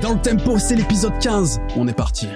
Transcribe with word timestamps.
Dans 0.00 0.14
le 0.14 0.20
tempo, 0.20 0.58
c'est 0.58 0.76
l'épisode 0.76 1.18
15. 1.20 1.60
On 1.76 1.86
est 1.86 1.92
parti. 1.92 2.26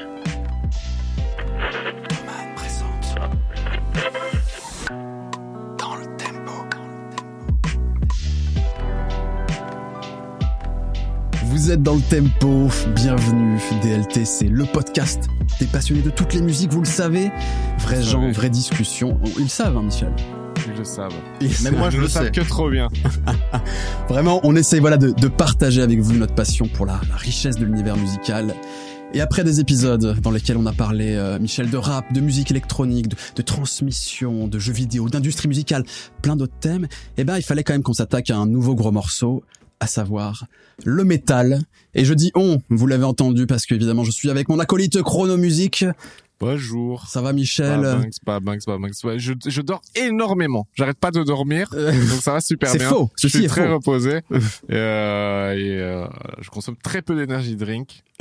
Vous 11.45 11.71
êtes 11.71 11.82
dans 11.82 11.95
le 11.95 12.00
tempo, 12.03 12.69
bienvenue 12.95 13.59
DLT, 13.83 14.27
c'est 14.27 14.49
le 14.49 14.67
podcast 14.67 15.29
des 15.59 15.67
passionnés 15.67 16.03
de 16.03 16.11
toutes 16.11 16.35
les 16.35 16.43
musiques, 16.43 16.71
vous 16.71 16.81
le 16.81 16.87
savez. 16.87 17.31
Vrais 17.79 18.03
gens, 18.03 18.31
vraies 18.31 18.51
discussions. 18.51 19.19
Ils 19.39 19.45
le 19.45 19.49
savent, 19.49 19.79
hein, 19.79 19.83
Michel. 19.83 20.12
Le 20.85 20.89
savent. 20.91 21.14
Ils 21.41 21.62
Même 21.62 21.79
moi, 21.79 21.89
je 21.89 21.96
le 21.96 22.09
sais 22.09 22.30
que 22.30 22.43
trop 22.43 22.69
bien. 22.69 22.89
Vraiment, 24.11 24.41
on 24.43 24.55
essaye 24.55 24.80
voilà 24.80 24.98
de, 24.98 25.12
de 25.12 25.29
partager 25.29 25.80
avec 25.80 25.98
vous 26.01 26.12
notre 26.12 26.34
passion 26.34 26.69
pour 26.69 26.84
la, 26.84 27.01
la 27.09 27.16
richesse 27.16 27.57
de 27.57 27.64
l'univers 27.64 27.96
musical. 27.96 28.55
Et 29.15 29.23
après 29.23 29.45
des 29.45 29.60
épisodes 29.60 30.20
dans 30.20 30.30
lesquels 30.30 30.59
on 30.59 30.66
a 30.66 30.74
parlé, 30.74 31.15
euh, 31.15 31.38
Michel, 31.38 31.70
de 31.70 31.79
rap, 31.79 32.12
de 32.12 32.20
musique 32.20 32.51
électronique, 32.51 33.09
de, 33.09 33.16
de 33.37 33.43
transmission, 33.43 34.47
de 34.47 34.59
jeux 34.59 34.74
vidéo, 34.74 35.09
d'industrie 35.09 35.48
musicale, 35.48 35.84
plein 36.20 36.37
d'autres 36.37 36.59
thèmes, 36.60 36.87
eh 37.16 37.24
ben 37.24 37.38
il 37.38 37.43
fallait 37.43 37.65
quand 37.65 37.73
même 37.73 37.82
qu'on 37.82 37.95
s'attaque 37.95 38.29
à 38.29 38.37
un 38.37 38.46
nouveau 38.46 38.74
gros 38.74 38.93
morceau, 38.93 39.43
à 39.80 39.87
savoir 39.87 40.45
le 40.85 41.02
métal. 41.05 41.60
Et 41.95 42.05
je 42.05 42.12
dis 42.12 42.30
on, 42.35 42.59
vous 42.69 42.87
l'avez 42.87 43.05
entendu 43.05 43.46
parce 43.46 43.65
qu'évidemment 43.65 44.05
je 44.05 44.10
suis 44.10 44.29
avec 44.29 44.51
mon 44.51 44.59
acolyte 44.59 45.01
Chronomusique. 45.01 45.87
Bonjour. 46.45 47.07
Ça 47.09 47.23
va 47.23 47.33
Michel 47.33 47.80
Pas 47.80 47.97
Banks, 47.97 48.12
pas 48.25 48.41
Banks, 48.41 48.65
pas 48.66 48.79
Banks. 48.79 48.93
Ouais, 49.05 49.19
je, 49.19 49.33
je 49.47 49.61
dors 49.62 49.80
énormément. 49.95 50.66
J'arrête 50.75 50.98
pas 50.98 51.11
de 51.11 51.23
dormir. 51.23 51.69
Euh, 51.75 51.91
Donc 51.93 52.21
ça 52.21 52.33
va 52.35 52.41
super 52.41 52.69
C'est 52.69 52.79
bien. 52.79 52.89
faux. 52.91 53.11
Je 53.19 53.29
suis 53.29 53.45
est 53.45 53.48
très 53.48 53.66
faux. 53.66 53.75
reposé. 53.77 54.19
et 54.19 54.73
euh, 54.73 55.55
et 55.55 55.80
euh, 55.80 56.07
je 56.41 56.51
consomme 56.51 56.77
très 56.83 57.01
peu 57.02 57.15
d'énergie 57.16 57.57
drink. 57.57 58.02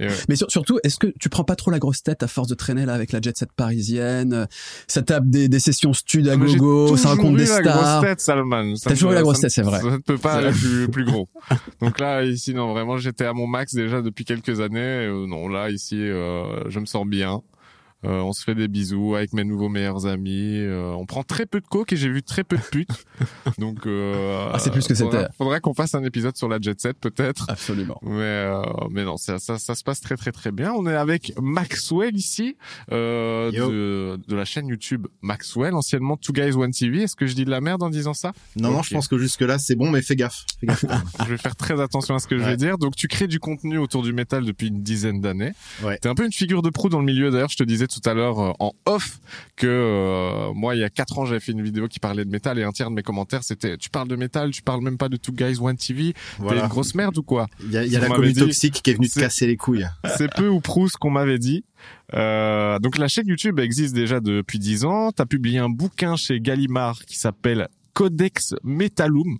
Et 0.00 0.06
ouais. 0.08 0.14
Mais 0.28 0.34
sur- 0.34 0.50
surtout, 0.50 0.80
est-ce 0.82 0.98
que 0.98 1.06
tu 1.20 1.28
prends 1.28 1.44
pas 1.44 1.54
trop 1.54 1.70
la 1.70 1.78
grosse 1.78 2.02
tête 2.02 2.24
à 2.24 2.26
force 2.26 2.48
de 2.48 2.54
traîner 2.56 2.86
là 2.86 2.94
avec 2.94 3.12
la 3.12 3.20
jet 3.20 3.36
set 3.38 3.48
parisienne 3.52 4.32
euh, 4.32 4.46
Ça 4.88 5.02
tape 5.02 5.26
des, 5.28 5.48
des 5.48 5.60
sessions 5.60 5.92
stud 5.92 6.26
à 6.28 6.36
Mais 6.36 6.48
j'ai 6.48 6.56
gogo, 6.58 6.96
ça 6.96 7.10
toujours 7.10 7.10
raconte 7.18 7.34
eu 7.34 7.44
des 7.44 7.46
la 7.50 7.60
stars. 7.60 8.00
grosse 8.00 8.10
tête, 8.10 8.20
Salman. 8.20 8.74
T'as 8.82 8.90
toujours 8.90 9.12
eu 9.12 9.14
la 9.14 9.22
grosse 9.22 9.40
tête, 9.40 9.50
c'est 9.52 9.62
vrai. 9.62 9.80
Ça 9.80 9.90
ne 9.90 9.96
peut 9.98 10.18
pas 10.18 10.40
C'est 10.40 10.46
aller 10.48 10.56
plus, 10.58 10.88
plus 10.88 11.04
gros. 11.04 11.28
Donc 11.80 12.00
là, 12.00 12.24
ici, 12.24 12.52
non, 12.52 12.72
vraiment, 12.72 12.96
j'étais 12.98 13.26
à 13.26 13.32
mon 13.32 13.46
max 13.46 13.74
déjà 13.74 14.02
depuis 14.02 14.24
quelques 14.24 14.58
années. 14.60 14.80
Euh, 15.06 15.26
non, 15.28 15.46
là, 15.48 15.70
ici, 15.70 15.96
euh, 16.00 16.68
je 16.68 16.80
me 16.80 16.86
sens 16.86 17.06
bien. 17.06 17.40
Euh, 18.04 18.20
on 18.20 18.32
se 18.32 18.44
fait 18.44 18.54
des 18.54 18.68
bisous 18.68 19.16
avec 19.16 19.32
mes 19.32 19.42
nouveaux 19.42 19.68
meilleurs 19.68 20.06
amis. 20.06 20.56
Euh, 20.60 20.92
on 20.92 21.04
prend 21.04 21.24
très 21.24 21.46
peu 21.46 21.60
de 21.60 21.66
coke 21.66 21.92
et 21.92 21.96
j'ai 21.96 22.08
vu 22.08 22.22
très 22.22 22.44
peu 22.44 22.56
de 22.56 22.62
putes. 22.62 22.88
Donc, 23.58 23.86
euh, 23.86 24.50
Ah, 24.52 24.58
c'est 24.60 24.70
plus 24.70 24.86
que 24.86 24.94
faudra- 24.94 25.20
c'était. 25.22 25.32
Faudrait 25.36 25.60
qu'on 25.60 25.74
fasse 25.74 25.96
un 25.96 26.04
épisode 26.04 26.36
sur 26.36 26.48
la 26.48 26.58
jet 26.60 26.80
set 26.80 26.96
peut-être. 27.00 27.46
Absolument. 27.48 27.98
Mais 28.02 28.10
euh, 28.20 28.62
mais 28.90 29.04
non, 29.04 29.16
ça, 29.16 29.38
ça 29.40 29.58
ça 29.58 29.74
se 29.74 29.82
passe 29.82 30.00
très 30.00 30.16
très 30.16 30.30
très 30.30 30.52
bien. 30.52 30.72
On 30.74 30.86
est 30.86 30.94
avec 30.94 31.32
Maxwell 31.40 32.14
ici 32.16 32.56
euh, 32.92 33.50
de 33.50 34.20
de 34.28 34.36
la 34.36 34.44
chaîne 34.44 34.68
YouTube 34.68 35.08
Maxwell, 35.22 35.74
anciennement 35.74 36.16
Two 36.16 36.32
Guys 36.32 36.52
One 36.54 36.70
TV. 36.70 37.02
Est-ce 37.02 37.16
que 37.16 37.26
je 37.26 37.34
dis 37.34 37.44
de 37.44 37.50
la 37.50 37.60
merde 37.60 37.82
en 37.82 37.90
disant 37.90 38.14
ça? 38.14 38.32
Non, 38.56 38.70
non, 38.70 38.82
je 38.82 38.94
pense 38.94 39.08
que 39.08 39.18
jusque 39.18 39.40
là 39.40 39.58
c'est 39.58 39.74
bon, 39.74 39.90
mais 39.90 40.02
fais 40.02 40.14
gaffe. 40.14 40.44
Fais 40.60 40.66
gaffe. 40.66 40.84
Je 41.24 41.30
vais 41.30 41.36
faire 41.38 41.56
très 41.56 41.80
attention 41.80 42.14
à 42.14 42.20
ce 42.20 42.28
que 42.28 42.38
je 42.38 42.44
vais 42.44 42.56
dire. 42.56 42.78
Donc 42.78 42.94
tu 42.94 43.08
crées 43.08 43.26
du 43.26 43.40
contenu 43.40 43.76
autour 43.78 44.02
du 44.04 44.12
métal 44.12 44.44
depuis 44.44 44.68
une 44.68 44.82
dizaine 44.84 45.20
d'années. 45.20 45.52
Ouais. 45.82 45.98
T'es 45.98 46.08
un 46.08 46.14
peu 46.14 46.24
une 46.24 46.32
figure 46.32 46.62
de 46.62 46.70
proue 46.70 46.88
dans 46.88 47.00
le 47.00 47.04
milieu. 47.04 47.30
D'ailleurs, 47.32 47.48
je 47.48 47.56
te 47.56 47.64
disais 47.64 47.87
tout 47.88 48.08
à 48.08 48.14
l'heure 48.14 48.38
euh, 48.38 48.52
en 48.60 48.72
off 48.86 49.18
que 49.56 49.66
euh, 49.66 50.52
moi, 50.54 50.76
il 50.76 50.80
y 50.80 50.84
a 50.84 50.90
quatre 50.90 51.18
ans, 51.18 51.24
j'avais 51.26 51.40
fait 51.40 51.52
une 51.52 51.62
vidéo 51.62 51.88
qui 51.88 51.98
parlait 51.98 52.24
de 52.24 52.30
métal 52.30 52.58
et 52.58 52.62
un 52.62 52.70
tiers 52.72 52.90
de 52.90 52.94
mes 52.94 53.02
commentaires 53.02 53.42
c'était 53.42 53.76
tu 53.76 53.90
parles 53.90 54.08
de 54.08 54.16
métal, 54.16 54.50
tu 54.50 54.62
parles 54.62 54.82
même 54.82 54.98
pas 54.98 55.08
de 55.08 55.16
Two 55.16 55.32
Guys 55.34 55.58
One 55.60 55.76
TV. 55.76 56.12
T'es 56.48 56.58
une 56.58 56.66
grosse 56.68 56.94
merde 56.94 57.18
ou 57.18 57.22
quoi? 57.22 57.46
Il 57.64 57.70
y 57.72 57.76
a, 57.76 57.84
y 57.84 57.90
la 57.90 58.00
m'avez 58.00 58.14
commu 58.14 58.32
dit- 58.32 58.40
toxique 58.40 58.80
qui 58.82 58.90
est 58.90 58.94
venue 58.94 59.08
te 59.08 59.18
casser 59.18 59.46
les 59.46 59.56
couilles. 59.56 59.86
C'est 60.16 60.32
peu 60.34 60.48
ou 60.48 60.60
prou 60.60 60.88
ce 60.88 60.96
qu'on 60.96 61.10
m'avait 61.10 61.38
dit. 61.38 61.64
Euh, 62.14 62.78
donc 62.78 62.98
la 62.98 63.08
chaîne 63.08 63.26
YouTube 63.26 63.58
existe 63.58 63.94
déjà 63.94 64.20
depuis 64.20 64.58
10 64.58 64.84
ans. 64.84 65.12
T'as 65.12 65.26
publié 65.26 65.58
un 65.58 65.68
bouquin 65.68 66.16
chez 66.16 66.40
Gallimard 66.40 67.04
qui 67.04 67.18
s'appelle 67.18 67.68
Codex 67.94 68.54
Metallum, 68.62 69.38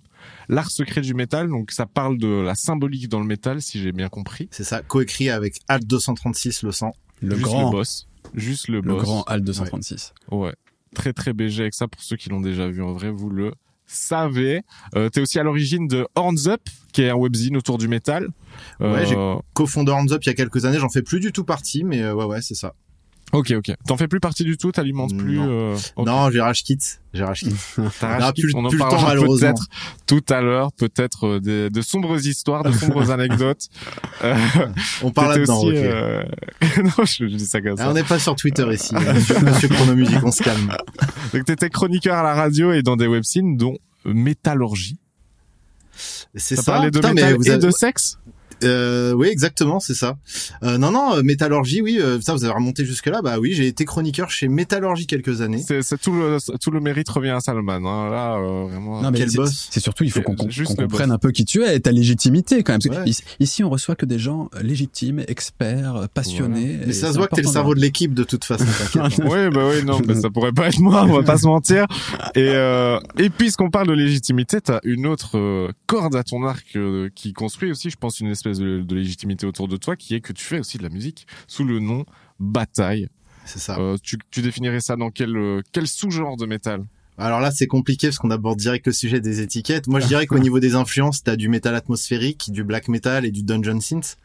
l'art 0.49 0.71
secret 0.71 1.01
du 1.01 1.15
métal. 1.15 1.49
Donc 1.49 1.71
ça 1.71 1.87
parle 1.87 2.19
de 2.19 2.27
la 2.27 2.55
symbolique 2.57 3.09
dans 3.09 3.21
le 3.21 3.27
métal, 3.27 3.63
si 3.63 3.81
j'ai 3.81 3.93
bien 3.93 4.09
compris. 4.09 4.49
C'est 4.51 4.65
ça, 4.65 4.83
coécrit 4.83 5.31
avec 5.31 5.61
Alt 5.69 5.87
236 5.87 6.63
le 6.65 6.73
sang. 6.73 6.93
Le 7.23 7.31
Juste 7.37 7.43
grand, 7.43 7.67
le 7.67 7.71
boss. 7.71 8.08
Juste 8.35 8.69
le, 8.69 8.77
le 8.81 8.93
boss. 8.95 9.03
grand 9.03 9.23
Al 9.25 9.43
236. 9.43 10.13
Ouais. 10.31 10.55
Très 10.95 11.13
très 11.13 11.33
BG 11.33 11.61
avec 11.63 11.75
ça 11.75 11.87
pour 11.89 12.03
ceux 12.03 12.17
qui 12.17 12.29
l'ont 12.31 12.41
déjà 12.41 12.69
vu 12.69 12.83
en 12.83 12.93
vrai, 12.93 13.11
vous 13.11 13.29
le 13.31 13.53
savez. 13.87 14.63
Euh, 14.97 15.09
T'es 15.09 15.21
aussi 15.21 15.39
à 15.39 15.43
l'origine 15.43 15.87
de 15.89 16.07
Horns 16.15 16.47
Up, 16.49 16.61
qui 16.93 17.03
est 17.03 17.11
un 17.11 17.15
webzine 17.17 17.57
autour 17.57 17.79
du 17.79 17.89
métal. 17.89 18.29
Ouais, 18.81 19.07
j'ai- 19.07 19.17
Euh, 19.17 19.37
Co-fondeur 19.55 19.97
Hands 19.97 20.11
Up 20.13 20.23
il 20.25 20.29
y 20.29 20.31
a 20.31 20.35
quelques 20.35 20.65
années, 20.65 20.79
j'en 20.79 20.89
fais 20.89 21.03
plus 21.03 21.21
du 21.21 21.33
tout 21.33 21.45
partie, 21.45 21.85
mais 21.85 22.03
euh, 22.03 22.15
ouais, 22.15 22.25
ouais, 22.25 22.41
c'est 22.43 22.55
ça. 22.55 22.75
Ok, 23.33 23.53
ok. 23.57 23.73
T'en 23.87 23.97
fais 23.99 24.09
plus 24.09 24.21
partie 24.21 24.43
du 24.45 24.57
tout, 24.57 24.73
t'alimentes 24.73 25.15
plus. 25.17 25.37
Non. 25.37 25.47
euh. 25.49 25.77
Non, 25.99 26.31
j'ai 26.31 26.41
rage 26.41 26.63
kit. 26.63 26.79
J'ai 27.13 27.25
rage 27.25 27.41
kit. 27.41 27.55
T'as 28.01 28.29
On 28.29 28.33
plus- 28.33 28.55
en 28.55 28.69
plus 28.71 28.79
parlera 28.79 29.15
peut-être 29.15 29.67
tout 30.07 30.23
à 30.31 30.41
l'heure, 30.41 30.73
peut-être 30.73 31.27
euh, 31.27 31.41
des- 31.41 31.69
de 31.69 31.83
sombres 31.83 32.19
histoires, 32.27 32.63
de 32.65 32.73
sombres 32.73 33.11
anecdotes. 33.11 33.67
Euh, 34.25 34.35
On 35.03 35.11
parle 35.11 35.35
là-dedans, 35.37 35.59
aussi, 35.59 35.69
ok. 35.69 35.75
euh, 35.77 36.23
non, 36.85 37.05
je, 37.05 37.29
je 37.29 37.37
dis 37.37 37.47
ça 37.47 37.61
comme 37.61 37.75
Ah, 37.79 37.83
ça. 37.85 37.91
on 37.91 37.95
n'est 37.95 38.03
pas 38.03 38.19
sur 38.19 38.35
Twitter 38.35 38.67
ici, 38.73 38.95
euh, 38.95 39.13
monsieur, 39.43 39.69
Chronomusique, 39.69 40.25
on 40.25 40.33
se 40.33 40.43
calme. 40.43 40.75
Donc 41.35 41.45
t'étais 41.45 41.69
chroniqueur 41.69 42.17
à 42.17 42.23
la 42.23 42.35
radio 42.35 42.73
et 42.73 42.83
dans 42.83 42.97
des 42.97 43.07
webzines 43.07 43.57
dont 43.59 43.77
Métallurgie. 44.07 44.97
C'est 46.35 46.57
Ça 46.57 46.63
parlait 46.63 46.91
de 46.91 46.99
Putain, 46.99 47.09
mais 47.13 47.23
métal 47.23 47.37
vous 47.37 47.47
et 47.49 47.51
avez- 47.51 47.63
de 47.67 47.71
sexe? 47.71 48.19
Euh, 48.65 49.13
oui, 49.13 49.29
exactement, 49.29 49.81
c'est 49.81 49.95
ça. 49.95 50.17
Euh, 50.63 50.79
non, 50.79 50.91
non, 50.91 51.15
euh, 51.17 51.23
Métallurgie, 51.23 51.81
oui, 51.83 51.99
euh, 52.01 52.21
ça 52.21 52.35
vous 52.35 52.45
avez 52.45 52.53
remonté 52.55 52.85
jusque 52.85 53.07
là. 53.07 53.21
Bah 53.23 53.39
oui, 53.39 53.53
j'ai 53.55 53.67
été 53.67 53.85
chroniqueur 53.85 54.31
chez 54.31 54.49
Métallurgie 54.49 55.07
quelques 55.07 55.41
années. 55.43 55.63
C'est 55.67 55.83
c'est 55.83 55.99
tout 55.99 56.13
le 56.13 56.39
tout 56.61 56.71
le 56.71 56.81
mérite 56.81 57.09
revient 57.09 57.31
à 57.31 57.41
Salman. 57.41 57.75
Hein. 57.85 58.11
Là, 58.11 58.37
euh, 58.37 58.65
vraiment. 58.69 59.01
Non, 59.03 59.11
mais 59.11 59.19
quel 59.19 59.31
c'est- 59.31 59.37
boss. 59.37 59.69
C'est 59.71 59.81
surtout, 59.81 60.05
il 60.05 60.11
faut 60.11 60.23
qu'on 60.23 60.35
le 60.35 60.75
comprenne 60.77 61.11
un 61.13 61.19
peu 61.19 61.31
qui 61.31 61.45
tu 61.45 61.63
es 61.63 61.77
et 61.77 61.81
ta 61.81 61.93
légitimité 61.93 62.63
quand 62.63 62.73
même. 62.73 62.81
Parce 62.83 62.97
que 62.97 63.03
Ouais. 63.05 63.09
ici, 63.11 63.23
ici, 63.41 63.65
on 63.65 63.71
reçoit 63.71 63.95
que 63.95 64.07
des 64.07 64.19
gens 64.19 64.49
légitimes, 64.61 65.23
experts, 65.29 66.09
passionnés. 66.15 66.79
Mais 66.85 66.91
et 66.91 66.93
ça 66.93 67.13
se 67.13 67.19
voit 67.19 67.29
que 67.29 67.37
t'es 67.37 67.43
le 67.43 67.49
cerveau 67.49 67.75
de 67.75 67.81
l'équipe 67.81 68.15
de 68.15 68.25
toute 68.25 68.45
façon. 68.45 68.65
t'inquiète. 68.93 69.21
oui, 69.25 69.51
bah 69.53 69.69
oui, 69.71 69.85
non, 69.85 70.01
bah, 70.01 70.15
ça 70.15 70.31
pourrait 70.31 70.53
pas 70.53 70.69
être 70.69 70.81
moi, 70.81 71.05
on 71.09 71.13
va 71.19 71.23
pas 71.23 71.39
se 71.39 71.47
mentir. 71.47 71.87
Et 72.35 72.49
euh, 72.49 72.99
et 73.19 73.31
puisqu'on 73.31 73.71
parle 73.71 73.89
de 73.89 73.93
légitimité, 73.93 74.61
t'as 74.61 74.81
une 74.85 75.07
autre 75.07 75.69
corde 75.87 76.17
à 76.17 76.23
ton 76.25 76.45
arc 76.45 76.67
euh, 76.77 77.09
qui 77.15 77.33
construit 77.33 77.71
aussi, 77.71 77.91
je 77.91 77.97
pense, 77.97 78.21
une 78.21 78.29
espèce 78.31 78.48
de, 78.53 78.81
de 78.83 78.95
légitimité 78.95 79.47
autour 79.47 79.69
de 79.69 79.77
toi, 79.77 79.97
qui 79.97 80.15
est 80.15 80.21
que 80.21 80.33
tu 80.33 80.45
fais 80.45 80.59
aussi 80.61 80.79
de 80.79 80.83
la 80.83 80.89
musique 80.89 81.27
sous 81.47 81.65
le 81.65 81.79
nom 81.81 82.05
Bataille. 82.41 83.09
c'est 83.45 83.59
ça. 83.59 83.79
Euh, 83.79 83.97
tu, 84.03 84.19
tu 84.31 84.43
définirais 84.43 84.81
ça 84.81 84.97
dans 84.97 85.11
quel 85.11 85.37
euh, 85.37 85.63
quel 85.73 85.87
sous-genre 85.87 86.37
de 86.37 86.47
métal? 86.47 86.85
Alors 87.21 87.41
là, 87.41 87.51
c'est 87.51 87.67
compliqué 87.67 88.07
parce 88.07 88.19
qu'on 88.19 88.31
aborde 88.31 88.61
direct 88.61 88.87
le 88.87 88.93
sujet 88.93 89.21
des 89.21 89.41
étiquettes. 89.41 89.89
Moi, 89.89 89.99
je 89.99 90.07
dirais 90.07 90.27
qu'au 90.29 90.39
niveau 90.47 90.61
des 90.61 90.77
influences, 90.77 91.25
t'as 91.25 91.35
du 91.35 91.49
métal 91.49 91.75
atmosphérique, 91.75 92.53
du 92.53 92.63
black 92.63 92.87
metal 92.87 93.27
et 93.27 93.33
du 93.33 93.43
dungeon 93.43 93.81
synth, 93.81 94.19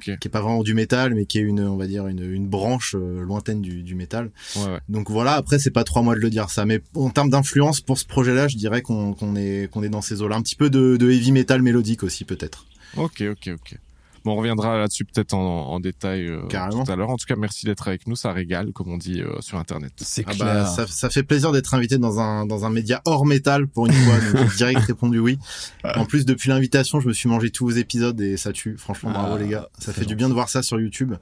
qui 0.00 0.10
est 0.10 0.28
pas 0.30 0.40
vraiment 0.40 0.62
du 0.62 0.72
métal, 0.72 1.14
mais 1.14 1.26
qui 1.26 1.36
est 1.36 1.42
une, 1.42 1.60
on 1.60 1.76
va 1.76 1.86
dire, 1.86 2.06
une, 2.06 2.24
une 2.32 2.48
branche 2.48 2.96
euh, 2.98 3.20
lointaine 3.22 3.60
du, 3.60 3.82
du 3.82 3.94
métal. 3.94 4.30
ouais, 4.56 4.64
ouais. 4.64 4.78
Donc 4.88 5.10
voilà. 5.10 5.34
Après, 5.34 5.58
c'est 5.58 5.70
pas 5.70 5.84
trois 5.84 6.00
mois 6.00 6.14
de 6.14 6.20
le 6.20 6.30
dire 6.30 6.48
ça, 6.48 6.64
mais 6.64 6.80
en 6.94 7.10
termes 7.10 7.28
d'influence 7.28 7.82
pour 7.82 7.98
ce 7.98 8.06
projet-là, 8.06 8.48
je 8.48 8.56
dirais 8.56 8.80
qu'on 8.80 9.12
est 9.36 9.70
qu'on 9.70 9.82
est 9.82 9.90
dans 9.90 10.00
ces 10.00 10.22
eaux-là. 10.22 10.36
Un 10.36 10.42
petit 10.42 10.56
peu 10.56 10.70
de, 10.70 10.96
de 10.96 11.10
heavy 11.10 11.32
metal 11.32 11.60
mélodique 11.60 12.02
aussi, 12.02 12.24
peut-être. 12.24 12.64
Ok, 12.96 13.22
ok, 13.30 13.50
ok. 13.54 13.78
Bon, 14.22 14.32
on 14.32 14.36
reviendra 14.36 14.76
là-dessus 14.76 15.06
peut-être 15.06 15.32
en, 15.32 15.70
en 15.70 15.80
détail 15.80 16.26
euh, 16.26 16.42
Carrément. 16.48 16.84
tout 16.84 16.92
à 16.92 16.96
l'heure. 16.96 17.08
En 17.08 17.16
tout 17.16 17.24
cas, 17.24 17.36
merci 17.36 17.64
d'être 17.64 17.88
avec 17.88 18.06
nous, 18.06 18.16
ça 18.16 18.32
régale, 18.32 18.70
comme 18.74 18.90
on 18.92 18.98
dit 18.98 19.22
euh, 19.22 19.40
sur 19.40 19.56
Internet. 19.56 19.92
C'est 19.96 20.24
Ah 20.26 20.32
clair. 20.34 20.44
bah, 20.46 20.66
ça, 20.66 20.86
ça 20.86 21.08
fait 21.08 21.22
plaisir 21.22 21.52
d'être 21.52 21.72
invité 21.72 21.96
dans 21.96 22.20
un 22.20 22.44
dans 22.44 22.66
un 22.66 22.70
média 22.70 23.00
hors 23.06 23.24
métal 23.24 23.66
pour 23.66 23.86
une 23.86 23.94
fois. 23.94 24.16
Donc 24.34 24.54
direct 24.56 24.80
répondu 24.80 25.18
oui. 25.20 25.38
En 25.96 26.04
plus, 26.04 26.26
depuis 26.26 26.50
l'invitation, 26.50 27.00
je 27.00 27.08
me 27.08 27.14
suis 27.14 27.30
mangé 27.30 27.50
tous 27.50 27.64
vos 27.64 27.70
épisodes 27.70 28.20
et 28.20 28.36
ça 28.36 28.52
tue. 28.52 28.76
Franchement, 28.76 29.10
bravo 29.10 29.36
Ah, 29.36 29.42
les 29.42 29.48
gars. 29.48 29.68
Ça 29.78 29.94
fait 29.94 30.04
du 30.04 30.16
bien 30.16 30.28
de 30.28 30.34
voir 30.34 30.50
ça 30.50 30.62
sur 30.62 30.78
YouTube. 30.78 31.14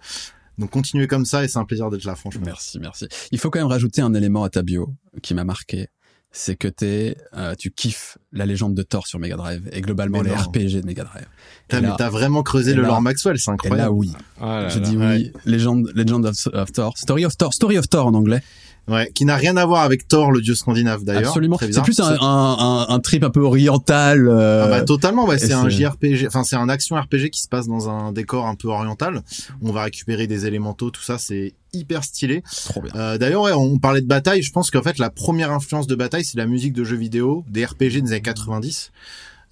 Donc 0.58 0.70
continuez 0.70 1.06
comme 1.06 1.24
ça 1.24 1.44
et 1.44 1.48
c'est 1.48 1.60
un 1.60 1.64
plaisir 1.64 1.88
d'être 1.90 2.02
là, 2.02 2.16
franchement. 2.16 2.42
Merci, 2.46 2.80
merci. 2.80 3.06
Il 3.30 3.38
faut 3.38 3.48
quand 3.48 3.60
même 3.60 3.68
rajouter 3.68 4.02
un 4.02 4.12
élément 4.12 4.42
à 4.42 4.48
ta 4.50 4.62
bio 4.62 4.92
qui 5.22 5.34
m'a 5.34 5.44
marqué. 5.44 5.86
C'est 6.30 6.56
que 6.56 6.68
t'es, 6.68 7.16
euh, 7.34 7.54
tu 7.58 7.70
kiffes 7.70 8.18
la 8.32 8.44
légende 8.44 8.74
de 8.74 8.82
Thor 8.82 9.06
sur 9.06 9.18
Mega 9.18 9.36
Drive 9.36 9.68
et 9.72 9.80
globalement 9.80 10.18
Mais 10.22 10.28
les 10.28 10.36
non. 10.36 10.42
RPG 10.42 10.80
de 10.82 10.86
Mega 10.86 11.04
Drive. 11.04 11.26
Et 11.70 11.96
t'as 11.96 12.10
vraiment 12.10 12.42
creusé 12.42 12.72
et 12.72 12.74
le 12.74 12.82
là- 12.82 12.88
lore 12.88 13.00
Maxwell, 13.00 13.38
c'est 13.38 13.50
Et 13.50 13.54
incroyable. 13.54 13.80
là, 13.80 13.90
oui. 13.92 14.12
Ah 14.40 14.62
là 14.62 14.68
J'ai 14.68 14.80
là. 14.80 14.88
dit 14.88 14.96
oui. 14.98 15.32
Legend, 15.46 15.90
Legend 15.94 16.26
of, 16.26 16.46
of 16.52 16.72
Thor. 16.72 16.96
Story 16.98 17.24
of 17.24 17.36
Thor. 17.36 17.54
Story 17.54 17.78
of 17.78 17.88
Thor 17.88 18.06
en 18.06 18.14
anglais. 18.14 18.42
Ouais, 18.88 19.10
qui 19.14 19.24
n'a 19.24 19.36
rien 19.36 19.56
à 19.56 19.66
voir 19.66 19.82
avec 19.82 20.08
Thor, 20.08 20.32
le 20.32 20.40
dieu 20.40 20.54
scandinave 20.54 21.04
d'ailleurs. 21.04 21.28
Absolument. 21.28 21.58
C'est 21.60 21.82
plus 21.82 22.00
un, 22.00 22.16
un, 22.20 22.86
un, 22.88 22.98
trip 23.00 23.22
un 23.22 23.30
peu 23.30 23.40
oriental. 23.40 24.26
euh, 24.28 24.64
Ah 24.64 24.68
bah 24.68 24.82
totalement, 24.82 25.26
ouais, 25.26 25.38
c'est 25.38 25.52
un 25.52 25.68
JRPG, 25.68 26.26
enfin 26.26 26.42
c'est 26.44 26.56
un 26.56 26.68
action 26.68 26.96
RPG 26.96 27.30
qui 27.30 27.42
se 27.42 27.48
passe 27.48 27.66
dans 27.68 27.88
un 27.90 28.12
décor 28.12 28.46
un 28.46 28.54
peu 28.54 28.68
oriental. 28.68 29.22
On 29.62 29.72
va 29.72 29.82
récupérer 29.84 30.26
des 30.26 30.46
élémentaux, 30.46 30.90
tout 30.90 31.02
ça, 31.02 31.18
c'est 31.18 31.54
hyper 31.74 32.02
stylé. 32.02 32.42
trop 32.64 32.80
bien. 32.80 32.92
Euh, 32.96 33.18
D'ailleurs, 33.18 33.42
ouais, 33.42 33.52
on 33.52 33.78
parlait 33.78 34.00
de 34.00 34.06
bataille. 34.06 34.42
Je 34.42 34.52
pense 34.52 34.70
qu'en 34.70 34.82
fait, 34.82 34.98
la 34.98 35.10
première 35.10 35.52
influence 35.52 35.86
de 35.86 35.94
bataille, 35.94 36.24
c'est 36.24 36.38
la 36.38 36.46
musique 36.46 36.72
de 36.72 36.82
jeux 36.84 36.96
vidéo, 36.96 37.44
des 37.48 37.66
RPG 37.66 38.00
des 38.02 38.12
années 38.12 38.22
90. 38.22 38.90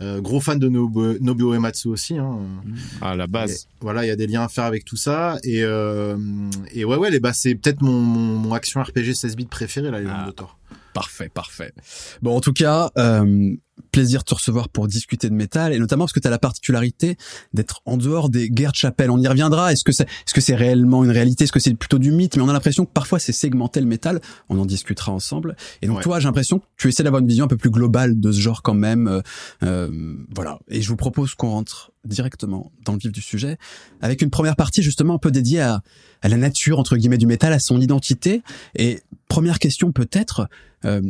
Euh, 0.02 0.20
gros 0.20 0.40
fan 0.40 0.58
de 0.58 0.68
Nobuo, 0.68 1.14
Nobuo 1.20 1.54
Ematsu 1.54 1.88
aussi. 1.88 2.18
Hein. 2.18 2.38
À 3.00 3.16
la 3.16 3.26
base. 3.26 3.52
Et 3.52 3.56
voilà, 3.80 4.04
il 4.04 4.08
y 4.08 4.10
a 4.10 4.16
des 4.16 4.26
liens 4.26 4.42
à 4.42 4.48
faire 4.48 4.64
avec 4.64 4.84
tout 4.84 4.96
ça. 4.96 5.38
Et, 5.42 5.62
euh, 5.62 6.16
et 6.72 6.84
ouais, 6.84 6.96
ouais, 6.96 7.10
les, 7.10 7.20
bah, 7.20 7.32
c'est 7.32 7.54
peut-être 7.54 7.80
mon, 7.82 8.00
mon, 8.00 8.38
mon 8.38 8.52
action 8.52 8.82
RPG 8.82 9.14
16 9.14 9.36
bits 9.36 9.46
préféré, 9.46 9.90
là, 9.90 10.00
les 10.00 10.08
Ah. 10.10 10.24
de 10.26 10.32
Thor. 10.32 10.58
Parfait, 10.92 11.28
parfait. 11.28 11.72
Bon, 12.22 12.36
en 12.36 12.40
tout 12.40 12.52
cas, 12.52 12.90
euh, 12.98 13.54
plaisir 13.92 14.20
de 14.20 14.24
te 14.24 14.34
recevoir 14.34 14.68
pour 14.68 14.86
discuter 14.88 15.28
de 15.28 15.34
métal 15.34 15.72
et 15.72 15.78
notamment 15.78 16.04
parce 16.04 16.12
que 16.12 16.20
tu 16.20 16.26
as 16.26 16.30
la 16.30 16.38
particularité 16.38 17.16
d'être 17.54 17.82
en 17.84 17.96
dehors 17.96 18.28
des 18.30 18.48
guerres 18.50 18.72
de 18.72 18.76
chapelle. 18.76 19.10
On 19.10 19.18
y 19.20 19.28
reviendra. 19.28 19.72
Est-ce 19.72 19.84
que 19.84 19.92
c'est 19.92 20.04
est-ce 20.04 20.34
que 20.34 20.40
c'est 20.40 20.54
réellement 20.54 21.04
une 21.04 21.10
réalité? 21.10 21.44
Est-ce 21.44 21.52
que 21.52 21.60
c'est 21.60 21.74
plutôt 21.74 21.98
du 21.98 22.10
mythe? 22.12 22.36
Mais 22.36 22.42
on 22.42 22.48
a 22.48 22.52
l'impression 22.52 22.84
que 22.84 22.90
parfois 22.92 23.18
c'est 23.18 23.32
segmenté 23.32 23.80
le 23.80 23.86
métal. 23.86 24.20
On 24.48 24.58
en 24.58 24.66
discutera 24.66 25.12
ensemble. 25.12 25.56
Et 25.82 25.86
donc 25.86 25.98
Ouais. 25.98 26.02
toi, 26.02 26.20
j'ai 26.20 26.26
l'impression 26.26 26.58
que 26.58 26.64
tu 26.76 26.88
essaies 26.88 27.02
d'avoir 27.02 27.20
une 27.22 27.28
vision 27.28 27.44
un 27.44 27.48
peu 27.48 27.56
plus 27.56 27.70
globale 27.70 28.18
de 28.20 28.32
ce 28.32 28.40
genre 28.40 28.62
quand 28.62 28.74
même. 28.74 29.08
Euh, 29.08 29.20
euh, 29.62 30.16
voilà. 30.34 30.58
Et 30.68 30.82
je 30.82 30.88
vous 30.88 30.96
propose 30.96 31.34
qu'on 31.34 31.50
rentre 31.50 31.92
directement 32.04 32.70
dans 32.84 32.92
le 32.92 32.98
vif 32.98 33.10
du 33.12 33.20
sujet 33.20 33.58
avec 34.00 34.22
une 34.22 34.30
première 34.30 34.56
partie 34.56 34.82
justement 34.82 35.14
un 35.14 35.18
peu 35.18 35.30
dédiée 35.30 35.60
à, 35.60 35.82
à 36.22 36.28
la 36.28 36.36
nature 36.36 36.78
entre 36.78 36.96
guillemets 36.96 37.18
du 37.18 37.26
métal, 37.26 37.52
à 37.52 37.58
son 37.58 37.80
identité. 37.80 38.42
Et 38.76 39.00
première 39.28 39.58
question 39.58 39.92
peut-être. 39.92 40.48
Euh, 40.84 41.00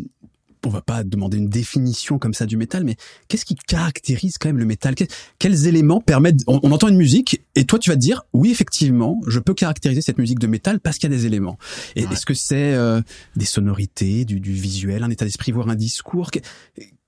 on 0.67 0.71
va 0.71 0.83
pas 0.83 1.05
demander 1.05 1.39
une 1.39 1.49
définition 1.49 2.19
comme 2.19 2.35
ça 2.35 2.47
du 2.47 2.57
métal, 2.57 2.85
mais 2.85 2.97
qu'est-ce 3.29 3.45
qui 3.45 3.55
caractérise 3.55 4.37
quand 4.39 4.49
même 4.49 4.59
le 4.59 4.65
métal? 4.65 4.95
Quels 5.39 5.67
éléments 5.67 6.01
permettent 6.01 6.43
on, 6.47 6.61
on 6.63 6.73
entend 6.73 6.89
une 6.89 6.97
musique 6.97 7.43
et 7.55 7.65
toi 7.65 7.79
tu 7.79 7.91
vas 7.91 7.97
te 7.97 8.01
dire 8.01 8.23
oui 8.33 8.51
effectivement 8.51 9.21
je 9.27 9.39
peux 9.39 9.55
caractériser 9.55 10.01
cette 10.03 10.19
musique 10.19 10.39
de 10.39 10.47
métal 10.47 10.81
parce 10.81 10.99
qu'il 10.99 11.11
y 11.11 11.15
a 11.15 11.17
des 11.17 11.27
éléments. 11.27 11.59
Et 11.95 12.05
Ouais. 12.05 12.13
est-ce 12.13 12.27
que 12.27 12.35
c'est 12.35 12.75
euh, 12.75 13.01
des 13.37 13.45
sonorités, 13.47 14.25
du, 14.25 14.41
du 14.41 14.53
visuel, 14.53 15.03
un 15.03 15.11
état 15.11 15.25
d'esprit, 15.25 15.53
voire 15.53 15.69
un 15.69 15.75
discours? 15.77 16.31
Qu'est- 16.31 16.43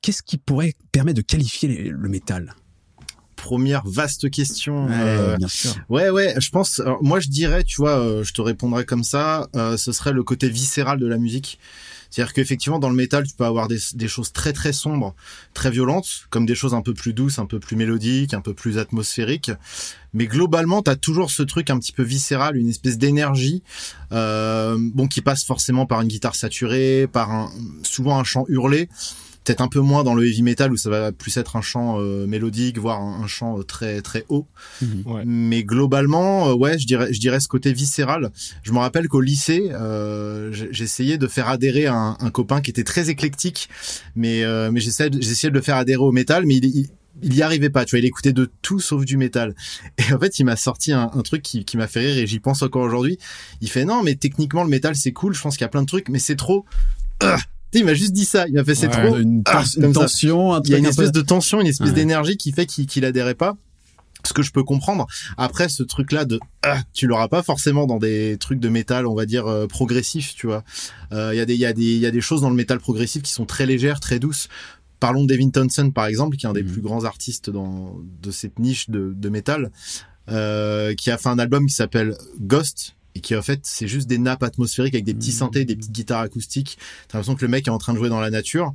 Qu'est-ce 0.01 0.23
qui 0.23 0.39
pourrait 0.39 0.75
permettre 0.93 1.17
de 1.17 1.23
qualifier 1.23 1.69
les- 1.69 1.89
le 1.91 2.09
métal? 2.09 2.55
Première 3.37 3.87
vaste 3.87 4.31
question. 4.31 4.87
Ouais, 4.87 4.93
euh, 4.97 5.37
Bien 5.37 5.49
sûr. 5.49 5.77
Ouais, 5.89 6.11
ouais, 6.11 6.35
je 6.39 6.51
pense. 6.51 6.81
alors, 6.81 7.03
moi, 7.03 7.21
je 7.21 7.29
dirais, 7.29 7.63
tu 7.63 7.77
vois, 7.77 7.99
euh, 7.99 8.25
je 8.25 8.33
te 8.33 8.41
répondrais 8.41 8.85
comme 8.85 9.05
ça. 9.05 9.49
euh, 9.55 9.77
ce 9.77 9.93
serait 9.93 10.13
le 10.13 10.23
côté 10.25 10.49
viscéral 10.49 10.99
de 10.99 11.07
la 11.07 11.19
musique. 11.19 11.59
C'est-à-dire 12.11 12.33
qu'effectivement, 12.33 12.79
dans 12.79 12.89
le 12.89 12.95
métal, 12.95 13.27
tu 13.27 13.35
peux 13.35 13.45
avoir 13.45 13.69
des, 13.69 14.09
choses 14.09 14.33
très 14.33 14.53
très 14.53 14.73
sombres, 14.73 15.15
très 15.55 15.71
violentes, 15.71 16.27
comme 16.31 16.47
des 16.47 16.55
choses 16.55 16.75
un 16.75 16.83
peu 16.83 16.95
plus 16.95 17.13
douces, 17.13 17.39
un 17.39 17.47
peu 17.47 17.61
plus 17.61 17.77
mélodiques, 17.77 18.35
un 18.35 18.41
peu 18.41 18.55
plus 18.55 18.79
atmosphériques. 18.79 19.51
Mais 20.15 20.27
globalement, 20.27 20.83
t'as 20.83 20.97
toujours 20.97 21.31
ce 21.31 21.43
truc 21.43 21.71
un 21.71 21.79
petit 21.79 21.93
peu 21.93 22.03
viscéral, 22.03 22.57
une 22.57 22.69
espèce 22.69 22.97
d'énergie, 22.97 23.63
euh, 24.13 24.77
bon, 24.79 25.07
qui 25.07 25.21
passe 25.21 25.45
forcément 25.45 25.87
par 25.87 26.01
une 26.01 26.09
guitare 26.09 26.35
saturée, 26.35 27.07
par 27.13 27.31
un, 27.31 27.51
souvent 27.83 28.19
un 28.19 28.25
chant 28.25 28.45
hurlé. 28.49 28.89
Peut-être 29.49 29.61
un 29.63 29.69
peu 29.69 29.81
moins 29.81 30.05
dans 30.05 30.15
le 30.15 30.27
heavy 30.27 30.43
metal 30.43 30.71
où 30.73 30.77
ça 30.77 30.91
va 30.91 31.11
plus 31.11 31.37
être 31.39 31.57
un 31.57 31.63
chant 31.63 31.99
euh, 32.01 32.27
mélodique, 32.27 32.79
voire 32.79 33.01
un, 33.01 33.23
un 33.23 33.27
chant 33.27 33.59
euh, 33.59 33.63
très 33.63 34.03
très 34.03 34.25
haut. 34.29 34.47
Ouais. 35.07 35.23
Mais 35.25 35.65
globalement, 35.65 36.51
euh, 36.51 36.55
ouais, 36.55 36.79
je 36.79 36.87
dirais, 36.87 37.13
je 37.13 37.19
dirais 37.19 37.41
ce 37.41 37.49
côté 37.49 37.73
viscéral. 37.73 38.31
Je 38.63 38.73
me 38.73 38.79
rappelle 38.79 39.09
qu'au 39.09 39.21
lycée, 39.23 39.71
euh, 39.73 40.53
j'ai- 40.53 40.69
j'essayais 40.71 41.17
de 41.19 41.27
faire 41.27 41.49
adhérer 41.49 41.87
un, 41.87 42.17
un 42.21 42.31
copain 42.31 42.61
qui 42.61 42.71
était 42.71 42.85
très 42.85 43.09
éclectique, 43.09 43.69
mais 44.17 44.45
euh, 44.45 44.71
mais 44.71 44.81
j'essayais, 44.81 45.09
de- 45.11 45.21
j'essayais 45.23 45.51
de 45.51 45.55
le 45.57 45.63
faire 45.63 45.77
adhérer 45.77 46.03
au 46.03 46.13
métal, 46.13 46.45
mais 46.47 46.57
il, 46.57 46.65
il 46.67 46.89
il 47.21 47.35
y 47.35 47.43
arrivait 47.43 47.69
pas, 47.71 47.85
tu 47.85 47.97
vois, 47.97 47.99
il 47.99 48.05
écoutait 48.05 48.33
de 48.33 48.49
tout 48.63 48.79
sauf 48.79 49.05
du 49.05 49.17
métal. 49.17 49.57
Et 49.99 50.13
en 50.13 50.21
fait, 50.21 50.39
il 50.39 50.45
m'a 50.45 50.55
sorti 50.55 50.93
un, 50.93 51.11
un 51.13 51.23
truc 51.23 51.43
qui, 51.43 51.65
qui 51.65 51.77
m'a 51.77 51.89
fait 51.89 51.99
rire 51.99 52.17
et 52.19 52.27
j'y 52.29 52.39
pense 52.39 52.63
encore 52.63 52.83
aujourd'hui. 52.83 53.19
Il 53.61 53.69
fait 53.69 53.85
non, 53.85 54.05
mais 54.05 54.15
techniquement 54.15 54.63
le 54.63 54.69
métal 54.71 54.95
c'est 54.95 55.11
cool, 55.13 55.35
je 55.35 55.41
pense 55.43 55.57
qu'il 55.57 55.65
y 55.65 55.65
a 55.65 55.69
plein 55.69 55.83
de 55.83 55.87
trucs, 55.89 56.11
mais 56.11 56.21
c'est 56.21 56.37
trop. 56.37 56.65
Il 57.75 57.85
m'a 57.85 57.95
juste 57.95 58.13
dit 58.13 58.25
ça. 58.25 58.47
Il 58.49 58.55
m'a 58.55 58.65
fait 58.65 58.75
c'est 58.75 58.89
Ouais. 58.89 59.07
trop. 59.09 59.19
une, 59.19 59.43
ah, 59.47 59.63
tension, 59.93 60.55
un 60.55 60.61
Il 60.65 60.71
y 60.71 60.75
a 60.75 60.77
truc 60.77 60.79
une 60.79 60.85
peu- 60.85 60.89
espèce 60.91 61.13
de 61.13 61.21
tension, 61.21 61.61
une 61.61 61.67
espèce 61.67 61.89
Ouais. 61.89 61.95
d'énergie 61.95 62.37
qui 62.37 62.53
fait 62.53 62.67
qu'il 62.67 63.05
adhérait 63.05 63.35
pas. 63.35 63.57
Ce 64.27 64.33
que 64.33 64.43
je 64.43 64.51
peux 64.51 64.65
comprendre. 64.65 65.07
Après, 65.37 65.69
ce 65.69 65.83
truc-là 65.85 66.25
de, 66.25 66.41
ah, 66.65 66.81
tu 66.93 67.07
l'auras 67.07 67.29
pas 67.29 67.43
forcément 67.45 67.87
dans 67.87 67.99
des 67.99 68.37
trucs 68.41 68.59
de 68.59 68.69
métal, 68.69 69.07
on 69.07 69.15
va 69.15 69.27
dire 69.27 69.47
euh, 69.47 69.67
progressif, 69.69 70.35
tu 70.35 70.47
vois. 70.49 70.65
Euh, 71.13 71.31
Il 71.33 71.37
y 71.37 71.41
a 71.41 71.45
des, 71.47 71.55
il 71.55 71.61
y 71.61 71.67
a 71.67 71.73
des, 71.73 71.83
il 71.85 71.99
y 72.01 72.07
a 72.07 72.11
des 72.11 72.21
choses 72.21 72.41
dans 72.41 72.51
le 72.51 72.57
métal 72.57 72.81
progressif 72.81 73.23
qui 73.23 73.33
sont 73.33 73.45
très 73.47 73.65
légères, 73.65 74.01
très 74.01 74.19
douces. 74.19 74.49
Parlons 74.99 75.25
d'Evin 75.25 75.51
Townsend 75.51 75.93
par 75.93 76.07
exemple, 76.07 76.37
qui 76.37 76.47
est 76.47 76.49
un 76.49 76.53
des 76.53 76.65
Mhm. 76.65 76.73
plus 76.73 76.81
grands 76.83 77.05
artistes 77.05 77.49
dans 77.51 77.97
de 78.23 78.31
cette 78.33 78.59
niche 78.59 78.91
de, 78.91 79.13
de 79.17 79.29
métal, 79.29 79.71
euh, 80.31 80.95
qui 80.95 81.11
a 81.13 81.17
fait 81.19 81.29
un 81.29 81.39
album 81.39 81.67
qui 81.67 81.75
s'appelle 81.75 82.17
Ghost 82.41 82.97
et 83.19 83.21
qui 83.21 83.35
en 83.37 83.43
fait 83.43 83.61
c'est 83.65 83.89
juste 83.89 84.07
des 84.09 84.19
nappes 84.19 84.43
atmosphériques 84.45 84.95
avec 84.95 85.05
des 85.05 85.15
petits 85.15 85.31
Mhm. 85.33 85.37
synthés, 85.37 85.65
des 85.65 85.75
petites 85.77 85.93
guitares 85.93 86.21
acoustiques. 86.21 86.79
T'as 87.09 87.19
l'impression 87.19 87.35
que 87.35 87.45
le 87.45 87.51
mec 87.51 87.67
est 87.67 87.71
en 87.71 87.79
train 87.79 87.93
de 87.93 87.99
jouer 87.99 88.09
dans 88.09 88.21
la 88.21 88.31
nature. 88.31 88.73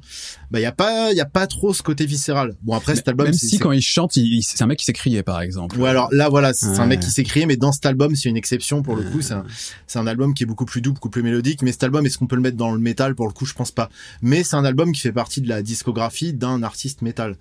Bah 0.51 0.59
y 0.59 0.65
a 0.65 0.71
pas, 0.71 1.13
y 1.13 1.21
a 1.21 1.25
pas 1.25 1.47
trop 1.47 1.73
ce 1.73 1.81
côté 1.81 2.05
viscéral. 2.05 2.55
Bon 2.61 2.75
après 2.75 2.95
cet 2.95 3.07
album, 3.07 3.27
Même 3.27 3.33
si 3.33 3.57
quand 3.57 3.71
il 3.71 3.81
chante, 3.81 4.17
il- 4.17 4.25
il- 4.35 4.43
c'est 4.43 4.61
un 4.61 4.67
mec 4.67 4.79
qui 4.79 4.85
s'est 4.85 4.93
crié 4.93 5.23
par 5.23 5.41
exemple. 5.41 5.79
Ouais, 5.79 5.89
alors 5.89 6.09
là, 6.11 6.29
voilà, 6.29 6.53
c'est 6.53 6.67
un 6.79 6.85
mec 6.85 6.99
qui 6.99 7.09
s'est 7.11 7.23
crié, 7.23 7.45
mais 7.45 7.55
dans 7.57 7.71
cet 7.71 7.85
album, 7.85 8.15
c'est 8.15 8.29
une 8.29 8.37
exception 8.37 8.83
pour 8.83 8.95
le 8.95 9.03
coup. 9.03 9.21
C'est 9.21 9.33
un, 9.33 9.45
c'est 9.87 9.99
un 9.99 10.07
album 10.07 10.33
qui 10.33 10.43
est 10.43 10.45
beaucoup 10.45 10.65
plus 10.65 10.81
doux, 10.81 10.93
beaucoup 10.93 11.09
plus 11.09 11.23
mélodique. 11.23 11.61
Mais 11.61 11.71
cet 11.71 11.83
album, 11.83 12.05
est-ce 12.05 12.17
qu'on 12.17 12.27
peut 12.27 12.35
le 12.35 12.41
mettre 12.41 12.57
dans 12.57 12.71
le 12.71 12.79
métal? 12.79 13.15
Pour 13.15 13.27
le 13.27 13.33
coup, 13.33 13.45
je 13.45 13.53
pense 13.53 13.71
pas. 13.71 13.89
Mais 14.21 14.43
c'est 14.43 14.55
un 14.57 14.65
album 14.65 14.91
qui 14.91 14.99
fait 15.01 15.11
partie 15.13 15.39
de 15.41 15.47
la 15.47 15.61
discographie 15.61 16.33
d'un 16.33 16.63
artiste 16.63 17.01
métal. 17.01 17.37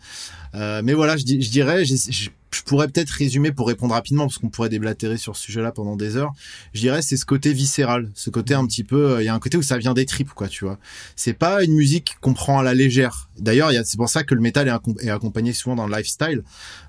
Euh, 0.55 0.83
mais 0.85 0.93
voilà, 0.95 1.17
je, 1.17 1.23
je 1.23 1.51
dirais, 1.51 1.85
j'ai- 1.85 2.31
je, 2.53 2.63
pourrais 2.63 2.89
peut-être 2.89 3.11
résumer 3.11 3.53
pour 3.53 3.67
répondre 3.69 3.95
rapidement, 3.95 4.27
parce 4.27 4.39
qu'on 4.39 4.49
pourrait 4.49 4.69
déblatérer 4.69 5.17
sur 5.17 5.37
ce 5.37 5.43
sujet-là 5.43 5.73
pendant 5.73 5.97
des 5.97 6.17
heures. 6.17 6.33
Je 6.75 6.81
dirais, 6.81 7.03
c'est 7.03 7.17
ce 7.17 7.25
côté 7.25 7.53
viscéral, 7.53 8.11
ce 8.15 8.31
côté 8.31 8.55
un 8.55 8.67
petit 8.67 8.85
peu. 8.85 9.13
euh, 9.13 9.23
Il 9.23 9.27
y 9.27 9.29
a 9.29 9.35
un 9.35 9.39
côté 9.39 9.57
où 9.57 9.63
ça 9.63 9.79
vient 9.79 9.95
des 9.95 10.07
tripes, 10.07 10.31
quoi, 10.31 10.49
tu 10.49 10.65
vois. 10.65 10.79
C'est 11.17 11.33
pas 11.33 11.63
une 11.63 11.75
musique 11.75 12.17
qu'on 12.21 12.35
prend 12.35 12.59
à 12.59 12.63
la 12.63 12.75
légère. 12.75 13.29
D'ailleurs, 13.39 13.71
c'est 13.85 13.97
pour 13.97 14.09
ça 14.09 14.25
que 14.25 14.35
le 14.35 14.41
métal 14.41 14.69
est, 14.69 14.73
accom- 14.73 15.01
est 15.01 15.11
accompagné 15.11 15.53
souvent 15.53 15.77
dans 15.77 15.87
le 15.87 15.97
lifestyle. 15.97 16.43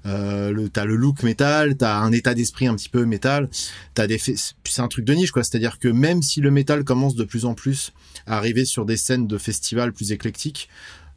Euh, 0.06 0.68
t'as 0.72 0.86
le 0.86 0.96
look 0.96 1.24
métal, 1.24 1.76
t'as 1.78 1.98
un 1.98 2.12
état 2.12 2.34
d'esprit 2.34 2.68
un 2.68 2.76
petit 2.76 2.90
peu 2.90 3.06
métal, 3.06 3.50
t'as 3.94 4.08
des, 4.08 4.20
c'est 4.20 4.82
un 4.82 4.88
truc 4.88 5.06
de 5.06 5.14
niche 5.14 5.32
quoi. 5.32 5.44
C'est-à-dire 5.44 5.80
que 5.80 5.88
même 5.88 6.22
si 6.22 6.42
le 6.42 6.52
métal 6.52 6.84
commence 6.84 7.16
de 7.16 7.24
plus 7.24 7.46
en 7.46 7.54
plus 7.54 7.94
à 8.28 8.38
arriver 8.38 8.66
sur 8.66 8.86
des 8.86 8.98
scènes 8.98 9.28
de 9.28 9.38
festivals 9.38 9.94
plus 9.94 10.12
éclectiques, 10.12 10.70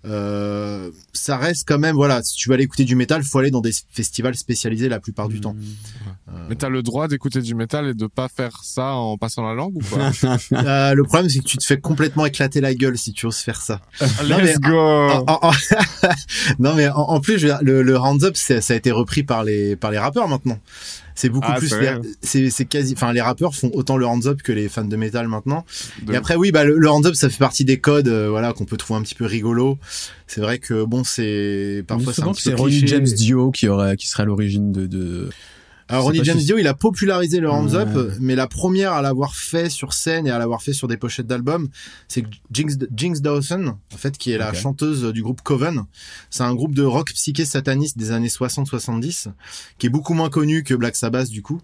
euh, 0.06 0.90
ça 1.12 1.36
reste 1.36 1.64
quand 1.66 1.78
même 1.78 1.96
voilà. 1.96 2.22
Si 2.22 2.34
tu 2.36 2.48
veux 2.48 2.54
aller 2.54 2.64
écouter 2.64 2.84
du 2.84 2.94
métal, 2.96 3.22
faut 3.22 3.38
aller 3.38 3.50
dans 3.50 3.60
des 3.60 3.72
festivals 3.90 4.34
spécialisés 4.36 4.88
la 4.88 5.00
plupart 5.00 5.28
du 5.28 5.40
temps. 5.40 5.56
Mais 6.48 6.54
t'as 6.56 6.68
le 6.68 6.82
droit 6.82 7.08
d'écouter 7.08 7.40
du 7.40 7.54
métal 7.54 7.88
et 7.88 7.94
de 7.94 8.06
pas 8.06 8.28
faire 8.28 8.60
ça 8.62 8.92
en 8.94 9.16
passant 9.16 9.42
la 9.46 9.54
langue 9.54 9.76
ou 9.76 9.80
pas 9.80 10.10
Euh, 10.52 10.94
le 10.94 11.02
problème 11.04 11.28
c'est 11.28 11.40
que 11.40 11.44
tu 11.44 11.56
te 11.58 11.64
fais 11.64 11.78
complètement 11.78 12.24
éclater 12.26 12.60
la 12.60 12.74
gueule 12.74 12.96
si 12.98 13.12
tu 13.12 13.26
oses 13.26 13.36
faire 13.38 13.60
ça. 13.60 13.80
Non, 14.28 14.36
mais- 14.38 14.44
Let's 14.52 14.60
go 14.60 14.76
En- 14.78 15.24
en- 15.26 15.38
en- 15.48 15.52
non 16.58 16.74
mais 16.74 16.88
en, 16.88 16.96
en 17.02 17.20
plus 17.20 17.38
je 17.38 17.46
veux 17.46 17.52
dire, 17.52 17.62
le, 17.62 17.82
le 17.82 17.98
hands 17.98 18.22
up 18.22 18.36
ça 18.36 18.54
a 18.68 18.74
été 18.76 18.90
repris 18.90 19.22
par 19.22 19.44
les 19.44 19.76
par 19.76 19.90
les 19.90 19.98
rappeurs 19.98 20.28
maintenant. 20.28 20.58
C'est 21.18 21.28
beaucoup 21.30 21.48
Ah, 21.50 21.56
plus 21.58 21.68
c'est 22.22 22.64
quasi 22.66 22.92
enfin 22.94 23.12
les 23.12 23.20
rappeurs 23.22 23.54
font 23.54 23.70
autant 23.74 23.96
le 23.96 24.06
hands 24.06 24.26
up 24.26 24.42
que 24.42 24.52
les 24.52 24.68
fans 24.68 24.84
de 24.84 24.96
métal 24.96 25.26
maintenant. 25.28 25.64
De- 26.02 26.12
Et 26.12 26.16
après 26.16 26.36
oui 26.36 26.52
bah 26.52 26.62
le, 26.64 26.76
le 26.78 26.88
hands 26.90 27.04
up 27.06 27.14
ça 27.14 27.28
fait 27.30 27.38
partie 27.38 27.64
des 27.64 27.80
codes 27.80 28.06
euh, 28.08 28.28
voilà 28.28 28.52
qu'on 28.52 28.66
peut 28.66 28.76
trouver 28.76 29.00
un 29.00 29.02
petit 29.02 29.14
peu 29.14 29.24
rigolo. 29.24 29.78
C'est 30.26 30.40
vrai 30.42 30.58
que 30.58 30.84
bon 30.84 31.02
c'est 31.04 31.82
parfois 31.88 32.12
c'est 32.12 32.22
un 32.22 32.32
petit 32.32 32.50
peu 32.50 32.56
cliché. 32.68 32.86
James 32.86 33.04
Dio 33.06 33.50
qui 33.50 33.66
aurait, 33.66 33.96
qui 33.96 34.06
serait 34.08 34.22
à 34.24 34.26
l'origine 34.26 34.72
de, 34.72 34.86
de... 34.86 35.30
Alors 35.88 36.04
Ronnie 36.04 36.24
James 36.24 36.38
si- 36.40 36.46
Dio, 36.46 36.58
il 36.58 36.66
a 36.66 36.74
popularisé 36.74 37.38
le 37.38 37.48
hands 37.50 37.74
up, 37.74 37.88
Ouais. 37.94 38.14
mais 38.20 38.34
la 38.34 38.48
première 38.48 38.92
à 38.92 39.02
l'avoir 39.02 39.36
fait 39.36 39.70
sur 39.70 39.92
scène 39.92 40.26
et 40.26 40.30
à 40.30 40.38
l'avoir 40.38 40.60
fait 40.62 40.72
sur 40.72 40.88
des 40.88 40.96
pochettes 40.96 41.28
d'albums, 41.28 41.68
c'est 42.08 42.24
Jinx, 42.50 42.76
Jinx 42.94 43.20
Dawson, 43.20 43.76
en 43.94 43.96
fait, 43.96 44.18
qui 44.18 44.32
est 44.32 44.38
la 44.38 44.52
chanteuse 44.52 45.04
du 45.12 45.22
groupe 45.22 45.42
Coven. 45.42 45.84
C'est 46.30 46.42
un 46.42 46.54
groupe 46.54 46.74
de 46.74 46.82
rock 46.82 47.12
psyché 47.12 47.44
sataniste 47.44 47.96
des 47.98 48.10
années 48.10 48.28
60-70, 48.28 49.28
qui 49.78 49.86
est 49.86 49.90
beaucoup 49.90 50.14
moins 50.14 50.28
connu 50.30 50.64
que 50.64 50.74
Black 50.74 50.96
Sabbath 50.96 51.28
du 51.30 51.42
coup, 51.42 51.60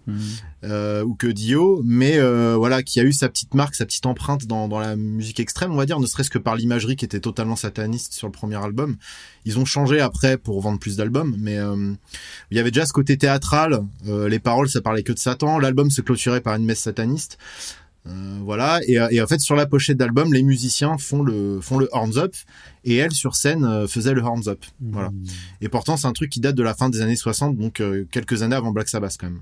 euh, 0.63 1.03
ou 1.03 1.15
que 1.15 1.27
Dio, 1.27 1.81
mais 1.83 2.17
euh, 2.17 2.55
voilà, 2.57 2.83
qui 2.83 2.99
a 2.99 3.03
eu 3.03 3.13
sa 3.13 3.29
petite 3.29 3.53
marque, 3.53 3.75
sa 3.75 3.85
petite 3.85 4.05
empreinte 4.05 4.45
dans, 4.45 4.67
dans 4.67 4.79
la 4.79 4.95
musique 4.95 5.39
extrême, 5.39 5.71
on 5.71 5.75
va 5.75 5.85
dire, 5.85 5.99
ne 5.99 6.05
serait-ce 6.05 6.29
que 6.29 6.37
par 6.37 6.55
l'imagerie 6.55 6.95
qui 6.95 7.05
était 7.05 7.19
totalement 7.19 7.55
sataniste 7.55 8.13
sur 8.13 8.27
le 8.27 8.31
premier 8.31 8.63
album. 8.63 8.97
Ils 9.45 9.59
ont 9.59 9.65
changé 9.65 9.99
après 9.99 10.37
pour 10.37 10.61
vendre 10.61 10.79
plus 10.79 10.97
d'albums, 10.97 11.35
mais 11.37 11.57
euh, 11.57 11.93
il 12.51 12.57
y 12.57 12.59
avait 12.59 12.71
déjà 12.71 12.85
ce 12.85 12.93
côté 12.93 13.17
théâtral. 13.17 13.83
les 14.05 14.39
paroles, 14.39 14.69
ça 14.69 14.81
parlait 14.81 15.03
que 15.03 15.13
de 15.13 15.19
Satan. 15.19 15.59
L'album 15.59 15.91
se 15.91 16.01
clôturait 16.01 16.41
par 16.41 16.55
une 16.55 16.65
messe 16.65 16.79
sataniste. 16.79 17.37
Euh, 18.05 18.39
voilà. 18.41 18.81
Et, 18.87 18.97
et 19.11 19.21
en 19.21 19.27
fait, 19.27 19.39
sur 19.39 19.55
la 19.55 19.65
pochette 19.65 19.97
d'album, 19.97 20.33
les 20.33 20.43
musiciens 20.43 20.97
font 20.97 21.23
le 21.23 21.61
font 21.61 21.77
le 21.77 21.87
horns 21.91 22.17
up 22.17 22.35
et 22.83 22.97
elle 22.97 23.11
sur 23.11 23.35
scène 23.35 23.63
euh, 23.63 23.87
faisait 23.87 24.13
le 24.13 24.21
horns 24.21 24.47
up. 24.47 24.63
Voilà. 24.81 25.11
Et 25.61 25.69
pourtant, 25.69 25.97
c'est 25.97 26.07
un 26.07 26.13
truc 26.13 26.29
qui 26.29 26.39
date 26.39 26.55
de 26.55 26.63
la 26.63 26.73
fin 26.73 26.89
des 26.89 27.01
années 27.01 27.15
60, 27.15 27.57
donc 27.57 27.79
euh, 27.79 28.05
quelques 28.11 28.43
années 28.43 28.55
avant 28.55 28.71
Black 28.71 28.89
Sabbath 28.89 29.15
quand 29.19 29.27
même. 29.27 29.41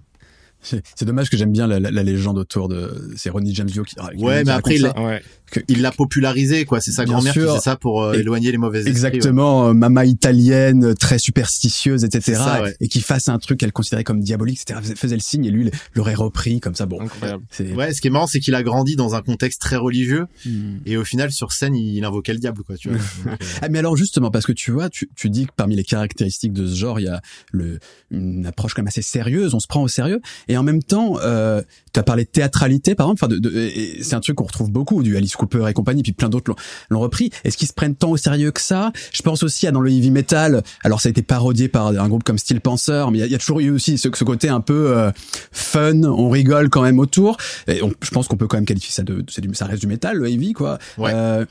C'est 0.61 1.03
dommage 1.03 1.29
que 1.29 1.37
j'aime 1.37 1.51
bien 1.51 1.67
la, 1.67 1.79
la, 1.79 1.91
la, 1.91 2.03
légende 2.03 2.37
autour 2.37 2.67
de 2.67 3.11
c'est 3.15 3.29
Ronnie 3.29 3.53
James 3.55 3.67
Dio 3.67 3.83
qui. 3.83 3.95
ouais, 4.17 4.43
mais 4.43 4.51
après 4.51 4.75
il, 4.75 4.85
ouais 4.85 5.21
il 5.67 5.81
l'a 5.81 5.91
popularisé 5.91 6.65
quoi 6.65 6.81
c'est 6.81 6.91
sa 6.91 7.05
grand-mère 7.05 7.33
qui 7.33 7.59
ça 7.61 7.75
pour 7.75 8.03
euh, 8.03 8.13
éloigner 8.13 8.51
les 8.51 8.57
mauvaises 8.57 8.87
exactement 8.87 9.69
euh, 9.69 9.73
maman 9.73 10.01
italienne 10.01 10.95
très 10.95 11.19
superstitieuse 11.19 12.03
etc 12.03 12.33
ça, 12.37 12.61
ouais. 12.63 12.75
et 12.79 12.87
qui 12.87 13.01
fasse 13.01 13.29
un 13.29 13.37
truc 13.39 13.59
qu'elle 13.59 13.71
considérait 13.71 14.03
comme 14.03 14.21
diabolique 14.21 14.61
etc 14.61 14.79
faisait 14.95 15.15
le 15.15 15.21
signe 15.21 15.45
et 15.45 15.51
lui 15.51 15.69
l'aurait 15.93 16.13
repris 16.13 16.59
comme 16.59 16.75
ça 16.75 16.85
bon 16.85 17.01
Incroyable. 17.01 17.43
ouais 17.75 17.93
ce 17.93 18.01
qui 18.01 18.07
est 18.07 18.11
marrant 18.11 18.27
c'est 18.27 18.39
qu'il 18.39 18.55
a 18.55 18.63
grandi 18.63 18.95
dans 18.95 19.15
un 19.15 19.21
contexte 19.21 19.61
très 19.61 19.75
religieux 19.75 20.25
hmm. 20.45 20.77
et 20.85 20.97
au 20.97 21.03
final 21.03 21.31
sur 21.31 21.51
scène 21.51 21.75
il 21.75 22.03
invoquait 22.03 22.33
le 22.33 22.39
diable 22.39 22.63
quoi 22.63 22.77
tu 22.77 22.89
vois 22.89 22.97
Donc, 23.25 23.41
euh... 23.41 23.45
ah, 23.61 23.69
mais 23.69 23.79
alors 23.79 23.95
justement 23.95 24.31
parce 24.31 24.45
que 24.45 24.51
tu 24.51 24.71
vois 24.71 24.89
tu, 24.89 25.09
tu 25.15 25.29
dis 25.29 25.45
que 25.45 25.51
parmi 25.55 25.75
les 25.75 25.83
caractéristiques 25.83 26.53
de 26.53 26.67
ce 26.67 26.75
genre 26.75 26.99
il 26.99 27.03
y 27.03 27.09
a 27.09 27.21
le 27.51 27.79
une 28.09 28.45
approche 28.45 28.73
quand 28.73 28.81
même 28.81 28.87
assez 28.87 29.01
sérieuse 29.01 29.53
on 29.53 29.59
se 29.59 29.67
prend 29.67 29.81
au 29.81 29.87
sérieux 29.87 30.21
et 30.47 30.50
en 30.57 30.63
même 30.63 30.83
temps 30.83 31.17
euh, 31.21 31.61
tu 31.93 31.99
as 31.99 32.03
parlé 32.03 32.23
de 32.23 32.29
théâtralité 32.29 32.95
par 32.95 33.07
exemple 33.07 33.23
enfin 33.23 33.27
de, 33.27 33.39
de 33.39 33.69
c'est 34.01 34.13
un 34.13 34.19
truc 34.19 34.35
qu'on 34.35 34.45
retrouve 34.45 34.71
beaucoup 34.71 35.03
du 35.03 35.17
Alice 35.17 35.35
Cooper 35.35 35.67
et 35.69 35.73
compagnie, 35.73 36.03
puis 36.03 36.13
plein 36.13 36.29
d'autres 36.29 36.55
l'ont 36.89 36.99
repris. 36.99 37.31
Est-ce 37.43 37.57
qu'ils 37.57 37.67
se 37.67 37.73
prennent 37.73 37.95
tant 37.95 38.11
au 38.11 38.17
sérieux 38.17 38.51
que 38.51 38.61
ça? 38.61 38.91
Je 39.11 39.21
pense 39.21 39.43
aussi 39.43 39.67
à 39.67 39.71
dans 39.71 39.81
le 39.81 39.91
heavy 39.91 40.11
metal. 40.11 40.63
Alors 40.83 41.01
ça 41.01 41.09
a 41.09 41.11
été 41.11 41.21
parodié 41.21 41.67
par 41.67 41.87
un 41.87 42.07
groupe 42.07 42.23
comme 42.23 42.37
Steel 42.37 42.61
Panther, 42.61 43.05
mais 43.11 43.19
il 43.19 43.27
y, 43.27 43.35
a 43.35 43.37
toujours 43.37 43.59
eu 43.59 43.69
aussi 43.69 43.97
ce, 43.97 44.09
ce 44.13 44.23
côté 44.23 44.49
un 44.49 44.61
peu 44.61 44.97
euh, 44.97 45.11
fun. 45.51 46.03
On 46.03 46.29
rigole 46.29 46.69
quand 46.69 46.81
même 46.81 46.99
autour. 46.99 47.37
Et 47.67 47.81
on, 47.83 47.91
je 48.01 48.09
pense 48.11 48.27
qu'on 48.27 48.37
peut 48.37 48.47
quand 48.47 48.57
même 48.57 48.65
qualifier 48.65 48.91
ça 48.91 49.03
de, 49.03 49.21
du, 49.21 49.55
ça 49.55 49.65
reste 49.65 49.81
du 49.81 49.87
métal, 49.87 50.17
le 50.17 50.29
heavy 50.29 50.53
quoi. 50.53 50.79
Ouais. 50.97 51.11
Euh, 51.13 51.45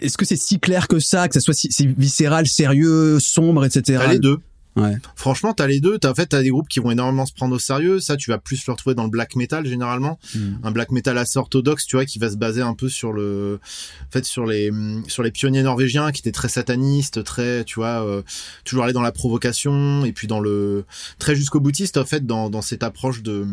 est-ce 0.00 0.16
que 0.16 0.24
c'est 0.24 0.36
si 0.36 0.58
clair 0.58 0.88
que 0.88 0.98
ça, 0.98 1.28
que 1.28 1.34
ça 1.34 1.40
soit 1.40 1.54
si, 1.54 1.70
si 1.70 1.86
viscéral, 1.86 2.46
sérieux, 2.46 3.18
sombre, 3.20 3.64
etc. 3.64 4.02
les 4.10 4.18
deux. 4.18 4.38
Ouais. 4.78 4.96
Franchement, 5.16 5.52
t'as 5.52 5.66
les 5.66 5.80
deux. 5.80 5.98
T'as 5.98 6.10
en 6.10 6.14
fait 6.14 6.26
t'as 6.26 6.42
des 6.42 6.50
groupes 6.50 6.68
qui 6.68 6.80
vont 6.80 6.90
énormément 6.90 7.26
se 7.26 7.32
prendre 7.32 7.54
au 7.54 7.58
sérieux. 7.58 8.00
Ça, 8.00 8.16
tu 8.16 8.30
vas 8.30 8.38
plus 8.38 8.66
le 8.66 8.72
retrouver 8.72 8.94
dans 8.94 9.04
le 9.04 9.10
black 9.10 9.36
metal 9.36 9.66
généralement. 9.66 10.18
Mm. 10.34 10.54
Un 10.62 10.70
black 10.70 10.90
metal 10.90 11.18
assez 11.18 11.38
orthodoxe, 11.38 11.86
tu 11.86 11.96
vois, 11.96 12.04
qui 12.04 12.18
va 12.18 12.30
se 12.30 12.36
baser 12.36 12.62
un 12.62 12.74
peu 12.74 12.88
sur 12.88 13.12
le, 13.12 13.60
en 14.06 14.10
fait, 14.10 14.24
sur 14.24 14.46
les 14.46 14.70
sur 15.08 15.22
les 15.22 15.30
pionniers 15.30 15.62
norvégiens 15.62 16.12
qui 16.12 16.20
étaient 16.20 16.32
très 16.32 16.48
satanistes, 16.48 17.24
très, 17.24 17.64
tu 17.64 17.76
vois, 17.76 18.04
euh, 18.04 18.22
toujours 18.64 18.84
aller 18.84 18.92
dans 18.92 19.02
la 19.02 19.12
provocation 19.12 20.04
et 20.04 20.12
puis 20.12 20.26
dans 20.26 20.40
le 20.40 20.84
très 21.18 21.34
jusqu'au 21.34 21.60
boutiste 21.60 21.96
en 21.96 22.04
fait 22.04 22.26
dans 22.26 22.50
dans 22.50 22.62
cette 22.62 22.82
approche 22.82 23.22
de 23.22 23.46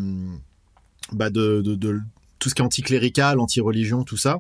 bah 1.12 1.30
de, 1.30 1.62
de, 1.62 1.76
de 1.76 2.02
tout 2.46 2.50
ce 2.50 2.54
qui 2.54 2.62
est 2.62 2.66
anticlérical, 2.66 3.40
anti-religion, 3.40 4.04
tout 4.04 4.18
ça. 4.18 4.40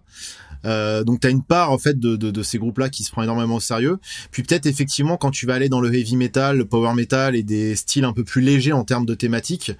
Euh, 0.63 1.03
donc 1.03 1.21
tu 1.21 1.27
as 1.27 1.31
une 1.31 1.41
part 1.41 1.71
en 1.71 1.79
fait 1.79 1.99
de, 1.99 2.15
de, 2.15 2.29
de 2.29 2.43
ces 2.43 2.59
groupes-là 2.59 2.89
qui 2.89 3.03
se 3.03 3.09
prend 3.09 3.23
énormément 3.23 3.55
au 3.55 3.59
sérieux. 3.59 3.97
Puis 4.29 4.43
peut-être 4.43 4.67
effectivement 4.67 5.17
quand 5.17 5.31
tu 5.31 5.47
vas 5.47 5.55
aller 5.55 5.69
dans 5.69 5.81
le 5.81 5.91
heavy 5.91 6.15
metal, 6.15 6.57
le 6.57 6.65
power 6.65 6.93
metal 6.93 7.35
et 7.35 7.41
des 7.41 7.75
styles 7.75 8.05
un 8.05 8.13
peu 8.13 8.23
plus 8.23 8.43
légers 8.43 8.73
en 8.73 8.83
termes 8.83 9.07
de 9.07 9.15
thématiques, 9.15 9.71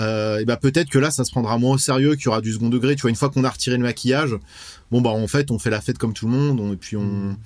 euh, 0.00 0.40
et 0.40 0.44
bah 0.44 0.56
peut-être 0.56 0.90
que 0.90 0.98
là 0.98 1.12
ça 1.12 1.22
se 1.22 1.30
prendra 1.30 1.56
moins 1.56 1.74
au 1.74 1.78
sérieux, 1.78 2.16
qu'il 2.16 2.24
y 2.24 2.28
aura 2.28 2.40
du 2.40 2.52
second 2.52 2.68
degré. 2.68 2.96
Tu 2.96 3.02
vois 3.02 3.10
une 3.10 3.16
fois 3.16 3.30
qu'on 3.30 3.44
a 3.44 3.50
retiré 3.50 3.76
le 3.76 3.84
maquillage, 3.84 4.34
bon 4.90 5.00
bah 5.00 5.10
en 5.10 5.28
fait 5.28 5.52
on 5.52 5.60
fait 5.60 5.70
la 5.70 5.80
fête 5.80 5.98
comme 5.98 6.14
tout 6.14 6.26
le 6.26 6.32
monde 6.32 6.58
on, 6.58 6.72
et 6.72 6.76
puis 6.76 6.96
on 6.96 7.36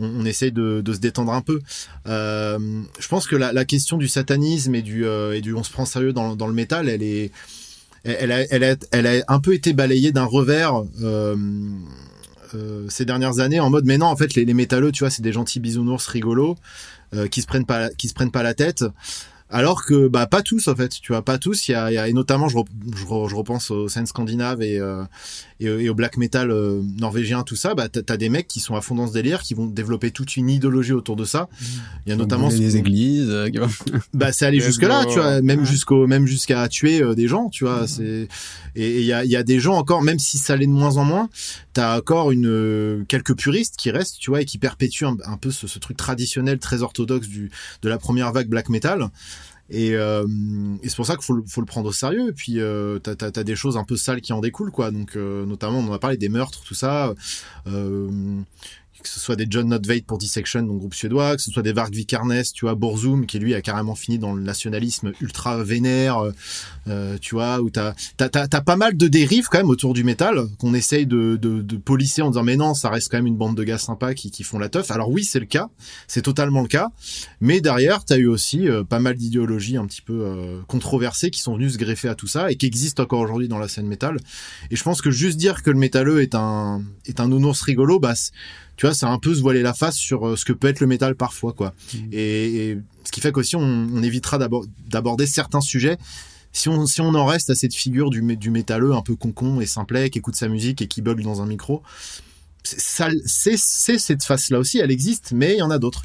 on, 0.00 0.22
on 0.22 0.24
essaye 0.24 0.50
de, 0.50 0.82
de, 0.84 0.92
se 0.92 0.98
détendre 0.98 1.32
un 1.32 1.42
peu. 1.42 1.60
Euh, 2.08 2.82
je 2.98 3.08
pense 3.08 3.28
que 3.28 3.36
la, 3.36 3.52
la, 3.52 3.64
question 3.64 3.96
du 3.96 4.08
satanisme 4.08 4.74
et 4.74 4.82
du, 4.82 5.06
euh, 5.06 5.32
et 5.32 5.40
du 5.40 5.54
on 5.54 5.62
se 5.62 5.70
prend 5.70 5.86
sérieux 5.86 6.12
dans, 6.12 6.36
dans 6.36 6.48
le 6.48 6.52
métal, 6.52 6.88
elle 6.88 7.02
est, 7.02 7.30
elle 8.06 8.32
a, 8.32 8.42
elle 8.50 8.64
a, 8.64 8.76
elle 8.92 9.06
a 9.06 9.24
un 9.28 9.40
peu 9.40 9.54
été 9.54 9.72
balayée 9.72 10.12
d'un 10.12 10.24
revers. 10.24 10.84
Euh, 11.02 11.36
euh, 12.54 12.86
ces 12.88 13.04
dernières 13.04 13.40
années 13.40 13.58
en 13.58 13.70
mode 13.70 13.86
mais 13.86 13.98
non 13.98 14.06
en 14.06 14.14
fait 14.14 14.34
les, 14.34 14.44
les 14.44 14.54
métalleux 14.54 14.92
tu 14.92 15.00
vois 15.00 15.10
c'est 15.10 15.20
des 15.20 15.32
gentils 15.32 15.58
bisounours 15.58 16.06
rigolos 16.06 16.54
euh, 17.12 17.26
qui 17.26 17.42
se 17.42 17.46
prennent 17.46 17.66
pas 17.66 17.90
qui 17.90 18.06
se 18.06 18.14
prennent 18.14 18.30
pas 18.30 18.44
la 18.44 18.54
tête 18.54 18.84
alors 19.50 19.84
que 19.84 20.08
bah 20.08 20.26
pas 20.26 20.42
tous 20.42 20.66
en 20.68 20.74
fait 20.74 20.88
tu 20.88 21.12
vois 21.12 21.22
pas 21.22 21.38
tous. 21.38 21.68
Il 21.68 21.72
y 21.72 21.74
a, 21.74 21.92
y 21.92 21.98
a 21.98 22.08
et 22.08 22.12
notamment 22.12 22.48
je, 22.48 22.58
je, 22.94 23.04
je, 23.04 23.34
repense 23.34 23.70
aux 23.70 23.88
scènes 23.88 24.06
scandinaves 24.06 24.62
et, 24.62 24.78
euh, 24.78 25.04
et, 25.60 25.66
et, 25.66 25.88
au 25.88 25.94
black 25.94 26.16
metal 26.16 26.50
euh, 26.50 26.82
norvégien 26.98 27.42
tout 27.42 27.56
ça. 27.56 27.74
Bah 27.74 27.88
t'as 27.88 28.00
as 28.12 28.16
des 28.16 28.28
mecs 28.28 28.48
qui 28.48 28.60
sont 28.60 28.74
à 28.74 28.80
fond 28.80 28.96
dans 28.96 29.06
ce 29.06 29.12
délire 29.12 29.42
qui 29.42 29.54
vont 29.54 29.66
développer 29.66 30.10
toute 30.10 30.36
une 30.36 30.50
idéologie 30.50 30.92
autour 30.92 31.16
de 31.16 31.24
ça. 31.24 31.48
Il 32.06 32.10
y 32.10 32.12
a 32.12 32.16
notamment 32.16 32.48
des 32.48 32.76
églises 32.76 33.28
euh, 33.30 33.48
bah 34.14 34.32
c'est 34.32 34.46
aller 34.46 34.60
jusque 34.60 34.82
là 34.82 35.04
tu 35.04 35.18
vois 35.18 35.40
même 35.42 35.64
jusqu'au 35.64 36.06
même 36.06 36.26
jusqu'à 36.26 36.66
tuer 36.68 37.02
euh, 37.02 37.14
des 37.14 37.28
gens 37.28 37.48
tu 37.48 37.64
vois 37.64 37.86
c'est 37.86 38.28
et 38.74 39.00
il 39.00 39.06
y 39.06 39.12
a, 39.12 39.24
y 39.24 39.36
a 39.36 39.42
des 39.42 39.58
gens 39.58 39.74
encore 39.74 40.02
même 40.02 40.18
si 40.18 40.38
ça 40.38 40.56
l'est 40.56 40.66
de 40.66 40.72
moins 40.72 40.96
en 40.96 41.04
moins 41.04 41.28
t'as 41.72 41.98
encore 41.98 42.30
une 42.30 42.46
euh, 42.46 43.04
quelques 43.08 43.36
puristes 43.36 43.76
qui 43.76 43.90
restent 43.90 44.18
tu 44.18 44.30
vois 44.30 44.42
et 44.42 44.44
qui 44.44 44.58
perpétuent 44.58 45.06
un, 45.06 45.16
un 45.24 45.36
peu 45.36 45.50
ce, 45.50 45.66
ce 45.66 45.78
truc 45.78 45.96
traditionnel 45.96 46.58
très 46.58 46.82
orthodoxe 46.82 47.28
du 47.28 47.50
de 47.82 47.88
la 47.88 47.98
première 47.98 48.32
vague 48.32 48.48
black 48.48 48.68
metal 48.68 49.10
et, 49.68 49.94
euh, 49.94 50.24
et 50.82 50.88
c'est 50.88 50.96
pour 50.96 51.06
ça 51.06 51.16
qu'il 51.16 51.24
faut, 51.24 51.60
le 51.60 51.66
prendre 51.66 51.88
au 51.88 51.92
sérieux. 51.92 52.28
Et 52.28 52.32
puis, 52.32 52.60
euh, 52.60 52.98
t'as 52.98 53.14
as, 53.20 53.38
as, 53.38 53.44
des 53.44 53.56
choses 53.56 53.76
un 53.76 53.84
peu 53.84 53.96
sales 53.96 54.20
qui 54.20 54.32
en 54.32 54.40
découlent, 54.40 54.70
quoi. 54.70 54.90
Donc, 54.90 55.16
euh, 55.16 55.44
notamment, 55.44 55.78
on 55.78 55.88
en 55.88 55.92
a 55.92 55.98
parlé 55.98 56.16
des 56.16 56.28
meurtres, 56.28 56.62
tout 56.64 56.74
ça. 56.74 57.14
Euh, 57.66 58.40
que 59.06 59.12
ce 59.12 59.20
soit 59.20 59.36
des 59.36 59.46
John 59.48 59.68
Notveit 59.68 60.02
pour 60.02 60.18
Dissection, 60.18 60.62
donc 60.62 60.78
groupe 60.78 60.94
suédois, 60.94 61.36
que 61.36 61.42
ce 61.42 61.50
soit 61.50 61.62
des 61.62 61.72
Varg 61.72 61.94
Vikernes, 61.94 62.42
tu 62.52 62.64
vois, 62.64 62.74
Borzum, 62.74 63.24
qui 63.24 63.38
lui 63.38 63.54
a 63.54 63.62
carrément 63.62 63.94
fini 63.94 64.18
dans 64.18 64.34
le 64.34 64.42
nationalisme 64.42 65.12
ultra 65.20 65.62
vénère, 65.62 66.32
euh, 66.88 67.16
tu 67.20 67.34
vois, 67.36 67.60
où 67.60 67.70
t'as, 67.70 67.94
t'as, 68.16 68.28
t'as, 68.28 68.48
t'as, 68.48 68.60
pas 68.60 68.76
mal 68.76 68.96
de 68.96 69.06
dérives 69.06 69.46
quand 69.48 69.58
même 69.58 69.70
autour 69.70 69.94
du 69.94 70.02
métal, 70.02 70.46
qu'on 70.58 70.74
essaye 70.74 71.06
de, 71.06 71.36
de, 71.36 71.62
de 71.62 71.76
polisser 71.76 72.22
en 72.22 72.30
disant 72.30 72.42
mais 72.42 72.56
non, 72.56 72.74
ça 72.74 72.90
reste 72.90 73.10
quand 73.10 73.18
même 73.18 73.26
une 73.26 73.36
bande 73.36 73.56
de 73.56 73.62
gars 73.62 73.78
sympas 73.78 74.14
qui, 74.14 74.30
qui 74.30 74.42
font 74.42 74.58
la 74.58 74.68
teuf. 74.68 74.90
Alors 74.90 75.10
oui, 75.10 75.24
c'est 75.24 75.40
le 75.40 75.46
cas, 75.46 75.68
c'est 76.08 76.22
totalement 76.22 76.62
le 76.62 76.68
cas, 76.68 76.88
mais 77.40 77.60
derrière, 77.60 78.04
t'as 78.04 78.16
eu 78.16 78.26
aussi 78.26 78.68
euh, 78.68 78.82
pas 78.82 78.98
mal 78.98 79.14
d'idéologies 79.14 79.76
un 79.76 79.86
petit 79.86 80.02
peu 80.02 80.24
euh, 80.24 80.60
controversées 80.66 81.30
qui 81.30 81.40
sont 81.40 81.54
venues 81.54 81.70
se 81.70 81.78
greffer 81.78 82.08
à 82.08 82.14
tout 82.14 82.26
ça 82.26 82.50
et 82.50 82.56
qui 82.56 82.66
existent 82.66 83.02
encore 83.02 83.20
aujourd'hui 83.20 83.48
dans 83.48 83.58
la 83.58 83.68
scène 83.68 83.86
métal. 83.86 84.18
Et 84.70 84.76
je 84.76 84.82
pense 84.82 85.00
que 85.00 85.10
juste 85.10 85.36
dire 85.36 85.62
que 85.62 85.70
le 85.70 85.78
métalleux 85.78 86.22
est 86.22 86.34
un, 86.34 86.82
est 87.06 87.20
un 87.20 87.28
nounours 87.28 87.60
rigolo, 87.62 87.98
bah, 88.00 88.14
tu 88.76 88.86
vois, 88.86 88.94
c'est 88.94 89.06
un 89.06 89.18
peu 89.18 89.34
se 89.34 89.40
voiler 89.40 89.62
la 89.62 89.74
face 89.74 89.96
sur 89.96 90.26
euh, 90.26 90.36
ce 90.36 90.44
que 90.44 90.52
peut 90.52 90.68
être 90.68 90.80
le 90.80 90.86
métal 90.86 91.14
parfois, 91.14 91.52
quoi. 91.52 91.74
Mmh. 91.94 91.98
Et, 92.12 92.70
et, 92.70 92.78
ce 93.04 93.12
qui 93.12 93.20
fait 93.20 93.30
qu'aussi 93.30 93.54
on, 93.54 93.60
on 93.60 94.02
évitera 94.02 94.36
d'aborder 94.38 95.26
certains 95.26 95.60
sujets 95.60 95.96
si 96.56 96.68
on, 96.68 96.86
si 96.86 97.00
on 97.00 97.14
en 97.14 97.26
reste 97.26 97.50
à 97.50 97.54
cette 97.54 97.74
figure 97.74 98.10
du, 98.10 98.36
du 98.36 98.50
métalleux 98.50 98.94
un 98.94 99.02
peu 99.02 99.14
concon 99.14 99.60
et 99.60 99.66
simplet, 99.66 100.10
qui 100.10 100.18
écoute 100.18 100.36
sa 100.36 100.48
musique 100.48 100.80
et 100.80 100.88
qui 100.88 101.02
bug 101.02 101.22
dans 101.22 101.42
un 101.42 101.46
micro, 101.46 101.82
c'est 102.66 103.98
cette 103.98 104.24
face 104.24 104.50
là 104.50 104.58
aussi 104.58 104.78
elle 104.78 104.90
existe 104.90 105.32
mais 105.32 105.54
il 105.54 105.58
y 105.58 105.62
en 105.62 105.70
a 105.70 105.78
d'autres. 105.78 106.02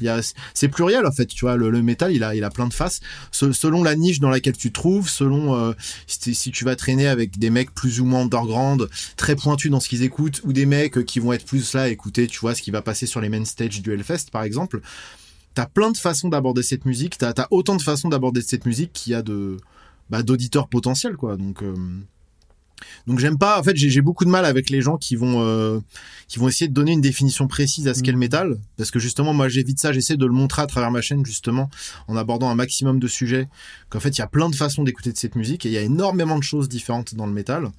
C'est 0.54 0.68
pluriel 0.68 1.06
en 1.06 1.12
fait 1.12 1.26
tu 1.26 1.44
vois 1.44 1.56
le, 1.56 1.82
métal 1.82 2.12
il 2.12 2.22
a 2.24 2.34
il 2.34 2.44
a 2.44 2.50
plein 2.50 2.66
de 2.66 2.74
faces. 2.74 3.00
Selon 3.30 3.82
la 3.82 3.94
niche 3.96 4.20
dans 4.20 4.30
laquelle 4.30 4.56
tu 4.56 4.68
te 4.68 4.74
trouves 4.74 5.08
selon 5.08 5.54
euh, 5.54 5.72
si, 6.06 6.50
tu 6.50 6.64
vas 6.64 6.76
traîner 6.76 7.08
avec 7.08 7.38
des 7.38 7.50
mecs 7.50 7.74
plus 7.74 8.00
ou 8.00 8.04
moins 8.04 8.22
underground 8.22 8.88
très 9.16 9.36
pointus 9.36 9.70
dans 9.70 9.80
ce 9.80 9.88
qu'ils 9.88 10.02
écoutent 10.02 10.40
ou 10.44 10.52
des 10.52 10.66
mecs 10.66 11.04
qui 11.04 11.18
vont 11.18 11.32
être 11.32 11.44
plus 11.44 11.74
là 11.74 11.88
écouter 11.88 12.26
tu 12.26 12.38
vois 12.40 12.54
ce 12.54 12.62
qui 12.62 12.70
va 12.70 12.82
passer 12.82 13.06
sur 13.06 13.20
les 13.20 13.28
main 13.28 13.44
stage 13.44 13.82
du 13.82 13.92
Hellfest 13.92 14.30
par 14.30 14.42
exemple 14.42 14.80
t'as 15.54 15.66
plein 15.66 15.90
de 15.90 15.96
façons 15.96 16.28
d'aborder 16.28 16.62
cette 16.62 16.84
musique. 16.84 17.18
T'as 17.18 17.32
as 17.36 17.48
autant 17.50 17.76
de 17.76 17.82
façons 17.82 18.08
d'aborder 18.08 18.42
cette 18.42 18.66
musique 18.66 18.92
qu'il 18.92 19.12
y 19.12 19.14
a 19.14 19.22
de 19.22 19.56
bah, 20.10 20.22
d'auditeurs 20.22 20.68
potentiels 20.68 21.16
quoi. 21.16 21.36
Donc 21.36 21.62
euh, 21.62 21.74
donc 23.06 23.18
j'aime 23.18 23.38
pas. 23.38 23.58
En 23.58 23.62
fait, 23.62 23.76
j'ai 23.76 24.00
beaucoup 24.00 24.24
de 24.24 24.30
mal 24.30 24.44
avec 24.44 24.70
les 24.70 24.80
gens 24.80 24.96
qui 24.96 25.16
vont 25.16 25.42
euh, 25.42 25.80
qui 26.28 26.38
vont 26.38 26.48
essayer 26.48 26.68
de 26.68 26.74
donner 26.74 26.92
une 26.92 27.00
définition 27.00 27.48
précise 27.48 27.88
à 27.88 27.94
ce 27.94 28.02
qu'est 28.02 28.12
le 28.12 28.18
métal, 28.18 28.58
parce 28.76 28.90
que 28.90 28.98
justement, 28.98 29.32
moi, 29.32 29.48
j'évite 29.48 29.78
ça. 29.78 29.92
J'essaie 29.92 30.16
de 30.16 30.26
le 30.26 30.32
montrer 30.32 30.62
à 30.62 30.66
travers 30.66 30.90
ma 30.90 31.00
chaîne, 31.00 31.24
justement, 31.24 31.70
en 32.08 32.16
abordant 32.16 32.48
un 32.48 32.54
maximum 32.54 32.98
de 32.98 33.08
sujets. 33.08 33.48
Qu'en 33.90 34.00
fait, 34.00 34.10
il 34.10 34.18
y 34.18 34.22
a 34.22 34.26
plein 34.26 34.48
de 34.48 34.56
façons 34.56 34.82
d'écouter 34.82 35.12
de 35.12 35.18
cette 35.18 35.36
musique 35.36 35.66
et 35.66 35.68
il 35.68 35.72
y 35.74 35.78
a 35.78 35.82
énormément 35.82 36.38
de 36.38 36.42
choses 36.42 36.68
différentes 36.68 37.14
dans 37.14 37.26
le 37.26 37.32
métal. 37.32 37.70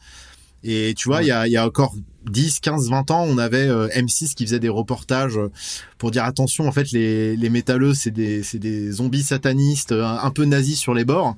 Et 0.65 0.93
tu 0.95 1.09
vois, 1.09 1.23
il 1.23 1.27
y, 1.27 1.31
a, 1.31 1.45
y 1.45 1.57
a 1.57 1.65
encore 1.65 1.93
10, 2.29 2.61
15, 2.61 2.89
20 2.89 3.11
ans, 3.11 3.25
on 3.27 3.37
avait 3.37 3.67
euh, 3.67 3.89
M6 3.89 4.33
qui 4.33 4.45
faisait 4.45 4.61
des 4.61 4.69
reportages 4.69 5.37
pour 5.97 6.09
dire 6.09 6.23
attention, 6.23 6.67
en 6.69 6.71
fait, 6.71 6.91
les, 6.91 7.35
les 7.35 7.49
métalleux, 7.49 7.93
c'est 7.93 8.11
des, 8.11 8.43
des 8.53 8.91
zombies 8.91 9.23
satanistes, 9.23 9.91
un, 9.91 10.19
un 10.23 10.31
peu 10.31 10.45
nazis 10.45 10.79
sur 10.79 10.93
les 10.93 11.03
bords. 11.03 11.35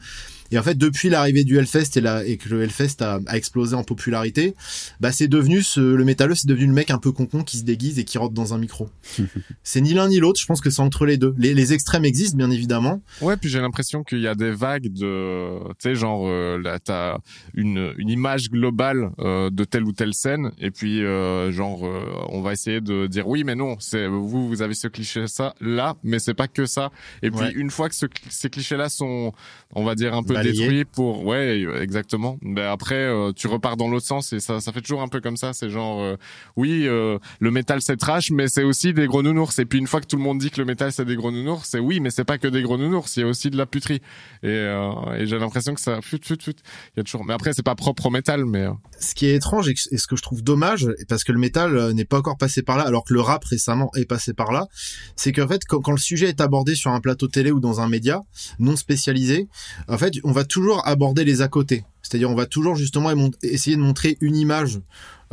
Et 0.52 0.60
en 0.60 0.64
fait, 0.64 0.78
depuis 0.78 1.10
l'arrivée 1.10 1.44
du 1.44 1.58
Hellfest 1.58 1.98
et, 1.98 2.02
la, 2.02 2.26
et 2.26 2.38
que 2.38 2.50
le 2.50 2.64
Hellfest 2.64 3.02
a, 3.02 3.20
a 3.26 3.38
explosé 3.38 3.76
en 3.76 3.84
popularité, 3.84 4.56
bah 5.00 5.12
c'est 5.12 5.28
devenu 5.28 5.64
ce, 5.64 5.80
le 5.80 6.04
métalleux, 6.06 6.36
c'est 6.36 6.48
devenu 6.48 6.68
le 6.68 6.74
mec 6.74 6.92
un 6.92 6.98
peu 6.98 7.12
concon 7.12 7.44
qui 7.44 7.58
se 7.58 7.64
déguise 7.64 8.00
et 8.00 8.04
qui 8.04 8.18
rentre 8.18 8.34
dans 8.34 8.54
un 8.54 8.58
micro. 8.58 8.90
c'est 9.64 9.82
ni 9.82 9.94
l'un 9.94 10.08
ni 10.08 10.20
l'autre. 10.20 10.40
Je 10.40 10.46
pense 10.46 10.62
que 10.62 10.70
c'est 10.70 10.82
entre 10.82 11.06
les 11.06 11.18
deux. 11.18 11.34
Les, 11.38 11.54
les, 11.54 11.74
extrêmes 11.74 12.06
existent 12.06 12.38
bien 12.38 12.52
évidemment. 12.52 13.02
Ouais, 13.22 13.38
puis 13.38 13.50
j'ai 13.50 13.60
l'impression 13.60 14.04
qu'il 14.04 14.20
y 14.20 14.28
a 14.28 14.36
des 14.36 14.52
vagues 14.52 14.94
de, 14.94 15.60
tu 15.70 15.76
sais, 15.80 15.96
genre 15.96 16.28
euh, 16.28 16.62
là 16.62 16.80
t'as 16.80 17.18
une 17.54 17.94
une 17.98 18.10
image 18.10 18.50
globale 18.50 19.12
euh, 19.20 19.50
de 19.50 19.64
telle 19.64 19.84
ou 19.84 19.92
telle 19.92 20.14
scène, 20.14 20.52
et 20.60 20.72
puis 20.72 21.04
euh, 21.04 21.52
genre 21.52 21.86
euh, 21.86 22.04
on 22.30 22.42
va 22.42 22.54
essayer 22.54 22.82
de 22.82 23.08
dire 23.08 23.28
oui, 23.28 23.44
mais 23.44 23.56
non, 23.56 23.78
c'est 23.80 24.08
vous 24.08 24.48
vous 24.48 24.62
avez 24.62 24.74
ce 24.74 24.88
cliché 24.88 25.28
ça 25.28 25.56
là, 25.60 25.96
mais 26.04 26.20
c'est 26.20 26.34
pas 26.34 26.48
que 26.48 26.66
ça. 26.66 26.92
Et 27.22 27.32
puis 27.32 27.40
ouais. 27.40 27.52
une 27.56 27.72
fois 27.72 27.90
que 27.90 27.96
ce, 27.96 28.06
ces 28.30 28.50
clichés 28.50 28.78
là 28.78 28.90
sont, 28.90 29.34
on 29.74 29.84
va 29.84 29.96
dire 29.96 30.14
un 30.14 30.24
peu 30.24 30.35
détruit 30.44 30.86
pour 30.86 31.26
ouais 31.26 31.66
exactement. 31.82 32.38
Mais 32.42 32.62
ben, 32.62 32.72
après 32.72 32.96
euh, 32.96 33.32
tu 33.34 33.48
repars 33.48 33.78
dans 33.78 33.88
l'autre 33.88 34.06
sens 34.06 34.34
et 34.34 34.40
ça 34.40 34.60
ça 34.60 34.72
fait 34.72 34.82
toujours 34.82 35.02
un 35.02 35.08
peu 35.08 35.22
comme 35.22 35.38
ça. 35.38 35.54
C'est 35.54 35.70
genre 35.70 36.02
euh, 36.02 36.18
oui 36.56 36.88
euh, 36.88 37.18
le 37.40 37.52
métal 37.52 37.82
c'est 37.82 37.98
trash 37.98 38.32
mais 38.32 38.48
c'est 38.48 38.64
aussi 38.64 38.94
des 38.94 39.08
gros 39.08 39.24
nounours. 39.24 39.60
Et 39.60 39.66
puis 39.66 39.80
une 39.80 39.88
fois 39.88 40.02
que 40.02 40.08
tout 40.08 40.18
le 40.18 40.24
monde 40.24 40.40
dit 40.40 40.52
que 40.52 40.60
le 40.60 40.66
métal 40.66 40.92
c'est 40.92 41.06
des 41.06 41.16
gros 41.16 41.32
nounours, 41.32 41.68
c'est 41.70 41.80
oui 41.80 42.00
mais 42.00 42.10
c'est 42.10 42.24
pas 42.24 42.38
que 42.38 42.48
des 42.48 42.62
gros 42.62 42.78
nounours. 42.78 43.16
Il 43.18 43.22
y 43.22 43.24
a 43.24 43.28
aussi 43.28 43.50
de 43.50 43.58
la 43.58 43.66
puterie. 43.66 44.02
Et, 44.44 44.50
et 44.50 45.26
j'ai 45.26 45.40
l'impression 45.40 45.74
que 45.74 45.82
ça 45.82 46.02
fut 46.02 46.20
fut 46.22 46.38
fut. 46.42 46.56
Il 46.96 46.98
y 46.98 47.00
a 47.00 47.04
toujours. 47.04 47.26
Mais 47.26 47.34
après 47.34 47.54
c'est 47.54 47.64
pas 47.64 47.76
propre 47.76 48.08
au 48.08 48.10
métal 48.10 48.46
mais. 48.46 48.68
Ce 49.00 49.14
qui 49.14 49.28
est 49.28 49.36
étrange 49.36 49.70
et, 49.70 49.76
ce 49.76 50.08
que 50.08 50.16
je 50.16 50.22
trouve 50.22 50.44
dommage 50.44 50.88
parce 51.08 51.24
que 51.24 51.32
le 51.32 51.40
métal 51.40 51.92
n'est 51.94 52.06
pas 52.06 52.20
encore 52.20 52.38
passé 52.38 52.62
par 52.62 52.78
là 52.78 52.84
alors 52.84 53.04
que 53.04 53.14
le 53.14 53.22
rap 53.22 53.44
récemment 53.44 53.92
est 53.96 54.06
passé 54.06 54.34
par 54.34 54.52
là, 54.52 54.68
c'est 55.16 55.32
qu'en 55.32 55.48
fait 55.48 55.62
quand, 55.68 55.82
quand 55.82 55.92
le 55.92 55.98
sujet 55.98 56.30
est 56.30 56.42
abordé 56.42 56.76
sur 56.76 56.92
un 56.92 57.02
plateau 57.02 57.28
télé 57.28 57.52
ou 57.52 57.60
dans 57.60 57.82
un 57.82 57.88
média 57.88 58.22
non 58.60 58.76
spécialisé, 58.76 59.48
en 59.88 59.98
fait, 59.98 60.14
on 60.26 60.32
va 60.32 60.44
toujours 60.44 60.82
aborder 60.88 61.24
les 61.24 61.42
à 61.44 61.48
côté. 61.48 61.84
C'est-à-dire, 62.06 62.30
on 62.30 62.36
va 62.36 62.46
toujours 62.46 62.76
justement 62.76 63.10
essayer 63.42 63.76
de 63.76 63.82
montrer 63.82 64.18
une 64.22 64.36
image 64.36 64.80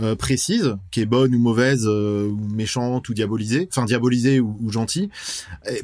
euh, 0.01 0.17
précise, 0.17 0.75
qui 0.91 1.03
est 1.03 1.07
bonne 1.07 1.35
ou 1.35 1.39
mauvaise, 1.39 1.85
euh, 1.87 2.27
ou 2.27 2.49
méchante 2.49 3.11
ou 3.11 3.15
diabolisée, 3.15 3.69
enfin 3.71 3.85
diabolisée 3.85 4.41
ou, 4.41 4.57
ou 4.63 4.73
gentille. 4.73 5.11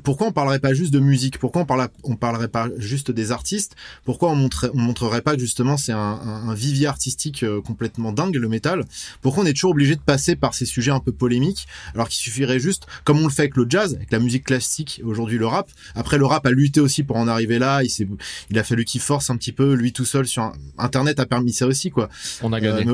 Pourquoi 0.02 0.28
on 0.28 0.32
parlerait 0.32 0.60
pas 0.60 0.72
juste 0.72 0.94
de 0.94 0.98
musique? 0.98 1.38
Pourquoi 1.38 1.62
on 1.62 1.66
parlerait, 1.66 1.90
on 2.04 2.16
parlerait 2.16 2.48
pas 2.48 2.68
juste 2.78 3.10
des 3.10 3.32
artistes? 3.32 3.76
Pourquoi 4.06 4.30
on, 4.30 4.34
montrerait, 4.34 4.72
on 4.72 4.78
montrerait 4.78 5.20
pas 5.20 5.36
justement 5.36 5.76
c'est 5.76 5.92
un, 5.92 5.98
un, 5.98 6.54
vivier 6.54 6.86
artistique 6.86 7.42
euh, 7.42 7.60
complètement 7.60 8.10
dingue 8.10 8.36
le 8.36 8.48
métal? 8.48 8.86
Pourquoi 9.20 9.44
on 9.44 9.46
est 9.46 9.52
toujours 9.52 9.72
obligé 9.72 9.94
de 9.94 10.00
passer 10.00 10.36
par 10.36 10.54
ces 10.54 10.64
sujets 10.64 10.90
un 10.90 11.00
peu 11.00 11.12
polémiques 11.12 11.68
alors 11.94 12.08
qu'il 12.08 12.18
suffirait 12.18 12.60
juste, 12.60 12.86
comme 13.04 13.18
on 13.18 13.24
le 13.24 13.32
fait 13.32 13.42
avec 13.42 13.56
le 13.56 13.66
jazz, 13.68 13.94
avec 13.94 14.10
la 14.10 14.20
musique 14.20 14.44
classique, 14.44 15.02
aujourd'hui 15.04 15.36
le 15.36 15.46
rap? 15.46 15.70
Après 15.94 16.16
le 16.16 16.24
rap 16.24 16.46
a 16.46 16.50
lutté 16.50 16.80
aussi 16.80 17.02
pour 17.02 17.16
en 17.16 17.28
arriver 17.28 17.58
là. 17.58 17.82
Il, 17.82 18.08
il 18.50 18.58
a 18.58 18.64
fallu 18.64 18.86
qu'il 18.86 19.02
force 19.02 19.28
un 19.28 19.36
petit 19.36 19.52
peu 19.52 19.74
lui 19.74 19.92
tout 19.92 20.06
seul 20.06 20.26
sur 20.26 20.50
Internet 20.78 21.20
a 21.20 21.26
permis 21.26 21.52
ça 21.52 21.66
aussi 21.66 21.90
quoi. 21.90 22.08
On 22.42 22.52
a 22.52 22.60
gagné 22.60 22.84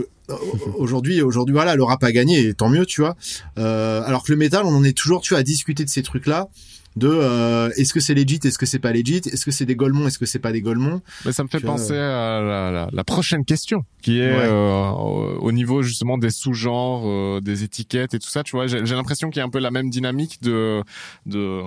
aujourd'hui, 0.78 1.20
aujourd'hui, 1.20 1.52
voilà, 1.52 1.76
le 1.76 1.82
rap 1.82 2.02
a 2.02 2.10
gagné, 2.10 2.48
et 2.48 2.54
tant 2.54 2.70
mieux, 2.70 2.86
tu 2.86 3.02
vois. 3.02 3.14
Euh, 3.58 4.02
alors 4.04 4.24
que 4.24 4.32
le 4.32 4.38
métal, 4.38 4.64
on 4.64 4.74
en 4.74 4.82
est 4.82 4.96
toujours, 4.96 5.20
tu 5.20 5.34
vois, 5.34 5.40
à 5.40 5.42
discuter 5.42 5.84
de 5.84 5.90
ces 5.90 6.02
trucs-là 6.02 6.48
de 6.96 7.08
euh, 7.08 7.70
est-ce 7.76 7.92
que 7.92 8.00
c'est 8.00 8.14
legit, 8.14 8.38
est-ce 8.44 8.58
que 8.58 8.66
c'est 8.66 8.78
pas 8.78 8.92
legit, 8.92 9.16
est-ce 9.26 9.44
que 9.44 9.50
c'est 9.50 9.66
des 9.66 9.74
golemons, 9.74 10.06
est-ce 10.06 10.18
que 10.18 10.26
c'est 10.26 10.38
pas 10.38 10.52
des 10.52 10.60
golemons. 10.60 11.02
Mais 11.24 11.32
ça 11.32 11.42
me 11.42 11.48
fait 11.48 11.60
penser 11.60 11.94
à 11.94 12.40
la, 12.40 12.70
la, 12.70 12.88
la, 12.92 13.04
prochaine 13.04 13.44
question 13.44 13.84
qui 14.00 14.20
est 14.20 14.30
euh, 14.30 14.90
au 14.92 15.50
niveau 15.50 15.82
justement 15.82 16.18
des 16.18 16.30
sous-genres, 16.30 17.02
euh, 17.04 17.40
des 17.40 17.64
étiquettes 17.64 18.14
et 18.14 18.18
tout 18.18 18.28
ça. 18.28 18.44
Tu 18.44 18.52
vois, 18.52 18.66
j'ai 18.66 18.84
l'impression 18.84 19.30
qu'il 19.30 19.40
y 19.40 19.42
a 19.42 19.44
un 19.44 19.50
peu 19.50 19.58
la 19.58 19.72
même 19.72 19.90
dynamique 19.90 20.40
de 20.42 20.82
de 21.26 21.62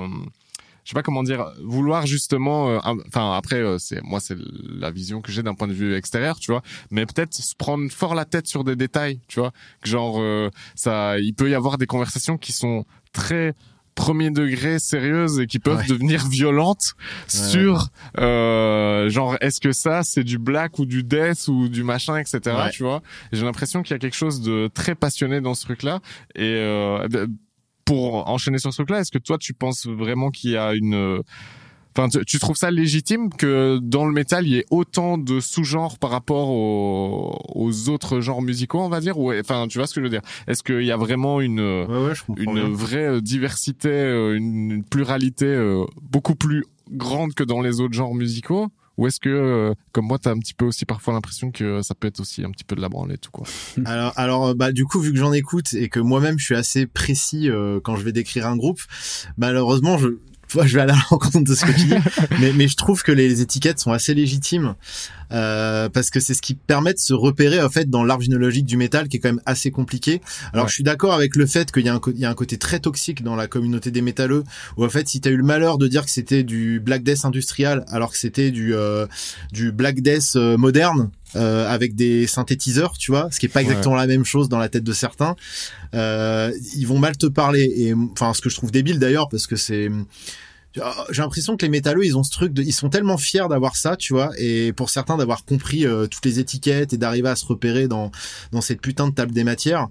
je 0.88 0.92
sais 0.92 0.96
pas 0.96 1.04
comment 1.04 1.22
dire, 1.22 1.52
vouloir 1.62 2.08
justement, 2.08 2.70
euh, 2.70 2.80
enfin 3.08 3.34
après 3.34 3.58
euh, 3.58 3.78
c'est 3.78 4.02
moi 4.04 4.22
c'est 4.22 4.38
la 4.64 4.90
vision 4.90 5.22
que 5.22 5.34
j'ai 5.34 5.44
d'un 5.44 5.54
point 5.54 5.68
de 5.68 5.74
vue 5.74 5.94
extérieur, 5.94 6.40
tu 6.40 6.50
vois, 6.50 6.62
mais 6.92 7.06
peut-être 7.06 7.34
se 7.34 7.56
prendre 7.56 7.92
fort 7.92 8.16
la 8.16 8.24
tête 8.24 8.48
sur 8.48 8.64
des 8.64 8.78
détails, 8.78 9.20
tu 9.28 9.42
vois, 9.42 9.52
genre 9.84 10.16
euh, 10.22 10.50
ça, 10.76 11.20
il 11.20 11.34
peut 11.34 11.50
y 11.50 11.56
avoir 11.56 11.78
des 11.78 11.88
conversations 11.88 12.38
qui 12.38 12.54
sont 12.54 12.86
très 13.12 13.54
premier 13.96 14.32
degré 14.32 14.80
sérieuses 14.80 15.42
et 15.42 15.48
qui 15.48 15.60
peuvent 15.60 15.86
devenir 15.90 16.26
violentes 16.30 16.94
sur 17.28 17.90
euh, 18.18 19.10
genre 19.10 19.36
est-ce 19.42 19.60
que 19.60 19.74
ça 19.74 20.04
c'est 20.04 20.24
du 20.24 20.38
black 20.38 20.80
ou 20.80 20.86
du 20.86 21.04
death 21.04 21.50
ou 21.50 21.68
du 21.68 21.84
machin 21.84 22.16
etc 22.18 22.56
tu 22.72 22.84
vois. 22.84 23.02
J'ai 23.34 23.44
l'impression 23.44 23.82
qu'il 23.82 23.92
y 23.92 23.96
a 23.96 24.00
quelque 24.00 24.16
chose 24.16 24.40
de 24.40 24.70
très 24.74 24.96
passionné 24.96 25.42
dans 25.42 25.56
ce 25.56 25.66
truc 25.66 25.84
là 25.84 26.00
et 26.36 26.44
euh, 26.44 27.08
pour 27.88 28.30
enchaîner 28.30 28.60
sur 28.60 28.72
ce 28.72 28.78
truc-là, 28.78 29.00
est-ce 29.00 29.12
que 29.12 29.18
toi 29.18 29.38
tu 29.38 29.54
penses 29.54 29.88
vraiment 29.88 30.30
qu'il 30.30 30.52
y 30.52 30.58
a 30.58 30.74
une 30.74 31.24
Enfin, 31.98 32.10
tu, 32.28 32.38
trouves 32.38 32.56
ça 32.56 32.70
légitime 32.70 33.30
que 33.34 33.80
dans 33.82 34.06
le 34.06 34.14
métal 34.14 34.46
il 34.46 34.54
y 34.54 34.58
ait 34.58 34.66
autant 34.70 35.18
de 35.18 35.40
sous-genres 35.40 35.98
par 35.98 36.12
rapport 36.12 36.50
aux, 36.52 37.90
autres 37.90 38.20
genres 38.20 38.44
musicaux, 38.44 38.82
on 38.82 38.90
va 38.90 39.00
dire? 39.00 39.18
Ou 39.18 39.34
enfin, 39.34 39.66
tu 39.68 39.80
vois 39.80 39.88
ce 39.88 39.96
que 39.96 40.02
je 40.02 40.04
veux 40.04 40.12
dire? 40.12 40.22
Est-ce 40.48 40.62
qu'il 40.62 40.84
y 40.84 40.92
a 40.92 40.98
vraiment 40.98 41.42
une 41.42 41.88
une 42.38 42.72
vraie 42.72 43.20
diversité, 43.20 43.90
euh, 43.90 44.38
une 44.38 44.84
pluralité 44.84 45.48
euh, 45.48 45.86
beaucoup 46.04 46.36
plus 46.36 46.66
grande 46.92 47.34
que 47.34 47.44
dans 47.44 47.62
les 47.62 47.82
autres 47.82 47.96
genres 47.96 48.14
musicaux? 48.14 48.68
Ou 48.98 49.08
est-ce 49.08 49.20
que, 49.20 49.30
euh, 49.30 49.74
comme 49.92 50.06
moi, 50.08 50.18
t'as 50.20 50.32
un 50.32 50.40
petit 50.40 50.54
peu 50.54 50.66
aussi 50.66 50.86
parfois 50.86 51.14
l'impression 51.14 51.52
que 51.52 51.82
ça 51.82 51.96
peut 51.96 52.08
être 52.08 52.20
aussi 52.20 52.44
un 52.44 52.52
petit 52.52 52.64
peu 52.64 52.76
de 52.76 52.82
la 52.82 52.90
branlée 52.90 53.18
tout 53.18 53.32
quoi. 53.32 53.46
Alors, 53.86 54.14
alors, 54.16 54.56
bah 54.56 54.72
du 54.72 54.86
coup, 54.86 55.00
vu 55.00 55.12
que 55.14 55.20
j'en 55.20 55.34
écoute 55.34 55.74
et 55.74 55.90
que 55.90 56.00
moi-même 56.00 56.40
je 56.40 56.46
suis 56.46 56.56
assez 56.56 56.88
précis 56.88 57.50
euh, 57.50 57.80
quand 57.84 57.96
je 57.96 58.04
vais 58.04 58.12
décrire 58.12 58.48
un 58.48 58.58
groupe, 58.58 58.82
malheureusement, 59.38 59.98
je 59.98 60.18
je 60.66 60.76
vais 60.76 60.82
aller 60.82 60.94
à 60.94 60.96
la 60.96 61.02
rencontre 61.10 61.42
de 61.42 61.56
ce 61.56 61.66
que 61.66 61.72
tu 61.72 61.88
dis, 61.88 61.96
mais, 62.40 62.54
mais 62.54 62.68
je 62.68 62.78
trouve 62.78 63.04
que 63.04 63.12
les 63.12 63.42
étiquettes 63.42 63.80
sont 63.80 63.92
assez 63.92 64.14
légitimes 64.14 64.76
euh, 65.32 65.90
parce 65.90 66.10
que 66.10 66.20
c'est 66.20 66.34
ce 66.34 66.42
qui 66.42 66.56
permet 66.56 66.94
de 66.94 67.00
se 67.00 67.14
repérer 67.14 67.62
en 67.62 67.70
fait 67.70 67.90
dans 67.90 68.04
l'arbre 68.04 68.24
généalogique 68.24 68.66
du 68.66 68.78
métal 68.78 69.08
qui 69.08 69.18
est 69.18 69.20
quand 69.20 69.30
même 69.30 69.42
assez 69.46 69.72
compliqué. 69.72 70.22
Alors 70.54 70.68
je 70.68 70.74
suis 70.74 70.84
d'accord 70.84 71.14
avec 71.14 71.36
le 71.36 71.46
fait 71.46 71.72
qu'il 71.72 71.86
y, 71.86 71.90
a 71.90 71.96
un, 71.96 72.02
il 72.14 72.20
y 72.20 72.26
a 72.26 72.30
un 72.30 72.36
côté 72.36 72.58
très 72.58 72.80
toxique 72.80 73.24
dans 73.24 73.36
la 73.36 73.48
communauté 73.48 73.92
des 73.92 74.02
métalleux 74.02 74.44
où 74.78 74.86
en 74.86 74.90
fait 74.90 75.08
si 75.08 75.22
tu 75.22 75.30
as 75.30 75.32
eu 75.32 75.38
le 75.38 75.44
malheur 75.44 75.78
de 75.78 75.88
dire 75.88 76.06
que 76.06 76.12
c'était 76.12 76.44
du 76.44 76.80
black 76.80 77.04
death 77.04 77.26
industriel 77.26 77.84
alors 77.88 78.12
que 78.12 78.18
c'était 78.18 78.52
du 78.52 78.74
euh, 78.76 79.06
du 79.52 79.72
black 79.72 80.02
death 80.02 80.36
euh, 80.36 80.58
moderne 80.58 81.10
euh, 81.36 81.68
avec 81.68 81.94
des 81.94 82.26
synthétiseurs, 82.26 82.98
tu 82.98 83.12
vois, 83.12 83.28
ce 83.32 83.40
qui 83.40 83.48
est 83.48 83.50
pas 83.50 83.62
exactement 83.62 83.96
la 83.96 84.08
même 84.08 84.24
chose 84.24 84.48
dans 84.48 84.60
la 84.60 84.70
tête 84.70 84.86
de 84.86 84.94
certains. 84.94 85.36
Euh, 85.94 86.54
ils 86.76 86.88
vont 86.88 87.00
mal 87.00 87.18
te 87.18 87.26
parler 87.26 87.64
et 87.76 87.94
enfin 87.94 88.34
ce 88.34 88.40
que 88.40 88.50
je 88.50 88.56
trouve 88.56 88.72
débile 88.72 88.98
d'ailleurs 88.98 89.28
parce 89.28 89.46
que 89.46 89.58
c'est 89.58 89.90
j'ai 90.74 91.22
l'impression 91.22 91.58
que 91.58 91.66
les 91.66 91.70
métalleux 91.70 92.06
ils 92.06 92.18
ont 92.18 92.24
ce 92.24 92.32
truc 92.32 92.54
de 92.54 92.62
ils 92.62 92.74
sont 92.74 92.90
tellement 92.90 93.18
fiers 93.18 93.48
d'avoir 93.50 93.76
ça 93.76 93.96
tu 93.96 94.14
vois 94.14 94.32
et 94.38 94.74
pour 94.74 94.90
certains 94.90 95.18
d'avoir 95.18 95.46
compris 95.46 95.86
euh, 95.86 96.08
toutes 96.08 96.26
les 96.26 96.40
étiquettes 96.40 96.94
et 96.94 96.98
d'arriver 96.98 97.30
à 97.30 97.36
se 97.36 97.46
repérer 97.46 97.88
dans 97.88 98.12
dans 98.52 98.62
cette 98.62 98.82
putain 98.82 99.08
de 99.08 99.14
table 99.14 99.32
des 99.32 99.44
matières 99.44 99.88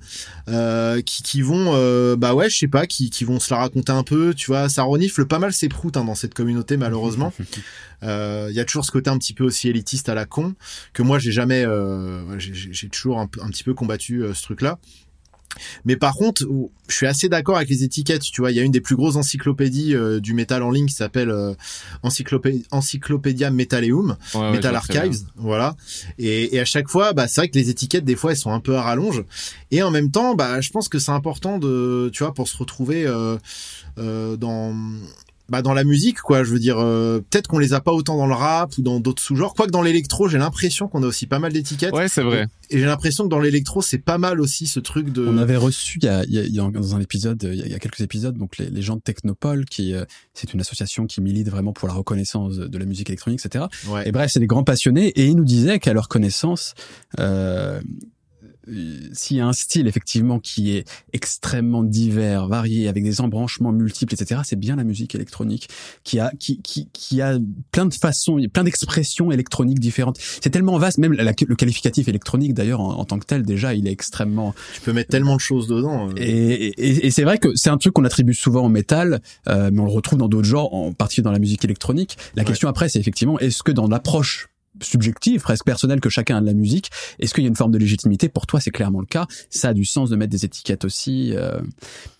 euh, 0.49 1.01
qui, 1.03 1.23
qui 1.23 1.43
vont 1.43 1.73
euh, 1.75 2.17
bah 2.17 2.35
ouais 2.35 2.49
je 2.51 2.59
sais 2.59 2.69
pas 2.69 2.87
qui, 2.87 3.11
qui 3.11 3.25
vont 3.25 3.41
se 3.41 3.53
la 3.53 3.61
raconter 3.61 3.93
un 3.93 4.03
peu 4.03 4.35
tu 4.35 4.51
vois. 4.51 4.69
Ça 4.69 4.83
renifle 4.83 5.27
pas 5.27 5.39
mal 5.39 5.53
ses 5.53 5.69
proutes 5.69 5.97
hein, 5.97 6.05
dans 6.05 6.15
cette 6.15 6.35
communauté 6.35 6.77
malheureusement. 6.77 7.33
Il 8.03 8.53
y 8.53 8.61
a 8.61 8.65
toujours 8.65 8.85
ce 8.85 8.93
côté 8.93 9.11
un 9.11 9.19
petit 9.19 9.33
peu 9.33 9.43
aussi 9.43 9.69
élitiste 9.69 10.09
à 10.09 10.15
la 10.15 10.27
con 10.27 10.55
que 10.93 11.03
moi 11.03 11.19
j'ai 11.19 11.33
jamais 11.33 11.65
j'ai 12.39 12.89
toujours 12.89 13.19
un, 13.19 13.29
un, 13.41 13.49
petit 13.49 13.65
peu 13.65 13.75
combattu 13.75 14.23
ce 14.33 14.43
truc 14.43 14.61
là 14.61 14.79
mais 15.85 15.97
par 15.97 16.15
contre, 16.15 16.47
je 16.89 16.95
suis 16.95 17.07
assez 17.07 17.29
d'accord 17.29 17.57
avec 17.57 17.69
les 17.69 17.83
étiquettes. 17.85 18.23
Tu 18.23 18.41
vois, 18.41 18.51
il 18.51 18.57
y 18.57 18.61
a 18.61 18.63
une 18.63 18.73
des 18.73 18.81
plus 18.81 18.97
grosses 18.97 19.17
encyclopédies 19.17 19.95
euh, 19.95 20.21
du 20.21 20.35
métal 20.35 20.63
en 20.63 20.71
ligne 20.71 20.87
qui 20.87 20.95
s'appelle 20.95 21.31
euh, 21.31 21.55
Encyclopédia 22.03 23.51
Metaleum, 23.51 24.17
Metal 24.35 24.75
Archives, 24.75 25.25
voilà. 25.37 25.77
Et, 26.19 26.55
et, 26.55 26.61
à 26.61 26.65
chaque 26.65 26.89
fois, 26.89 27.13
bah, 27.13 27.29
c'est 27.29 27.41
vrai 27.41 27.49
que 27.49 27.59
les 27.59 27.71
étiquettes 27.71 28.05
des 28.05 28.17
fois 28.17 28.33
elles 28.33 28.37
sont 28.37 28.53
un 28.53 28.61
peu 28.61 28.77
à 28.77 28.83
rallonge. 28.83 29.25
Et 29.71 29.83
en 29.83 29.91
même 29.91 30.11
temps, 30.11 30.35
bah, 30.35 30.61
je 30.61 30.71
pense 30.71 30.89
que 30.89 30.99
c'est 30.99 31.13
important 31.13 31.59
de, 31.59 32.11
tu 32.13 32.23
vois, 32.23 32.35
pour 32.35 32.49
se 32.49 32.57
retrouver 32.57 33.07
euh, 33.07 33.37
euh 33.99 34.37
dans 34.37 34.75
bah 35.49 35.63
dans 35.63 35.75
la 35.75 35.85
musique 35.85 36.21
quoi. 36.21 36.45
Je 36.45 36.51
veux 36.51 36.59
dire 36.59 36.79
euh, 36.79 37.21
peut-être 37.31 37.49
qu'on 37.49 37.59
les 37.59 37.73
a 37.73 37.81
pas 37.81 37.93
autant 37.93 38.17
dans 38.17 38.27
le 38.27 38.35
rap 38.35 38.77
ou 38.79 38.83
dans 38.83 39.01
d'autres 39.01 39.23
sous-genres. 39.23 39.55
Quoique 39.55 39.71
dans 39.71 39.83
l'électro 39.83 40.29
j'ai 40.29 40.39
l'impression 40.39 40.89
qu'on 40.89 41.03
a 41.03 41.07
aussi 41.07 41.27
pas 41.27 41.39
mal 41.39 41.53
d'étiquettes. 41.53 41.95
Ouais 41.95 42.09
c'est 42.09 42.23
vrai. 42.23 42.49
Et, 42.71 42.79
j'ai 42.79 42.85
l'impression 42.85 43.25
que 43.25 43.29
dans 43.29 43.39
l'électro 43.39 43.83
c'est 43.83 43.99
pas 43.99 44.19
mal 44.19 44.41
aussi 44.41 44.67
ce 44.67 44.81
truc 44.81 45.13
de 45.13 45.27
on 45.27 45.39
avait 45.39 45.57
reçu 45.57 45.99
il 46.03 46.07
y 46.07 46.09
a, 46.09 46.25
il 46.25 46.55
y 46.55 46.61
a 46.61 46.71
dans 46.71 46.97
un 46.97 47.01
épisode 47.01 47.43
il 47.43 47.69
y 47.69 47.75
a, 47.75 47.79
quelques 47.79 48.01
épisodes 48.01 48.37
donc 48.37 48.59
les, 48.59 48.69
les 48.71 48.83
gens 48.83 48.97
de 48.97 49.01
Technopole 49.01 49.67
qui 49.67 49.95
euh, 49.95 50.05
c'est 50.35 50.53
une 50.53 50.61
association 50.61 51.07
qui 51.07 51.21
milite 51.21 51.49
vraiment 51.49 51.73
pour 51.73 51.87
la 51.87 51.95
reconnaissance 51.95 52.57
de 52.57 52.79
la 52.79 52.85
musique 52.85 53.09
électronique 53.09 53.41
etc 53.45 53.67
ouais. 53.89 54.09
et 54.09 54.13
bref 54.13 54.33
c'est 54.33 54.41
des 54.41 54.49
grands 54.49 54.65
passionnés 54.65 55.09
et 55.09 55.27
ils 55.27 55.37
nous 55.37 55.45
disaient 55.45 55.79
qu'à 55.79 55.93
leur 55.93 56.09
connaissance 56.09 56.75
euh, 57.21 57.81
s'il 59.13 59.37
y 59.37 59.41
a 59.41 59.47
un 59.47 59.53
style 59.53 59.87
effectivement 59.87 60.39
qui 60.39 60.77
est 60.77 60.89
extrêmement 61.13 61.83
divers, 61.83 62.49
varié, 62.49 62.89
avec 62.89 63.05
des 63.05 63.21
embranchements 63.21 63.73
multiples, 63.73 64.15
etc., 64.15 64.41
c'est 64.45 64.59
bien 64.59 64.77
la 64.77 64.85
musique 64.85 65.15
électronique 65.15 65.69
qui 66.05 66.19
a 66.19 66.33
qui 66.39 66.61
qui 66.63 66.89
qui 66.93 67.21
a 67.21 67.39
plein 67.73 67.87
de 67.87 67.95
façons, 67.95 68.39
plein 68.53 68.65
d'expressions 68.65 69.31
électroniques 69.31 69.79
différentes. 69.79 70.19
C'est 70.19 70.51
tellement 70.51 70.79
vaste, 70.79 70.99
même 70.99 71.13
le 71.13 71.55
qualificatif 71.55 72.09
électronique 72.09 72.55
d'ailleurs 72.55 72.81
en, 72.81 73.05
tant 73.05 73.19
que 73.19 73.27
tel 73.27 73.43
déjà, 73.43 73.75
il 73.75 73.87
est 73.87 73.93
extrêmement. 73.93 74.55
Tu 74.75 74.81
peux 74.81 74.93
mettre 74.93 75.11
tellement 75.11 75.37
de 75.37 75.41
choses 75.41 75.67
dedans. 75.67 76.09
Euh. 76.09 76.15
Et, 76.17 76.67
et, 76.67 77.07
et 77.07 77.11
c'est 77.11 77.25
vrai 77.25 77.39
que 77.39 77.55
c'est 77.55 77.71
un 77.71 77.79
truc 77.79 77.93
qu'on 77.93 78.05
attribue 78.05 78.35
souvent 78.35 78.65
au 78.67 78.69
métal, 78.69 79.21
euh, 79.49 79.71
mais 79.73 79.81
on 79.81 79.87
le 79.87 79.93
retrouve 79.93 80.19
dans 80.19 80.29
d'autres 80.29 80.49
genres, 80.49 80.73
en 80.75 80.93
particulier 80.93 81.25
dans 81.25 81.33
la 81.33 81.39
musique 81.39 81.65
électronique. 81.65 82.17
La 82.35 82.45
question 82.45 82.69
après, 82.69 82.89
c'est 82.89 82.99
effectivement 82.99 83.39
est-ce 83.39 83.63
que 83.63 83.73
dans 83.73 83.87
l'approche 83.87 84.49
subjective, 84.83 85.43
presque 85.43 85.65
personnelle 85.65 86.01
que 86.01 86.09
chacun 86.09 86.37
a 86.37 86.41
de 86.41 86.47
la 86.47 86.55
musique. 86.55 86.91
Est-ce 87.19 87.35
qu'il 87.35 87.45
y 87.45 87.47
a 87.47 87.49
une 87.49 87.57
forme 87.57 87.73
de 87.73 87.79
légitimité? 87.79 88.29
Pour 88.29 88.47
toi, 88.47 88.61
c'est 88.61 88.71
clairement 88.71 89.01
le 89.01 89.07
cas. 89.07 89.27
Ça 89.51 89.69
a 89.69 89.75
du 89.75 89.85
sens 89.85 90.11
de 90.11 90.17
mettre 90.17 90.31
des 90.31 90.45
étiquettes 90.45 90.85
aussi. 90.85 91.33
Euh. 91.35 91.61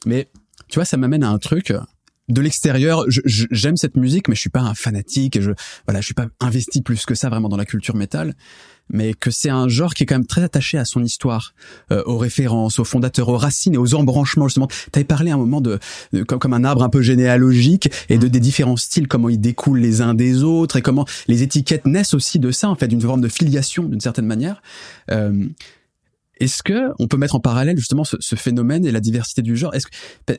Mais 0.05 0.29
tu 0.69 0.79
vois, 0.79 0.85
ça 0.85 0.97
m'amène 0.97 1.23
à 1.23 1.31
un 1.31 1.39
truc. 1.39 1.73
De 2.29 2.41
l'extérieur, 2.41 3.05
j'aime 3.09 3.77
cette 3.77 3.97
musique, 3.97 4.29
mais 4.29 4.35
je 4.35 4.41
suis 4.41 4.51
pas 4.51 4.61
un 4.61 4.75
fanatique. 4.75 5.41
je 5.41 5.53
voilà, 5.87 6.01
je 6.01 6.07
suis 6.07 6.15
pas 6.15 6.27
investi 6.41 6.83
plus 6.83 7.07
que 7.07 7.15
ça 7.15 7.29
vraiment 7.29 7.49
dans 7.49 7.57
la 7.57 7.65
culture 7.65 7.95
métal. 7.95 8.35
mais 8.89 9.15
que 9.15 9.31
c'est 9.31 9.51
un 9.51 9.69
genre 9.69 9.95
qui 9.95 10.05
est 10.05 10.07
quand 10.07 10.15
même 10.15 10.27
très 10.27 10.43
attaché 10.43 10.79
à 10.79 10.85
son 10.85 11.03
histoire, 11.03 11.55
euh, 11.91 12.03
aux 12.07 12.19
références, 12.19 12.79
aux 12.79 12.85
fondateurs, 12.85 13.29
aux 13.29 13.37
racines 13.37 13.75
et 13.75 13.79
aux 13.79 13.95
embranchements 13.95 14.49
justement. 14.49 14.69
Tu 14.69 14.91
avais 14.95 15.05
parlé 15.05 15.31
un 15.31 15.37
moment 15.37 15.61
de, 15.61 15.79
comme, 16.27 16.39
comme 16.39 16.53
un 16.53 16.65
arbre 16.65 16.83
un 16.83 16.89
peu 16.89 17.03
généalogique 17.03 17.91
et 18.09 18.19
de 18.19 18.29
des 18.29 18.41
différents 18.41 18.77
styles, 18.77 19.09
comment 19.09 19.29
ils 19.29 19.41
découlent 19.41 19.81
les 19.81 20.01
uns 20.01 20.15
des 20.15 20.43
autres 20.43 20.77
et 20.77 20.83
comment 20.83 21.07
les 21.29 21.43
étiquettes 21.43 21.87
naissent 21.87 22.15
aussi 22.15 22.39
de 22.39 22.51
ça 22.51 22.69
en 22.69 22.75
fait, 22.75 22.89
d'une 22.89 23.01
forme 23.01 23.21
de 23.21 23.29
filiation 23.29 23.85
d'une 23.85 24.01
certaine 24.01 24.27
manière. 24.27 24.63
Euh, 25.11 25.47
est-ce 26.39 26.63
que 26.63 26.93
on 26.99 27.09
peut 27.09 27.17
mettre 27.17 27.35
en 27.35 27.41
parallèle 27.41 27.79
justement 27.79 28.05
ce, 28.05 28.17
ce 28.21 28.37
phénomène 28.37 28.87
et 28.87 28.93
la 28.93 29.01
diversité 29.01 29.43
du 29.43 29.57
genre? 29.57 29.75
Est-ce 29.75 29.87
que 29.87 29.93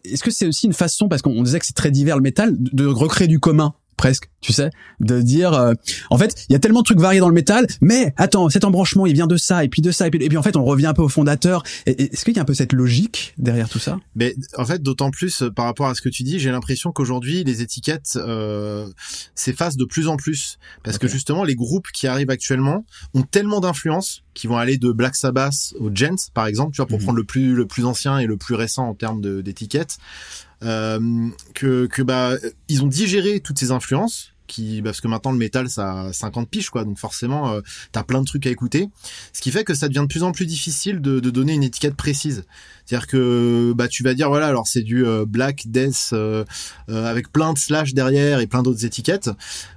est-ce 0.04 0.24
que 0.24 0.32
c'est 0.32 0.48
aussi 0.48 0.66
une 0.66 0.74
façon 0.74 1.08
parce 1.08 1.22
qu'on 1.22 1.42
disait 1.44 1.60
que 1.60 1.66
c'est 1.66 1.76
très 1.76 1.92
divers 1.92 2.18
le 2.18 2.22
métal 2.22 2.56
de 2.58 2.86
recréer 2.86 3.28
du 3.28 3.40
commun? 3.40 3.74
Presque, 3.98 4.30
tu 4.42 4.54
sais, 4.54 4.70
de 5.00 5.22
dire, 5.22 5.54
euh, 5.54 5.74
en 6.12 6.18
fait, 6.18 6.46
il 6.50 6.54
y 6.54 6.56
a 6.56 6.60
tellement 6.60 6.82
de 6.82 6.86
trucs 6.86 7.00
variés 7.00 7.20
dans 7.20 7.28
le 7.28 7.34
métal, 7.34 7.66
mais 7.82 8.14
attends, 8.16 8.48
cet 8.50 8.64
embranchement, 8.64 9.08
il 9.08 9.14
vient 9.14 9.28
de 9.28 9.38
ça, 9.38 9.64
et 9.64 9.68
puis 9.68 9.82
de 9.82 9.92
ça, 9.92 10.08
et 10.08 10.12
puis, 10.12 10.24
et 10.24 10.30
puis 10.30 10.38
en 10.38 10.44
fait, 10.44 10.56
on 10.56 10.64
revient 10.64 10.86
un 10.86 10.94
peu 10.94 11.02
au 11.02 11.10
fondateur. 11.10 11.64
Est-ce 11.88 12.24
qu'il 12.24 12.36
y 12.36 12.40
a 12.40 12.44
un 12.44 12.46
peu 12.46 12.54
cette 12.54 12.74
logique 12.74 13.34
derrière 13.38 13.68
tout 13.68 13.80
ça? 13.80 14.00
Mais 14.16 14.36
en 14.56 14.66
fait, 14.66 14.82
d'autant 14.82 15.10
plus 15.10 15.42
euh, 15.42 15.50
par 15.50 15.66
rapport 15.66 15.88
à 15.88 15.96
ce 15.96 16.02
que 16.02 16.10
tu 16.10 16.24
dis, 16.24 16.40
j'ai 16.40 16.52
l'impression 16.52 16.92
qu'aujourd'hui, 16.92 17.44
les 17.44 17.62
étiquettes 17.62 18.18
euh, 18.18 18.88
s'effacent 19.34 19.78
de 19.78 19.86
plus 19.86 20.08
en 20.08 20.16
plus, 20.16 20.60
parce 20.84 21.00
que 21.00 21.08
justement, 21.08 21.44
les 21.44 21.56
groupes 21.56 21.88
qui 21.92 22.08
arrivent 22.08 22.30
actuellement 22.30 22.86
ont 23.16 23.24
tellement 23.24 23.60
d'influence 23.60 24.24
qui 24.36 24.46
vont 24.46 24.58
aller 24.58 24.78
de 24.78 24.92
Black 24.92 25.16
Sabbath 25.16 25.74
au 25.80 25.90
Gents, 25.92 26.30
par 26.36 26.46
exemple, 26.46 26.72
tu 26.74 26.78
vois, 26.78 26.86
pour 26.86 27.00
mhm. 27.00 27.04
prendre 27.04 27.18
le 27.18 27.24
plus 27.24 27.56
le 27.56 27.66
plus 27.66 27.86
ancien 27.86 28.20
et 28.20 28.28
le 28.28 28.38
plus 28.38 28.54
récent 28.54 28.88
en 28.88 28.94
termes 28.94 29.42
d'étiquettes 29.42 29.98
euh, 30.00 30.47
que, 30.62 31.86
que 31.86 32.02
bah 32.02 32.36
ils 32.67 32.84
ont 32.84 32.88
digéré 32.88 33.39
toutes 33.39 33.60
ces 33.60 33.72
influences 33.72 34.34
qui 34.48 34.82
parce 34.82 35.02
que 35.02 35.08
maintenant 35.08 35.32
le 35.32 35.38
métal 35.38 35.70
ça 35.70 36.02
a 36.02 36.13
50 36.13 36.50
piches 36.50 36.70
quoi. 36.70 36.84
Donc 36.84 36.98
forcément 36.98 37.52
euh, 37.52 37.62
t'as 37.91 38.04
plein 38.04 38.22
de 38.22 38.26
trucs 38.26 38.48
à 38.48 38.50
écouter. 38.50 38.89
Ce 39.34 39.41
qui 39.41 39.52
fait 39.52 39.63
que 39.63 39.74
ça 39.74 39.88
devient 39.88 40.02
de 40.02 40.08
plus 40.08 40.24
en 40.24 40.32
plus 40.32 40.46
difficile 40.46 41.02
de, 41.02 41.20
de 41.20 41.30
donner 41.30 41.54
une 41.54 41.63
étiquette 41.63 41.96
précise. 41.96 42.46
C'est-à-dire 42.86 43.08
que 43.08 43.74
bah 43.76 43.88
tu 43.88 44.02
vas 44.02 44.13
dire 44.13 44.30
voilà 44.30 44.48
alors 44.48 44.67
c'est 44.67 44.82
du 44.82 45.06
euh, 45.06 45.26
black 45.26 45.63
death 45.67 46.10
euh, 46.13 46.46
euh, 46.89 47.06
avec 47.06 47.32
plein 47.32 47.54
de 47.54 47.58
slash 47.58 47.93
derrière 47.93 48.39
et 48.39 48.48
plein 48.48 48.63
d'autres 48.63 48.86
étiquettes. 48.86 49.30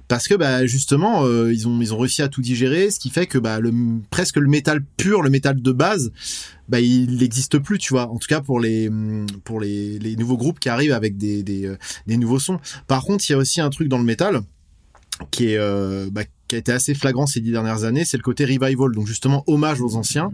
Parce 0.07 0.27
que 0.27 0.35
bah 0.35 0.65
justement 0.65 1.25
ils 1.47 1.67
ont 1.67 1.81
ils 1.81 1.93
ont 1.93 1.99
réussi 1.99 2.21
à 2.21 2.27
tout 2.27 2.41
digérer. 2.41 2.89
Ce 2.89 2.99
qui 2.99 3.09
fait 3.09 3.27
que 3.27 3.37
bah 3.37 3.59
le 3.59 3.71
presque 4.09 4.37
le 4.37 4.47
métal 4.47 4.83
pur 4.97 5.21
le 5.21 5.29
métal 5.29 5.61
de 5.61 5.71
base 5.71 6.11
bah 6.71 6.79
il 6.79 7.17
n'existe 7.17 7.59
plus 7.59 7.77
tu 7.77 7.93
vois. 7.93 8.09
En 8.09 8.17
tout 8.17 8.27
cas 8.27 8.41
pour 8.41 8.59
les 8.59 8.89
pour 9.43 9.59
les, 9.59 10.15
nouveaux 10.17 10.37
groupes 10.37 10.59
qui 10.59 10.69
arrivent 10.69 10.93
avec 10.93 11.17
des, 11.17 11.43
des 11.43 11.69
des 12.07 12.17
nouveaux 12.17 12.39
sons. 12.39 12.59
Par 12.87 13.03
contre 13.03 13.29
il 13.29 13.33
y 13.33 13.35
a 13.35 13.37
aussi 13.37 13.61
un 13.61 13.69
truc 13.69 13.89
dans 13.89 13.99
le 13.99 14.05
métal 14.05 14.41
qui 15.29 15.49
est 15.49 15.57
euh, 15.57 16.09
bah, 16.11 16.23
qui 16.51 16.55
a 16.55 16.57
été 16.57 16.73
assez 16.73 16.93
flagrant 16.93 17.27
ces 17.27 17.39
dix 17.39 17.51
dernières 17.51 17.85
années, 17.85 18.03
c'est 18.03 18.17
le 18.17 18.23
côté 18.23 18.43
revival, 18.43 18.91
donc 18.91 19.07
justement 19.07 19.41
hommage 19.47 19.79
aux 19.79 19.95
anciens, 19.95 20.31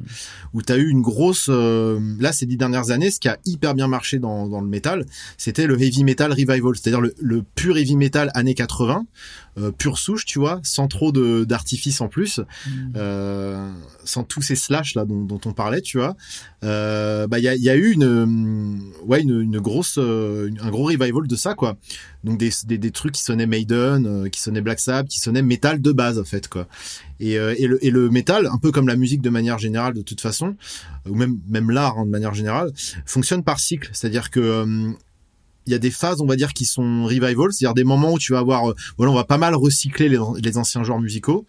où 0.51 0.63
tu 0.63 0.73
as 0.73 0.77
eu 0.77 0.89
une 0.89 1.03
grosse... 1.03 1.45
Euh, 1.47 1.99
là, 2.19 2.33
ces 2.33 2.47
dix 2.47 2.57
dernières 2.57 2.89
années, 2.89 3.11
ce 3.11 3.19
qui 3.19 3.29
a 3.29 3.37
hyper 3.45 3.75
bien 3.75 3.87
marché 3.87 4.17
dans, 4.17 4.47
dans 4.47 4.59
le 4.59 4.67
métal, 4.67 5.05
c'était 5.37 5.67
le 5.67 5.79
heavy 5.79 6.03
metal 6.03 6.31
revival, 6.31 6.75
c'est-à-dire 6.75 7.01
le, 7.01 7.43
pur 7.53 7.77
heavy 7.77 7.95
metal 7.95 8.31
années 8.33 8.55
80, 8.55 9.05
euh, 9.57 9.71
pure 9.71 9.97
souche, 9.97 10.25
tu 10.25 10.37
vois, 10.37 10.59
sans 10.63 10.87
trop 10.87 11.11
de 11.11 11.43
d'artifice 11.43 11.99
en 12.01 12.07
plus, 12.07 12.39
mm. 12.39 12.71
euh, 12.95 13.71
sans 14.03 14.23
tous 14.23 14.43
ces 14.43 14.55
slash 14.55 14.93
là 14.93 15.03
dont, 15.03 15.23
dont 15.23 15.41
on 15.45 15.53
parlait, 15.53 15.81
tu 15.81 15.97
vois. 15.97 16.15
Euh, 16.63 17.25
bah 17.25 17.39
il 17.39 17.43
y 17.43 17.47
a, 17.47 17.55
y 17.55 17.69
a, 17.69 17.75
eu 17.75 17.91
une 17.91 18.91
ouais 19.03 19.21
une, 19.21 19.41
une 19.41 19.59
grosse 19.59 19.97
un 19.97 20.69
gros 20.69 20.83
revival 20.83 21.27
de 21.27 21.35
ça 21.35 21.55
quoi. 21.55 21.77
Donc 22.23 22.37
des, 22.37 22.51
des, 22.65 22.77
des 22.77 22.91
trucs 22.91 23.13
qui 23.13 23.23
sonnaient 23.23 23.47
Maiden, 23.47 24.29
qui 24.29 24.41
sonnaient 24.41 24.61
Black 24.61 24.79
Sabbath, 24.79 25.07
qui 25.07 25.19
sonnaient 25.19 25.41
metal 25.41 25.81
de 25.81 25.91
base 25.91 26.19
en 26.19 26.23
fait 26.23 26.47
quoi. 26.47 26.67
Et, 27.19 27.33
et, 27.33 27.65
le, 27.67 27.83
et 27.83 27.89
le 27.89 28.09
métal, 28.09 28.45
un 28.45 28.59
peu 28.59 28.71
comme 28.71 28.87
la 28.87 28.95
musique 28.95 29.21
de 29.21 29.31
manière 29.31 29.57
générale 29.57 29.95
de 29.95 30.03
toute 30.03 30.21
façon, 30.21 30.55
ou 31.09 31.15
même 31.15 31.39
même 31.47 31.71
l'art 31.71 31.97
hein, 31.97 32.05
de 32.05 32.11
manière 32.11 32.35
générale, 32.35 32.71
fonctionne 33.05 33.43
par 33.43 33.59
cycle. 33.59 33.89
C'est-à-dire 33.93 34.29
que 34.29 34.93
il 35.67 35.71
y 35.71 35.75
a 35.75 35.79
des 35.79 35.91
phases, 35.91 36.21
on 36.21 36.25
va 36.25 36.35
dire, 36.35 36.53
qui 36.53 36.65
sont 36.65 37.05
revival, 37.05 37.51
c'est-à-dire 37.51 37.73
des 37.73 37.83
moments 37.83 38.13
où 38.13 38.19
tu 38.19 38.33
vas 38.33 38.39
avoir, 38.39 38.71
euh, 38.71 38.75
voilà, 38.97 39.11
on 39.11 39.15
va 39.15 39.23
pas 39.25 39.37
mal 39.37 39.55
recycler 39.55 40.09
les, 40.09 40.19
les, 40.41 40.57
anciens 40.57 40.83
genres 40.83 41.01
musicaux, 41.01 41.45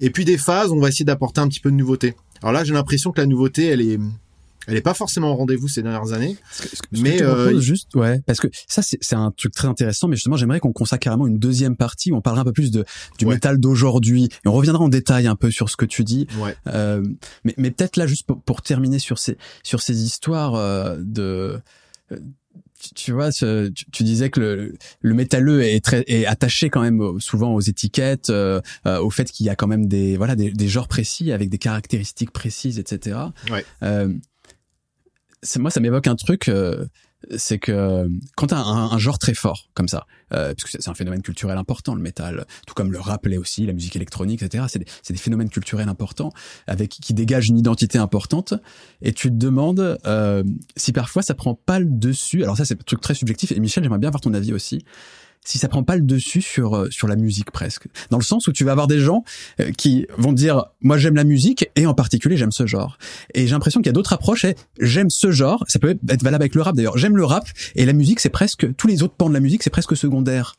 et 0.00 0.10
puis 0.10 0.24
des 0.24 0.38
phases 0.38 0.70
où 0.70 0.74
on 0.74 0.80
va 0.80 0.88
essayer 0.88 1.04
d'apporter 1.04 1.40
un 1.40 1.48
petit 1.48 1.60
peu 1.60 1.70
de 1.70 1.76
nouveauté. 1.76 2.14
Alors 2.42 2.52
là, 2.52 2.64
j'ai 2.64 2.72
l'impression 2.72 3.12
que 3.12 3.20
la 3.20 3.26
nouveauté, 3.26 3.66
elle 3.66 3.80
est, 3.80 3.98
elle 4.66 4.76
est 4.76 4.82
pas 4.82 4.94
forcément 4.94 5.32
au 5.32 5.36
rendez-vous 5.36 5.68
ces 5.68 5.82
dernières 5.82 6.12
années. 6.12 6.36
mais 6.92 7.22
euh, 7.22 7.58
juste, 7.60 7.94
ouais, 7.94 8.20
parce 8.26 8.40
que 8.40 8.48
ça 8.66 8.82
c'est 8.82 9.14
un 9.14 9.30
truc 9.30 9.52
très 9.52 9.68
intéressant. 9.68 10.08
Mais 10.08 10.16
justement, 10.16 10.36
j'aimerais 10.36 10.60
qu'on 10.60 10.72
consacre 10.72 11.04
carrément 11.04 11.26
une 11.26 11.38
deuxième 11.38 11.76
partie 11.76 12.12
où 12.12 12.16
on 12.16 12.20
parlera 12.20 12.42
un 12.42 12.44
peu 12.44 12.52
plus 12.52 12.70
de 12.70 12.84
du 13.18 13.26
métal 13.26 13.58
d'aujourd'hui 13.58 14.24
et 14.24 14.48
on 14.48 14.52
reviendra 14.52 14.84
en 14.84 14.88
détail 14.88 15.26
un 15.26 15.36
peu 15.36 15.50
sur 15.50 15.70
ce 15.70 15.76
que 15.76 15.84
tu 15.84 16.04
dis. 16.04 16.26
Ouais. 16.38 16.56
Euh, 16.68 17.02
mais 17.44 17.54
mais 17.56 17.70
peut-être 17.70 17.96
là 17.96 18.06
juste 18.06 18.26
pour, 18.26 18.42
pour, 18.42 18.62
terminer 18.62 18.98
sur 18.98 19.18
ces 19.18 19.38
sur 19.62 19.80
ces 19.80 20.02
histoires 20.02 20.54
euh, 20.54 20.96
de 21.00 21.60
tu 22.94 23.12
vois, 23.12 23.32
tu, 23.32 23.72
tu, 23.92 24.02
disais 24.02 24.30
que 24.30 24.40
le, 24.40 24.74
le 25.00 25.14
métalleux 25.14 25.62
est 25.62 25.84
très 25.84 26.04
est 26.06 26.26
attaché 26.26 26.70
quand 26.70 26.82
même 26.82 27.20
souvent 27.20 27.54
aux 27.54 27.60
étiquettes, 27.60 28.30
euh, 28.30 28.60
euh, 28.86 29.00
au 29.00 29.10
fait 29.10 29.30
qu'il 29.30 29.46
y 29.46 29.48
a 29.48 29.56
quand 29.56 29.66
même 29.66 29.86
des 29.86 30.16
voilà 30.16 30.36
des, 30.36 30.50
des, 30.50 30.68
genres 30.68 30.88
précis 30.88 31.32
avec 31.32 31.50
des 31.50 31.58
caractéristiques 31.58 32.30
précises, 32.30 32.78
etc. 32.78 33.18
Ouais. 33.50 33.64
Euh, 33.82 34.12
moi 35.58 35.70
ça 35.70 35.80
m'évoque 35.80 36.06
un 36.06 36.16
truc 36.16 36.48
euh, 36.48 36.86
c'est 37.36 37.58
que 37.58 38.08
quand 38.36 38.48
t'as 38.48 38.58
un, 38.58 38.92
un, 38.92 38.98
genre 38.98 39.18
très 39.18 39.34
fort 39.34 39.68
comme 39.74 39.88
ça, 39.88 40.06
euh, 40.32 40.54
puisque 40.54 40.70
c'est 40.70 40.88
un 40.88 40.94
phénomène 40.94 41.22
culturel 41.22 41.56
important, 41.58 41.94
le 41.94 42.02
métal, 42.02 42.46
tout 42.66 42.74
comme 42.74 42.92
le 42.92 42.98
rap 42.98 43.26
aussi, 43.38 43.66
la 43.66 43.72
musique 43.72 43.96
électronique, 43.96 44.42
etc. 44.42 44.64
C'est 44.68 44.78
des, 44.78 44.86
des, 45.08 45.16
phénomènes 45.16 45.50
culturels 45.50 45.88
importants 45.88 46.32
avec 46.66 46.90
qui 46.90 47.14
dégagent 47.14 47.48
une 47.48 47.58
identité 47.58 47.98
importante. 47.98 48.54
Et 49.02 49.12
tu 49.12 49.28
te 49.28 49.34
demandes 49.34 49.98
euh, 50.06 50.44
si 50.76 50.92
parfois 50.92 51.22
ça 51.22 51.34
prend 51.34 51.54
pas 51.54 51.78
le 51.78 51.86
dessus. 51.86 52.42
Alors 52.42 52.56
ça, 52.56 52.64
c'est 52.64 52.74
un 52.74 52.84
truc 52.84 53.00
très 53.00 53.14
subjectif. 53.14 53.52
Et 53.52 53.60
Michel, 53.60 53.82
j'aimerais 53.82 53.98
bien 53.98 54.08
avoir 54.08 54.20
ton 54.20 54.34
avis 54.34 54.52
aussi 54.52 54.84
si 55.46 55.58
ça 55.58 55.68
prend 55.68 55.84
pas 55.84 55.96
le 55.96 56.02
dessus 56.02 56.42
sur 56.42 56.76
euh, 56.76 56.88
sur 56.90 57.08
la 57.08 57.16
musique 57.16 57.50
presque. 57.50 57.86
Dans 58.10 58.18
le 58.18 58.24
sens 58.24 58.48
où 58.48 58.52
tu 58.52 58.64
vas 58.64 58.72
avoir 58.72 58.88
des 58.88 58.98
gens 58.98 59.24
euh, 59.60 59.70
qui 59.70 60.06
vont 60.18 60.32
dire 60.32 60.66
moi 60.82 60.98
j'aime 60.98 61.14
la 61.14 61.24
musique 61.24 61.70
et 61.76 61.86
en 61.86 61.94
particulier 61.94 62.36
j'aime 62.36 62.52
ce 62.52 62.66
genre. 62.66 62.98
Et 63.34 63.46
j'ai 63.46 63.52
l'impression 63.52 63.80
qu'il 63.80 63.86
y 63.86 63.90
a 63.90 63.92
d'autres 63.92 64.12
approches 64.12 64.44
et 64.44 64.56
j'aime 64.80 65.08
ce 65.10 65.30
genre, 65.30 65.64
ça 65.68 65.78
peut 65.78 65.96
être 66.08 66.22
valable 66.22 66.42
avec 66.42 66.54
le 66.54 66.62
rap 66.62 66.74
d'ailleurs. 66.76 66.98
J'aime 66.98 67.16
le 67.16 67.24
rap 67.24 67.48
et 67.76 67.86
la 67.86 67.92
musique 67.92 68.20
c'est 68.20 68.28
presque 68.28 68.74
tous 68.76 68.88
les 68.88 69.02
autres 69.02 69.14
pans 69.14 69.28
de 69.28 69.34
la 69.34 69.40
musique 69.40 69.62
c'est 69.62 69.70
presque 69.70 69.96
secondaire. 69.96 70.56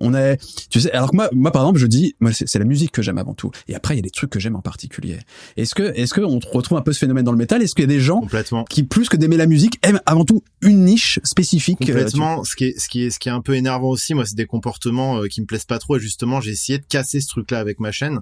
On 0.00 0.14
est, 0.14 0.38
tu 0.70 0.80
sais, 0.80 0.92
alors 0.92 1.10
que 1.10 1.16
moi, 1.16 1.28
moi 1.32 1.52
par 1.52 1.62
exemple, 1.62 1.78
je 1.78 1.86
dis, 1.86 2.14
moi 2.20 2.32
c'est 2.32 2.58
la 2.58 2.64
musique 2.64 2.92
que 2.92 3.02
j'aime 3.02 3.18
avant 3.18 3.34
tout. 3.34 3.50
Et 3.68 3.74
après, 3.74 3.94
il 3.94 3.98
y 3.98 4.00
a 4.00 4.02
des 4.02 4.10
trucs 4.10 4.30
que 4.30 4.40
j'aime 4.40 4.56
en 4.56 4.62
particulier. 4.62 5.18
Est-ce 5.56 5.74
que, 5.74 5.82
est-ce 5.94 6.14
que 6.14 6.20
on 6.20 6.38
retrouve 6.52 6.78
un 6.78 6.82
peu 6.82 6.92
ce 6.92 6.98
phénomène 6.98 7.24
dans 7.24 7.32
le 7.32 7.38
métal? 7.38 7.62
Est-ce 7.62 7.74
qu'il 7.74 7.82
y 7.82 7.90
a 7.90 7.94
des 7.94 8.00
gens 8.00 8.22
qui 8.68 8.82
plus 8.82 9.08
que 9.08 9.16
d'aimer 9.16 9.36
la 9.36 9.46
musique 9.46 9.78
aiment 9.82 10.00
avant 10.06 10.24
tout 10.24 10.42
une 10.62 10.84
niche 10.84 11.20
spécifique 11.24 11.78
euh, 11.82 11.86
Complètement. 11.86 12.44
ce 12.44 12.56
qui 12.56 12.64
est, 12.66 12.78
ce 12.78 12.88
qui 12.88 13.04
est, 13.04 13.10
ce 13.10 13.18
qui 13.18 13.28
est 13.28 13.32
un 13.32 13.40
peu 13.40 13.54
énervant 13.54 13.88
aussi, 13.88 14.14
moi, 14.14 14.24
c'est 14.26 14.36
des 14.36 14.46
comportements 14.46 15.18
euh, 15.18 15.26
qui 15.26 15.40
me 15.40 15.46
plaisent 15.46 15.64
pas 15.64 15.78
trop. 15.78 15.96
Et 15.96 16.00
justement, 16.00 16.40
j'ai 16.40 16.52
essayé 16.52 16.78
de 16.78 16.84
casser 16.84 17.20
ce 17.20 17.28
truc-là 17.28 17.58
avec 17.58 17.80
ma 17.80 17.92
chaîne. 17.92 18.20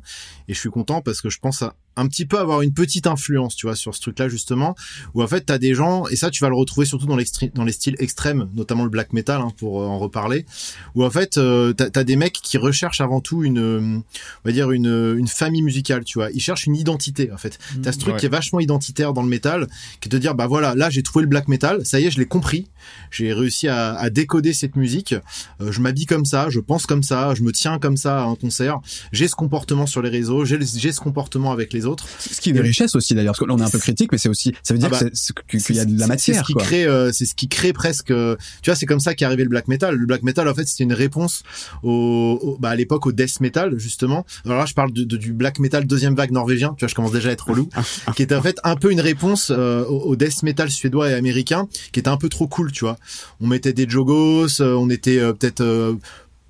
Et 0.48 0.54
je 0.54 0.58
suis 0.58 0.70
content 0.70 1.00
parce 1.00 1.20
que 1.20 1.30
je 1.30 1.38
pense 1.38 1.62
à 1.62 1.74
un 1.96 2.06
petit 2.06 2.26
peu 2.26 2.38
avoir 2.38 2.62
une 2.62 2.72
petite 2.72 3.06
influence, 3.06 3.56
tu 3.56 3.66
vois, 3.66 3.76
sur 3.76 3.94
ce 3.94 4.00
truc-là 4.00 4.28
justement, 4.28 4.74
où 5.14 5.22
en 5.22 5.26
fait 5.26 5.42
t'as 5.42 5.58
des 5.58 5.74
gens 5.74 6.06
et 6.08 6.16
ça 6.16 6.30
tu 6.30 6.42
vas 6.42 6.48
le 6.48 6.54
retrouver 6.54 6.86
surtout 6.86 7.06
dans 7.06 7.16
les 7.16 7.26
dans 7.54 7.64
les 7.64 7.72
styles 7.72 7.96
extrêmes, 7.98 8.48
notamment 8.54 8.84
le 8.84 8.90
black 8.90 9.12
metal 9.12 9.40
hein, 9.40 9.52
pour 9.56 9.80
euh, 9.80 9.86
en 9.86 9.98
reparler, 9.98 10.46
où 10.94 11.04
en 11.04 11.10
fait 11.10 11.38
euh, 11.38 11.72
t'as 11.72 11.88
as 11.94 12.04
des 12.04 12.16
mecs 12.16 12.34
qui 12.34 12.58
recherchent 12.58 13.00
avant 13.00 13.20
tout 13.20 13.42
une, 13.44 13.58
on 13.58 14.02
va 14.44 14.52
dire 14.52 14.70
une 14.70 15.16
une 15.18 15.28
famille 15.28 15.62
musicale, 15.62 16.04
tu 16.04 16.18
vois, 16.18 16.30
ils 16.30 16.40
cherchent 16.40 16.66
une 16.66 16.76
identité 16.76 17.32
en 17.32 17.38
fait. 17.38 17.58
Mmh, 17.58 17.80
t'as 17.80 17.92
ce 17.92 17.98
truc 17.98 18.16
qui 18.16 18.26
est 18.26 18.30
vachement 18.30 18.60
identitaire 18.60 19.12
dans 19.12 19.22
le 19.22 19.28
métal, 19.28 19.66
qui 20.00 20.08
est 20.08 20.12
de 20.12 20.18
dire 20.18 20.34
bah 20.34 20.46
voilà, 20.46 20.74
là 20.74 20.90
j'ai 20.90 21.02
trouvé 21.02 21.22
le 21.22 21.28
black 21.28 21.48
metal, 21.48 21.84
ça 21.84 21.98
y 21.98 22.04
est, 22.04 22.10
je 22.10 22.18
l'ai 22.18 22.26
compris, 22.26 22.66
j'ai 23.10 23.32
réussi 23.32 23.68
à, 23.68 23.94
à, 23.94 24.10
décoder 24.10 24.52
cette 24.52 24.76
musique, 24.76 25.14
euh, 25.60 25.72
je 25.72 25.80
m'habille 25.80 26.06
comme 26.06 26.24
ça, 26.24 26.48
je 26.50 26.60
pense 26.60 26.86
comme 26.86 27.02
ça, 27.02 27.34
je 27.34 27.42
me 27.42 27.52
tiens 27.52 27.78
comme 27.78 27.96
ça 27.96 28.22
à 28.22 28.24
un 28.24 28.34
concert, 28.34 28.80
j'ai 29.12 29.28
ce 29.28 29.34
comportement 29.34 29.86
sur 29.86 30.02
les 30.02 30.10
réseaux, 30.10 30.44
j'ai 30.44 30.92
ce 30.92 31.00
comportement 31.00 31.52
avec 31.52 31.72
les 31.72 31.85
autres. 31.86 32.06
Ce 32.18 32.40
qui 32.40 32.50
est 32.50 32.52
une 32.52 32.60
richesse 32.60 32.94
aussi 32.94 33.14
d'ailleurs, 33.14 33.32
parce 33.32 33.40
que 33.40 33.44
là 33.44 33.54
on 33.54 33.58
est 33.58 33.64
un 33.64 33.70
peu 33.70 33.78
critique, 33.78 34.12
mais 34.12 34.18
c'est 34.18 34.28
aussi, 34.28 34.52
ça 34.62 34.74
veut 34.74 34.80
dire 34.80 34.90
ah 34.92 34.98
bah, 35.00 35.10
qu'il 35.48 35.76
y 35.76 35.80
a 35.80 35.84
de 35.84 35.98
la 35.98 36.06
matière. 36.06 36.36
C'est 36.36 36.40
ce 36.42 36.46
qui 36.46 36.54
crée, 36.54 36.84
euh, 36.84 37.12
c'est 37.12 37.26
ce 37.26 37.34
qui 37.34 37.48
crée 37.48 37.72
presque. 37.72 38.10
Euh, 38.10 38.36
tu 38.62 38.70
vois, 38.70 38.76
c'est 38.76 38.86
comme 38.86 39.00
ça 39.00 39.14
qu'est 39.14 39.24
arrivé 39.24 39.42
le 39.42 39.48
black 39.48 39.68
metal. 39.68 39.94
Le 39.94 40.06
black 40.06 40.22
metal, 40.22 40.48
en 40.48 40.54
fait, 40.54 40.66
c'était 40.66 40.84
une 40.84 40.92
réponse 40.92 41.42
au, 41.82 42.56
bah, 42.60 42.70
à 42.70 42.76
l'époque 42.76 43.06
au 43.06 43.12
death 43.12 43.40
metal 43.40 43.78
justement. 43.78 44.26
Alors 44.44 44.58
là, 44.58 44.66
je 44.66 44.74
parle 44.74 44.92
de, 44.92 45.04
du 45.04 45.32
black 45.32 45.58
metal 45.58 45.86
deuxième 45.86 46.14
vague 46.14 46.30
norvégien. 46.30 46.74
Tu 46.76 46.84
vois, 46.84 46.88
je 46.88 46.94
commence 46.94 47.12
déjà 47.12 47.30
à 47.30 47.32
être 47.32 47.48
relou, 47.48 47.68
qui 48.14 48.22
était 48.22 48.34
en 48.34 48.42
fait 48.42 48.58
un 48.64 48.76
peu 48.76 48.90
une 48.92 49.00
réponse 49.00 49.52
euh, 49.54 49.84
au, 49.84 50.16
death 50.16 50.42
metal 50.42 50.70
suédois 50.70 51.10
et 51.10 51.14
américain, 51.14 51.68
qui 51.92 52.00
était 52.00 52.08
un 52.08 52.16
peu 52.16 52.28
trop 52.28 52.46
cool, 52.46 52.72
tu 52.72 52.84
vois. 52.84 52.96
On 53.40 53.46
mettait 53.46 53.72
des 53.72 53.88
jogos, 53.88 54.60
on 54.60 54.90
était 54.90 55.18
peut-être 55.32 55.96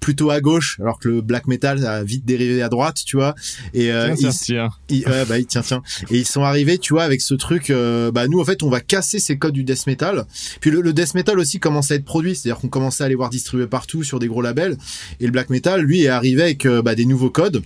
plutôt 0.00 0.30
à 0.30 0.40
gauche, 0.40 0.78
alors 0.80 0.98
que 0.98 1.08
le 1.08 1.20
black 1.20 1.46
metal 1.46 1.84
a 1.84 2.04
vite 2.04 2.24
dérivé 2.24 2.62
à 2.62 2.68
droite, 2.68 3.02
tu 3.04 3.16
vois. 3.16 3.34
Et 3.74 3.90
euh, 3.90 4.14
tiens, 4.16 4.68
ils, 4.88 5.06
ouais, 5.06 5.24
bah, 5.26 5.36
tiens, 5.48 5.62
tiens. 5.62 5.82
Et 6.10 6.18
ils 6.18 6.26
sont 6.26 6.42
arrivés, 6.42 6.78
tu 6.78 6.92
vois, 6.92 7.02
avec 7.02 7.20
ce 7.20 7.34
truc. 7.34 7.70
Euh, 7.70 8.12
bah 8.12 8.28
nous, 8.28 8.40
en 8.40 8.44
fait, 8.44 8.62
on 8.62 8.70
va 8.70 8.80
casser 8.80 9.18
ces 9.18 9.36
codes 9.38 9.54
du 9.54 9.64
death 9.64 9.86
metal. 9.86 10.24
Puis 10.60 10.70
le, 10.70 10.92
death 10.92 11.14
metal 11.14 11.38
aussi 11.38 11.58
commence 11.58 11.90
à 11.90 11.96
être 11.96 12.04
produit, 12.04 12.36
c'est-à-dire 12.36 12.60
qu'on 12.60 12.68
commençait 12.68 13.04
à 13.04 13.08
les 13.08 13.14
voir 13.14 13.30
distribuer 13.30 13.66
partout 13.66 14.04
sur 14.04 14.18
des 14.18 14.28
gros 14.28 14.42
labels. 14.42 14.76
Et 15.20 15.26
le 15.26 15.32
black 15.32 15.50
metal, 15.50 15.80
lui, 15.80 16.04
est 16.04 16.08
arrivé 16.08 16.42
avec 16.42 16.66
euh, 16.66 16.82
bah, 16.82 16.94
des 16.94 17.06
nouveaux 17.06 17.30
codes 17.30 17.62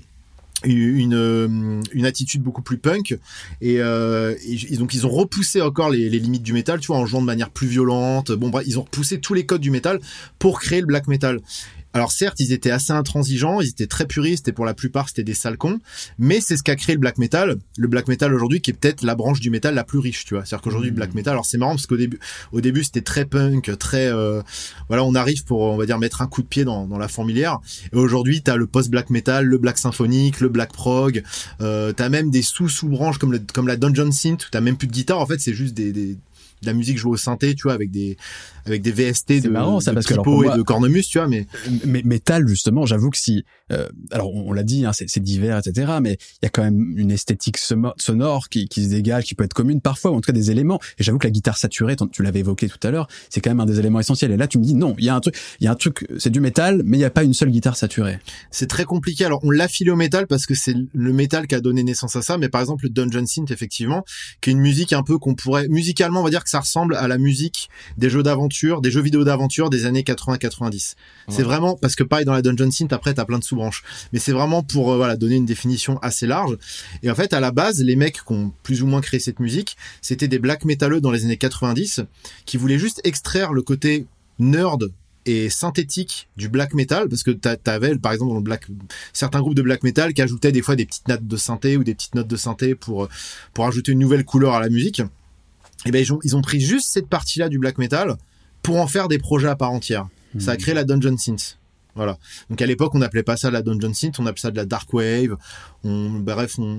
une 0.64 1.82
une 1.92 2.04
attitude 2.04 2.42
beaucoup 2.42 2.60
plus 2.60 2.76
punk 2.76 3.18
et, 3.62 3.80
euh, 3.80 4.34
et, 4.46 4.76
donc 4.76 4.92
ils 4.92 5.06
ont 5.06 5.10
repoussé 5.10 5.62
encore 5.62 5.88
les, 5.88 6.10
les, 6.10 6.18
limites 6.18 6.42
du 6.42 6.52
métal 6.52 6.80
tu 6.80 6.88
vois 6.88 6.98
en 6.98 7.06
jouant 7.06 7.22
de 7.22 7.26
manière 7.26 7.48
plus 7.48 7.66
violente 7.66 8.32
bon 8.32 8.50
bref 8.50 8.64
ils 8.66 8.78
ont 8.78 8.82
repoussé 8.82 9.20
tous 9.20 9.32
les 9.32 9.46
codes 9.46 9.62
du 9.62 9.70
métal 9.70 10.00
pour 10.38 10.60
créer 10.60 10.80
le 10.80 10.86
black 10.86 11.08
metal 11.08 11.40
alors 11.92 12.12
certes, 12.12 12.38
ils 12.40 12.52
étaient 12.52 12.70
assez 12.70 12.92
intransigeants, 12.92 13.60
ils 13.60 13.68
étaient 13.68 13.86
très 13.86 14.06
puristes 14.06 14.46
et 14.48 14.52
pour 14.52 14.64
la 14.64 14.74
plupart 14.74 15.08
c'était 15.08 15.24
des 15.24 15.34
sales 15.34 15.56
cons, 15.56 15.80
mais 16.18 16.40
c'est 16.40 16.56
ce 16.56 16.62
qu'a 16.62 16.76
créé 16.76 16.94
le 16.94 17.00
black 17.00 17.18
metal. 17.18 17.56
Le 17.76 17.88
black 17.88 18.08
metal 18.08 18.32
aujourd'hui 18.32 18.60
qui 18.60 18.70
est 18.70 18.74
peut-être 18.74 19.02
la 19.02 19.14
branche 19.14 19.40
du 19.40 19.50
métal 19.50 19.74
la 19.74 19.84
plus 19.84 19.98
riche, 19.98 20.24
tu 20.24 20.34
vois. 20.34 20.44
C'est-à-dire 20.44 20.62
qu'aujourd'hui 20.62 20.90
le 20.90 20.96
black 20.96 21.12
mmh. 21.12 21.16
metal, 21.16 21.32
alors 21.32 21.46
c'est 21.46 21.58
marrant 21.58 21.72
parce 21.72 21.86
qu'au 21.86 21.96
début, 21.96 22.20
au 22.52 22.60
début 22.60 22.84
c'était 22.84 23.00
très 23.00 23.24
punk, 23.24 23.76
très, 23.78 24.06
euh, 24.06 24.42
voilà, 24.88 25.04
on 25.04 25.14
arrive 25.14 25.44
pour 25.44 25.62
on 25.62 25.76
va 25.76 25.86
dire 25.86 25.98
mettre 25.98 26.22
un 26.22 26.26
coup 26.26 26.42
de 26.42 26.46
pied 26.46 26.64
dans, 26.64 26.86
dans 26.86 26.98
la 26.98 27.08
fourmilière. 27.08 27.58
Et 27.92 27.96
aujourd'hui 27.96 28.42
t'as 28.42 28.56
le 28.56 28.66
post 28.66 28.90
black 28.90 29.10
metal, 29.10 29.44
le 29.44 29.58
black 29.58 29.78
symphonique, 29.78 30.40
le 30.40 30.48
black 30.48 30.72
prog, 30.72 31.22
euh, 31.60 31.92
t'as 31.92 32.08
même 32.08 32.30
des 32.30 32.42
sous 32.42 32.68
sous 32.68 32.88
branches 32.88 33.18
comme 33.18 33.32
le, 33.32 33.40
comme 33.52 33.66
la 33.66 33.76
dungeon 33.76 34.12
synth, 34.12 34.46
t'as 34.50 34.60
même 34.60 34.76
plus 34.76 34.86
de 34.86 34.92
guitare. 34.92 35.18
En 35.18 35.26
fait 35.26 35.40
c'est 35.40 35.54
juste 35.54 35.74
des, 35.74 35.92
des 35.92 36.16
de 36.62 36.66
la 36.66 36.72
musique 36.72 36.98
jouée 36.98 37.12
au 37.12 37.16
synthé, 37.16 37.54
tu 37.54 37.64
vois, 37.64 37.72
avec 37.72 37.90
des 37.90 38.16
avec 38.66 38.82
des 38.82 38.92
VST 38.92 39.42
de, 39.42 39.48
marrant, 39.48 39.80
ça, 39.80 39.90
de 39.90 39.94
parce 39.96 40.06
que 40.06 40.14
et 40.14 40.56
de 40.56 40.62
cornemuse, 40.62 41.08
tu 41.08 41.18
vois, 41.18 41.28
mais 41.28 41.46
mais 41.84 42.02
métal 42.04 42.46
justement, 42.48 42.86
j'avoue 42.86 43.10
que 43.10 43.18
si 43.18 43.44
euh, 43.72 43.88
alors 44.10 44.34
on, 44.34 44.52
l'a 44.52 44.62
dit, 44.62 44.84
hein, 44.84 44.92
c'est 44.92 45.22
divers, 45.22 45.58
etc. 45.58 45.92
Mais 46.00 46.18
il 46.42 46.44
y 46.44 46.46
a 46.46 46.48
quand 46.48 46.62
même 46.62 46.94
une 46.96 47.10
esthétique 47.10 47.58
sonore 47.58 48.48
qui, 48.48 48.68
qui 48.68 48.84
se 48.84 48.90
dégage, 48.90 49.24
qui 49.24 49.34
peut 49.34 49.44
être 49.44 49.54
commune 49.54 49.80
parfois, 49.80 50.10
ou 50.10 50.14
en 50.16 50.20
tout 50.20 50.26
cas 50.26 50.32
des 50.32 50.50
éléments. 50.50 50.80
Et 50.98 51.02
j'avoue 51.02 51.18
que 51.18 51.26
la 51.26 51.30
guitare 51.30 51.56
saturée, 51.56 51.96
tu 52.12 52.22
l'avais 52.22 52.40
évoqué 52.40 52.68
tout 52.68 52.84
à 52.86 52.90
l'heure, 52.90 53.08
c'est 53.28 53.40
quand 53.40 53.50
même 53.50 53.60
un 53.60 53.66
des 53.66 53.78
éléments 53.78 54.00
essentiels. 54.00 54.32
Et 54.32 54.36
là, 54.36 54.46
tu 54.46 54.58
me 54.58 54.64
dis 54.64 54.74
non, 54.74 54.94
il 54.98 55.04
y 55.04 55.08
a 55.08 55.14
un 55.14 55.20
truc, 55.20 55.36
il 55.60 55.64
y 55.64 55.68
a 55.68 55.72
un 55.72 55.76
truc, 55.76 56.06
c'est 56.18 56.30
du 56.30 56.40
métal, 56.40 56.82
mais 56.84 56.96
il 56.96 57.00
n'y 57.00 57.04
a 57.04 57.10
pas 57.10 57.22
une 57.22 57.34
seule 57.34 57.50
guitare 57.50 57.76
saturée. 57.76 58.18
C'est 58.50 58.68
très 58.68 58.84
compliqué. 58.84 59.24
Alors 59.24 59.40
on 59.44 59.50
l'a 59.50 59.68
filé 59.68 59.90
au 59.90 59.96
métal 59.96 60.26
parce 60.26 60.46
que 60.46 60.54
c'est 60.54 60.74
le 60.92 61.12
métal 61.12 61.46
qui 61.46 61.54
a 61.54 61.60
donné 61.60 61.82
naissance 61.82 62.16
à 62.16 62.22
ça. 62.22 62.38
Mais 62.38 62.48
par 62.48 62.60
exemple 62.60 62.84
le 62.84 62.90
Dungeon 62.90 63.26
Synth, 63.26 63.50
effectivement, 63.50 64.04
qui 64.40 64.50
est 64.50 64.52
une 64.52 64.60
musique 64.60 64.92
un 64.92 65.02
peu 65.02 65.18
qu'on 65.18 65.34
pourrait 65.34 65.68
musicalement, 65.68 66.20
on 66.20 66.24
va 66.24 66.30
dire 66.30 66.44
que 66.44 66.50
ça 66.50 66.60
ressemble 66.60 66.96
à 66.96 67.08
la 67.08 67.18
musique 67.18 67.68
des 67.96 68.10
jeux 68.10 68.22
d'aventure, 68.50 68.80
des 68.80 68.90
jeux 68.90 69.00
vidéo 69.00 69.24
d'aventure 69.24 69.70
des 69.70 69.86
années 69.86 70.02
80-90. 70.02 70.94
C'est 71.28 71.42
vraiment 71.42 71.76
parce 71.76 71.94
que 71.94 72.02
pareil 72.02 72.24
dans 72.24 72.32
la 72.32 72.42
Dungeon 72.42 72.70
Synth, 72.70 72.92
après 72.92 73.14
t'as 73.14 73.24
plein 73.24 73.38
de 73.38 73.44
sous-branches, 73.44 73.84
mais 74.12 74.18
c'est 74.18 74.32
vraiment 74.32 74.62
pour 74.62 74.92
euh, 74.92 74.96
voilà 74.96 75.16
donner 75.16 75.36
une 75.36 75.46
définition 75.46 75.98
assez 75.98 76.26
large. 76.26 76.56
Et 77.02 77.10
en 77.10 77.14
fait, 77.14 77.32
à 77.32 77.40
la 77.40 77.52
base, 77.52 77.80
les 77.82 77.96
mecs 77.96 78.24
qui 78.26 78.32
ont 78.32 78.52
plus 78.62 78.82
ou 78.82 78.86
moins 78.86 79.00
créé 79.00 79.20
cette 79.20 79.38
musique, 79.38 79.76
c'était 80.02 80.28
des 80.28 80.38
black 80.38 80.64
métalleux 80.64 81.00
dans 81.00 81.12
les 81.12 81.24
années 81.24 81.36
90 81.36 82.02
qui 82.44 82.56
voulaient 82.56 82.78
juste 82.78 83.00
extraire 83.04 83.52
le 83.52 83.62
côté 83.62 84.06
nerd 84.38 84.90
et 85.26 85.50
synthétique 85.50 86.28
du 86.36 86.48
black 86.48 86.72
metal 86.74 87.08
parce 87.08 87.22
que 87.22 87.30
t'avais 87.30 87.94
par 87.96 88.12
exemple 88.12 88.30
dans 88.30 88.38
le 88.38 88.42
black 88.42 88.66
certains 89.12 89.40
groupes 89.40 89.54
de 89.54 89.60
black 89.60 89.82
metal 89.82 90.14
qui 90.14 90.22
ajoutaient 90.22 90.50
des 90.50 90.62
fois 90.62 90.76
des 90.76 90.86
petites 90.86 91.08
notes 91.08 91.26
de 91.26 91.36
synthé 91.36 91.76
ou 91.76 91.84
des 91.84 91.94
petites 91.94 92.14
notes 92.14 92.26
de 92.26 92.36
synthé 92.36 92.74
pour 92.74 93.06
pour 93.52 93.66
ajouter 93.66 93.92
une 93.92 93.98
nouvelle 93.98 94.24
couleur 94.24 94.54
à 94.54 94.60
la 94.60 94.70
musique 94.70 95.00
et 95.00 95.04
eh 95.86 95.90
ben 95.90 95.98
ils 95.98 96.12
ont, 96.14 96.18
ils 96.24 96.36
ont 96.36 96.40
pris 96.40 96.58
juste 96.58 96.90
cette 96.90 97.06
partie-là 97.06 97.50
du 97.50 97.58
black 97.58 97.76
metal 97.76 98.16
pour 98.62 98.80
en 98.80 98.86
faire 98.86 99.08
des 99.08 99.18
projets 99.18 99.48
à 99.48 99.56
part 99.56 99.70
entière. 99.70 100.08
Ça 100.38 100.52
a 100.52 100.56
créé 100.56 100.74
la 100.74 100.84
Dungeon 100.84 101.16
Synth. 101.16 101.58
Voilà. 101.94 102.18
Donc 102.48 102.62
à 102.62 102.66
l'époque, 102.66 102.94
on 102.94 102.98
n'appelait 102.98 103.22
pas 103.22 103.36
ça 103.36 103.50
la 103.50 103.62
Dungeon 103.62 103.92
Synth, 103.92 104.20
on 104.20 104.26
appelait 104.26 104.40
ça 104.40 104.50
de 104.50 104.56
la 104.56 104.64
Dark 104.64 104.92
Wave. 104.92 105.36
On, 105.84 106.10
bref, 106.10 106.58
on, 106.58 106.78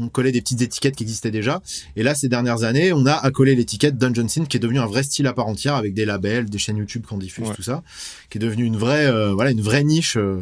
on, 0.00 0.08
collait 0.08 0.32
des 0.32 0.40
petites 0.40 0.62
étiquettes 0.62 0.96
qui 0.96 1.02
existaient 1.02 1.30
déjà. 1.30 1.62
Et 1.96 2.02
là, 2.02 2.14
ces 2.14 2.28
dernières 2.28 2.62
années, 2.62 2.92
on 2.92 3.06
a 3.06 3.12
accolé 3.12 3.54
l'étiquette 3.54 3.98
Dungeon 3.98 4.28
Synth, 4.28 4.48
qui 4.48 4.56
est 4.56 4.60
devenu 4.60 4.78
un 4.78 4.86
vrai 4.86 5.02
style 5.02 5.26
à 5.26 5.32
part 5.32 5.46
entière, 5.46 5.74
avec 5.74 5.94
des 5.94 6.04
labels, 6.04 6.48
des 6.48 6.58
chaînes 6.58 6.76
YouTube 6.76 7.04
qu'on 7.06 7.18
diffuse, 7.18 7.48
tout 7.54 7.62
ça, 7.62 7.82
qui 8.30 8.38
est 8.38 8.40
devenu 8.40 8.64
une 8.64 8.76
vraie, 8.76 9.06
euh, 9.06 9.32
voilà, 9.32 9.50
une 9.50 9.62
vraie 9.62 9.84
niche. 9.84 10.16
Euh, 10.16 10.40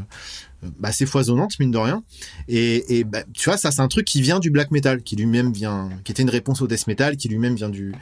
bah, 0.78 0.90
assez 0.90 1.06
foisonnante 1.06 1.58
mine 1.58 1.70
de 1.70 1.78
rien 1.78 2.02
et, 2.46 2.98
et 2.98 3.04
bah, 3.04 3.22
tu 3.32 3.48
vois 3.48 3.56
ça 3.56 3.70
c'est 3.70 3.80
un 3.80 3.88
truc 3.88 4.04
qui 4.04 4.20
vient 4.20 4.38
du 4.38 4.50
black 4.50 4.70
metal 4.72 5.02
qui 5.02 5.16
lui-même 5.16 5.54
vient 5.54 5.88
qui 6.04 6.12
était 6.12 6.20
une 6.20 6.28
réponse 6.28 6.60
au 6.60 6.66
death 6.66 6.86
metal 6.86 7.16
qui 7.16 7.30
lui-même 7.30 7.54
vient 7.54 7.70
du 7.70 7.94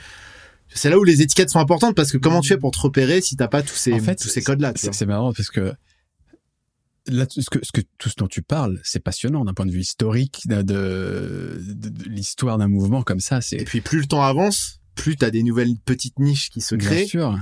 c'est 0.74 0.90
là 0.90 0.98
où 0.98 1.04
les 1.04 1.22
étiquettes 1.22 1.50
sont 1.50 1.60
importantes 1.60 1.94
parce 1.94 2.12
que 2.12 2.18
comment 2.18 2.40
tu 2.40 2.48
fais 2.48 2.58
pour 2.58 2.70
te 2.70 2.78
repérer 2.78 3.20
si 3.20 3.36
t'as 3.36 3.48
pas 3.48 3.62
tous 3.62 3.76
ces 3.76 3.98
tous 3.98 4.28
ces 4.28 4.42
codes 4.42 4.60
là 4.60 4.72
c'est 4.74 5.06
marrant 5.06 5.32
parce 5.32 5.50
que 5.50 5.72
là 7.06 7.26
ce 7.28 7.48
que, 7.50 7.58
ce 7.62 7.72
que 7.72 7.80
tout 7.98 8.08
ce 8.08 8.14
dont 8.16 8.26
tu 8.26 8.42
parles 8.42 8.80
c'est 8.84 9.02
passionnant 9.02 9.44
d'un 9.44 9.54
point 9.54 9.66
de 9.66 9.70
vue 9.70 9.80
historique 9.80 10.42
de, 10.46 10.62
de, 10.62 11.60
l'histoire 12.06 12.58
d'un 12.58 12.68
mouvement 12.68 13.02
comme 13.02 13.20
ça 13.20 13.40
c'est 13.40 13.56
et 13.56 13.64
puis 13.64 13.80
plus 13.80 14.00
le 14.00 14.06
temps 14.06 14.22
avance 14.22 14.78
plus 14.98 15.16
t'as 15.16 15.30
des 15.30 15.42
nouvelles 15.42 15.76
petites 15.84 16.18
niches 16.18 16.50
qui 16.50 16.60
se 16.60 16.74
créent. 16.74 16.96
Bien 16.96 17.06
sûr. 17.06 17.38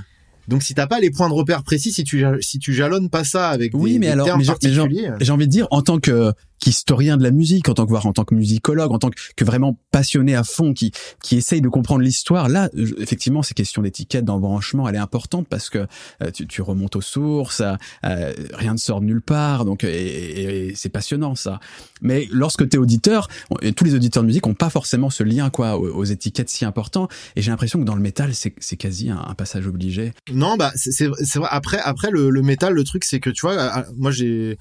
Donc 0.47 0.63
si 0.63 0.75
t'as 0.75 0.87
pas 0.87 1.01
les 1.01 1.11
points 1.11 1.29
de 1.29 1.35
repère 1.35 1.65
précis, 1.65 1.91
si 1.91 2.05
tu 2.05 2.25
si 2.41 2.61
tu 2.61 2.73
jalonnes 2.73 3.11
pas 3.11 3.25
ça 3.25 3.49
avec 3.49 3.73
oui, 3.75 3.95
des, 3.95 3.99
mais 3.99 4.09
alors, 4.09 4.27
termes 4.27 4.45
particuliers, 4.45 5.11
j'ai 5.21 5.33
envie 5.33 5.47
de 5.47 5.51
dire 5.51 5.67
en 5.73 5.83
tant 5.83 5.99
que 5.99 6.33
qu'historien 6.61 7.17
de 7.17 7.23
la 7.23 7.31
musique, 7.31 7.69
en 7.69 7.75
tant 7.75 7.85
que 7.85 7.91
voir, 7.91 8.07
en 8.07 8.13
tant 8.13 8.25
que 8.25 8.35
musicologue, 8.35 8.93
en 8.93 8.99
tant 8.99 9.11
que, 9.11 9.45
vraiment 9.45 9.79
passionné 9.91 10.35
à 10.35 10.43
fond, 10.43 10.73
qui 10.73 10.93
qui 11.23 11.37
essaye 11.37 11.61
de 11.61 11.69
comprendre 11.69 12.03
l'histoire. 12.03 12.49
Là, 12.49 12.69
effectivement, 12.99 13.43
ces 13.43 13.55
questions 13.55 13.83
d'étiquette, 13.83 14.25
d'embranchement, 14.25 14.89
elle 14.89 14.97
est 14.97 14.99
importante 14.99 15.47
parce 15.49 15.71
que 15.71 15.87
euh, 16.23 16.31
tu, 16.33 16.47
tu, 16.47 16.63
remontes 16.63 16.97
aux 16.97 17.01
sources, 17.01 17.63
euh, 18.05 18.33
rien 18.53 18.73
ne 18.73 18.79
sort 18.79 19.01
de 19.01 19.07
nulle 19.07 19.23
part, 19.23 19.65
donc 19.65 19.85
et, 19.85 20.73
c'est 20.75 20.89
passionnant 20.89 21.35
ça. 21.35 21.61
Mais 22.03 22.27
lorsque 22.31 22.69
tu 22.69 22.77
es 22.77 22.79
auditeur, 22.79 23.29
et 23.63 23.73
tous 23.73 23.85
les 23.85 23.95
auditeurs 23.95 24.23
de 24.23 24.29
musique 24.29 24.47
ont 24.47 24.55
pas 24.55 24.71
forcément 24.71 25.11
ce 25.11 25.23
lien 25.23 25.51
quoi 25.51 25.79
aux, 25.79 26.05
étiquettes 26.05 26.49
si 26.49 26.65
important. 26.65 27.09
Et 27.37 27.43
j'ai 27.43 27.51
l'impression 27.51 27.79
que 27.79 27.85
dans 27.85 27.95
le 27.95 28.03
métal, 28.03 28.33
c'est 28.35 28.77
quasi 28.77 29.11
un, 29.11 29.35
passage 29.37 29.67
obligé. 29.67 30.13
Non, 30.33 30.57
bah 30.57 30.73
c'est 30.75 31.07
vrai. 31.07 31.49
Après 31.51 31.79
après 31.79 32.11
le, 32.11 32.31
le 32.31 32.43
métal, 32.43 32.73
le 32.73 32.85
truc 32.85 33.05
c'est 33.05 33.21
que 33.21 33.29
tu 33.29 33.47
vois, 33.47 33.85
moi 33.97 34.11
j'ai 34.11 34.57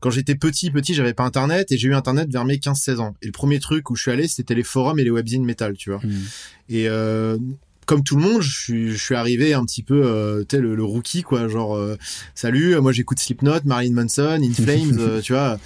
quand 0.00 0.10
j'étais 0.10 0.34
petit 0.34 0.70
petit, 0.70 0.94
j'avais 0.94 1.14
pas 1.14 1.24
internet 1.38 1.70
et 1.72 1.78
j'ai 1.78 1.88
eu 1.88 1.94
internet 1.94 2.28
vers 2.30 2.44
mes 2.44 2.56
15-16 2.56 2.98
ans. 2.98 3.14
Et 3.22 3.26
le 3.26 3.32
premier 3.32 3.60
truc 3.60 3.90
où 3.90 3.96
je 3.96 4.02
suis 4.02 4.10
allé, 4.10 4.28
c'était 4.28 4.54
les 4.54 4.62
forums 4.62 4.98
et 4.98 5.04
les 5.04 5.10
webzines 5.10 5.44
métal, 5.44 5.76
tu 5.76 5.90
vois. 5.90 6.00
Hmm. 6.02 6.24
Et 6.68 6.88
euh, 6.88 7.38
comme 7.86 8.02
tout 8.02 8.16
le 8.16 8.22
monde, 8.22 8.42
je 8.42 8.60
suis, 8.60 8.90
je 8.90 9.02
suis 9.02 9.14
arrivé 9.14 9.54
un 9.54 9.64
petit 9.64 9.82
peu, 9.82 10.02
euh, 10.04 10.44
tu 10.48 10.56
sais, 10.56 10.62
le, 10.62 10.82
rookie, 10.84 11.22
quoi. 11.22 11.48
Genre, 11.48 11.76
euh, 11.76 11.96
salut, 12.34 12.76
moi 12.80 12.92
j'écoute 12.92 13.20
Slipknot, 13.20 13.60
Marilyn 13.64 13.94
Manson, 13.94 14.40
In 14.42 14.52
Flames, 14.62 15.20
tu 15.22 15.32
vois. 15.32 15.58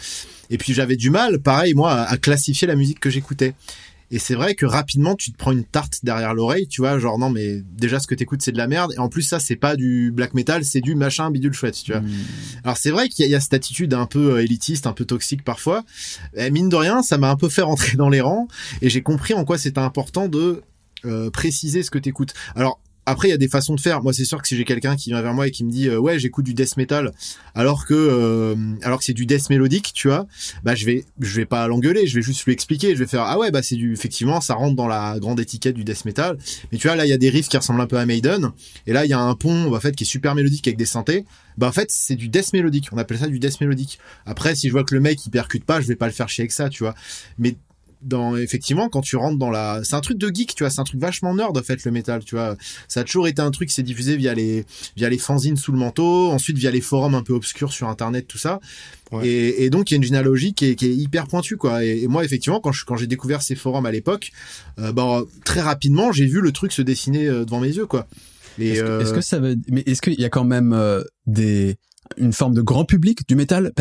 Et 0.51 0.59
puis 0.59 0.75
j'avais 0.75 0.97
du 0.97 1.11
mal, 1.11 1.39
pareil, 1.41 1.75
moi, 1.75 1.93
à 1.93 2.17
classifier 2.19 2.69
la 2.69 2.77
musique 2.77 3.01
que 3.01 3.09
j'écoutais. 3.09 3.55
Et 4.13 4.19
c'est 4.19 4.35
vrai 4.35 4.55
que 4.55 4.67
rapidement, 4.67 5.17
tu 5.17 5.33
te 5.33 5.39
prends 5.39 5.53
une 5.53 5.65
tarte 5.65 6.01
derrière 6.03 6.35
l'oreille, 6.35 6.69
tu 6.69 6.83
vois, 6.83 6.99
genre 6.99 7.19
non, 7.19 7.31
mais 7.31 7.63
déjà 7.63 7.99
ce 7.99 8.07
que 8.07 8.15
t'écoutes 8.15 8.43
c'est 8.43 8.53
de 8.53 8.59
la 8.59 8.67
merde. 8.67 8.93
Et 8.95 8.99
en 8.99 9.09
plus 9.09 9.23
ça, 9.23 9.41
c'est 9.41 9.57
pas 9.57 9.75
du 9.75 10.13
black 10.15 10.35
metal, 10.35 10.65
c'est 10.67 10.83
du 10.83 10.95
machin 10.95 11.31
bidule 11.31 11.55
chouette, 11.55 11.81
tu 11.83 11.93
vois. 11.93 12.03
Hmm. 12.03 12.11
Alors 12.63 12.77
c'est 12.77 12.91
vrai 12.91 13.09
qu'il 13.09 13.27
y, 13.27 13.35
a 13.35 13.41
cette 13.41 13.55
attitude 13.55 13.95
un 13.95 14.05
peu 14.05 14.35
euh, 14.35 14.43
élitiste, 14.43 14.87
un 14.87 14.93
peu 14.93 15.07
toxique 15.07 15.43
parfois. 15.45 15.83
Et 16.37 16.51
mine 16.51 16.69
de 16.69 16.77
rien, 16.77 17.03
ça 17.03 17.17
m'a 17.17 17.31
un 17.31 17.37
peu 17.37 17.49
fait 17.49 17.63
rentrer 17.63 17.97
dans 17.97 18.11
les 18.11 18.21
rangs 18.21 18.49
et 18.83 18.91
j'ai 18.91 19.03
compris 19.03 19.33
en 19.33 19.47
quoi 19.47 19.57
c'était 19.57 19.79
important 19.79 20.29
de 20.29 20.63
euh, 21.07 21.31
préciser 21.31 21.83
ce 21.83 21.91
que 21.91 21.99
t'écoutes. 21.99 22.35
Alors 22.55 22.81
après, 23.05 23.29
il 23.29 23.31
y 23.33 23.35
a 23.35 23.39
des 23.39 23.49
façons 23.49 23.75
de 23.75 23.81
faire. 23.81 24.03
Moi, 24.03 24.13
c'est 24.13 24.25
sûr 24.25 24.41
que 24.41 24.47
si 24.47 24.57
j'ai 24.57 24.65
quelqu'un 24.65 24.95
qui 24.95 25.11
vient 25.11 25.21
vers 25.21 25.35
moi 25.35 25.49
et 25.49 25.51
qui 25.51 25.65
me 25.65 25.71
dit 25.71 25.89
euh, 25.89 25.99
ouais, 25.99 26.19
j'écoute 26.19 26.45
du 26.45 26.55
death 26.55 26.77
metal, 26.77 27.13
alors 27.55 27.85
que 27.85 27.95
euh, 27.95 28.55
alors 28.83 28.99
que 28.99 29.05
c'est 29.05 29.13
du 29.13 29.27
death 29.27 29.51
mélodique, 29.51 29.93
tu 29.93 30.09
vois, 30.09 30.27
bah 30.63 30.75
je 30.77 30.87
vais 30.87 31.05
je 31.21 31.35
vais 31.35 31.45
pas 31.45 31.67
l'engueuler, 31.67 32.07
je 32.07 32.15
vais 32.15 32.23
juste 32.23 32.45
lui 32.45 32.53
expliquer. 32.53 32.95
Je 32.95 33.01
vais 33.01 33.07
faire 33.07 33.23
ah 33.23 33.39
ouais, 33.39 33.51
bah 33.51 33.63
c'est 33.63 33.75
du 33.75 33.93
effectivement, 33.93 34.41
ça 34.41 34.55
rentre 34.55 34.77
dans 34.77 34.87
la 34.87 35.19
grande 35.19 35.41
étiquette 35.41 35.75
du 35.75 35.83
death 35.83 36.05
metal. 36.05 36.39
Mais 36.71 36.79
tu 36.79 36.87
vois, 36.87 36.97
là, 36.97 37.05
il 37.05 37.09
y 37.09 37.13
a 37.13 37.19
des 37.19 37.31
riffs 37.31 37.49
qui 37.49 37.57
ressemblent 37.57 37.81
un 37.81 37.87
peu 37.87 37.99
à 37.99 38.07
Maiden, 38.07 38.53
et 38.87 38.93
là, 38.93 39.05
il 39.05 39.09
y 39.09 39.15
a 39.15 39.21
un 39.21 39.35
pont 39.35 39.75
en 39.75 39.81
fait 39.81 39.97
qui 39.97 40.05
est 40.05 40.07
super 40.07 40.35
mélodique 40.35 40.67
avec 40.69 40.79
des 40.79 40.87
synthés. 40.87 41.25
Bah 41.59 41.69
en 41.69 41.73
fait, 41.73 41.91
c'est 41.91 42.15
du 42.15 42.29
death 42.29 42.53
mélodique. 42.53 42.89
On 42.93 42.99
appelle 42.99 43.19
ça 43.19 43.27
du 43.27 43.41
death 43.41 43.61
mélodique. 43.61 43.99
Après, 44.27 44.55
si 44.55 44.69
je 44.69 44.73
vois 44.73 44.85
que 44.85 44.95
le 44.95 45.01
mec 45.01 45.25
il 45.27 45.31
percute 45.31 45.65
pas, 45.65 45.81
je 45.81 45.89
vais 45.89 45.97
pas 45.97 46.07
le 46.07 46.13
faire 46.13 46.29
chier 46.29 46.43
avec 46.43 46.53
ça, 46.53 46.69
tu 46.69 46.85
vois. 46.85 46.95
Mais 47.39 47.57
dans 48.03 48.37
effectivement 48.37 48.89
quand 48.89 49.01
tu 49.01 49.17
rentres 49.17 49.39
dans 49.39 49.51
la 49.51 49.81
c'est 49.85 49.95
un 49.95 50.01
truc 50.01 50.19
de 50.19 50.31
geek 50.33 50.55
tu 50.55 50.63
vois 50.63 50.71
c'est 50.71 50.81
un 50.81 50.85
truc 50.85 51.01
vachement 51.01 51.35
nerd 51.35 51.57
en 51.57 51.63
fait 51.63 51.85
le 51.85 51.91
métal 51.91 52.25
tu 52.25 52.35
vois. 52.35 52.57
Ça 52.89 53.01
a 53.01 53.05
toujours 53.05 53.29
été 53.29 53.41
un 53.43 53.51
truc 53.51 53.69
qui 53.69 53.75
s'est 53.75 53.83
diffusé 53.83 54.17
via 54.17 54.35
les 54.35 54.65
via 54.97 55.09
les 55.09 55.19
fanzines 55.19 55.57
sous 55.57 55.73
le 55.73 55.79
manteau 55.79 56.31
ensuite 56.31 56.59
via 56.59 56.71
les 56.71 56.81
forums 56.81 57.15
un 57.15 57.23
peu 57.23 57.33
obscurs 57.33 57.73
sur 57.73 57.89
internet 57.89 58.27
tout 58.27 58.39
ça. 58.39 58.61
Et, 59.23 59.65
et, 59.65 59.69
donc 59.69 59.91
il 59.91 59.95
y 59.95 59.97
a 59.97 59.99
une 59.99 60.05
généalogie 60.05 60.55
qui 60.55 60.71
est, 60.71 60.75
qui 60.75 60.87
est 60.87 60.95
hyper 60.95 61.27
pointue 61.27 61.59
quoi. 61.59 61.85
Et, 61.85 62.07
moi 62.07 62.25
effectivement 62.25 62.61
quand 62.61 62.73
je, 62.73 62.87
quand 62.87 62.97
j'ai 62.97 63.07
découvert 63.07 63.43
ces 63.43 63.55
forums 63.55 63.85
à 63.85 63.93
l'époque 63.93 64.33
euh, 64.79 64.93
bah, 64.93 65.23
très 65.45 65.61
rapidement 65.61 66.13
j'ai 66.13 66.27
vu 66.27 66.41
le 66.41 66.51
truc 66.51 66.73
se 66.73 66.81
dessiner 66.81 67.27
euh, 67.27 67.45
devant 67.45 67.61
mes 67.61 67.69
yeux 67.69 67.87
quoi. 67.87 68.07
Est-ce 68.59 68.83
que, 68.83 69.03
est 69.03 69.15
que, 69.15 69.21
ça 69.21 69.39
veut 69.39 69.57
mais 69.69 69.83
est-ce 69.87 70.03
qu'il 70.03 70.19
y 70.19 70.25
a 70.25 70.29
quand 70.29 70.45
même 70.45 70.73
euh, 70.73 71.03
des 71.27 71.77
une 72.17 72.33
forme 72.33 72.55
de 72.55 72.63
grand 72.63 72.85
public 72.85 73.27
du 73.29 73.37
métal. 73.37 73.73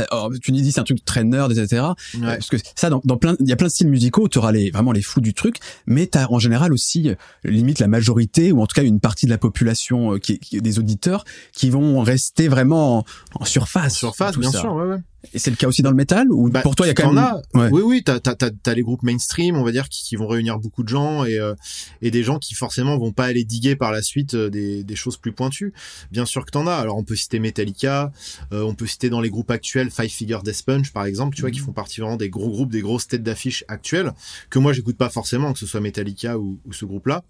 tu 0.41 0.51
nous 0.51 0.61
dis 0.61 0.71
c'est 0.71 0.79
un 0.79 0.83
truc 0.83 1.03
très 1.05 1.23
nerd, 1.23 1.51
etc. 1.51 1.83
Parce 2.21 2.49
que 2.49 2.57
ça, 2.75 2.89
dans, 2.89 3.01
dans 3.03 3.17
plein, 3.17 3.35
il 3.39 3.47
y 3.47 3.51
a 3.51 3.55
plein 3.55 3.67
de 3.67 3.71
styles 3.71 3.89
musicaux, 3.89 4.27
tu 4.27 4.37
auras 4.37 4.51
les, 4.51 4.71
vraiment 4.71 4.91
les 4.91 5.01
fous 5.01 5.21
du 5.21 5.33
truc, 5.33 5.57
mais 5.85 6.07
tu 6.07 6.17
as 6.17 6.31
en 6.31 6.39
général 6.39 6.73
aussi 6.73 7.09
euh, 7.09 7.15
limite 7.43 7.79
la 7.79 7.87
majorité 7.87 8.51
ou 8.51 8.61
en 8.61 8.67
tout 8.67 8.75
cas 8.75 8.83
une 8.83 8.99
partie 8.99 9.25
de 9.25 9.31
la 9.31 9.37
population 9.37 10.13
euh, 10.13 10.17
qui, 10.17 10.39
des 10.51 10.79
auditeurs 10.79 11.25
qui 11.53 11.69
vont 11.69 12.01
rester 12.01 12.47
vraiment 12.47 13.05
en, 13.39 13.45
surface. 13.45 13.95
Surface, 13.95 14.37
bien 14.37 14.51
sûr. 14.51 14.73
Ouais, 14.73 14.83
ouais. 14.83 14.97
Et 15.33 15.39
c'est 15.39 15.51
le 15.51 15.55
cas 15.55 15.67
aussi 15.67 15.81
dans 15.83 15.91
le 15.91 15.95
métal 15.95 16.31
ou 16.31 16.49
Bah, 16.49 16.61
pour 16.61 16.75
toi 16.75 16.85
il 16.85 16.89
y 16.89 16.91
a 16.91 16.93
quand 16.95 17.13
même. 17.13 17.23
Ouais. 17.53 17.69
Oui, 17.71 17.81
oui, 17.83 18.03
t'as, 18.03 18.19
t'as, 18.19 18.35
t'as, 18.35 18.73
les 18.73 18.81
groupes 18.81 19.03
mainstream, 19.03 19.55
on 19.55 19.63
va 19.63 19.71
dire, 19.71 19.87
qui, 19.87 20.03
qui 20.03 20.15
vont 20.15 20.27
réunir 20.27 20.57
beaucoup 20.59 20.81
de 20.83 20.89
gens 20.89 21.23
et, 21.25 21.37
euh, 21.37 21.53
et 22.01 22.09
des 22.11 22.23
gens 22.23 22.39
qui 22.39 22.55
forcément 22.55 22.97
vont 22.97 23.11
pas 23.11 23.25
aller 23.25 23.43
diguer 23.43 23.75
par 23.75 23.91
la 23.91 24.01
suite 24.01 24.33
euh, 24.33 24.49
des, 24.49 24.83
des 24.83 24.95
choses 24.95 25.17
plus 25.17 25.31
pointues. 25.31 25.73
Bien 26.11 26.25
sûr 26.25 26.43
que 26.45 26.51
t'en 26.51 26.65
as. 26.67 26.73
Alors 26.75 26.97
on 26.97 27.03
peut 27.03 27.15
citer 27.15 27.39
Metallica, 27.39 28.11
euh, 28.51 28.63
on 28.63 28.73
peut 28.73 28.87
citer 28.87 29.09
dans 29.09 29.21
les 29.21 29.29
groupes 29.29 29.51
actuels 29.51 29.91
Five 29.91 30.09
Finger 30.11 30.39
Death 30.43 30.63
Punch 30.65 30.91
par 30.91 31.05
exemple, 31.05 31.35
tu 31.35 31.41
vois, 31.41 31.51
qui 31.51 31.59
Mhm. 31.59 31.65
font 31.67 31.73
partie 31.73 32.01
vraiment 32.01 32.17
des 32.17 32.29
gros 32.29 32.49
groupes, 32.49 32.71
des 32.71 32.81
grosses 32.81 33.07
têtes 33.07 33.23
d'affiche 33.23 33.63
actuelles 33.67 34.11
que 34.49 34.57
moi 34.59 34.73
j'écoute 34.73 34.97
pas 34.97 35.09
forcément, 35.09 35.53
que 35.53 35.59
ce 35.59 35.67
soit 35.67 35.79
Metallica 35.81 36.39
ou, 36.39 36.59
ou 36.65 36.73
ce 36.73 36.85
groupe-là, 36.85 37.23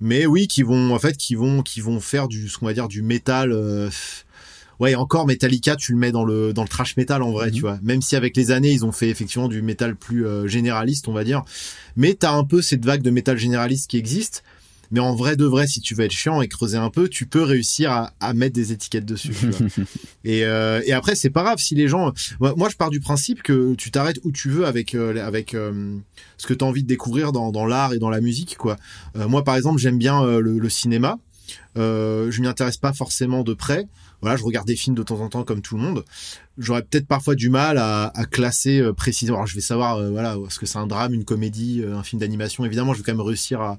mais 0.00 0.26
oui, 0.26 0.46
qui 0.46 0.62
vont 0.62 0.94
en 0.94 0.98
fait, 0.98 1.16
qui 1.16 1.34
vont, 1.36 1.62
qui 1.62 1.80
vont 1.80 2.00
faire 2.00 2.28
du, 2.28 2.48
ce 2.48 2.58
qu'on 2.58 2.66
va 2.66 2.74
dire, 2.74 2.86
du 2.88 3.02
métal. 3.02 3.52
euh, 3.52 3.88
Ouais, 4.80 4.94
encore 4.94 5.26
Metallica, 5.26 5.76
tu 5.76 5.92
le 5.92 5.98
mets 5.98 6.10
dans 6.10 6.24
le 6.24 6.52
dans 6.52 6.62
le 6.62 6.68
trash 6.68 6.96
metal 6.96 7.22
en 7.22 7.30
vrai, 7.32 7.48
Mhm. 7.48 7.52
tu 7.52 7.60
vois. 7.60 7.78
Même 7.82 8.00
si 8.02 8.16
avec 8.16 8.36
les 8.36 8.50
années, 8.50 8.72
ils 8.72 8.84
ont 8.84 8.92
fait 8.92 9.08
effectivement 9.10 9.46
du 9.48 9.60
métal 9.62 9.94
plus 9.94 10.26
euh, 10.26 10.46
généraliste, 10.48 11.06
on 11.06 11.12
va 11.12 11.22
dire. 11.22 11.42
Mais 11.96 12.14
t'as 12.14 12.32
un 12.32 12.44
peu 12.44 12.62
cette 12.62 12.84
vague 12.84 13.02
de 13.02 13.10
métal 13.10 13.36
généraliste 13.38 13.90
qui 13.90 13.98
existe. 13.98 14.42
Mais 14.92 14.98
en 14.98 15.14
vrai 15.14 15.36
de 15.36 15.44
vrai, 15.44 15.68
si 15.68 15.80
tu 15.80 15.94
veux 15.94 16.04
être 16.04 16.10
chiant 16.10 16.42
et 16.42 16.48
creuser 16.48 16.76
un 16.76 16.90
peu, 16.90 17.08
tu 17.08 17.24
peux 17.24 17.42
réussir 17.44 17.92
à, 17.92 18.12
à 18.18 18.32
mettre 18.34 18.54
des 18.56 18.72
étiquettes 18.72 19.04
dessus. 19.04 19.28
tu 19.38 19.46
vois. 19.50 19.66
et, 20.24 20.44
euh, 20.44 20.80
et 20.84 20.92
après, 20.92 21.14
c'est 21.14 21.30
pas 21.30 21.44
grave 21.44 21.58
si 21.60 21.76
les 21.76 21.86
gens. 21.86 22.12
Moi, 22.40 22.68
je 22.68 22.76
pars 22.76 22.90
du 22.90 22.98
principe 22.98 23.42
que 23.42 23.74
tu 23.74 23.92
t'arrêtes 23.92 24.18
où 24.24 24.32
tu 24.32 24.48
veux 24.50 24.66
avec 24.66 24.96
euh, 24.96 25.24
avec 25.24 25.54
euh, 25.54 25.96
ce 26.38 26.46
que 26.48 26.54
tu 26.54 26.64
as 26.64 26.66
envie 26.66 26.82
de 26.82 26.88
découvrir 26.88 27.30
dans, 27.30 27.52
dans 27.52 27.66
l'art 27.66 27.92
et 27.92 28.00
dans 28.00 28.10
la 28.10 28.20
musique, 28.20 28.56
quoi. 28.58 28.78
Moi, 29.14 29.44
par 29.44 29.54
exemple, 29.54 29.78
j'aime 29.78 29.98
bien 29.98 30.24
le, 30.40 30.58
le 30.58 30.68
cinéma. 30.68 31.18
Euh, 31.76 32.30
je 32.30 32.40
m'y 32.40 32.46
intéresse 32.46 32.76
pas 32.76 32.92
forcément 32.92 33.42
de 33.42 33.54
près. 33.54 33.86
Voilà, 34.20 34.36
je 34.36 34.44
regarde 34.44 34.66
des 34.66 34.76
films 34.76 34.96
de 34.96 35.02
temps 35.02 35.20
en 35.20 35.28
temps 35.28 35.44
comme 35.44 35.62
tout 35.62 35.76
le 35.76 35.82
monde. 35.82 36.04
J'aurais 36.58 36.82
peut-être 36.82 37.06
parfois 37.06 37.34
du 37.34 37.48
mal 37.48 37.78
à, 37.78 38.12
à 38.14 38.24
classer 38.24 38.80
euh, 38.80 38.92
précisément. 38.92 39.38
Alors, 39.38 39.46
je 39.46 39.54
vais 39.54 39.60
savoir, 39.60 39.96
euh, 39.96 40.10
voilà, 40.10 40.36
est-ce 40.46 40.58
que 40.58 40.66
c'est 40.66 40.78
un 40.78 40.86
drame, 40.86 41.14
une 41.14 41.24
comédie, 41.24 41.82
un 41.84 42.02
film 42.02 42.20
d'animation? 42.20 42.64
Évidemment, 42.64 42.92
je 42.92 42.98
vais 42.98 43.04
quand 43.04 43.16
même 43.16 43.26
réussir 43.26 43.60
à, 43.60 43.78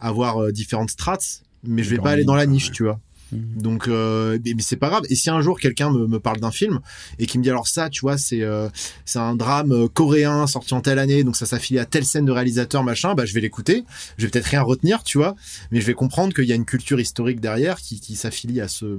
avoir 0.00 0.52
différentes 0.52 0.90
strates, 0.90 1.42
mais 1.62 1.82
je 1.82 1.88
vais 1.88 1.98
pas 1.98 2.10
aller 2.10 2.24
dans 2.24 2.34
la 2.34 2.42
ouais. 2.42 2.46
niche, 2.48 2.72
tu 2.72 2.82
vois. 2.82 3.00
Mhm. 3.32 3.62
Donc, 3.62 3.88
euh, 3.88 4.38
mais, 4.44 4.54
c'est 4.60 4.76
pas 4.76 4.88
grave. 4.88 5.04
Et 5.10 5.14
si 5.14 5.30
un 5.30 5.40
jour 5.40 5.58
quelqu'un 5.58 5.90
me, 5.90 6.06
me 6.06 6.20
parle 6.20 6.40
d'un 6.40 6.50
film 6.50 6.80
et 7.18 7.26
qui 7.26 7.38
me 7.38 7.42
dit 7.42 7.50
alors 7.50 7.68
ça, 7.68 7.88
tu 7.90 8.00
vois, 8.00 8.18
c'est 8.18 8.42
euh, 8.42 8.68
c'est 9.04 9.18
un 9.18 9.34
drame 9.34 9.72
euh, 9.72 9.88
coréen 9.88 10.46
sorti 10.46 10.74
en 10.74 10.80
telle 10.80 10.98
année, 10.98 11.24
donc 11.24 11.36
ça 11.36 11.46
s'affilie 11.46 11.78
à 11.78 11.84
telle 11.84 12.04
scène 12.04 12.24
de 12.24 12.32
réalisateur 12.32 12.82
machin, 12.84 13.14
bah 13.14 13.24
je 13.24 13.34
vais 13.34 13.40
l'écouter. 13.40 13.84
Je 14.18 14.24
vais 14.26 14.30
peut-être 14.30 14.46
rien 14.46 14.62
retenir, 14.62 15.02
tu 15.02 15.18
vois, 15.18 15.34
mais 15.70 15.80
je 15.80 15.86
vais 15.86 15.94
comprendre 15.94 16.34
qu'il 16.34 16.44
y 16.44 16.52
a 16.52 16.56
une 16.56 16.64
culture 16.64 17.00
historique 17.00 17.40
derrière 17.40 17.80
qui, 17.80 18.00
qui 18.00 18.16
s'affilie 18.16 18.60
à 18.60 18.68
ce 18.68 18.98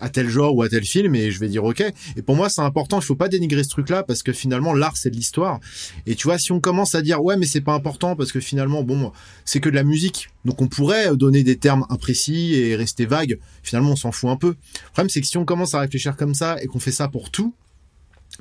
à 0.00 0.08
tel 0.08 0.28
genre 0.28 0.54
ou 0.54 0.62
à 0.62 0.68
tel 0.68 0.84
film 0.84 1.14
et 1.14 1.30
je 1.30 1.38
vais 1.38 1.48
dire 1.48 1.64
ok. 1.64 1.84
Et 2.16 2.22
pour 2.22 2.36
moi 2.36 2.48
c'est 2.48 2.60
important. 2.60 3.00
Il 3.00 3.04
faut 3.04 3.14
pas 3.14 3.28
dénigrer 3.28 3.64
ce 3.64 3.68
truc 3.68 3.88
là 3.88 4.02
parce 4.02 4.22
que 4.22 4.32
finalement 4.32 4.74
l'art 4.74 4.96
c'est 4.96 5.10
de 5.10 5.16
l'histoire. 5.16 5.60
Et 6.06 6.14
tu 6.14 6.26
vois 6.26 6.38
si 6.38 6.52
on 6.52 6.60
commence 6.60 6.94
à 6.94 7.02
dire 7.02 7.22
ouais 7.22 7.36
mais 7.36 7.46
c'est 7.46 7.60
pas 7.60 7.74
important 7.74 8.16
parce 8.16 8.32
que 8.32 8.40
finalement 8.40 8.82
bon 8.82 9.12
c'est 9.44 9.60
que 9.60 9.68
de 9.68 9.74
la 9.74 9.84
musique. 9.84 10.30
Donc 10.44 10.60
on 10.60 10.68
pourrait 10.68 11.16
donner 11.16 11.42
des 11.42 11.56
termes 11.56 11.86
imprécis 11.90 12.54
et 12.54 12.76
rester 12.76 13.06
vague. 13.06 13.38
Finalement 13.62 13.92
on 13.92 13.96
s'en 13.96 14.12
fout 14.12 14.30
un 14.30 14.36
peu. 14.36 14.48
Le 14.48 14.90
problème 14.92 15.08
c'est 15.08 15.20
que 15.20 15.26
si 15.26 15.38
on 15.38 15.44
commence 15.44 15.74
à 15.74 15.80
réfléchir 15.80 16.16
comme 16.16 16.34
ça 16.34 16.56
et 16.62 16.66
qu'on 16.66 16.80
fait 16.80 16.92
ça 16.92 17.08
pour 17.08 17.30
tout 17.30 17.54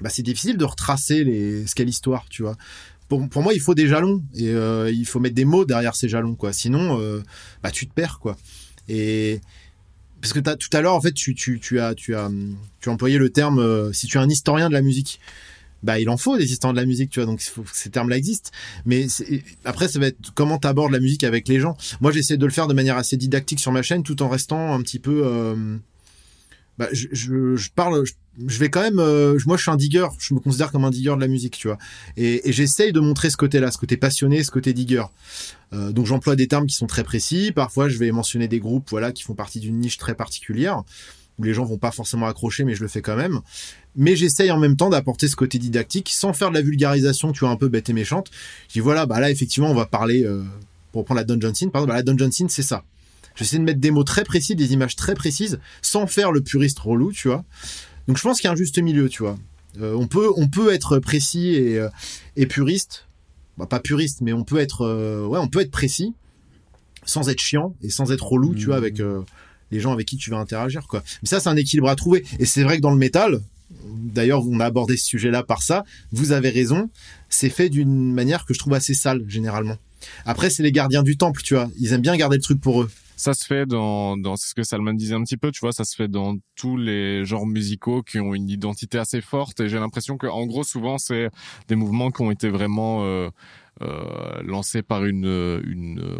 bah 0.01 0.09
c'est 0.09 0.23
difficile 0.23 0.57
de 0.57 0.65
retracer 0.65 1.23
les 1.23 1.67
ce 1.67 1.75
qu'est 1.75 1.85
l'histoire 1.85 2.25
tu 2.29 2.41
vois. 2.41 2.55
Pour, 3.09 3.29
pour 3.29 3.43
moi 3.43 3.53
il 3.53 3.59
faut 3.59 3.75
des 3.75 3.87
jalons 3.87 4.23
et 4.33 4.49
euh, 4.49 4.89
il 4.91 5.05
faut 5.05 5.19
mettre 5.19 5.35
des 5.35 5.45
mots 5.45 5.65
derrière 5.65 5.95
ces 5.95 6.09
jalons 6.09 6.35
quoi. 6.35 6.51
Sinon 6.51 6.99
euh, 6.99 7.21
bah 7.61 7.69
tu 7.69 7.87
te 7.87 7.93
perds 7.93 8.19
quoi. 8.19 8.35
Et 8.89 9.39
parce 10.23 10.31
que 10.31 10.39
tout 10.39 10.69
à 10.71 10.79
l'heure 10.79 10.95
en 10.95 11.01
fait 11.01 11.11
tu, 11.11 11.79
as 11.81 12.29
employé 12.87 13.17
le 13.17 13.29
terme 13.29 13.59
euh, 13.59 13.91
si 13.91 14.07
tu 14.07 14.17
es 14.17 14.21
un 14.21 14.29
historien 14.29 14.69
de 14.69 14.73
la 14.73 14.81
musique. 14.81 15.19
Bah 15.83 15.99
il 15.99 16.09
en 16.09 16.15
faut 16.15 16.37
des 16.37 16.49
historiens 16.49 16.71
de 16.71 16.79
la 16.79 16.85
musique 16.85 17.09
tu 17.09 17.19
vois 17.19 17.25
donc 17.25 17.43
ces 17.73 17.89
termes 17.89 18.07
là 18.07 18.15
existent. 18.15 18.49
Mais 18.85 19.07
après 19.65 19.89
ça 19.89 19.99
va 19.99 20.07
être 20.07 20.33
comment 20.33 20.59
t'abordes 20.59 20.93
la 20.93 21.01
musique 21.01 21.25
avec 21.25 21.49
les 21.49 21.59
gens. 21.59 21.75
Moi 21.99 22.13
j'essaie 22.13 22.37
de 22.37 22.45
le 22.45 22.53
faire 22.53 22.67
de 22.67 22.73
manière 22.73 22.95
assez 22.95 23.17
didactique 23.17 23.59
sur 23.59 23.73
ma 23.73 23.81
chaîne 23.81 24.01
tout 24.01 24.23
en 24.23 24.29
restant 24.29 24.73
un 24.73 24.81
petit 24.81 24.99
peu 24.99 25.23
euh, 25.25 25.77
bah, 26.77 26.87
je, 26.93 27.69
parle 27.75 28.05
je 28.47 28.57
vais 28.57 28.69
quand 28.69 28.81
même 28.81 28.99
euh, 28.99 29.37
moi 29.45 29.57
je 29.57 29.61
suis 29.61 29.71
un 29.71 29.75
digger 29.75 30.07
je 30.17 30.33
me 30.33 30.39
considère 30.39 30.71
comme 30.71 30.85
un 30.85 30.89
digger 30.89 31.15
de 31.15 31.21
la 31.21 31.27
musique 31.27 31.57
tu 31.57 31.67
vois 31.67 31.77
et, 32.17 32.49
et 32.49 32.51
j'essaye 32.51 32.91
de 32.91 32.99
montrer 32.99 33.29
ce 33.29 33.37
côté 33.37 33.59
là 33.59 33.69
ce 33.69 33.77
côté 33.77 33.95
passionné 33.95 34.43
ce 34.43 34.49
côté 34.49 34.73
digger 34.73 35.03
euh, 35.73 35.91
donc 35.91 36.05
j'emploie 36.05 36.35
des 36.35 36.47
termes 36.47 36.67
qui 36.67 36.75
sont 36.75 36.87
très 36.87 37.03
précis. 37.03 37.51
Parfois, 37.51 37.89
je 37.89 37.97
vais 37.97 38.11
mentionner 38.11 38.47
des 38.47 38.59
groupes, 38.59 38.89
voilà, 38.89 39.11
qui 39.11 39.23
font 39.23 39.33
partie 39.33 39.59
d'une 39.59 39.79
niche 39.79 39.97
très 39.97 40.13
particulière 40.13 40.83
où 41.39 41.43
les 41.43 41.53
gens 41.55 41.65
vont 41.65 41.79
pas 41.79 41.89
forcément 41.89 42.27
accrocher, 42.27 42.63
mais 42.63 42.75
je 42.75 42.81
le 42.81 42.87
fais 42.87 43.01
quand 43.01 43.15
même. 43.15 43.41
Mais 43.95 44.15
j'essaye 44.15 44.51
en 44.51 44.59
même 44.59 44.75
temps 44.75 44.89
d'apporter 44.89 45.27
ce 45.27 45.35
côté 45.35 45.57
didactique 45.57 46.09
sans 46.13 46.31
faire 46.31 46.49
de 46.49 46.53
la 46.53 46.61
vulgarisation, 46.61 47.31
tu 47.31 47.39
vois, 47.39 47.49
un 47.49 47.55
peu 47.55 47.69
bête 47.69 47.89
et 47.89 47.93
méchante. 47.93 48.29
Je 48.67 48.73
dis 48.73 48.79
voilà, 48.79 49.07
bah 49.07 49.19
là 49.19 49.31
effectivement, 49.31 49.71
on 49.71 49.73
va 49.73 49.87
parler 49.87 50.23
euh, 50.23 50.43
pour 50.91 51.05
prendre 51.05 51.19
la 51.19 51.23
Dungeon 51.23 51.53
Scene. 51.53 51.71
Par 51.71 51.81
exemple, 51.81 51.91
bah, 51.91 51.95
la 51.95 52.03
Dungeon 52.03 52.31
Scene, 52.31 52.49
c'est 52.49 52.61
ça. 52.61 52.83
J'essaie 53.35 53.57
de 53.57 53.63
mettre 53.63 53.79
des 53.79 53.89
mots 53.89 54.03
très 54.03 54.23
précis, 54.23 54.55
des 54.55 54.73
images 54.73 54.95
très 54.95 55.15
précises, 55.15 55.59
sans 55.81 56.05
faire 56.05 56.31
le 56.31 56.41
puriste 56.41 56.77
relou, 56.77 57.11
tu 57.11 57.29
vois. 57.29 57.43
Donc 58.07 58.17
je 58.17 58.23
pense 58.23 58.39
qu'il 58.39 58.47
y 58.47 58.49
a 58.49 58.53
un 58.53 58.57
juste 58.57 58.79
milieu, 58.79 59.09
tu 59.09 59.23
vois. 59.23 59.37
Euh, 59.81 59.95
on 59.95 60.07
peut 60.07 60.29
on 60.37 60.47
peut 60.47 60.73
être 60.73 60.99
précis 60.99 61.55
et, 61.55 61.79
euh, 61.79 61.89
et 62.35 62.45
puriste 62.45 63.07
bah, 63.57 63.67
pas 63.67 63.79
puriste, 63.79 64.21
mais 64.21 64.33
on 64.33 64.43
peut 64.43 64.57
être, 64.57 64.81
euh, 64.81 65.25
ouais, 65.25 65.39
on 65.39 65.47
peut 65.47 65.61
être 65.61 65.71
précis 65.71 66.13
sans 67.05 67.29
être 67.29 67.41
chiant 67.41 67.75
et 67.81 67.89
sans 67.89 68.11
être 68.11 68.25
relou, 68.25 68.55
tu 68.55 68.67
vois, 68.67 68.77
avec 68.77 68.99
euh, 68.99 69.21
les 69.71 69.79
gens 69.79 69.91
avec 69.91 70.07
qui 70.07 70.17
tu 70.17 70.29
vas 70.29 70.37
interagir, 70.37 70.87
quoi. 70.87 71.03
Mais 71.21 71.27
ça, 71.27 71.39
c'est 71.39 71.49
un 71.49 71.57
équilibre 71.57 71.89
à 71.89 71.95
trouver. 71.95 72.23
Et 72.39 72.45
c'est 72.45 72.63
vrai 72.63 72.77
que 72.77 72.81
dans 72.81 72.91
le 72.91 72.97
métal, 72.97 73.41
d'ailleurs, 73.85 74.47
on 74.47 74.59
a 74.59 74.65
abordé 74.65 74.95
ce 74.95 75.05
sujet-là 75.05 75.43
par 75.43 75.63
ça. 75.63 75.83
Vous 76.11 76.31
avez 76.31 76.49
raison. 76.49 76.89
C'est 77.29 77.49
fait 77.49 77.69
d'une 77.69 78.13
manière 78.13 78.45
que 78.45 78.53
je 78.53 78.59
trouve 78.59 78.73
assez 78.73 78.93
sale, 78.93 79.23
généralement. 79.27 79.77
Après, 80.25 80.49
c'est 80.49 80.63
les 80.63 80.71
gardiens 80.71 81.03
du 81.03 81.17
temple, 81.17 81.41
tu 81.43 81.55
vois. 81.55 81.69
Ils 81.77 81.91
aiment 81.91 82.01
bien 82.01 82.15
garder 82.15 82.37
le 82.37 82.43
truc 82.43 82.61
pour 82.61 82.83
eux. 82.83 82.89
Ça 83.23 83.33
se 83.33 83.45
fait 83.45 83.65
dans, 83.65 84.17
dans 84.17 84.35
ce 84.35 84.53
que 84.53 84.63
Salman 84.63 84.95
disait 84.95 85.15
un 85.15 85.23
petit 85.23 85.37
peu, 85.37 85.49
tu 85.49 85.61
vois, 85.61 85.71
ça 85.71 85.85
se 85.85 85.95
fait 85.95 86.09
dans 86.09 86.35
tous 86.57 86.75
les 86.75 87.23
genres 87.23 87.45
musicaux 87.45 88.03
qui 88.03 88.19
ont 88.19 88.35
une 88.35 88.49
identité 88.49 88.97
assez 88.97 89.21
forte 89.21 89.61
et 89.61 89.69
j'ai 89.69 89.79
l'impression 89.79 90.17
que 90.17 90.27
en 90.27 90.45
gros 90.45 90.65
souvent 90.65 90.97
c'est 90.97 91.29
des 91.69 91.75
mouvements 91.77 92.11
qui 92.11 92.21
ont 92.21 92.31
été 92.31 92.49
vraiment 92.49 93.05
euh, 93.05 93.29
euh, 93.83 94.41
lancés 94.45 94.81
par 94.81 95.05
une 95.05 95.25
une 95.65 95.99
euh, 95.99 96.15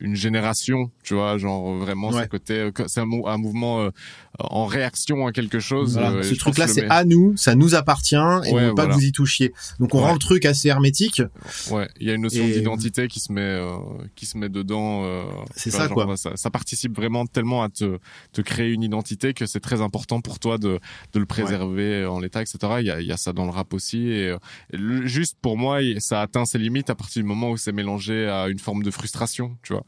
une 0.00 0.14
génération, 0.16 0.90
tu 1.02 1.14
vois, 1.14 1.38
genre 1.38 1.74
vraiment 1.76 2.10
Ouais. 2.10 2.22
ce 2.24 2.28
côté 2.28 2.54
euh, 2.54 2.70
c'est 2.86 3.00
un, 3.00 3.08
un 3.26 3.36
mouvement 3.38 3.80
euh, 3.82 3.90
en 4.38 4.66
réaction 4.66 5.26
à 5.26 5.32
quelque 5.32 5.60
chose. 5.60 5.98
Voilà. 5.98 6.22
Ce 6.22 6.34
truc-là, 6.34 6.66
c'est 6.68 6.86
à 6.88 7.04
nous, 7.04 7.36
ça 7.36 7.54
nous 7.54 7.74
appartient 7.74 8.14
et 8.16 8.18
Ouais, 8.18 8.50
on 8.52 8.54
veut 8.68 8.74
pas 8.74 8.82
voilà. 8.82 8.88
que 8.90 8.94
vous 9.00 9.04
y 9.06 9.12
touchiez. 9.12 9.52
Donc 9.80 9.94
on 9.94 9.98
Ouais. 9.98 10.04
rend 10.04 10.12
le 10.12 10.18
truc 10.18 10.44
assez 10.44 10.68
hermétique. 10.68 11.22
ouais, 11.70 11.88
il 12.00 12.06
y 12.06 12.10
a 12.10 12.14
une 12.14 12.22
notion 12.22 12.44
Et- 12.46 12.52
d'identité 12.52 13.08
qui 13.08 13.20
se 13.20 13.32
met 13.32 13.40
euh, 13.40 13.70
qui 14.14 14.26
se 14.26 14.36
met 14.38 14.48
dedans. 14.48 15.04
euh, 15.04 15.24
C'est 15.54 15.70
ça, 15.70 15.88
genre, 15.88 15.94
quoi. 16.04 16.16
Ça, 16.16 16.32
ça 16.36 16.50
participe 16.50 16.94
vraiment 16.94 17.26
tellement 17.26 17.62
à 17.62 17.68
te 17.68 17.98
te 18.32 18.40
créer 18.42 18.72
une 18.72 18.82
identité 18.82 19.34
que 19.34 19.46
c'est 19.46 19.60
très 19.60 19.80
important 19.80 20.20
pour 20.20 20.38
toi 20.38 20.58
de 20.58 20.78
de 21.12 21.18
le 21.18 21.26
préserver 21.26 22.04
en 22.06 22.20
l'état, 22.20 22.42
etc. 22.42 22.58
Il 22.80 22.86
y 22.86 22.90
a 22.90 23.00
il 23.00 23.06
y 23.06 23.12
a 23.12 23.16
ça 23.16 23.32
dans 23.32 23.44
le 23.44 23.50
rap 23.50 23.72
aussi 23.74 24.08
et, 24.08 24.34
et 24.72 24.76
le- 24.76 25.06
juste 25.06 25.36
pour 25.40 25.56
moi, 25.56 25.78
ça 25.98 26.20
atteint 26.20 26.44
ses 26.44 26.58
limites 26.58 26.85
à 26.90 26.94
partir 26.94 27.22
du 27.22 27.28
moment 27.28 27.50
où 27.50 27.56
c'est 27.56 27.72
mélangé 27.72 28.28
à 28.28 28.48
une 28.48 28.58
forme 28.58 28.82
de 28.82 28.90
frustration, 28.90 29.56
tu 29.62 29.72
vois. 29.72 29.84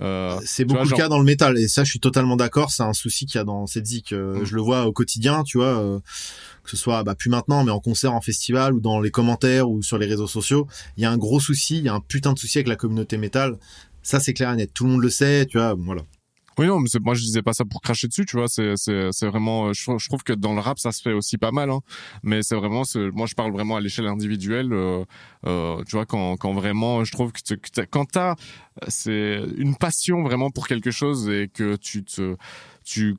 Euh, 0.00 0.38
C'est 0.44 0.64
tu 0.64 0.72
vois, 0.72 0.82
beaucoup 0.82 0.90
le 0.90 0.96
cas 0.96 1.08
dans 1.08 1.18
le 1.18 1.24
métal 1.24 1.58
et 1.58 1.68
ça 1.68 1.84
je 1.84 1.90
suis 1.90 2.00
totalement 2.00 2.36
d'accord, 2.36 2.70
c'est 2.70 2.82
un 2.82 2.92
souci 2.92 3.26
qu'il 3.26 3.38
y 3.38 3.40
a 3.40 3.44
dans 3.44 3.66
cette 3.66 3.86
zik. 3.86 4.12
Euh, 4.12 4.38
Mm. 4.38 4.44
Je 4.44 4.54
le 4.54 4.60
vois 4.62 4.86
au 4.86 4.92
quotidien, 4.92 5.42
tu 5.44 5.58
vois, 5.58 5.78
euh, 5.78 6.00
que 6.64 6.70
ce 6.70 6.76
soit 6.76 7.02
bah, 7.02 7.14
plus 7.14 7.30
maintenant 7.30 7.64
mais 7.64 7.70
en 7.70 7.80
concert, 7.80 8.12
en 8.12 8.20
festival 8.20 8.74
ou 8.74 8.80
dans 8.80 9.00
les 9.00 9.10
commentaires 9.10 9.68
ou 9.70 9.82
sur 9.82 9.98
les 9.98 10.06
réseaux 10.06 10.26
sociaux, 10.26 10.66
il 10.96 11.02
y 11.02 11.06
a 11.06 11.10
un 11.10 11.18
gros 11.18 11.40
souci, 11.40 11.78
il 11.78 11.84
y 11.84 11.88
a 11.88 11.94
un 11.94 12.00
putain 12.00 12.32
de 12.32 12.38
souci 12.38 12.58
avec 12.58 12.68
la 12.68 12.76
communauté 12.76 13.16
métal. 13.18 13.58
Ça 14.02 14.20
c'est 14.20 14.32
clair 14.32 14.52
et 14.52 14.56
net, 14.56 14.70
tout 14.72 14.84
le 14.84 14.90
monde 14.90 15.02
le 15.02 15.10
sait, 15.10 15.46
tu 15.46 15.58
vois, 15.58 15.74
bon, 15.74 15.84
voilà. 15.84 16.02
Oui, 16.58 16.66
non, 16.66 16.80
mais 16.80 16.88
moi 17.00 17.14
je 17.14 17.20
disais 17.22 17.42
pas 17.42 17.52
ça 17.52 17.64
pour 17.64 17.80
cracher 17.80 18.08
dessus, 18.08 18.26
tu 18.26 18.36
vois. 18.36 18.48
C'est, 18.48 18.74
c'est, 18.76 19.26
vraiment. 19.26 19.68
euh, 19.68 19.72
Je, 19.72 19.82
trouve- 19.84 19.98
je 20.00 20.08
trouve 20.08 20.24
que 20.24 20.32
dans 20.32 20.54
le 20.54 20.60
rap, 20.60 20.78
ça 20.78 20.90
se 20.92 21.00
fait 21.00 21.12
aussi 21.12 21.38
pas 21.38 21.52
mal, 21.52 21.70
hein. 21.70 21.80
Mais 22.24 22.42
c'est 22.42 22.56
vraiment. 22.56 22.82
Moi, 23.14 23.26
je 23.26 23.34
parle 23.34 23.52
vraiment 23.52 23.76
à 23.76 23.80
l'échelle 23.80 24.06
individuelle. 24.08 24.72
euh, 24.72 25.04
euh, 25.46 25.82
tu 25.86 25.92
vois, 25.96 26.04
quand, 26.06 26.36
quand 26.36 26.52
vraiment, 26.52 27.04
je 27.04 27.12
trouve 27.12 27.30
que, 27.32 27.40
tu- 27.42 27.58
que 27.58 27.68
t'as- 27.70 27.86
quand 27.86 28.06
t'as, 28.06 28.34
c'est 28.88 29.40
une 29.56 29.76
passion 29.76 30.22
vraiment 30.22 30.50
pour 30.50 30.66
quelque 30.68 30.90
chose 30.90 31.28
et 31.28 31.48
que 31.48 31.76
tu 31.76 32.04
te, 32.04 32.36
tu 32.84 33.16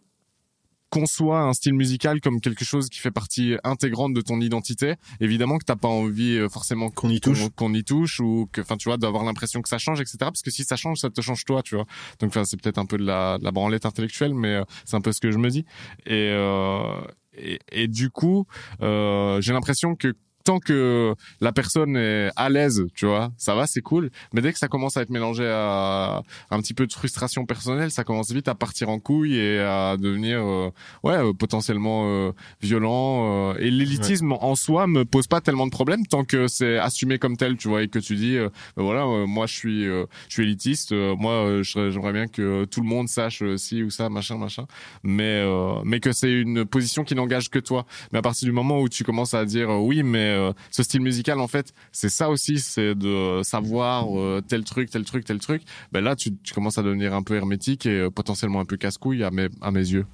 conçois 0.90 1.42
un 1.42 1.54
style 1.54 1.74
musical 1.74 2.22
comme 2.22 2.42
quelque 2.42 2.66
chose 2.66 2.90
qui 2.90 3.00
fait 3.00 3.12
partie 3.12 3.56
intégrante 3.64 4.14
de 4.14 4.22
ton 4.22 4.40
identité. 4.42 4.96
Évidemment 5.20 5.58
que 5.58 5.66
t'as 5.66 5.76
pas 5.76 5.88
envie 5.88 6.38
euh, 6.38 6.50
forcément 6.50 6.90
Qu'on 6.90 7.10
y 7.10 7.20
touche. 7.22 7.50
qu'on 7.56 7.74
y 7.74 7.84
touche 7.84 8.20
ou 8.20 8.48
que 8.52 8.62
enfin 8.62 8.78
tu 8.78 8.90
vois 8.90 8.98
d'avoir 8.98 9.24
l'impression 9.24 9.62
que 9.62 9.70
ça 9.70 9.78
change 9.78 10.02
etc 10.02 10.18
parce 10.20 10.42
que 10.42 10.52
si 10.52 10.64
ça 10.64 10.76
change 10.76 11.00
ça 11.00 11.10
te 11.10 11.22
change 11.22 11.46
toi 11.46 11.62
tu 11.64 11.76
vois 11.76 11.86
donc 12.20 12.30
enfin 12.30 12.44
c'est 12.46 12.60
peut-être 12.60 12.78
un 12.78 12.86
peu 12.86 12.98
de 12.98 13.06
la, 13.06 13.38
de 13.38 13.44
la 13.44 13.52
branlette 13.52 13.86
intellectuelle 13.86 14.34
mais 14.34 14.56
euh, 14.56 14.64
c'est 14.86 14.96
un 14.96 15.02
peu 15.02 15.12
ce 15.12 15.22
que 15.22 15.32
je 15.32 15.38
me 15.38 15.50
dis 15.50 15.66
et 16.06 16.30
euh, 16.32 17.02
et, 17.38 17.60
et 17.72 17.88
du 17.88 18.10
coup 18.10 18.46
euh, 18.82 19.40
j'ai 19.42 19.54
l'impression 19.54 19.96
que 19.96 20.14
tant 20.50 20.60
que 20.60 21.14
la 21.42 21.52
personne 21.52 21.96
est 21.96 22.32
à 22.36 22.50
l'aise, 22.50 22.88
tu 22.96 23.06
vois, 23.06 23.32
ça 23.38 23.54
va, 23.54 23.68
c'est 23.68 23.84
cool. 23.84 24.10
Mais 24.34 24.42
dès 24.42 24.52
que 24.52 24.58
ça 24.58 24.68
commence 24.68 24.98
à 24.98 25.04
être 25.04 25.12
mélangé 25.12 25.46
à 25.48 26.24
un 26.50 26.60
petit 26.60 26.74
peu 26.74 26.88
de 26.88 26.94
frustration 26.94 27.46
personnelle, 27.46 27.92
ça 27.92 28.04
commence 28.04 28.32
vite 28.32 28.48
à 28.48 28.56
partir 28.56 28.90
en 28.90 28.98
couille 28.98 29.38
et 29.38 29.60
à 29.60 29.96
devenir, 29.96 30.40
euh, 30.40 30.72
ouais, 31.04 31.18
euh, 31.18 31.34
potentiellement 31.34 32.06
euh, 32.08 32.32
violent. 32.64 33.54
et 33.60 33.70
l'élitisme 33.70 34.32
en 34.32 34.56
soi 34.56 34.88
me 34.88 35.06
pose 35.06 35.28
pas 35.28 35.40
tellement 35.40 35.68
de 35.68 35.72
problèmes 35.72 36.08
tant 36.08 36.24
que 36.24 36.48
c'est 36.48 36.80
assumé 36.80 37.20
comme 37.20 37.38
tel, 37.38 37.56
tu 37.56 37.68
vois, 37.68 37.84
et 37.84 37.88
que 37.88 38.00
tu 38.00 38.16
dis, 38.16 38.36
ben 38.76 38.84
voilà, 38.84 39.06
moi 39.28 39.46
je 39.46 39.54
suis, 39.54 39.84
je 39.84 40.08
suis 40.30 40.44
élitiste, 40.44 40.94
moi 40.94 41.62
j'aimerais 41.62 42.14
bien 42.14 42.28
que 42.28 42.66
tout 42.66 42.82
le 42.82 42.88
monde 42.88 43.08
sache 43.08 43.44
si 43.58 43.84
ou 43.84 43.92
ça, 43.92 44.10
machin, 44.10 44.38
machin. 44.38 44.66
Mais, 45.04 45.46
mais 45.86 46.00
que 46.00 46.12
c'est 46.12 46.32
une 46.32 46.66
position 46.66 47.04
qui 47.04 47.14
n'engage 47.14 47.52
que 47.52 47.60
toi. 47.60 47.86
Mais 48.12 48.18
à 48.18 48.24
partir 48.24 48.48
du 48.48 48.52
moment 48.52 48.82
où 48.82 48.90
tu 48.90 49.04
commences 49.04 49.36
à 49.36 49.46
dire, 49.46 49.70
oui, 49.70 50.02
mais 50.02 50.39
ce 50.72 50.84
style 50.84 51.02
musical, 51.02 51.40
en 51.40 51.48
fait, 51.48 51.74
c'est 51.92 52.10
ça 52.10 52.30
aussi, 52.30 52.60
c'est 52.60 52.96
de 52.96 53.42
savoir 53.44 54.08
tel 54.48 54.64
truc, 54.64 54.90
tel 54.90 55.04
truc, 55.04 55.26
tel 55.26 55.40
truc. 55.40 55.64
Ben 55.92 56.04
là, 56.04 56.16
tu, 56.16 56.36
tu 56.44 56.54
commences 56.54 56.78
à 56.78 56.84
devenir 56.84 57.14
un 57.14 57.24
peu 57.24 57.36
hermétique 57.36 57.86
et 57.86 58.00
euh, 58.00 58.10
potentiellement 58.10 58.60
un 58.60 58.66
peu 58.66 58.78
casse-couille 58.78 59.24
à 59.24 59.32
mes, 59.32 59.48
à 59.62 59.72
mes 59.72 59.80
yeux. 59.80 60.06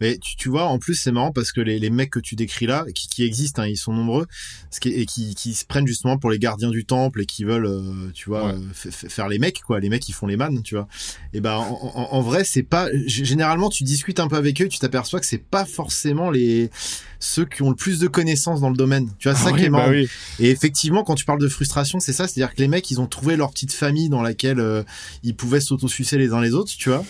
Mais 0.00 0.16
tu, 0.16 0.36
tu 0.36 0.48
vois, 0.48 0.64
en 0.64 0.78
plus, 0.78 0.94
c'est 0.94 1.12
marrant 1.12 1.32
parce 1.32 1.52
que 1.52 1.60
les, 1.60 1.78
les 1.78 1.90
mecs 1.90 2.10
que 2.10 2.18
tu 2.18 2.34
décris 2.34 2.66
là, 2.66 2.86
qui, 2.94 3.08
qui 3.08 3.24
existent, 3.24 3.60
hein, 3.60 3.66
ils 3.66 3.76
sont 3.76 3.92
nombreux, 3.92 4.26
et 4.86 5.04
qui, 5.04 5.34
qui 5.34 5.52
se 5.52 5.66
prennent 5.66 5.86
justement 5.86 6.16
pour 6.16 6.30
les 6.30 6.38
gardiens 6.38 6.70
du 6.70 6.86
temple 6.86 7.20
et 7.20 7.26
qui 7.26 7.44
veulent, 7.44 7.66
euh, 7.66 8.10
tu 8.14 8.30
vois, 8.30 8.54
euh, 8.54 8.58
faire 8.72 9.28
les 9.28 9.38
mecs, 9.38 9.62
quoi. 9.62 9.78
Les 9.78 9.90
mecs, 9.90 10.02
qui 10.02 10.12
font 10.12 10.26
les 10.26 10.38
mannes, 10.38 10.62
tu 10.62 10.76
vois. 10.76 10.88
Et 11.34 11.40
ben, 11.40 11.56
en, 11.56 12.08
en, 12.10 12.20
vrai, 12.22 12.44
c'est 12.44 12.62
pas. 12.62 12.88
Généralement, 13.06 13.68
tu 13.68 13.84
discutes 13.84 14.18
un 14.18 14.28
peu 14.28 14.36
avec 14.36 14.62
eux, 14.62 14.68
tu 14.68 14.78
t'aperçois 14.78 15.20
que 15.20 15.26
c'est 15.26 15.44
pas 15.44 15.66
forcément 15.66 16.30
les 16.30 16.70
ceux 17.18 17.44
qui 17.44 17.62
ont 17.62 17.70
le 17.70 17.76
plus 17.76 17.98
de 17.98 18.08
connaissances 18.08 18.60
dans 18.60 18.70
le 18.70 18.76
domaine. 18.76 19.08
Tu 19.18 19.28
vois, 19.28 19.36
ça 19.36 19.50
ah 19.52 19.56
qui 19.56 19.64
est 19.64 19.68
bah 19.68 19.78
marrant. 19.78 19.92
Et 19.92 20.50
effectivement, 20.50 21.04
quand 21.04 21.14
tu 21.14 21.24
parles 21.24 21.40
de 21.40 21.48
frustration, 21.48 22.00
c'est 22.00 22.12
ça, 22.12 22.26
c'est-à-dire 22.26 22.54
que 22.54 22.60
les 22.60 22.68
mecs, 22.68 22.90
ils 22.90 23.00
ont 23.00 23.06
trouvé 23.06 23.36
leur 23.36 23.50
petite 23.50 23.72
famille 23.72 24.08
dans 24.08 24.22
laquelle 24.22 24.60
euh, 24.60 24.82
ils 25.22 25.34
pouvaient 25.34 25.60
s'autosucer 25.60 26.18
les 26.18 26.32
uns 26.32 26.40
les 26.40 26.54
autres, 26.54 26.72
tu 26.76 26.88
vois, 26.88 27.04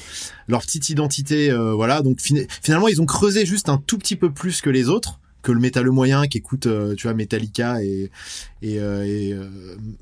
leur 0.48 0.62
petite 0.62 0.88
identité, 0.90 1.54
voilà. 1.74 2.02
Donc 2.02 2.20
finalement, 2.62 2.88
ils 2.88 3.00
ont 3.00 3.06
creusé 3.06 3.46
juste 3.46 3.68
un 3.68 3.78
tout 3.78 3.98
petit 3.98 4.16
peu 4.16 4.30
plus 4.32 4.60
que 4.60 4.70
les 4.70 4.88
autres 4.88 5.18
que 5.46 5.52
le 5.52 5.60
métal 5.60 5.88
moyen 5.90 6.26
qui 6.26 6.38
écoute 6.38 6.66
euh, 6.66 6.96
tu 6.96 7.06
vois 7.06 7.14
Metallica 7.14 7.80
et 7.80 8.10
et, 8.62 8.80
euh, 8.80 9.04
et 9.04 9.32
euh, 9.32 9.46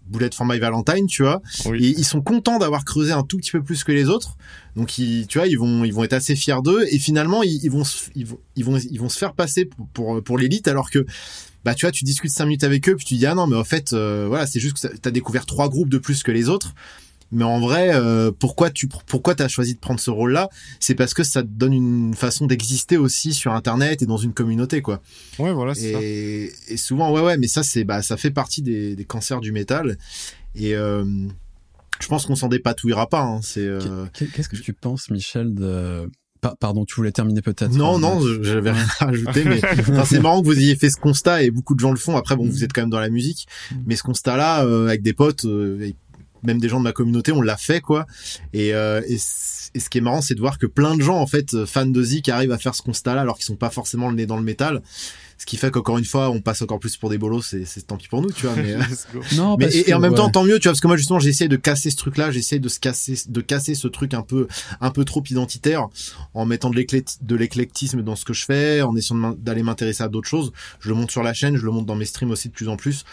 Bullet 0.07 0.31
for 0.33 0.47
My 0.47 0.59
Valentine 0.59 1.07
tu 1.07 1.23
vois. 1.23 1.43
Et 1.67 1.89
ils 1.89 2.05
sont 2.05 2.23
contents 2.23 2.59
d'avoir 2.59 2.87
creusé 2.87 3.13
un 3.13 3.23
tout 3.23 3.37
petit 3.37 3.51
peu 3.51 3.63
plus 3.63 3.85
que 3.85 3.93
les 3.93 4.09
autres. 4.09 4.39
Donc 4.75 4.97
ils 4.97 5.27
tu 5.27 5.37
vois 5.37 5.47
ils 5.47 5.59
vont 5.59 5.85
ils 5.85 5.93
vont 5.93 6.03
être 6.03 6.15
assez 6.15 6.35
fiers 6.35 6.63
d'eux. 6.65 6.87
Et 6.91 6.99
finalement 6.99 7.43
ils, 7.43 7.69
vont 7.69 7.83
ils 8.15 8.25
vont 8.25 8.39
ils 8.57 8.65
vont 8.65 8.79
ils 8.79 8.99
vont 8.99 9.11
se 9.11 9.19
faire 9.19 9.35
passer 9.35 9.67
pour 9.67 9.87
pour, 9.89 10.23
pour 10.23 10.39
l'élite 10.39 10.67
alors 10.67 10.91
que 10.91 11.05
bah 11.63 11.75
tu 11.75 11.85
vois 11.85 11.93
tu 11.93 12.05
discutes 12.05 12.33
cinq 12.33 12.47
minutes 12.47 12.65
avec 12.65 12.89
eux 12.89 12.97
puis 12.97 13.05
tu 13.05 13.15
dis 13.17 13.27
ah 13.27 13.35
non 13.35 13.47
mais 13.47 13.57
en 13.57 13.65
fait 13.65 13.93
voilà 13.93 14.47
c'est 14.47 14.61
juste 14.61 14.79
que 14.79 14.97
tu 14.97 15.09
as 15.09 15.13
découvert 15.13 15.45
trois 15.45 15.69
groupes 15.69 15.91
de 15.91 15.99
plus 15.99 16.23
que 16.23 16.33
les 16.33 16.49
autres 16.49 16.75
mais 17.33 17.45
en 17.45 17.61
vrai, 17.61 17.91
euh, 17.95 18.31
pourquoi 18.31 18.71
tu 18.71 18.89
pourquoi 19.07 19.35
t'as 19.35 19.49
choisi 19.49 19.75
de 19.75 19.81
prendre 19.81 20.01
ce 20.01 20.11
rôle-là? 20.11 20.49
C'est 20.81 20.95
parce 20.95 21.15
que 21.15 21.25
ça 21.25 21.43
te 21.43 21.49
donne 21.49 21.73
une 21.73 22.15
façon 22.15 22.47
d'exister 22.47 22.97
aussi 22.97 23.33
sur 23.33 23.53
Internet 23.53 24.03
et 24.03 24.07
dans 24.07 24.17
une 24.17 24.33
communauté, 24.33 24.83
quoi. 24.83 25.01
Ouais, 25.39 25.53
voilà, 25.53 25.75
c'est 25.75 25.93
ça. 25.93 25.99
Et 26.01 26.77
souvent, 26.77 27.13
ouais, 27.13 27.23
ouais, 27.23 27.37
mais 27.37 27.49
ça, 27.49 27.63
c'est 27.63 27.85
bah, 27.85 28.03
ça 28.03 28.17
fait 28.17 28.31
partie 28.31 28.63
des, 28.63 28.97
des 28.97 29.05
cancers 29.05 29.41
du 29.41 29.53
métal. 29.53 29.99
Et 30.55 30.75
euh, 30.75 31.05
je 32.01 32.07
pense 32.09 32.27
qu'on 32.27 32.37
s'en 32.37 32.49
dépatouillera 32.49 33.09
pas. 33.09 33.23
Hein, 33.23 33.41
c'est. 33.43 33.67
Euh... 33.67 34.07
Qu'est-ce 34.13 34.49
que 34.49 34.57
tu 34.57 34.73
penses, 34.73 35.11
Michel, 35.11 35.55
de 35.55 36.09
Pardon, 36.61 36.85
tu 36.85 36.95
voulais 36.97 37.13
terminer 37.13 37.43
peut-être 37.43 37.73
Non, 37.73 37.99
non, 37.99 38.21
j'avais 38.43 38.73
rien 38.73 38.87
à 39.01 39.09
ajouter, 39.09 39.45
mais 39.45 39.61
c'est 40.05 40.21
marrant 40.21 40.43
que 40.43 40.47
vous 40.47 40.59
ayez 40.59 40.77
fait 40.77 40.91
ce 40.91 40.99
constat 40.99 41.43
et 41.43 41.51
beaucoup 41.51 41.75
de 41.75 41.81
gens 41.81 41.91
le 41.91 41.97
font. 41.97 42.17
Après, 42.17 42.37
bon, 42.37 42.45
vous 42.45 42.65
êtes 42.65 42.73
quand 42.73 42.83
même 42.83 42.91
dans 42.91 43.01
la 43.01 43.09
musique, 43.09 43.47
mm. 43.71 43.77
mais 43.87 43.97
ce 43.97 44.03
constat-là, 44.03 44.65
euh, 44.65 44.89
avec 44.89 45.03
des 45.03 45.13
potes, 45.13 45.45
euh, 45.45 45.93
même 46.45 46.59
des 46.59 46.69
gens 46.69 46.79
de 46.79 46.85
ma 46.85 46.93
communauté, 46.93 47.33
on 47.33 47.43
l'a 47.43 47.57
fait 47.57 47.81
quoi. 47.81 48.07
Et, 48.53 48.75
euh, 48.75 49.01
et, 49.09 49.19
ce 49.19 49.91
qui 49.91 49.99
est 49.99 50.01
marrant, 50.01 50.21
c'est 50.21 50.35
de 50.35 50.41
voir 50.41 50.59
que 50.59 50.67
plein 50.67 50.97
de 50.97 51.03
gens 51.03 51.17
en 51.17 51.27
fait 51.27 51.65
fans 51.65 51.87
de 51.87 52.03
Zik 52.03 52.29
arrivent 52.29 52.53
à 52.53 52.59
faire 52.59 52.75
ce 52.75 52.83
constat-là 52.83 53.23
alors 53.23 53.37
qu'ils 53.37 53.47
sont 53.47 53.57
pas 53.57 53.71
forcément 53.71 54.09
le 54.09 54.15
nez 54.15 54.27
dans 54.27 54.37
le 54.37 54.45
métal. 54.45 54.83
Ce 55.37 55.47
qui 55.47 55.57
fait 55.57 55.71
qu'encore 55.71 55.99
une 55.99 56.05
fois, 56.05 56.31
on 56.31 56.41
passe 56.41 56.63
encore 56.63 56.79
plus 56.79 56.97
pour 56.97 57.11
des 57.11 57.19
bolos, 57.19 57.43
c'est, 57.43 57.87
tant 57.87 57.97
pis 57.97 58.09
pour 58.09 58.23
nous, 58.23 58.31
tu 58.31 58.47
vois. 58.47 58.55
Mais, 58.57 58.77
non, 59.37 59.57
mais 59.59 59.69
et, 59.75 59.93
en 59.93 59.99
même 59.99 60.15
temps, 60.15 60.31
tant 60.31 60.45
mieux, 60.45 60.59
tu 60.59 60.69
vois, 60.69 60.73
parce 60.73 60.81
que 60.81 60.87
moi 60.87 60.97
justement, 60.97 61.19
j'essaie 61.19 61.49
de 61.49 61.57
casser 61.57 61.91
ce 61.91 61.97
truc-là, 61.97 62.31
j'essaie 62.31 62.61
de 62.61 62.69
se 62.69 62.79
casser, 62.79 63.19
de 63.29 63.41
casser 63.41 63.75
ce 63.75 63.89
truc 63.89 64.15
un 64.15 64.23
peu, 64.23 64.47
un 64.81 64.91
peu 64.91 65.05
trop 65.05 65.23
identitaire, 65.29 65.89
en 66.35 66.47
mettant 66.47 66.71
de, 66.71 66.87
de 67.23 67.37
l'éclectisme 67.37 68.03
dans 68.03 68.17
ce 68.17 68.25
que 68.25 68.33
je 68.33 68.45
fais, 68.45 68.83
en 68.83 68.95
essayant 68.95 69.35
d'aller 69.37 69.63
m'intéresser 69.63 70.05
à 70.05 70.09
d'autres 70.09 70.29
choses. 70.29 70.53
Je 70.81 70.89
le 70.89 70.95
monte 70.95 71.11
sur 71.11 71.23
la 71.23 71.35
chaîne, 71.35 71.57
je 71.57 71.65
le 71.65 71.73
monte 71.73 71.87
dans 71.87 71.97
mes 71.97 72.05
streams 72.05 72.31
aussi 72.31 72.49
de 72.49 72.55
plus 72.55 72.69
en 72.69 72.77
plus. 72.77 73.05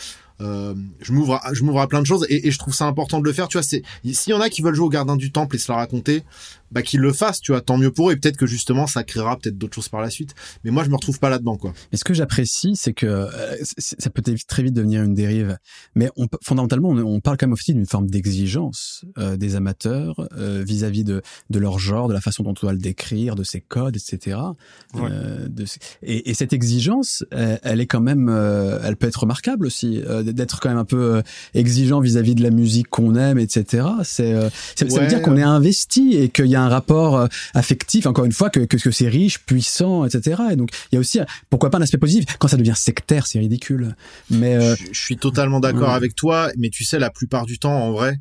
Euh, 0.42 0.74
je 1.02 1.14
m'ouvre 1.14 1.36
à, 1.36 1.82
à 1.82 1.88
plein 1.88 2.02
de 2.02 2.08
choses 2.08 2.26
et, 2.30 2.48
et, 2.48 2.52
je 2.52 2.58
trouve 2.58 2.74
ça 2.74 2.86
important 2.86 3.20
de 3.20 3.26
le 3.26 3.34
faire 3.34 3.48
tu 3.48 3.58
vois 3.58 3.64
c'est 3.64 3.84
s'il 4.12 4.32
y 4.32 4.34
en 4.34 4.42
a 4.42 4.50
qui 4.50 4.62
veulent 4.62 4.74
jouer 4.74 4.88
au 4.88 4.89
gardien 4.89 5.16
du 5.16 5.32
temple 5.32 5.56
et 5.56 5.60
se 5.60 5.72
la 5.72 5.78
raconter 5.78 6.24
bah 6.72 6.82
qu'ils 6.82 7.02
le 7.02 7.12
fassent, 7.12 7.42
tu 7.42 7.52
vois, 7.52 7.62
tant 7.62 7.78
mieux 7.78 7.92
pour 7.92 8.10
eux. 8.10 8.14
Et 8.14 8.16
peut-être 8.16 8.38
que 8.38 8.46
justement, 8.46 8.88
ça 8.88 9.04
créera 9.04 9.38
peut-être 9.38 9.58
d'autres 9.58 9.76
choses 9.76 9.90
par 9.90 10.02
la 10.02 10.10
suite. 10.10 10.34
Mais 10.64 10.72
moi, 10.72 10.84
je 10.84 10.90
me 10.90 10.96
retrouve 10.96 11.20
pas 11.20 11.30
là-dedans, 11.30 11.58
quoi. 11.58 11.74
Mais 11.92 11.98
ce 11.98 12.04
que 12.04 12.14
j'apprécie, 12.14 12.76
c'est 12.76 12.94
que 12.94 13.06
euh, 13.06 13.28
ça 13.78 14.10
peut 14.10 14.22
très 14.48 14.64
vite 14.64 14.74
devenir 14.74 15.04
une 15.04 15.14
dérive. 15.14 15.58
Mais 15.96 16.10
on, 16.16 16.28
fondamentalement, 16.44 16.90
on, 16.90 17.20
parle 17.20 17.38
quand 17.38 17.48
même 17.48 17.54
aussi 17.54 17.74
d'une 17.74 17.86
forme 17.86 18.10
d'exigence 18.10 19.06
euh, 19.18 19.38
des 19.38 19.56
amateurs 19.56 20.16
euh, 20.38 20.64
vis-à-vis 20.66 21.04
de, 21.04 21.22
de 21.50 21.60
leur 21.60 21.80
genre, 21.80 22.08
de 22.08 22.14
la 22.14 22.22
façon 22.22 22.44
dont 22.44 22.52
on 22.52 22.62
doit 22.62 22.74
le 22.74 22.80
décrire, 22.80 23.36
de 23.36 23.44
ses 23.44 23.62
codes, 23.62 23.98
etc. 23.98 24.38
De, 24.94 25.66
et, 26.04 26.30
et, 26.30 26.34
cette 26.34 26.54
exigence, 26.54 27.24
elle, 27.32 27.82
est 27.82 27.86
quand 27.86 28.02
même, 28.02 28.30
elle 28.84 28.96
peut 28.96 29.08
être 29.08 29.22
remarquable 29.22 29.66
aussi, 29.66 30.02
d'être 30.24 30.60
quand 30.60 30.70
même 30.70 30.78
un 30.78 30.86
peu 30.86 31.22
exigeant 31.54 32.00
vis-à-vis 32.00 32.36
de 32.36 32.44
la 32.44 32.50
musique 32.50 32.88
qu'on 32.88 33.16
aime, 33.16 33.38
etc. 33.38 33.88
C'est, 34.04 34.34
ça 34.76 34.86
veut 34.86 35.08
dire 35.08 35.22
qu'on 35.22 35.38
est 35.38 35.44
investi 35.44 36.16
et 36.16 36.30
qu'il 36.30 36.48
y 36.48 36.56
a 36.56 36.61
un 36.62 36.70
rapport 36.70 37.18
euh, 37.18 37.28
affectif, 37.53 38.05
encore 38.05 38.26
une 38.26 38.32
fois, 38.32 38.49
que, 38.49 38.62
que, 38.62 38.78
que 38.78 38.91
c'est 38.91 39.07
riche, 39.07 39.39
puissant, 39.39 40.05
etc. 40.05 40.41
Et 40.51 40.55
donc, 40.55 40.70
il 40.91 40.95
y 40.95 40.97
a 40.97 40.99
aussi, 40.99 41.20
pourquoi 41.49 41.70
pas 41.70 41.78
un 41.78 41.82
aspect 41.82 41.97
positif. 41.97 42.38
Quand 42.39 42.47
ça 42.47 42.57
devient 42.57 42.74
sectaire, 42.76 43.28
c'est 43.28 43.39
ridicule. 43.39 43.95
Mais 44.30 44.55
euh, 44.55 44.76
je, 44.91 44.99
suis 44.99 45.18
totalement 45.18 45.59
d'accord 45.59 45.89
avec 45.89 46.16
toi, 46.16 46.49
mais 46.57 46.70
tu 46.70 46.84
sais, 46.84 46.99
la 46.99 47.09
plupart 47.09 47.45
du 47.45 47.59
temps, 47.59 47.74
en 47.74 47.91
vrai, 47.91 48.20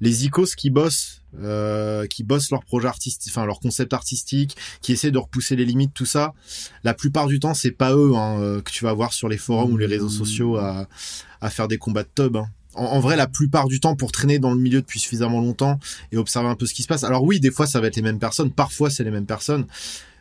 les 0.00 0.24
icos 0.24 0.54
qui 0.56 0.70
bossent 0.70 1.18
euh, 1.40 2.06
qui 2.08 2.24
bossent 2.24 2.50
leur 2.50 2.62
projet 2.62 2.88
artistique, 2.88 3.32
enfin 3.34 3.46
leur 3.46 3.58
concept 3.58 3.94
artistique, 3.94 4.54
qui 4.82 4.92
essaient 4.92 5.10
de 5.10 5.16
repousser 5.16 5.56
les 5.56 5.64
limites, 5.64 5.94
tout 5.94 6.04
ça. 6.04 6.34
La 6.84 6.92
plupart 6.92 7.26
du 7.26 7.40
temps, 7.40 7.54
c'est 7.54 7.70
pas 7.70 7.94
eux 7.94 8.12
hein, 8.14 8.60
que 8.62 8.70
tu 8.70 8.84
vas 8.84 8.92
voir 8.92 9.14
sur 9.14 9.30
les 9.30 9.38
forums 9.38 9.72
ou 9.72 9.78
les 9.78 9.86
réseaux 9.86 10.10
sociaux 10.10 10.58
à, 10.58 10.86
à 11.40 11.48
faire 11.48 11.68
des 11.68 11.78
combats 11.78 12.02
de 12.02 12.10
tub. 12.14 12.36
Hein 12.36 12.48
en, 12.74 13.00
vrai, 13.00 13.16
la 13.16 13.26
plupart 13.26 13.68
du 13.68 13.80
temps, 13.80 13.96
pour 13.96 14.12
traîner 14.12 14.38
dans 14.38 14.52
le 14.52 14.60
milieu 14.60 14.80
depuis 14.80 15.00
suffisamment 15.00 15.40
longtemps 15.40 15.78
et 16.10 16.16
observer 16.16 16.48
un 16.48 16.54
peu 16.54 16.66
ce 16.66 16.74
qui 16.74 16.82
se 16.82 16.88
passe. 16.88 17.04
Alors 17.04 17.24
oui, 17.24 17.40
des 17.40 17.50
fois, 17.50 17.66
ça 17.66 17.80
va 17.80 17.88
être 17.88 17.96
les 17.96 18.02
mêmes 18.02 18.18
personnes. 18.18 18.50
Parfois, 18.50 18.90
c'est 18.90 19.04
les 19.04 19.10
mêmes 19.10 19.26
personnes. 19.26 19.66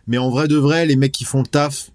Mais 0.08 0.18
en 0.18 0.30
vrai 0.30 0.47
de 0.47 0.58
vrai, 0.58 0.86
les 0.86 0.95
mecs 0.95 1.12
qui 1.12 1.24
font 1.24 1.39
le 1.39 1.47
taf, 1.47 1.91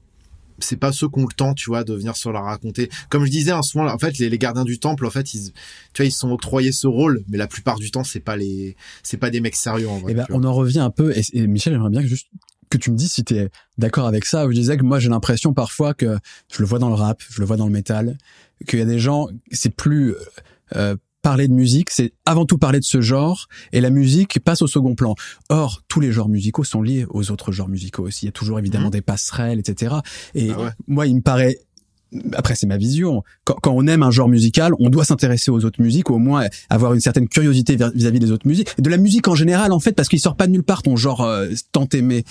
c'est 0.58 0.76
pas 0.76 0.92
ceux 0.92 1.08
qui 1.08 1.18
ont 1.18 1.26
le 1.26 1.34
temps, 1.34 1.54
tu 1.54 1.70
vois, 1.70 1.84
de 1.84 1.94
venir 1.94 2.16
se 2.16 2.28
la 2.28 2.40
raconter. 2.40 2.88
Comme 3.10 3.24
je 3.24 3.30
disais, 3.30 3.52
en 3.52 3.62
ce 3.62 3.76
moment, 3.76 3.92
en 3.92 3.98
fait, 3.98 4.18
les, 4.18 4.38
gardiens 4.38 4.64
du 4.64 4.78
temple, 4.78 5.06
en 5.06 5.10
fait, 5.10 5.34
ils, 5.34 5.52
tu 5.92 6.02
vois, 6.02 6.06
ils 6.06 6.12
sont 6.12 6.30
octroyés 6.30 6.72
ce 6.72 6.86
rôle, 6.86 7.22
mais 7.28 7.38
la 7.38 7.46
plupart 7.46 7.78
du 7.78 7.90
temps, 7.90 8.04
c'est 8.04 8.20
pas 8.20 8.36
les, 8.36 8.76
c'est 9.02 9.18
pas 9.18 9.30
des 9.30 9.40
mecs 9.40 9.56
sérieux 9.56 9.88
en 9.88 9.98
vrai. 9.98 10.12
Eh 10.12 10.14
ben, 10.14 10.26
on 10.30 10.44
en 10.44 10.54
revient 10.54 10.80
un 10.80 10.90
peu. 10.90 11.12
Et, 11.32 11.46
Michel, 11.46 11.74
j'aimerais 11.74 11.90
bien 11.90 12.02
que 12.02 12.08
juste 12.08 12.28
que 12.68 12.78
tu 12.78 12.90
me 12.90 12.96
dises 12.96 13.12
si 13.12 13.24
tu 13.24 13.36
es 13.36 13.50
d'accord 13.78 14.06
avec 14.06 14.24
ça. 14.24 14.46
Je 14.46 14.54
disais 14.54 14.76
que 14.76 14.82
moi, 14.82 14.98
j'ai 14.98 15.08
l'impression 15.08 15.52
parfois 15.52 15.94
que 15.94 16.18
je 16.52 16.58
le 16.60 16.66
vois 16.66 16.78
dans 16.78 16.88
le 16.88 16.94
rap, 16.94 17.22
je 17.28 17.40
le 17.40 17.46
vois 17.46 17.56
dans 17.56 17.66
le 17.66 17.72
métal, 17.72 18.16
qu'il 18.66 18.78
y 18.78 18.82
a 18.82 18.86
des 18.86 18.98
gens, 18.98 19.28
c'est 19.50 19.74
plus 19.74 20.14
euh, 20.74 20.96
parler 21.22 21.48
de 21.48 21.52
musique, 21.52 21.90
c'est 21.90 22.12
avant 22.24 22.46
tout 22.46 22.56
parler 22.56 22.78
de 22.78 22.84
ce 22.84 23.00
genre, 23.00 23.48
et 23.72 23.80
la 23.80 23.90
musique 23.90 24.38
passe 24.44 24.62
au 24.62 24.68
second 24.68 24.94
plan. 24.94 25.16
Or, 25.48 25.82
tous 25.88 25.98
les 25.98 26.12
genres 26.12 26.28
musicaux 26.28 26.62
sont 26.62 26.82
liés 26.82 27.04
aux 27.08 27.32
autres 27.32 27.50
genres 27.50 27.68
musicaux 27.68 28.04
aussi. 28.04 28.26
Il 28.26 28.28
y 28.28 28.28
a 28.28 28.32
toujours 28.32 28.60
évidemment 28.60 28.88
mmh. 28.88 28.92
des 28.92 29.02
passerelles, 29.02 29.58
etc. 29.58 29.96
Et 30.34 30.50
ah 30.50 30.72
moi, 30.86 31.08
il 31.08 31.16
me 31.16 31.20
paraît 31.22 31.58
après 32.34 32.54
c'est 32.54 32.66
ma 32.66 32.76
vision. 32.76 33.22
Quand, 33.44 33.56
quand, 33.62 33.72
on 33.72 33.86
aime 33.86 34.02
un 34.02 34.10
genre 34.10 34.28
musical, 34.28 34.72
on 34.78 34.90
doit 34.90 35.04
s'intéresser 35.04 35.50
aux 35.50 35.64
autres 35.64 35.82
musiques, 35.82 36.10
ou 36.10 36.14
au 36.14 36.18
moins 36.18 36.44
avoir 36.70 36.94
une 36.94 37.00
certaine 37.00 37.28
curiosité 37.28 37.76
vis-à-vis 37.94 38.18
des 38.18 38.30
autres 38.30 38.46
musiques, 38.46 38.80
de 38.80 38.90
la 38.90 38.96
musique 38.96 39.28
en 39.28 39.34
général 39.34 39.72
en 39.72 39.80
fait, 39.80 39.92
parce 39.92 40.08
qu'il 40.08 40.20
sort 40.20 40.36
pas 40.36 40.46
de 40.46 40.52
nulle 40.52 40.62
part 40.62 40.82
ton 40.82 40.96
genre 40.96 41.22
euh, 41.22 41.48
tant 41.72 41.88
aimé. 41.92 42.24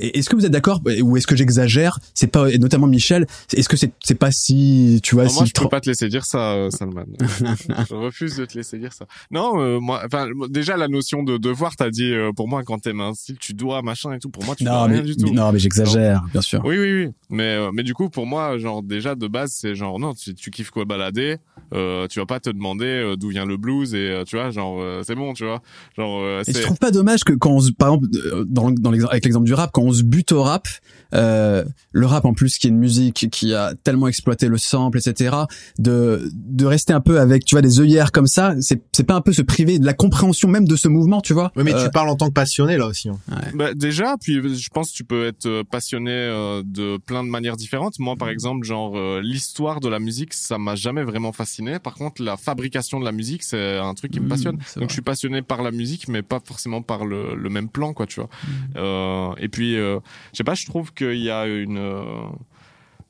Est-ce 0.00 0.28
que 0.28 0.36
vous 0.36 0.46
êtes 0.46 0.52
d'accord, 0.52 0.80
ou 1.02 1.16
est-ce 1.16 1.26
que 1.26 1.36
j'exagère? 1.36 1.98
C'est 2.14 2.26
pas, 2.28 2.50
et 2.50 2.58
notamment 2.58 2.86
Michel, 2.86 3.26
est-ce 3.52 3.68
que 3.68 3.76
c'est 3.76 3.92
c'est 4.02 4.14
pas 4.14 4.30
si, 4.30 5.00
tu 5.02 5.14
vois, 5.14 5.24
non, 5.24 5.30
si 5.30 5.36
moi 5.36 5.44
je 5.46 5.52
peux 5.52 5.68
pas 5.68 5.80
te 5.80 5.88
laisser 5.88 6.08
dire 6.08 6.24
ça, 6.24 6.52
euh, 6.52 6.70
Salman. 6.70 7.06
je 7.18 7.94
refuse 7.94 8.36
de 8.36 8.44
te 8.44 8.56
laisser 8.56 8.78
dire 8.78 8.92
ça. 8.92 9.06
Non, 9.32 9.60
euh, 9.60 9.80
moi, 9.80 10.02
enfin 10.06 10.28
déjà 10.48 10.76
la 10.76 10.86
notion 10.86 11.24
de 11.24 11.36
devoir, 11.36 11.74
t'as 11.74 11.90
dit 11.90 12.12
euh, 12.12 12.30
pour 12.32 12.46
moi 12.46 12.62
quand 12.62 12.78
t'aimes 12.78 13.00
un 13.00 13.14
style, 13.14 13.36
tu 13.38 13.52
dois 13.52 13.82
machin 13.82 14.12
et 14.12 14.20
tout. 14.20 14.30
Pour 14.30 14.44
moi, 14.44 14.54
tu 14.54 14.62
non, 14.62 14.70
dois 14.70 14.84
rien 14.84 15.02
du 15.02 15.16
tout. 15.16 15.32
Non, 15.32 15.50
mais 15.50 15.58
j'exagère, 15.58 16.22
bien 16.32 16.40
sûr. 16.40 16.62
Oui, 16.64 16.78
oui, 16.78 17.04
oui. 17.04 17.12
Mais 17.30 17.58
mais 17.72 17.82
du 17.82 17.94
coup, 17.94 18.08
pour 18.10 18.26
moi, 18.26 18.58
genre 18.58 18.84
déjà 18.84 19.15
de 19.18 19.26
base 19.28 19.52
c'est 19.54 19.74
genre 19.74 19.98
non 19.98 20.14
tu, 20.14 20.34
tu 20.34 20.50
kiffes 20.50 20.70
quoi 20.70 20.84
balader 20.84 21.36
euh, 21.74 22.06
tu 22.08 22.18
vas 22.20 22.26
pas 22.26 22.38
te 22.40 22.50
demander 22.50 22.84
euh, 22.86 23.16
d'où 23.16 23.28
vient 23.30 23.44
le 23.46 23.56
blues 23.56 23.94
et 23.94 24.10
euh, 24.10 24.24
tu 24.24 24.36
vois 24.36 24.50
genre 24.50 24.78
euh, 24.80 25.02
c'est 25.04 25.14
bon 25.14 25.32
tu 25.34 25.44
vois 25.44 25.62
genre 25.96 26.20
euh, 26.22 26.42
Et 26.46 26.52
je 26.52 26.62
trouve 26.62 26.78
pas 26.78 26.90
dommage 26.90 27.24
que 27.24 27.32
quand 27.32 27.50
on 27.50 27.60
se, 27.60 27.72
par 27.72 27.88
exemple, 27.94 28.08
euh, 28.16 28.44
dans, 28.46 28.70
dans 28.70 28.90
l'exemple, 28.90 29.12
avec 29.12 29.24
l'exemple 29.24 29.46
du 29.46 29.54
rap, 29.54 29.70
quand 29.72 29.82
on 29.82 29.92
se 29.92 30.02
bute 30.02 30.30
au 30.32 30.42
rap, 30.42 30.68
euh, 31.14 31.64
le 31.92 32.06
rap 32.06 32.24
en 32.24 32.34
plus 32.34 32.58
qui 32.58 32.66
est 32.66 32.70
une 32.70 32.78
musique 32.78 33.28
qui 33.30 33.54
a 33.54 33.74
tellement 33.82 34.08
exploité 34.08 34.48
le 34.48 34.58
sample, 34.58 34.98
etc., 34.98 35.34
de 35.78 36.28
de 36.34 36.64
rester 36.66 36.92
un 36.92 37.00
peu 37.00 37.18
avec, 37.20 37.44
tu 37.44 37.54
vois, 37.54 37.62
des 37.62 37.80
œillères 37.80 38.12
comme 38.12 38.26
ça, 38.26 38.54
c'est 38.60 38.82
c'est 38.92 39.04
pas 39.04 39.14
un 39.14 39.20
peu 39.20 39.32
se 39.32 39.42
priver 39.42 39.78
de 39.78 39.86
la 39.86 39.92
compréhension 39.94 40.48
même 40.48 40.66
de 40.66 40.76
ce 40.76 40.88
mouvement, 40.88 41.20
tu 41.20 41.32
vois 41.32 41.52
Oui, 41.56 41.62
mais 41.64 41.74
Euh, 41.74 41.84
tu 41.84 41.90
parles 41.90 42.08
en 42.08 42.16
tant 42.16 42.28
que 42.28 42.32
passionné 42.32 42.76
là 42.76 42.86
aussi. 42.86 43.08
hein. 43.08 43.18
Bah, 43.54 43.74
déjà, 43.74 44.16
puis 44.20 44.34
je 44.56 44.68
pense 44.70 44.90
que 44.90 44.96
tu 44.96 45.04
peux 45.04 45.26
être 45.26 45.46
euh, 45.46 45.62
passionné 45.68 46.10
euh, 46.12 46.62
de 46.64 46.96
plein 46.98 47.22
de 47.24 47.28
manières 47.28 47.56
différentes. 47.56 47.98
Moi, 47.98 48.14
par 48.16 48.28
exemple, 48.28 48.64
genre 48.66 48.92
euh, 49.06 49.20
l'histoire 49.22 49.80
de 49.80 49.88
la 49.88 49.98
musique, 49.98 50.34
ça 50.34 50.58
m'a 50.58 50.74
jamais 50.74 51.02
vraiment 51.02 51.32
fasciné. 51.32 51.78
Par 51.78 51.94
contre, 51.94 52.22
la 52.22 52.36
fabrication 52.36 53.00
de 53.00 53.04
la 53.04 53.12
musique, 53.12 53.42
c'est 53.42 53.78
un 53.78 53.94
truc 53.94 54.12
qui 54.12 54.20
me 54.20 54.26
Mmh, 54.26 54.28
passionne. 54.28 54.56
Donc, 54.56 54.66
vrai. 54.76 54.86
je 54.88 54.92
suis 54.92 55.02
passionné 55.02 55.42
par 55.42 55.62
la 55.62 55.70
musique, 55.70 56.08
mais 56.08 56.22
pas 56.22 56.40
forcément 56.44 56.82
par 56.82 57.04
le, 57.04 57.34
le 57.34 57.48
même 57.48 57.68
plan, 57.68 57.92
quoi, 57.94 58.06
tu 58.06 58.20
vois. 58.20 58.28
Mmh. 58.28 58.48
Euh, 58.76 59.34
et 59.38 59.48
puis, 59.48 59.76
euh, 59.76 59.98
je 60.32 60.38
sais 60.38 60.44
pas, 60.44 60.54
je 60.54 60.66
trouve 60.66 60.92
qu'il 60.92 61.18
y 61.18 61.30
a 61.30 61.46
une 61.46 61.80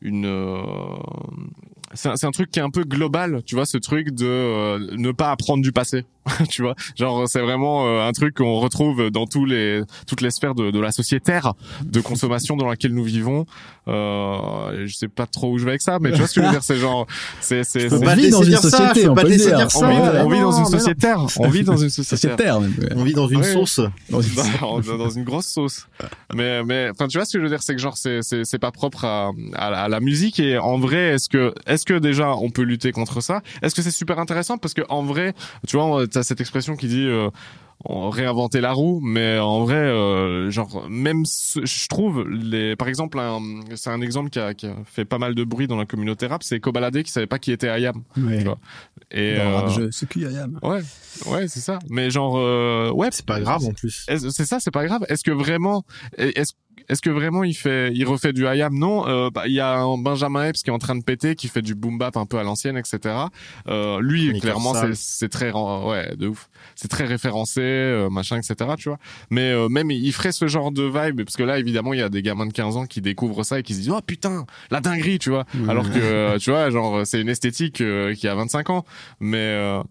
une 0.02 0.26
euh, 0.26 0.52
c'est 1.94 2.08
un, 2.08 2.16
c'est 2.16 2.26
un 2.26 2.30
truc 2.30 2.50
qui 2.50 2.58
est 2.58 2.62
un 2.62 2.70
peu 2.70 2.84
global, 2.84 3.42
tu 3.46 3.54
vois, 3.54 3.66
ce 3.66 3.78
truc 3.78 4.10
de 4.14 4.26
euh, 4.26 4.78
ne 4.96 5.12
pas 5.12 5.30
apprendre 5.30 5.62
du 5.62 5.72
passé, 5.72 6.04
tu 6.48 6.62
vois. 6.62 6.74
Genre, 6.96 7.28
c'est 7.28 7.40
vraiment 7.40 7.86
euh, 7.86 8.06
un 8.06 8.12
truc 8.12 8.34
qu'on 8.36 8.58
retrouve 8.60 9.10
dans 9.10 9.26
tous 9.26 9.44
les 9.44 9.82
toutes 10.06 10.20
les 10.20 10.30
sphères 10.30 10.54
de, 10.54 10.70
de 10.70 10.80
la 10.80 10.92
sociétaire 10.92 11.54
de 11.84 12.00
consommation 12.00 12.56
dans 12.56 12.68
laquelle 12.68 12.92
nous 12.94 13.04
vivons. 13.04 13.46
Euh, 13.88 14.84
je 14.86 14.94
sais 14.94 15.08
pas 15.08 15.26
trop 15.26 15.52
où 15.52 15.58
je 15.58 15.64
vais 15.64 15.70
avec 15.72 15.82
ça, 15.82 15.98
mais 16.00 16.10
tu 16.10 16.18
vois 16.18 16.26
ce 16.26 16.34
que 16.34 16.40
je 16.40 16.46
veux 16.46 16.52
dire, 16.52 16.62
c'est 16.62 16.76
genre, 16.76 17.06
c'est 17.40 17.62
c'est 17.64 17.92
on 17.92 17.98
vit 18.14 18.30
dans 18.30 18.42
une 18.42 18.56
société, 18.56 19.08
on 19.08 19.14
pas 19.14 19.22
peut 19.22 19.28
dire. 19.36 19.66
on 19.66 19.68
ça. 19.68 19.88
vit, 20.28 20.40
dans 20.40 20.50
une 20.52 20.64
sociétaire, 20.66 21.26
on 21.38 21.48
vit 21.48 21.62
dans 21.62 21.76
une 21.76 21.90
ouais. 21.90 22.60
On 22.96 23.04
vit 23.04 23.12
dans 23.12 23.28
une 23.28 23.42
sauce. 23.52 23.80
Dans 24.10 24.20
une- 24.20 24.34
dans, 24.60 24.80
dans 24.80 25.10
une 25.10 25.24
grosse 25.24 25.46
sauce. 25.46 25.86
Mais 26.34 26.64
mais 26.64 26.88
enfin 26.90 27.06
tu 27.06 27.16
vois 27.18 27.24
ce 27.24 27.32
que 27.34 27.38
je 27.38 27.44
veux 27.44 27.48
dire 27.50 27.62
c'est 27.62 27.74
que 27.74 27.80
genre 27.80 27.96
c'est 27.96 28.22
c'est 28.22 28.44
c'est 28.44 28.58
pas 28.58 28.72
propre 28.72 29.04
à, 29.04 29.30
à 29.54 29.88
la 29.88 30.00
musique 30.00 30.40
et 30.40 30.58
en 30.58 30.78
vrai 30.78 31.14
est-ce 31.14 31.28
que 31.28 31.54
est-ce 31.76 31.84
que 31.84 31.94
déjà 31.98 32.34
on 32.34 32.50
peut 32.50 32.62
lutter 32.62 32.90
contre 32.90 33.20
ça? 33.20 33.42
Est-ce 33.62 33.74
que 33.74 33.82
c'est 33.82 33.90
super 33.92 34.18
intéressant? 34.18 34.58
Parce 34.58 34.74
que 34.74 34.82
en 34.88 35.02
vrai 35.04 35.32
tu 35.68 35.76
vois 35.76 36.06
t'as 36.08 36.22
cette 36.24 36.40
expression 36.40 36.74
qui 36.74 36.88
dit 36.88 37.06
euh, 37.06 37.28
on- 37.84 38.08
réinventer 38.08 38.62
la 38.62 38.72
roue 38.72 39.00
mais 39.04 39.38
en 39.38 39.64
vrai 39.64 39.74
euh, 39.76 40.50
genre 40.50 40.86
même 40.88 41.24
ce- 41.26 41.64
je 41.64 41.88
trouve 41.88 42.26
les 42.28 42.74
par 42.74 42.88
exemple 42.88 43.18
un- 43.20 43.40
c'est 43.74 43.90
un 43.90 44.00
exemple 44.00 44.30
qui 44.30 44.38
a, 44.38 44.54
qui 44.54 44.66
a 44.66 44.74
fait 44.86 45.04
pas 45.04 45.18
mal 45.18 45.34
de 45.34 45.44
bruit 45.44 45.66
dans 45.66 45.76
la 45.76 45.84
communauté 45.84 46.26
rap 46.26 46.42
c'est 46.42 46.58
Kobalade 46.58 47.02
qui 47.02 47.10
savait 47.12 47.26
pas 47.26 47.38
qui 47.38 47.52
était 47.52 47.68
Ayam 47.68 48.02
Ouais. 48.16 48.38
Tu 48.38 48.44
vois. 48.44 48.58
et 49.10 49.36
euh, 49.38 49.88
c'est 49.92 50.08
qui, 50.08 50.24
Ayam? 50.24 50.58
ouais 50.62 50.80
ouais 51.26 51.48
c'est 51.48 51.60
ça 51.60 51.78
mais 51.90 52.08
genre 52.10 52.36
euh, 52.38 52.90
ouais 52.92 53.08
C'est 53.12 53.26
pas 53.26 53.40
grave 53.40 53.64
en 53.64 53.72
plus. 53.72 54.06
C'est 54.08 54.46
ça, 54.46 54.58
c'est 54.60 54.70
pas 54.70 54.84
grave. 54.86 55.04
Est-ce 55.08 55.22
que 55.24 55.30
vraiment, 55.30 55.84
est-ce 56.18 56.52
est-ce 56.88 57.02
que 57.02 57.10
vraiment 57.10 57.44
il 57.44 57.54
fait, 57.54 57.92
il 57.92 58.04
refait 58.04 58.32
du 58.32 58.44
IAM 58.44 58.74
Non, 58.74 59.06
euh, 59.08 59.30
bah, 59.30 59.44
il 59.46 59.52
y 59.52 59.60
a 59.60 59.78
un 59.78 59.98
Benjamin 59.98 60.48
Epps 60.48 60.62
qui 60.62 60.70
est 60.70 60.72
en 60.72 60.78
train 60.78 60.94
de 60.96 61.02
péter, 61.02 61.34
qui 61.34 61.48
fait 61.48 61.62
du 61.62 61.74
boom 61.74 61.98
bap 61.98 62.16
un 62.16 62.26
peu 62.26 62.38
à 62.38 62.42
l'ancienne, 62.42 62.76
etc. 62.76 63.14
Euh, 63.68 64.00
lui, 64.00 64.38
clairement, 64.40 64.72
c'est 64.94 65.28
très, 65.28 65.52
ouais, 65.52 66.14
de 66.16 66.28
ouf. 66.28 66.48
C'est 66.74 66.88
très 66.88 67.04
référencé, 67.04 67.60
euh, 67.60 68.08
machin, 68.10 68.36
etc. 68.36 68.70
Tu 68.78 68.88
vois. 68.88 68.98
Mais 69.30 69.50
euh, 69.50 69.68
même 69.68 69.90
il 69.90 70.12
ferait 70.12 70.32
ce 70.32 70.46
genre 70.46 70.70
de 70.70 70.82
vibe, 70.82 71.24
parce 71.24 71.36
que 71.36 71.42
là, 71.42 71.58
évidemment, 71.58 71.92
il 71.92 72.00
y 72.00 72.02
a 72.02 72.08
des 72.08 72.22
gamins 72.22 72.46
de 72.46 72.52
15 72.52 72.76
ans 72.76 72.86
qui 72.86 73.00
découvrent 73.00 73.44
ça 73.44 73.58
et 73.58 73.62
qui 73.62 73.74
se 73.74 73.80
disent, 73.80 73.90
oh 73.90 74.00
putain, 74.04 74.46
la 74.70 74.80
dinguerie, 74.80 75.18
tu 75.18 75.30
vois. 75.30 75.44
Alors 75.68 75.90
que, 75.90 75.98
euh, 75.98 76.38
tu 76.38 76.50
vois, 76.50 76.70
genre, 76.70 77.06
c'est 77.06 77.20
une 77.20 77.28
esthétique 77.28 77.80
euh, 77.80 78.14
qui 78.14 78.28
a 78.28 78.34
25 78.34 78.70
ans, 78.70 78.84
mais. 79.20 79.82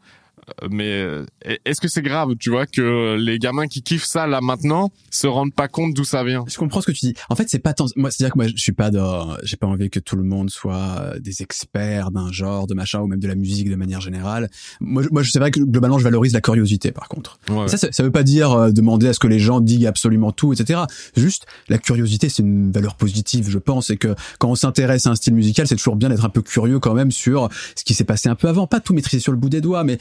Mais 0.69 0.91
euh, 1.01 1.25
est-ce 1.65 1.81
que 1.81 1.87
c'est 1.87 2.01
grave, 2.01 2.29
tu 2.39 2.49
vois, 2.49 2.65
que 2.65 3.15
les 3.19 3.39
gamins 3.39 3.67
qui 3.67 3.81
kiffent 3.81 4.05
ça 4.05 4.27
là 4.27 4.41
maintenant 4.41 4.91
se 5.11 5.27
rendent 5.27 5.53
pas 5.53 5.67
compte 5.67 5.93
d'où 5.93 6.03
ça 6.03 6.23
vient? 6.23 6.43
Je 6.47 6.57
comprends 6.57 6.81
ce 6.81 6.87
que 6.87 6.91
tu 6.91 7.05
dis. 7.07 7.13
En 7.29 7.35
fait, 7.35 7.49
c'est 7.49 7.59
pas 7.59 7.73
tant. 7.73 7.85
Moi, 7.95 8.11
c'est-à-dire 8.11 8.33
que 8.33 8.39
moi, 8.39 8.47
je 8.47 8.53
suis 8.57 8.71
pas 8.71 8.91
dans. 8.91 9.35
J'ai 9.43 9.57
pas 9.57 9.67
envie 9.67 9.89
que 9.89 9.99
tout 9.99 10.15
le 10.15 10.23
monde 10.23 10.49
soit 10.49 10.97
euh, 10.99 11.19
des 11.19 11.41
experts 11.41 12.11
d'un 12.11 12.31
genre, 12.31 12.67
de 12.67 12.73
machin, 12.73 12.99
ou 13.01 13.07
même 13.07 13.19
de 13.19 13.27
la 13.27 13.35
musique 13.35 13.69
de 13.69 13.75
manière 13.75 14.01
générale. 14.01 14.49
Moi, 14.79 15.03
moi, 15.11 15.23
je- 15.23 15.31
c'est 15.31 15.39
vrai 15.39 15.51
que 15.51 15.59
globalement, 15.59 15.97
je 15.99 16.03
valorise 16.03 16.33
la 16.33 16.41
curiosité, 16.41 16.91
par 16.91 17.07
contre. 17.07 17.39
Ouais. 17.49 17.67
Ça, 17.67 17.77
ça, 17.77 17.91
ça 17.91 18.03
veut 18.03 18.11
pas 18.11 18.23
dire 18.23 18.51
euh, 18.51 18.71
demander 18.71 19.07
à 19.07 19.13
ce 19.13 19.19
que 19.19 19.27
les 19.27 19.39
gens 19.39 19.59
diguent 19.61 19.87
absolument 19.87 20.31
tout, 20.31 20.53
etc. 20.53 20.81
Juste, 21.15 21.45
la 21.69 21.77
curiosité, 21.77 22.29
c'est 22.29 22.41
une 22.43 22.71
valeur 22.71 22.95
positive, 22.95 23.49
je 23.49 23.57
pense, 23.59 23.89
et 23.89 23.97
que 23.97 24.15
quand 24.39 24.49
on 24.49 24.55
s'intéresse 24.55 25.07
à 25.07 25.11
un 25.11 25.15
style 25.15 25.33
musical, 25.33 25.67
c'est 25.67 25.75
toujours 25.75 25.95
bien 25.95 26.09
d'être 26.09 26.25
un 26.25 26.29
peu 26.29 26.41
curieux 26.41 26.79
quand 26.79 26.93
même 26.93 27.11
sur 27.11 27.49
ce 27.75 27.83
qui 27.83 27.93
s'est 27.93 28.03
passé 28.03 28.29
un 28.29 28.35
peu 28.35 28.47
avant. 28.47 28.67
Pas 28.67 28.79
tout 28.79 28.93
maîtriser 28.93 29.19
sur 29.21 29.31
le 29.31 29.37
bout 29.37 29.49
des 29.49 29.61
doigts, 29.61 29.83
mais 29.83 29.97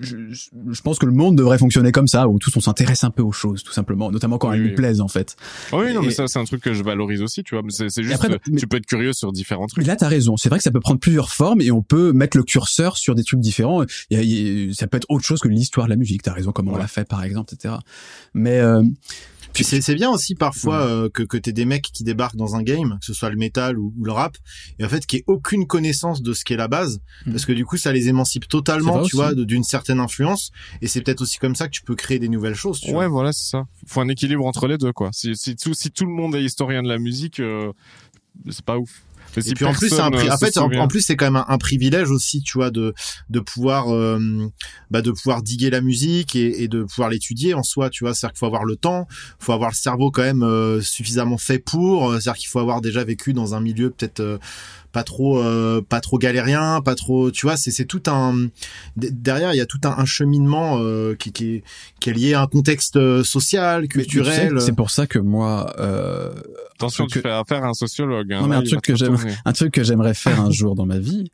je, 0.00 0.80
pense 0.82 0.98
que 0.98 1.06
le 1.06 1.12
monde 1.12 1.36
devrait 1.36 1.58
fonctionner 1.58 1.92
comme 1.92 2.08
ça, 2.08 2.28
où 2.28 2.38
tous 2.38 2.56
on 2.56 2.60
s'intéresse 2.60 3.04
un 3.04 3.10
peu 3.10 3.22
aux 3.22 3.32
choses, 3.32 3.62
tout 3.62 3.72
simplement, 3.72 4.10
notamment 4.10 4.38
quand 4.38 4.48
Oui, 4.50 4.56
elles 4.56 4.62
oui. 4.62 4.68
nous 4.70 4.74
plaisent, 4.74 5.00
en 5.00 5.08
fait. 5.08 5.36
Oui, 5.72 5.92
non, 5.94 6.02
Et- 6.02 6.06
mais 6.06 6.10
ça, 6.12 6.26
c'est 6.26 6.38
un 6.38 6.44
truc 6.44 6.62
que 6.62 6.74
je 6.74 6.82
valorise 6.82 7.22
aussi, 7.22 7.42
tu 7.44 7.54
vois. 7.54 7.62
mais 7.62 7.70
C'est 7.70 8.02
juste, 8.02 8.14
après, 8.16 8.32
euh, 8.32 8.38
mais- 8.50 8.58
tu 8.58 8.66
peux 8.66 8.76
être 8.78 8.86
curieux 8.86 9.12
sur 9.12 9.32
différents 9.32 9.62
Mais 9.62 9.68
trucs. 9.68 9.86
là, 9.86 9.96
t'as 9.96 10.08
raison. 10.08 10.36
C'est 10.36 10.48
vrai 10.48 10.58
que 10.58 10.64
ça 10.64 10.70
peut 10.70 10.80
prendre 10.80 11.00
plusieurs 11.00 11.30
formes 11.30 11.60
et 11.60 11.70
on 11.70 11.82
peut 11.82 12.12
mettre 12.12 12.36
le 12.36 12.42
curseur 12.42 12.96
sur 12.96 13.14
des 13.14 13.24
trucs 13.24 13.40
différents. 13.40 13.82
A- 13.82 13.86
ça 14.72 14.86
peut 14.86 14.96
être 14.96 15.06
autre 15.08 15.24
chose 15.24 15.40
que 15.40 15.48
l'histoire 15.48 15.86
de 15.86 15.90
la 15.90 15.96
musique. 15.96 16.22
T'as 16.22 16.32
raison, 16.32 16.52
comment 16.52 16.72
on 16.72 16.76
l'a 16.78 16.88
fait, 16.88 17.04
par 17.08 17.22
exemple, 17.24 17.54
etc. 17.54 17.74
Mais 18.34 18.58
euh, 18.60 18.82
Puis 19.54 19.64
c'est 19.64 19.80
c'est 19.82 19.94
bien 19.94 20.10
aussi 20.10 20.34
parfois 20.34 20.80
euh, 20.86 21.08
que 21.10 21.22
que 21.22 21.36
t'aies 21.36 21.52
des 21.52 21.64
mecs 21.64 21.82
qui 21.92 22.04
débarquent 22.04 22.36
dans 22.36 22.54
un 22.56 22.62
game, 22.62 22.98
que 23.00 23.04
ce 23.06 23.12
soit 23.14 23.30
le 23.30 23.36
métal 23.36 23.78
ou, 23.78 23.92
ou 23.98 24.04
le 24.04 24.12
rap, 24.12 24.36
et 24.78 24.84
en 24.84 24.88
fait 24.88 25.04
qui 25.06 25.16
aient 25.18 25.24
aucune 25.26 25.66
connaissance 25.66 26.22
de 26.22 26.32
ce 26.32 26.44
qu'est 26.44 26.56
la 26.56 26.68
base, 26.68 27.00
Mhm. 27.26 27.32
parce 27.32 27.44
que 27.44 27.52
du 27.52 27.64
coup 27.64 27.76
ça 27.76 27.92
les 27.92 28.08
émancipe 28.08 28.48
totalement, 28.48 29.02
tu 29.02 29.16
vois, 29.16 29.34
d'une 29.34 29.64
certaine 29.64 30.00
influence. 30.00 30.50
Et 30.80 30.86
c'est 30.88 31.00
peut-être 31.02 31.20
aussi 31.22 31.38
comme 31.38 31.54
ça 31.54 31.66
que 31.66 31.72
tu 31.72 31.82
peux 31.82 31.94
créer 31.94 32.18
des 32.18 32.28
nouvelles 32.28 32.54
choses. 32.54 32.80
Tu 32.80 32.88
Ouais, 32.88 32.94
vois. 32.94 33.08
voilà, 33.08 33.32
c'est 33.32 33.50
ça. 33.50 33.64
Faut 33.86 34.00
un 34.00 34.08
équilibre 34.08 34.44
entre 34.46 34.66
les 34.66 34.78
deux, 34.78 34.92
quoi. 34.92 35.10
Si, 35.12 35.36
si, 35.36 35.54
tout, 35.56 35.74
si 35.74 35.90
tout 35.90 36.04
le 36.06 36.12
monde 36.12 36.34
est 36.34 36.42
historien 36.42 36.82
de 36.82 36.88
la 36.88 36.98
musique, 36.98 37.38
euh, 37.40 37.72
c'est 38.50 38.64
pas 38.64 38.78
ouf. 38.78 39.02
Et 39.40 39.42
si 39.42 39.54
puis 39.54 39.64
en 39.64 39.72
plus, 39.72 39.88
c'est 39.88 40.00
un 40.02 40.10
pri- 40.10 40.28
euh, 40.28 40.32
en 40.32 40.36
se 40.38 40.44
fait, 40.44 40.58
en, 40.58 40.64
souvient- 40.64 40.82
en 40.82 40.88
plus, 40.88 41.00
c'est 41.00 41.16
quand 41.16 41.24
même 41.26 41.36
un, 41.36 41.44
un 41.48 41.58
privilège 41.58 42.10
aussi, 42.10 42.42
tu 42.42 42.58
vois, 42.58 42.70
de 42.70 42.94
de 43.30 43.40
pouvoir, 43.40 43.92
euh, 43.92 44.18
bah, 44.90 45.02
de 45.02 45.10
pouvoir 45.10 45.42
diguer 45.42 45.70
la 45.70 45.80
musique 45.80 46.36
et, 46.36 46.62
et 46.62 46.68
de 46.68 46.82
pouvoir 46.84 47.08
l'étudier 47.10 47.54
en 47.54 47.62
soi, 47.62 47.90
tu 47.90 48.04
vois. 48.04 48.14
C'est-à-dire 48.14 48.32
qu'il 48.34 48.38
faut 48.40 48.46
avoir 48.46 48.64
le 48.64 48.76
temps, 48.76 49.06
faut 49.38 49.52
avoir 49.52 49.70
le 49.70 49.74
cerveau 49.76 50.10
quand 50.10 50.22
même 50.22 50.42
euh, 50.42 50.80
suffisamment 50.80 51.38
fait 51.38 51.58
pour. 51.58 52.10
C'est-à-dire 52.12 52.34
qu'il 52.34 52.48
faut 52.48 52.60
avoir 52.60 52.80
déjà 52.80 53.04
vécu 53.04 53.32
dans 53.32 53.54
un 53.54 53.60
milieu 53.60 53.90
peut-être 53.90 54.20
euh, 54.20 54.38
pas 54.92 55.02
trop, 55.04 55.38
euh, 55.42 55.80
pas 55.86 56.00
trop 56.00 56.18
galérien, 56.18 56.80
pas 56.82 56.94
trop, 56.94 57.30
tu 57.30 57.46
vois. 57.46 57.56
C'est 57.56 57.70
c'est 57.70 57.84
tout 57.86 58.02
un 58.06 58.48
derrière, 58.96 59.52
il 59.54 59.56
y 59.56 59.60
a 59.60 59.66
tout 59.66 59.80
un, 59.84 59.90
un 59.98 60.04
cheminement 60.04 60.78
euh, 60.80 61.14
qui 61.14 61.32
qui 61.32 61.54
est, 61.56 61.62
qui 62.00 62.10
est 62.10 62.12
lié 62.12 62.34
à 62.34 62.42
un 62.42 62.46
contexte 62.46 62.96
euh, 62.96 63.24
social, 63.24 63.82
mais 63.82 63.88
tu 63.88 64.00
sais, 64.00 64.06
culturel. 64.06 64.60
c'est 64.60 64.76
pour 64.76 64.90
ça 64.90 65.06
que 65.06 65.18
moi, 65.18 65.74
euh, 65.78 66.32
Attention, 66.74 67.06
tu 67.06 67.20
fais 67.20 67.30
affaire 67.30 67.64
à 67.64 67.68
un 67.68 67.74
sociologue. 67.74 68.32
hein. 68.32 68.40
Non, 68.42 68.48
mais 68.48 68.56
un 68.56 68.62
truc 68.62 68.80
que 68.82 68.96
j'aime- 68.96 69.16
un 69.44 69.52
truc 69.52 69.72
que 69.72 69.84
j'aimerais 69.84 70.14
faire 70.14 70.40
un 70.40 70.50
jour 70.50 70.74
dans 70.74 70.86
ma 70.86 70.98
vie, 70.98 71.30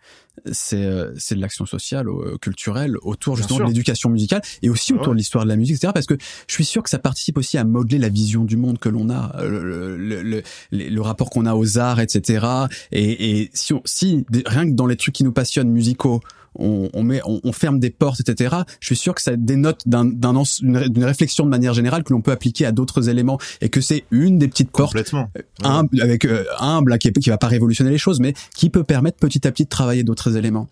c'est 0.53 0.85
euh, 0.85 1.13
c'est 1.17 1.35
de 1.35 1.41
l'action 1.41 1.67
sociale, 1.67 2.09
euh, 2.09 2.37
culturelle, 2.39 2.97
autour 3.03 3.35
Bien 3.35 3.43
justement 3.43 3.57
sûr. 3.59 3.65
de 3.67 3.71
l'éducation 3.71 4.11
musicale 4.11 4.43
et 4.63 4.71
aussi 4.71 4.93
Ah 4.93 4.97
autour 4.97 5.09
ouais. 5.09 5.15
de 5.15 5.19
l'histoire 5.19 5.45
de 5.45 5.49
la 5.49 5.57
musique, 5.57 5.77
etc. 5.77 5.93
Parce 5.95 6.07
que 6.07 6.17
je 6.47 6.55
suis 6.55 6.65
sûr 6.65 6.83
que 6.83 6.91
ça 6.91 6.99
participe 6.99 7.39
aussi 7.39 7.59
à 7.59 7.65
modeler 7.65 7.99
la 7.99 8.09
vision 8.09 8.45
du 8.45 8.57
monde 8.57 8.79
que 8.79 8.89
l'on 8.89 9.11
a, 9.11 9.35
euh, 9.39 9.49
le, 9.49 9.97
le, 9.97 10.23
le, 10.23 10.43
le- 10.91 11.01
rapport 11.01 11.31
qu'on 11.31 11.47
a 11.47 11.55
aux 11.55 11.79
arts, 11.79 12.01
etc. 12.01 12.47
Et, 12.93 13.41
et 13.41 13.51
si, 13.55 13.73
on, 13.73 13.83
si 13.85 14.25
rien 14.47 14.67
que 14.67 14.75
dans 14.75 14.87
les 14.87 14.97
trucs 14.97 15.15
qui 15.15 15.25
nous 15.25 15.33
passionnent 15.33 15.71
musicaux, 15.71 16.21
on, 16.59 16.91
on 16.93 17.03
met, 17.03 17.21
on, 17.25 17.41
on 17.43 17.53
ferme 17.53 17.79
des 17.79 17.91
portes, 17.91 18.21
etc. 18.21 18.57
Je 18.81 18.87
suis 18.87 18.97
sûr 18.97 19.15
que 19.15 19.23
ça 19.23 19.37
dénote 19.37 19.83
d'un, 19.87 20.05
d'un 20.05 20.37
ens- 20.37 20.61
d'une 20.63 21.05
réflexion 21.05 21.45
de 21.45 21.51
manière 21.51 21.75
générale 21.75 22.05
que 22.05 22.13
l'on 22.13 22.21
peut 22.21 22.33
appliquer 22.33 22.67
à 22.67 22.73
d'autres 22.73 23.09
éléments 23.09 23.39
et 23.61 23.69
que 23.69 23.81
c'est 23.81 24.05
une 24.11 24.39
des 24.39 24.49
petites 24.49 24.71
portes 24.71 24.93
complètement. 24.93 25.31
humble, 25.63 26.01
avec 26.03 26.25
euh, 26.25 26.45
humble, 26.59 26.91
là, 26.91 26.99
qui, 26.99 27.13
qui 27.13 27.31
va 27.31 27.39
pas 27.39 27.49
révolutionner 27.49 27.91
les 27.91 27.99
choses, 27.99 28.21
mais 28.21 28.35
qui 28.55 28.71
peut 28.71 28.85
permettre 28.85 29.19
petit 29.19 29.47
à 29.47 29.53
petit 29.53 29.65
de 29.65 29.69
travailler 29.69 30.03
d'autres 30.05 30.37
éléments. 30.37 30.69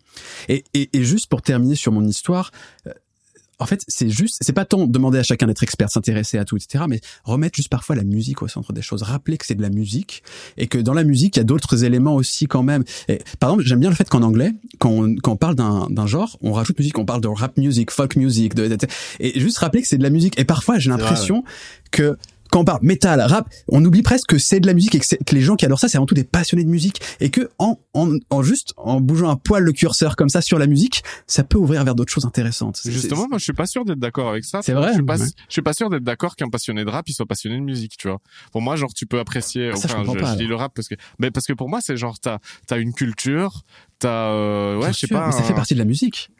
Et, 0.48 0.64
et, 0.74 0.90
et 0.92 1.04
juste 1.04 1.28
pour 1.28 1.42
terminer 1.42 1.74
sur 1.74 1.92
mon 1.92 2.04
histoire, 2.04 2.50
euh, 2.86 2.90
en 3.58 3.66
fait, 3.66 3.82
c'est 3.88 4.10
juste, 4.10 4.36
c'est 4.40 4.52
pas 4.52 4.64
tant 4.64 4.86
demander 4.86 5.18
à 5.18 5.22
chacun 5.22 5.46
d'être 5.46 5.62
expert, 5.62 5.90
s'intéresser 5.90 6.38
à 6.38 6.44
tout, 6.44 6.56
etc., 6.56 6.84
mais 6.88 7.00
remettre 7.24 7.56
juste 7.56 7.68
parfois 7.70 7.96
la 7.96 8.04
musique 8.04 8.42
au 8.42 8.48
centre 8.48 8.72
des 8.72 8.82
choses, 8.82 9.02
rappeler 9.02 9.38
que 9.38 9.46
c'est 9.46 9.54
de 9.54 9.62
la 9.62 9.70
musique 9.70 10.22
et 10.56 10.66
que 10.66 10.78
dans 10.78 10.92
la 10.92 11.04
musique 11.04 11.36
il 11.36 11.40
y 11.40 11.40
a 11.40 11.44
d'autres 11.44 11.84
éléments 11.84 12.14
aussi 12.14 12.46
quand 12.46 12.62
même. 12.62 12.84
Et, 13.08 13.20
par 13.40 13.50
exemple, 13.50 13.66
j'aime 13.66 13.80
bien 13.80 13.88
le 13.90 13.96
fait 13.96 14.08
qu'en 14.08 14.22
anglais, 14.22 14.52
quand 14.78 14.90
on, 14.90 15.14
quand 15.16 15.32
on 15.32 15.36
parle 15.36 15.54
d'un 15.54 16.06
genre, 16.06 16.36
on 16.42 16.52
rajoute 16.52 16.78
musique, 16.78 16.98
on 16.98 17.04
parle 17.06 17.20
de 17.20 17.28
rap 17.28 17.56
music, 17.56 17.90
folk 17.90 18.16
music, 18.16 18.54
de, 18.54 18.68
de- 18.68 18.86
et 19.20 19.38
juste 19.40 19.58
rappeler 19.58 19.82
que 19.82 19.88
c'est 19.88 19.98
de 19.98 20.02
la 20.02 20.10
musique. 20.10 20.38
Et 20.38 20.44
parfois, 20.44 20.78
j'ai 20.78 20.90
l'impression 20.90 21.42
que 21.90 22.16
quand 22.50 22.60
on 22.60 22.64
parle 22.64 22.80
métal, 22.82 23.20
rap, 23.20 23.48
on 23.68 23.84
oublie 23.84 24.02
presque 24.02 24.26
que 24.26 24.38
c'est 24.38 24.60
de 24.60 24.66
la 24.66 24.74
musique 24.74 24.94
et 24.94 25.00
que, 25.00 25.06
que 25.24 25.34
les 25.34 25.40
gens 25.40 25.56
qui 25.56 25.64
adorent 25.64 25.80
ça, 25.80 25.88
c'est 25.88 25.96
avant 25.96 26.06
tout 26.06 26.14
des 26.14 26.24
passionnés 26.24 26.64
de 26.64 26.68
musique 26.68 27.00
et 27.20 27.30
que 27.30 27.50
en, 27.58 27.78
en, 27.94 28.10
en 28.30 28.42
juste 28.42 28.72
en 28.76 29.00
bougeant 29.00 29.30
un 29.30 29.36
poil 29.36 29.62
le 29.62 29.72
curseur 29.72 30.16
comme 30.16 30.28
ça 30.28 30.40
sur 30.40 30.58
la 30.58 30.66
musique, 30.66 31.02
ça 31.26 31.44
peut 31.44 31.58
ouvrir 31.58 31.84
vers 31.84 31.94
d'autres 31.94 32.12
choses 32.12 32.24
intéressantes. 32.26 32.80
Justement, 32.84 33.28
moi, 33.28 33.38
je 33.38 33.44
suis 33.44 33.52
pas 33.52 33.66
sûr 33.66 33.84
d'être 33.84 33.98
d'accord 33.98 34.28
avec 34.28 34.44
ça. 34.44 34.60
C'est 34.62 34.72
vrai, 34.72 34.88
Je 34.88 34.94
suis 34.94 35.02
pas, 35.02 35.18
ouais. 35.18 35.26
je 35.48 35.52
suis 35.52 35.62
pas 35.62 35.72
sûr 35.72 35.90
d'être 35.90 36.04
d'accord 36.04 36.36
qu'un 36.36 36.48
passionné 36.48 36.84
de 36.84 36.90
rap, 36.90 37.08
il 37.08 37.12
soit 37.14 37.26
passionné 37.26 37.56
de 37.56 37.62
musique, 37.62 37.96
tu 37.96 38.08
vois. 38.08 38.20
Pour 38.52 38.62
moi, 38.62 38.76
genre, 38.76 38.92
tu 38.94 39.06
peux 39.06 39.18
apprécier. 39.18 39.70
Ah, 39.72 39.76
ça, 39.76 39.88
je 39.88 39.92
enfin, 39.94 40.02
comprends 40.02 40.14
je, 40.14 40.20
pas, 40.20 40.32
je 40.32 40.38
dis 40.38 40.46
le 40.46 40.54
rap 40.56 40.72
parce 40.74 40.88
que, 40.88 40.94
mais 41.18 41.30
parce 41.30 41.46
que 41.46 41.52
pour 41.52 41.68
moi, 41.68 41.80
c'est 41.80 41.96
genre, 41.96 42.18
t'as, 42.18 42.38
t'as 42.66 42.78
une 42.78 42.92
culture, 42.92 43.62
t'as, 43.98 44.30
euh, 44.30 44.74
ouais, 44.74 44.80
Bien 44.80 44.92
je 44.92 44.98
sais 44.98 45.06
sûr, 45.06 45.16
pas. 45.18 45.26
mais 45.26 45.32
ça 45.32 45.42
fait 45.42 45.54
partie 45.54 45.74
de 45.74 45.78
la 45.78 45.84
musique. 45.84 46.30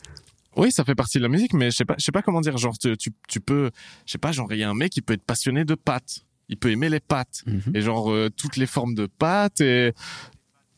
Oui, 0.57 0.73
ça 0.73 0.85
fait 0.85 0.95
partie 0.95 1.19
de 1.19 1.23
la 1.23 1.29
musique, 1.29 1.53
mais 1.53 1.71
je 1.71 1.77
sais 1.77 1.85
pas, 1.85 1.95
je 1.99 2.05
sais 2.05 2.13
pas 2.13 2.23
comment 2.23 2.41
dire. 2.41 2.57
Genre, 2.57 2.77
tu, 2.79 2.97
tu, 2.97 3.11
tu 3.29 3.41
peux, 3.41 3.71
je 4.07 4.13
sais 4.13 4.19
pas, 4.19 4.33
genre, 4.33 4.53
il 4.53 4.59
y 4.59 4.65
a 4.65 4.71
un 4.71 4.75
mec 4.75 4.93
qui 4.93 5.03
peut 5.03 5.15
être 5.15 5.25
passionné 5.25 5.65
de 5.65 5.75
pâtes. 5.75 6.21
Il 6.49 6.57
peut 6.57 6.71
aimer 6.71 6.89
les 6.89 7.01
pâtes. 7.01 7.43
Mhm. 7.47 7.73
Et 7.75 7.83
genre, 7.83 8.11
euh, 8.11 8.31
toutes 8.31 8.57
les 8.57 8.67
formes 8.67 8.95
de 8.95 9.07
pâtes 9.07 9.61
et 9.61 9.93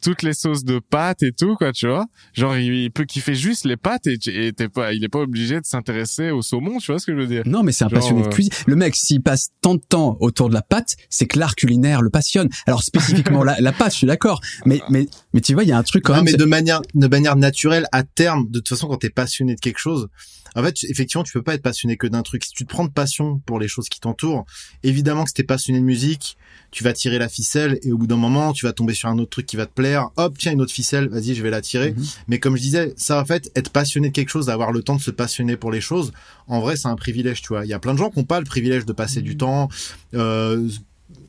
toutes 0.02 0.22
les 0.22 0.34
sauces 0.34 0.64
de 0.64 0.78
pâtes 0.78 1.22
et 1.22 1.32
tout, 1.32 1.56
quoi, 1.56 1.72
tu 1.72 1.86
vois. 1.86 2.06
Genre, 2.32 2.56
il, 2.56 2.90
peut 2.90 3.04
kiffer 3.04 3.34
juste 3.34 3.64
les 3.64 3.76
pâtes 3.76 4.06
et, 4.06 4.18
t'es 4.18 4.68
pas, 4.68 4.92
il 4.92 5.04
est 5.04 5.08
pas 5.08 5.20
obligé 5.20 5.60
de 5.60 5.66
s'intéresser 5.66 6.30
au 6.30 6.42
saumon, 6.42 6.78
tu 6.78 6.92
vois 6.92 6.98
ce 6.98 7.06
que 7.06 7.14
je 7.14 7.18
veux 7.18 7.26
dire. 7.26 7.42
Non, 7.46 7.62
mais 7.62 7.72
c'est 7.72 7.84
un 7.84 7.88
Genre, 7.88 8.00
passionné 8.00 8.22
de 8.22 8.26
euh, 8.26 8.30
cuisine. 8.30 8.52
Le 8.66 8.76
mec, 8.76 8.96
s'il 8.96 9.22
passe 9.22 9.50
tant 9.60 9.74
de 9.74 9.82
temps 9.86 10.16
autour 10.20 10.48
de 10.48 10.54
la 10.54 10.62
pâte, 10.62 10.96
c'est 11.10 11.26
que 11.26 11.38
l'art 11.38 11.54
culinaire 11.54 12.02
le 12.02 12.10
passionne. 12.10 12.48
Alors 12.66 12.82
spécifiquement 12.82 13.44
la, 13.44 13.60
la 13.60 13.72
pâte, 13.72 13.92
je 13.92 13.98
suis 13.98 14.06
d'accord. 14.06 14.40
Mais 14.64 14.80
mais 14.90 15.06
mais 15.32 15.40
tu 15.40 15.54
vois, 15.54 15.64
il 15.64 15.68
y 15.68 15.72
a 15.72 15.78
un 15.78 15.82
truc 15.82 16.04
quand 16.04 16.14
Non, 16.14 16.22
même. 16.22 16.32
mais 16.32 16.38
de 16.38 16.44
manière, 16.44 16.80
de 16.94 17.06
manière 17.06 17.36
naturelle, 17.36 17.86
à 17.92 18.02
terme, 18.02 18.46
de 18.48 18.58
toute 18.58 18.68
façon, 18.68 18.88
quand 18.88 18.98
t'es 18.98 19.10
passionné 19.10 19.54
de 19.54 19.60
quelque 19.60 19.78
chose, 19.78 20.08
en 20.54 20.62
fait, 20.62 20.84
effectivement, 20.84 21.22
tu 21.22 21.32
peux 21.32 21.42
pas 21.42 21.54
être 21.54 21.62
passionné 21.62 21.96
que 21.96 22.06
d'un 22.06 22.22
truc. 22.22 22.44
Si 22.44 22.52
tu 22.52 22.64
te 22.64 22.68
prends 22.70 22.84
de 22.84 22.90
passion 22.90 23.38
pour 23.46 23.58
les 23.58 23.68
choses 23.68 23.88
qui 23.88 24.00
t'entourent, 24.00 24.44
évidemment 24.82 25.24
que 25.24 25.30
si 25.30 25.34
t'es 25.34 25.44
passionné 25.44 25.78
de 25.80 25.84
musique, 25.84 26.36
tu 26.70 26.84
vas 26.84 26.92
tirer 26.92 27.18
la 27.18 27.28
ficelle 27.28 27.78
et 27.82 27.92
au 27.92 27.98
bout 27.98 28.06
d'un 28.06 28.16
moment, 28.16 28.52
tu 28.52 28.66
vas 28.66 28.72
tomber 28.72 28.94
sur 28.94 29.08
un 29.08 29.18
autre 29.18 29.30
truc 29.30 29.46
qui 29.46 29.56
va 29.56 29.66
te 29.66 29.72
plaire. 29.72 29.87
Hop, 30.16 30.36
tiens, 30.38 30.52
une 30.52 30.60
autre 30.60 30.72
ficelle, 30.72 31.08
vas-y, 31.08 31.34
je 31.34 31.42
vais 31.42 31.50
la 31.50 31.60
tirer. 31.60 31.92
Mhm. 31.92 32.04
Mais 32.28 32.38
comme 32.38 32.56
je 32.56 32.62
disais, 32.62 32.94
ça, 32.96 33.20
en 33.20 33.24
fait, 33.24 33.50
être 33.54 33.70
passionné 33.70 34.08
de 34.08 34.14
quelque 34.14 34.30
chose, 34.30 34.50
avoir 34.50 34.72
le 34.72 34.82
temps 34.82 34.96
de 34.96 35.00
se 35.00 35.10
passionner 35.10 35.56
pour 35.56 35.70
les 35.70 35.80
choses, 35.80 36.12
en 36.46 36.60
vrai, 36.60 36.76
c'est 36.76 36.88
un 36.88 36.96
privilège, 36.96 37.42
tu 37.42 37.48
vois. 37.48 37.64
Il 37.64 37.68
y 37.68 37.74
a 37.74 37.78
plein 37.78 37.94
de 37.94 37.98
gens 37.98 38.10
qui 38.10 38.18
n'ont 38.18 38.24
pas 38.24 38.38
le 38.38 38.46
privilège 38.46 38.86
de 38.86 38.92
passer 38.92 39.22
du 39.22 39.36
temps, 39.36 39.68
euh, 40.14 40.68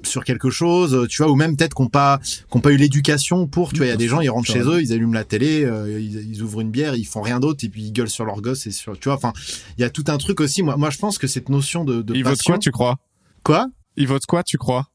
sur 0.03 0.23
quelque 0.23 0.49
chose, 0.49 1.07
tu 1.09 1.21
vois, 1.21 1.31
ou 1.31 1.35
même 1.35 1.55
peut-être 1.55 1.73
qu'on 1.73 1.87
pas 1.87 2.19
qu'on 2.49 2.61
pas 2.61 2.71
eu 2.71 2.77
l'éducation 2.77 3.47
pour, 3.47 3.71
tu 3.71 3.77
vois, 3.77 3.87
il 3.87 3.89
y 3.89 3.93
a 3.93 3.97
des 3.97 4.07
gens 4.07 4.21
ils 4.21 4.29
rentrent 4.29 4.51
chez 4.51 4.61
eux, 4.61 4.81
ils 4.81 4.93
allument 4.93 5.13
la 5.13 5.23
télé, 5.23 5.65
euh, 5.65 5.99
ils, 5.99 6.31
ils 6.31 6.41
ouvrent 6.41 6.61
une 6.61 6.71
bière, 6.71 6.95
ils 6.95 7.05
font 7.05 7.21
rien 7.21 7.39
d'autre 7.39 7.65
et 7.65 7.69
puis 7.69 7.83
ils 7.83 7.91
gueulent 7.91 8.09
sur 8.09 8.25
leur 8.25 8.41
gosse 8.41 8.67
et 8.67 8.71
sur, 8.71 8.97
tu 8.97 9.09
vois, 9.09 9.15
enfin, 9.15 9.33
il 9.77 9.81
y 9.81 9.83
a 9.83 9.89
tout 9.89 10.05
un 10.07 10.17
truc 10.17 10.39
aussi. 10.39 10.63
Moi, 10.63 10.77
moi, 10.77 10.89
je 10.89 10.97
pense 10.97 11.17
que 11.17 11.27
cette 11.27 11.49
notion 11.49 11.83
de, 11.83 12.01
de 12.01 12.13
Il 12.15 12.23
vote 12.23 12.37
passion, 12.37 12.53
quoi, 12.53 12.59
tu 12.59 12.71
crois? 12.71 12.97
Quoi? 13.43 13.67
Il 13.97 14.07
vote 14.07 14.25
quoi, 14.25 14.43
tu 14.43 14.57
crois? 14.57 14.88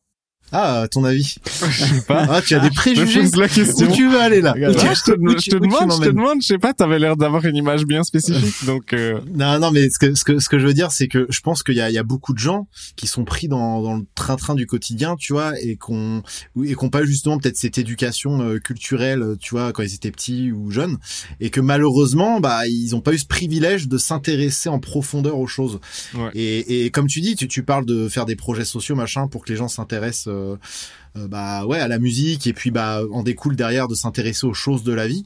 Ah, 0.53 0.83
à 0.83 0.89
ton 0.89 1.03
avis 1.05 1.37
Je 1.69 1.85
sais 1.85 2.01
pas. 2.03 2.27
Ah, 2.31 2.41
tu 2.41 2.55
as 2.55 2.61
des 2.61 2.69
Je 2.69 2.75
préjugés. 2.75 3.23
pose 3.23 3.37
la 3.37 3.49
question. 3.49 3.89
Où 3.89 3.93
tu 3.93 4.09
veux 4.09 4.21
aller 4.21 4.41
là 4.41 4.53
Regarde, 4.53 4.75
je 4.79 5.13
te, 5.13 5.19
où 5.19 5.31
je 5.31 5.51
te 5.51 5.57
où 5.57 5.59
demande, 5.59 5.93
je 5.93 5.99
te 6.09 6.13
demande, 6.13 6.43
je 6.43 6.47
sais 6.47 6.59
pas, 6.59 6.73
t'avais 6.73 6.99
l'air 6.99 7.17
d'avoir 7.17 7.45
une 7.45 7.57
image 7.57 7.85
bien 7.87 8.05
spécifique, 8.05 8.55
donc 8.67 8.93
euh, 8.93 9.21
Non, 9.35 9.59
non, 9.59 9.71
mais 9.73 9.91
ce 9.91 9.99
que, 9.99 10.15
ce 10.15 10.23
que, 10.23 10.39
ce 10.39 10.49
que 10.49 10.59
je 10.59 10.67
veux 10.67 10.75
dire, 10.75 10.93
c'est 10.93 11.09
que 11.09 11.27
je 11.29 11.41
pense 11.41 11.63
qu'il 11.63 11.75
y 11.75 11.81
a, 11.81 11.91
il 11.91 11.95
y 11.95 11.99
a 11.99 12.05
beaucoup 12.05 12.33
de 12.33 12.39
gens 12.39 12.69
qui 12.95 13.07
sont 13.07 13.25
pris 13.25 13.49
dans, 13.49 13.83
dans 13.83 13.97
le 13.97 14.05
train-train 14.15 14.55
du 14.55 14.67
quotidien, 14.67 15.17
tu 15.17 15.33
vois, 15.33 15.59
et 15.61 15.77
qu'on, 15.77 16.23
et 16.63 16.75
qu'on 16.75 16.89
pas 16.89 17.05
justement 17.05 17.39
peut-être 17.39 17.57
cette 17.57 17.79
éducation 17.79 18.41
euh, 18.41 18.59
culturelle, 18.59 19.37
tu 19.41 19.51
vois, 19.55 19.73
quand 19.73 19.83
ils 19.83 19.95
étaient 19.95 20.13
petits 20.13 20.53
ou 20.53 20.71
jeunes, 20.71 20.99
et 21.41 21.51
que 21.51 21.61
malheureusement, 21.61 22.39
bah, 22.39 22.67
ils 22.69 22.95
ont 22.95 23.01
pas 23.01 23.13
eu 23.13 23.19
ce 23.19 23.27
privilège 23.27 23.89
de 23.89 23.99
s'intéresser 23.99 24.69
en 24.69 24.79
profondeur 24.79 25.39
aux 25.39 25.47
choses. 25.49 25.81
Ouais. 26.15 26.31
Et, 26.35 26.85
et 26.85 26.91
comme 26.91 27.07
tu 27.09 27.21
dis, 27.21 27.35
tu, 27.35 27.49
tu 27.49 27.63
parles 27.65 27.87
de 27.87 28.09
faire 28.09 28.25
des 28.27 28.37
projets 28.37 28.65
sociaux, 28.65 28.95
machin, 28.95 29.27
pour 29.27 29.45
que 29.45 29.51
les 29.51 29.57
gens 29.57 29.69
s'intéressent, 29.69 30.29
euh, 30.35 30.57
euh, 31.17 31.29
bah 31.29 31.65
ouais, 31.67 31.79
à 31.79 31.89
la 31.89 31.99
musique, 31.99 32.47
et 32.47 32.53
puis 32.53 32.71
bah 32.71 33.03
en 33.13 33.23
découle 33.23 33.55
derrière 33.57 33.87
de 33.89 33.95
s'intéresser 33.95 34.47
aux 34.47 34.55
choses 34.55 34.83
de 34.83 34.93
la 34.93 35.07
vie. 35.07 35.25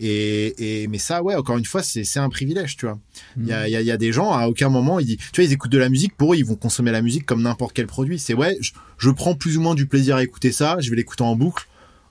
Et, 0.00 0.82
et 0.82 0.88
mais 0.88 0.98
ça, 0.98 1.22
ouais, 1.22 1.34
encore 1.34 1.58
une 1.58 1.64
fois, 1.64 1.82
c'est, 1.82 2.04
c'est 2.04 2.20
un 2.20 2.28
privilège, 2.28 2.76
tu 2.76 2.86
vois. 2.86 2.98
Il 3.36 3.46
y 3.46 3.52
a, 3.52 3.68
y, 3.68 3.76
a, 3.76 3.80
il 3.80 3.86
y 3.86 3.90
a 3.90 3.96
des 3.96 4.12
gens, 4.12 4.32
à 4.32 4.46
aucun 4.48 4.68
moment, 4.68 5.00
ils 5.00 5.06
disent, 5.06 5.16
tu 5.32 5.40
vois, 5.40 5.44
ils 5.48 5.52
écoutent 5.52 5.72
de 5.72 5.78
la 5.78 5.88
musique, 5.88 6.16
pour 6.16 6.32
eux, 6.34 6.36
ils 6.36 6.44
vont 6.44 6.54
consommer 6.56 6.90
la 6.92 7.02
musique 7.02 7.24
comme 7.26 7.42
n'importe 7.42 7.72
quel 7.74 7.86
produit. 7.86 8.18
C'est 8.18 8.34
ouais, 8.34 8.56
je, 8.60 8.72
je 8.98 9.10
prends 9.10 9.34
plus 9.34 9.56
ou 9.58 9.60
moins 9.60 9.74
du 9.74 9.86
plaisir 9.86 10.16
à 10.16 10.22
écouter 10.22 10.52
ça, 10.52 10.76
je 10.80 10.90
vais 10.90 10.96
l'écouter 10.96 11.22
en 11.24 11.34
boucle. 11.36 11.66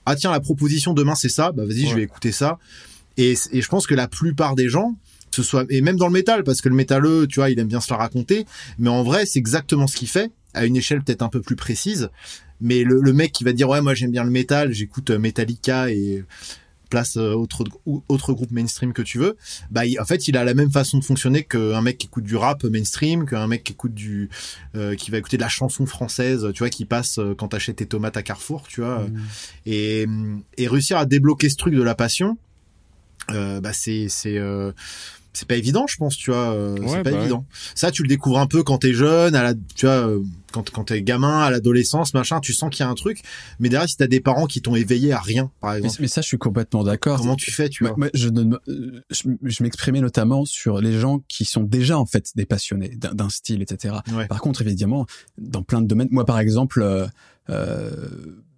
Ah 0.05 0.15
tiens, 0.15 0.31
la 0.31 0.39
proposition 0.39 0.93
demain, 0.93 1.15
c'est 1.15 1.29
ça, 1.29 1.51
bah 1.51 1.65
vas-y, 1.65 1.83
Ouais. 1.83 1.89
je 1.89 1.95
vais 1.95 2.03
écouter 2.03 2.31
ça. 2.31 2.59
Et, 3.17 3.35
et 3.51 3.61
je 3.61 3.67
pense 3.67 3.87
que 3.87 3.95
la 3.95 4.07
plupart 4.07 4.55
des 4.55 4.69
gens, 4.69 4.95
ce 5.31 5.43
soit, 5.43 5.65
et 5.69 5.81
même 5.81 5.97
dans 5.97 6.07
le 6.07 6.13
métal, 6.13 6.43
parce 6.43 6.61
que 6.61 6.69
le 6.69 6.75
métalleux, 6.75 7.27
tu 7.27 7.39
vois, 7.39 7.49
il 7.49 7.59
aime 7.59 7.67
bien 7.67 7.81
se 7.81 7.91
la 7.91 7.97
raconter, 7.97 8.45
mais 8.79 8.89
en 8.89 9.03
vrai, 9.03 9.25
c'est 9.25 9.39
exactement 9.39 9.87
ce 9.87 9.95
qu'il 9.97 10.07
fait, 10.07 10.31
à 10.57 10.65
une 10.65 10.75
échelle 10.75 11.01
peut-être 11.03 11.21
un 11.21 11.29
peu 11.29 11.41
plus 11.41 11.55
précise. 11.55 12.09
Mais 12.59 12.83
le, 12.83 12.99
le 13.01 13.13
mec 13.13 13.31
qui 13.31 13.43
va 13.43 13.53
dire, 13.53 13.69
ouais, 13.69 13.81
moi 13.81 13.93
j'aime 13.93 14.11
bien 14.11 14.23
le 14.23 14.31
métal, 14.31 14.71
j'écoute 14.73 15.11
euh, 15.11 15.19
Metallica 15.19 15.89
et 15.91 16.23
place 16.89 17.17
euh, 17.17 17.33
autre 17.33 17.65
autre 18.07 18.31
groupe 18.31 18.51
mainstream 18.51 18.93
que 18.93 19.01
tu 19.01 19.17
veux 19.19 19.35
bah 19.69 19.85
il- 19.85 19.99
en 19.99 20.05
fait 20.05 20.29
il 20.29 20.37
a 20.37 20.45
la 20.45 20.53
même 20.53 20.71
façon 20.71 20.97
de 20.97 21.03
fonctionner 21.03 21.43
qu'un 21.43 21.81
mec 21.81 21.97
qui 21.97 22.07
écoute 22.07 22.23
du 22.23 22.37
rap 22.37 22.63
mainstream 22.63 23.25
qu'un 23.25 23.45
mec 23.45 23.65
qui 23.65 23.73
écoute 23.73 23.93
du 23.93 24.29
euh, 24.73 24.95
qui 24.95 25.11
va 25.11 25.17
écouter 25.17 25.35
de 25.35 25.41
la 25.41 25.49
chanson 25.49 25.85
française 25.85 26.47
tu 26.53 26.59
vois 26.59 26.69
qui 26.69 26.85
passe 26.85 27.19
quand 27.37 27.49
t'achètes 27.49 27.75
tes 27.75 27.87
tomates 27.87 28.15
à 28.15 28.23
Carrefour 28.23 28.69
tu 28.69 28.79
vois 28.79 28.99
Mhm. 29.03 29.21
et 29.65 30.05
et 30.57 30.67
réussir 30.69 30.95
à 30.97 31.05
débloquer 31.05 31.49
ce 31.49 31.57
truc 31.57 31.73
de 31.75 31.83
la 31.83 31.93
passion 31.93 32.37
euh, 33.31 33.59
bah 33.59 33.73
c'est 33.73 34.07
c'est 34.07 34.37
euh, 34.37 34.71
c'est 35.37 35.47
pas 35.47 35.55
évident 35.55 35.85
je 35.87 35.97
pense 35.97 36.17
tu 36.17 36.31
vois 36.31 36.51
euh, 36.51 36.77
Ouais, 36.77 36.87
c'est 36.87 37.03
pas 37.03 37.11
bah 37.11 37.19
évident 37.21 37.45
ça 37.75 37.91
tu 37.91 38.01
le 38.03 38.07
découvres 38.07 38.39
un 38.39 38.47
peu 38.47 38.63
quand 38.63 38.79
t'es 38.79 38.93
jeune 38.93 39.35
à 39.35 39.43
la 39.43 39.53
tu 39.75 39.85
vois 39.85 40.07
euh, 40.07 40.21
quand 40.51 40.69
quand 40.71 40.85
t'es 40.85 41.01
gamin 41.01 41.39
à 41.39 41.51
l'adolescence 41.51 42.13
machin 42.13 42.39
tu 42.39 42.53
sens 42.53 42.69
qu'il 42.69 42.83
y 42.83 42.87
a 42.87 42.89
un 42.89 42.95
truc 42.95 43.21
mais 43.59 43.69
derrière 43.69 43.87
si 43.89 43.97
t'as 43.97 44.07
des 44.07 44.19
parents 44.19 44.45
qui 44.45 44.61
t'ont 44.61 44.75
éveillé 44.75 45.13
à 45.13 45.19
rien 45.19 45.51
par 45.61 45.71
Mais, 45.71 45.77
exemple 45.77 45.97
mais 46.01 46.07
ça, 46.07 46.21
je 46.21 46.27
suis 46.27 46.37
complètement 46.37 46.83
d'accord. 46.83 47.19
comment 47.19 47.35
tu 47.35 47.51
fais 47.51 47.69
tu 47.69 47.83
vois 47.85 47.95
moi, 47.97 48.07
je, 48.13 48.29
je, 49.09 49.29
je 49.43 49.63
m'exprimais 49.63 50.01
notamment 50.01 50.45
sur 50.45 50.81
les 50.81 50.99
gens 50.99 51.19
qui 51.27 51.45
sont 51.45 51.63
déjà 51.63 51.97
en 51.97 52.05
fait 52.05 52.31
des 52.35 52.45
passionnés 52.45 52.89
d'un 52.89 53.13
d'un 53.13 53.29
style, 53.29 53.61
etc. 53.61 53.95
Ouais. 54.13 54.27
Par 54.27 54.41
contre, 54.41 54.61
évidemment, 54.61 55.05
dans 55.37 55.63
plein 55.63 55.81
de 55.81 55.87
domaines, 55.87 56.07
moi 56.11 56.25
par 56.25 56.39
exemple, 56.39 56.81
euh, 56.81 57.07
euh, 57.49 57.91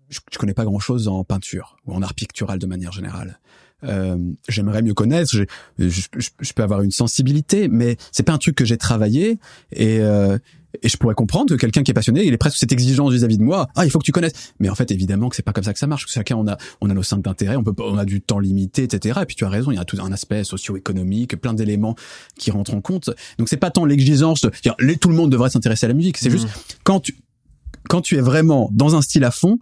je, 0.10 0.20
je 0.32 0.38
connais 0.38 0.54
pas 0.54 0.66
grand-chose 0.66 1.08
en 1.08 1.24
peinture 1.24 1.78
ou 1.86 1.94
en 1.94 2.02
art 2.02 2.14
pictural 2.14 2.60
de 2.60 2.66
manière 2.66 2.92
générale. 2.92 3.40
Euh, 3.84 4.18
J'aimerais 4.50 4.82
mieux 4.82 4.94
connaître, 4.94 5.32
je, 5.32 5.44
je, 5.78 6.02
je- 6.40 6.54
peux 6.54 6.64
avoir 6.64 6.82
une 6.82 6.92
sensibilité, 6.92 7.68
mais 7.70 7.96
c'est 8.12 8.24
pas 8.24 8.34
un 8.34 8.38
truc 8.38 8.56
que 8.56 8.66
j'ai 8.66 8.78
travaillé 8.78 9.40
et 9.72 10.00
euh, 10.02 10.38
et 10.84 10.88
je 10.90 10.98
pourrais 10.98 11.16
comprendre 11.16 11.50
que 11.50 11.60
quelqu'un 11.60 11.82
qui 11.82 11.90
est 11.90 11.96
passionné, 11.96 12.24
il 12.26 12.32
est 12.32 12.38
presque 12.38 12.58
cette 12.58 12.72
exigence 12.72 13.12
vis-à-vis 13.12 13.40
de 13.40 13.44
moi. 13.44 13.68
Ah, 13.76 13.86
il 13.86 13.90
faut 13.90 13.98
que 13.98 14.04
tu 14.04 14.12
connaisses. 14.12 14.54
Mais 14.60 14.70
en 14.70 14.76
fait, 14.76 14.92
évidemment 14.92 15.28
que 15.30 15.36
c'est 15.36 15.42
pas 15.42 15.52
comme 15.52 15.64
ça 15.64 15.74
que 15.74 15.80
ça 15.80 15.88
marche. 15.88 16.06
Chacun, 16.08 16.36
on 16.36 16.48
a, 16.48 16.58
on 16.80 16.92
a 16.92 16.94
nos 16.94 17.02
centres 17.02 17.24
d'intérêt, 17.24 17.56
on 17.56 17.64
peut 17.64 17.74
pas, 17.74 17.86
on 17.86 17.98
a 17.98 18.06
du 18.06 18.22
temps 18.22 18.38
limité, 18.38 18.84
etc. 18.84 19.20
Et 19.24 19.26
puis 19.26 19.36
tu 19.36 19.46
as 19.46 19.50
raison, 19.50 19.72
il 19.72 19.78
y 19.78 19.80
a 19.80 19.84
tout 19.86 19.98
un 20.00 20.12
aspect 20.12 20.44
socio-économique, 20.44 21.38
plein 21.42 21.56
d'éléments 21.56 21.96
qui 22.38 22.52
rentrent 22.52 22.76
en 22.76 22.82
compte. 22.82 23.10
Donc 23.40 23.50
c'est 23.50 23.58
pas 23.58 23.72
tant 23.72 23.84
l'exigence 23.86 24.42
de, 24.42 24.52
dire, 24.62 24.76
tout 25.02 25.10
le 25.10 25.16
monde 25.16 25.32
devrait 25.32 25.50
s'intéresser 25.50 25.86
à 25.86 25.90
la 25.90 25.96
musique. 25.96 26.18
C'est 26.20 26.30
Mhm. 26.30 26.34
juste 26.38 26.48
quand 26.84 27.00
tu, 27.00 27.16
quand 27.90 28.02
tu 28.02 28.18
es 28.18 28.22
vraiment 28.22 28.70
dans 28.72 28.96
un 28.96 29.02
style 29.02 29.24
à 29.24 29.32
fond, 29.32 29.58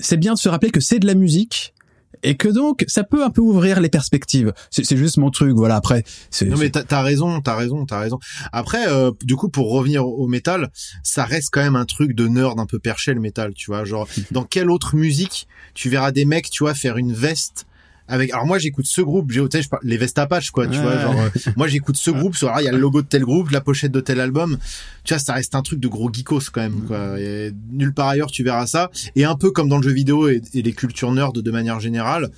c'est 0.00 0.16
bien 0.16 0.32
de 0.32 0.38
se 0.38 0.48
rappeler 0.48 0.70
que 0.70 0.80
c'est 0.80 1.00
de 1.00 1.06
la 1.06 1.14
musique. 1.14 1.74
Et 2.22 2.36
que 2.36 2.48
donc, 2.48 2.84
ça 2.88 3.04
peut 3.04 3.24
un 3.24 3.30
peu 3.30 3.40
ouvrir 3.40 3.80
les 3.80 3.88
perspectives. 3.88 4.52
C'est 4.70 4.96
juste 4.96 5.18
mon 5.18 5.30
truc, 5.30 5.52
voilà. 5.56 5.76
Après, 5.76 6.04
c'est 6.30 6.46
Non 6.46 6.56
mais 6.56 6.70
t'as 6.70 7.02
raison, 7.02 7.40
t'as 7.40 7.56
raison, 7.56 7.86
t'as 7.86 8.00
raison. 8.00 8.18
Après, 8.52 8.88
euh, 8.88 9.10
du 9.22 9.36
coup, 9.36 9.48
pour 9.48 9.70
revenir 9.70 10.06
au 10.06 10.26
métal, 10.26 10.70
ça 11.02 11.24
reste 11.24 11.50
quand 11.52 11.62
même 11.62 11.76
un 11.76 11.84
truc 11.84 12.14
de 12.14 12.26
nerd 12.26 12.58
un 12.58 12.66
peu 12.66 12.78
perché 12.78 13.14
le 13.14 13.20
métal, 13.20 13.54
tu 13.54 13.70
vois. 13.70 13.84
Genre, 13.84 14.08
dans 14.30 14.44
quelle 14.44 14.70
autre 14.70 14.96
musique 14.96 15.46
tu 15.74 15.88
verras 15.88 16.12
des 16.12 16.24
mecs, 16.24 16.50
tu 16.50 16.64
vois, 16.64 16.74
faire 16.74 16.96
une 16.96 17.12
veste 17.12 17.66
avec. 18.08 18.32
Alors 18.32 18.46
moi, 18.46 18.58
j'écoute 18.58 18.86
ce 18.86 19.00
groupe, 19.00 19.30
j'ai, 19.30 19.46
tu 19.48 19.62
sais, 19.62 19.68
les 19.82 19.96
vestes 19.96 20.18
Apache, 20.18 20.50
quoi, 20.50 20.66
tu 20.66 20.78
Ouais. 20.78 20.82
vois. 20.82 20.98
Genre, 20.98 21.20
euh, 21.20 21.28
moi, 21.56 21.68
j'écoute 21.68 21.96
ce 21.96 22.10
groupe. 22.10 22.34
Sur, 22.36 22.48
alors, 22.48 22.60
il 22.60 22.64
y 22.64 22.68
a 22.68 22.72
le 22.72 22.78
logo 22.78 23.02
de 23.02 23.06
tel 23.06 23.22
groupe, 23.24 23.50
la 23.50 23.60
pochette 23.60 23.92
de 23.92 24.00
tel 24.00 24.20
album. 24.20 24.58
Tu 25.04 25.14
vois, 25.14 25.18
ça 25.20 25.34
reste 25.34 25.54
un 25.54 25.62
truc 25.62 25.78
de 25.80 25.88
gros 25.88 26.12
geekos 26.12 26.50
quand 26.52 26.60
même, 26.62 26.82
quoi. 26.86 27.20
Et 27.20 27.52
nulle 27.70 27.92
part 27.94 28.08
ailleurs, 28.08 28.30
tu 28.30 28.42
verras 28.42 28.66
ça. 28.66 28.90
Et 29.14 29.24
un 29.24 29.34
peu 29.36 29.50
comme 29.50 29.68
dans 29.68 29.76
le 29.78 29.82
jeu 29.82 29.92
vidéo 29.92 30.28
et, 30.28 30.42
et 30.54 30.62
les 30.62 30.72
cultures 30.72 31.12
nerds 31.12 31.32
de 31.32 31.50
manière 31.50 31.80
générale. 31.80 32.30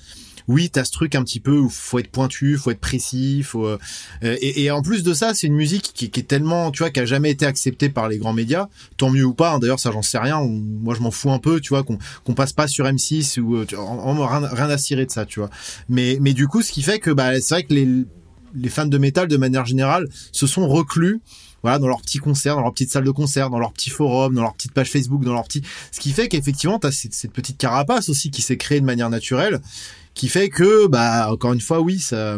Oui, 0.47 0.69
t'as 0.69 0.83
ce 0.83 0.91
truc 0.91 1.15
un 1.15 1.23
petit 1.23 1.39
peu 1.39 1.57
où 1.57 1.69
faut 1.69 1.99
être 1.99 2.11
pointu, 2.11 2.57
faut 2.57 2.71
être 2.71 2.79
précis, 2.79 3.43
faut 3.43 3.65
euh, 3.65 3.77
euh, 4.23 4.37
et, 4.41 4.69
en 4.71 4.81
plus 4.81 5.03
de 5.03 5.13
ça, 5.13 5.33
c'est 5.33 5.47
une 5.47 5.55
musique 5.55 5.91
qui, 5.93 6.05
est 6.05 6.27
tellement, 6.27 6.71
tu 6.71 6.79
vois, 6.79 6.89
qui 6.89 6.99
a 6.99 7.05
jamais 7.05 7.31
été 7.31 7.45
acceptée 7.45 7.89
par 7.89 8.07
les 8.09 8.17
grands 8.17 8.33
médias. 8.33 8.67
Tant 8.97 9.09
mieux 9.09 9.25
ou 9.25 9.33
pas. 9.33 9.53
hein, 9.53 9.59
D'ailleurs, 9.59 9.79
ça, 9.79 9.91
j'en 9.91 10.01
sais 10.01 10.17
rien. 10.17 10.41
Moi, 10.41 10.95
je 10.95 11.01
m'en 11.01 11.11
fous 11.11 11.31
un 11.31 11.39
peu, 11.39 11.59
tu 11.59 11.69
vois, 11.69 11.83
qu'on 11.83 12.33
passe 12.33 12.53
pas 12.53 12.67
sur 12.67 12.85
M6 12.85 13.39
ou 13.39 13.57
euh, 13.57 13.65
tu 13.65 13.75
rien, 13.75 14.69
à 14.69 14.77
cirer 14.77 15.05
de 15.05 15.11
ça, 15.11 15.25
tu 15.25 15.39
vois. 15.39 15.49
Mais 15.89 16.17
mais 16.21 16.33
du 16.33 16.47
coup, 16.47 16.61
ce 16.61 16.71
qui 16.71 16.81
fait 16.81 16.99
que 16.99 17.11
bah, 17.11 17.39
c'est 17.41 17.55
vrai 17.55 17.63
que 17.63 17.73
les 17.73 18.69
fans 18.69 18.85
de 18.85 18.97
métal, 18.97 19.27
de 19.27 19.37
manière 19.37 19.65
générale, 19.65 20.07
se 20.31 20.47
sont 20.47 20.67
reclus. 20.67 21.21
Voilà, 21.63 21.77
dans 21.77 21.87
leurs 21.87 22.01
petits 22.01 22.17
concerts, 22.17 22.55
dans 22.55 22.63
leur 22.63 22.73
petite 22.73 22.91
salle 22.91 23.03
de 23.03 23.11
concert, 23.11 23.51
dans 23.51 23.59
leur 23.59 23.71
petit 23.71 23.91
forum, 23.91 24.33
dans 24.33 24.41
leur 24.41 24.53
petite 24.55 24.73
page 24.73 24.89
Facebook, 24.89 25.23
dans 25.23 25.33
leur 25.33 25.43
petit. 25.43 25.61
Ce 25.91 25.99
qui 25.99 26.11
fait 26.11 26.27
qu'effectivement, 26.27 26.79
t'as 26.79 26.91
cette, 26.91 27.13
cette 27.13 27.31
petite 27.31 27.57
carapace 27.57 28.09
aussi 28.09 28.31
qui 28.31 28.41
s'est 28.41 28.57
créée 28.57 28.81
de 28.81 28.85
manière 28.85 29.11
naturelle, 29.11 29.61
qui 30.13 30.27
fait 30.27 30.49
que, 30.49 30.87
bah, 30.87 31.31
encore 31.31 31.53
une 31.53 31.61
fois, 31.61 31.79
oui, 31.79 31.99
ça, 31.99 32.37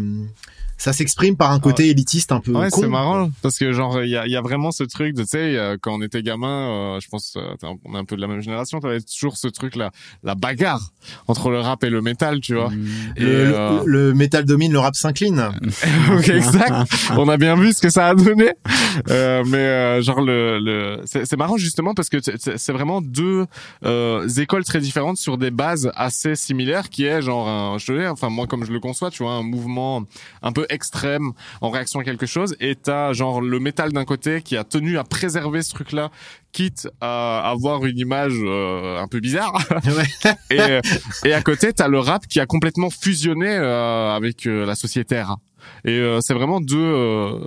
ça 0.78 0.92
s'exprime 0.94 1.36
par 1.38 1.52
un 1.52 1.60
côté 1.60 1.90
élitiste 1.90 2.32
un 2.32 2.40
peu 2.40 2.52
ouais 2.52 2.70
con. 2.70 2.82
c'est 2.82 2.88
marrant 2.88 3.30
parce 3.42 3.58
que 3.58 3.72
genre 3.72 4.02
il 4.04 4.10
y 4.10 4.18
a, 4.18 4.28
y 4.28 4.36
a 4.36 4.42
vraiment 4.42 4.72
ce 4.72 4.84
truc 4.84 5.16
de 5.16 5.22
tu 5.24 5.30
sais 5.30 5.58
quand 5.82 5.94
on 5.94 6.02
était 6.02 6.22
gamin 6.24 6.96
euh, 6.96 7.00
je 7.00 7.08
pense 7.08 7.36
euh, 7.38 7.56
on 7.86 7.96
est 7.96 7.98
un 7.98 8.06
peu 8.06 8.16
de 8.16 8.22
la 8.22 8.28
même 8.28 8.42
génération 8.42 8.80
t'avais 8.80 9.00
toujours 9.02 9.38
ce 9.38 9.48
truc 9.48 9.76
là 9.76 9.92
la 10.24 10.36
bagarre 10.36 10.90
entre 11.28 11.50
le 11.52 11.60
rap 11.60 11.84
et 11.84 11.90
le 11.90 12.02
métal 12.02 12.40
tu 12.42 12.56
vois 12.56 12.72
et 13.16 13.22
Le, 13.22 13.54
euh, 13.56 13.82
le 13.86 14.14
métal 14.14 14.46
domine, 14.46 14.72
le 14.74 14.80
rap 14.80 14.96
s'incline. 14.96 15.52
Exact. 16.28 16.74
On 17.18 17.28
a 17.30 17.38
bien 17.38 17.56
vu 17.56 17.74
ce 17.74 17.82
que 17.82 17.90
ça 17.90 18.08
a 18.08 18.16
donné. 18.16 18.52
Euh, 19.10 19.44
mais 19.48 19.58
euh, 19.58 20.02
genre 20.02 20.22
le, 20.22 20.60
le 20.60 21.02
c'est 21.06 21.36
marrant 21.38 21.58
justement 21.58 21.94
parce 21.94 22.10
que 22.10 22.18
c'est- 22.22 22.72
vraiment 22.74 23.02
deux 23.02 23.46
euh, 23.86 24.28
écoles 24.30 24.64
très 24.64 24.80
différentes 24.80 25.18
sur 25.18 25.38
des 25.38 25.52
bases 25.52 25.92
assez 25.96 26.36
similaires 26.36 26.90
qui 26.90 27.06
est 27.06 27.22
genre 27.22 27.48
un, 27.48 27.78
je 27.78 27.86
te 27.88 27.92
dis, 28.00 28.06
enfin 28.08 28.30
moi 28.30 28.48
comme 28.48 28.64
je 28.66 28.72
le 28.72 28.80
conçois, 28.80 29.12
tu 29.12 29.24
vois, 29.24 29.34
un 29.34 29.44
mouvement 29.44 30.04
un 30.42 30.52
peu 30.52 30.63
extrême 30.70 31.32
en 31.62 31.70
réaction 31.70 32.00
à 32.00 32.04
quelque 32.04 32.26
chose. 32.26 32.56
Et 32.60 32.76
t'as 32.76 33.14
genre 33.14 33.42
le 33.42 33.60
métal 33.60 33.92
d'un 33.92 34.06
côté 34.06 34.42
qui 34.42 34.58
a 34.58 34.64
tenu 34.64 34.98
à 34.98 35.04
préserver 35.04 35.62
ce 35.62 35.72
truc-là 35.72 36.12
quitte 36.52 36.88
à 37.02 37.50
avoir 37.50 37.86
une 37.86 37.98
image 37.98 38.34
euh, 38.36 39.00
un 39.00 39.08
peu 39.08 39.20
bizarre. 39.20 39.60
Et, 40.52 40.80
et 41.26 41.34
à 41.34 41.42
côté, 41.42 41.74
t'as 41.74 41.88
le 41.88 42.00
rap 42.00 42.28
qui 42.28 42.40
a 42.40 42.46
complètement 42.46 42.90
fusionné 42.90 43.48
euh, 43.50 44.12
avec 44.12 44.46
euh, 44.46 44.66
la 44.66 44.76
société 44.76 45.22
R. 45.22 45.38
Et 45.86 45.92
euh, 46.00 46.20
c'est 46.22 46.34
vraiment 46.34 46.62
deux, 46.62 46.78
euh, 46.78 47.40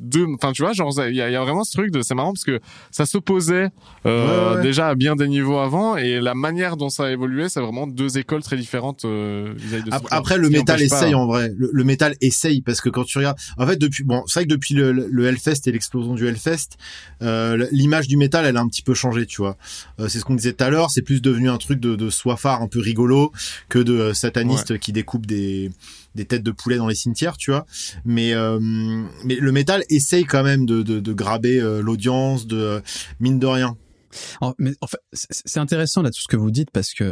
deux. 0.00 0.26
Enfin, 0.34 0.52
tu 0.52 0.62
vois, 0.62 0.72
genre 0.72 0.92
il 1.08 1.14
y 1.14 1.20
a, 1.22 1.28
il 1.28 1.32
y 1.32 1.36
a 1.36 1.40
vraiment 1.42 1.64
ce 1.64 1.72
truc 1.72 1.90
de. 1.90 2.02
C'est 2.02 2.14
marrant 2.14 2.32
parce 2.32 2.44
que 2.44 2.60
ça 2.90 3.06
s'opposait 3.06 3.68
euh, 4.06 4.50
Ouais, 4.52 4.56
ouais. 4.56 4.62
déjà 4.62 4.88
à 4.88 4.94
bien 4.94 5.16
des 5.16 5.28
niveaux 5.28 5.58
avant, 5.58 5.96
et 5.96 6.20
la 6.20 6.34
manière 6.34 6.76
dont 6.76 6.88
ça 6.88 7.04
a 7.06 7.10
évolué, 7.10 7.48
c'est 7.48 7.60
vraiment 7.60 7.86
deux 7.86 8.18
écoles 8.18 8.42
très 8.42 8.56
différentes 8.56 9.04
euh, 9.04 9.52
vis-à-vis 9.56 9.84
de 9.84 9.94
Après, 9.94 10.16
après, 10.16 10.38
le 10.38 10.50
métal 10.50 10.78
pas- 10.78 10.84
essaye 10.84 11.14
en 11.14 11.26
vrai. 11.26 11.50
Le, 11.56 11.70
le 11.72 11.84
métal 11.84 12.14
essaye 12.20 12.60
parce 12.62 12.80
que 12.80 12.88
quand 12.88 13.04
tu 13.04 13.18
regardes, 13.18 13.38
en 13.58 13.66
fait, 13.66 13.76
depuis 13.76 14.04
bon, 14.04 14.22
c'est 14.26 14.40
vrai 14.40 14.44
que 14.46 14.50
depuis 14.50 14.74
le, 14.74 14.92
le 14.92 15.24
Hellfest 15.26 15.66
et 15.66 15.72
l'explosion 15.72 16.14
du 16.14 16.26
Hellfest, 16.26 16.70
euh, 17.22 17.66
l'image 17.72 18.08
du 18.08 18.16
métal, 18.16 18.44
elle 18.46 18.56
a 18.56 18.60
un 18.60 18.68
petit 18.68 18.82
peu 18.82 18.94
changé, 18.94 19.26
tu 19.26 19.40
vois. 19.42 19.56
Euh, 20.00 20.08
c'est 20.08 20.18
ce 20.18 20.24
qu'on 20.24 20.34
disait 20.34 20.52
tout 20.52 20.64
à 20.64 20.70
l'heure, 20.70 20.90
c'est 20.90 21.02
plus 21.02 21.22
devenu 21.22 21.48
un 21.48 21.58
truc 21.58 21.80
de, 21.80 21.96
de 21.96 22.10
soifard 22.10 22.62
un 22.62 22.68
peu 22.68 22.80
rigolo 22.80 23.32
que 23.68 23.78
de 23.78 24.12
satanistes 24.12 24.78
qui 24.78 24.92
découpent 24.92 25.26
des 25.26 25.70
des 26.14 26.24
têtes 26.24 26.42
de 26.42 26.50
poulet 26.52 26.76
dans 26.76 26.86
les 26.88 26.94
cimetières, 26.94 27.36
tu 27.36 27.50
vois. 27.50 27.66
Mais 28.04 28.32
euh, 28.34 28.58
mais 29.24 29.36
le 29.36 29.52
métal 29.52 29.84
essaye 29.88 30.24
quand 30.24 30.42
même 30.44 30.66
de 30.66 30.82
de, 30.82 31.00
de 31.00 31.12
graber 31.12 31.60
euh, 31.60 31.80
l'audience, 31.82 32.46
de 32.46 32.56
euh, 32.58 32.80
mine 33.20 33.38
de 33.38 33.46
rien. 33.46 33.76
En- 34.40 34.54
mais 34.58 34.72
en 34.80 34.86
fait, 34.86 34.98
c'est 35.12 35.58
intéressant 35.58 36.00
là 36.00 36.10
tout 36.10 36.20
ce 36.20 36.28
que 36.28 36.36
vous 36.36 36.52
dites 36.52 36.70
parce 36.70 36.94
que 36.94 37.02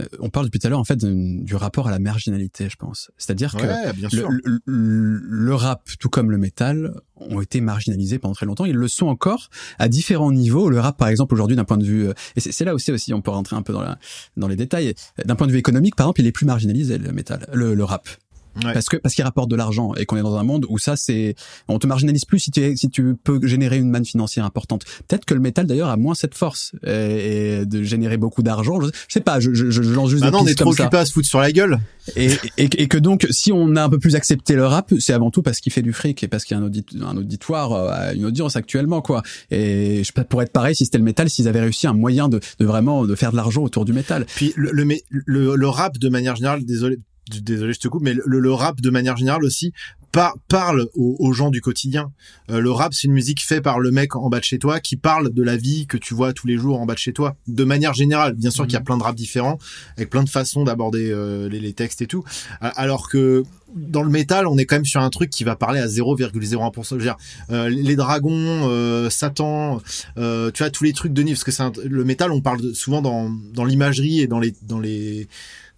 euh, 0.00 0.04
on 0.20 0.28
parle 0.28 0.44
depuis 0.46 0.58
tout 0.60 0.66
à 0.66 0.70
l'heure 0.70 0.80
en 0.80 0.84
fait 0.84 0.98
du 1.02 1.54
rapport 1.54 1.88
à 1.88 1.90
la 1.90 1.98
marginalité, 1.98 2.68
je 2.68 2.76
pense. 2.76 3.10
C'est-à-dire 3.16 3.54
que 3.56 3.92
bien 3.94 4.08
le, 4.12 4.18
sûr. 4.18 4.28
le- 4.30 4.60
le- 4.66 5.18
le 5.22 5.54
rap, 5.54 5.88
tout 5.98 6.10
comme 6.10 6.30
le 6.30 6.36
métal, 6.36 6.92
ont 7.16 7.40
été 7.40 7.62
marginalisés 7.62 8.18
pendant 8.18 8.34
très 8.34 8.44
longtemps. 8.44 8.66
Ils 8.66 8.74
le 8.76 8.88
sont 8.88 9.06
encore 9.06 9.48
à 9.78 9.88
différents 9.88 10.30
niveaux. 10.30 10.68
Le 10.68 10.78
rap, 10.78 10.98
par 10.98 11.08
exemple, 11.08 11.32
aujourd'hui, 11.32 11.56
d'un 11.56 11.64
point 11.64 11.78
de 11.78 11.84
vue, 11.86 12.08
et 12.36 12.40
c'est 12.40 12.52
c'est 12.52 12.66
là 12.66 12.74
aussi 12.74 12.92
aussi, 12.92 13.14
on 13.14 13.22
peut 13.22 13.30
rentrer 13.30 13.56
un 13.56 13.62
peu 13.62 13.72
dans, 13.72 13.80
la, 13.82 13.98
dans 14.36 14.48
les 14.48 14.56
détails. 14.56 14.94
D'un 15.24 15.36
point 15.36 15.46
de 15.46 15.52
vue 15.52 15.58
économique, 15.58 15.96
par 15.96 16.04
exemple, 16.06 16.20
il 16.20 16.26
est 16.26 16.32
plus 16.32 16.44
marginalisé 16.46 16.98
le 16.98 17.12
métal, 17.12 17.46
le, 17.54 17.74
le 17.74 17.84
rap. 17.84 18.08
Ouais. 18.56 18.72
Parce 18.72 18.86
que 18.86 18.96
parce 18.96 19.14
qu'il 19.14 19.24
rapporte 19.24 19.50
de 19.50 19.56
l'argent 19.56 19.94
et 19.94 20.04
qu'on 20.04 20.16
est 20.16 20.22
dans 20.22 20.36
un 20.36 20.42
monde 20.42 20.66
où 20.68 20.78
ça 20.78 20.96
c'est 20.96 21.34
on 21.68 21.78
te 21.78 21.86
marginalise 21.86 22.24
plus 22.24 22.38
si 22.38 22.50
tu 22.50 22.76
si 22.76 22.90
tu 22.90 23.14
peux 23.22 23.40
générer 23.46 23.78
une 23.78 23.90
manne 23.90 24.04
financière 24.04 24.44
importante. 24.44 24.84
Peut-être 25.08 25.24
que 25.24 25.34
le 25.34 25.40
métal 25.40 25.66
d'ailleurs 25.66 25.88
a 25.88 25.96
moins 25.96 26.14
cette 26.14 26.34
force 26.34 26.72
et, 26.86 27.60
et 27.60 27.66
de 27.66 27.82
générer 27.82 28.16
beaucoup 28.16 28.42
d'argent. 28.42 28.80
Je, 28.80 28.86
je 28.86 29.12
sais 29.12 29.20
pas, 29.20 29.40
je, 29.40 29.54
je, 29.54 29.70
je 29.70 29.80
lance 29.82 30.10
juste 30.10 30.22
des 30.22 30.30
Maintenant, 30.30 30.44
on 30.44 30.46
est 30.46 30.54
trop 30.54 30.72
occupé 30.72 30.96
à 30.96 31.04
se 31.04 31.12
foutre 31.12 31.28
sur 31.28 31.40
la 31.40 31.52
gueule. 31.52 31.78
Et, 32.16 32.30
et, 32.58 32.64
et 32.64 32.88
que 32.88 32.98
donc, 32.98 33.26
si 33.30 33.52
on 33.52 33.76
a 33.76 33.84
un 33.84 33.88
peu 33.88 33.98
plus 33.98 34.16
accepté 34.16 34.54
le 34.54 34.66
rap, 34.66 34.92
c'est 34.98 35.12
avant 35.12 35.30
tout 35.30 35.42
parce 35.42 35.60
qu'il 35.60 35.72
fait 35.72 35.82
du 35.82 35.92
fric 35.92 36.22
et 36.22 36.28
parce 36.28 36.44
qu'il 36.44 36.56
y 36.56 36.60
a 36.60 36.62
un, 36.62 36.66
audit, 36.66 36.88
un 37.00 37.16
auditoire, 37.16 37.72
euh, 37.72 38.12
une 38.14 38.24
audience 38.24 38.56
actuellement, 38.56 39.02
quoi. 39.02 39.22
Et 39.50 39.98
je 39.98 40.04
sais 40.04 40.12
pas, 40.12 40.24
pour 40.24 40.42
être 40.42 40.52
pareil, 40.52 40.74
si 40.74 40.84
c'était 40.84 40.98
le 40.98 41.04
métal, 41.04 41.30
s'ils 41.30 41.48
avaient 41.48 41.60
réussi 41.60 41.86
un 41.86 41.92
moyen 41.92 42.28
de, 42.28 42.40
de 42.58 42.66
vraiment 42.66 43.06
de 43.06 43.14
faire 43.14 43.30
de 43.30 43.36
l'argent 43.36 43.62
autour 43.62 43.84
du 43.84 43.92
métal. 43.92 44.26
Puis 44.34 44.52
le, 44.56 44.70
le, 44.72 45.54
le 45.54 45.68
rap 45.68 45.98
de 45.98 46.08
manière 46.08 46.34
générale, 46.36 46.64
désolé, 46.64 46.98
désolé, 47.30 47.72
je 47.72 47.80
te 47.80 47.88
coupe, 47.88 48.02
mais 48.02 48.14
le, 48.14 48.38
le 48.40 48.52
rap 48.52 48.80
de 48.80 48.90
manière 48.90 49.16
générale 49.16 49.44
aussi 49.44 49.72
par- 50.10 50.34
parle 50.48 50.88
aux, 50.94 51.16
aux 51.18 51.32
gens 51.32 51.50
du 51.50 51.60
quotidien. 51.62 52.12
Euh, 52.50 52.60
le 52.60 52.70
rap, 52.70 52.92
c'est 52.92 53.06
une 53.06 53.14
musique 53.14 53.42
faite 53.42 53.62
par 53.62 53.80
le 53.80 53.90
mec 53.90 54.14
en 54.16 54.28
bas 54.28 54.40
de 54.40 54.44
chez 54.44 54.58
toi 54.58 54.78
qui 54.80 54.96
parle 54.96 55.32
de 55.32 55.42
la 55.42 55.56
vie 55.56 55.86
que 55.86 55.96
tu 55.96 56.12
vois 56.14 56.32
tous 56.34 56.46
les 56.46 56.58
jours 56.58 56.80
en 56.80 56.84
bas 56.86 56.94
de 56.94 56.98
chez 56.98 57.12
toi. 57.14 57.36
De 57.46 57.64
manière 57.64 57.94
générale, 57.94 58.34
bien 58.34 58.50
sûr 58.50 58.64
qu'il 58.66 58.74
y 58.74 58.76
a 58.76 58.82
plein 58.82 58.98
de 58.98 59.02
rap 59.02 59.14
différents, 59.16 59.58
avec 59.96 60.10
plein 60.10 60.22
de 60.22 60.28
façons 60.28 60.64
d'aborder 60.64 61.10
euh, 61.10 61.48
les, 61.48 61.60
les 61.60 61.72
textes 61.72 62.02
et 62.02 62.06
tout. 62.06 62.24
Alors 62.60 63.08
que 63.08 63.42
dans 63.74 64.02
le 64.02 64.10
métal, 64.10 64.46
on 64.46 64.58
est 64.58 64.66
quand 64.66 64.76
même 64.76 64.84
sur 64.84 65.00
un 65.00 65.08
truc 65.08 65.30
qui 65.30 65.44
va 65.44 65.56
parler 65.56 65.80
à 65.80 65.86
0,01%. 65.86 66.88
Je 66.90 66.94
veux 66.96 67.00
dire, 67.00 67.16
euh, 67.50 67.70
les 67.70 67.96
dragons, 67.96 68.68
euh, 68.68 69.08
Satan, 69.08 69.80
euh, 70.18 70.50
tu 70.50 70.62
vois 70.62 70.70
tous 70.70 70.84
les 70.84 70.92
trucs 70.92 71.14
de 71.14 71.22
Nive, 71.22 71.36
parce 71.36 71.44
que 71.44 71.52
c'est 71.52 71.62
un- 71.62 71.72
le 71.82 72.04
métal, 72.04 72.32
on 72.32 72.42
parle 72.42 72.74
souvent 72.74 73.00
dans 73.00 73.30
dans 73.54 73.64
l'imagerie 73.64 74.20
et 74.20 74.26
dans 74.26 74.40
les 74.40 74.52
dans 74.62 74.78
les 74.80 75.26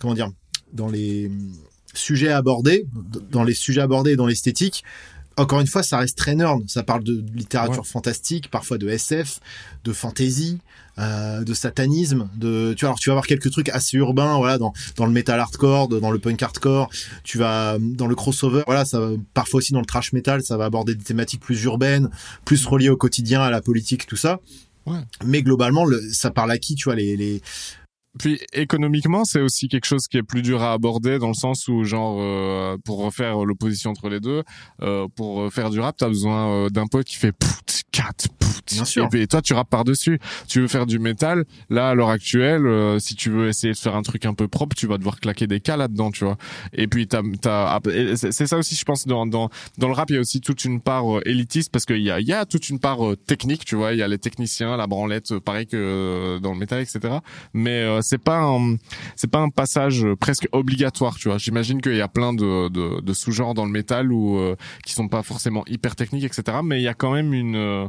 comment 0.01 0.15
dire 0.15 0.31
dans 0.75 0.89
les 0.89 1.31
sujets 1.95 2.31
abordés, 2.31 2.87
dans 3.31 3.45
les 3.45 3.55
sujets 3.55 3.81
abordés 3.81 4.13
et 4.13 4.17
dans 4.17 4.27
l'esthétique. 4.27 4.85
Encore 5.37 5.61
une 5.61 5.67
fois, 5.67 5.83
ça 5.83 5.99
reste 5.99 6.17
très 6.17 6.37
nerd. 6.37 6.63
Ça 6.69 6.85
parle 6.85 7.03
de 7.03 7.25
littérature 7.35 7.87
fantastique, 7.87 8.51
parfois 8.51 8.79
de 8.79 8.89
SF, 8.89 9.41
de 9.83 9.93
fantasy, 9.93 10.61
euh, 10.99 11.43
de 11.43 11.55
satanisme, 11.55 12.29
de 12.37 12.73
tu 12.75 12.85
vois 12.85 12.91
alors 12.91 13.01
tu 13.01 13.09
vas 13.09 13.15
avoir 13.15 13.27
quelques 13.27 13.51
trucs 13.51 13.69
assez 13.69 13.97
urbains 13.97 14.37
voilà 14.37 14.59
dans 14.59 14.73
dans 14.95 15.07
le 15.07 15.13
metal 15.13 15.41
hardcore, 15.41 15.89
dans 15.89 16.13
le 16.13 16.21
punk 16.21 16.41
hardcore, 16.41 16.89
tu 17.25 17.37
vas 17.37 17.79
dans 17.81 18.07
le 18.07 18.15
crossover, 18.15 18.63
voilà, 18.67 18.85
ça 18.85 19.01
parfois 19.33 19.59
aussi 19.59 19.73
dans 19.73 19.81
le 19.81 19.87
trash 19.87 20.13
metal, 20.13 20.45
ça 20.45 20.57
va 20.57 20.67
aborder 20.67 20.95
des 20.95 21.03
thématiques 21.03 21.41
plus 21.41 21.65
urbaines, 21.65 22.11
plus 22.45 22.65
reliées 22.65 22.91
au 22.91 22.97
quotidien, 22.97 23.43
à 23.43 23.51
la 23.51 23.61
politique, 23.61 24.07
tout 24.07 24.15
ça. 24.15 24.39
Ouais. 24.87 25.01
Mais 25.25 25.43
globalement, 25.43 25.85
le, 25.85 26.01
ça 26.13 26.31
parle 26.31 26.53
à 26.53 26.59
qui, 26.59 26.75
tu 26.75 26.85
vois, 26.85 26.95
les, 26.95 27.17
les, 27.17 27.43
Puis 28.19 28.41
économiquement, 28.53 29.25
c'est 29.25 29.41
aussi 29.41 29.69
quelque 29.69 29.87
chose 29.87 30.07
qui 30.09 30.19
est 30.19 30.23
plus 30.23 30.43
dur 30.43 30.63
à 30.63 30.73
aborder 30.73 31.19
dans 31.19 31.29
le 31.29 31.35
sens 31.35 31.69
où 31.69 31.85
genre 31.85 32.19
euh, 32.21 32.77
pour 32.85 33.05
refaire 33.05 33.45
l'opposition 33.45 33.91
entre 33.91 34.09
les 34.09 34.21
deux, 34.21 34.43
euh, 34.83 35.09
pour 35.17 35.53
faire 35.53 35.71
du 35.71 35.81
rap, 35.81 35.97
t'as 35.97 36.09
besoin 36.09 36.49
euh, 36.49 36.69
d'un 36.69 36.87
pote 36.87 37.07
qui 37.07 37.17
fait 37.17 37.33
pout, 37.33 37.83
cat, 37.91 38.13
pout. 38.39 38.55
Bien 38.73 38.85
sûr. 38.85 39.09
Et, 39.13 39.23
et 39.23 39.27
toi, 39.27 39.43
tu 39.43 39.55
rappes 39.55 39.69
par 39.69 39.85
dessus. 39.85 40.19
Tu 40.49 40.61
veux 40.61 40.69
faire 40.69 40.87
du 40.87 40.99
métal, 40.99 41.45
là 41.71 41.91
à 41.91 41.95
l'heure 41.95 42.09
actuelle, 42.09 42.67
euh, 42.67 42.99
si 42.99 43.15
tu 43.15 43.31
veux 43.31 43.49
essayer 43.49 43.73
de 43.73 43.79
faire 43.79 43.95
un 43.95 44.03
truc 44.03 44.25
un 44.27 44.35
peu 44.35 44.49
propre, 44.49 44.75
tu 44.75 44.87
vas 44.87 44.99
devoir 44.99 45.21
claquer 45.21 45.47
des 45.47 45.61
cas 45.61 45.77
là-dedans, 45.77 46.11
tu 46.11 46.25
vois. 46.25 46.37
Et 46.73 46.87
puis 46.87 47.07
t'as, 47.07 47.23
t'as, 47.41 47.81
et 47.93 48.17
c'est 48.17 48.47
ça 48.47 48.57
aussi, 48.57 48.75
je 48.75 48.85
pense, 48.85 49.07
dans 49.07 49.27
dans 49.27 49.51
dans 49.79 49.89
le 49.89 49.95
rap, 49.95 50.11
il 50.11 50.15
y 50.15 50.17
a 50.17 50.21
aussi 50.21 50.41
toute 50.41 50.65
une 50.65 50.81
part 50.81 51.19
euh, 51.19 51.23
élitiste 51.27 51.71
parce 51.73 51.85
qu'il 51.85 52.03
y 52.03 52.11
a 52.11 52.21
il 52.21 52.27
y 52.27 52.33
a 52.33 52.47
toute 52.47 52.69
une 52.69 52.79
part 52.79 53.05
euh, 53.07 53.17
technique, 53.17 53.65
tu 53.65 53.77
vois. 53.77 53.93
Il 53.93 53.99
y 53.99 54.03
a 54.03 54.09
les 54.09 54.19
techniciens, 54.19 54.77
la 54.77 54.87
branlette, 54.87 55.39
pareil 55.39 55.67
que 55.67 55.77
euh, 55.77 56.39
dans 56.39 56.53
le 56.53 56.59
métal, 56.59 56.81
etc. 56.81 57.19
Mais 57.53 57.85
c'est 58.05 58.23
pas 58.23 58.41
un, 58.41 58.77
c'est 59.17 59.31
pas 59.31 59.41
un 59.41 59.49
passage 59.49 60.07
presque 60.21 60.49
obligatoire, 60.53 61.17
tu 61.17 61.29
vois. 61.29 61.39
J'imagine 61.39 61.81
qu'il 61.81 61.97
y 61.97 62.01
a 62.01 62.09
plein 62.09 62.33
de, 62.33 62.69
de, 62.69 63.01
de 63.01 63.13
sous-genres 63.13 63.55
dans 63.55 63.65
le 63.65 63.71
métal 63.71 64.13
ou 64.13 64.39
euh, 64.39 64.57
qui 64.85 64.93
sont 64.93 65.09
pas 65.09 65.23
forcément 65.23 65.65
hyper 65.67 65.97
techniques, 65.97 66.25
etc. 66.25 66.59
Mais 66.63 66.81
il 66.81 66.85
y 66.85 66.89
a 66.89 66.95
quand 66.95 67.13
même 67.13 67.33
une 67.33 67.57
euh, 67.57 67.89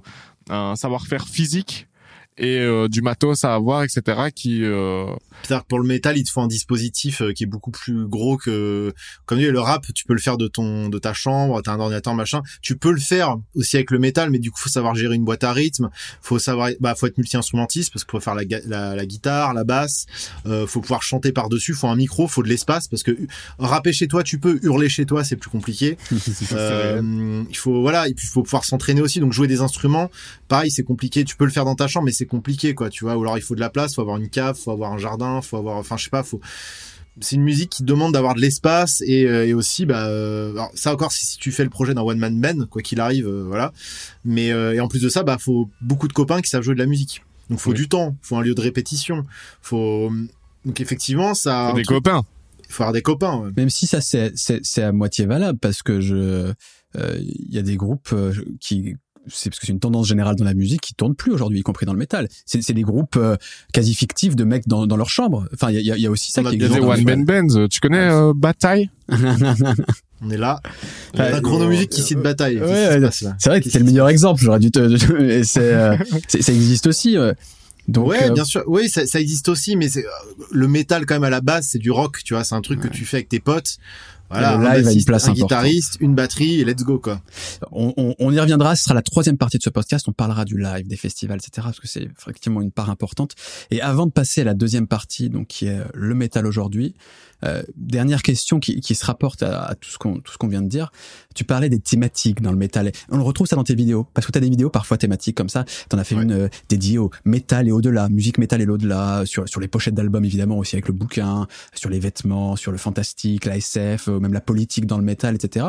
un 0.49 0.75
savoir-faire 0.75 1.27
physique 1.27 1.87
et 2.37 2.59
euh, 2.59 2.87
du 2.87 3.01
matos 3.01 3.45
à 3.45 3.53
avoir, 3.53 3.83
etc. 3.83 4.01
qui 4.33 4.63
euh, 4.63 5.05
C'est-à-dire 5.43 5.63
que 5.63 5.67
pour 5.67 5.79
le 5.79 5.87
métal, 5.87 6.17
il 6.17 6.23
te 6.23 6.31
faut 6.31 6.41
un 6.41 6.47
dispositif 6.47 7.21
euh, 7.21 7.31
qui 7.31 7.43
est 7.43 7.47
beaucoup 7.47 7.71
plus 7.71 8.07
gros 8.07 8.37
que, 8.37 8.93
comme 9.25 9.37
dit, 9.37 9.45
le 9.45 9.59
rap, 9.59 9.85
tu 9.93 10.05
peux 10.05 10.13
le 10.13 10.19
faire 10.19 10.37
de 10.37 10.47
ton, 10.47 10.89
de 10.89 10.99
ta 10.99 11.13
chambre, 11.13 11.61
t'as 11.61 11.73
un 11.73 11.79
ordinateur, 11.79 12.13
machin. 12.13 12.41
Tu 12.61 12.77
peux 12.77 12.91
le 12.91 12.99
faire 12.99 13.37
aussi 13.55 13.77
avec 13.77 13.91
le 13.91 13.99
métal, 13.99 14.29
mais 14.31 14.39
du 14.39 14.51
coup, 14.51 14.59
faut 14.59 14.69
savoir 14.69 14.95
gérer 14.95 15.15
une 15.15 15.23
boîte 15.23 15.43
à 15.43 15.53
rythme. 15.53 15.89
Faut 16.21 16.39
savoir, 16.39 16.69
bah, 16.81 16.95
faut 16.95 17.07
être 17.07 17.17
multi-instrumentiste 17.17 17.93
parce 17.93 18.03
qu'il 18.03 18.11
faut 18.11 18.19
faire 18.19 18.35
la, 18.35 18.43
la, 18.65 18.95
la 18.95 19.05
guitare, 19.05 19.53
la 19.53 19.63
basse. 19.63 20.05
Euh, 20.45 20.67
faut 20.67 20.81
pouvoir 20.81 21.03
chanter 21.03 21.31
par-dessus. 21.31 21.73
Faut 21.73 21.87
un 21.87 21.95
micro, 21.95 22.27
faut 22.27 22.43
de 22.43 22.49
l'espace 22.49 22.87
parce 22.87 23.03
que 23.03 23.17
rapper 23.59 23.93
chez 23.93 24.07
toi, 24.07 24.23
tu 24.23 24.39
peux. 24.39 24.59
Hurler 24.63 24.89
chez 24.89 25.05
toi, 25.05 25.23
c'est 25.23 25.35
plus 25.35 25.49
compliqué. 25.49 25.97
Euh, 26.51 27.43
il 27.49 27.57
faut 27.57 27.81
voilà 27.81 28.07
et 28.07 28.13
puis 28.13 28.27
il 28.27 28.29
faut 28.29 28.43
pouvoir 28.43 28.65
s'entraîner 28.65 29.01
aussi 29.01 29.19
donc 29.19 29.33
jouer 29.33 29.47
des 29.47 29.61
instruments 29.61 30.09
pareil 30.47 30.71
c'est 30.71 30.83
compliqué 30.83 31.23
tu 31.23 31.35
peux 31.35 31.45
le 31.45 31.51
faire 31.51 31.65
dans 31.65 31.75
ta 31.75 31.87
chambre 31.87 32.05
mais 32.05 32.11
c'est 32.11 32.24
compliqué 32.25 32.73
quoi 32.75 32.89
tu 32.89 33.03
vois 33.03 33.15
ou 33.17 33.21
alors 33.21 33.37
il 33.37 33.41
faut 33.41 33.55
de 33.55 33.59
la 33.59 33.69
place 33.69 33.95
faut 33.95 34.01
avoir 34.01 34.17
une 34.17 34.29
cave 34.29 34.57
faut 34.57 34.71
avoir 34.71 34.91
un 34.93 34.97
jardin 34.97 35.41
faut 35.41 35.57
avoir 35.57 35.77
enfin 35.77 35.97
je 35.97 36.05
sais 36.05 36.09
pas 36.09 36.23
faut 36.23 36.39
c'est 37.21 37.37
une 37.37 37.43
musique 37.43 37.69
qui 37.69 37.83
demande 37.83 38.11
d'avoir 38.13 38.35
de 38.35 38.41
l'espace 38.41 39.01
et, 39.05 39.25
euh, 39.25 39.47
et 39.47 39.53
aussi 39.53 39.85
bah 39.85 40.07
euh, 40.07 40.51
alors 40.51 40.71
ça 40.75 40.91
encore 40.93 41.11
si, 41.13 41.25
si 41.25 41.37
tu 41.37 41.51
fais 41.51 41.63
le 41.63 41.69
projet 41.69 41.93
d'un 41.93 42.01
one 42.01 42.17
man 42.17 42.39
band 42.41 42.65
quoi 42.69 42.81
qu'il 42.81 42.99
arrive 42.99 43.27
euh, 43.27 43.43
voilà 43.47 43.71
mais 44.25 44.51
euh, 44.51 44.73
et 44.73 44.79
en 44.81 44.87
plus 44.89 45.01
de 45.01 45.07
ça 45.09 45.23
bah 45.23 45.37
faut 45.39 45.69
beaucoup 45.81 46.07
de 46.09 46.13
copains 46.13 46.41
qui 46.41 46.49
savent 46.49 46.63
jouer 46.63 46.73
de 46.75 46.79
la 46.79 46.85
musique 46.87 47.23
donc 47.49 47.59
faut 47.59 47.69
Oui. 47.71 47.75
du 47.77 47.87
temps 47.87 48.15
faut 48.21 48.35
un 48.35 48.41
lieu 48.41 48.53
de 48.55 48.61
répétition 48.61 49.23
faut 49.61 50.11
donc 50.65 50.81
effectivement 50.81 51.33
ça 51.33 51.71
des 51.73 51.83
copains. 51.83 52.23
il 52.67 52.71
faut 52.73 52.83
avoir 52.83 52.93
des 52.93 53.01
copains 53.01 53.37
ouais. 53.37 53.51
Même 53.55 53.69
si 53.69 53.87
ça 53.87 54.01
c'est 54.01 54.33
c'est 54.35 54.83
à 54.83 54.91
moitié 54.91 55.25
valable 55.25 55.59
parce 55.59 55.81
que 55.83 56.01
je 56.01 56.51
euh, 56.97 57.17
il 57.19 57.53
y 57.53 57.57
a 57.57 57.61
des 57.61 57.75
groupes 57.77 58.13
qui 58.59 58.95
c'est 59.27 59.49
parce 59.49 59.59
que 59.59 59.65
c'est 59.65 59.71
une 59.73 59.79
tendance 59.79 60.07
générale 60.07 60.35
dans 60.35 60.45
la 60.45 60.53
musique 60.53 60.81
qui 60.81 60.93
tourne 60.93 61.15
plus 61.15 61.31
aujourd'hui, 61.31 61.59
y 61.59 61.63
compris 61.63 61.85
dans 61.85 61.93
le 61.93 61.99
métal. 61.99 62.27
C'est 62.45 62.61
c'est 62.61 62.73
des 62.73 62.81
groupes 62.83 63.15
euh, 63.17 63.35
quasi 63.73 63.93
fictifs 63.95 64.35
de 64.35 64.43
mecs 64.43 64.67
dans 64.67 64.87
dans 64.87 64.97
leur 64.97 65.09
chambre. 65.09 65.47
Enfin, 65.53 65.71
il 65.71 65.81
y 65.81 65.91
a, 65.91 65.97
y 65.97 66.05
a 66.05 66.11
aussi 66.11 66.31
ça 66.31 66.41
On 66.41 66.45
qui 66.45 66.49
a 66.51 66.53
existe 66.53 66.79
one 66.81 67.03
man 67.03 67.25
bands. 67.25 67.67
Tu 67.69 67.79
connais 67.79 68.09
euh, 68.09 68.33
Bataille? 68.35 68.89
On 70.21 70.29
est 70.29 70.37
là. 70.37 70.59
On 71.13 71.19
Ouais, 71.19 71.31
a 71.31 71.35
un 71.35 71.41
chronomusique 71.41 71.89
qui 71.89 72.01
cite 72.01 72.19
bataille. 72.19 72.57
Ouais, 72.59 72.99
ouais, 72.99 73.09
C'est 73.11 73.49
vrai 73.49 73.61
que 73.61 73.69
c'est 73.69 73.79
le 73.79 73.85
meilleur 73.85 74.07
exemple. 74.09 74.41
J'aurais 74.41 74.59
dû 74.59 74.71
te. 74.71 74.79
et 75.21 75.43
c'est, 75.43 75.59
euh, 75.73 75.97
c'est- 76.27 76.41
ça 76.41 76.53
existe 76.53 76.87
aussi. 76.87 77.17
euh. 77.17 77.33
Donc, 77.87 78.07
ouais, 78.07 78.29
euh, 78.29 78.33
bien 78.33 78.45
sûr. 78.45 78.63
Oui, 78.65 78.89
ça, 78.89 79.05
ça 79.05 79.19
existe 79.19 79.47
aussi, 79.49 79.75
mais 79.75 79.87
c'est 79.89 80.05
euh, 80.05 80.09
le 80.51 80.67
métal 80.67 81.05
quand 81.05 81.15
même 81.15 81.23
à 81.23 81.29
la 81.29 81.41
base, 81.41 81.67
c'est 81.69 81.77
du 81.77 81.91
rock, 81.91 82.21
tu 82.23 82.33
vois. 82.33 82.43
C'est 82.43 82.55
un 82.55 82.61
truc 82.61 82.79
que 82.79 82.87
tu 82.87 83.05
fais 83.05 83.17
avec 83.17 83.29
tes 83.29 83.39
potes. 83.39 83.77
Voilà, 84.39 84.55
un 84.55 84.59
live 84.59 84.67
a 84.69 84.77
une 84.79 84.83
bassiste, 84.85 85.07
place 85.07 85.27
un 85.27 85.33
guitariste, 85.33 85.97
une 85.99 86.15
batterie, 86.15 86.61
et 86.61 86.65
let's 86.65 86.83
go 86.83 86.99
quoi. 86.99 87.21
on, 87.71 87.93
on- 87.97 88.15
on 88.19 88.31
y 88.33 88.39
reviendra. 88.39 88.75
Ce 88.75 88.83
sera 88.83 88.93
la 88.95 89.01
troisième 89.01 89.37
partie 89.37 89.57
de 89.57 89.63
ce 89.63 89.69
podcast. 89.69 90.07
On 90.07 90.11
parlera 90.13 90.45
du 90.45 90.57
live, 90.57 90.87
des 90.87 90.97
festivals, 90.97 91.37
etc. 91.37 91.51
Parce 91.65 91.79
que 91.79 91.87
c'est 91.87 92.07
effectivement 92.19 92.61
une 92.61 92.71
part 92.71 92.89
importante. 92.89 93.33
Et 93.71 93.81
avant 93.81 94.05
de 94.05 94.11
passer 94.11 94.41
à 94.41 94.43
la 94.45 94.53
deuxième 94.53 94.87
partie, 94.87 95.29
donc 95.29 95.47
qui 95.47 95.67
est 95.67 95.79
le 95.93 96.15
métal 96.15 96.45
aujourd'hui, 96.45 96.95
euh, 97.43 97.61
dernière 97.75 98.23
question 98.23 98.59
qui, 98.59 98.79
qui 98.79 98.95
se 98.95 99.05
rapporte 99.05 99.43
à, 99.43 99.63
à 99.65 99.75
tout 99.75 99.89
ce 99.89 99.97
qu'on 99.97 100.19
tout 100.19 100.31
ce 100.31 100.37
qu'on 100.37 100.47
vient 100.47 100.61
de 100.61 100.67
dire. 100.69 100.91
Tu 101.35 101.43
parlais 101.43 101.69
des 101.69 101.79
thématiques 101.79 102.41
dans 102.41 102.51
le 102.51 102.57
métal. 102.57 102.91
On 103.09 103.17
le 103.17 103.23
retrouve 103.23 103.45
ça 103.47 103.55
dans 103.55 103.63
tes 103.63 103.75
vidéos 103.75 104.07
parce 104.13 104.25
que 104.25 104.31
tu 104.31 104.37
as 104.37 104.41
des 104.41 104.49
vidéos 104.49 104.69
parfois 104.69 104.97
thématiques 104.97 105.35
comme 105.35 105.49
ça. 105.49 105.65
T'en 105.89 105.97
as 105.97 106.03
fait 106.03 106.15
Ouais. 106.15 106.23
une 106.23 106.31
euh, 106.31 106.47
dédiée 106.69 106.97
au 106.97 107.11
métal 107.25 107.67
et 107.67 107.71
au-delà, 107.71 108.07
musique 108.09 108.37
métal 108.37 108.61
et 108.61 108.65
l'au-delà, 108.65 109.23
sur 109.25 109.47
sur 109.49 109.59
les 109.59 109.67
pochettes 109.67 109.95
d'albums 109.95 110.23
évidemment 110.25 110.57
aussi 110.57 110.75
avec 110.75 110.87
le 110.87 110.93
bouquin, 110.93 111.47
sur 111.73 111.89
les 111.89 111.99
vêtements, 111.99 112.55
sur 112.55 112.71
le 112.71 112.77
fantastique, 112.77 113.45
la 113.45 113.57
SF, 113.57 114.07
euh, 114.07 114.19
même 114.19 114.33
la 114.33 114.41
politique 114.41 114.85
dans 114.85 114.97
le 114.97 115.03
métal, 115.03 115.35
etc. 115.35 115.67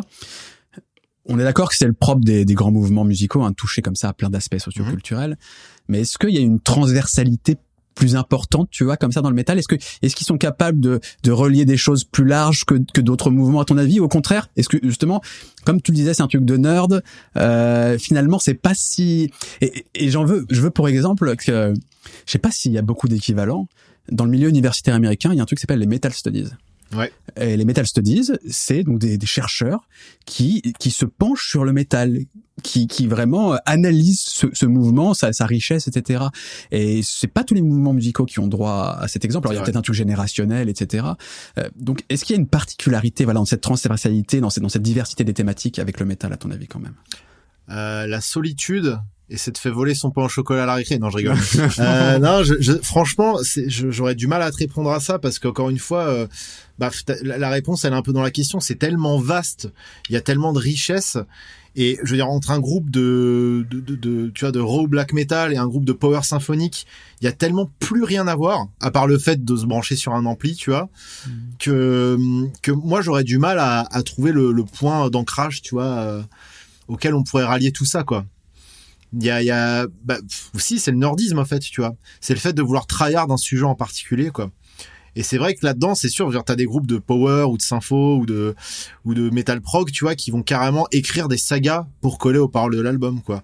On 1.28 1.40
est 1.40 1.42
d'accord 1.42 1.68
que 1.68 1.74
c'est 1.76 1.86
le 1.88 1.92
propre 1.92 2.20
des, 2.24 2.44
des 2.44 2.54
grands 2.54 2.70
mouvements 2.70 3.04
musicaux, 3.04 3.42
hein, 3.42 3.50
de 3.50 3.56
toucher 3.56 3.82
comme 3.82 3.96
ça 3.96 4.08
à 4.10 4.12
plein 4.12 4.30
d'aspects 4.30 4.58
socioculturels. 4.58 5.36
Mais 5.88 6.02
est-ce 6.02 6.18
qu'il 6.18 6.30
y 6.30 6.38
a 6.38 6.40
une 6.40 6.60
transversalité 6.60 7.56
plus 7.96 8.14
importante, 8.14 8.68
tu 8.70 8.84
vois, 8.84 8.96
comme 8.96 9.10
ça 9.10 9.22
dans 9.22 9.30
le 9.30 9.34
métal 9.34 9.58
Est-ce 9.58 9.66
que 9.66 9.74
est-ce 10.02 10.14
qu'ils 10.14 10.26
sont 10.26 10.38
capables 10.38 10.78
de, 10.78 11.00
de 11.24 11.32
relier 11.32 11.64
des 11.64 11.76
choses 11.76 12.04
plus 12.04 12.24
larges 12.24 12.64
que, 12.64 12.74
que 12.94 13.00
d'autres 13.00 13.30
mouvements 13.30 13.60
à 13.60 13.64
ton 13.64 13.76
avis? 13.78 13.98
Au 13.98 14.06
contraire, 14.08 14.48
est-ce 14.56 14.68
que 14.68 14.76
justement, 14.82 15.20
comme 15.64 15.82
tu 15.82 15.90
le 15.90 15.96
disais, 15.96 16.14
c'est 16.14 16.22
un 16.22 16.28
truc 16.28 16.44
de 16.44 16.56
nerd. 16.56 17.02
Euh, 17.36 17.98
finalement, 17.98 18.38
c'est 18.38 18.54
pas 18.54 18.74
si. 18.74 19.30
Et- 19.60 19.86
et 19.94 20.10
j'en 20.10 20.24
veux, 20.24 20.46
je 20.50 20.60
veux 20.60 20.70
pour 20.70 20.86
exemple 20.88 21.34
que 21.36 21.74
je 22.26 22.30
sais 22.30 22.38
pas 22.38 22.50
s'il 22.52 22.70
y 22.72 22.78
a 22.78 22.82
beaucoup 22.82 23.08
d'équivalents 23.08 23.66
dans 24.12 24.24
le 24.24 24.30
milieu 24.30 24.48
universitaire 24.48 24.94
américain. 24.94 25.30
Il 25.32 25.36
y 25.36 25.40
a 25.40 25.42
un 25.42 25.46
truc 25.46 25.58
qui 25.58 25.62
s'appelle 25.62 25.80
les 25.80 25.86
metal 25.86 26.12
studies. 26.12 26.44
Ouais. 26.94 27.12
Et 27.36 27.56
les 27.56 27.64
metal 27.64 27.86
studies, 27.86 28.30
c'est 28.48 28.82
donc 28.84 28.98
des, 28.98 29.18
des 29.18 29.26
chercheurs 29.26 29.88
qui 30.24 30.62
qui 30.78 30.90
se 30.90 31.04
penchent 31.04 31.48
sur 31.48 31.64
le 31.64 31.72
métal, 31.72 32.18
qui 32.62 32.86
qui 32.86 33.06
vraiment 33.06 33.54
euh, 33.54 33.56
analysent 33.66 34.20
ce, 34.20 34.46
ce 34.52 34.66
mouvement, 34.66 35.12
sa, 35.12 35.32
sa 35.32 35.46
richesse, 35.46 35.88
etc. 35.88 36.24
Et 36.70 37.00
c'est 37.02 37.26
pas 37.26 37.44
tous 37.44 37.54
les 37.54 37.62
mouvements 37.62 37.92
musicaux 37.92 38.24
qui 38.24 38.38
ont 38.38 38.46
droit 38.46 38.96
à 39.00 39.08
cet 39.08 39.24
exemple. 39.24 39.48
Alors 39.48 39.54
il 39.54 39.56
y 39.56 39.60
a 39.60 39.64
peut-être 39.64 39.76
un 39.76 39.82
truc 39.82 39.96
générationnel, 39.96 40.68
etc. 40.68 41.06
Euh, 41.58 41.68
donc 41.76 42.04
est-ce 42.08 42.24
qu'il 42.24 42.36
y 42.36 42.38
a 42.38 42.40
une 42.40 42.48
particularité, 42.48 43.24
voilà, 43.24 43.40
dans 43.40 43.44
cette 43.46 43.62
transversalité, 43.62 44.40
dans 44.40 44.50
cette 44.50 44.62
dans 44.62 44.68
cette 44.68 44.82
diversité 44.82 45.24
des 45.24 45.34
thématiques 45.34 45.78
avec 45.78 45.98
le 46.00 46.06
métal 46.06 46.32
à 46.32 46.36
ton 46.36 46.50
avis 46.50 46.68
quand 46.68 46.80
même? 46.80 46.94
Euh, 47.68 48.06
la 48.06 48.20
solitude 48.20 48.98
et 49.28 49.36
c'est 49.36 49.50
de 49.50 49.58
fait 49.58 49.70
voler 49.70 49.94
son 49.94 50.10
pain 50.10 50.22
au 50.24 50.28
chocolat 50.28 50.62
à 50.62 50.66
la 50.66 50.74
récré. 50.74 50.98
Non, 50.98 51.10
je 51.10 51.16
rigole. 51.16 51.36
euh, 51.78 52.18
non, 52.18 52.42
je, 52.44 52.54
je- 52.60 52.78
franchement, 52.82 53.38
j'aurais 53.66 54.14
du 54.14 54.26
mal 54.26 54.40
à 54.42 54.50
te 54.50 54.56
répondre 54.58 54.90
à 54.92 55.00
ça 55.00 55.18
parce 55.18 55.38
qu'encore 55.38 55.68
une 55.70 55.78
fois, 55.80 56.04
euh, 56.06 56.26
bah, 56.78 56.90
la, 57.22 57.48
réponse, 57.48 57.84
elle 57.84 57.92
est 57.92 57.96
un 57.96 58.02
peu 58.02 58.12
dans 58.12 58.22
la 58.22 58.30
question. 58.30 58.60
C'est 58.60 58.76
tellement 58.76 59.18
vaste, 59.18 59.68
il 60.08 60.12
y 60.12 60.16
a 60.16 60.20
tellement 60.20 60.52
de 60.52 60.58
richesse. 60.60 61.18
Et 61.78 61.98
je 62.04 62.10
veux 62.12 62.16
dire, 62.16 62.30
entre 62.30 62.52
un 62.52 62.58
groupe 62.58 62.88
de, 62.88 63.66
de, 63.70 63.80
de, 63.80 63.96
de- 63.96 64.30
tu 64.34 64.44
vois, 64.46 64.52
de 64.52 64.60
raw 64.60 64.86
black 64.86 65.12
metal 65.12 65.52
et 65.52 65.58
un 65.58 65.66
groupe 65.66 65.84
de 65.84 65.92
power 65.92 66.22
symphonique, 66.22 66.86
il 67.20 67.26
y 67.26 67.28
a 67.28 67.32
tellement 67.32 67.70
plus 67.80 68.02
rien 68.02 68.26
à 68.28 68.34
voir, 68.34 68.68
à 68.80 68.90
part 68.90 69.06
le 69.06 69.18
fait 69.18 69.44
de 69.44 69.56
se 69.56 69.66
brancher 69.66 69.94
sur 69.94 70.14
un 70.14 70.24
ampli, 70.24 70.54
tu 70.54 70.70
vois, 70.70 70.88
que, 71.58 72.16
que 72.62 72.72
moi, 72.72 73.02
j'aurais 73.02 73.24
du 73.24 73.36
mal 73.38 73.58
à, 73.58 73.80
à 73.90 74.02
trouver 74.02 74.32
le, 74.32 74.52
le 74.52 74.64
point 74.64 75.10
d'ancrage, 75.10 75.60
tu 75.62 75.74
vois, 75.74 75.84
euh, 75.98 76.22
auquel 76.88 77.14
on 77.14 77.22
pourrait 77.24 77.44
rallier 77.44 77.72
tout 77.72 77.84
ça, 77.84 78.04
quoi. 78.04 78.24
Il 79.12 79.24
y 79.24 79.30
a, 79.30 79.42
y 79.42 79.50
a, 79.50 79.86
bah, 80.04 80.18
aussi, 80.54 80.78
c'est 80.78 80.90
le 80.90 80.98
nerdisme, 80.98 81.38
en 81.38 81.44
fait, 81.44 81.60
tu 81.60 81.80
vois. 81.80 81.94
C'est 82.20 82.34
le 82.34 82.40
fait 82.40 82.52
de 82.52 82.62
vouloir 82.62 82.86
tryhard 82.86 83.26
d'un 83.26 83.36
sujet 83.36 83.64
en 83.64 83.74
particulier, 83.74 84.30
quoi. 84.30 84.50
Et 85.16 85.22
c'est 85.22 85.38
vrai 85.38 85.54
que 85.54 85.64
là-dedans, 85.64 85.94
c'est 85.94 86.10
sûr, 86.10 86.30
genre, 86.30 86.44
t'as 86.44 86.56
des 86.56 86.66
groupes 86.66 86.86
de 86.86 86.98
power 86.98 87.44
ou 87.44 87.56
de 87.56 87.62
sympho 87.62 88.18
ou 88.18 88.26
de, 88.26 88.54
ou 89.06 89.14
de 89.14 89.30
metal 89.30 89.62
prog, 89.62 89.90
tu 89.90 90.04
vois, 90.04 90.14
qui 90.14 90.30
vont 90.30 90.42
carrément 90.42 90.86
écrire 90.92 91.28
des 91.28 91.38
sagas 91.38 91.86
pour 92.02 92.18
coller 92.18 92.38
aux 92.38 92.48
paroles 92.48 92.76
de 92.76 92.82
l'album, 92.82 93.22
quoi. 93.22 93.42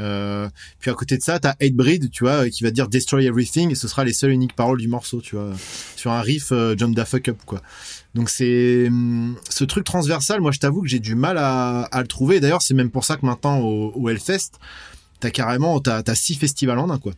Euh, 0.00 0.48
puis 0.78 0.90
à 0.90 0.94
côté 0.94 1.16
de 1.16 1.22
ça, 1.22 1.38
t'as 1.38 1.54
Hatebreed, 1.60 2.10
tu 2.10 2.24
vois, 2.24 2.48
qui 2.48 2.64
va 2.64 2.70
dire 2.70 2.88
Destroy 2.88 3.26
Everything, 3.26 3.70
et 3.70 3.74
ce 3.74 3.86
sera 3.88 4.04
les 4.04 4.12
seules 4.12 4.32
uniques 4.32 4.56
paroles 4.56 4.78
du 4.78 4.88
morceau, 4.88 5.20
tu 5.20 5.36
vois, 5.36 5.50
sur 5.96 6.10
un 6.10 6.20
riff 6.20 6.52
euh, 6.52 6.74
Jump 6.76 6.96
the 6.96 7.04
fuck 7.04 7.28
up, 7.28 7.38
quoi. 7.46 7.60
Donc 8.14 8.30
c'est 8.30 8.88
hum, 8.88 9.36
ce 9.48 9.64
truc 9.64 9.84
transversal, 9.84 10.40
moi 10.40 10.50
je 10.50 10.58
t'avoue 10.58 10.82
que 10.82 10.88
j'ai 10.88 10.98
du 10.98 11.14
mal 11.14 11.38
à, 11.38 11.88
le 11.94 12.06
trouver. 12.06 12.40
D'ailleurs, 12.40 12.62
c'est 12.62 12.74
même 12.74 12.90
pour 12.90 13.04
ça 13.04 13.16
que 13.16 13.24
maintenant 13.24 13.60
au, 13.60 14.08
Hellfest, 14.08 14.52
t'as 15.20 15.30
carrément 15.30 15.78
t'as 15.80 16.14
six 16.14 16.34
festivals 16.34 16.78
en 16.78 16.90
un, 16.90 16.98
quoi. 16.98 17.12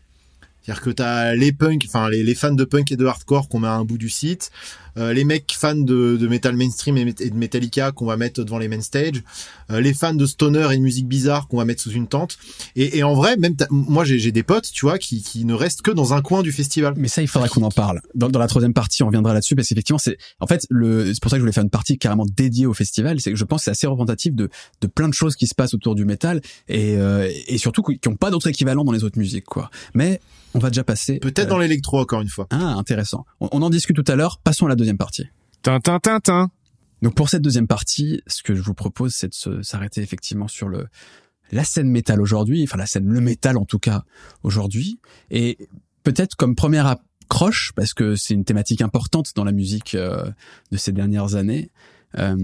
C'est-à-dire 0.63 0.83
que 0.83 0.91
t'as 0.91 1.35
les 1.35 1.53
punks, 1.53 1.85
enfin 1.87 2.09
les, 2.09 2.23
les 2.23 2.35
fans 2.35 2.53
de 2.53 2.65
punk 2.65 2.93
et 2.93 2.97
de 2.97 3.05
hardcore 3.05 3.49
qu'on 3.49 3.61
met 3.61 3.69
à 3.69 3.75
un 3.75 3.85
bout 3.85 3.99
du 3.99 4.09
site, 4.09 4.51
euh, 4.99 5.13
les 5.13 5.25
mecs 5.25 5.53
fans 5.59 5.75
de, 5.75 6.17
de 6.17 6.29
metal 6.29 6.55
mainstream 6.55 6.97
et, 6.99 7.13
de 7.13 7.35
Metallica 7.35 7.93
qu'on 7.93 8.05
va 8.05 8.17
mettre 8.17 8.45
devant 8.45 8.59
les 8.59 8.69
main 8.69 8.81
stage, 8.81 9.23
euh, 9.71 9.81
les 9.81 9.95
fans 9.95 10.15
de 10.15 10.27
stoner 10.27 10.69
et 10.73 10.77
de 10.77 10.83
musique 10.83 11.09
bizarre 11.09 11.49
qu'on 11.49 11.57
va 11.57 11.65
mettre 11.65 11.83
sous 11.83 11.93
une 11.93 12.07
tente. 12.07 12.37
Et, 12.77 12.99
et 12.99 13.03
en 13.03 13.15
vrai, 13.15 13.37
même 13.37 13.57
moi 13.71 14.05
j'ai 14.05 14.33
des 14.33 14.43
potes, 14.43 14.71
tu 14.71 14.85
vois, 14.85 14.99
qui, 14.99 15.23
qui 15.23 15.45
ne 15.45 15.55
restent 15.55 15.83
que 15.83 15.91
dans 15.91 16.13
un 16.13 16.21
coin 16.21 16.43
du 16.43 16.53
festival. 16.53 16.95
Mais 16.97 17.09
ça, 17.09 17.23
il 17.23 17.29
faudra 17.29 17.49
qu'on 17.49 17.63
en 17.63 17.71
parle. 17.71 18.03
Dans, 18.15 18.29
dans 18.29 18.39
la 18.39 18.49
troisième 18.49 18.75
partie, 18.75 19.03
on 19.03 19.07
reviendra 19.07 19.33
là-dessus 19.33 19.57
parce 19.57 19.69
qu'effectivement, 19.69 19.99
c'est 19.99 20.19
en 20.41 20.47
fait. 20.47 20.67
C'est 20.71 21.21
pour 21.21 21.31
ça 21.31 21.37
que 21.37 21.39
je 21.39 21.41
voulais 21.41 21.53
faire 21.53 21.65
une 21.65 21.71
partie 21.71 21.97
carrément 21.99 22.27
dédiée 22.27 22.67
au 22.67 22.75
festival. 22.75 23.21
C'est 23.21 23.31
que 23.31 23.39
je 23.39 23.45
pense 23.45 23.65
c'est 23.65 23.71
assez 23.71 23.87
représentatif 23.87 24.35
de 24.35 24.51
de 24.81 24.87
plein 24.87 25.09
de 25.09 25.15
choses 25.15 25.37
qui 25.37 25.47
se 25.47 25.55
passent 25.55 25.75
autour 25.75 25.95
du 25.95 26.05
métal 26.05 26.41
et 26.69 26.97
euh, 26.97 27.31
et 27.47 27.59
surtout 27.59 27.83
qui 27.83 27.99
n'ont 28.07 28.17
pas 28.17 28.31
d'autre 28.31 28.49
équivalent 28.49 28.85
dans 28.85 28.93
les 28.93 29.05
autres 29.05 29.19
musiques, 29.19 29.47
quoi. 29.47 29.71
Mais 29.95 30.21
on 30.55 30.59
va 30.59 30.71
déjà 30.71 30.85
passer. 30.85 31.19
Peut-être 31.19 31.47
euh, 31.47 31.51
dans 31.51 31.59
l'électro 31.59 31.99
encore 32.01 32.21
une 32.21 32.29
fois. 32.29 32.47
Ah, 32.51 32.75
intéressant. 32.75 33.25
On, 33.41 33.49
on 33.53 33.63
en 33.63 33.71
discute 33.71 33.97
tout 33.97 34.11
à 34.11 34.17
l'heure. 34.17 34.39
Passons 34.39 34.67
à 34.67 34.69
la 34.69 34.77
deuxième 34.77 34.99
partie. 34.99 35.27
Tintin, 35.63 35.99
tintin. 36.01 36.51
Donc 37.03 37.15
pour 37.15 37.29
cette 37.29 37.43
deuxième 37.43 37.67
partie, 37.67 38.23
ce 38.27 38.43
que 38.43 38.55
je 38.55 38.63
vous 38.63 38.75
propose, 38.75 39.13
c'est 39.15 39.33
de 39.49 39.63
s'arrêter 39.63 40.03
effectivement 40.03 40.49
sur 40.49 40.69
le 40.69 40.87
la 41.51 41.65
scène 41.65 41.91
métal 41.91 42.21
aujourd'hui, 42.23 42.63
enfin 42.63 42.79
la 42.79 42.87
scène 42.87 43.07
le 43.07 43.21
métal 43.21 43.59
en 43.59 43.67
tout 43.67 43.79
cas 43.79 44.05
aujourd'hui, 44.43 45.01
et 45.31 45.59
peut-être 46.03 46.35
comme 46.35 46.55
première 46.55 46.87
accroche, 46.87 47.73
parce 47.77 47.93
que 47.93 48.17
c'est 48.17 48.33
une 48.33 48.45
thématique 48.45 48.81
importante 48.81 49.33
dans 49.37 49.45
la 49.45 49.53
musique 49.53 49.95
euh, 49.95 50.25
de 50.71 50.77
ces 50.79 50.93
dernières 50.93 51.35
années. 51.35 51.71
euh, 52.19 52.37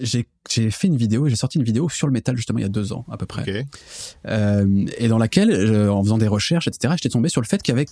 j'ai 0.00 0.26
j'ai 0.50 0.70
fait 0.72 0.88
une 0.88 0.96
vidéo, 0.96 1.28
j'ai 1.28 1.36
sorti 1.36 1.58
une 1.58 1.64
vidéo 1.64 1.88
sur 1.88 2.08
le 2.08 2.12
métal 2.12 2.36
justement 2.36 2.58
il 2.58 2.62
y 2.62 2.64
a 2.64 2.68
deux 2.68 2.92
ans 2.92 3.06
à 3.10 3.16
peu 3.16 3.26
près 3.26 3.42
Ok. 3.42 3.64
euh, 4.26 4.86
et 4.98 5.06
dans 5.08 5.18
laquelle, 5.18 5.50
euh, 5.52 5.90
en 5.92 6.02
faisant 6.02 6.18
des 6.18 6.26
recherches, 6.26 6.66
etc., 6.66 6.94
j'étais 6.96 7.10
tombé 7.10 7.28
sur 7.28 7.40
le 7.40 7.46
fait 7.46 7.62
qu'il 7.62 7.72
y 7.72 7.76
avait 7.76 7.86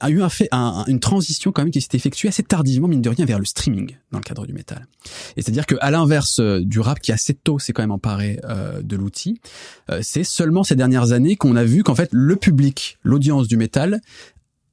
a 0.00 0.10
eu 0.10 0.22
un 0.22 0.28
fait, 0.28 0.48
un- 0.52 0.84
une 0.86 1.00
transition 1.00 1.50
quand 1.50 1.62
même 1.62 1.70
qui 1.70 1.80
s'était 1.80 1.96
effectuée 1.96 2.28
assez 2.28 2.42
tardivement, 2.42 2.88
mine 2.88 3.00
de 3.02 3.08
rien, 3.08 3.24
vers 3.24 3.38
le 3.38 3.44
streaming 3.46 3.96
dans 4.12 4.18
le 4.18 4.22
cadre 4.24 4.46
du 4.46 4.52
métal. 4.52 4.86
Et 5.36 5.42
c'est-à-dire 5.42 5.64
que 5.66 5.76
à 5.80 5.90
l'inverse 5.90 6.40
euh, 6.40 6.60
du 6.62 6.78
rap 6.80 7.00
qui 7.00 7.10
assez 7.10 7.32
tôt 7.34 7.58
s'est 7.58 7.72
quand 7.72 7.82
même 7.82 7.90
emparé 7.90 8.38
euh, 8.44 8.82
de 8.82 8.96
l'outil, 8.96 9.40
euh, 9.90 10.00
c'est 10.02 10.24
seulement 10.24 10.62
ces 10.62 10.76
dernières 10.76 11.12
années 11.12 11.36
qu'on 11.36 11.56
a 11.56 11.64
vu 11.64 11.82
qu'en 11.82 11.94
fait 11.94 12.10
le 12.12 12.36
public, 12.36 12.98
l'audience 13.02 13.48
du 13.48 13.56
métal 13.56 14.00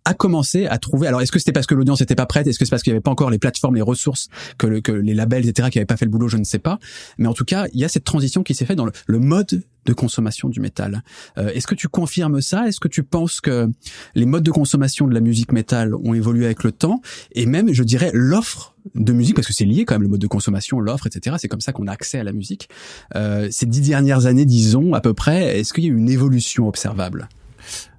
a 0.06 0.14
commencé 0.14 0.66
à 0.66 0.78
trouver. 0.78 1.08
Alors, 1.08 1.22
est-ce 1.22 1.32
que 1.32 1.38
c'était 1.40 1.52
parce 1.52 1.68
que 1.68 1.76
l'audience 1.76 2.00
n'était 2.00 2.16
pas 2.16 2.26
prête? 2.26 2.48
Est-ce 2.48 2.58
que 2.58 2.66
c'est 2.66 2.72
parce 2.72 2.82
qu'il 2.84 2.92
n'y 2.92 2.96
avait 2.96 3.02
pas 3.02 3.12
encore 3.12 3.30
les 3.30 3.38
plateformes, 3.38 3.76
les 3.76 3.82
ressources, 3.82 4.30
que, 4.58 4.66
le- 4.68 4.82
que 4.82 4.92
les 4.92 5.14
labels, 5.14 5.48
etc., 5.48 5.70
qui 5.70 5.78
n'avaient 5.78 5.86
pas 5.86 5.98
fait 5.98 6.06
le 6.06 6.12
boulot? 6.12 6.28
Je 6.28 6.38
ne 6.38 6.44
sais 6.44 6.60
pas. 6.60 6.80
Mais 7.20 7.28
en 7.28 7.34
tout 7.34 7.46
cas, 7.46 7.68
il 7.74 7.80
y 7.80 7.86
a 7.86 7.90
cette 7.90 8.04
transition 8.04 8.42
qui 8.44 8.56
s'est 8.56 8.66
faite 8.66 8.78
dans 8.78 8.86
le, 8.86 8.92
le 9.06 9.20
mode 9.20 9.64
de 9.86 9.94
consommation 9.94 10.48
du 10.50 10.60
métal. 10.60 11.04
Euh, 11.38 11.50
est-ce 11.54 11.66
que 11.68 11.74
tu 11.76 11.88
confirmes 11.88 12.42
ça? 12.42 12.68
Est-ce 12.68 12.80
que 12.80 12.88
tu 12.88 13.04
penses 13.04 13.42
que 13.42 13.68
les 14.16 14.26
modes 14.26 14.44
de 14.44 14.52
consommation 14.52 15.08
de 15.08 15.14
la 15.14 15.22
musique 15.22 15.52
métal 15.52 15.94
ont 15.96 16.14
évolué 16.14 16.46
avec 16.46 16.64
le 16.64 16.72
temps? 16.72 17.02
Et 17.34 17.46
même, 17.46 17.72
je 17.74 17.84
dirais, 17.84 18.12
l'offre 18.14 18.76
de 18.96 19.14
musique, 19.14 19.36
parce 19.36 19.48
que 19.48 19.54
c'est 19.54 19.66
lié 19.66 19.86
quand 19.86 19.96
même 19.96 20.04
le 20.04 20.08
mode 20.08 20.22
de 20.22 20.28
consommation, 20.28 20.80
l'offre, 20.80 21.08
etc. 21.08 21.36
C'est 21.40 21.48
comme 21.48 21.62
ça 21.62 21.72
qu'on 21.74 21.88
a 21.88 21.92
accès 21.92 22.20
à 22.20 22.24
la 22.24 22.32
musique. 22.34 22.70
Euh, 23.16 23.48
ces 23.52 23.66
dix 23.68 23.82
dernières 23.82 24.26
années, 24.26 24.46
disons 24.46 24.94
à 24.94 25.02
peu 25.02 25.14
près, 25.14 25.60
est-ce 25.60 25.74
qu'il 25.74 25.84
y 25.84 25.88
a 25.88 25.90
eu 25.92 25.98
une 25.98 26.10
évolution 26.10 26.68
observable? 26.68 27.28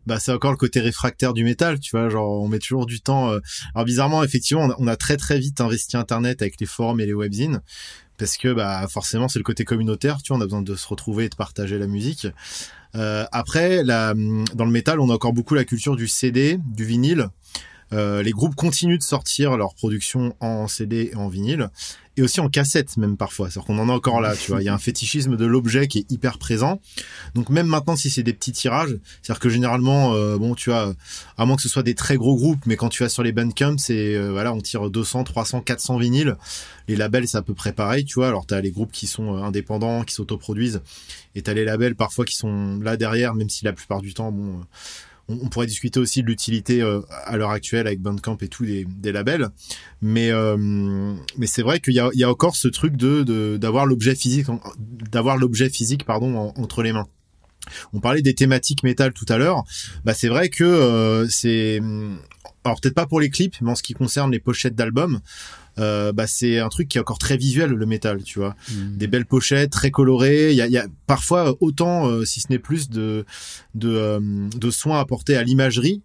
Bah 0.06 0.18
c'est 0.18 0.32
encore 0.32 0.50
le 0.50 0.56
côté 0.56 0.80
réfractaire 0.80 1.32
du 1.32 1.44
métal, 1.44 1.80
tu 1.80 1.96
vois, 1.96 2.08
genre 2.08 2.42
on 2.42 2.48
met 2.48 2.58
toujours 2.58 2.86
du 2.86 3.00
temps. 3.00 3.30
euh. 3.30 3.40
Alors 3.74 3.84
bizarrement, 3.84 4.24
effectivement, 4.24 4.68
on 4.78 4.86
a, 4.86 4.96
très 4.96 5.16
très 5.16 5.38
vite 5.38 5.60
investi 5.60 5.96
Internet 5.96 6.42
avec 6.42 6.60
les 6.60 6.66
forums 6.66 7.00
et 7.00 7.06
les 7.06 7.14
webzines, 7.14 7.60
parce 8.18 8.36
que 8.36 8.52
bah 8.52 8.86
forcément 8.88 9.28
c'est 9.28 9.38
le 9.38 9.44
côté 9.44 9.64
communautaire, 9.64 10.22
tu 10.22 10.28
vois, 10.28 10.38
on 10.38 10.40
a 10.40 10.44
besoin 10.44 10.62
de 10.62 10.74
se 10.74 10.86
retrouver 10.86 11.24
et 11.24 11.28
de 11.28 11.36
partager 11.36 11.78
la 11.78 11.86
musique. 11.86 12.26
Euh, 12.94 13.24
après, 13.32 13.82
la, 13.84 14.14
dans 14.14 14.64
le 14.64 14.70
métal, 14.70 15.00
on 15.00 15.08
a 15.10 15.14
encore 15.14 15.32
beaucoup 15.32 15.54
la 15.54 15.64
culture 15.64 15.96
du 15.96 16.08
CD, 16.08 16.58
du 16.64 16.84
vinyle. 16.84 17.28
Euh, 17.92 18.22
les 18.22 18.32
groupes 18.32 18.54
continuent 18.54 18.98
de 18.98 19.02
sortir 19.02 19.56
leur 19.56 19.74
production 19.74 20.34
en 20.40 20.68
CD 20.68 21.10
et 21.12 21.16
en 21.16 21.28
vinyle 21.28 21.68
et 22.16 22.22
aussi 22.22 22.40
en 22.40 22.48
cassette 22.48 22.96
même 22.96 23.16
parfois. 23.16 23.48
C'est-à-dire 23.50 23.66
qu'on 23.66 23.78
en 23.78 23.88
a 23.88 23.92
encore 23.92 24.20
là, 24.20 24.36
tu 24.36 24.50
vois. 24.50 24.60
Il 24.62 24.66
y 24.66 24.68
a 24.68 24.74
un 24.74 24.78
fétichisme 24.78 25.36
de 25.36 25.46
l'objet 25.46 25.88
qui 25.88 26.00
est 26.00 26.12
hyper 26.12 26.38
présent. 26.38 26.80
Donc 27.34 27.48
même 27.48 27.66
maintenant, 27.66 27.96
si 27.96 28.10
c'est 28.10 28.22
des 28.22 28.34
petits 28.34 28.52
tirages, 28.52 28.98
c'est-à-dire 29.22 29.40
que 29.40 29.48
généralement, 29.48 30.14
euh, 30.14 30.36
bon, 30.36 30.54
tu 30.54 30.70
vois, 30.70 30.94
à 31.38 31.46
moins 31.46 31.56
que 31.56 31.62
ce 31.62 31.68
soit 31.68 31.82
des 31.82 31.94
très 31.94 32.16
gros 32.16 32.36
groupes, 32.36 32.60
mais 32.66 32.76
quand 32.76 32.90
tu 32.90 33.02
vas 33.02 33.08
sur 33.08 33.22
les 33.22 33.32
Bandcamp, 33.32 33.78
c'est 33.78 34.14
euh, 34.14 34.30
voilà, 34.30 34.52
on 34.52 34.60
tire 34.60 34.90
200, 34.90 35.24
300, 35.24 35.62
400 35.62 35.96
vinyles. 35.98 36.36
Les 36.88 36.96
labels, 36.96 37.26
c'est 37.28 37.38
à 37.38 37.42
peu 37.42 37.54
près 37.54 37.72
pareil, 37.72 38.04
tu 38.04 38.14
vois. 38.14 38.28
Alors 38.28 38.44
t'as 38.44 38.60
les 38.60 38.70
groupes 38.70 38.92
qui 38.92 39.06
sont 39.06 39.36
indépendants, 39.36 40.02
qui 40.02 40.14
s'autoproduisent, 40.14 40.82
et 41.34 41.42
t'as 41.42 41.54
les 41.54 41.64
labels 41.64 41.94
parfois 41.94 42.24
qui 42.24 42.36
sont 42.36 42.78
là 42.80 42.96
derrière, 42.96 43.34
même 43.34 43.48
si 43.48 43.64
la 43.64 43.72
plupart 43.72 44.02
du 44.02 44.12
temps, 44.12 44.32
bon 44.32 44.60
on, 45.28 45.48
pourrait 45.48 45.66
discuter 45.66 46.00
aussi 46.00 46.22
de 46.22 46.26
l'utilité 46.26 46.82
euh, 46.82 47.00
à 47.24 47.36
l'heure 47.36 47.50
actuelle 47.50 47.86
avec 47.86 48.00
Bandcamp 48.00 48.38
et 48.40 48.48
tout 48.48 48.64
des, 48.64 48.84
des 48.84 49.12
labels, 49.12 49.48
mais 50.00 50.30
euh, 50.30 50.56
mais 51.38 51.46
c'est 51.46 51.62
vrai 51.62 51.80
qu'il 51.80 51.94
y 51.94 52.00
a, 52.00 52.10
y 52.12 52.24
a 52.24 52.30
encore 52.30 52.56
ce 52.56 52.68
truc 52.68 52.96
de 52.96 53.56
d'avoir 53.56 53.86
l'objet 53.86 54.14
physique 54.14 54.46
d'avoir 54.78 55.36
l'objet 55.36 55.68
physique 55.68 56.04
pardon 56.04 56.52
entre 56.56 56.82
les 56.82 56.92
mains. 56.92 57.06
On 57.92 58.00
parlait 58.00 58.22
des 58.22 58.34
thématiques 58.34 58.82
métal 58.82 59.12
tout 59.12 59.26
à 59.28 59.38
l'heure. 59.38 59.64
Bah 60.04 60.14
c'est 60.14 60.28
vrai 60.28 60.48
que 60.48 60.64
euh, 60.64 61.28
c'est 61.28 61.80
alors 62.64 62.80
peut-être 62.80 62.94
pas 62.94 63.06
pour 63.06 63.20
les 63.20 63.30
clips, 63.30 63.56
mais 63.60 63.70
en 63.70 63.74
ce 63.74 63.82
qui 63.82 63.94
concerne 63.94 64.30
les 64.30 64.40
pochettes 64.40 64.74
d'albums, 64.74 65.20
euh, 65.78 66.12
bah 66.12 66.26
c'est 66.26 66.58
un 66.58 66.68
truc 66.68 66.88
qui 66.88 66.98
est 66.98 67.00
encore 67.00 67.18
très 67.18 67.36
visuel 67.36 67.70
le 67.70 67.86
métal, 67.86 68.22
tu 68.22 68.38
vois. 68.38 68.54
Hmm. 68.70 68.96
Des 68.96 69.06
belles 69.06 69.26
pochettes, 69.26 69.70
très 69.70 69.90
colorées. 69.90 70.50
Il 70.50 70.56
y 70.56 70.62
a, 70.62 70.66
y 70.66 70.78
a, 70.78 70.86
parfois 71.06 71.54
autant, 71.60 72.08
euh, 72.08 72.24
si 72.24 72.40
ce 72.40 72.46
n'est 72.50 72.58
plus, 72.58 72.90
de 72.90 73.24
de, 73.74 73.88
euh, 73.88 74.20
de 74.54 74.70
soins 74.70 75.00
apportés 75.00 75.36
à 75.36 75.42
l'imagerie 75.42 76.02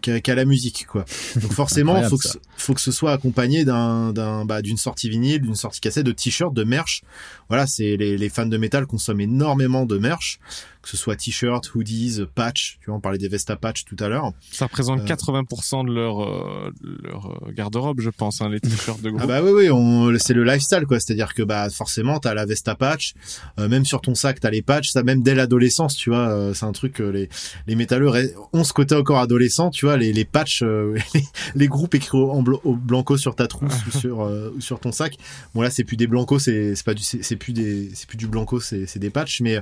qu'à 0.00 0.34
la 0.34 0.44
musique, 0.44 0.86
quoi. 0.86 1.04
Donc 1.36 1.52
forcément, 1.52 2.02
faut 2.04 2.16
que 2.16 2.28
faut 2.56 2.74
que 2.74 2.80
ce 2.80 2.92
soit 2.92 3.12
accompagné 3.12 3.64
d'un 3.64 4.12
d'un 4.12 4.44
bah, 4.44 4.62
d'une 4.62 4.78
sortie 4.78 5.08
vinyle, 5.10 5.42
d'une 5.42 5.54
sortie 5.54 5.80
cassette, 5.80 6.06
de 6.06 6.12
t-shirts, 6.12 6.54
de 6.54 6.64
merch. 6.64 7.02
Voilà, 7.50 7.66
c'est 7.66 7.96
les, 7.96 8.16
les 8.16 8.28
fans 8.30 8.46
de 8.46 8.56
métal 8.56 8.86
consomment 8.86 9.20
énormément 9.20 9.84
de 9.84 9.98
merch 9.98 10.40
que 10.82 10.88
ce 10.88 10.96
soit 10.96 11.16
t-shirts, 11.16 11.74
hoodies, 11.74 12.20
patch. 12.34 12.78
Tu 12.80 12.86
vois, 12.86 12.96
on 12.96 13.00
parlait 13.00 13.18
des 13.18 13.28
Vesta 13.28 13.56
patch 13.56 13.84
tout 13.84 13.96
à 14.00 14.08
l'heure. 14.08 14.32
Ça 14.50 14.66
représente 14.66 15.04
80% 15.04 15.86
de 15.86 15.92
leur 15.92 16.72
leur 17.02 17.52
garde-robe, 17.52 18.00
je 18.00 18.10
pense, 18.10 18.40
hein, 18.40 18.48
les 18.48 18.60
t-shirts 18.60 19.02
de 19.02 19.12
ah 19.18 19.26
bah 19.26 19.42
oui, 19.42 19.68
oui, 19.68 20.18
c'est 20.18 20.32
le 20.32 20.44
lifestyle 20.44 20.86
quoi. 20.86 20.98
C'est-à-dire 20.98 21.34
que 21.34 21.42
bah 21.42 21.68
forcément 21.70 22.18
t'as 22.18 22.34
la 22.34 22.46
Vesta 22.46 22.74
patch, 22.74 23.14
euh, 23.58 23.68
même 23.68 23.84
sur 23.84 24.00
ton 24.00 24.14
sac 24.14 24.40
t'as 24.40 24.50
les 24.50 24.62
patchs, 24.62 24.90
ça 24.90 25.02
même 25.02 25.22
dès 25.22 25.34
l'adolescence, 25.34 25.96
tu 25.96 26.10
vois. 26.10 26.28
Euh, 26.30 26.54
c'est 26.54 26.66
un 26.66 26.72
truc 26.72 26.94
que 26.94 27.02
les 27.02 27.28
les 27.66 27.74
métalleux 27.74 28.10
ont 28.52 28.64
ce 28.64 28.72
côté 28.72 28.94
encore 28.94 29.18
adolescent, 29.18 29.70
tu 29.70 29.84
vois. 29.84 29.96
Les 29.96 30.12
les 30.12 30.24
patchs, 30.24 30.62
euh, 30.62 30.98
les, 31.54 31.68
groupes 31.68 31.94
écrits 31.94 32.18
en 32.18 32.42
blanco 32.42 33.16
sur 33.16 33.34
ta 33.36 33.46
trousse 33.46 33.74
ou 33.86 33.98
sur 33.98 34.42
sur 34.60 34.80
ton 34.80 34.92
sac. 34.92 35.16
Bon 35.54 35.60
là 35.60 35.70
c'est 35.70 35.84
plus 35.84 35.96
des 35.96 36.06
blancos, 36.06 36.44
c'est 36.44 36.74
c'est 36.74 36.84
pas 36.84 36.94
du 36.94 37.02
c'est 37.02 37.36
plus 37.40 37.90
c'est 37.94 38.06
plus 38.06 38.16
du 38.16 38.28
blanco, 38.28 38.60
c'est 38.60 38.98
des 38.98 39.10
patchs. 39.10 39.40
Mais 39.40 39.60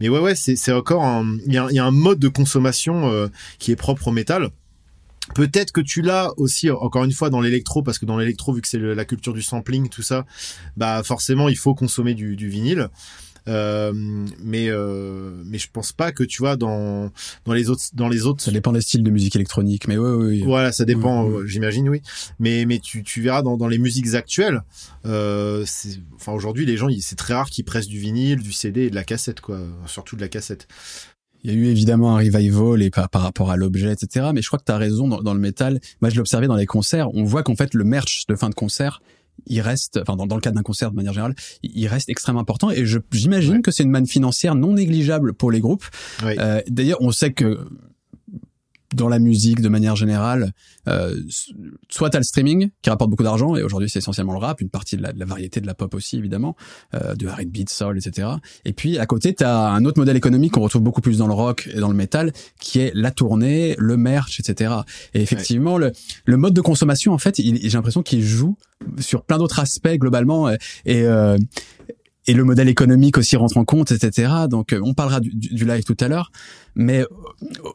mais 0.00 0.10
ouais 0.10 0.20
ouais 0.20 0.34
c'est 0.34 0.72
encore 0.72 1.24
il 1.46 1.54
y 1.54 1.56
a, 1.56 1.84
un 1.84 1.90
mode 1.90 2.18
de 2.18 2.28
consommation 2.28 3.30
qui 3.58 3.72
est 3.72 3.76
propre 3.76 4.08
au 4.08 4.12
métal 4.12 4.50
Peut-être 5.34 5.70
que 5.70 5.80
tu 5.80 6.02
l'as 6.02 6.32
aussi, 6.38 6.70
encore 6.70 7.04
une 7.04 7.12
fois, 7.12 7.30
dans 7.30 7.40
l'électro, 7.40 7.82
parce 7.82 8.00
que 8.00 8.06
dans 8.06 8.16
l'électro, 8.16 8.52
vu 8.52 8.62
que 8.62 8.68
c'est 8.68 8.78
la 8.78 9.04
culture 9.04 9.32
du 9.32 9.42
sampling, 9.42 9.88
tout 9.88 10.02
ça, 10.02 10.24
bah 10.76 11.02
forcément, 11.04 11.48
il 11.48 11.56
faut 11.56 11.74
consommer 11.74 12.14
du 12.14 12.48
vinyle. 12.48 12.88
Euh, 13.48 13.92
mais 14.42 14.68
euh, 14.68 15.42
mais 15.46 15.58
je 15.58 15.68
pense 15.72 15.92
pas 15.92 16.12
que 16.12 16.22
tu 16.22 16.42
vois 16.42 16.56
dans 16.56 17.10
dans 17.44 17.52
les 17.52 17.70
autres 17.70 17.84
dans 17.94 18.08
les 18.08 18.26
autres 18.26 18.42
ça 18.42 18.50
dépend 18.50 18.72
des 18.72 18.82
styles 18.82 19.02
de 19.02 19.10
musique 19.10 19.34
électronique 19.34 19.88
mais 19.88 19.96
oui 19.96 20.10
oui 20.10 20.42
voilà 20.42 20.72
ça 20.72 20.84
dépend 20.84 21.28
euh, 21.28 21.46
j'imagine 21.46 21.88
oui 21.88 22.02
mais 22.38 22.66
mais 22.66 22.78
tu 22.78 23.02
tu 23.02 23.22
verras 23.22 23.42
dans 23.42 23.56
dans 23.56 23.68
les 23.68 23.78
musiques 23.78 24.14
actuelles 24.14 24.62
euh, 25.06 25.64
enfin 26.16 26.32
aujourd'hui 26.32 26.66
les 26.66 26.76
gens 26.76 26.88
c'est 27.00 27.16
très 27.16 27.34
rare 27.34 27.48
qu'ils 27.48 27.64
pressent 27.64 27.88
du 27.88 27.98
vinyle 27.98 28.40
du 28.40 28.52
CD 28.52 28.82
et 28.82 28.90
de 28.90 28.94
la 28.94 29.04
cassette 29.04 29.40
quoi 29.40 29.58
surtout 29.86 30.16
de 30.16 30.20
la 30.20 30.28
cassette 30.28 30.68
il 31.42 31.50
y 31.50 31.54
a 31.54 31.56
eu 31.56 31.66
évidemment 31.66 32.16
un 32.16 32.18
revival 32.18 32.82
et 32.82 32.90
par, 32.90 33.08
par 33.08 33.22
rapport 33.22 33.50
à 33.50 33.56
l'objet, 33.56 33.90
etc. 33.90 34.26
Mais 34.34 34.42
je 34.42 34.48
crois 34.48 34.58
que 34.58 34.64
tu 34.64 34.72
as 34.72 34.76
raison 34.76 35.08
dans, 35.08 35.22
dans, 35.22 35.32
le 35.32 35.40
métal. 35.40 35.80
Moi, 36.02 36.10
je 36.10 36.16
l'observais 36.16 36.48
dans 36.48 36.54
les 36.54 36.66
concerts. 36.66 37.08
On 37.14 37.24
voit 37.24 37.42
qu'en 37.42 37.56
fait, 37.56 37.72
le 37.72 37.82
merch 37.82 38.26
de 38.28 38.36
fin 38.36 38.50
de 38.50 38.54
concert, 38.54 39.00
il 39.46 39.60
reste, 39.60 39.98
enfin 40.00 40.16
dans, 40.16 40.26
dans, 40.26 40.36
le 40.36 40.40
cadre 40.40 40.56
d'un 40.56 40.62
concert 40.62 40.90
de 40.90 40.96
manière 40.96 41.12
générale, 41.12 41.34
il 41.62 41.86
reste 41.86 42.08
extrêmement 42.08 42.40
important. 42.40 42.70
Et 42.70 42.84
j'imagine 43.12 43.62
que 43.62 43.70
c'est 43.70 43.82
une 43.82 43.90
manne 43.90 44.06
financière 44.06 44.54
non 44.54 44.74
négligeable 44.74 45.32
pour 45.32 45.50
les 45.50 45.60
groupes. 45.60 45.84
Euh, 46.22 46.60
D'ailleurs, 46.68 46.98
on 47.00 47.12
sait 47.12 47.32
que 47.32 47.58
dans 48.94 49.08
la 49.08 49.18
musique 49.18 49.60
de 49.60 49.68
manière 49.68 49.96
générale, 49.96 50.52
euh, 50.88 51.14
soit 51.88 52.10
t'as 52.10 52.18
le 52.18 52.24
streaming 52.24 52.70
qui 52.82 52.90
rapporte 52.90 53.10
beaucoup 53.10 53.22
d'argent 53.22 53.56
et 53.56 53.62
aujourd'hui 53.62 53.88
c'est 53.88 53.98
essentiellement 53.98 54.32
le 54.32 54.38
rap, 54.38 54.60
une 54.60 54.70
partie 54.70 54.96
de 54.96 55.02
la, 55.02 55.12
de 55.12 55.18
la, 55.18 55.24
variété 55.24 55.60
de 55.60 55.66
la 55.66 55.74
pop 55.74 55.94
aussi 55.94 56.16
évidemment, 56.16 56.56
euh, 56.94 57.14
de 57.14 57.28
R&B, 57.28 57.64
de 57.64 57.68
soul, 57.68 57.98
etc. 57.98 58.28
Et 58.64 58.72
puis 58.72 58.98
à 58.98 59.06
côté 59.06 59.34
t'as 59.34 59.70
un 59.70 59.84
autre 59.84 59.98
modèle 59.98 60.16
économique 60.16 60.52
qu'on 60.52 60.62
retrouve 60.62 60.82
beaucoup 60.82 61.00
plus 61.00 61.18
dans 61.18 61.26
le 61.26 61.34
rock 61.34 61.68
et 61.72 61.78
dans 61.78 61.88
le 61.88 61.94
metal, 61.94 62.32
qui 62.60 62.80
est 62.80 62.92
la 62.94 63.10
tournée, 63.10 63.74
le 63.78 63.96
merch, 63.96 64.40
etc. 64.40 64.74
Et 65.14 65.22
effectivement 65.22 65.78
le, 65.78 65.92
le 66.24 66.36
mode 66.36 66.54
de 66.54 66.60
consommation 66.60 67.12
en 67.12 67.18
fait, 67.18 67.36
j'ai 67.36 67.70
l'impression 67.70 68.02
qu'il 68.02 68.22
joue 68.22 68.56
sur 68.98 69.22
plein 69.22 69.38
d'autres 69.38 69.60
aspects 69.60 69.88
globalement 69.88 70.50
et, 70.50 70.58
euh, 70.86 71.36
et 72.26 72.34
le 72.34 72.44
modèle 72.44 72.68
économique 72.68 73.18
aussi 73.18 73.36
rentre 73.36 73.56
en 73.56 73.64
compte, 73.64 73.92
etc. 73.92 74.32
Donc 74.48 74.72
euh, 74.72 74.80
on 74.84 74.94
parlera 74.94 75.20
du, 75.20 75.30
du 75.30 75.64
live 75.64 75.84
tout 75.84 75.96
à 76.00 76.08
l'heure, 76.08 76.30
mais 76.74 77.04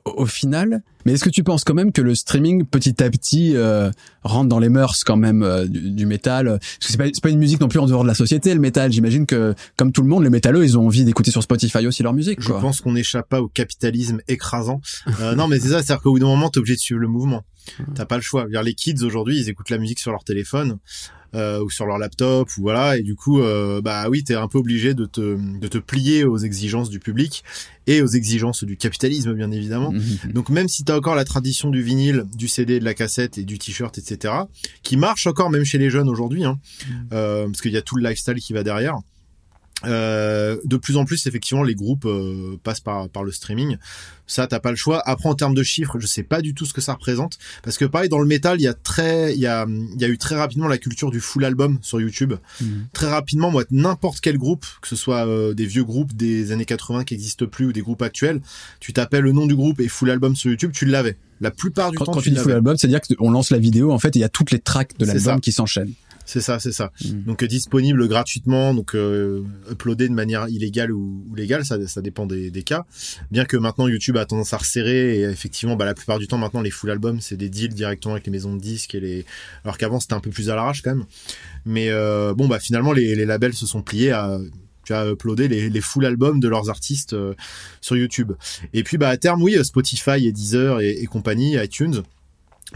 au, 0.06 0.26
final, 0.26 0.82
mais 1.06 1.14
est-ce 1.14 1.24
que 1.24 1.30
tu 1.30 1.43
penses 1.43 1.64
quand 1.64 1.74
même 1.74 1.91
que 1.91 2.02
le 2.02 2.16
streaming 2.16 2.66
petit 2.66 3.04
à 3.04 3.10
petit 3.10 3.56
euh, 3.56 3.91
rentre 4.24 4.48
dans 4.48 4.60
les 4.60 4.70
mœurs 4.70 5.04
quand 5.04 5.18
même 5.18 5.43
euh, 5.43 5.66
du, 5.68 6.06
métal? 6.06 6.46
Parce 6.46 6.78
que 6.78 6.88
c'est 6.91 6.98
pas, 6.98 7.10
pas 7.22 7.30
une 7.30 7.39
musique 7.39 7.60
non 7.60 7.68
plus 7.68 7.80
en 7.80 7.88
dehors 7.88 8.04
de 8.04 8.08
la 8.08 8.14
société, 8.14 8.54
le 8.54 8.60
métal. 8.60 8.91
J'imagine 8.91 9.26
que 9.26 9.56
comme 9.78 9.91
tout 9.91 10.02
le 10.02 10.08
monde, 10.08 10.24
les 10.24 10.30
métalleux, 10.30 10.64
ils 10.64 10.78
ont 10.78 10.86
envie 10.86 11.04
d'écouter 11.04 11.32
sur 11.32 11.43
Spotify 11.43 11.86
aussi 11.88 12.04
leur 12.04 12.14
musique. 12.14 12.41
Je 12.41 12.54
pense 12.54 12.82
qu'on 12.82 12.93
n'échappe 12.93 13.28
pas 13.28 13.41
au 13.41 13.48
capitalisme 13.48 14.22
écrasant. 14.28 14.80
non, 15.36 15.48
mais 15.48 15.60
c'est 15.60 15.70
ça, 15.70 15.82
c'est-à-dire 15.82 16.02
qu'au 16.02 16.12
bout 16.12 16.20
d'un 16.20 16.28
moment, 16.28 16.50
t'es 16.50 16.60
obligé 16.60 16.76
de 16.76 16.82
suivre 16.82 17.02
le 17.02 17.08
mouvement. 17.08 17.43
T'as 17.96 18.06
pas 18.06 18.18
le 18.18 18.22
choix. 18.22 18.46
Les 18.64 18.74
kids 18.74 19.04
aujourd'hui, 19.04 19.39
ils 19.39 19.50
écoutent 19.50 19.72
la 19.72 19.80
musique 19.80 20.00
sur 20.00 20.12
leur 20.12 20.24
téléphone 20.24 20.78
euh, 21.36 21.62
ou 21.62 21.70
sur 21.70 21.86
leur 21.86 21.98
laptop 21.98 22.50
ou 22.58 22.62
voilà. 22.62 22.98
Et 22.98 23.04
du 23.04 23.16
coup, 23.16 23.42
euh, 23.42 23.82
bah 23.82 24.08
oui, 24.10 24.24
t'es 24.24 24.36
un 24.36 24.48
peu 24.48 24.58
obligé 24.58 24.94
de 24.94 25.06
te 25.06 25.38
de 25.60 25.68
te 25.68 25.78
plier 25.78 26.24
aux 26.24 26.38
exigences 26.38 26.90
du 26.90 27.00
public 27.00 27.44
et 27.88 28.02
aux 28.02 28.08
exigences 28.08 28.64
du 28.64 28.78
capitalisme, 28.78 29.34
bien 29.34 29.52
évidemment. 29.52 29.92
Mmh, 29.92 29.98
mmh. 29.98 30.32
Donc 30.32 30.50
même 30.50 30.68
si 30.68 30.84
t'as 30.84 30.98
encore 30.98 31.16
la 31.16 31.26
tradition 31.26 31.70
du 31.70 31.82
vinyle, 31.82 32.26
du 32.36 32.48
CD, 32.48 32.80
de 32.80 32.86
la 32.86 32.94
cassette 32.94 33.38
et 33.38 33.44
du 33.44 33.60
t-shirt, 33.60 33.98
etc., 33.98 34.34
qui 34.82 34.98
marche 34.98 35.28
encore 35.28 35.50
même 35.50 35.66
chez 35.66 35.78
les 35.78 35.90
jeunes 35.90 36.10
aujourd'hui, 36.10 36.46
hein, 36.46 36.58
euh, 37.14 37.46
parce 37.46 37.62
qu'il 37.62 37.72
y 37.72 37.78
a 37.78 37.82
tout 37.82 37.96
le 37.96 38.08
lifestyle 38.08 38.36
qui 38.36 38.54
va 38.54 38.64
derrière. 38.64 38.98
Euh, 39.86 40.58
de 40.66 40.78
plus 40.78 40.98
en 40.98 41.06
plus, 41.06 41.28
effectivement, 41.28 41.64
les 41.64 41.76
groupes 41.76 42.06
euh, 42.06 42.58
passent 42.64 42.80
par, 42.80 43.10
par 43.10 43.24
le 43.24 43.32
streaming. 43.32 43.78
Ça, 44.28 44.48
t'as 44.48 44.60
pas 44.60 44.72
le 44.72 44.76
choix. 44.76 45.02
Après, 45.06 45.30
en 45.30 45.36
termes 45.36 45.54
de 45.54 45.64
chiffres, 45.64 46.00
je 46.00 46.08
sais 46.08 46.24
pas 46.24 46.42
du 46.42 46.54
tout 46.54 46.66
ce 46.66 46.74
que 46.74 46.82
ça 46.82 46.94
représente, 46.94 47.38
parce 47.62 47.78
que 47.78 47.86
pareil, 47.86 48.10
dans 48.10 48.20
le 48.20 48.26
métal, 48.26 48.60
il 48.60 48.64
y 48.64 48.68
a 48.68 48.74
très, 48.74 49.34
il 49.34 49.40
y 49.40 49.46
a, 49.46 49.68
il 49.68 50.02
y 50.02 50.06
a 50.06 50.08
eu 50.08 50.18
très 50.18 50.36
rapidement 50.36 50.68
la 50.68 50.78
culture 50.78 51.12
du 51.12 51.20
full 51.20 51.46
album 51.46 51.78
sur 51.82 52.02
YouTube. 52.02 52.34
Mhm. 52.62 52.88
Très 52.94 53.08
rapidement, 53.08 53.52
moi, 53.52 53.64
n'importe 53.70 54.22
quel 54.22 54.38
groupe, 54.38 54.66
que 54.82 54.88
ce 54.88 54.96
soit 54.96 55.28
euh, 55.28 55.54
des 55.54 55.66
vieux 55.66 55.84
groupes 55.84 56.16
des 56.16 56.52
années 56.52 56.66
80 56.66 57.04
qui 57.04 57.14
existent 57.14 57.46
plus 57.46 57.68
ou 57.68 57.74
des 57.74 57.82
groupes 57.82 58.02
actuels, 58.02 58.42
tu 58.80 58.94
t'appelles 58.94 59.24
le 59.24 59.32
nom 59.32 59.46
du 59.46 59.56
groupe 59.56 59.80
et 59.80 59.88
full 59.88 60.10
album 60.10 60.36
sur 60.36 60.50
YouTube, 60.50 60.72
tu 60.74 60.86
l'avais. 60.86 61.18
La 61.42 61.52
plupart 61.52 61.92
du 61.92 61.98
temps, 61.98 62.06
quand 62.06 62.22
tu, 62.22 62.32
dis 62.32 62.38
full 62.38 62.54
album, 62.54 62.78
c'est 62.78 62.88
à 62.88 62.90
dire 62.90 63.02
qu'on 63.02 63.30
lance 63.30 63.52
la 63.52 63.60
vidéo, 63.60 63.92
en 63.92 64.00
fait, 64.00 64.16
il 64.16 64.20
y 64.20 64.24
a 64.24 64.30
toutes 64.30 64.52
les 64.52 64.60
tracks 64.60 64.98
de 64.98 65.06
l'album 65.06 65.42
qui 65.42 65.52
s'enchaînent. 65.52 65.94
C'est 66.26 66.41
ça, 66.41 66.59
c'est 66.59 66.71
ça. 66.71 66.91
Mm. 67.03 67.23
Donc 67.23 67.43
euh, 67.43 67.47
disponible 67.47 68.07
gratuitement, 68.07 68.73
donc 68.73 68.95
euh, 68.95 69.43
uploadé 69.71 70.09
de 70.09 70.13
manière 70.13 70.47
illégale 70.49 70.91
ou, 70.91 71.23
légale, 71.36 71.65
ça, 71.65 71.86
ça 71.88 72.01
dépend 72.01 72.26
des, 72.26 72.51
des, 72.51 72.63
cas. 72.63 72.86
Bien 73.32 73.45
que 73.45 73.57
maintenant 73.57 73.88
YouTube 73.88 74.17
a 74.17 74.26
tendance 74.26 74.53
à 74.53 74.57
resserrer 74.57 75.19
et 75.19 75.23
effectivement, 75.23 75.76
bah, 75.76 75.86
la 75.86 75.93
plupart 75.93 76.19
du 76.19 76.28
temps 76.28 76.38
maintenant 76.38 76.61
les 76.61 76.71
full 76.71 76.89
albums 76.89 77.21
c'est 77.21 77.38
des 77.38 77.49
deals 77.49 77.73
directement 77.73 78.15
avec 78.15 78.26
les 78.26 78.32
maisons 78.32 78.55
de 78.55 78.59
disques 78.59 78.95
et 78.95 78.99
les, 78.99 79.26
alors 79.63 79.78
qu'avant 79.78 79.99
c'était 79.99 80.13
un 80.13 80.19
peu 80.19 80.32
plus 80.32 80.49
à 80.49 80.55
l'arrache 80.55 80.82
quand 80.82 80.95
même. 80.95 81.05
Mais 81.65 81.89
euh, 81.89 82.34
bon 82.34 82.47
bah 82.47 82.59
finalement 82.59 82.91
les, 82.91 83.15
les 83.15 83.26
labels 83.26 83.53
se 83.53 83.67
sont 83.67 83.82
pliés 83.82 84.11
à 84.11 84.39
tu 84.84 84.93
as 84.93 85.09
uploadé 85.09 85.47
les, 85.47 85.69
les 85.69 85.82
full 85.82 86.05
albums 86.05 86.39
de 86.39 86.47
leurs 86.47 86.69
artistes 86.69 87.13
euh, 87.13 87.34
sur 87.82 87.97
YouTube. 87.97 88.34
Et 88.73 88.84
puis 88.84 88.97
bah 88.97 89.09
à 89.09 89.17
terme 89.17 89.41
oui 89.41 89.57
Spotify 89.63 90.28
et 90.28 90.32
Deezer 90.32 90.80
et, 90.80 90.91
et 90.91 91.05
compagnie, 91.05 91.55
iTunes 91.55 92.03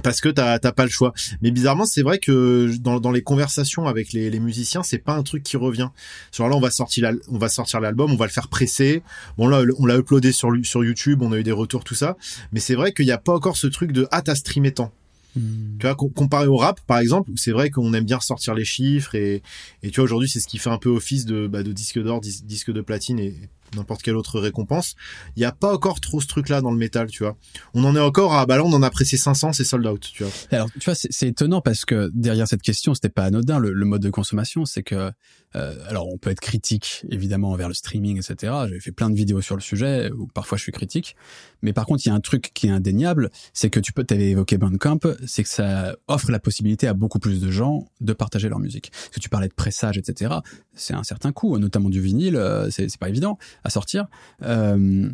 parce 0.03 0.21
que 0.21 0.29
t'as 0.29 0.59
pas 0.59 0.83
le 0.83 0.89
choix. 0.89 1.13
Mais 1.41 1.51
bizarrement, 1.51 1.85
c'est 1.85 2.03
vrai 2.03 2.19
que 2.19 2.75
dans, 2.79 2.99
dans 2.99 3.11
les 3.11 3.23
conversations 3.23 3.87
avec 3.87 4.13
les, 4.13 4.29
les 4.29 4.39
musiciens, 4.39 4.83
c'est 4.83 4.99
pas 4.99 5.13
un 5.13 5.23
truc 5.23 5.43
qui 5.43 5.57
revient. 5.57 5.89
Genre 6.31 6.47
là, 6.47 6.55
on 6.55 6.59
va 6.59 6.71
sortir 6.71 7.11
on 7.27 7.37
va 7.37 7.49
sortir 7.49 7.79
l'album, 7.79 8.11
on 8.11 8.15
va 8.15 8.25
le 8.25 8.31
faire 8.31 8.47
presser. 8.47 9.01
Bon 9.37 9.47
là, 9.47 9.63
on 9.77 9.85
l'a 9.85 9.97
uploadé 9.97 10.31
sur 10.31 10.51
sur 10.63 10.83
YouTube, 10.83 11.21
on 11.21 11.31
a 11.31 11.39
eu 11.39 11.43
des 11.43 11.51
retours 11.51 11.83
tout 11.83 11.95
ça. 11.95 12.17
Mais 12.51 12.59
c'est 12.59 12.75
vrai 12.75 12.93
qu'il 12.93 13.05
n'y 13.05 13.11
a 13.11 13.17
pas 13.17 13.33
encore 13.33 13.57
ce 13.57 13.67
truc 13.67 13.91
de 13.91 14.07
ah 14.11 14.21
t'as 14.21 14.35
streamé 14.35 14.71
tant. 14.71 14.91
Hmm. 15.35 15.77
Tu 15.79 15.85
vois, 15.85 15.95
comparé 15.95 16.47
au 16.47 16.57
rap, 16.57 16.79
par 16.81 16.99
exemple, 16.99 17.31
c'est 17.35 17.51
vrai 17.51 17.69
qu'on 17.69 17.93
aime 17.93 18.03
bien 18.03 18.17
ressortir 18.17 18.55
les 18.55 18.65
chiffres 18.65 19.13
et, 19.13 19.43
et 19.83 19.91
tu 19.91 19.95
vois, 19.97 20.05
aujourd'hui, 20.05 20.27
c'est 20.27 20.39
ce 20.39 20.47
qui 20.47 20.57
fait 20.57 20.71
un 20.71 20.79
peu 20.79 20.89
office 20.89 21.25
de, 21.25 21.45
bah, 21.45 21.61
de 21.61 21.71
disque 21.71 22.01
d'or, 22.01 22.19
disque 22.19 22.71
de 22.71 22.81
platine 22.81 23.19
et 23.19 23.35
n'importe 23.75 24.01
quelle 24.01 24.15
autre 24.15 24.39
récompense. 24.39 24.95
Il 25.35 25.41
y 25.41 25.45
a 25.45 25.51
pas 25.51 25.73
encore 25.73 25.99
trop 25.99 26.21
ce 26.21 26.27
truc-là 26.27 26.61
dans 26.61 26.71
le 26.71 26.77
métal, 26.77 27.07
tu 27.07 27.23
vois. 27.23 27.37
On 27.73 27.83
en 27.83 27.95
est 27.95 27.99
encore 27.99 28.33
à, 28.33 28.45
bah 28.45 28.57
là, 28.57 28.63
on 28.63 28.73
en 28.73 28.83
a 28.83 28.89
pressé 28.89 29.17
500, 29.17 29.53
c'est 29.53 29.63
sold 29.63 29.85
out, 29.85 30.09
tu 30.13 30.23
vois. 30.23 30.31
Alors, 30.51 30.69
tu 30.79 30.85
vois, 30.85 30.95
c'est 30.95 31.27
étonnant 31.27 31.61
parce 31.61 31.85
que 31.85 32.09
derrière 32.13 32.47
cette 32.47 32.61
question, 32.61 32.93
c'était 32.93 33.09
pas 33.09 33.23
anodin 33.23 33.59
le, 33.59 33.71
le, 33.73 33.85
mode 33.85 34.01
de 34.01 34.09
consommation, 34.09 34.65
c'est 34.65 34.83
que, 34.83 35.11
euh, 35.55 35.75
alors, 35.87 36.07
on 36.07 36.17
peut 36.17 36.29
être 36.29 36.39
critique 36.39 37.05
évidemment 37.09 37.51
envers 37.51 37.67
le 37.67 37.73
streaming, 37.73 38.17
etc. 38.17 38.53
J'ai 38.71 38.79
fait 38.79 38.91
plein 38.91 39.09
de 39.09 39.15
vidéos 39.15 39.41
sur 39.41 39.55
le 39.55 39.61
sujet 39.61 40.11
où 40.11 40.27
parfois 40.27 40.57
je 40.57 40.63
suis 40.63 40.71
critique, 40.71 41.15
mais 41.61 41.73
par 41.73 41.85
contre, 41.85 42.05
il 42.05 42.09
y 42.09 42.11
a 42.11 42.15
un 42.15 42.19
truc 42.19 42.51
qui 42.53 42.67
est 42.67 42.71
indéniable, 42.71 43.29
c'est 43.53 43.69
que 43.69 43.79
tu 43.79 43.93
peux, 43.93 44.03
t'avais 44.03 44.29
évoqué 44.29 44.57
Bandcamp, 44.57 44.99
c'est 45.25 45.43
que 45.43 45.49
ça 45.49 45.95
offre 46.07 46.31
la 46.31 46.39
possibilité 46.39 46.87
à 46.87 46.93
beaucoup 46.93 47.19
plus 47.19 47.41
de 47.41 47.51
gens 47.51 47.87
de 48.01 48.13
partager 48.13 48.49
leur 48.49 48.59
musique. 48.59 48.91
Parce 48.91 49.09
que 49.09 49.19
tu 49.19 49.29
parlais 49.29 49.47
de 49.47 49.53
pressage, 49.53 49.97
etc. 49.97 50.35
C'est 50.73 50.93
un 50.93 51.03
certain 51.03 51.31
coût, 51.31 51.57
notamment 51.57 51.89
du 51.89 52.01
vinyle, 52.01 52.35
euh, 52.35 52.69
c'est 52.69 52.97
pas 52.97 53.09
évident 53.09 53.37
à 53.63 53.69
sortir. 53.69 54.07
Euh, 54.43 55.09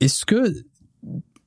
est-ce 0.00 0.24
que 0.24 0.52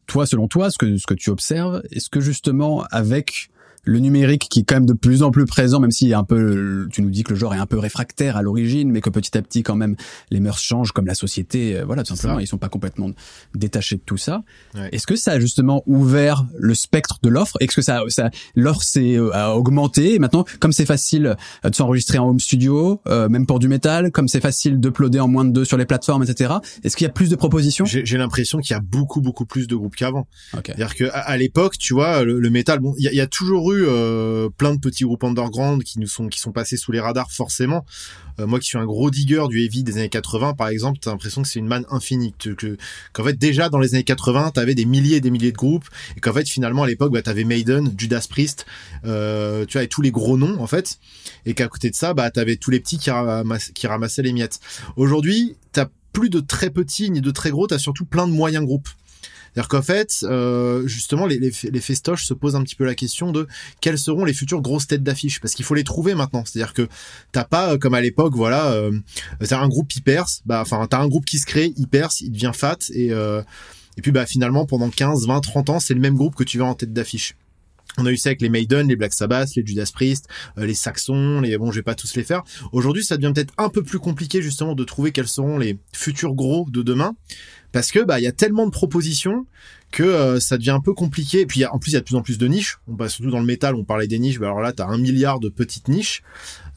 toi, 0.06 0.26
selon 0.26 0.48
toi, 0.48 0.72
ce 0.72 0.78
que 0.78 0.98
ce 0.98 1.06
que 1.06 1.14
tu 1.14 1.30
observes, 1.30 1.84
est-ce 1.92 2.10
que 2.10 2.20
justement 2.20 2.84
avec 2.92 3.50
le 3.88 4.00
numérique 4.00 4.48
qui 4.50 4.60
est 4.60 4.64
quand 4.64 4.76
même 4.76 4.86
de 4.86 4.94
plus 4.94 5.24
en 5.24 5.32
plus 5.32 5.46
présent, 5.46 5.80
même 5.80 5.92
si 5.92 6.14
un 6.14 6.24
peu, 6.24 6.88
tu 6.92 7.02
nous 7.02 7.10
dis 7.10 7.24
que 7.24 7.32
le 7.32 7.40
genre 7.40 7.56
est 7.56 7.60
un 7.60 7.66
peu 7.66 7.80
réfractaire 7.80 8.38
à 8.38 8.42
l'origine, 8.42 8.92
mais 8.92 9.02
que 9.02 9.10
petit 9.10 9.38
à 9.38 9.42
petit 9.42 9.64
quand 9.64 9.76
même 9.76 9.96
les 10.30 10.40
mœurs 10.40 10.60
changent, 10.60 10.92
comme 10.92 11.06
la 11.06 11.16
société, 11.16 11.78
euh, 11.78 11.86
voilà, 11.86 12.04
tout 12.04 12.16
simplement, 12.16 12.40
ils 12.40 12.48
sont 12.48 12.58
pas 12.58 12.70
complètement 12.70 13.10
détachés 13.56 13.96
de 13.96 14.02
tout 14.02 14.18
ça. 14.18 14.44
Ouais. 14.76 14.90
Est-ce 14.92 15.08
que 15.08 15.16
ça 15.16 15.32
a 15.32 15.40
justement 15.40 15.84
ouvert 15.86 16.46
le 16.58 16.74
spectre 16.76 17.20
de 17.24 17.30
l'offre? 17.30 17.58
Est-ce 17.60 17.76
que 17.76 17.82
ça, 17.82 18.02
ça 18.10 18.30
l'offre 18.56 18.84
s'est 18.84 19.18
euh, 19.18 19.32
a 19.34 19.56
augmenté? 19.56 20.16
Et 20.16 20.20
maintenant, 20.20 20.46
comme 20.60 20.74
c'est 20.74 20.86
facile 20.86 21.36
euh, 21.66 21.70
de 21.70 21.76
s'enregistrer 21.76 22.18
en 22.18 22.30
home 22.30 22.40
studio, 22.40 23.02
euh, 23.08 23.30
même 23.30 23.46
pour 23.46 23.60
du 23.60 23.68
métal, 23.68 24.12
comme 24.12 24.28
c'est 24.28 24.42
facile 24.42 24.80
d'uploader 24.80 25.20
en 25.20 25.28
moins 25.28 25.46
de 25.46 25.52
deux 25.52 25.66
sur 25.66 25.78
les 25.78 25.86
plateformes, 25.86 26.24
etc. 26.24 26.56
Est-ce 26.84 26.98
qu'il 26.98 27.06
y 27.06 27.10
a 27.10 27.14
plus 27.14 27.30
de 27.30 27.36
propositions? 27.36 27.86
J'ai 27.86 28.18
l'impression 28.18 28.60
qu'il 28.60 28.74
y 28.74 28.78
a 28.78 28.82
beaucoup 28.82 29.22
beaucoup 29.22 29.46
plus 29.46 29.68
de 29.68 29.76
groupes 29.76 29.96
qu'avant. 29.96 30.28
Okay. 30.54 30.74
C'est-à-dire 30.76 30.96
que 30.96 31.06
à, 31.06 31.20
à 31.20 31.38
l'époque, 31.38 31.78
tu 31.78 31.94
vois, 31.94 32.24
le, 32.24 32.40
le 32.40 32.50
métal, 32.50 32.80
bon, 32.80 32.94
il 32.98 33.10
y, 33.10 33.16
y 33.16 33.22
a, 33.22 33.28
toujours 33.28 33.72
eu 33.72 33.77
euh, 33.86 34.50
plein 34.50 34.74
de 34.74 34.80
petits 34.80 35.04
groupes 35.04 35.24
underground 35.24 35.84
qui 35.84 36.00
nous 36.00 36.08
sont 36.08 36.28
qui 36.28 36.40
sont 36.40 36.52
passés 36.52 36.78
sous 36.78 36.92
les 36.92 37.00
radars 37.00 37.32
forcément. 37.32 37.86
Euh, 38.40 38.48
moi 38.48 38.60
qui 38.60 38.68
suis 38.68 38.78
un 38.78 38.86
gros 38.86 39.10
digger 39.10 39.44
du 39.50 39.64
heavy 39.64 39.84
des 39.84 39.98
années 39.98 40.10
80 40.10 40.54
par 40.54 40.68
exemple, 40.68 41.00
t'as 41.02 41.12
l'impression 41.12 41.42
que 41.42 41.48
c'est 41.48 41.60
une 41.60 41.68
manne 41.68 41.86
infinie. 41.90 42.34
Que, 42.38 42.78
qu'en 43.14 43.24
fait 43.24 43.38
déjà 43.38 43.70
dans 43.70 43.80
les 43.80 43.96
années 43.96 44.04
80 44.04 44.52
t'avais 44.52 44.76
des 44.76 44.86
milliers 44.86 45.18
et 45.18 45.22
des 45.22 45.32
milliers 45.32 45.52
de 45.52 45.58
groupes 45.58 45.86
et 46.16 46.20
qu'en 46.20 46.34
fait 46.34 46.48
finalement 46.48 46.84
à 46.84 46.88
l'époque 46.88 47.12
bah, 47.12 47.22
t'avais 47.22 47.44
Maiden, 47.44 47.94
Judas 47.98 48.26
Priest, 48.30 48.66
euh, 49.06 49.66
tu 49.66 49.74
vois 49.78 49.84
et 49.84 49.88
tous 49.88 50.02
les 50.02 50.12
gros 50.12 50.38
noms 50.38 50.60
en 50.60 50.68
fait 50.68 51.00
et 51.46 51.54
qu'à 51.54 51.68
côté 51.68 51.90
de 51.90 51.96
ça 51.96 52.14
bah 52.14 52.30
t'avais 52.32 52.58
tous 52.58 52.72
les 52.72 52.80
petits 52.80 52.98
qui, 52.98 53.12
qui 53.74 53.88
ramassaient 53.88 54.24
les 54.24 54.34
miettes. 54.34 54.60
Aujourd'hui 54.96 55.56
t'as 55.72 55.88
plus 56.14 56.30
de 56.30 56.40
très 56.40 56.70
petits 56.70 57.12
ni 57.12 57.22
de 57.22 57.32
très 57.32 57.52
gros, 57.52 57.68
t'as 57.68 57.78
surtout 57.78 58.06
plein 58.06 58.28
de 58.28 58.34
moyens 58.34 58.66
groupes. 58.66 58.90
C'est-à-dire 59.58 59.70
qu'en 59.70 59.82
fait, 59.82 60.20
euh, 60.22 60.86
justement, 60.86 61.26
les, 61.26 61.40
les, 61.40 61.82
festoches 61.82 62.26
se 62.26 62.36
posent 62.36 62.56
un 62.56 62.62
petit 62.62 62.76
peu 62.76 62.86
la 62.86 62.94
question 62.94 63.32
de 63.32 63.48
quelles 63.82 63.98
seront 63.98 64.24
les 64.24 64.34
futures 64.34 64.62
grosses 64.62 64.86
têtes 64.86 65.02
d'affiche, 65.02 65.40
parce 65.40 65.56
qu'il 65.56 65.66
faut 65.66 65.74
les 65.74 65.84
trouver 65.84 66.14
maintenant. 66.14 66.44
C'est-à-dire 66.46 66.76
que 66.76 66.88
t'as 67.32 67.44
pas 67.44 67.74
euh, 67.74 67.78
comme 67.80 67.96
à 67.96 68.02
l'époque, 68.02 68.36
voilà, 68.36 68.68
euh, 68.74 68.92
t'as 69.40 69.60
un 69.60 69.68
groupe 69.68 69.92
hyper, 69.96 70.28
bah, 70.46 70.62
enfin, 70.62 70.86
t'as 70.88 71.00
un 71.00 71.08
groupe 71.08 71.26
qui 71.26 71.40
se 71.40 71.48
crée 71.48 71.74
hyper, 71.76 72.10
il 72.22 72.34
devient 72.34 72.52
fat 72.54 72.78
et 72.94 73.12
euh, 73.12 73.42
et 73.98 74.04
puis 74.04 74.12
bah 74.12 74.28
finalement 74.28 74.68
pendant 74.68 74.92
15, 74.92 75.26
20, 75.26 75.42
30 75.42 75.70
ans, 75.72 75.80
c'est 75.80 75.96
le 75.96 76.02
même 76.02 76.14
groupe 76.14 76.36
que 76.36 76.44
tu 76.44 76.60
veux 76.60 76.64
en 76.64 76.76
tête 76.76 76.94
d'affiche. 76.94 77.36
On 77.98 78.06
a 78.06 78.12
eu 78.12 78.18
ça 78.18 78.30
avec 78.30 78.44
les 78.44 78.50
Maiden, 78.50 78.88
les 78.88 78.96
Black 78.96 79.12
Sabbath, 79.12 79.56
les 79.56 79.66
Judas 79.66 79.90
Priest, 79.92 80.28
les 80.56 80.76
Saxons, 80.76 81.42
les 81.42 81.58
bon, 81.58 81.72
je 81.72 81.78
vais 81.78 81.84
pas 81.84 81.96
tous 81.96 82.16
les 82.16 82.24
faire. 82.24 82.44
Aujourd'hui, 82.72 83.04
ça 83.04 83.18
devient 83.18 83.34
peut-être 83.34 83.56
un 83.58 83.70
peu 83.70 83.82
plus 83.82 83.98
compliqué 83.98 84.44
justement 84.44 84.76
de 84.76 84.84
trouver 84.84 85.12
quels 85.12 85.28
seront 85.28 85.58
les 85.58 85.80
futurs 85.94 86.36
gros 86.36 86.68
de 86.70 86.84
demain 86.84 87.16
parce 87.72 87.92
que 87.92 88.00
bah 88.04 88.20
il 88.20 88.24
y 88.24 88.28
a 88.28 88.32
tellement 88.32 88.66
de 88.66 88.72
propositions 88.72 89.46
que 89.92 90.04
euh, 90.04 90.40
ça 90.40 90.58
devient 90.58 90.72
un 90.72 90.80
peu 90.80 90.94
compliqué. 90.94 91.42
Et 91.42 91.46
puis 91.46 91.62
y 91.62 91.64
a, 91.64 91.74
en 91.74 91.80
plus 91.80 91.92
il 91.92 91.94
y 91.94 91.98
a 91.98 92.00
de 92.00 92.06
plus 92.06 92.16
en 92.16 92.22
plus 92.22 92.38
de 92.38 92.48
niches. 92.48 92.78
On 92.88 92.96
passe 92.96 93.14
surtout 93.14 93.32
dans 93.32 93.40
le 93.40 93.46
métal, 93.46 93.76
on 93.76 93.84
parlait 93.84 94.08
des 94.08 94.20
niches. 94.20 94.40
Bah, 94.40 94.48
alors 94.48 94.62
là 94.62 94.74
t'as 94.74 94.88
un 94.88 94.98
milliard 94.98 95.40
de 95.40 95.50
petites 95.50 95.88
niches. 95.88 96.24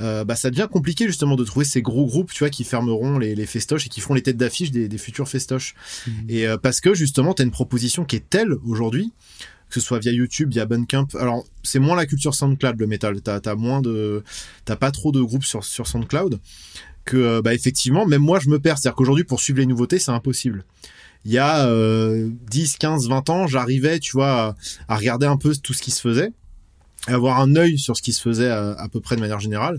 Euh, 0.01 0.25
bah 0.25 0.37
ça 0.37 0.51
devient 0.51 0.69
compliqué 0.71 1.07
justement 1.07 1.37
de 1.37 1.45
trouver 1.45 1.65
ces 1.65 1.83
gros 1.83 2.07
groupes, 2.07 2.33
tu 2.33 2.41
vois, 2.41 2.51
qui 2.51 2.65
fermeront 2.65 3.19
les, 3.19 3.35
les 3.35 3.47
festoches 3.47 3.87
et 3.87 3.89
qui 3.89 4.01
feront 4.01 4.15
les 4.15 4.23
têtes 4.23 4.37
d'affiche 4.37 4.71
des, 4.71 4.89
des 4.89 4.99
futurs 4.99 5.29
festoches. 5.29 5.75
Mmh. 6.07 6.11
Et 6.29 6.47
euh, 6.47 6.57
parce 6.57 6.81
que 6.81 6.95
justement 6.95 7.35
t'as 7.35 7.45
une 7.45 7.51
proposition 7.51 8.05
qui 8.05 8.17
est 8.17 8.29
telle 8.29 8.53
aujourd'hui 8.65 9.13
que 9.69 9.81
ce 9.81 9.87
soit 9.87 10.01
via 10.01 10.11
YouTube, 10.11 10.51
via 10.51 10.67
Bandcamp. 10.67 11.07
Alors, 11.15 11.45
c'est 11.63 11.79
moins 11.79 11.95
la 11.95 12.05
culture 12.05 12.35
SoundCloud, 12.35 12.79
le 12.81 12.89
métal. 12.89 13.21
T'as, 13.23 13.39
t'as 13.39 13.55
moins 13.55 13.81
de, 13.81 14.25
t'as 14.65 14.75
pas 14.75 14.91
trop 14.91 15.13
de 15.13 15.23
groupes 15.23 15.45
sur, 15.45 15.65
sur 15.65 15.87
SoundCloud 15.87 16.41
que, 17.11 17.41
bah, 17.41 17.55
effectivement, 17.55 18.07
même 18.07 18.23
moi, 18.23 18.39
je 18.39 18.49
me 18.49 18.59
perds. 18.59 18.79
C'est-à-dire 18.79 18.97
qu'aujourd'hui, 18.97 19.25
pour 19.25 19.41
suivre 19.41 19.59
les 19.59 19.67
nouveautés, 19.67 19.99
c'est 19.99 20.13
impossible. 20.13 20.65
Il 21.25 21.33
y 21.33 21.39
a 21.39 21.67
euh, 21.67 22.31
10, 22.51 22.77
15, 22.79 23.09
20 23.09 23.31
ans, 23.31 23.47
j'arrivais, 23.47 23.99
tu 23.99 24.13
vois, 24.13 24.31
à, 24.31 24.57
à, 24.89 24.97
regarder 24.97 25.27
un 25.27 25.37
peu 25.37 25.55
tout 25.57 25.75
ce 25.75 25.83
qui 25.83 25.91
se 25.91 26.01
faisait, 26.01 26.33
à 27.07 27.15
avoir 27.15 27.41
un 27.41 27.57
œil 27.57 27.79
sur 27.79 27.97
ce 27.97 28.03
qui 28.03 28.13
se 28.13 28.23
faisait 28.23 28.49
à, 28.49 28.73
à 28.73 28.89
peu 28.89 29.01
près 29.01 29.17
de 29.17 29.21
manière 29.21 29.41
générale. 29.41 29.77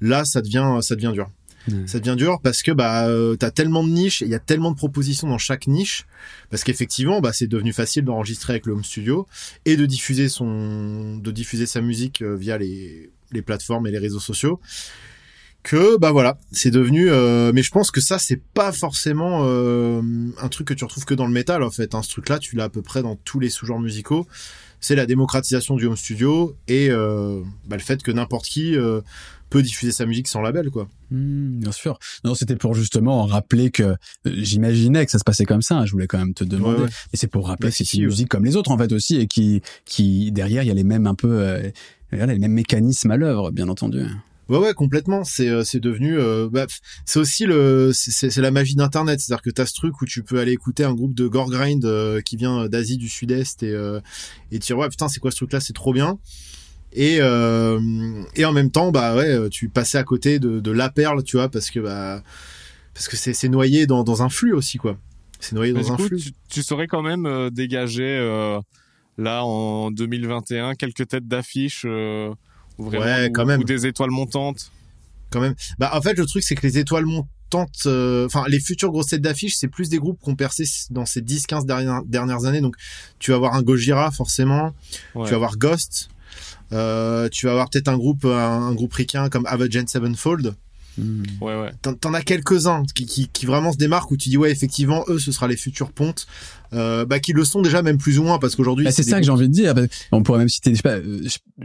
Là, 0.00 0.24
ça 0.24 0.42
devient, 0.42 0.78
ça 0.82 0.96
devient 0.96 1.12
dur. 1.14 1.30
Mmh. 1.68 1.86
Ça 1.86 2.00
devient 2.00 2.16
dur 2.16 2.40
parce 2.42 2.62
que 2.62 2.72
bah 2.72 3.06
euh, 3.06 3.36
t'as 3.36 3.52
tellement 3.52 3.84
de 3.84 3.88
niches, 3.88 4.20
il 4.20 4.28
y 4.28 4.34
a 4.34 4.40
tellement 4.40 4.72
de 4.72 4.76
propositions 4.76 5.28
dans 5.28 5.38
chaque 5.38 5.68
niche 5.68 6.06
parce 6.50 6.64
qu'effectivement 6.64 7.20
bah 7.20 7.32
c'est 7.32 7.46
devenu 7.46 7.72
facile 7.72 8.04
d'enregistrer 8.04 8.54
avec 8.54 8.66
le 8.66 8.72
home 8.72 8.82
studio 8.82 9.28
et 9.64 9.76
de 9.76 9.86
diffuser 9.86 10.28
son 10.28 11.18
de 11.18 11.30
diffuser 11.30 11.66
sa 11.66 11.80
musique 11.80 12.20
euh, 12.20 12.34
via 12.34 12.58
les 12.58 13.12
les 13.30 13.42
plateformes 13.42 13.86
et 13.86 13.92
les 13.92 13.98
réseaux 13.98 14.18
sociaux 14.18 14.58
que 15.62 15.96
bah 15.96 16.10
voilà 16.10 16.38
c'est 16.50 16.70
devenu 16.70 17.08
euh, 17.08 17.52
mais 17.54 17.62
je 17.62 17.70
pense 17.70 17.90
que 17.90 18.00
ça 18.00 18.18
c'est 18.18 18.40
pas 18.54 18.72
forcément 18.72 19.42
euh, 19.44 20.02
un 20.40 20.48
truc 20.48 20.66
que 20.68 20.74
tu 20.74 20.84
retrouves 20.84 21.04
que 21.04 21.14
dans 21.14 21.26
le 21.26 21.32
métal 21.32 21.62
en 21.62 21.70
fait 21.70 21.94
hein. 21.94 22.02
ce 22.02 22.10
truc 22.10 22.28
là 22.28 22.38
tu 22.38 22.56
l'as 22.56 22.64
à 22.64 22.68
peu 22.68 22.82
près 22.82 23.02
dans 23.02 23.16
tous 23.16 23.38
les 23.38 23.48
sous-genres 23.48 23.80
musicaux 23.80 24.26
c'est 24.82 24.96
la 24.96 25.06
démocratisation 25.06 25.76
du 25.76 25.86
home 25.86 25.96
studio 25.96 26.56
et 26.68 26.90
euh, 26.90 27.40
bah, 27.66 27.76
le 27.76 27.82
fait 27.82 28.02
que 28.02 28.10
n'importe 28.10 28.46
qui 28.46 28.76
euh, 28.76 29.00
peut 29.48 29.62
diffuser 29.62 29.92
sa 29.92 30.04
musique 30.06 30.26
sans 30.28 30.42
label 30.42 30.70
quoi. 30.70 30.88
Mmh, 31.10 31.60
bien 31.60 31.72
sûr. 31.72 31.98
Non, 32.24 32.34
c'était 32.34 32.56
pour 32.56 32.74
justement 32.74 33.24
rappeler 33.24 33.70
que 33.70 33.82
euh, 33.84 33.96
j'imaginais 34.26 35.06
que 35.06 35.12
ça 35.12 35.18
se 35.18 35.24
passait 35.24 35.44
comme 35.44 35.62
ça. 35.62 35.76
Hein, 35.76 35.86
je 35.86 35.92
voulais 35.92 36.08
quand 36.08 36.18
même 36.18 36.34
te 36.34 36.42
demander. 36.42 36.78
Ouais, 36.78 36.84
ouais. 36.84 36.90
Et 37.12 37.16
c'est 37.16 37.28
pour 37.28 37.46
rappeler 37.46 37.68
bah, 37.68 37.70
que 37.70 37.76
c'est 37.76 37.96
une 37.96 38.06
musique 38.06 38.28
comme 38.28 38.44
les 38.44 38.56
autres 38.56 38.72
en 38.72 38.78
fait 38.78 38.92
aussi 38.92 39.16
et 39.18 39.28
qui 39.28 39.62
qui 39.84 40.32
derrière 40.32 40.64
il 40.64 40.66
y 40.66 40.72
a 40.72 40.74
les 40.74 40.84
mêmes 40.84 41.06
un 41.06 41.14
peu 41.14 41.30
euh, 41.30 41.70
les 42.10 42.38
mêmes 42.38 42.52
mécanismes 42.52 43.10
à 43.12 43.16
l'œuvre 43.16 43.52
bien 43.52 43.68
entendu. 43.68 44.04
Ouais 44.52 44.58
ouais 44.58 44.74
complètement. 44.74 45.24
C'est 45.24 45.48
euh, 45.48 45.64
c'est 45.64 45.80
devenu 45.80 46.18
euh, 46.18 46.46
bah, 46.50 46.66
c'est 47.06 47.18
aussi 47.18 47.46
le 47.46 47.90
c'est 47.94 48.30
c'est 48.30 48.40
la 48.42 48.50
magie 48.50 48.74
d'internet. 48.74 49.18
C'est-à-dire 49.18 49.40
que 49.40 49.48
t'as 49.48 49.64
ce 49.64 49.72
truc 49.72 50.02
où 50.02 50.04
tu 50.04 50.22
peux 50.22 50.38
aller 50.38 50.52
écouter 50.52 50.84
un 50.84 50.92
groupe 50.92 51.14
de 51.14 51.26
gore 51.26 51.48
grind 51.48 51.82
euh, 51.86 52.20
qui 52.20 52.36
vient 52.36 52.68
d'Asie 52.68 52.98
du 52.98 53.08
Sud-Est 53.08 53.62
et 53.62 53.70
euh, 53.70 54.00
et 54.50 54.58
tu 54.58 54.66
dis 54.66 54.72
ouais 54.74 54.90
putain 54.90 55.08
c'est 55.08 55.20
quoi 55.20 55.30
ce 55.30 55.36
truc 55.36 55.54
là 55.54 55.60
c'est 55.60 55.72
trop 55.72 55.94
bien. 55.94 56.18
Et 56.92 57.16
et 57.16 58.44
en 58.44 58.52
même 58.52 58.70
temps 58.70 58.92
bah 58.92 59.16
ouais 59.16 59.48
tu 59.48 59.70
passais 59.70 59.96
à 59.96 60.04
côté 60.04 60.38
de 60.38 60.60
de 60.60 60.70
la 60.70 60.90
perle 60.90 61.22
tu 61.22 61.38
vois 61.38 61.48
parce 61.48 61.70
que 61.70 61.80
bah 61.80 62.22
parce 62.92 63.08
que 63.08 63.16
c'est 63.16 63.32
c'est 63.32 63.48
noyé 63.48 63.86
dans 63.86 64.04
dans 64.04 64.22
un 64.22 64.28
flux 64.28 64.52
aussi 64.52 64.76
quoi. 64.76 64.98
C'est 65.40 65.54
noyé 65.54 65.72
dans 65.72 65.92
un 65.92 65.96
coup, 65.96 66.08
flux. 66.08 66.18
tu, 66.20 66.32
tu, 66.50 66.62
saurais 66.62 66.86
quand 66.86 67.02
même 67.02 67.48
dégager 67.50 68.20
là 69.16 69.46
en 69.46 69.90
2021 69.90 70.74
quelques 70.74 71.08
têtes 71.08 71.26
d'affiche 71.26 71.86
Vraiment, 72.78 73.04
ouais, 73.04 73.28
ou, 73.28 73.32
quand 73.32 73.46
même. 73.46 73.60
Ou 73.60 73.64
des 73.64 73.86
étoiles 73.86 74.10
montantes. 74.10 74.70
Quand 75.30 75.40
même. 75.40 75.54
Bah, 75.78 75.90
en 75.94 76.02
fait, 76.02 76.14
le 76.14 76.26
truc, 76.26 76.42
c'est 76.42 76.54
que 76.54 76.66
les 76.66 76.78
étoiles 76.78 77.06
montantes, 77.06 77.86
enfin, 77.86 78.44
euh, 78.44 78.48
les 78.48 78.60
futures 78.60 78.90
grosses 78.90 79.08
têtes 79.08 79.22
d'affiche, 79.22 79.56
c'est 79.56 79.68
plus 79.68 79.88
des 79.88 79.98
groupes 79.98 80.18
qui 80.22 80.30
ont 80.30 80.36
percé 80.36 80.64
dans 80.90 81.06
ces 81.06 81.22
10, 81.22 81.46
15 81.46 81.66
dernières, 81.66 82.02
dernières 82.04 82.44
années. 82.44 82.60
Donc, 82.60 82.76
tu 83.18 83.30
vas 83.30 83.38
avoir 83.38 83.54
un 83.54 83.62
Gojira, 83.62 84.10
forcément. 84.10 84.74
Ouais. 85.14 85.24
Tu 85.24 85.30
vas 85.30 85.36
avoir 85.36 85.56
Ghost. 85.56 86.10
Euh, 86.72 87.28
tu 87.28 87.46
vas 87.46 87.52
avoir 87.52 87.70
peut-être 87.70 87.88
un 87.88 87.96
groupe, 87.96 88.24
un, 88.24 88.30
un 88.30 88.74
groupe 88.74 88.92
ricain 88.92 89.28
comme 89.28 89.46
Avenged 89.46 89.88
Sevenfold. 89.88 90.54
Mmh. 90.98 91.22
Ouais, 91.40 91.58
ouais. 91.58 91.70
T'en 91.80 92.12
as 92.12 92.20
quelques-uns 92.20 92.82
qui, 92.94 93.06
qui, 93.06 93.28
qui, 93.28 93.46
vraiment 93.46 93.72
se 93.72 93.78
démarquent 93.78 94.10
où 94.10 94.16
tu 94.18 94.28
dis 94.28 94.36
ouais 94.36 94.50
effectivement 94.50 95.04
eux 95.08 95.18
ce 95.18 95.32
sera 95.32 95.48
les 95.48 95.56
futurs 95.56 95.90
pontes 95.90 96.26
euh, 96.74 97.04
bah 97.04 97.20
qui 97.20 97.32
le 97.32 97.44
sont 97.44 97.62
déjà 97.62 97.82
même 97.82 97.98
plus 97.98 98.18
ou 98.18 98.22
moins 98.24 98.38
parce 98.38 98.56
qu'aujourd'hui 98.56 98.84
bah, 98.84 98.92
c'est 98.92 99.02
ça 99.02 99.18
que 99.18 99.24
j'ai 99.24 99.30
envie 99.30 99.48
de 99.48 99.52
dire. 99.52 99.74
On 100.10 100.22
pourrait 100.22 100.38
même 100.38 100.48
citer 100.48 100.70
je 100.70 100.76
sais 100.76 100.82
pas 100.82 100.96
euh, 100.96 101.20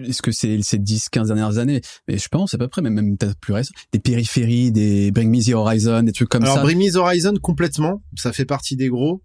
est-ce 0.05 0.21
que 0.21 0.31
c'est 0.31 0.59
ces 0.61 0.77
10 0.77 1.09
15 1.09 1.27
dernières 1.27 1.57
années? 1.57 1.81
Mais 2.07 2.17
je 2.17 2.27
pense 2.27 2.53
à 2.53 2.57
peu 2.57 2.67
près 2.67 2.81
même 2.81 2.93
même 2.93 3.17
peut-être 3.17 3.39
plus 3.39 3.53
récent. 3.53 3.71
Des 3.93 3.99
périphéries 3.99 4.71
des 4.71 5.11
Bring 5.11 5.29
Me 5.29 5.43
the 5.43 5.53
Horizon 5.53 6.03
des 6.03 6.11
trucs 6.11 6.29
comme 6.29 6.43
Alors, 6.43 6.55
ça. 6.55 6.61
Bring 6.61 6.77
Me 6.77 6.91
the 6.91 6.97
Horizon 6.97 7.35
complètement. 7.41 8.01
Ça 8.15 8.33
fait 8.33 8.45
partie 8.45 8.75
des 8.75 8.89
gros. 8.89 9.21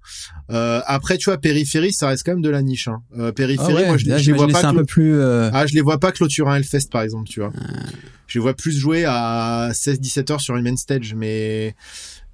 Euh, 0.50 0.80
après 0.86 1.18
tu 1.18 1.30
vois 1.30 1.38
périphérie 1.38 1.92
ça 1.92 2.08
reste 2.08 2.24
quand 2.24 2.32
même 2.32 2.42
de 2.42 2.50
la 2.50 2.62
niche 2.62 2.88
hein. 2.88 3.02
euh, 3.18 3.32
périphérie 3.32 3.72
ah 3.72 3.74
ouais, 3.74 3.86
moi 3.86 3.96
je, 3.96 4.04
je 4.04 4.30
les 4.30 4.36
vois 4.36 4.48
pas 4.48 4.66
un 4.66 4.74
peu 4.74 4.84
plus 4.84 5.14
euh... 5.14 5.50
ah 5.52 5.66
je 5.66 5.74
les 5.74 5.80
vois 5.80 5.98
pas 5.98 6.12
clôturer 6.12 6.50
un 6.50 6.56
Hellfest 6.56 6.88
par 6.90 7.02
exemple 7.02 7.28
tu 7.28 7.40
vois. 7.40 7.52
Ah. 7.58 7.86
je 8.26 8.38
les 8.38 8.42
vois 8.42 8.54
plus 8.54 8.76
jouer 8.76 9.04
à 9.06 9.70
16-17 9.72 10.32
heures 10.32 10.40
sur 10.40 10.56
une 10.56 10.64
main 10.64 10.76
stage 10.76 11.14
mais 11.14 11.74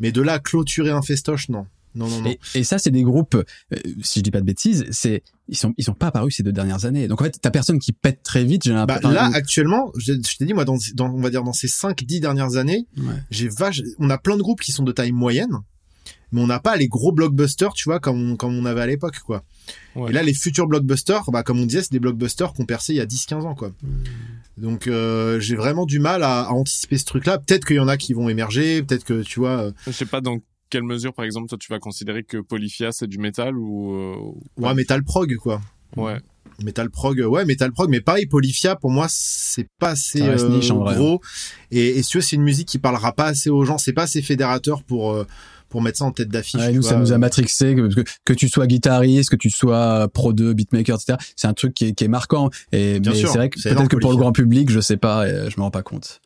mais 0.00 0.10
de 0.12 0.22
là 0.22 0.38
clôturer 0.38 0.90
un 0.90 1.02
festoche 1.02 1.48
non 1.48 1.66
non, 1.98 2.08
non, 2.08 2.20
non. 2.22 2.30
Et, 2.30 2.38
et, 2.54 2.64
ça, 2.64 2.78
c'est 2.78 2.90
des 2.90 3.02
groupes, 3.02 3.34
euh, 3.34 3.76
si 4.02 4.20
je 4.20 4.24
dis 4.24 4.30
pas 4.30 4.40
de 4.40 4.46
bêtises, 4.46 4.86
c'est 4.90 5.22
ils 5.48 5.56
sont 5.56 5.74
ils 5.76 5.84
sont 5.84 5.94
pas 5.94 6.08
apparus 6.08 6.36
ces 6.36 6.42
deux 6.42 6.52
dernières 6.52 6.84
années. 6.84 7.08
Donc 7.08 7.20
en 7.20 7.24
fait, 7.24 7.38
t'as 7.40 7.50
personne 7.50 7.78
qui 7.78 7.92
pète 7.92 8.22
très 8.22 8.44
vite. 8.44 8.64
J'ai 8.64 8.72
bah, 8.72 9.00
là 9.02 9.30
actuellement, 9.34 9.92
je, 9.96 10.12
je 10.12 10.36
t'ai 10.36 10.44
dit 10.44 10.54
moi 10.54 10.64
dans, 10.64 10.78
dans, 10.94 11.10
on 11.10 11.20
va 11.20 11.30
dire 11.30 11.42
dans 11.42 11.52
ces 11.52 11.68
5 11.68 12.04
10 12.04 12.20
dernières 12.20 12.56
années, 12.56 12.86
ouais. 12.96 13.14
j'ai 13.30 13.48
vache, 13.48 13.82
on 13.98 14.10
a 14.10 14.18
plein 14.18 14.36
de 14.36 14.42
groupes 14.42 14.60
qui 14.60 14.72
sont 14.72 14.84
de 14.84 14.92
taille 14.92 15.12
moyenne 15.12 15.58
mais 16.32 16.40
on 16.40 16.46
n'a 16.46 16.60
pas 16.60 16.76
les 16.76 16.88
gros 16.88 17.12
blockbusters, 17.12 17.72
tu 17.72 17.88
vois, 17.88 18.00
comme 18.00 18.32
on, 18.32 18.36
comme 18.36 18.56
on 18.56 18.64
avait 18.64 18.82
à 18.82 18.86
l'époque, 18.86 19.18
quoi. 19.20 19.44
Ouais. 19.96 20.10
Et 20.10 20.12
là, 20.12 20.22
les 20.22 20.34
futurs 20.34 20.66
blockbusters, 20.66 21.30
bah, 21.30 21.42
comme 21.42 21.58
on 21.58 21.66
disait, 21.66 21.82
c'est 21.82 21.92
des 21.92 22.00
blockbusters 22.00 22.52
qu'on 22.52 22.66
percé 22.66 22.92
il 22.92 22.96
y 22.96 23.00
a 23.00 23.06
10-15 23.06 23.42
ans, 23.42 23.54
quoi. 23.54 23.72
Donc, 24.56 24.86
euh, 24.86 25.40
j'ai 25.40 25.56
vraiment 25.56 25.86
du 25.86 25.98
mal 25.98 26.22
à, 26.22 26.40
à 26.42 26.50
anticiper 26.50 26.98
ce 26.98 27.04
truc-là. 27.04 27.38
Peut-être 27.38 27.64
qu'il 27.64 27.76
y 27.76 27.80
en 27.80 27.88
a 27.88 27.96
qui 27.96 28.12
vont 28.12 28.28
émerger, 28.28 28.82
peut-être 28.82 29.04
que, 29.04 29.22
tu 29.22 29.40
vois, 29.40 29.62
euh, 29.62 29.72
Je 29.86 29.92
sais 29.92 30.06
pas 30.06 30.20
dans 30.20 30.38
quelle 30.70 30.82
mesure, 30.82 31.12
par 31.12 31.24
exemple, 31.24 31.48
toi, 31.48 31.58
tu 31.58 31.72
vas 31.72 31.78
considérer 31.78 32.22
que 32.24 32.38
Polyphia, 32.38 32.92
c'est 32.92 33.06
du 33.06 33.18
métal 33.18 33.56
ou... 33.56 33.94
euh, 33.94 34.14
ou 34.16 34.42
ouais, 34.56 34.68
pas 34.68 34.74
metal 34.74 35.02
prog, 35.02 35.34
quoi. 35.36 35.60
Ouais. 35.96 36.18
Metal 36.62 36.90
prog, 36.90 37.18
ouais, 37.18 37.44
metal 37.44 37.72
prog, 37.72 37.88
mais 37.88 38.00
pareil, 38.00 38.26
Polyphia, 38.26 38.74
pour 38.74 38.90
moi, 38.90 39.06
c'est 39.08 39.68
pas 39.78 39.90
assez 39.90 40.22
euh, 40.22 40.48
niche, 40.48 40.70
en 40.70 40.80
vrai. 40.80 40.96
gros. 40.96 41.20
Et, 41.70 41.98
et 41.98 42.02
si 42.02 42.10
tu 42.10 42.18
veux, 42.18 42.22
c'est 42.22 42.36
une 42.36 42.42
musique 42.42 42.68
qui 42.68 42.78
parlera 42.78 43.12
pas 43.12 43.26
assez 43.26 43.48
aux 43.50 43.64
gens, 43.64 43.78
c'est 43.78 43.92
pas 43.92 44.02
assez 44.02 44.22
fédérateur 44.22 44.82
pour, 44.82 45.12
euh, 45.12 45.24
pour 45.68 45.82
mettre 45.82 45.98
ça 45.98 46.04
en 46.04 46.10
tête 46.10 46.28
d'affiche. 46.28 46.60
Ouais, 46.60 46.72
nous, 46.72 46.82
vois. 46.82 46.90
ça 46.90 46.96
nous 46.96 47.12
a 47.12 47.18
matrixé 47.18 47.74
que, 47.74 47.94
que, 47.94 48.10
que 48.24 48.32
tu 48.32 48.48
sois 48.48 48.66
guitariste, 48.66 49.30
que 49.30 49.36
tu 49.36 49.50
sois 49.50 50.08
pro 50.08 50.32
2, 50.32 50.52
beatmaker, 50.52 50.96
etc. 50.96 51.16
C'est 51.36 51.46
un 51.46 51.52
truc 51.54 51.74
qui 51.74 51.86
est, 51.86 51.92
qui 51.92 52.04
est 52.04 52.08
marquant. 52.08 52.50
Et 52.72 52.98
Bien 52.98 53.12
mais 53.12 53.18
sûr, 53.18 53.28
c'est 53.30 53.38
vrai 53.38 53.50
que 53.50 53.60
peut-être 53.62 53.88
que 53.88 53.96
pour 53.96 54.10
le 54.10 54.16
grand 54.16 54.32
public, 54.32 54.70
je 54.70 54.80
sais 54.80 54.96
pas, 54.96 55.24
euh, 55.26 55.48
je 55.50 55.56
me 55.58 55.62
rends 55.62 55.70
pas 55.70 55.82
compte. 55.82 56.20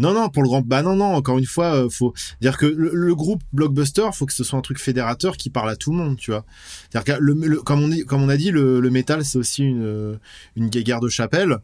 Non, 0.00 0.14
non, 0.14 0.30
pour 0.30 0.42
le 0.42 0.48
grand, 0.48 0.62
bah 0.62 0.82
non, 0.82 0.96
non, 0.96 1.14
encore 1.14 1.38
une 1.38 1.44
fois, 1.44 1.74
euh, 1.74 1.90
faut 1.90 2.14
dire 2.40 2.56
que 2.56 2.64
le, 2.64 3.14
groupe 3.14 3.42
blockbuster, 3.52 4.08
faut 4.14 4.24
que 4.24 4.32
ce 4.32 4.42
soit 4.44 4.58
un 4.58 4.62
truc 4.62 4.78
fédérateur 4.78 5.36
qui 5.36 5.50
parle 5.50 5.68
à 5.68 5.76
tout 5.76 5.90
le 5.90 5.98
monde, 5.98 6.16
tu 6.16 6.30
vois. 6.30 6.46
C'est-à-dire 6.90 7.16
que 7.16 7.20
le, 7.20 7.60
comme 7.60 7.82
on 7.82 7.90
comme 8.06 8.22
on 8.22 8.30
a 8.30 8.38
dit, 8.38 8.50
le, 8.50 8.80
métal, 8.90 9.26
c'est 9.26 9.36
aussi 9.36 9.62
une, 9.62 9.84
euh, 9.84 10.16
une 10.56 10.70
guéguerre 10.70 11.00
de 11.00 11.08
chapelle. 11.10 11.58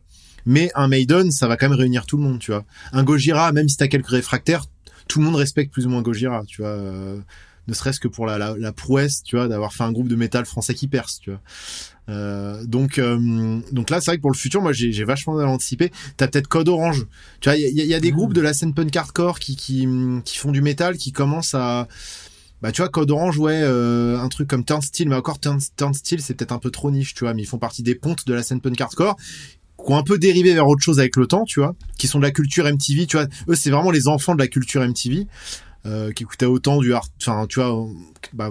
Mais 0.45 0.71
un 0.75 0.87
Maiden, 0.87 1.31
ça 1.33 1.49
va 1.49 1.57
quand 1.57 1.71
même 1.71 1.79
réunir 1.79 2.05
tout 2.05 2.19
le 2.19 2.25
monde, 2.25 2.39
tu 2.39 2.51
vois. 2.51 2.67
Un 2.93 3.05
Gojira, 3.05 3.53
même 3.53 3.71
si 3.71 3.79
t'as 3.79 3.89
quelques 3.89 4.11
réfractaires, 4.11 4.67
tout 5.09 5.19
le 5.19 5.25
monde 5.25 5.37
respecte 5.37 5.73
plus 5.73 5.87
ou 5.87 5.89
moins 5.89 6.03
Gojira, 6.03 6.45
tu 6.47 6.61
vois. 6.61 6.79
Ne 7.69 7.75
serait-ce 7.75 8.01
que 8.01 8.09
pour 8.09 8.27
la, 8.27 8.39
la, 8.39 8.55
la 8.59 8.73
prouesse, 8.73 9.23
tu 9.23 9.37
vois, 9.37 9.49
d'avoir 9.49 9.73
fait 9.73 9.83
un 9.85 9.93
groupe 9.93 10.09
de 10.09 10.17
métal 10.17 10.47
français 10.47 10.75
qui 10.75 10.89
perce, 10.89 11.21
tu 11.21 11.31
vois. 11.31 11.41
Euh, 12.09 12.65
donc, 12.65 12.99
euh, 12.99 13.59
donc 13.73 13.91
là, 13.91 14.01
c'est 14.01 14.11
vrai 14.13 14.17
que 14.19 14.23
pour 14.23 14.31
le 14.31 14.37
futur, 14.37 14.63
moi, 14.63 14.73
j'ai 14.73 14.93
j'ai 14.93 15.05
vachement 15.05 15.35
anticipé. 15.35 15.91
T'as 16.17 16.29
peut-être 16.29 16.47
Code 16.49 16.69
Orange. 16.69 17.07
Tu 17.41 17.49
vois, 17.49 17.57
il 17.59 17.63
y, 17.63 17.81
a- 17.81 17.85
il 17.85 17.91
y 17.91 17.95
a 17.95 18.01
des 18.01 18.13
groupes 18.13 18.33
de 18.33 18.41
la 18.41 18.55
scène 18.55 18.75
punk 18.75 18.95
hardcore 18.95 19.39
qui, 19.41 19.57
qui, 19.57 19.89
qui 20.25 20.39
font 20.39 20.53
du 20.53 20.63
métal, 20.63 20.97
qui 20.97 21.11
commencent 21.13 21.55
à, 21.55 21.89
bah, 22.63 22.71
tu 22.73 22.81
vois, 22.83 22.89
Code 22.89 23.11
Orange, 23.11 23.39
ouais, 23.39 23.61
euh, 23.63 24.19
un 24.19 24.29
truc 24.29 24.49
comme 24.49 24.65
Turnstile, 24.65 25.09
mais 25.09 25.17
encore 25.17 25.41
Turn, 25.41 25.59
Turnstile, 25.77 26.23
c'est 26.23 26.35
peut-être 26.35 26.53
un 26.53 26.59
peu 26.59 26.71
trop 26.71 26.91
niche, 26.91 27.15
tu 27.15 27.25
vois, 27.25 27.35
mais 27.35 27.43
ils 27.43 27.47
font 27.47 27.59
partie 27.59 27.83
des 27.83 27.95
pontes 27.97 28.27
de 28.27 28.35
la 28.35 28.43
scène 28.43 28.61
punk 28.61 28.81
hardcore 28.81 29.17
qui 29.85 29.93
ont 29.93 29.97
un 29.99 30.03
peu 30.03 30.19
dérivé 30.19 30.55
vers 30.55 30.67
autre 30.67 30.83
chose 30.83 30.99
avec 31.01 31.17
le 31.17 31.27
temps, 31.27 31.45
tu 31.45 31.61
vois, 31.61 31.75
qui 31.99 32.07
sont 32.09 32.19
de 32.19 32.25
la 32.25 32.31
culture 32.31 32.67
MTV, 32.67 33.07
tu 33.07 33.17
vois. 33.19 33.27
Eux, 33.49 33.55
c'est 33.55 33.71
vraiment 33.71 33.91
les 33.91 34.09
enfants 34.09 34.35
de 34.35 34.39
la 34.41 34.49
culture 34.49 34.83
MTV, 34.83 35.27
euh, 35.87 36.13
qui 36.13 36.25
écoutaient 36.25 36.47
autant 36.47 36.79
du 36.79 36.93
hard, 36.93 37.09
enfin, 37.21 37.47
tu 37.49 37.61
vois, 37.61 37.89
bah, 38.33 38.51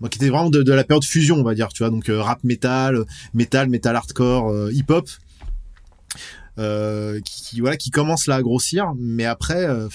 moi, 0.00 0.08
qui 0.08 0.18
était 0.18 0.30
vraiment 0.30 0.50
de, 0.50 0.72
la 0.72 0.84
période 0.84 1.04
fusion, 1.04 1.36
on 1.36 1.44
va 1.44 1.54
dire, 1.54 1.68
tu 1.68 1.84
vois, 1.84 1.90
donc 1.90 2.08
euh, 2.08 2.20
rap 2.20 2.42
metal, 2.42 3.04
metal, 3.34 3.68
metal 3.68 3.94
hardcore, 3.94 4.50
euh, 4.50 4.72
hip 4.72 4.86
hop, 4.88 5.08
euh, 6.58 7.20
qui, 7.20 7.42
qui, 7.42 7.60
voilà, 7.60 7.76
qui 7.76 7.90
commence 7.90 8.26
là 8.26 8.34
à 8.34 8.42
grossir, 8.42 8.92
mais 8.98 9.24
après, 9.24 9.64
euh, 9.64 9.88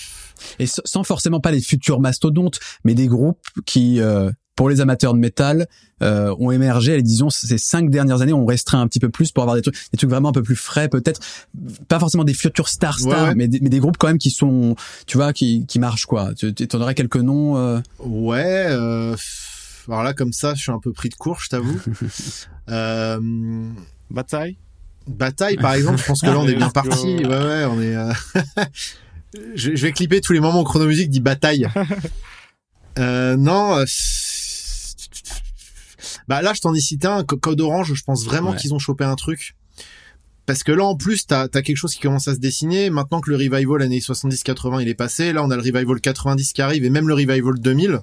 Et 0.59 0.65
sans 0.67 1.03
forcément 1.03 1.39
pas 1.39 1.51
les 1.51 1.61
futurs 1.61 1.99
mastodontes, 1.99 2.59
mais 2.83 2.95
des 2.95 3.07
groupes 3.07 3.45
qui, 3.65 3.99
euh, 3.99 4.31
pour 4.57 4.67
les 4.69 4.81
amateurs 4.81 5.13
de 5.13 5.19
métal, 5.19 5.67
euh, 6.03 6.35
ont 6.39 6.51
émergé, 6.51 6.97
et 6.97 7.01
disons, 7.01 7.29
ces 7.29 7.57
cinq 7.57 7.89
dernières 7.89 8.21
années, 8.21 8.33
ont 8.33 8.45
restreint 8.45 8.81
un 8.81 8.87
petit 8.87 8.99
peu 8.99 9.07
plus 9.09 9.31
pour 9.31 9.43
avoir 9.43 9.55
des 9.55 9.61
trucs, 9.61 9.75
des 9.93 9.97
trucs 9.97 10.09
vraiment 10.09 10.29
un 10.29 10.33
peu 10.33 10.43
plus 10.43 10.55
frais, 10.57 10.89
peut-être. 10.89 11.21
Pas 11.87 11.99
forcément 11.99 12.23
des 12.25 12.33
futurs 12.33 12.67
stars, 12.67 12.99
stars, 12.99 13.21
Ouais, 13.23 13.27
ouais. 13.29 13.35
Mais, 13.35 13.47
des, 13.47 13.59
mais 13.61 13.69
des 13.69 13.79
groupes 13.79 13.97
quand 13.97 14.07
même 14.07 14.17
qui 14.17 14.31
sont, 14.31 14.75
tu 15.05 15.15
vois, 15.17 15.31
qui, 15.31 15.65
qui 15.67 15.79
marchent, 15.79 16.05
quoi. 16.07 16.33
Tu 16.35 16.53
tu- 16.53 16.67
t'en 16.67 16.81
aurais 16.81 16.95
quelques 16.95 17.15
noms, 17.17 17.55
euh, 17.55 17.79
Ouais, 17.99 18.65
euh, 18.67 19.15
alors 19.87 20.03
là 20.03 20.13
comme 20.13 20.33
ça, 20.33 20.53
je 20.55 20.61
suis 20.63 20.71
un 20.71 20.79
peu 20.79 20.91
pris 20.91 21.09
de 21.09 21.15
court, 21.15 21.39
je 21.39 21.49
t'avoue. 21.49 21.79
euh, 22.69 23.19
Bataille? 24.11 24.57
Bataille 25.07 25.55
par 25.57 25.73
exemple, 25.73 25.99
je 25.99 26.05
pense 26.05 26.19
que 26.21 26.25
là 26.25 26.37
on 26.39 26.47
est 26.47 26.55
bien 26.55 26.69
parti. 26.69 27.17
Ouais 27.23 27.25
ouais, 27.27 27.65
on 27.65 27.79
est. 27.79 27.95
euh, 27.95 28.11
je, 29.55 29.75
je 29.75 29.81
vais 29.83 29.91
clipper 29.93 30.19
tous 30.19 30.33
les 30.33 30.39
moments 30.41 30.59
où 30.61 30.65
chronomusique 30.65 31.09
dit 31.11 31.19
bataille. 31.21 31.67
Euh, 32.99 33.35
non. 33.37 33.77
euh, 33.77 33.85
Bah 36.27 36.41
là, 36.41 36.53
je 36.53 36.61
t'en 36.61 36.73
ai 36.73 36.79
cité 36.81 37.07
un, 37.07 37.23
Co- 37.23 37.37
Code 37.37 37.61
Orange. 37.61 37.93
Je 37.93 38.03
pense 38.03 38.25
vraiment 38.25 38.51
Ouais. 38.51 38.57
qu'ils 38.57 38.73
ont 38.73 38.79
chopé 38.79 39.03
un 39.05 39.15
truc. 39.15 39.55
Parce 40.45 40.63
que 40.63 40.71
là, 40.71 40.85
en 40.85 40.95
plus, 40.95 41.25
t'as 41.27 41.43
as 41.53 41.61
quelque 41.61 41.75
chose 41.75 41.93
qui 41.93 41.99
commence 42.01 42.27
à 42.29 42.33
se 42.33 42.39
dessiner. 42.39 42.89
Maintenant 42.89 43.19
que 43.19 43.29
le 43.29 43.35
revival 43.35 43.81
années 43.81 43.99
70-80 43.99 44.81
il 44.81 44.87
est 44.87 44.93
passé, 44.95 45.33
là, 45.33 45.43
on 45.43 45.51
a 45.51 45.55
le 45.57 45.61
revival 45.61 45.99
90 45.99 46.53
qui 46.53 46.61
arrive 46.61 46.85
et 46.85 46.89
même 46.89 47.07
le 47.07 47.13
revival 47.13 47.59
2000. 47.59 47.99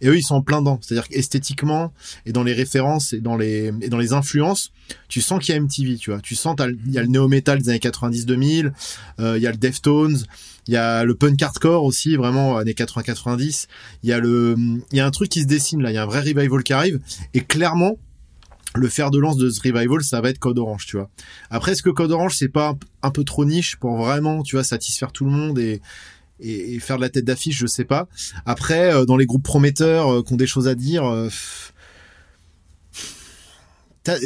Et 0.00 0.08
eux, 0.08 0.16
ils 0.16 0.22
sont 0.22 0.36
en 0.36 0.42
plein 0.42 0.60
dedans. 0.60 0.78
C'est-à-dire 0.80 1.08
qu'esthétiquement 1.08 1.92
et 2.26 2.32
dans 2.32 2.42
les 2.42 2.52
références 2.52 3.12
et 3.12 3.20
dans 3.20 3.36
les 3.36 3.72
et 3.80 3.88
dans 3.88 3.98
les 3.98 4.12
influences, 4.12 4.72
tu 5.08 5.20
sens 5.20 5.44
qu'il 5.44 5.54
y 5.54 5.58
a 5.58 5.60
MTV, 5.60 5.96
tu 5.96 6.10
vois. 6.10 6.20
Tu 6.20 6.34
sens 6.34 6.56
il 6.86 6.92
y 6.92 6.98
a 6.98 7.02
le 7.02 7.08
néo 7.08 7.28
metal 7.28 7.60
des 7.60 7.70
années 7.70 7.78
90-2000, 7.78 8.72
euh, 9.20 9.36
il 9.36 9.42
y 9.42 9.46
a 9.46 9.50
le 9.50 9.56
Deftones, 9.56 10.18
il 10.66 10.74
y 10.74 10.76
a 10.76 11.04
le 11.04 11.14
punk 11.14 11.42
hardcore 11.42 11.84
aussi, 11.84 12.16
vraiment 12.16 12.56
années 12.56 12.72
80-90. 12.72 13.66
Il 14.02 14.08
y 14.08 14.12
a 14.12 14.18
le 14.18 14.54
il 14.92 14.96
y 14.96 15.00
a 15.00 15.06
un 15.06 15.10
truc 15.10 15.28
qui 15.28 15.42
se 15.42 15.46
dessine 15.46 15.82
là. 15.82 15.90
Il 15.90 15.94
y 15.94 15.98
a 15.98 16.02
un 16.02 16.06
vrai 16.06 16.20
revival 16.20 16.62
qui 16.62 16.72
arrive 16.72 17.00
et 17.34 17.40
clairement 17.40 17.98
le 18.74 18.88
fer 18.88 19.10
de 19.10 19.18
lance 19.18 19.36
de 19.36 19.48
ce 19.50 19.60
revival, 19.60 20.02
ça 20.02 20.20
va 20.20 20.28
être 20.30 20.38
Code 20.38 20.58
Orange, 20.58 20.86
tu 20.86 20.96
vois. 20.96 21.10
Après, 21.50 21.72
est-ce 21.72 21.82
que 21.82 21.90
Code 21.90 22.12
Orange, 22.12 22.36
c'est 22.36 22.48
pas 22.48 22.70
un, 22.70 22.78
un 23.02 23.10
peu 23.10 23.24
trop 23.24 23.44
niche 23.44 23.76
pour 23.76 23.96
vraiment, 23.96 24.42
tu 24.42 24.56
vois, 24.56 24.64
satisfaire 24.64 25.10
tout 25.10 25.24
le 25.24 25.30
monde 25.30 25.58
et, 25.58 25.80
et, 26.40 26.74
et 26.74 26.78
faire 26.80 26.96
de 26.96 27.02
la 27.02 27.08
tête 27.08 27.24
d'affiche, 27.24 27.58
je 27.58 27.66
sais 27.66 27.84
pas. 27.84 28.08
Après, 28.46 28.92
euh, 28.94 29.04
dans 29.04 29.16
les 29.16 29.26
groupes 29.26 29.42
prometteurs 29.44 30.12
euh, 30.12 30.22
qui 30.22 30.32
ont 30.32 30.36
des 30.36 30.46
choses 30.46 30.68
à 30.68 30.74
dire, 30.74 31.04
euh, 31.04 31.28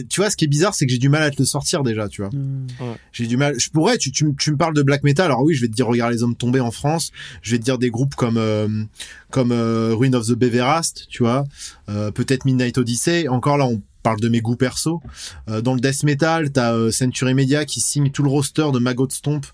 tu 0.08 0.20
vois, 0.20 0.30
ce 0.30 0.36
qui 0.36 0.44
est 0.44 0.48
bizarre, 0.48 0.74
c'est 0.74 0.86
que 0.86 0.92
j'ai 0.92 0.98
du 0.98 1.08
mal 1.08 1.24
à 1.24 1.30
te 1.32 1.36
le 1.40 1.44
sortir 1.44 1.82
déjà, 1.82 2.08
tu 2.08 2.22
vois. 2.22 2.30
J'ai 3.10 3.26
du 3.26 3.36
mal. 3.36 3.58
Je 3.58 3.68
pourrais. 3.68 3.98
Tu, 3.98 4.12
tu, 4.12 4.26
me- 4.26 4.34
tu 4.38 4.52
me 4.52 4.56
parles 4.56 4.74
de 4.74 4.82
black 4.82 5.02
metal. 5.02 5.26
Alors 5.26 5.42
oui, 5.42 5.54
je 5.54 5.60
vais 5.60 5.66
te 5.66 5.72
dire 5.72 5.88
regarde 5.88 6.12
les 6.12 6.22
hommes 6.22 6.36
tombés 6.36 6.60
en 6.60 6.70
France. 6.70 7.10
Je 7.42 7.50
vais 7.50 7.58
te 7.58 7.64
dire 7.64 7.78
des 7.78 7.90
groupes 7.90 8.14
comme 8.14 8.36
euh, 8.36 8.68
comme 9.30 9.50
euh, 9.50 9.92
Ruin 9.92 10.12
of 10.12 10.26
the 10.28 10.34
Beverast, 10.34 11.06
tu 11.08 11.24
vois. 11.24 11.44
Euh, 11.88 12.12
Peut-être 12.12 12.44
Midnight 12.44 12.78
Odyssey. 12.78 13.26
Encore 13.26 13.58
là, 13.58 13.66
on 13.66 13.82
parle 14.02 14.20
de 14.20 14.28
mes 14.28 14.40
goûts 14.40 14.56
perso. 14.56 15.00
Euh, 15.48 15.60
dans 15.60 15.74
le 15.74 15.80
death 15.80 16.02
metal, 16.02 16.50
t'as 16.50 16.74
euh, 16.74 16.90
Century 16.90 17.34
Media 17.34 17.64
qui 17.64 17.80
signe 17.80 18.10
tout 18.10 18.22
le 18.22 18.28
roster 18.30 18.66
de 18.72 18.78
Maggot 18.78 19.08
Stomp, 19.10 19.46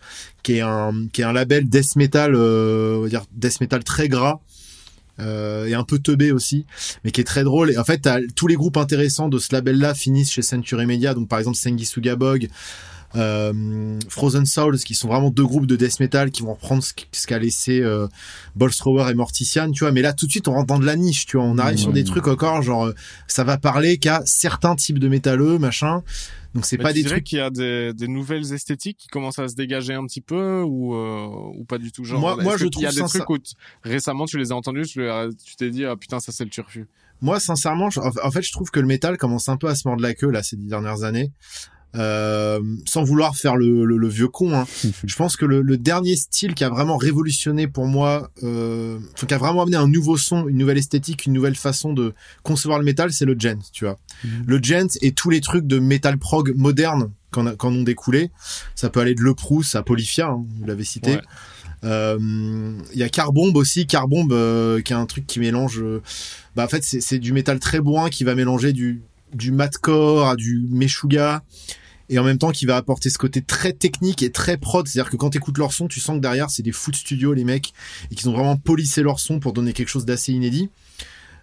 qui 0.43 0.55
est 0.55 0.61
un 0.61 0.93
qui 1.13 1.21
est 1.21 1.25
un 1.25 1.33
label 1.33 1.69
death 1.69 1.97
metal, 1.97 2.35
euh, 2.35 2.97
on 2.99 3.03
va 3.03 3.09
dire 3.09 3.25
death 3.33 3.61
metal 3.61 3.85
très 3.85 4.09
gras. 4.09 4.41
Euh, 5.21 5.67
et 5.67 5.75
un 5.75 5.83
peu 5.83 5.99
teubé 5.99 6.31
aussi, 6.31 6.65
mais 7.03 7.11
qui 7.11 7.21
est 7.21 7.25
très 7.25 7.43
drôle. 7.43 7.73
Et 7.73 7.77
en 7.79 7.83
fait, 7.83 7.99
t'as- 7.99 8.21
tous 8.37 8.47
les 8.47 8.55
groupes 8.55 8.77
intéressants 8.77 9.29
de 9.29 9.41
ce 9.41 9.53
label-là 9.53 9.93
finissent 9.93 10.31
chez 10.31 10.43
Century 10.43 10.87
Media. 10.87 11.13
Donc, 11.13 11.29
par 11.29 11.41
exemple, 11.41 11.57
Sengi 11.57 11.91
Bog, 12.17 12.49
Frozen 14.09 14.47
Souls, 14.47 14.79
qui 14.79 14.95
sont 14.95 15.09
vraiment 15.09 15.31
deux 15.31 15.45
groupes 15.45 15.67
de 15.67 15.77
death 15.77 16.01
metal 16.01 16.31
qui 16.31 16.43
vont 16.43 16.55
reprendre 16.55 16.83
ce, 16.83 16.93
ce 17.13 17.27
qu'a 17.27 17.39
laissé 17.39 17.81
euh, 17.81 18.07
Bolstrower 18.57 19.11
et 19.11 19.15
Mortician, 19.15 19.71
tu 19.71 19.85
vois. 19.85 19.93
Mais 19.93 20.03
là, 20.03 20.13
tout 20.13 20.27
de 20.27 20.31
suite, 20.31 20.49
on 20.49 20.53
rentre 20.53 20.67
dans 20.67 20.79
de 20.79 20.87
la 20.87 20.97
niche, 20.97 21.27
tu 21.27 21.37
vois. 21.37 21.47
On 21.47 21.59
arrive 21.59 21.79
sur 21.79 21.93
des 21.93 22.05
trucs 22.05 22.27
encore, 22.29 22.63
genre, 22.63 22.87
euh, 22.87 22.95
ça 23.27 23.45
va 23.45 23.59
parler 23.59 23.99
qu'à 23.99 24.23
certains 24.27 24.77
types 24.77 24.99
de 24.99 25.09
métalleux, 25.09 25.59
machin. 25.59 26.03
Donc, 26.55 26.65
c'est 26.65 26.79
pas 26.79 26.89
tu 26.89 26.95
des 26.95 27.03
dirais 27.03 27.15
trucs. 27.17 27.25
qu'il 27.25 27.39
y 27.39 27.43
a 27.43 27.51
des, 27.51 27.93
des 27.93 28.09
nouvelles 28.09 28.53
esthétiques 28.55 28.97
qui 28.99 29.09
commencent 29.09 29.39
à 29.39 29.49
se 29.49 29.55
dégager 29.55 29.93
un 29.95 30.05
petit 30.07 30.23
peu 30.23 30.63
ou, 30.63 30.95
euh, 30.95 31.27
ou 31.57 31.65
pas 31.65 31.77
du 31.79 31.93
tout 31.93 32.05
genre 32.05 32.19
Moi- 32.21 32.57
je 32.57 32.67
qu'il 32.67 32.83
y 32.83 32.87
a 32.87 32.91
trouve 32.91 33.03
des 33.03 33.09
trucs 33.19 33.29
où 33.31 33.37
récemment 33.85 34.25
tu 34.25 34.39
les 34.39 34.51
as 34.51 34.57
entendus 34.57 34.87
tu 34.87 35.03
t'es 35.59 35.69
dit 35.71 35.85
ah 35.85 35.95
putain 35.95 36.21
ça 36.21 36.33
c'est 36.33 36.45
le 36.45 36.51
turfu 36.51 36.87
Moi, 37.21 37.39
sincèrement, 37.39 37.91
je- 37.91 38.01
en 38.01 38.31
fait, 38.31 38.41
je 38.43 38.51
trouve 38.51 38.71
que 38.71 38.81
le 38.81 38.87
métal 38.87 39.19
commence 39.19 39.51
un 39.51 39.59
peu 39.59 39.69
à 39.69 39.75
se 39.75 39.87
mordre 39.87 40.03
la 40.03 40.15
queue, 40.15 40.31
là, 40.31 40.43
ces 40.43 40.57
dix 40.57 40.67
dernières 40.69 41.03
années. 41.03 41.33
Euh, 41.97 42.61
sans 42.87 43.03
vouloir 43.03 43.35
faire 43.35 43.57
le, 43.57 43.87
le- 43.87 43.97
le 43.97 44.09
vieux 44.09 44.29
con, 44.29 44.53
hein. 44.55 44.67
je 45.05 45.17
pense 45.17 45.37
que 45.39 45.47
le, 45.47 45.63
le 45.63 45.79
dernier 45.79 46.17
style 46.17 46.53
qui 46.55 46.63
a 46.63 46.69
vraiment 46.69 46.99
révolutionné 46.99 47.67
pour 47.67 47.87
moi, 47.87 48.31
euh, 48.43 48.99
qui 49.27 49.33
a 49.33 49.39
vraiment 49.39 49.63
amené 49.63 49.77
un 49.79 49.89
nouveau 49.89 50.19
son, 50.19 50.49
une 50.49 50.59
nouvelle 50.59 50.77
esthétique, 50.77 51.25
une 51.25 51.33
nouvelle 51.33 51.55
façon 51.57 51.95
de 51.95 52.13
concevoir 52.43 52.79
le 52.79 52.85
métal, 52.85 53.11
c'est 53.11 53.25
le 53.25 53.35
gent, 53.39 53.59
tu 53.73 53.85
vois. 53.87 53.99
Le 54.47 54.59
gent 54.63 54.89
et 55.01 55.13
tous 55.13 55.31
les 55.31 55.41
trucs 55.41 55.67
de 55.67 55.79
metal 55.79 56.19
prog 56.19 56.53
moderne 56.55 57.11
qu'en 57.31 57.55
qu'en 57.57 57.73
ont 57.73 57.83
découlé. 57.85 58.31
Ça 58.75 58.91
peut 58.91 59.01
aller 59.01 59.15
de 59.15 59.23
Le 59.23 59.33
Proust 59.35 59.75
à 59.75 59.83
Polyphia, 59.83 60.27
hein, 60.29 60.45
vous 60.61 60.67
l'avez 60.67 60.85
cité. 60.85 61.13
Ouais. 61.13 61.21
Euh, 61.85 62.19
Il 62.93 62.99
y 62.99 63.03
a 63.03 63.09
Carbombe 63.09 63.57
aussi, 63.57 63.87
Carbombe 63.87 64.33
euh, 64.33 64.81
qui 64.83 64.93
est 64.93 64.97
un 64.97 65.07
truc 65.07 65.27
qui 65.27 65.41
mélange. 65.41 65.81
euh, 65.81 66.03
bah 66.55 66.65
en 66.65 66.69
fait 66.69 66.83
c'est 66.85 67.01
c'est 67.01 67.19
du 67.19 67.33
métal 67.33 67.61
très 67.61 67.81
bourrin 67.81 68.11
qui 68.11 68.25
va 68.25 68.35
mélanger 68.35 68.73
du 68.73 69.01
du 69.35 69.53
madcore 69.53 70.29
à 70.29 70.37
du 70.37 70.67
meshuga 70.71 71.43
et 72.09 72.19
en 72.19 72.25
même 72.25 72.39
temps 72.39 72.53
qui 72.53 72.67
va 72.67 72.77
apporter 72.77 73.11
ce 73.11 73.19
côté 73.19 73.43
très 73.43 73.73
technique 73.73 74.23
et 74.23 74.31
très 74.31 74.57
prod. 74.57 74.87
C'est-à-dire 74.87 75.11
que 75.11 75.17
quand 75.17 75.31
t'écoutes 75.31 75.59
leur 75.59 75.73
son, 75.73 75.89
tu 75.89 76.01
sens 76.01 76.17
que 76.17 76.23
derrière 76.23 76.51
c'est 76.51 76.63
des 76.63 76.73
foot 76.73 76.97
studios 76.97 77.33
les 77.35 77.45
mecs 77.45 77.73
et 78.11 78.15
qu'ils 78.15 78.29
ont 78.29 78.33
vraiment 78.33 78.57
polissé 78.57 79.03
leur 79.03 79.21
son 79.21 79.41
pour 79.41 79.53
donner 79.53 79.73
quelque 79.73 79.89
chose 79.89 80.07
d'assez 80.07 80.33
inédit. 80.33 80.71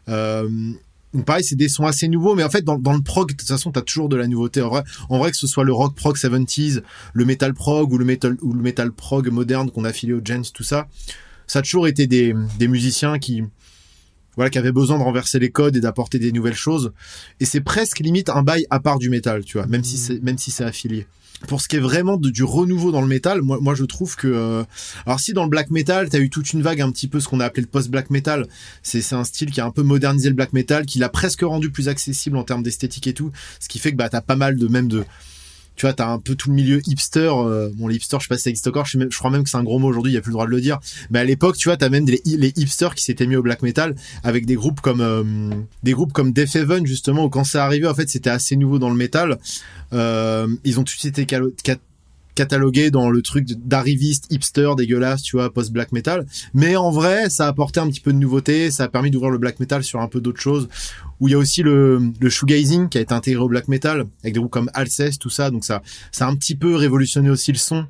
Euh, 0.10 0.50
donc 1.14 1.26
pareil, 1.26 1.46
c'est 1.46 1.56
des 1.56 1.70
sons 1.70 1.86
assez 1.86 2.10
nouveaux, 2.10 2.36
mais 2.36 2.44
en 2.44 2.50
fait, 2.50 2.62
dans, 2.62 2.76
le 2.76 3.02
prog, 3.02 3.30
de 3.30 3.38
toute 3.38 3.48
façon, 3.48 3.72
t'as 3.72 3.82
toujours 3.82 4.10
de 4.10 4.18
la 4.18 4.28
nouveauté. 4.28 4.62
En 4.62 4.68
vrai, 4.68 4.84
en 5.08 5.18
vrai, 5.18 5.32
que 5.32 5.38
ce 5.38 5.48
soit 5.48 5.64
le 5.64 5.72
rock 5.72 5.96
prog 5.96 6.18
70s, 6.18 6.82
le 7.14 7.26
metal 7.26 7.54
prog 7.54 7.94
ou 7.94 7.98
le 7.98 8.04
metal, 8.04 8.36
ou 8.42 8.52
le 8.52 8.62
metal 8.62 8.92
prog 8.92 9.30
moderne 9.30 9.72
qu'on 9.72 9.86
a 9.86 9.94
filé 9.94 10.12
au 10.12 10.20
Gens, 10.24 10.42
tout 10.54 10.64
ça, 10.64 10.88
ça 11.48 11.60
a 11.60 11.62
toujours 11.62 11.88
été 11.88 12.06
des, 12.06 12.36
des 12.60 12.68
musiciens 12.68 13.18
qui, 13.18 13.44
voilà, 14.36 14.50
qui 14.50 14.58
avait 14.58 14.72
besoin 14.72 14.98
de 14.98 15.04
renverser 15.04 15.40
les 15.40 15.50
codes 15.50 15.76
et 15.76 15.82
d'apporter 15.82 16.20
des 16.20 16.32
nouvelles 16.32 16.56
choses. 16.56 16.94
Et 17.40 17.46
c'est 17.46 17.62
presque 17.62 18.00
limite 18.00 18.30
un 18.30 18.44
bail 18.44 18.66
à 18.70 18.80
part 18.80 19.00
du 19.00 19.10
métal, 19.10 19.44
tu 19.44 19.58
vois, 19.58 19.68
même 19.68 19.84
si 19.84 19.98
c'est 19.98 20.22
même 20.22 20.38
si 20.38 20.52
c'est 20.52 20.64
affilié. 20.64 21.08
Pour 21.48 21.62
ce 21.62 21.68
qui 21.68 21.76
est 21.76 21.82
vraiment 21.82 22.18
de, 22.18 22.30
du 22.30 22.44
renouveau 22.44 22.92
dans 22.92 23.02
le 23.02 23.08
métal, 23.08 23.42
moi, 23.42 23.60
moi 23.62 23.76
je 23.76 23.84
trouve 23.84 24.16
que 24.16 24.28
euh, 24.28 24.64
alors 25.06 25.20
si 25.20 25.34
dans 25.34 25.44
le 25.44 25.50
black 25.50 25.70
metal, 25.70 26.10
t'as 26.10 26.20
eu 26.20 26.30
toute 26.30 26.54
une 26.54 26.62
vague 26.62 26.82
un 26.82 26.92
petit 26.92 27.08
peu 27.08 27.20
ce 27.20 27.28
qu'on 27.28 27.40
a 27.40 27.46
appelé 27.46 27.62
le 27.62 27.68
post 27.68 27.90
black 27.90 28.10
metal, 28.10 28.48
c'est 28.84 29.02
c'est 29.02 29.16
un 29.16 29.26
style 29.26 29.52
qui 29.52 29.60
a 29.60 29.66
un 29.66 29.72
peu 29.72 29.84
modernisé 29.84 30.30
le 30.30 30.36
black 30.36 30.54
metal, 30.54 30.86
qui 30.86 30.98
l'a 31.00 31.10
presque 31.10 31.42
rendu 31.42 31.72
plus 31.72 31.90
accessible 31.90 32.38
en 32.38 32.44
termes 32.44 32.64
d'esthétique 32.64 33.08
et 33.08 33.14
tout, 33.14 33.32
ce 33.60 33.68
qui 33.68 33.80
fait 33.80 33.92
que 33.92 33.98
bah 33.98 34.10
t'as 34.10 34.22
pas 34.22 34.38
mal 34.38 34.56
de 34.56 34.68
même 34.68 34.88
de 34.88 35.04
tu 35.76 35.86
vois, 35.86 35.94
t'as 35.94 36.08
un 36.08 36.20
peu 36.20 36.36
tout 36.36 36.50
le 36.50 36.56
milieu 36.56 36.82
hipster. 36.88 37.30
Euh, 37.32 37.70
bon, 37.74 37.88
les 37.88 37.96
hipsters, 37.96 38.20
je 38.20 38.26
sais 38.26 38.30
pas 38.30 38.38
si 38.38 38.44
ça 38.44 38.50
existe 38.50 38.68
encore. 38.68 38.86
Je, 38.86 38.98
crois 39.18 39.32
même 39.32 39.44
que 39.44 39.50
c'est 39.50 39.58
un 39.58 39.64
gros 39.64 39.80
mot 39.80 39.88
aujourd'hui. 39.88 40.14
Il 40.14 40.16
y 40.16 40.18
a 40.18 40.22
plus 40.22 40.30
le 40.30 40.34
droit 40.34 40.46
de 40.46 40.52
le 40.52 40.62
dire. 40.62 40.80
Mais 41.10 41.20
à 41.20 41.24
l'époque, 41.24 41.58
tu 41.58 41.68
vois, 41.68 41.78
t'as 41.78 41.90
même 41.90 42.06
les, 42.06 42.22
les 42.26 42.54
hipsters 42.56 42.96
qui 42.96 43.04
s'étaient 43.04 43.28
mis 43.28 43.36
au 43.36 43.42
black 43.42 43.62
metal 43.62 43.96
avec 44.24 44.46
des 44.46 44.56
groupes 44.56 44.82
comme 44.82 45.02
euh, 45.02 45.24
des 45.84 45.92
groupes 45.92 46.14
comme 46.14 46.32
Death 46.32 46.56
Heaven 46.56 46.86
justement. 46.86 47.26
Où 47.26 47.30
quand 47.30 47.44
c'est 47.44 47.58
arrivé, 47.58 47.88
en 47.88 47.94
fait, 47.94 48.10
c'était 48.10 48.30
assez 48.30 48.56
nouveau 48.56 48.80
dans 48.80 48.90
le 48.90 48.96
métal. 48.96 49.38
Euh, 49.94 50.48
ils 50.64 50.80
ont 50.80 50.84
tous 50.84 51.06
été 51.06 51.26
catalogué 52.36 52.92
dans 52.92 53.10
le 53.10 53.22
truc 53.22 53.46
d'arriviste 53.48 54.28
hipster 54.30 54.72
dégueulasse, 54.78 55.22
tu 55.22 55.38
vois, 55.38 55.52
post 55.52 55.72
black 55.72 55.92
metal. 55.92 56.26
Mais 56.54 56.76
en 56.76 56.92
vrai, 56.92 57.30
ça 57.30 57.46
a 57.46 57.48
apporté 57.48 57.80
un 57.80 57.88
petit 57.88 58.02
peu 58.02 58.14
de 58.14 58.18
nouveauté, 58.18 58.72
ça 58.72 58.84
a 58.84 58.88
permis 58.88 59.12
d'ouvrir 59.12 59.32
le 59.32 59.38
black 59.38 59.60
metal 59.60 59.84
sur 59.84 60.02
un 60.02 60.08
peu 60.08 60.22
d'autres 60.22 60.42
choses. 60.42 60.70
Où 61.20 61.28
il 61.28 61.32
y 61.32 61.34
a 61.34 61.38
aussi 61.38 61.64
le, 61.64 62.12
le 62.20 62.30
shoegazing 62.30 62.90
qui 62.90 62.98
a 62.98 63.02
été 63.02 63.14
intégré 63.14 63.42
au 63.42 63.48
black 63.48 63.68
metal 63.68 64.06
avec 64.22 64.34
des 64.34 64.40
groupes 64.40 64.52
comme 64.52 64.70
Alcest, 64.74 65.22
tout 65.22 65.30
ça. 65.30 65.50
Donc 65.50 65.66
ça, 65.66 65.82
ça 66.12 66.28
a 66.28 66.30
un 66.30 66.36
petit 66.36 66.56
peu 66.56 66.76
révolutionné 66.76 67.30
aussi 67.30 67.52
le 67.52 67.58
son. 67.58 67.86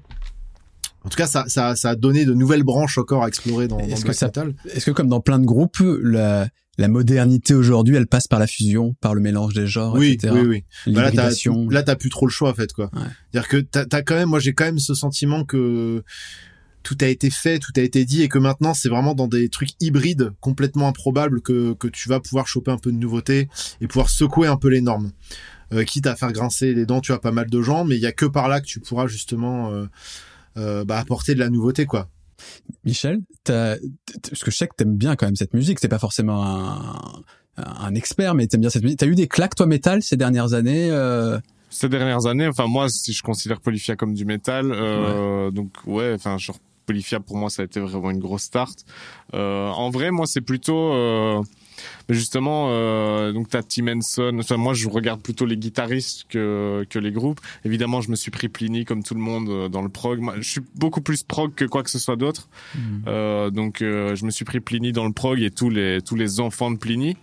En 1.03 1.09
tout 1.09 1.17
cas, 1.17 1.27
ça, 1.27 1.45
ça, 1.47 1.75
ça 1.75 1.89
a 1.89 1.95
donné 1.95 2.25
de 2.25 2.33
nouvelles 2.33 2.63
branches 2.63 2.97
encore 2.97 3.23
à 3.23 3.27
explorer 3.27 3.67
dans, 3.67 3.77
dans 3.77 3.83
le 3.83 4.01
black 4.01 4.21
metal. 4.21 4.53
Est-ce 4.73 4.85
que 4.85 4.91
comme 4.91 5.07
dans 5.07 5.21
plein 5.21 5.37
de 5.39 5.45
groupes, 5.45 5.77
la, 6.01 6.47
la 6.77 6.87
modernité 6.87 7.53
aujourd'hui, 7.53 7.95
elle 7.95 8.07
passe 8.07 8.27
par 8.27 8.39
la 8.39 8.47
fusion, 8.47 8.95
par 9.01 9.15
le 9.15 9.21
mélange 9.21 9.53
des 9.53 9.67
genres, 9.67 9.95
oui, 9.95 10.13
etc. 10.13 10.33
Oui, 10.35 10.63
oui, 10.87 10.93
bah 10.93 11.03
là, 11.03 11.11
t'as, 11.11 11.29
là, 11.69 11.83
t'as 11.83 11.95
plus 11.95 12.09
trop 12.09 12.25
le 12.25 12.31
choix, 12.31 12.49
en 12.49 12.53
fait, 12.53 12.73
quoi. 12.73 12.89
Ouais. 12.93 13.01
C'est-à-dire 13.31 13.49
que 13.49 13.57
t'as, 13.57 13.85
t'as 13.85 14.01
quand 14.01 14.15
même, 14.15 14.29
moi, 14.29 14.39
j'ai 14.39 14.53
quand 14.53 14.65
même 14.65 14.79
ce 14.79 14.93
sentiment 14.93 15.45
que 15.45 16.03
tout 16.83 16.97
a 17.01 17.07
été 17.07 17.29
fait, 17.29 17.59
tout 17.59 17.71
a 17.77 17.81
été 17.81 18.05
dit, 18.05 18.21
et 18.21 18.29
que 18.29 18.37
maintenant, 18.37 18.73
c'est 18.73 18.89
vraiment 18.89 19.15
dans 19.15 19.27
des 19.27 19.49
trucs 19.49 19.71
hybrides, 19.79 20.31
complètement 20.39 20.87
improbables, 20.87 21.41
que, 21.41 21.73
que 21.73 21.87
tu 21.87 22.09
vas 22.09 22.19
pouvoir 22.19 22.47
choper 22.47 22.71
un 22.71 22.77
peu 22.77 22.91
de 22.91 22.97
nouveauté 22.97 23.49
et 23.81 23.87
pouvoir 23.87 24.09
secouer 24.09 24.47
un 24.47 24.57
peu 24.57 24.69
les 24.69 24.81
normes. 24.81 25.11
Euh, 25.73 25.83
quitte 25.83 26.05
à 26.05 26.15
faire 26.15 26.31
grincer 26.31 26.73
les 26.73 26.85
dents, 26.85 27.01
tu 27.01 27.11
as 27.11 27.17
pas 27.17 27.31
mal 27.31 27.49
de 27.49 27.61
gens, 27.61 27.85
mais 27.85 27.95
il 27.95 28.01
y 28.01 28.05
a 28.05 28.11
que 28.11 28.25
par 28.25 28.47
là 28.47 28.61
que 28.61 28.67
tu 28.67 28.79
pourras 28.79 29.07
justement 29.07 29.71
euh, 29.71 29.85
euh, 30.57 30.85
bah, 30.85 30.99
apporter 30.99 31.33
de 31.33 31.39
la 31.39 31.49
nouveauté, 31.49 31.85
quoi. 31.85 32.07
Michel, 32.83 33.19
t'as, 33.43 33.77
parce 34.29 34.43
que 34.43 34.51
je 34.51 34.55
sais 34.55 34.67
que 34.67 34.75
t'aimes 34.75 34.95
bien 34.95 35.15
quand 35.15 35.25
même 35.25 35.35
cette 35.35 35.53
musique, 35.53 35.79
c'est 35.79 35.87
pas 35.87 35.99
forcément 35.99 36.43
un, 36.43 37.23
un 37.57 37.95
expert, 37.95 38.35
mais 38.35 38.47
t'aimes 38.47 38.61
bien 38.61 38.69
cette 38.69 38.83
musique. 38.83 38.99
T'as 38.99 39.07
eu 39.07 39.15
des 39.15 39.27
claques 39.27 39.55
toi 39.55 39.65
métal 39.65 40.01
ces 40.01 40.17
dernières 40.17 40.53
années 40.53 40.89
euh... 40.91 41.39
Ces 41.69 41.89
dernières 41.89 42.25
années, 42.25 42.47
enfin 42.47 42.67
moi, 42.67 42.87
si 42.89 43.11
je 43.11 43.21
considère 43.21 43.59
Polyphia 43.59 43.95
comme 43.95 44.13
du 44.13 44.23
métal, 44.23 44.71
euh, 44.71 45.47
ouais. 45.47 45.51
donc 45.51 45.73
ouais, 45.85 46.13
enfin 46.13 46.37
genre 46.37 46.57
Polyphia 46.85 47.19
pour 47.19 47.35
moi 47.35 47.49
ça 47.49 47.63
a 47.63 47.65
été 47.65 47.79
vraiment 47.79 48.11
une 48.11 48.19
grosse 48.19 48.43
start. 48.43 48.85
Euh, 49.33 49.67
en 49.67 49.89
vrai, 49.89 50.11
moi 50.11 50.25
c'est 50.27 50.41
plutôt 50.41 50.93
mais 52.07 52.15
justement, 52.15 52.67
euh, 52.69 53.31
donc 53.31 53.49
t'as 53.49 53.63
Tim 53.63 53.87
Henson. 53.87 54.37
Enfin, 54.39 54.57
moi, 54.57 54.73
je 54.73 54.87
regarde 54.87 55.21
plutôt 55.21 55.45
les 55.45 55.57
guitaristes 55.57 56.25
que 56.29 56.85
que 56.89 56.99
les 56.99 57.11
groupes. 57.11 57.39
Évidemment, 57.63 58.01
je 58.01 58.09
me 58.11 58.15
suis 58.15 58.31
pris 58.31 58.49
Pliny 58.49 58.85
comme 58.85 59.03
tout 59.03 59.15
le 59.15 59.21
monde 59.21 59.49
euh, 59.49 59.69
dans 59.69 59.81
le 59.81 59.89
prog. 59.89 60.21
Je 60.37 60.49
suis 60.49 60.61
beaucoup 60.75 61.01
plus 61.01 61.23
prog 61.23 61.53
que 61.53 61.65
quoi 61.65 61.83
que 61.83 61.89
ce 61.89 61.99
soit 61.99 62.15
d'autre. 62.15 62.47
Mmh. 62.75 62.79
Euh, 63.07 63.49
donc, 63.49 63.81
euh, 63.81 64.15
je 64.15 64.25
me 64.25 64.31
suis 64.31 64.45
pris 64.45 64.59
Pliny 64.59 64.91
dans 64.91 65.05
le 65.05 65.13
prog 65.13 65.41
et 65.41 65.51
tous 65.51 65.69
les 65.69 66.01
tous 66.01 66.15
les 66.15 66.39
enfants 66.39 66.71
de 66.71 66.77
Pliny. 66.77 67.17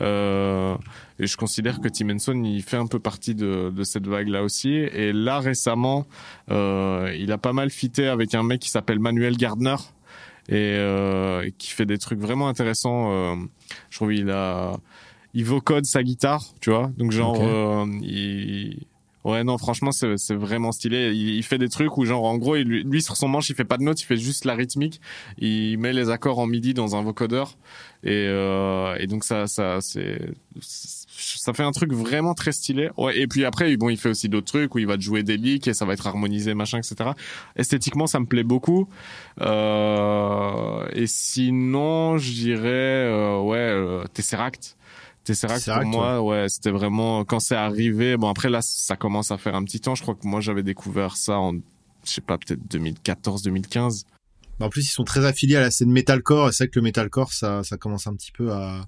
Euh, 0.00 0.76
et 1.18 1.26
je 1.26 1.36
considère 1.36 1.80
que 1.80 1.88
Tim 1.88 2.10
Henson, 2.10 2.40
il 2.44 2.62
fait 2.62 2.76
un 2.76 2.86
peu 2.86 3.00
partie 3.00 3.34
de, 3.34 3.72
de 3.74 3.82
cette 3.82 4.06
vague-là 4.06 4.42
aussi. 4.42 4.70
Et 4.70 5.12
là, 5.12 5.40
récemment, 5.40 6.06
euh, 6.50 7.12
il 7.18 7.32
a 7.32 7.38
pas 7.38 7.52
mal 7.52 7.70
fité 7.70 8.06
avec 8.06 8.34
un 8.34 8.42
mec 8.42 8.60
qui 8.60 8.70
s'appelle 8.70 9.00
Manuel 9.00 9.36
Gardner 9.36 9.76
et 10.48 10.76
euh, 10.76 11.48
qui 11.58 11.70
fait 11.70 11.86
des 11.86 11.98
trucs 11.98 12.20
vraiment 12.20 12.48
intéressants. 12.48 13.12
Euh, 13.12 13.36
je 13.90 13.96
trouve 13.96 14.12
il 14.12 14.30
a 14.30 14.76
il 15.34 15.44
vocode 15.44 15.84
sa 15.84 16.02
guitare, 16.02 16.44
tu 16.60 16.70
vois. 16.70 16.90
Donc 16.96 17.12
genre 17.12 17.34
Okay. 17.34 17.44
euh, 17.44 17.86
il 18.02 18.86
Ouais, 19.24 19.44
non, 19.44 19.58
franchement, 19.58 19.92
c'est 19.92 20.16
c'est 20.16 20.36
vraiment 20.36 20.72
stylé. 20.72 21.10
Il, 21.12 21.34
il 21.34 21.42
fait 21.42 21.58
des 21.58 21.68
trucs 21.68 21.98
où, 21.98 22.04
genre, 22.06 22.24
en 22.24 22.38
gros, 22.38 22.56
il, 22.56 22.62
lui, 22.66 23.02
sur 23.02 23.16
son 23.16 23.28
manche, 23.28 23.50
il 23.50 23.56
fait 23.56 23.64
pas 23.64 23.76
de 23.76 23.82
notes, 23.82 24.00
il 24.00 24.04
fait 24.04 24.16
juste 24.16 24.46
la 24.46 24.54
rythmique. 24.54 25.02
Il 25.38 25.76
met 25.78 25.92
les 25.92 26.08
accords 26.08 26.38
en 26.38 26.46
midi 26.46 26.72
dans 26.72 26.96
un 26.96 27.02
vocodeur. 27.02 27.58
Et, 28.04 28.26
euh, 28.28 28.96
et 28.98 29.06
donc, 29.06 29.24
ça, 29.24 29.46
ça, 29.46 29.80
c'est, 29.82 30.30
ça 31.36 31.52
fait 31.52 31.62
un 31.62 31.72
truc 31.72 31.92
vraiment 31.92 32.34
très 32.34 32.52
stylé. 32.52 32.90
Ouais, 32.96 33.18
et 33.18 33.26
puis 33.26 33.44
après, 33.44 33.76
bon, 33.76 33.88
il 33.88 33.96
fait 33.96 34.08
aussi 34.08 34.28
d'autres 34.28 34.46
trucs 34.46 34.74
où 34.74 34.78
il 34.78 34.86
va 34.86 34.96
te 34.96 35.02
jouer 35.02 35.22
des 35.22 35.36
licks 35.36 35.68
et 35.68 35.74
ça 35.74 35.84
va 35.84 35.92
être 35.92 36.06
harmonisé, 36.06 36.54
machin, 36.54 36.78
etc. 36.78 37.10
Esthétiquement, 37.56 38.06
ça 38.06 38.20
me 38.20 38.26
plaît 38.26 38.44
beaucoup. 38.44 38.88
Euh, 39.40 40.86
et 40.92 41.06
sinon, 41.06 42.18
je 42.18 42.32
dirais, 42.32 42.66
euh, 42.66 43.40
ouais, 43.40 43.58
euh, 43.58 44.04
Tesseract. 44.12 44.76
Tesseract, 45.24 45.60
Tesseract, 45.60 45.82
pour 45.82 45.90
moi, 45.90 46.22
ouais, 46.22 46.48
c'était 46.48 46.70
vraiment 46.70 47.24
quand 47.24 47.40
c'est 47.40 47.56
arrivé. 47.56 48.16
Bon 48.16 48.28
après 48.28 48.48
là, 48.48 48.60
ça 48.62 48.96
commence 48.96 49.30
à 49.30 49.36
faire 49.36 49.54
un 49.54 49.64
petit 49.64 49.80
temps. 49.80 49.94
Je 49.94 50.02
crois 50.02 50.14
que 50.14 50.26
moi 50.26 50.40
j'avais 50.40 50.62
découvert 50.62 51.16
ça 51.18 51.38
en, 51.38 51.52
je 51.54 51.60
sais 52.10 52.20
pas, 52.22 52.38
peut-être 52.38 52.66
2014, 52.70 53.42
2015. 53.42 54.06
Bah, 54.58 54.66
En 54.66 54.68
plus, 54.70 54.82
ils 54.82 54.92
sont 54.92 55.04
très 55.04 55.24
affiliés 55.24 55.56
à 55.56 55.60
la 55.60 55.70
scène 55.70 55.90
metalcore, 55.90 56.48
et 56.48 56.52
c'est 56.52 56.64
vrai 56.64 56.70
que 56.70 56.78
le 56.78 56.84
metalcore, 56.84 57.32
ça, 57.32 57.62
ça 57.62 57.76
commence 57.76 58.06
un 58.06 58.14
petit 58.14 58.32
peu 58.32 58.52
à, 58.52 58.86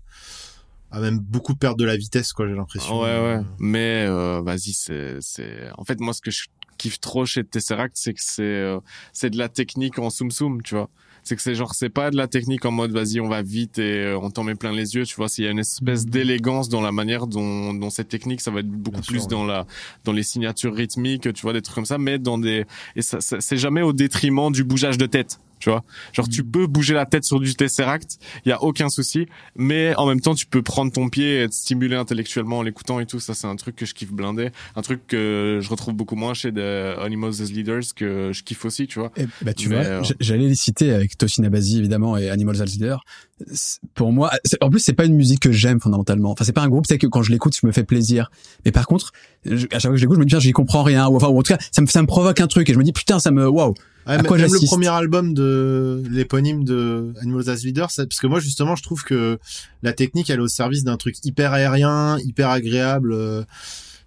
à 0.90 1.00
même 1.00 1.18
beaucoup 1.18 1.54
perdre 1.54 1.76
de 1.76 1.84
la 1.84 1.96
vitesse, 1.96 2.32
quoi, 2.32 2.48
j'ai 2.48 2.54
l'impression. 2.54 3.00
Ouais, 3.00 3.20
ouais. 3.20 3.40
Mais 3.58 4.04
euh, 4.08 4.40
vas-y, 4.42 4.72
c'est, 4.72 5.16
c'est. 5.20 5.70
En 5.78 5.84
fait, 5.84 6.00
moi, 6.00 6.12
ce 6.12 6.20
que 6.20 6.30
je 6.30 6.44
kiffe 6.78 6.98
trop 7.00 7.24
chez 7.26 7.44
Tesseract, 7.44 7.96
c'est 7.96 8.14
que 8.14 8.20
c'est, 8.22 8.42
euh, 8.42 8.80
c'est 9.12 9.30
de 9.30 9.38
la 9.38 9.48
technique 9.48 9.98
en 9.98 10.10
soum 10.10 10.30
soum, 10.30 10.62
tu 10.62 10.74
vois. 10.74 10.88
C'est 11.22 11.36
que 11.36 11.42
c'est 11.42 11.54
genre, 11.54 11.74
c'est 11.74 11.90
pas 11.90 12.10
de 12.10 12.16
la 12.16 12.26
technique 12.28 12.64
en 12.64 12.70
mode, 12.70 12.92
vas-y, 12.92 13.20
on 13.20 13.28
va 13.28 13.42
vite 13.42 13.78
et 13.78 14.04
euh, 14.06 14.18
on 14.18 14.30
t'en 14.30 14.42
met 14.42 14.54
plein 14.54 14.72
les 14.72 14.94
yeux, 14.94 15.04
tu 15.04 15.14
vois. 15.16 15.28
S'il 15.28 15.44
y 15.44 15.46
a 15.46 15.50
une 15.50 15.58
espèce 15.58 16.06
d'élégance 16.06 16.70
dans 16.70 16.80
la 16.80 16.92
manière 16.92 17.26
dont, 17.26 17.74
dont 17.74 17.90
cette 17.90 18.08
technique, 18.08 18.40
ça 18.40 18.50
va 18.50 18.60
être 18.60 18.70
beaucoup 18.70 19.02
Bien 19.02 19.06
plus 19.06 19.18
sûr, 19.20 19.28
dans 19.28 19.44
la, 19.44 19.66
dans 20.04 20.12
les 20.12 20.22
signatures 20.22 20.74
rythmiques, 20.74 21.30
tu 21.34 21.42
vois, 21.42 21.52
des 21.52 21.60
trucs 21.60 21.74
comme 21.74 21.84
ça, 21.84 21.98
mais 21.98 22.18
dans 22.18 22.38
des, 22.38 22.64
et 22.96 23.02
ça, 23.02 23.20
ça- 23.20 23.40
c'est 23.42 23.58
jamais 23.58 23.82
au 23.82 23.92
détriment 23.92 24.50
du 24.50 24.64
bougeage 24.64 24.96
de 24.96 25.04
tête. 25.04 25.38
Tu 25.60 25.68
vois, 25.70 25.84
genre 26.14 26.26
tu 26.28 26.42
peux 26.42 26.66
bouger 26.66 26.94
la 26.94 27.04
tête 27.06 27.24
sur 27.24 27.38
du 27.38 27.54
tesseract, 27.54 28.16
il 28.44 28.48
y 28.48 28.52
a 28.52 28.62
aucun 28.62 28.88
souci, 28.88 29.26
mais 29.56 29.94
en 29.96 30.06
même 30.06 30.20
temps 30.20 30.34
tu 30.34 30.46
peux 30.46 30.62
prendre 30.62 30.90
ton 30.90 31.08
pied 31.10 31.36
et 31.36 31.42
être 31.42 31.52
stimulé 31.52 31.94
intellectuellement 31.96 32.58
en 32.58 32.62
l'écoutant 32.62 32.98
et 32.98 33.04
tout. 33.06 33.20
Ça 33.20 33.34
c'est 33.34 33.46
un 33.46 33.56
truc 33.56 33.76
que 33.76 33.84
je 33.84 33.92
kiffe 33.94 34.10
blindé, 34.10 34.50
un 34.74 34.80
truc 34.82 35.06
que 35.06 35.58
je 35.62 35.68
retrouve 35.68 35.94
beaucoup 35.94 36.16
moins 36.16 36.32
chez 36.32 36.50
des 36.50 36.94
Animals 36.98 37.42
as 37.42 37.50
Leaders 37.52 37.82
que 37.94 38.30
je 38.32 38.42
kiffe 38.42 38.64
aussi, 38.64 38.86
tu 38.86 38.98
vois. 38.98 39.12
Bah, 39.42 39.52
tu 39.52 39.68
Mais, 39.68 39.76
vois, 39.76 39.84
euh, 39.84 40.02
j'allais 40.18 40.48
les 40.48 40.54
citer 40.54 40.92
avec 40.92 41.18
Tosin 41.18 41.44
Abasi 41.44 41.78
évidemment 41.78 42.16
et 42.16 42.30
Animals 42.30 42.62
as 42.62 42.64
Leader. 42.64 43.04
C'est- 43.52 43.80
Pour 43.94 44.12
moi, 44.12 44.30
en 44.62 44.70
plus 44.70 44.80
c'est 44.80 44.94
pas 44.94 45.04
une 45.04 45.14
musique 45.16 45.40
que 45.40 45.52
j'aime 45.52 45.78
fondamentalement. 45.80 46.30
Enfin 46.30 46.44
c'est 46.44 46.52
pas 46.52 46.62
un 46.62 46.68
groupe, 46.68 46.86
c'est 46.86 46.96
que 46.98 47.06
quand 47.06 47.22
je 47.22 47.30
l'écoute, 47.32 47.54
je 47.60 47.66
me 47.66 47.72
fais 47.72 47.84
plaisir. 47.84 48.30
Mais 48.64 48.72
par 48.72 48.86
contre, 48.86 49.12
à 49.46 49.50
chaque 49.56 49.82
fois 49.82 49.90
que 49.90 49.96
je 49.96 50.02
l'écoute, 50.02 50.16
je 50.16 50.20
me 50.20 50.24
dis 50.26 50.36
j'y 50.40 50.52
comprends 50.52 50.82
rien. 50.82 51.06
Ou 51.08 51.16
enfin, 51.16 51.28
ou 51.28 51.38
en 51.38 51.42
tout 51.42 51.52
cas, 51.54 51.58
ça 51.70 51.82
me 51.82 51.86
ça 51.86 52.00
me 52.00 52.06
provoque 52.06 52.40
un 52.40 52.46
truc 52.46 52.68
et 52.70 52.72
je 52.72 52.78
me 52.78 52.84
dis 52.84 52.92
putain, 52.92 53.18
ça 53.18 53.30
me 53.30 53.46
waouh. 53.46 53.74
Ouais, 54.10 54.16
À 54.16 54.22
quoi 54.28 54.36
même 54.38 54.52
le 54.52 54.58
premier 54.66 54.88
album 54.88 55.34
de 55.34 56.02
l'éponyme 56.10 56.64
de 56.64 57.12
Animals 57.20 57.48
as 57.48 57.62
Leader, 57.64 57.90
c'est- 57.90 58.06
parce 58.06 58.20
que 58.20 58.26
moi 58.26 58.40
justement 58.40 58.76
je 58.76 58.82
trouve 58.82 59.02
que 59.04 59.38
la 59.82 59.92
technique 59.92 60.30
elle 60.30 60.40
est 60.40 60.42
au 60.42 60.48
service 60.48 60.84
d'un 60.84 60.96
truc 60.96 61.16
hyper 61.24 61.52
aérien, 61.52 62.18
hyper 62.24 62.50
agréable. 62.50 63.14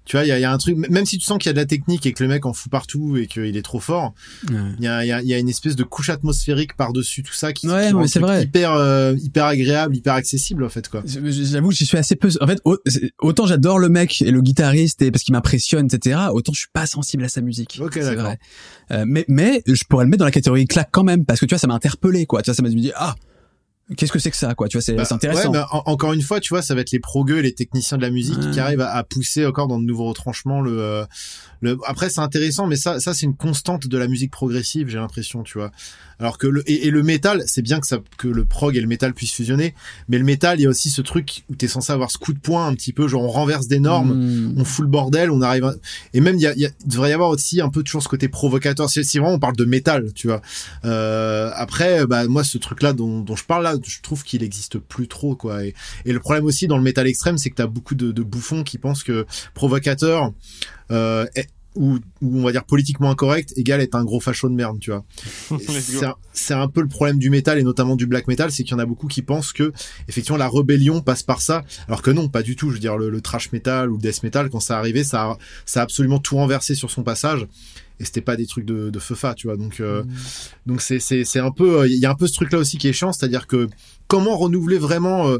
Tu 0.06 0.18
vois, 0.18 0.26
il 0.26 0.30
y 0.30 0.32
a, 0.34 0.40
y 0.40 0.44
a 0.44 0.52
un 0.52 0.58
truc, 0.58 0.76
même 0.90 1.06
si 1.06 1.18
tu 1.18 1.24
sens 1.24 1.38
qu'il 1.38 1.48
y 1.48 1.52
a 1.52 1.54
de 1.54 1.60
la 1.60 1.66
technique 1.66 2.06
et 2.06 2.12
que 2.14 2.22
le 2.24 2.28
mec 2.30 2.46
en 2.46 2.52
fout 2.54 2.70
partout 2.72 3.16
et 3.16 3.28
qu'il 3.28 3.56
est 3.56 3.62
trop 3.62 3.80
fort, 3.80 4.14
il 4.50 4.76
y 4.84 4.88
a, 4.88 5.06
y 5.06 5.12
a, 5.12 5.22
y 5.22 5.34
a 5.34 5.38
une 5.40 5.48
espèce 5.48 5.76
de 5.78 5.84
couche 5.84 6.10
atmosphérique 6.10 6.76
par 6.76 6.92
dessus 6.92 7.24
tout 7.24 7.32
ça 7.34 7.54
qui, 7.54 7.68
Ouais, 7.70 7.92
qui 7.92 8.08
c'est 8.10 8.20
vrai. 8.20 8.44
hyper 8.44 8.74
euh, 8.74 9.16
hyper 9.22 9.46
agréable, 9.46 9.96
hyper 9.96 10.14
accessible 10.14 10.64
en 10.66 10.70
fait 10.70 10.90
quoi. 10.90 11.04
J'avoue 11.06 11.70
que 11.70 11.76
j'y 11.76 11.86
suis 11.86 11.98
assez 11.98 12.16
peu. 12.16 12.30
En 12.42 12.48
fait, 12.48 12.60
autant 13.22 13.46
j'adore 13.48 13.80
le 13.80 13.90
mec 13.90 14.22
et 14.22 14.32
le 14.32 14.42
guitariste 14.42 15.02
et 15.02 15.12
parce 15.12 15.24
qu'il 15.24 15.34
m'impressionne, 15.34 15.88
etc. 15.92 16.20
Autant 16.34 16.52
je 16.54 16.60
suis 16.60 16.70
pas 16.74 16.86
sensible 16.86 17.24
à 17.24 17.30
sa 17.30 17.42
musique. 17.42 17.80
Ok, 17.82 17.92
c'est 17.96 18.02
d'accord. 18.02 18.26
vrai. 18.26 18.40
Euh, 18.92 19.06
mais 19.08 19.24
mais 19.30 19.64
je 19.68 19.84
pourrais 19.90 20.04
le 20.06 20.10
mettre 20.10 20.20
dans 20.20 20.26
la 20.26 20.32
catégorie 20.32 20.66
claque 20.66 20.90
quand 20.92 21.04
même 21.04 21.26
parce 21.26 21.40
que 21.40 21.46
tu 21.46 21.54
vois, 21.56 21.60
ça 21.60 21.68
m'a 21.68 21.76
interpellé 21.76 22.26
quoi. 22.26 22.42
Tu 22.42 22.50
vois, 22.52 22.56
ça 22.56 22.62
m'a 22.62 22.70
dit 22.70 22.92
ah 22.96 23.16
qu'est-ce 23.98 24.12
que 24.12 24.20
c'est 24.20 24.32
que 24.32 24.38
ça 24.38 24.54
quoi? 24.56 24.68
Tu 24.68 24.78
vois, 24.78 24.82
c'est 24.82 24.96
Bah, 24.96 25.04
intéressant. 25.12 25.52
ouais, 25.52 25.60
mais 25.60 25.66
en- 25.72 25.84
encore 25.92 26.14
une 26.14 26.22
fois, 26.22 26.40
tu 26.40 26.50
vois, 26.54 26.62
ça 26.62 26.74
va 26.76 26.82
être 26.82 26.92
les 26.92 27.00
progueux, 27.00 27.40
les 27.40 27.54
techniciens 27.54 27.98
de 27.98 28.02
la 28.04 28.10
musique 28.12 28.40
qui 28.52 28.60
arrivent 28.60 28.82
à, 28.82 28.92
à 28.92 29.04
pousser 29.04 29.46
encore 29.46 29.68
dans 29.68 29.80
de 29.80 29.86
nouveaux 29.86 30.06
retranchements 30.06 30.62
le. 30.62 30.80
euh, 30.80 31.06
le... 31.62 31.78
Après, 31.86 32.10
c'est 32.10 32.20
intéressant, 32.22 32.68
mais 32.68 32.76
ça, 32.76 33.00
ça 33.00 33.14
c'est 33.14 33.26
une 33.26 33.36
constante 33.36 33.88
de 33.88 33.98
la 33.98 34.08
musique 34.08 34.32
progressive, 34.32 34.90
j'ai 34.90 34.98
l'impression, 34.98 35.44
tu 35.44 35.58
vois. 35.58 35.72
Alors 36.20 36.38
que 36.38 36.48
le 36.48 36.64
et, 36.70 36.90
le 36.92 37.04
métal, 37.04 37.44
c'est 37.48 37.62
bien 37.62 37.80
que 37.80 37.88
ça 37.88 38.00
que 38.18 38.28
le 38.28 38.46
prog 38.46 38.76
et 38.78 38.82
le 38.82 38.88
métal 38.88 39.14
puissent 39.14 39.32
fusionner, 39.34 39.74
mais 40.08 40.18
le 40.18 40.24
métal, 40.24 40.60
il 40.60 40.64
y 40.64 40.66
a 40.66 40.70
aussi 40.70 40.90
ce 40.90 41.02
truc 41.02 41.44
où 41.50 41.56
t'es 41.56 41.68
censé 41.68 41.92
avoir 41.92 42.12
ce 42.12 42.18
coup 42.18 42.34
de 42.34 42.40
poing 42.40 42.68
un 42.68 42.74
petit 42.76 42.94
peu, 42.94 43.08
genre 43.08 43.24
on 43.24 43.30
renverse 43.30 43.68
des 43.68 43.80
normes, 43.80 44.14
Hmm. 44.14 44.56
on 44.58 44.64
fout 44.66 44.84
le 44.86 44.90
bordel, 44.92 45.32
on 45.32 45.42
arrive 45.42 45.66
à... 45.66 45.74
et 46.14 46.22
même 46.22 46.36
il 46.36 46.42
y 46.42 46.48
a, 46.48 46.54
y 46.56 46.66
a- 46.66 46.72
devrait 46.86 47.10
y 47.10 47.14
avoir 47.14 47.30
aussi 47.30 47.62
un 47.62 47.70
peu 47.70 47.84
toujours 47.84 48.04
ce 48.04 48.08
côté 48.08 48.28
provocateur. 48.30 48.90
Si, 48.90 49.04
si 49.04 49.18
vraiment 49.20 49.34
on 49.36 49.40
parle 49.40 49.56
de 49.56 49.66
métal, 49.66 50.14
tu 50.14 50.28
vois. 50.28 50.42
Euh, 50.86 51.50
après, 51.56 52.06
bah 52.06 52.28
moi 52.28 52.44
ce 52.44 52.58
truc-là 52.58 52.94
dont, 52.94 53.22
dont 53.22 53.36
je 53.36 53.44
parle 53.46 53.64
là, 53.64 53.76
je 53.86 54.02
trouve 54.02 54.24
qu'il 54.24 54.44
existe 54.44 54.78
plus 54.78 55.08
trop 55.08 55.36
quoi. 55.36 55.66
Et, 55.66 55.74
et 56.06 56.14
le 56.14 56.20
problème 56.20 56.46
aussi 56.46 56.68
dans 56.68 56.78
le 56.78 56.84
métal 56.84 57.08
extrême, 57.08 57.38
c'est 57.38 57.50
que 57.50 57.56
t'as 57.56 57.68
beaucoup 57.68 57.96
de, 57.96 58.12
de 58.12 58.22
bouffons 58.24 58.64
qui 58.64 58.78
pensent 58.78 59.04
que 59.04 59.26
provocateur 59.54 60.32
euh, 60.92 61.26
est- 61.36 61.50
ou, 61.76 61.98
ou 62.22 62.40
on 62.40 62.44
va 62.44 62.52
dire 62.52 62.64
politiquement 62.64 63.10
incorrect 63.10 63.54
égale 63.58 63.82
être 63.82 63.96
un 63.96 64.04
gros 64.04 64.20
facho 64.20 64.50
de 64.50 64.54
merde, 64.54 64.80
tu 64.80 64.92
vois. 64.92 65.04
C'est 66.34 66.54
un, 66.54 66.68
peu 66.68 66.82
le 66.82 66.88
problème 66.88 67.20
du 67.20 67.30
métal 67.30 67.60
et 67.60 67.64
notamment 67.64 67.96
du 67.96 68.08
black 68.08 68.28
metal, 68.28 68.52
c'est 68.52 68.64
qu'il 68.64 68.72
y 68.72 68.76
en 68.76 68.80
a 68.80 68.88
beaucoup 68.88 69.08
qui 69.08 69.22
pensent 69.22 69.54
que 69.54 69.72
effectivement 70.08 70.38
la 70.38 70.50
rébellion 70.50 71.02
passe 71.02 71.22
par 71.22 71.42
ça, 71.42 71.64
alors 71.88 72.02
que 72.02 72.10
non, 72.10 72.28
pas 72.28 72.42
du 72.42 72.56
tout. 72.56 72.70
Je 72.70 72.76
veux 72.76 72.80
dire 72.80 72.98
le, 72.98 73.12
le 73.12 73.22
trash 73.22 73.52
metal 73.52 73.92
ou 73.92 73.98
le 73.98 74.02
death 74.02 74.24
metal 74.24 74.50
quand 74.50 74.60
ça 74.60 74.80
arrivait, 74.80 75.04
ça 75.04 75.24
a, 75.24 75.38
ça 75.68 75.82
a 75.82 75.84
absolument 75.84 76.18
tout 76.18 76.36
renversé 76.36 76.74
sur 76.74 76.90
son 76.90 77.04
passage 77.04 77.48
et 78.00 78.06
c'était 78.06 78.22
pas 78.22 78.36
des 78.36 78.48
trucs 78.48 78.66
de, 78.66 78.90
de 78.90 79.00
feufa, 79.00 79.34
tu 79.34 79.48
vois. 79.48 79.58
Donc 79.58 79.80
euh, 79.80 80.04
donc 80.66 80.82
c'est 80.82 81.00
c'est 81.00 81.24
c'est 81.24 81.40
un 81.40 81.52
peu 81.52 81.88
il 81.88 81.98
y 81.98 82.06
a 82.06 82.12
un 82.12 82.16
peu 82.16 82.28
ce 82.28 82.34
truc 82.34 82.52
là 82.52 82.60
aussi 82.60 82.78
qui 82.78 82.88
est 82.88 82.94
chiant, 82.94 83.14
c'est-à-dire 83.14 83.48
que 83.48 83.70
comment 84.08 84.36
renouveler 84.36 84.78
vraiment 84.78 85.30
euh, 85.30 85.38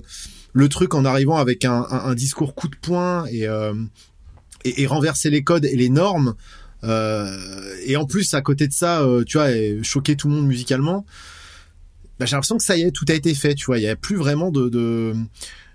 le 0.54 0.70
truc 0.70 0.94
en 0.94 1.06
arrivant 1.06 1.38
avec 1.38 1.66
un, 1.66 1.86
un, 1.90 2.06
un 2.06 2.16
discours 2.16 2.56
coup 2.56 2.68
de 2.68 2.76
poing 2.76 3.26
et, 3.26 3.48
euh, 3.48 3.74
et 4.64 4.82
et 4.82 4.88
renverser 4.88 5.30
les 5.30 5.44
codes 5.44 5.66
et 5.66 5.76
les 5.76 5.90
normes 5.90 6.36
euh, 6.84 7.76
et 7.86 7.96
en 7.96 8.06
plus 8.06 8.34
à 8.34 8.42
côté 8.42 8.68
de 8.68 8.74
ça 8.74 9.02
euh, 9.02 9.24
tu 9.24 9.38
vois 9.38 9.50
choquer 9.84 10.16
tout 10.16 10.28
le 10.28 10.36
monde 10.36 10.48
musicalement 10.48 11.06
bah, 12.20 12.26
j'ai 12.26 12.36
l'impression 12.36 12.58
que 12.58 12.64
ça 12.64 12.78
y 12.78 12.84
est 12.84 12.92
tout 12.92 13.06
a 13.10 13.14
été 13.14 13.34
fait 13.34 13.56
tu 13.56 13.66
vois. 13.66 13.80
Il 13.80 13.84
y 13.84 13.88
a 13.88 13.96
plus 13.96 14.16
vraiment 14.16 14.52
de, 14.52 14.70
de 14.70 15.14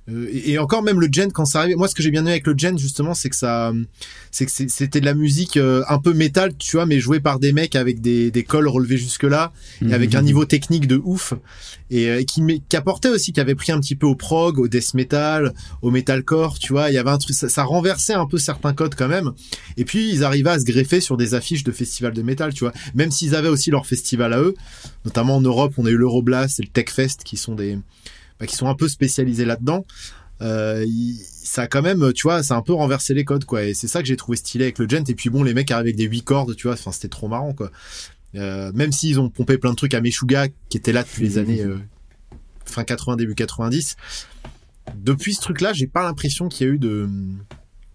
et 0.09 0.53
et 0.53 0.59
encore 0.59 0.83
même 0.83 1.01
le 1.01 1.09
gen 1.11 1.33
quand 1.33 1.45
ça 1.45 1.61
arrivait 1.61 1.77
moi 1.77 1.89
ce 1.89 1.95
que 1.95 2.03
j'ai 2.03 2.11
bien 2.11 2.23
aimé 2.23 2.31
avec 2.31 2.47
le 2.47 2.55
gen 2.57 2.79
justement 2.79 3.15
c'est 3.15 3.29
que 3.29 3.37
ça 3.37 3.73
c'est 4.31 4.47
que 4.47 4.53
c'était 4.53 5.01
de 5.01 5.05
la 5.05 5.15
musique 5.15 5.57
euh, 5.57 5.83
un 5.89 5.99
peu 5.99 6.15
métal 6.15 6.57
tu 6.57 6.77
vois 6.77 6.87
mais 6.87 7.01
jouée 7.01 7.21
par 7.21 7.39
des 7.39 7.53
mecs 7.53 7.77
avec 7.77 8.01
des, 8.01 8.31
des 8.31 8.45
cols 8.45 8.69
relevés 8.69 8.99
jusque 8.99 9.25
là 9.25 9.53
et 9.87 9.93
avec 9.93 10.15
un 10.15 10.23
niveau 10.23 10.45
technique 10.45 10.87
de 10.87 11.01
ouf 11.03 11.35
et 11.91 12.09
euh, 12.09 12.23
qui 12.23 12.43
qui 12.69 12.77
apportait 12.77 13.09
aussi 13.09 13.33
qui 13.33 13.41
avait 13.41 13.55
pris 13.55 13.73
un 13.73 13.81
petit 13.81 13.97
peu 13.97 14.07
au 14.07 14.15
prog 14.15 14.59
au 14.59 14.69
death 14.69 14.95
metal 14.95 15.53
au 15.83 15.91
metalcore 15.91 16.59
tu 16.59 16.73
vois 16.73 16.91
il 16.91 16.95
y 16.95 16.99
avait 16.99 17.11
un 17.11 17.19
truc 17.19 17.35
ça, 17.35 17.49
ça 17.49 17.65
renversait 17.65 18.15
un 18.15 18.27
peu 18.27 18.39
certains 18.39 18.73
codes 18.73 18.95
quand 18.95 19.09
même. 19.09 19.33
Et 19.77 19.85
puis 19.85 20.11
ils 20.11 20.25
arrivaient 20.25 20.51
à 20.51 20.59
se 20.59 20.65
greffer 20.65 21.01
sur 21.01 21.17
des 21.17 21.35
affiches 21.35 21.65
de 21.65 21.73
festivals 21.73 22.13
de 22.15 22.23
métal 22.23 22.53
tu 22.53 22.65
vois. 22.65 22.73
Même 22.95 23.11
s'ils 23.11 23.35
avaient 23.35 23.49
aussi 23.49 23.71
leur 23.71 23.87
festival 23.87 24.33
à 24.33 24.41
eux 24.41 24.55
notamment 25.05 25.37
en 25.37 25.41
Europe 25.41 25.75
on 25.77 25.87
a 25.87 25.91
eu 25.91 25.97
l'Euroblast 25.97 26.61
et 26.61 26.63
le 26.63 26.69
Techfest 26.69 27.19
qui 27.25 27.37
sont 27.37 27.55
des 27.55 27.79
bah, 28.39 28.47
qui 28.47 28.57
sont 28.57 28.69
un 28.69 28.75
peu 28.75 28.89
spécialisés 28.89 29.45
là-dedans 29.45 29.85
euh, 30.41 30.87
ça 31.49 31.63
a 31.63 31.67
quand 31.67 31.83
même, 31.83 32.13
tu 32.13 32.23
vois, 32.23 32.43
ça 32.43 32.55
a 32.55 32.59
un 32.59 32.63
peu 32.63 32.73
renversé 32.73 33.15
les 33.15 33.25
codes, 33.25 33.45
quoi. 33.45 33.65
Et 33.65 33.75
c'est 33.75 33.89
ça 33.89 34.01
que 34.03 34.09
j'ai 34.09 34.17
trouvé 34.17 34.37
stylé 34.37 34.65
avec 34.65 34.79
le 34.79 34.89
gent. 34.89 35.05
Et 35.09 35.15
puis 35.15 35.31
bon, 35.31 35.43
les 35.43 35.55
mecs 35.55 35.71
arrivent 35.71 35.87
avec 35.87 35.97
des 35.97 36.05
huit 36.05 36.23
cordes, 36.23 36.55
tu 36.55 36.67
vois. 36.67 36.75
Enfin, 36.75 36.93
c'était 36.93 37.09
trop 37.09 37.29
marrant, 37.29 37.55
quoi. 37.55 37.71
Euh, 38.35 38.71
même 38.75 38.93
s'ils 38.93 39.19
ont 39.19 39.31
pompé 39.31 39.57
plein 39.59 39.71
de 39.71 39.77
trucs 39.77 39.95
à 39.95 40.01
Meshuga, 40.01 40.49
qui 40.69 40.77
était 40.77 40.93
là 40.93 41.03
depuis 41.03 41.23
les 41.23 41.39
années 41.39 41.63
euh, 41.63 41.79
fin 42.65 42.85
80, 42.85 43.17
début 43.17 43.35
90. 43.35 43.97
Depuis 44.97 45.35
ce 45.35 45.41
truc-là, 45.41 45.73
j'ai 45.73 45.87
pas 45.87 46.03
l'impression 46.03 46.49
qu'il 46.49 46.67
y 46.67 46.71
a 46.71 46.73
eu 46.75 46.79
de, 46.79 47.09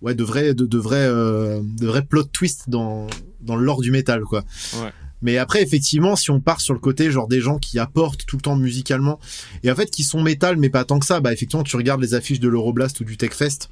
ouais, 0.01 0.15
de 0.15 0.23
vrais, 0.23 0.53
de, 0.53 0.65
de 0.65 0.77
vrais, 0.77 1.05
euh, 1.05 1.61
de 1.63 1.87
vrais 1.87 2.03
plot 2.03 2.23
twists 2.23 2.69
dans 2.69 3.07
dans 3.41 3.55
le 3.55 3.65
lore 3.65 3.81
du 3.81 3.91
métal, 3.91 4.21
quoi. 4.21 4.43
Ouais. 4.75 4.91
Mais 5.23 5.37
après, 5.37 5.63
effectivement, 5.63 6.15
si 6.15 6.29
on 6.29 6.39
part 6.41 6.61
sur 6.61 6.73
le 6.73 6.79
côté 6.79 7.09
genre 7.09 7.27
des 7.27 7.41
gens 7.41 7.57
qui 7.57 7.79
apportent 7.79 8.25
tout 8.25 8.35
le 8.35 8.41
temps 8.41 8.55
musicalement 8.57 9.19
et 9.63 9.71
en 9.71 9.75
fait 9.75 9.89
qui 9.89 10.03
sont 10.03 10.21
métal 10.21 10.57
mais 10.57 10.69
pas 10.69 10.83
tant 10.83 10.99
que 10.99 11.05
ça, 11.05 11.21
bah 11.21 11.33
effectivement, 11.33 11.63
tu 11.63 11.75
regardes 11.75 12.01
les 12.01 12.13
affiches 12.13 12.39
de 12.39 12.49
l'Euroblast 12.49 12.99
ou 12.99 13.05
du 13.05 13.17
Techfest. 13.17 13.69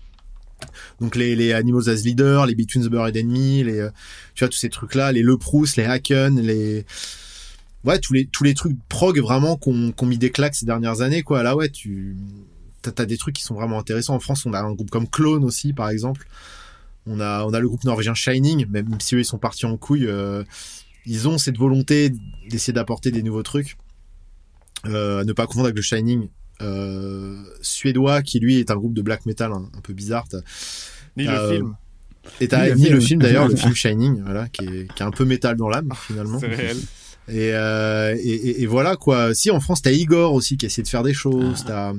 Donc 0.99 1.15
les, 1.15 1.35
les 1.35 1.53
Animals 1.53 1.89
as 1.89 2.03
Leader, 2.03 2.45
les 2.45 2.55
Between 2.55 2.85
the 2.85 2.89
Bird 2.89 3.17
and 3.17 3.29
les 3.33 3.79
euh, 3.79 3.89
tu 4.35 4.43
vois 4.43 4.49
tous 4.49 4.57
ces 4.57 4.69
trucs 4.69 4.95
là, 4.95 5.11
les 5.11 5.23
Le 5.23 5.37
Proust, 5.37 5.75
les 5.75 5.83
Haken, 5.85 6.39
les 6.39 6.85
ouais 7.83 7.99
tous 7.99 8.13
les 8.13 8.27
tous 8.27 8.43
les 8.43 8.53
trucs 8.53 8.77
prog 8.87 9.19
vraiment 9.19 9.57
qu'on 9.57 9.91
qu'on 9.91 10.05
mis 10.05 10.19
des 10.19 10.29
claques 10.29 10.55
ces 10.55 10.65
dernières 10.65 11.01
années 11.01 11.23
quoi. 11.23 11.43
Là 11.43 11.55
ouais 11.55 11.69
tu 11.69 12.15
t'as 12.81 12.91
as 13.01 13.05
des 13.05 13.17
trucs 13.17 13.35
qui 13.35 13.43
sont 13.43 13.55
vraiment 13.55 13.79
intéressants. 13.79 14.15
En 14.15 14.19
France, 14.19 14.45
on 14.45 14.53
a 14.53 14.59
un 14.61 14.73
groupe 14.73 14.91
comme 14.91 15.07
Clone 15.09 15.43
aussi 15.43 15.73
par 15.73 15.89
exemple. 15.89 16.27
On 17.07 17.19
a 17.19 17.43
on 17.45 17.53
a 17.53 17.59
le 17.59 17.67
groupe 17.67 17.83
norvégien 17.83 18.13
Shining, 18.13 18.67
même 18.69 18.99
si 18.99 19.15
eux 19.15 19.19
ils 19.19 19.25
sont 19.25 19.39
partis 19.39 19.65
en 19.65 19.77
couille. 19.77 20.05
euh, 20.07 20.43
ils 21.05 21.27
ont 21.27 21.37
cette 21.37 21.57
volonté 21.57 22.11
d'essayer 22.49 22.73
d'apporter 22.73 23.11
des 23.11 23.23
nouveaux 23.23 23.43
trucs. 23.43 23.77
Euh, 24.85 25.21
à 25.21 25.23
ne 25.23 25.33
pas 25.33 25.45
confondre 25.45 25.65
avec 25.65 25.75
le 25.75 25.81
Shining 25.83 26.27
euh, 26.61 27.37
suédois, 27.61 28.21
qui 28.23 28.39
lui 28.39 28.57
est 28.59 28.71
un 28.71 28.75
groupe 28.75 28.93
de 28.93 29.01
black 29.01 29.25
metal 29.25 29.51
un, 29.51 29.69
un 29.77 29.81
peu 29.81 29.93
bizarre. 29.93 30.27
T'as- 30.27 30.41
Ni 31.17 31.27
Euh, 31.27 31.49
le 31.49 31.55
film, 31.55 31.75
Et 32.39 32.47
t'as 32.47 32.67
le 32.69 32.75
ni 32.75 32.89
le 32.89 32.99
film. 32.99 33.21
d'ailleurs, 33.21 33.47
le 33.47 33.55
film 33.55 33.73
Shining, 33.75 34.21
voilà, 34.23 34.47
qui 34.49 34.63
est, 34.65 34.93
qui 34.93 35.03
est 35.03 35.05
un 35.05 35.11
peu 35.11 35.25
métal 35.25 35.55
dans 35.57 35.69
l'âme 35.69 35.89
finalement. 36.07 36.39
c'est 36.39 36.47
réel. 36.47 36.77
Et, 37.27 37.51
euh, 37.53 38.15
et, 38.19 38.27
et- 38.29 38.61
et 38.63 38.65
voilà 38.65 38.95
quoi. 38.95 39.33
Si 39.35 39.51
en 39.51 39.59
France 39.59 39.81
t'as 39.83 39.91
Igor 39.91 40.33
aussi 40.33 40.57
qui 40.57 40.65
essaie 40.65 40.81
de 40.81 40.87
faire 40.87 41.03
des 41.03 41.13
choses, 41.13 41.63
t'as, 41.65 41.93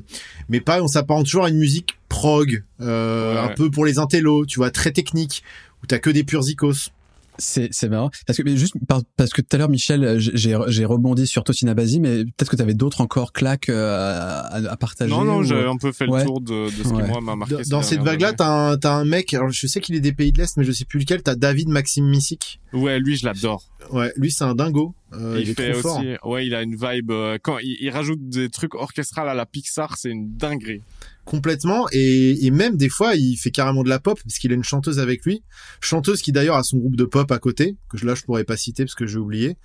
mais 0.49 0.61
pas 0.61 0.83
on 0.83 0.89
s'apparente 0.89 1.25
toujours 1.27 1.45
à 1.45 1.49
une 1.49 1.59
musique 1.59 1.97
prog, 2.09 2.63
euh, 2.81 3.35
Ouais. 3.35 3.39
un 3.51 3.55
peu 3.55 3.71
pour 3.71 3.85
les 3.85 3.99
intellos, 4.01 4.45
tu 4.47 4.59
vois, 4.59 4.71
très 4.73 4.91
technique, 4.91 5.43
où 5.83 5.87
t'as 5.87 5.99
que 6.01 6.11
des 6.11 6.25
purs 6.25 6.49
icos. 6.49 6.91
C'est 7.39 7.69
c'est 7.73 7.89
marrant 7.89 8.11
parce 8.27 8.37
que 8.37 8.43
mais 8.43 8.57
juste 8.57 8.75
par- 8.87 9.03
parce 9.17 9.31
que 9.33 9.41
tout 9.41 9.49
à 9.55 9.59
l'heure 9.59 9.69
Michel 9.71 10.05
euh, 10.05 10.17
j'ai 10.19 10.57
j'ai 10.69 10.85
rebondi 10.85 11.27
sur 11.27 11.45
Tosin 11.45 11.73
mais 11.75 12.25
peut-être 12.25 12.51
que 12.51 12.57
tu 12.57 12.63
avais 12.63 12.75
d'autres 12.75 13.01
encore 13.01 13.33
claques 13.33 13.69
euh, 13.71 13.97
à, 13.97 14.57
à 14.71 14.77
partager. 14.77 15.11
Non, 15.11 15.25
non, 15.25 15.39
ou- 15.39 15.43
j'ai 15.43 15.65
un 15.65 15.77
peu 15.77 15.93
fait 15.93 16.07
Ouais. 16.07 16.21
le 16.21 16.27
tour 16.27 16.41
de, 16.41 16.67
de 16.67 16.71
ce 16.85 16.89
Ouais. 16.93 17.03
qui 17.05 17.09
moi 17.09 17.21
m'a 17.23 17.35
marqué. 17.37 17.57
Dans, 17.71 17.83
cette 17.83 18.01
vague-là, 18.01 18.29
années. 18.29 18.37
t'as 18.37 18.73
un, 18.73 18.77
t'as 18.77 18.93
un 18.95 19.05
mec, 19.05 19.33
alors 19.35 19.51
je 19.51 19.67
sais 19.67 19.81
qu'il 19.81 19.95
est 19.95 20.01
des 20.01 20.13
pays 20.13 20.31
de 20.33 20.39
l'Est, 20.39 20.57
mais 20.59 20.65
je 20.65 20.73
sais 20.73 20.85
plus 20.85 20.99
lequel, 21.01 21.23
t'as 21.23 21.35
David 21.35 21.69
Maxime 21.69 22.07
Missic. 22.07 22.61
Ouais, 22.73 22.99
lui, 22.99 23.17
je 23.17 23.25
l'adore. 23.27 23.65
Ouais, 23.91 24.13
lui 24.17 24.31
c'est 24.31 24.45
un 24.45 24.55
dingo. 24.55 24.95
Euh, 25.15 25.37
il, 25.39 25.43
il, 25.43 25.51
est 25.51 25.55
fait 25.55 25.73
trop 25.73 25.97
aussi, 25.99 26.15
fort. 26.17 26.31
ouais, 26.31 26.47
il 26.47 26.55
a 26.55 26.63
une 26.63 26.77
vibe. 26.77 27.11
euh, 27.11 27.39
quand 27.43 27.59
il, 27.59 27.77
il 27.81 27.91
rajoute 27.91 28.29
des 28.29 28.49
trucs 28.51 28.75
orchestrales 28.75 29.29
à 29.29 29.35
la 29.35 29.47
Pixar, 29.47 29.97
c'est 29.97 30.11
une 30.11 30.37
dinguerie. 30.37 30.83
Complètement. 31.25 31.87
Et, 31.93 32.45
et 32.47 32.51
même 32.51 32.77
des 32.77 32.89
fois 32.89 33.15
il 33.15 33.37
fait 33.37 33.51
carrément 33.51 33.83
de 33.83 33.89
la 33.89 33.99
pop 34.01 34.19
parce 34.23 34.39
qu'il 34.39 34.51
a 34.53 34.55
une 34.55 34.65
chanteuse 34.65 34.99
avec 34.99 35.25
lui. 35.25 35.43
Chanteuse 35.81 36.23
qui 36.23 36.33
d'ailleurs 36.33 36.57
a 36.57 36.63
son 36.63 36.79
groupe 36.79 36.97
de 36.97 37.05
pop 37.05 37.31
à 37.31 37.39
côté 37.39 37.77
que 37.89 37.99
je- 37.99 38.07
là 38.07 38.15
je 38.15 38.23
pourrais 38.23 38.45
pas 38.45 38.57
citer 38.57 38.85
parce 38.85 38.95
que 38.95 39.07
j'ai 39.07 39.19
oublié. 39.19 39.57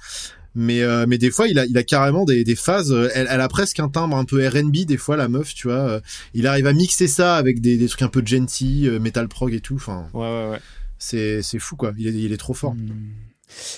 Mais 0.55 0.81
euh, 0.81 1.05
mais 1.07 1.17
des 1.19 1.29
fois 1.29 1.47
il 1.47 1.59
a 1.59 1.65
il 1.65 1.77
a 1.77 1.83
carrément 1.83 2.25
des, 2.25 2.43
des 2.43 2.55
phases 2.55 2.91
euh, 2.91 3.09
elle, 3.13 3.27
elle 3.29 3.41
a 3.41 3.47
presque 3.47 3.79
un 3.79 3.89
timbre 3.89 4.15
un 4.17 4.25
peu 4.25 4.47
R&B 4.47 4.85
des 4.87 4.97
fois 4.97 5.15
la 5.15 5.27
meuf 5.27 5.53
tu 5.53 5.67
vois 5.67 5.87
euh, 5.89 5.99
il 6.33 6.47
arrive 6.47 6.65
à 6.65 6.73
mixer 6.73 7.07
ça 7.07 7.35
avec 7.35 7.61
des, 7.61 7.77
des 7.77 7.87
trucs 7.87 8.01
un 8.01 8.07
peu 8.07 8.23
gentil 8.25 8.87
euh, 8.87 8.99
metal 8.99 9.27
prog 9.27 9.53
et 9.53 9.59
tout 9.61 9.75
enfin. 9.75 10.07
Ouais, 10.15 10.21
ouais, 10.21 10.49
ouais. 10.51 10.59
c'est 10.97 11.41
c'est 11.43 11.59
fou 11.59 11.75
quoi. 11.75 11.93
Il 11.97 12.07
est 12.07 12.13
il 12.13 12.33
est 12.33 12.37
trop 12.37 12.53
fort. 12.55 12.75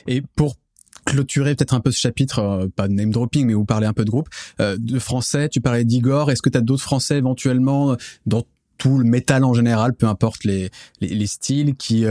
Et 0.07 0.21
pour 0.35 0.55
clôturer 1.09 1.55
peut-être 1.55 1.73
un 1.73 1.79
peu 1.79 1.91
ce 1.91 1.99
chapitre, 1.99 2.39
euh, 2.39 2.67
pas 2.75 2.87
de 2.87 2.93
name 2.93 3.11
dropping, 3.11 3.45
mais 3.47 3.53
vous 3.53 3.65
parlez 3.65 3.87
un 3.87 3.93
peu 3.93 4.05
de 4.05 4.09
groupe, 4.09 4.29
euh, 4.59 4.77
de 4.79 4.99
français, 4.99 5.49
tu 5.49 5.61
parlais 5.61 5.83
d'Igor, 5.85 6.31
est-ce 6.31 6.41
que 6.41 6.49
tu 6.49 6.57
as 6.57 6.61
d'autres 6.61 6.83
français 6.83 7.17
éventuellement 7.17 7.91
euh, 7.91 7.95
dans 8.25 8.43
tout 8.77 8.97
le 8.97 9.03
métal 9.03 9.43
en 9.43 9.53
général, 9.53 9.93
peu 9.93 10.07
importe 10.07 10.45
les, 10.45 10.69
les, 11.01 11.09
les 11.09 11.27
styles, 11.27 11.75
qui, 11.75 12.05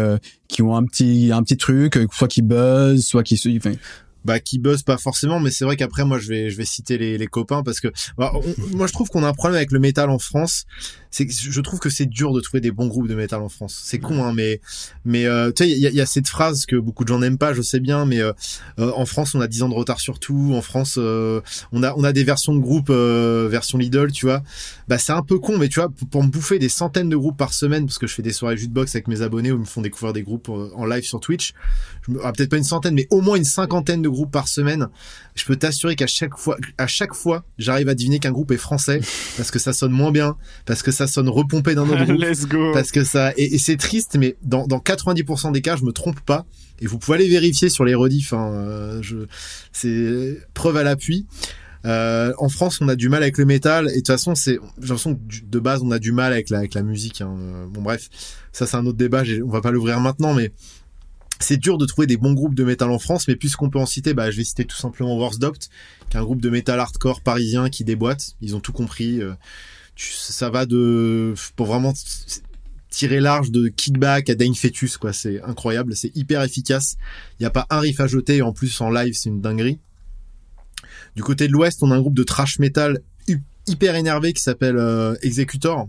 qui 0.48 0.60
ont 0.62 0.76
un 0.76 0.84
petit, 0.84 1.30
un 1.32 1.42
petit 1.42 1.56
truc, 1.56 1.98
soit 2.12 2.28
qui 2.28 2.42
buzz, 2.42 3.02
soit 3.04 3.22
qui... 3.22 3.36
se- 3.38 3.48
Enfin, 3.56 3.72
bah 4.24 4.40
qui 4.40 4.58
buzz 4.58 4.82
pas 4.82 4.98
forcément 4.98 5.38
mais 5.40 5.50
c'est 5.50 5.64
vrai 5.64 5.76
qu'après 5.76 6.04
moi 6.04 6.18
je 6.18 6.28
vais 6.28 6.50
je 6.50 6.56
vais 6.56 6.64
citer 6.66 6.98
les, 6.98 7.26
copains 7.28 7.62
parce 7.62 7.78
que 7.80 7.88
bah, 8.18 8.32
moi 8.72 8.86
je 8.88 8.92
trouve 8.92 9.08
qu'on 9.08 9.22
a 9.22 9.28
un 9.28 9.32
problème 9.32 9.56
avec 9.56 9.70
le 9.70 9.78
métal 9.78 10.10
en 10.10 10.18
France 10.18 10.64
c'est 11.10 11.28
je 11.30 11.60
trouve 11.60 11.80
que 11.80 11.90
c'est 11.90 12.06
dur 12.06 12.32
de 12.32 12.40
trouver 12.40 12.60
des 12.60 12.70
bons 12.70 12.86
groupes 12.86 13.08
de 13.08 13.14
métal 13.14 13.40
en 13.40 13.48
France. 13.48 13.80
C'est 13.84 13.98
con 13.98 14.24
hein 14.24 14.32
mais 14.34 14.60
mais 15.04 15.26
euh, 15.26 15.50
tu 15.52 15.64
sais 15.64 15.70
il 15.70 15.78
y 15.78 15.86
a, 15.86 15.90
y 15.90 16.00
a 16.00 16.06
cette 16.06 16.28
phrase 16.28 16.66
que 16.66 16.76
beaucoup 16.76 17.04
de 17.04 17.08
gens 17.08 17.18
n'aiment 17.18 17.38
pas 17.38 17.54
je 17.54 17.62
sais 17.62 17.80
bien 17.80 18.04
mais 18.04 18.20
euh, 18.20 18.32
euh, 18.78 18.92
en 18.94 19.06
France 19.06 19.34
on 19.34 19.40
a 19.40 19.48
10 19.48 19.62
ans 19.62 19.68
de 19.68 19.74
retard 19.74 20.00
sur 20.00 20.18
tout. 20.18 20.52
En 20.54 20.62
France 20.62 20.96
euh, 20.98 21.40
on 21.72 21.82
a 21.82 21.94
on 21.96 22.04
a 22.04 22.12
des 22.12 22.24
versions 22.24 22.54
de 22.54 22.60
groupes 22.60 22.90
euh, 22.90 23.48
version 23.50 23.78
Lidl 23.78 24.12
tu 24.12 24.26
vois. 24.26 24.42
Bah 24.88 24.98
c'est 24.98 25.12
un 25.12 25.22
peu 25.22 25.38
con 25.38 25.58
mais 25.58 25.68
tu 25.68 25.80
vois 25.80 25.88
pour, 25.88 26.08
pour 26.08 26.22
me 26.22 26.28
bouffer 26.28 26.58
des 26.58 26.68
centaines 26.68 27.08
de 27.08 27.16
groupes 27.16 27.36
par 27.36 27.52
semaine 27.52 27.86
parce 27.86 27.98
que 27.98 28.06
je 28.06 28.14
fais 28.14 28.22
des 28.22 28.32
soirées 28.32 28.56
jukebox 28.56 28.94
avec 28.94 29.08
mes 29.08 29.22
abonnés 29.22 29.52
où 29.52 29.56
ils 29.56 29.60
me 29.60 29.64
font 29.64 29.82
découvrir 29.82 30.12
des 30.12 30.22
groupes 30.22 30.48
euh, 30.48 30.70
en 30.74 30.84
live 30.84 31.04
sur 31.04 31.20
Twitch 31.20 31.54
je 32.02 32.12
me, 32.12 32.20
ah, 32.24 32.32
peut-être 32.32 32.50
pas 32.50 32.56
une 32.56 32.64
centaine, 32.64 32.94
mais 32.94 33.06
au 33.10 33.20
moins 33.20 33.36
une 33.36 33.44
cinquantaine 33.44 34.02
de 34.02 34.08
groupes 34.08 34.30
par 34.30 34.48
semaine. 34.48 34.88
Je 35.38 35.44
peux 35.44 35.56
t'assurer 35.56 35.96
qu'à 35.96 36.06
chaque 36.06 36.36
fois, 36.36 36.56
à 36.76 36.86
chaque 36.86 37.14
fois, 37.14 37.44
j'arrive 37.58 37.88
à 37.88 37.94
deviner 37.94 38.18
qu'un 38.18 38.32
groupe 38.32 38.50
est 38.50 38.56
français 38.58 39.00
parce 39.36 39.50
que 39.50 39.58
ça 39.58 39.72
sonne 39.72 39.92
moins 39.92 40.10
bien, 40.12 40.36
parce 40.66 40.82
que 40.82 40.90
ça 40.90 41.06
sonne 41.06 41.28
repompé 41.28 41.74
d'un 41.74 41.88
autre 41.88 42.04
groupe, 42.04 42.20
Let's 42.20 42.46
go. 42.46 42.72
parce 42.72 42.90
que 42.90 43.04
ça, 43.04 43.32
et, 43.36 43.54
et 43.54 43.58
c'est 43.58 43.76
triste, 43.76 44.16
mais 44.18 44.36
dans, 44.42 44.66
dans 44.66 44.78
90% 44.78 45.52
des 45.52 45.62
cas, 45.62 45.76
je 45.76 45.84
me 45.84 45.92
trompe 45.92 46.20
pas. 46.20 46.44
Et 46.80 46.86
vous 46.86 46.98
pouvez 46.98 47.16
aller 47.18 47.28
vérifier 47.28 47.68
sur 47.68 47.84
les 47.84 47.94
rediffs. 47.94 48.32
Hein, 48.32 48.52
euh, 48.52 49.02
je, 49.02 49.16
c'est 49.72 50.38
preuve 50.54 50.76
à 50.76 50.82
l'appui. 50.82 51.26
Euh, 51.86 52.32
en 52.38 52.48
France, 52.48 52.80
on 52.80 52.88
a 52.88 52.96
du 52.96 53.08
mal 53.08 53.22
avec 53.22 53.38
le 53.38 53.44
métal 53.44 53.86
et 53.88 53.90
de 53.90 53.96
toute 53.98 54.08
façon, 54.08 54.34
c'est 54.34 54.58
j'ai 54.80 54.88
l'impression 54.88 55.14
que 55.14 55.20
de 55.44 55.58
base, 55.60 55.80
on 55.82 55.90
a 55.92 55.98
du 56.00 56.10
mal 56.12 56.32
avec 56.32 56.50
la 56.50 56.58
avec 56.58 56.74
la 56.74 56.82
musique. 56.82 57.20
Hein. 57.20 57.36
Euh, 57.38 57.66
Bon 57.68 57.82
bref, 57.82 58.08
ça 58.52 58.66
c'est 58.66 58.76
un 58.76 58.84
autre 58.86 58.98
débat. 58.98 59.22
On 59.44 59.48
va 59.50 59.60
pas 59.60 59.70
l'ouvrir 59.70 60.00
maintenant, 60.00 60.34
mais 60.34 60.52
c'est 61.40 61.56
dur 61.56 61.78
de 61.78 61.86
trouver 61.86 62.06
des 62.06 62.16
bons 62.16 62.32
groupes 62.32 62.54
de 62.54 62.64
métal 62.64 62.90
en 62.90 62.98
France, 62.98 63.28
mais 63.28 63.36
puisqu'on 63.36 63.70
peut 63.70 63.78
en 63.78 63.86
citer, 63.86 64.14
bah, 64.14 64.30
je 64.30 64.36
vais 64.36 64.44
citer 64.44 64.64
tout 64.64 64.76
simplement 64.76 65.16
Worsdopt, 65.16 65.68
qui 66.08 66.16
est 66.16 66.20
un 66.20 66.24
groupe 66.24 66.40
de 66.40 66.50
métal 66.50 66.80
hardcore 66.80 67.20
parisien 67.20 67.68
qui 67.68 67.84
déboîte. 67.84 68.36
Ils 68.40 68.56
ont 68.56 68.60
tout 68.60 68.72
compris. 68.72 69.20
Euh, 69.20 69.34
ça 69.96 70.50
va 70.50 70.66
de, 70.66 71.34
pour 71.56 71.66
vraiment 71.66 71.92
tirer 72.90 73.20
large 73.20 73.50
de 73.50 73.68
kickback 73.68 74.30
à 74.30 74.34
Dane 74.34 74.54
Fetus, 74.54 74.96
quoi. 74.96 75.12
C'est 75.12 75.42
incroyable, 75.42 75.94
c'est 75.96 76.14
hyper 76.16 76.42
efficace. 76.42 76.96
Il 77.38 77.42
n'y 77.42 77.46
a 77.46 77.50
pas 77.50 77.66
un 77.70 77.80
riff 77.80 78.00
à 78.00 78.06
jeter, 78.06 78.42
en 78.42 78.52
plus 78.52 78.80
en 78.80 78.90
live, 78.90 79.14
c'est 79.14 79.28
une 79.28 79.40
dinguerie. 79.40 79.78
Du 81.16 81.22
côté 81.22 81.48
de 81.48 81.52
l'Ouest, 81.52 81.82
on 81.82 81.90
a 81.90 81.96
un 81.96 82.00
groupe 82.00 82.14
de 82.14 82.22
trash 82.22 82.58
metal 82.58 83.00
hyper 83.66 83.94
énervé 83.94 84.32
qui 84.32 84.42
s'appelle 84.42 84.76
euh, 84.76 85.14
Executor. 85.22 85.88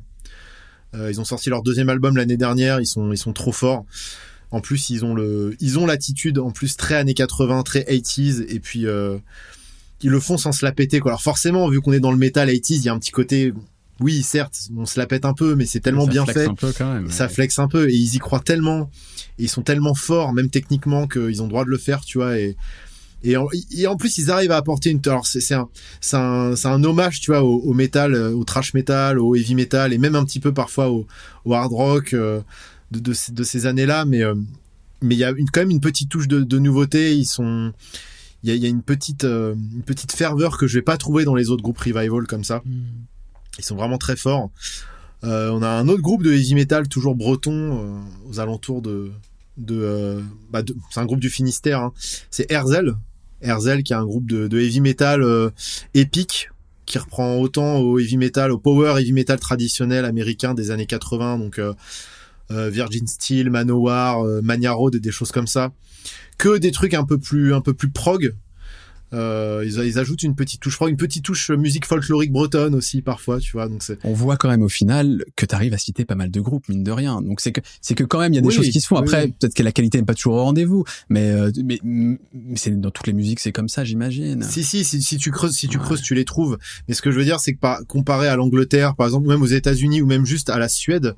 Euh, 0.96 1.10
ils 1.12 1.22
ont 1.22 1.26
sorti 1.26 1.50
leur 1.50 1.62
deuxième 1.62 1.90
album 1.90 2.18
l'année 2.18 2.38
dernière, 2.38 2.80
ils 2.82 2.88
sont, 2.88 3.12
ils 3.12 3.18
sont 3.18 3.34
trop 3.34 3.52
forts. 3.52 3.86
En 4.52 4.62
plus, 4.62 4.90
ils 4.90 5.06
ont 5.06 5.14
le, 5.14 5.56
ils 5.60 5.78
ont 5.78 5.86
l'attitude 5.86 6.40
en 6.40 6.52
plus 6.52 6.76
très 6.76 6.96
années 6.96 7.14
80, 7.14 7.64
très 7.64 7.82
80s, 7.82 8.46
et 8.48 8.60
puis 8.60 8.88
euh, 8.88 9.18
ils 10.02 10.10
le 10.10 10.20
font 10.20 10.38
sans 10.38 10.52
se 10.52 10.66
la 10.66 10.72
péter. 10.72 11.00
Quoi. 11.00 11.12
Alors 11.12 11.22
forcément, 11.22 11.70
vu 11.70 11.82
qu'on 11.82 11.94
est 11.94 12.00
dans 12.00 12.12
le 12.12 12.18
métal 12.18 12.50
80s, 12.50 12.76
il 12.76 12.84
y 12.84 12.90
a 12.90 12.94
un 12.94 13.00
petit 13.00 13.12
côté, 13.12 13.54
oui, 14.00 14.24
certes, 14.24 14.70
on 14.76 14.86
se 14.86 15.00
la 15.00 15.06
pète 15.06 15.26
un 15.26 15.34
peu, 15.34 15.56
mais 15.56 15.66
c'est 15.66 15.82
tellement 15.82 16.08
bien 16.08 16.26
fait. 16.26 16.48
Un 16.48 16.56
peu 16.56 16.74
quand 16.76 16.92
même, 16.92 17.12
ça 17.12 17.30
flex 17.30 17.60
un 17.60 17.68
peu, 17.68 17.90
et 17.90 17.94
ils 17.94 18.16
y 18.16 18.20
croient 18.20 18.40
tellement, 18.40 18.90
et 19.38 19.44
ils 19.44 19.50
sont 19.50 19.62
tellement 19.62 19.94
forts, 19.94 20.34
même 20.34 20.50
techniquement, 20.50 21.08
qu'ils 21.08 21.42
ont 21.42 21.46
le 21.46 21.52
droit 21.52 21.66
de 21.66 21.70
le 21.70 21.78
faire, 21.78 22.02
tu 22.02 22.18
vois. 22.18 22.40
Et 22.40 22.58
et 23.22 23.36
en, 23.36 23.48
et 23.76 23.88
en, 23.88 23.98
plus, 23.98 24.18
ils 24.18 24.32
arrivent 24.32 24.52
à 24.52 24.58
apporter 24.58 24.92
une. 24.92 25.02
Alors, 25.06 25.28
c'est 25.28 25.54
un, 25.54 25.68
c'est 26.00 26.16
un, 26.16 26.54
un, 26.64 26.84
hommage, 26.84 27.20
tu 27.20 27.32
vois, 27.32 27.44
au, 27.44 27.60
au, 27.60 27.74
metal, 27.74 28.16
au 28.16 28.44
trash 28.46 28.74
metal, 28.74 29.20
au 29.20 29.36
heavy 29.36 29.56
metal, 29.56 29.92
et 29.92 29.98
même 29.98 30.16
un 30.16 30.24
petit 30.24 30.40
peu 30.40 30.54
parfois 30.54 30.90
au, 30.90 31.06
au 31.44 31.54
hard 31.54 31.74
rock. 31.74 32.14
Euh, 32.14 32.40
de, 32.92 33.00
de, 33.00 33.44
ces 33.44 33.66
années-là, 33.66 34.06
mais 34.06 34.24
euh, 34.24 34.36
mais 35.02 35.16
il 35.16 35.18
y 35.20 35.24
a 35.24 35.32
une, 35.32 35.50
quand 35.50 35.62
même 35.62 35.72
une 35.72 35.80
petite 35.80 36.10
touche 36.10 36.28
de, 36.28 36.42
de 36.42 36.60
nouveauté. 36.60 37.16
Ils 37.16 37.26
sont 37.26 37.74
il 38.44 38.50
y 38.50 38.54
a, 38.54 38.56
y 38.56 38.66
a, 38.66 38.70
une 38.70 38.84
petite 38.84 39.24
euh, 39.24 39.54
une 39.54 39.84
petite 39.84 40.12
ferveur 40.12 40.58
que 40.58 40.68
je 40.68 40.78
vais 40.78 40.84
pas 40.84 40.98
trouver 40.98 41.26
dans 41.26 41.36
les 41.36 41.50
autres 41.50 41.64
groupes 41.64 41.80
revival 41.80 42.28
comme 42.28 42.44
ça. 42.44 42.62
Hmm. 42.66 42.84
Ils 43.58 43.64
sont 43.64 43.76
vraiment 43.76 43.98
très 43.98 44.16
forts. 44.16 44.52
Euh, 45.24 45.50
on 45.52 45.62
a 45.62 45.68
un 45.68 45.88
autre 45.90 46.02
groupe 46.02 46.24
de 46.24 46.32
heavy 46.32 46.56
metal 46.56 46.88
toujours 46.88 47.16
breton 47.16 48.02
aux 48.30 48.40
alentours 48.40 48.82
de 48.82 49.12
de, 49.58 50.24
bah 50.50 50.62
de 50.64 50.74
c'est 50.90 51.02
un 51.02 51.06
groupe 51.06 51.20
du 51.20 51.30
Finistère. 51.30 51.82
Hein. 51.82 51.94
C'est 52.32 52.50
Herzel. 52.50 52.96
Herzel 53.42 53.84
qui 53.84 53.94
est 53.94 53.98
un 53.98 54.06
groupe 54.06 54.26
de, 54.26 54.48
de 54.48 54.60
heavy 54.60 54.80
metal 54.80 55.22
épique 55.94 56.50
qui 56.90 56.98
reprend 56.98 57.38
autant 57.38 57.78
au 57.78 58.00
heavy 58.00 58.18
metal, 58.18 58.52
au 58.52 58.58
power 58.58 59.00
heavy 59.00 59.14
metal 59.14 59.40
traditionnel 59.40 60.06
américain 60.06 60.56
des 60.56 60.72
années 60.72 60.88
80. 60.88 61.38
Donc 61.38 61.60
euh, 61.60 61.74
Virgin 62.50 63.08
Steel, 63.08 63.50
Manowar, 63.50 64.26
euh, 64.26 64.42
Mania 64.42 64.72
Road 64.72 64.96
et 64.96 65.00
des 65.00 65.12
choses 65.12 65.32
comme 65.32 65.48
ça, 65.48 65.72
que 66.38 66.58
des 66.58 66.72
trucs 66.72 66.94
un 66.94 67.06
peu 67.06 67.18
plus 67.18 67.54
un 67.54 67.62
peu 67.62 67.74
plus 67.74 67.90
prog. 67.90 68.34
Euh, 69.12 69.64
ils, 69.66 69.80
ils, 69.86 69.98
ajoutent 69.98 70.22
une 70.22 70.36
petite 70.36 70.62
touche, 70.62 70.78
une 70.88 70.98
petite 70.98 71.24
touche 71.24 71.50
musique 71.50 71.86
folklorique 71.86 72.32
bretonne 72.32 72.76
aussi 72.76 73.02
parfois, 73.02 73.40
tu 73.40 73.54
vois. 73.54 73.68
Donc 73.68 73.82
c'est. 73.82 73.98
On 74.04 74.14
voit 74.14 74.38
quand 74.38 74.50
même 74.50 74.62
au 74.62 74.70
final 74.70 75.26
que 75.36 75.48
tu 75.48 75.56
arrives 75.56 75.74
à 75.74 75.80
citer 75.80 76.06
pas 76.06 76.14
mal 76.14 76.30
de 76.30 76.42
groupes 76.42 76.70
mine 76.70 76.84
de 76.84 76.92
rien. 76.92 77.22
Donc 77.22 77.42
c'est 77.42 77.52
que 77.52 77.62
c'est 77.82 77.96
que 77.96 78.04
quand 78.04 78.20
même 78.20 78.34
il 78.34 78.36
y 78.36 78.40
a 78.40 78.42
des 78.42 78.52
choses 78.52 78.70
qui 78.70 78.82
se 78.82 78.88
font. 78.88 78.98
Après 78.98 79.28
peut-être 79.28 79.56
que 79.56 79.64
la 79.64 79.72
qualité 79.72 79.98
n'est 79.98 80.06
pas 80.06 80.14
toujours 80.14 80.36
au 80.36 80.44
rendez-vous, 80.44 80.84
mais 81.10 81.32
euh, 81.32 81.52
mais, 81.64 81.80
mais 81.84 82.18
c'est 82.56 82.80
dans 82.80 82.92
toutes 82.92 83.08
les 83.08 83.14
musiques 83.14 83.40
c'est 83.40 83.52
comme 83.52 83.70
ça 83.70 83.84
j'imagine. 83.84 84.44
Si, 84.44 84.64
si 84.64 84.84
si 84.84 85.02
si 85.02 85.18
tu 85.18 85.32
creuses 85.32 85.54
si 85.54 85.68
tu 85.68 85.80
creuses 85.80 86.02
tu 86.02 86.14
les 86.14 86.26
trouves. 86.26 86.60
Mais 86.88 86.94
ce 86.94 87.02
que 87.02 87.10
je 87.10 87.18
veux 87.18 87.26
dire 87.26 87.40
c'est 87.40 87.54
que 87.54 87.60
par, 87.60 87.86
comparé 87.88 88.28
à 88.28 88.36
l'Angleterre 88.36 88.96
par 88.96 89.08
exemple 89.08 89.26
ou 89.26 89.30
même 89.32 89.42
aux 89.42 89.48
États-Unis 89.48 90.04
ou 90.04 90.06
même 90.06 90.26
juste 90.26 90.50
à 90.50 90.60
la 90.60 90.70
Suède. 90.70 91.16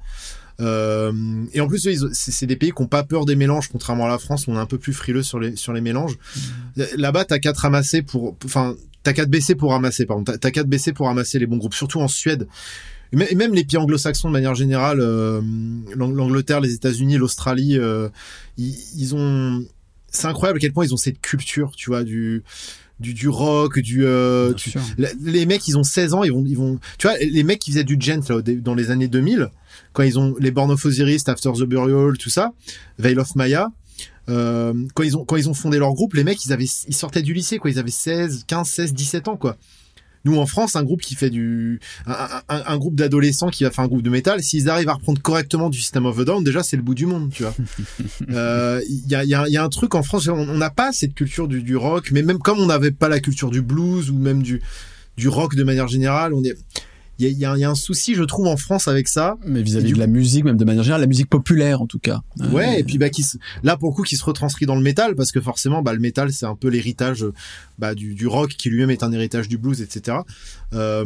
Euh, 0.59 1.11
et 1.53 1.61
en 1.61 1.67
plus, 1.67 1.89
c'est 2.13 2.45
des 2.45 2.55
pays 2.55 2.71
qui 2.71 2.81
n'ont 2.81 2.87
pas 2.87 3.03
peur 3.03 3.25
des 3.25 3.35
mélanges, 3.35 3.69
contrairement 3.69 4.05
à 4.05 4.09
la 4.09 4.19
France, 4.19 4.47
où 4.47 4.51
on 4.51 4.55
est 4.55 4.59
un 4.59 4.65
peu 4.65 4.77
plus 4.77 4.93
frileux 4.93 5.23
sur 5.23 5.39
les 5.39 5.55
sur 5.55 5.73
les 5.73 5.81
mélanges. 5.81 6.17
Mmh. 6.35 6.81
Là-bas, 6.97 7.25
t'as 7.25 7.39
qu'à 7.39 7.53
te 7.53 7.59
ramasser 7.59 8.01
pour, 8.01 8.37
enfin, 8.45 8.75
t'as 9.03 9.13
qu'à 9.13 9.25
te 9.25 9.29
baisser 9.29 9.55
pour 9.55 9.71
ramasser. 9.71 10.05
Pardon, 10.05 10.23
t'as 10.23 10.51
qu'à 10.51 10.63
te 10.63 10.67
baisser 10.67 10.93
pour 10.93 11.07
ramasser 11.07 11.39
les 11.39 11.47
bons 11.47 11.57
groupes, 11.57 11.73
surtout 11.73 11.99
en 11.99 12.07
Suède. 12.07 12.47
Et 13.13 13.35
même 13.35 13.53
les 13.53 13.65
pays 13.65 13.77
anglo-saxons 13.77 14.29
de 14.29 14.33
manière 14.33 14.55
générale, 14.55 14.99
euh, 15.01 15.41
l'Angleterre, 15.95 16.61
les 16.61 16.73
États-Unis, 16.73 17.17
l'Australie, 17.17 17.77
euh, 17.77 18.07
ils, 18.57 18.73
ils, 18.95 19.13
ont, 19.15 19.65
c'est 20.09 20.27
incroyable 20.27 20.57
à 20.57 20.61
quel 20.61 20.71
point 20.71 20.85
ils 20.85 20.93
ont 20.93 20.97
cette 20.97 21.19
culture, 21.19 21.73
tu 21.75 21.89
vois, 21.89 22.03
du 22.03 22.43
du, 23.01 23.13
du 23.13 23.27
rock, 23.27 23.79
du, 23.79 24.05
euh, 24.05 24.53
les 25.21 25.45
mecs 25.47 25.67
ils 25.67 25.77
ont 25.77 25.83
16 25.83 26.13
ans, 26.13 26.23
ils 26.23 26.31
vont 26.31 26.45
ils 26.45 26.55
vont 26.55 26.79
tu 26.99 27.07
vois 27.07 27.17
les 27.17 27.43
mecs 27.43 27.59
qui 27.59 27.71
faisaient 27.71 27.83
du 27.83 27.97
gent 27.99 28.21
là, 28.29 28.41
dans 28.41 28.75
les 28.75 28.91
années 28.91 29.07
2000 29.07 29.49
quand 29.93 30.03
ils 30.03 30.17
ont 30.19 30.35
les 30.39 30.51
Born 30.51 30.71
of 30.71 30.85
Osiris, 30.85 31.27
After 31.27 31.51
the 31.53 31.63
Burial, 31.63 32.17
tout 32.17 32.29
ça, 32.29 32.51
Veil 32.97 33.17
of 33.17 33.35
Maya, 33.35 33.69
euh, 34.29 34.73
quand 34.93 35.03
ils 35.03 35.17
ont 35.17 35.25
quand 35.25 35.35
ils 35.35 35.49
ont 35.49 35.53
fondé 35.53 35.79
leur 35.79 35.93
groupe, 35.93 36.13
les 36.13 36.23
mecs 36.23 36.43
ils 36.45 36.53
avaient 36.53 36.67
ils 36.87 36.95
sortaient 36.95 37.21
du 37.21 37.33
lycée 37.33 37.57
quoi, 37.57 37.69
ils 37.71 37.79
avaient 37.79 37.89
16, 37.91 38.45
15, 38.47 38.67
16, 38.67 38.93
17 38.93 39.27
ans 39.27 39.37
quoi. 39.37 39.57
Nous 40.23 40.37
en 40.37 40.45
France, 40.45 40.75
un 40.75 40.83
groupe 40.83 41.01
qui 41.01 41.15
fait 41.15 41.31
du 41.31 41.79
un, 42.05 42.13
un, 42.47 42.63
un 42.67 42.77
groupe 42.77 42.95
d'adolescents 42.95 43.49
qui 43.49 43.63
va 43.63 43.71
faire 43.71 43.83
un 43.83 43.87
groupe 43.87 44.03
de 44.03 44.09
métal, 44.11 44.43
s'ils 44.43 44.69
arrivent 44.69 44.89
à 44.89 44.93
reprendre 44.93 45.19
correctement 45.19 45.69
du 45.71 45.79
System 45.79 46.05
of 46.05 46.19
a 46.19 46.25
Down, 46.25 46.43
déjà 46.43 46.61
c'est 46.61 46.77
le 46.77 46.83
bout 46.83 46.93
du 46.93 47.07
monde, 47.07 47.31
tu 47.33 47.41
vois. 47.41 47.55
Il 48.29 48.35
euh, 48.35 48.81
y, 48.87 49.15
a, 49.15 49.25
y, 49.25 49.33
a, 49.33 49.49
y, 49.49 49.57
a, 49.57 49.63
un 49.63 49.69
truc 49.69 49.95
en 49.95 50.03
France, 50.03 50.27
on 50.27 50.57
n'a 50.57 50.69
pas 50.69 50.91
cette 50.91 51.15
culture 51.15 51.47
du, 51.47 51.63
du 51.63 51.75
rock, 51.75 52.11
mais 52.11 52.21
même 52.21 52.37
comme 52.37 52.59
on 52.59 52.67
n'avait 52.67 52.91
pas 52.91 53.09
la 53.09 53.19
culture 53.19 53.49
du 53.49 53.63
blues 53.63 54.11
ou 54.11 54.17
même 54.17 54.43
du 54.43 54.61
du 55.17 55.27
rock 55.27 55.55
de 55.55 55.63
manière 55.63 55.87
générale, 55.87 56.33
on 56.33 56.43
est 56.43 56.55
il 57.29 57.37
y 57.37 57.45
a, 57.45 57.57
y 57.57 57.63
a, 57.63 57.69
un 57.69 57.75
souci, 57.75 58.15
je 58.15 58.23
trouve, 58.23 58.47
en 58.47 58.57
France 58.57 58.87
avec 58.87 59.07
ça. 59.07 59.37
Mais 59.45 59.61
vis-à-vis 59.61 59.93
de 59.93 59.99
la 59.99 60.07
musique, 60.07 60.43
même 60.43 60.57
de 60.57 60.65
manière 60.65 60.83
générale, 60.83 61.01
la 61.01 61.07
musique 61.07 61.29
populaire, 61.29 61.81
en 61.81 61.87
tout 61.87 61.99
cas. 61.99 62.21
Ouais, 62.51 62.79
et 62.79 62.83
puis 62.83 62.97
bah, 62.97 63.09
qui, 63.09 63.25
là, 63.63 63.77
pour 63.77 63.89
le 63.89 63.95
coup, 63.95 64.03
qui 64.03 64.17
se 64.17 64.23
retranscrit 64.23 64.65
dans 64.65 64.75
le 64.75 64.81
métal, 64.81 65.15
parce 65.15 65.31
que 65.31 65.41
forcément, 65.41 65.81
bah, 65.81 65.93
le 65.93 65.99
métal, 65.99 66.31
c'est 66.31 66.45
un 66.45 66.55
peu 66.55 66.69
l'héritage 66.69 67.25
bah, 67.77 67.95
du, 67.95 68.15
du 68.15 68.27
rock, 68.27 68.51
qui 68.57 68.69
lui-même 68.69 68.89
est 68.89 69.03
un 69.03 69.11
héritage 69.11 69.47
du 69.47 69.57
blues, 69.57 69.81
etc. 69.81 70.17
Euh, 70.73 71.05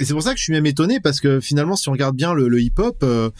et 0.00 0.06
c'est 0.06 0.14
pour 0.14 0.22
ça 0.22 0.32
que 0.32 0.38
je 0.38 0.44
suis 0.44 0.52
même 0.54 0.64
étonné 0.64 0.98
parce 0.98 1.20
que 1.20 1.40
finalement, 1.40 1.76
si 1.76 1.90
on 1.90 1.92
regarde 1.92 2.16
bien 2.16 2.32
le, 2.32 2.48
le 2.48 2.60
hip-hop, 2.60 2.96
euh, 3.02 3.30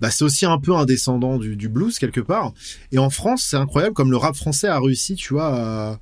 bah, 0.00 0.10
c'est 0.10 0.22
aussi 0.22 0.44
un 0.44 0.58
peu 0.58 0.74
un 0.76 0.84
descendant 0.84 1.38
du, 1.38 1.56
du, 1.56 1.70
blues 1.70 1.98
quelque 1.98 2.20
part. 2.20 2.52
Et 2.92 2.98
en 2.98 3.08
France, 3.08 3.46
c'est 3.48 3.56
incroyable 3.56 3.94
comme 3.94 4.10
le 4.10 4.18
rap 4.18 4.36
français 4.36 4.68
a 4.68 4.78
réussi, 4.78 5.14
tu 5.14 5.32
vois, 5.32 5.48
à, 5.48 5.98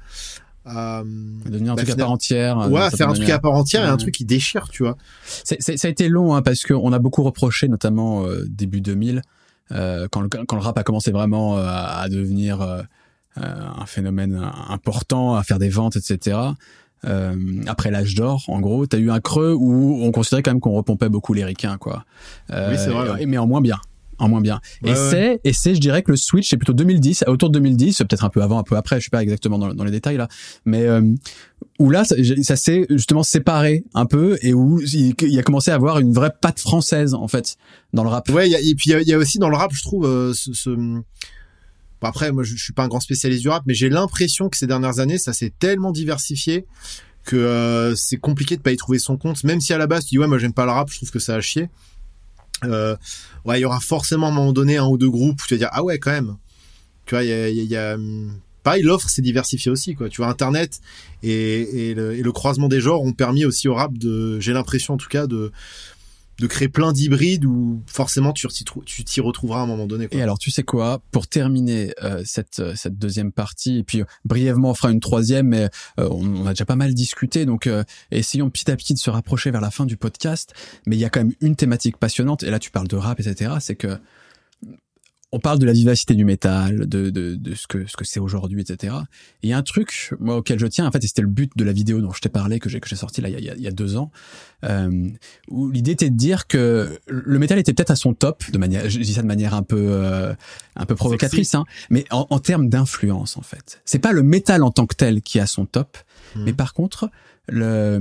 à 0.69 1.03
devenir 1.47 1.73
un 1.73 1.77
bah, 1.77 1.83
truc 1.83 1.95
à 1.95 1.97
part 1.97 2.11
entière. 2.11 2.59
Euh, 2.59 2.69
ouais, 2.69 2.91
faire 2.91 3.09
un 3.09 3.15
truc 3.15 3.31
à 3.31 3.39
part 3.39 3.55
entière 3.55 3.85
et 3.85 3.89
un 3.89 3.97
truc 3.97 4.15
qui 4.15 4.25
déchire, 4.25 4.69
tu 4.69 4.83
vois. 4.83 4.97
ça 5.25 5.55
a 5.83 5.89
été 5.89 6.09
long 6.09 6.35
hein, 6.35 6.43
parce 6.43 6.65
qu'on 6.65 6.93
a 6.93 6.99
beaucoup 6.99 7.23
reproché, 7.23 7.69
notamment 7.69 8.27
euh, 8.27 8.45
début 8.49 8.81
2000, 8.81 9.23
euh, 9.73 10.09
quand, 10.11 10.21
le, 10.21 10.29
quand 10.29 10.57
le 10.57 10.63
rap 10.63 10.79
a 10.79 10.83
commencé 10.83 11.11
vraiment 11.11 11.59
euh, 11.59 11.65
à 11.65 12.09
devenir 12.09 12.63
euh, 12.63 12.83
un 13.37 13.87
phénomène 13.87 14.41
important, 14.69 15.37
à 15.37 15.43
faire 15.43 15.59
des 15.59 15.69
ventes, 15.69 15.97
etc. 15.97 16.39
après 17.67 17.91
l'âge 17.91 18.15
d'or, 18.15 18.45
en 18.49 18.61
gros, 18.61 18.87
t'as 18.87 18.99
eu 18.99 19.11
un 19.11 19.21
creux 19.21 19.55
où 19.57 20.01
on 20.03 20.11
considérait 20.11 20.43
quand 20.43 20.51
même 20.51 20.61
qu'on 20.61 20.73
repompait 20.73 21.09
beaucoup 21.09 21.35
les 21.35 21.45
ricains, 21.45 21.77
quoi. 21.79 22.05
oui, 22.51 22.77
c'est 22.77 22.91
vrai. 22.91 23.25
Mais 23.27 23.39
en 23.39 23.47
moins 23.47 23.61
bien 23.61 23.79
en 24.19 24.29
moins 24.29 24.41
bien. 24.41 24.61
et 24.85 24.95
c'est, 24.95 25.41
et 25.45 25.53
c'est, 25.53 25.75
je 25.75 25.81
dirais 25.81 26.03
que 26.03 26.11
le 26.11 26.17
switch, 26.17 26.49
c'est 26.49 26.57
plutôt 26.57 26.73
2010, 26.73 27.25
autour 27.27 27.51
de 27.51 27.55
2010, 27.55 27.99
peut-être 27.99 28.25
un 28.25 28.29
peu 28.29 28.43
avant, 28.43 28.59
un 28.59 28.63
peu 28.63 28.77
après, 28.77 28.97
je 28.97 29.03
suis 29.03 29.11
pas 29.11 29.23
exactement 29.23 29.59
dans, 29.59 29.75
dans 29.75 29.85
les 29.85 29.91
détails 29.91 30.17
là, 30.17 30.29
mais 30.65 30.83
euh, 30.83 31.03
où 31.79 31.91
là, 31.91 32.05
ça, 32.05 32.17
ça 32.43 32.57
s'est 32.57 32.87
justement 32.91 33.23
séparé 33.23 33.85
un 33.95 34.07
peu 34.07 34.39
et 34.43 34.55
où 34.55 34.81
il, 34.81 35.39
a 35.39 35.43
commencé 35.43 35.71
à 35.71 35.75
avoir 35.75 35.99
une 35.99 36.13
vraie 36.13 36.33
patte 36.41 36.61
française 36.61 37.15
en 37.15 37.29
fait 37.29 37.57
dans 37.93 38.03
le 38.03 38.11
rap. 38.11 38.29
Ouais, 38.31 38.51
et 38.51 38.75
puis 38.75 38.91
il 38.91 39.09
y, 39.09 39.13
a, 39.13 39.19
aussi 39.19 39.39
dans 39.39 39.49
le 39.49 39.57
rap, 39.57 39.73
je 39.73 39.83
trouve 39.83 40.07
euh, 40.07 40.33
ce, 40.35 40.53
ce... 40.53 40.71
Bon, 40.71 42.07
après, 42.07 42.31
moi, 42.31 42.45
je, 42.45 42.55
je 42.55 42.63
suis 42.63 42.73
pas 42.73 42.85
un 42.85 42.89
grand 42.89 43.01
spécialiste 43.01 43.43
du 43.43 43.49
rap, 43.49 43.65
mais 43.67 43.75
j'ai 43.75 43.89
l'impression 43.89 44.49
que 44.49 44.57
ces 44.57 44.69
dernières 44.69 45.01
années, 45.01 45.19
ça 45.19 45.33
s'est 45.33 45.53
tellement 45.59 45.91
diversifié 45.91 46.65
que 47.29 47.37
euh, 47.37 47.95
c'est 47.95 48.17
compliqué 48.17 48.57
de 48.57 48.63
pas 48.63 48.73
y 48.73 48.77
trouver 48.77 48.99
son 48.99 49.17
compte. 49.17 49.45
Même 49.45 49.61
si 49.61 49.73
à 49.73 49.79
la 49.79 49.87
base, 49.87 50.05
tu 50.05 50.11
dis 50.11 50.19
ouais, 50.19 50.27
moi 50.27 50.39
j'aime 50.39 50.55
pas 50.55 50.65
le 50.65 50.73
rap, 50.73 50.91
je 50.91 50.97
trouve 50.97 51.11
que 51.11 51.19
ça 51.19 51.35
a 51.35 51.41
chier 51.41 51.69
euh, 52.65 52.97
ouais, 53.45 53.59
il 53.59 53.63
y 53.63 53.65
aura 53.65 53.81
forcément 53.81 54.27
à 54.27 54.31
un 54.31 54.33
moment 54.33 54.53
donné 54.53 54.77
un 54.77 54.87
ou 54.87 54.99
deux 54.99 55.11
groupes 55.11 55.41
où 55.43 55.47
tu 55.47 55.55
vas 55.55 55.59
dire 55.59 55.71
ah 55.73 55.83
ouais 55.83 55.99
quand 55.99 56.11
même. 56.11 56.37
Tu 57.07 57.15
vois, 57.15 57.25
il 57.25 57.31
y 57.31 57.33
a, 57.33 57.49
y 57.49 57.77
a, 57.77 57.95
hum, 57.95 58.39
pareil, 58.63 58.83
l'offre 58.83 59.09
s'est 59.09 59.23
diversifiée 59.23 59.71
aussi 59.71 59.95
quoi. 59.95 60.09
Tu 60.09 60.19
vois, 60.19 60.29
Internet 60.29 60.81
et, 61.23 61.95
le, 61.95 62.33
croisement 62.33 62.69
des 62.69 62.81
genres 62.81 63.03
ont 63.03 63.13
permis 63.13 63.45
aussi 63.45 63.69
au 63.69 63.75
rap 63.75 63.97
de, 63.97 64.39
j'ai 64.41 64.53
l'impression 64.53 64.95
en 64.95 64.99
tout 64.99 65.09
cas 65.09 65.27
de 65.27 65.53
de 66.39 66.47
créer 66.47 66.69
plein 66.69 66.93
d'hybrides 66.93 67.45
où 67.45 67.83
forcément 67.87 68.33
tu 68.33 68.47
t'y 69.05 69.21
retrouveras 69.21 69.61
à 69.61 69.63
un 69.63 69.67
moment 69.67 69.87
donné. 69.87 70.09
Quoi. 70.09 70.19
Et 70.19 70.23
alors 70.23 70.39
tu 70.39 70.51
sais 70.51 70.63
quoi, 70.63 71.01
pour 71.11 71.27
terminer 71.27 71.93
euh, 72.03 72.23
cette 72.25 72.61
euh, 72.61 72.75
cette 72.77 72.99
deuxième 72.99 73.33
partie 73.33 73.79
et 73.79 73.85
puis 73.85 74.03
euh, 74.03 74.05
brièvement 74.25 74.71
on 74.71 74.75
fera 74.75 74.91
une 74.93 75.01
troisième, 75.01 75.49
mais 75.49 75.69
on, 75.97 76.47
a 76.47 76.51
déjà 76.51 76.65
pas 76.65 76.77
mal 76.77 76.95
discuté, 76.95 77.45
donc 77.45 77.69
essayons 78.11 78.51
petit 78.51 78.71
à 78.71 78.77
petit 78.77 78.95
de 78.95 78.99
se 78.99 79.11
rapprocher 79.11 79.51
vers 79.51 79.61
la 79.61 79.71
fin 79.71 79.85
du 79.87 79.97
podcast. 79.97 80.55
Mais 80.87 80.97
il 80.97 81.01
y 81.01 81.05
a 81.05 81.11
quand 81.11 81.21
même 81.21 81.35
une 81.41 81.57
thématique 81.57 81.97
passionnante 81.97 82.43
et 82.43 82.51
là 82.51 82.59
tu 82.59 82.71
parles 82.71 82.89
de 82.89 82.97
rap, 82.97 83.19
etc. 83.21 83.55
C'est 83.61 83.75
que 83.75 83.99
on 85.31 85.41
parle 85.41 85.59
de 85.59 85.67
la 85.67 85.73
vivacité 85.75 86.15
du 86.15 86.25
métal, 86.25 86.87
de, 86.89 87.11
de, 87.11 87.35
de 87.35 87.55
ce 87.55 87.67
que 87.67 87.87
ce 87.87 87.97
que 87.99 88.05
c'est 88.07 88.19
aujourd'hui, 88.21 88.63
etc. 88.63 88.95
Et 89.43 89.49
il 89.49 89.51
y 89.51 89.53
a 89.53 89.59
un 89.59 89.63
truc 89.63 90.15
moi 90.21 90.37
auquel 90.37 90.59
je 90.59 90.67
tiens, 90.67 90.87
en 90.87 90.91
fait, 90.91 91.05
et 91.05 91.07
c'était 91.07 91.21
le 91.23 91.29
but 91.29 91.53
de 91.55 91.65
la 91.65 91.73
vidéo 91.73 92.01
dont 92.01 92.13
je 92.13 92.21
t'ai 92.21 92.31
parlé 92.31 92.59
que 92.61 92.69
j'ai 92.71 92.81
que 92.81 92.89
j'ai 92.89 92.97
sorti 92.97 93.21
là 93.21 93.29
il 93.29 93.39
y 93.45 93.51
a, 93.51 93.55
il 93.55 93.61
y 93.63 93.67
a 93.67 93.71
deux 93.71 93.97
ans, 93.97 94.11
euh, 94.65 95.09
où 95.49 95.71
l'idée 95.71 95.91
était 95.91 96.09
de 96.09 96.17
dire 96.17 96.47
que 96.47 96.99
le 97.07 97.39
métal 97.39 97.59
était 97.59 97.75
peut-être 97.75 97.91
à 97.91 97.97
son 97.97 98.15
top, 98.15 98.51
de 98.51 98.57
manière, 98.59 98.89
je 98.89 98.99
dis 99.01 99.13
ça 99.15 99.23
de 99.23 99.27
manière 99.27 99.53
un 99.55 99.63
peu 99.63 99.87
euh, 99.91 100.33
un 100.77 100.87
peu 100.87 100.95
provocatrice, 100.95 101.55
hein, 101.55 101.65
mais 101.91 102.05
en, 102.11 102.27
en 102.31 102.39
termes 102.39 102.69
d'influence 102.71 103.37
en 103.37 103.43
fait. 103.43 103.83
C'est 103.85 103.99
pas 103.99 104.13
le 104.13 104.23
métal 104.23 104.63
en 104.63 104.71
tant 104.71 104.87
que 104.87 104.95
tel 104.97 105.21
qui 105.21 105.39
est 105.39 105.43
à 105.43 105.47
son 105.47 105.67
top, 105.67 105.99
Mhm. 106.37 106.45
mais 106.45 106.53
par 106.53 106.75
contre 106.75 107.11
le 107.49 108.01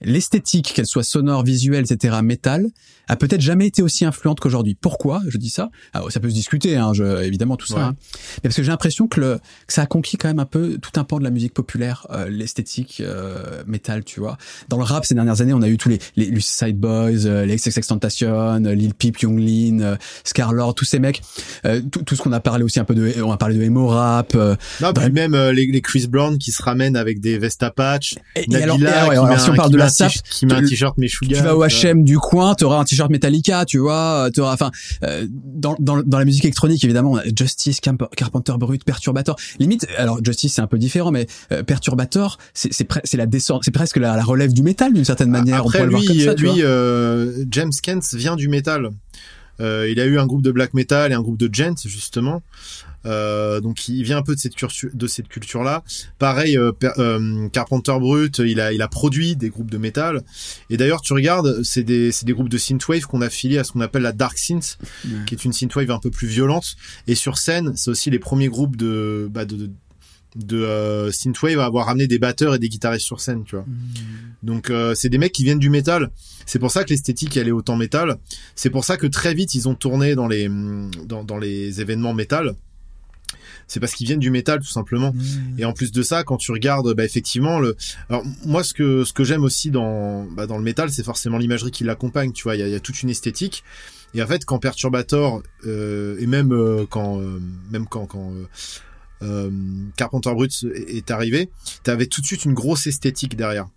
l'esthétique, 0.00 0.72
qu'elle 0.74 0.86
soit 0.86 1.02
sonore, 1.02 1.44
visuelle, 1.44 1.84
etc., 1.88 2.16
métal, 2.22 2.66
a 3.08 3.16
peut-être 3.16 3.40
jamais 3.40 3.66
été 3.66 3.82
aussi 3.82 4.04
influente 4.04 4.38
qu'aujourd'hui. 4.38 4.74
Pourquoi? 4.78 5.22
Je 5.28 5.38
dis 5.38 5.48
ça 5.50 5.70
Alors, 5.94 6.12
Ça 6.12 6.20
peut 6.20 6.28
se 6.28 6.34
discuter, 6.34 6.76
hein, 6.76 6.92
je, 6.92 7.22
évidemment, 7.22 7.56
tout 7.56 7.66
ça. 7.66 7.74
Ouais. 7.76 7.80
hein. 7.82 7.96
Mais 8.36 8.40
parce 8.48 8.56
que 8.56 8.62
j'ai 8.62 8.70
l'impression 8.70 9.08
que, 9.08 9.20
le, 9.20 9.38
que 9.66 9.72
ça 9.72 9.82
a 9.82 9.86
conquis 9.86 10.16
quand 10.18 10.28
même 10.28 10.38
un 10.40 10.44
peu 10.44 10.78
tout 10.78 10.90
un 11.00 11.04
pan 11.04 11.18
de 11.18 11.24
la 11.24 11.30
musique 11.30 11.54
populaire, 11.54 12.06
euh, 12.10 12.28
l'esthétique 12.28 13.00
euh, 13.00 13.62
métal, 13.66 14.04
tu 14.04 14.20
vois. 14.20 14.36
Dans 14.68 14.76
le 14.76 14.84
rap, 14.84 15.06
ces 15.06 15.14
dernières 15.14 15.40
années, 15.40 15.54
on 15.54 15.62
a 15.62 15.68
eu 15.68 15.78
tous 15.78 15.88
les, 15.88 15.98
les 16.16 16.26
Lucid 16.26 16.78
Boys, 16.78 17.24
euh, 17.26 17.46
les 17.46 17.56
XXXTentacion, 17.56 18.64
euh, 18.64 18.74
Lil 18.74 18.94
Peep, 18.94 19.18
Young 19.20 19.38
Lean, 19.38 19.80
euh, 19.80 19.96
Scarlord, 20.24 20.74
tous 20.74 20.84
ces 20.84 20.98
mecs. 20.98 21.22
Euh, 21.64 21.80
tout, 21.90 22.02
tout 22.02 22.14
ce 22.14 22.22
qu'on 22.22 22.32
a 22.32 22.40
parlé 22.40 22.62
aussi 22.64 22.78
un 22.78 22.84
peu 22.84 22.94
de... 22.94 23.22
On 23.22 23.32
a 23.32 23.36
parlé 23.38 23.56
de 23.56 23.62
emo 23.62 23.86
rap. 23.88 24.34
euh, 24.34 24.54
Non, 24.82 24.92
puis 24.92 25.10
même 25.10 25.34
euh, 25.34 25.52
les, 25.52 25.66
les 25.66 25.80
Chris 25.80 26.06
Brown 26.08 26.36
qui 26.38 26.52
se 26.52 26.62
ramènent 26.62 26.96
avec 26.96 27.20
des 27.20 27.38
vestes 27.38 27.62
à 27.62 27.70
patch. 27.70 28.16
et, 28.36 28.44
alors, 28.54 28.78
et 28.80 28.86
alors, 28.86 29.04
qui 29.08 29.12
alors, 29.12 29.26
met 29.28 29.38
si 29.38 29.50
on 29.50 29.54
parle 29.54 29.70
de 29.72 29.78
la 29.78 29.87
un 29.88 30.08
SAP, 30.08 30.12
t- 30.12 30.20
qui 30.30 30.46
met 30.46 30.54
un 30.54 30.60
tu- 30.62 30.68
t-shirt 30.68 30.96
Meshuggah. 30.98 31.36
tu 31.36 31.42
vas 31.42 31.56
au. 31.56 31.64
H&M 31.64 32.04
du 32.04 32.18
coin, 32.18 32.54
tu 32.54 32.64
auras 32.64 32.78
un 32.78 32.84
t-shirt 32.84 33.10
Metallica, 33.10 33.64
tu 33.64 33.78
vois, 33.78 34.30
tu 34.32 34.40
auras, 34.40 34.54
enfin, 34.54 34.70
euh, 35.04 35.26
dans, 35.30 35.76
dans, 35.78 36.02
dans 36.02 36.18
la 36.18 36.24
musique 36.24 36.44
électronique, 36.44 36.82
évidemment, 36.84 37.12
on 37.12 37.16
a 37.16 37.22
Justice, 37.36 37.80
Camp- 37.80 38.08
Carpenter 38.16 38.52
Brut, 38.58 38.84
Perturbator. 38.84 39.36
Limite, 39.58 39.86
alors 39.96 40.18
Justice 40.24 40.54
c'est 40.54 40.62
un 40.62 40.66
peu 40.66 40.78
différent, 40.78 41.10
mais 41.10 41.26
euh, 41.52 41.62
Perturbator, 41.62 42.38
c'est 42.54 42.72
c'est 42.72 42.88
pre- 42.88 43.16
la 43.16 43.26
descente, 43.26 43.62
c'est 43.64 43.70
presque 43.70 43.96
la, 43.96 44.16
la 44.16 44.24
relève 44.24 44.52
du 44.52 44.62
métal 44.62 44.92
d'une 44.92 45.04
certaine 45.04 45.30
manière. 45.30 45.64
on 45.64 45.68
Après, 45.68 45.86
pourrait 45.86 46.00
lui, 46.00 46.06
le 46.08 46.24
voir 46.24 46.36
comme 46.36 46.46
ça, 46.46 46.54
lui 46.54 46.62
euh, 46.62 47.44
James 47.50 47.72
Kent 47.82 48.14
vient 48.14 48.36
du 48.36 48.48
métal. 48.48 48.90
Euh, 49.60 49.88
il 49.90 49.98
a 49.98 50.04
eu 50.04 50.20
un 50.20 50.26
groupe 50.26 50.42
de 50.42 50.52
black 50.52 50.72
metal 50.72 51.10
et 51.10 51.14
un 51.16 51.20
groupe 51.20 51.36
de 51.38 51.52
gent 51.52 51.74
justement. 51.84 52.42
Euh, 53.06 53.60
donc 53.60 53.88
il 53.88 54.02
vient 54.02 54.18
un 54.18 54.22
peu 54.22 54.34
de 54.34 54.40
cette 54.40 54.54
culture 54.54 54.90
de 54.92 55.06
cette 55.06 55.28
culture 55.28 55.62
là. 55.62 55.82
Pareil, 56.18 56.56
euh, 56.56 56.72
euh, 56.98 57.48
Carpenter 57.48 57.96
Brut, 57.98 58.38
il 58.38 58.60
a 58.60 58.72
il 58.72 58.82
a 58.82 58.88
produit 58.88 59.36
des 59.36 59.50
groupes 59.50 59.70
de 59.70 59.78
métal. 59.78 60.22
Et 60.70 60.76
d'ailleurs, 60.76 61.00
tu 61.00 61.12
regardes, 61.12 61.62
c'est 61.62 61.84
des 61.84 62.10
des 62.22 62.32
groupes 62.32 62.48
de 62.48 62.58
synthwave 62.58 63.06
qu'on 63.06 63.22
a 63.22 63.30
filé 63.30 63.58
à 63.58 63.64
ce 63.64 63.72
qu'on 63.72 63.80
appelle 63.80 64.02
la 64.02 64.12
dark 64.12 64.38
synth, 64.38 64.78
qui 65.26 65.34
est 65.34 65.44
une 65.44 65.52
synthwave 65.52 65.90
un 65.90 66.00
peu 66.00 66.10
plus 66.10 66.28
violente. 66.28 66.76
Et 67.06 67.14
sur 67.14 67.38
scène, 67.38 67.72
c'est 67.76 67.90
aussi 67.90 68.10
les 68.10 68.18
premiers 68.18 68.48
groupes 68.48 68.76
de 68.76 69.28
bah, 69.30 69.44
de 69.44 69.56
de, 69.56 69.70
de, 70.36 70.56
euh, 70.58 71.10
synthwave 71.10 71.58
à 71.58 71.64
avoir 71.64 71.86
ramené 71.86 72.06
des 72.06 72.18
batteurs 72.18 72.54
et 72.54 72.58
des 72.58 72.68
guitaristes 72.68 73.06
sur 73.06 73.20
scène, 73.20 73.44
tu 73.44 73.56
vois. 73.56 73.64
Donc 74.42 74.70
euh, 74.70 74.94
c'est 74.94 75.08
des 75.08 75.18
mecs 75.18 75.32
qui 75.32 75.44
viennent 75.44 75.58
du 75.58 75.70
métal. 75.70 76.10
C'est 76.46 76.58
pour 76.58 76.70
ça 76.70 76.84
que 76.84 76.90
l'esthétique 76.90 77.36
elle 77.36 77.48
est 77.48 77.52
autant 77.52 77.76
métal. 77.76 78.16
C'est 78.54 78.70
pour 78.70 78.84
ça 78.84 78.96
que 78.96 79.06
très 79.06 79.34
vite 79.34 79.54
ils 79.54 79.68
ont 79.68 79.74
tourné 79.74 80.14
dans 80.14 80.28
les 80.28 80.48
dans, 81.06 81.24
dans 81.24 81.38
les 81.38 81.80
événements 81.80 82.14
métal. 82.14 82.54
C'est 83.68 83.80
parce 83.80 83.92
qu'ils 83.92 84.06
viennent 84.06 84.18
du 84.18 84.30
métal 84.30 84.60
tout 84.60 84.66
simplement. 84.66 85.14
Et 85.58 85.64
en 85.64 85.72
plus 85.72 85.92
de 85.92 86.02
ça, 86.02 86.24
quand 86.24 86.38
tu 86.38 86.50
regardes, 86.52 86.92
bah, 86.94 87.04
effectivement, 87.04 87.60
le. 87.60 87.76
Alors 88.08 88.24
moi, 88.44 88.64
ce 88.64 88.74
que 88.74 89.04
ce 89.04 89.12
que 89.12 89.24
j'aime 89.24 89.44
aussi 89.44 89.70
dans 89.70 90.24
bah, 90.24 90.46
dans 90.46 90.56
le 90.56 90.64
métal, 90.64 90.90
c'est 90.90 91.04
forcément 91.04 91.38
l'imagerie 91.38 91.70
qui 91.70 91.84
l'accompagne. 91.84 92.32
Tu 92.32 92.44
vois, 92.44 92.56
il 92.56 92.60
y 92.60 92.62
a, 92.62 92.68
y 92.68 92.74
a 92.74 92.80
toute 92.80 93.02
une 93.02 93.10
esthétique. 93.10 93.62
Et 94.14 94.22
en 94.22 94.26
fait, 94.26 94.44
quand 94.44 94.58
Perturbator 94.58 95.42
euh, 95.66 96.16
et 96.18 96.26
même 96.26 96.52
euh, 96.52 96.86
quand 96.88 97.20
euh, 97.20 97.40
même 97.70 97.86
quand 97.86 98.06
quand 98.06 98.32
euh, 98.32 98.46
euh, 99.22 99.50
Carpenter 99.96 100.32
Brut 100.32 100.64
est 100.74 100.96
est 100.96 101.10
arrivé, 101.10 101.50
t'avais 101.82 102.06
tout 102.06 102.22
de 102.22 102.26
suite 102.26 102.44
une 102.44 102.54
grosse 102.54 102.86
esthétique 102.86 103.36
derrière. 103.36 103.68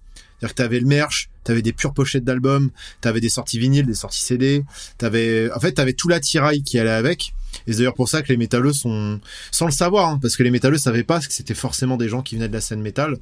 C'est-à-dire 0.41 0.55
que 0.55 0.61
t'avais 0.63 0.79
le 0.79 0.87
merch, 0.87 1.29
t'avais 1.43 1.61
des 1.61 1.71
pures 1.71 1.93
pochettes 1.93 2.23
d'albums, 2.23 2.71
t'avais 2.99 3.21
des 3.21 3.29
sorties 3.29 3.59
vinyles, 3.59 3.85
des 3.85 3.93
sorties 3.93 4.21
CD, 4.21 4.63
t'avais, 4.97 5.51
en 5.53 5.59
fait, 5.59 5.73
t'avais 5.73 5.93
tout 5.93 6.07
l'attirail 6.07 6.63
qui 6.63 6.79
allait 6.79 6.89
avec. 6.89 7.35
Et 7.67 7.73
c'est 7.73 7.77
d'ailleurs 7.77 7.93
pour 7.93 8.09
ça 8.09 8.23
que 8.23 8.29
les 8.29 8.37
métalleux 8.37 8.73
sont, 8.73 9.19
sans 9.51 9.67
le 9.67 9.71
savoir, 9.71 10.09
hein, 10.09 10.19
parce 10.19 10.35
que 10.35 10.41
les 10.41 10.49
métalleux 10.49 10.79
savaient 10.79 11.03
pas 11.03 11.19
que 11.19 11.31
c'était 11.31 11.53
forcément 11.53 11.95
des 11.95 12.09
gens 12.09 12.23
qui 12.23 12.35
venaient 12.35 12.47
de 12.47 12.53
la 12.53 12.61
scène 12.61 12.81
métal, 12.81 13.17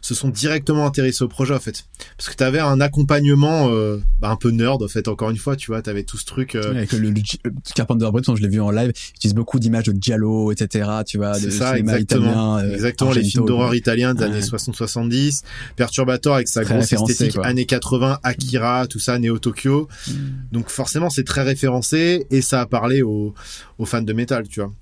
se 0.00 0.14
sont 0.14 0.28
directement 0.28 0.86
intéressés 0.86 1.22
au 1.24 1.28
projet, 1.28 1.54
en 1.54 1.60
fait. 1.60 1.84
Parce 2.16 2.28
que 2.30 2.34
t'avais 2.34 2.58
un 2.58 2.80
accompagnement, 2.80 3.68
euh, 3.70 3.98
bah, 4.20 4.28
un 4.30 4.36
peu 4.36 4.50
nerd, 4.50 4.82
en 4.82 4.88
fait, 4.88 5.08
encore 5.08 5.30
une 5.30 5.36
fois, 5.36 5.56
tu 5.56 5.66
vois, 5.70 5.82
t'avais 5.82 6.04
tout 6.04 6.16
ce 6.16 6.24
truc, 6.24 6.54
euh, 6.54 6.70
Avec 6.70 6.92
le, 6.92 6.98
le- 6.98 7.10
le 7.10 7.52
Carpenter 7.74 8.08
Brut, 8.10 8.24
je 8.34 8.42
l'ai 8.42 8.48
vu 8.48 8.60
en 8.60 8.70
live, 8.70 8.92
il 8.94 9.16
utilise 9.16 9.34
beaucoup 9.34 9.58
d'images 9.58 9.84
de 9.84 9.94
Giallo, 10.00 10.52
etc. 10.52 10.88
Tu 11.06 11.18
vois, 11.18 11.34
C'est 11.34 11.50
ça, 11.50 11.78
exactement. 11.78 12.24
italien, 12.30 12.58
euh, 12.58 12.74
Exactement, 12.74 13.12
les 13.12 13.24
films 13.24 13.44
d'horreur 13.46 13.74
italiens 13.74 14.14
des 14.14 14.24
Ouais. 14.24 14.30
années 14.30 14.40
60-70, 14.42 15.42
Perturbator 15.76 16.34
avec 16.36 16.48
sa 16.48 16.64
grosse 16.64 16.92
esthétique 16.92 17.34
quoi. 17.34 17.46
années 17.46 17.66
80, 17.66 18.18
Akira, 18.22 18.86
tout 18.86 18.98
ça, 18.98 19.18
Neo 19.18 19.38
Tokyo. 19.38 19.88
Mm. 20.08 20.12
Donc 20.52 20.70
forcément, 20.70 21.10
c'est 21.10 21.24
très 21.24 21.42
référencé 21.42 22.26
et 22.30 22.40
ça 22.42 22.62
a 22.62 22.66
parlé 22.66 23.02
aux, 23.02 23.34
aux 23.78 23.84
fans 23.86 24.02
de 24.02 24.12
métal, 24.12 24.48
tu 24.48 24.60
vois. 24.60 24.72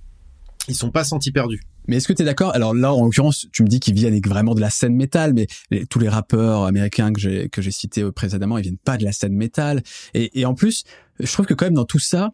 Ils 0.68 0.74
sont 0.74 0.90
pas 0.90 1.02
sentis 1.04 1.32
perdus. 1.32 1.62
Mais 1.88 1.96
est-ce 1.96 2.06
que 2.06 2.12
tu 2.12 2.22
es 2.22 2.24
d'accord? 2.24 2.54
Alors 2.54 2.74
là, 2.74 2.92
en 2.94 3.04
l'occurrence, 3.04 3.46
tu 3.52 3.62
me 3.64 3.68
dis 3.68 3.80
qu'ils 3.80 3.94
viennent 3.94 4.20
vraiment 4.24 4.54
de 4.54 4.60
la 4.60 4.70
scène 4.70 4.94
métal, 4.94 5.32
mais 5.34 5.46
les- 5.70 5.86
tous 5.86 5.98
les 5.98 6.08
rappeurs 6.08 6.64
américains 6.64 7.12
que 7.12 7.20
j'ai 7.20 7.48
que 7.48 7.60
j'ai 7.62 7.70
cités 7.72 8.02
euh, 8.02 8.12
précédemment, 8.12 8.58
ils 8.58 8.62
viennent 8.62 8.76
pas 8.76 8.96
de 8.98 9.04
la 9.04 9.12
scène 9.12 9.32
métal. 9.34 9.82
Et, 10.14 10.38
et 10.40 10.44
en 10.46 10.54
plus, 10.54 10.84
je 11.18 11.32
trouve 11.32 11.46
que 11.46 11.54
quand 11.54 11.66
même 11.66 11.74
dans 11.74 11.84
tout 11.86 11.98
ça, 11.98 12.30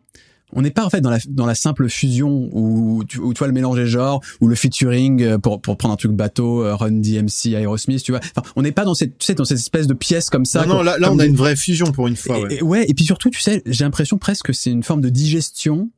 on 0.56 0.62
n'est 0.62 0.70
pas 0.70 0.84
en 0.84 0.90
fait 0.90 1.00
dans 1.00 1.10
la 1.10 1.18
dans 1.28 1.46
la 1.46 1.54
simple 1.54 1.88
fusion 1.88 2.48
où 2.52 3.02
tu, 3.08 3.18
où 3.18 3.32
tu 3.32 3.38
vois 3.38 3.46
le 3.48 3.52
mélange 3.52 3.76
des 3.76 3.86
genres 3.86 4.20
ou 4.40 4.46
le 4.46 4.54
featuring 4.54 5.22
euh, 5.22 5.38
pour 5.38 5.60
pour 5.60 5.76
prendre 5.76 5.94
un 5.94 5.96
truc 5.96 6.12
bateau, 6.12 6.62
euh, 6.62 6.76
Run 6.76 6.92
DMC, 7.00 7.54
Aerosmith, 7.54 8.02
tu 8.02 8.12
vois. 8.12 8.20
Enfin, 8.36 8.46
on 8.54 8.62
n'est 8.62 8.70
pas 8.72 8.84
dans 8.84 8.94
cette 8.94 9.18
tu 9.18 9.24
sais 9.26 9.34
dans 9.34 9.44
cette 9.44 9.58
espèce 9.58 9.86
de 9.86 9.94
pièce 9.94 10.30
comme 10.30 10.44
ça. 10.44 10.64
non, 10.66 10.82
là, 10.82 10.98
là 10.98 11.10
on 11.12 11.18
a 11.18 11.24
une 11.26 11.34
vraie 11.36 11.56
fusion 11.56 11.86
pour 11.92 12.06
une 12.06 12.14
fois, 12.16 12.38
et, 12.38 12.42
ouais. 12.42 12.54
et- 12.56 12.62
ouais, 12.62 12.84
et 12.88 12.94
puis 12.94 13.04
surtout, 13.04 13.30
tu 13.30 13.40
sais, 13.40 13.62
j'ai 13.66 13.84
l'impression 13.84 14.18
presque 14.18 14.46
que 14.46 14.52
c'est 14.52 14.70
une 14.70 14.82
forme 14.84 15.00
de 15.00 15.08
digestion 15.08 15.90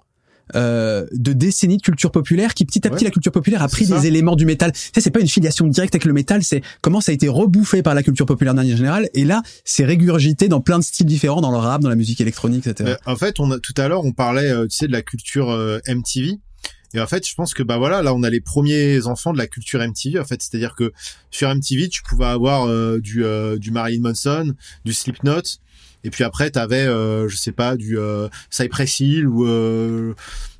euh, 0.54 1.06
de 1.12 1.32
décennies 1.32 1.78
de 1.78 1.82
culture 1.82 2.10
populaire 2.10 2.54
qui 2.54 2.64
petit 2.64 2.86
à 2.86 2.90
petit 2.90 3.04
Ouais. 3.04 3.08
la 3.08 3.10
culture 3.10 3.32
populaire 3.32 3.62
a 3.62 3.68
pris 3.68 3.86
ça. 3.86 3.98
des 3.98 4.06
éléments 4.06 4.36
du 4.36 4.46
métal. 4.46 4.72
Tu 4.72 4.78
sais, 4.94 5.00
c'est 5.00 5.10
pas 5.10 5.20
une 5.20 5.28
filiation 5.28 5.66
directe 5.66 5.94
avec 5.94 6.04
le 6.04 6.12
métal, 6.12 6.42
c'est 6.44 6.62
comment 6.82 7.00
ça 7.00 7.12
a 7.12 7.14
été 7.14 7.28
rebouffé 7.28 7.82
par 7.82 7.94
la 7.94 8.02
culture 8.02 8.26
populaire 8.26 8.54
de 8.54 8.60
manière 8.60 8.76
générale. 8.76 9.08
Et 9.14 9.24
là, 9.24 9.42
c'est 9.64 9.84
régurgité 9.84 10.48
dans 10.48 10.60
plein 10.60 10.78
de 10.78 10.84
styles 10.84 11.06
différents, 11.06 11.40
dans 11.40 11.50
le 11.50 11.58
rap, 11.58 11.82
dans 11.82 11.88
la 11.88 11.96
musique 11.96 12.20
électronique, 12.20 12.66
etc. 12.66 12.90
Euh, 12.90 13.10
en 13.12 13.16
fait, 13.16 13.40
on 13.40 13.50
a, 13.50 13.58
tout 13.58 13.74
à 13.76 13.88
l'heure, 13.88 14.04
on 14.04 14.12
parlait, 14.12 14.50
euh, 14.50 14.66
tu 14.66 14.76
sais, 14.76 14.86
de 14.86 14.92
la 14.92 15.02
culture 15.02 15.50
euh, 15.50 15.78
MTV. 15.88 16.38
Et 16.94 17.00
en 17.00 17.06
fait, 17.06 17.28
je 17.28 17.34
pense 17.34 17.52
que 17.52 17.62
bah 17.62 17.76
voilà, 17.76 18.00
là, 18.00 18.14
on 18.14 18.22
a 18.22 18.30
les 18.30 18.40
premiers 18.40 19.06
enfants 19.06 19.32
de 19.32 19.38
la 19.38 19.46
culture 19.48 19.80
MTV. 19.80 20.18
En 20.18 20.24
fait, 20.24 20.40
c'est-à-dire 20.40 20.74
que 20.74 20.92
sur 21.30 21.52
MTV, 21.54 21.88
tu 21.88 22.02
pouvais 22.02 22.24
avoir 22.26 22.66
euh, 22.68 23.00
du 23.00 23.24
euh, 23.24 23.58
du 23.58 23.70
Marilyn 23.72 24.00
Manson, 24.00 24.54
du 24.84 24.94
Slipknot, 24.94 25.42
et 26.06 26.10
puis 26.10 26.22
après, 26.22 26.52
t'avais, 26.52 26.86
euh, 26.86 27.28
je 27.28 27.36
sais 27.36 27.50
pas, 27.50 27.76
du 27.76 27.98
euh, 27.98 28.28
Cypress 28.48 29.00
Hill 29.00 29.26
ou 29.26 29.44
euh, 29.44 30.14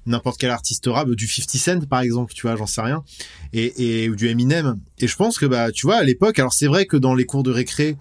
n'importe 0.05 0.41
quel 0.41 0.51
artiste 0.51 0.89
rap, 0.89 1.09
du 1.09 1.29
50 1.29 1.51
Cent 1.57 1.87
par 1.87 2.01
exemple, 2.01 2.35
tu 2.35 2.43
vois, 2.43 2.57
j'en 2.57 2.67
sais 2.67 2.81
rien, 2.81 3.05
et, 3.53 4.09
ou 4.09 4.17
du 4.17 4.27
Eminem. 4.27 4.77
Et 4.99 5.07
je 5.07 5.15
pense 5.15 5.39
que 5.39 5.47
bah, 5.47 5.71
tu 5.71 5.87
vois, 5.87 5.99
à 5.99 6.03
l'époque, 6.03 6.41
alors 6.41 6.53
c'est 6.53 6.67
vrai 6.67 6.87
que 6.87 6.97
dans 6.97 7.15
les 7.15 7.25
cours 7.25 7.45
de 7.45 7.53
récré, 7.53 7.97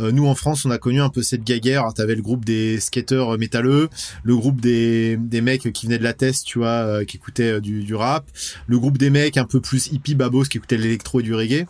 euh, 0.00 0.10
nous 0.10 0.26
en 0.26 0.34
France, 0.34 0.64
on 0.64 0.70
a 0.70 0.78
connu 0.78 1.02
un 1.02 1.10
peu 1.10 1.20
cette 1.20 1.44
guéguerre. 1.44 1.82
Alors, 1.82 1.92
T'avais 1.92 2.14
le 2.14 2.22
groupe 2.22 2.46
des 2.46 2.80
skateurs 2.80 3.36
métalleux, 3.36 3.90
le 4.22 4.36
groupe 4.36 4.62
des, 4.62 5.18
des 5.18 5.42
mecs 5.42 5.70
qui 5.74 5.84
venaient 5.84 5.98
de 5.98 6.02
la 6.02 6.14
test, 6.14 6.46
tu 6.46 6.60
vois, 6.60 7.04
qui 7.04 7.18
écoutaient 7.18 7.60
du, 7.60 7.94
rap, 7.94 8.24
le 8.66 8.78
groupe 8.78 8.96
des 8.96 9.10
mecs 9.10 9.36
un 9.36 9.44
peu 9.44 9.60
plus 9.60 9.92
hippie 9.92 10.14
babos 10.14 10.44
qui 10.44 10.56
écoutaient 10.56 10.78
l'électro 10.78 11.20
et 11.20 11.22
du 11.22 11.34
reggae. 11.34 11.66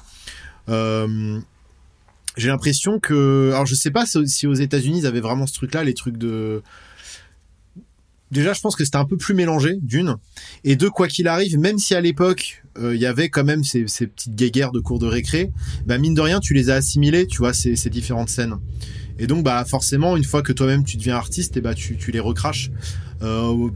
J'ai 2.36 2.48
l'impression 2.48 2.98
que, 3.00 3.50
alors 3.52 3.66
je 3.66 3.74
sais 3.74 3.90
pas 3.90 4.04
si 4.06 4.46
aux 4.46 4.54
États-Unis 4.54 5.00
ils 5.00 5.06
avaient 5.06 5.20
vraiment 5.20 5.46
ce 5.46 5.54
truc-là, 5.54 5.84
les 5.84 5.94
trucs 5.94 6.18
de. 6.18 6.62
Déjà, 8.32 8.52
je 8.52 8.60
pense 8.60 8.74
que 8.74 8.84
c'était 8.84 8.96
un 8.96 9.04
peu 9.04 9.16
plus 9.16 9.34
mélangé, 9.34 9.76
d'une. 9.80 10.16
Et 10.64 10.74
deux, 10.74 10.90
quoi 10.90 11.06
qu'il 11.06 11.28
arrive, 11.28 11.58
même 11.58 11.78
si 11.78 11.94
à 11.94 12.00
l'époque, 12.00 12.64
euh, 12.76 12.94
il 12.94 13.00
y 13.00 13.06
avait 13.06 13.28
quand 13.28 13.44
même 13.44 13.62
ces, 13.62 13.84
petites 13.84 14.34
guéguerres 14.34 14.72
de 14.72 14.80
cours 14.80 14.98
de 14.98 15.06
récré, 15.06 15.52
bah 15.86 15.96
mine 15.96 16.14
de 16.14 16.20
rien, 16.20 16.40
tu 16.40 16.52
les 16.52 16.68
as 16.68 16.74
assimilées, 16.74 17.28
tu 17.28 17.38
vois, 17.38 17.54
ces, 17.54 17.76
ces 17.76 17.88
différentes 17.88 18.28
scènes. 18.28 18.56
Et 19.18 19.28
donc, 19.28 19.44
bah 19.44 19.64
forcément, 19.64 20.16
une 20.16 20.24
fois 20.24 20.42
que 20.42 20.52
toi-même 20.52 20.84
tu 20.84 20.96
deviens 20.96 21.16
artiste, 21.16 21.56
et 21.56 21.60
bah 21.60 21.74
tu, 21.74 21.96
tu 21.96 22.10
les 22.10 22.20
recraches. 22.20 22.70
Euh, 23.22 23.70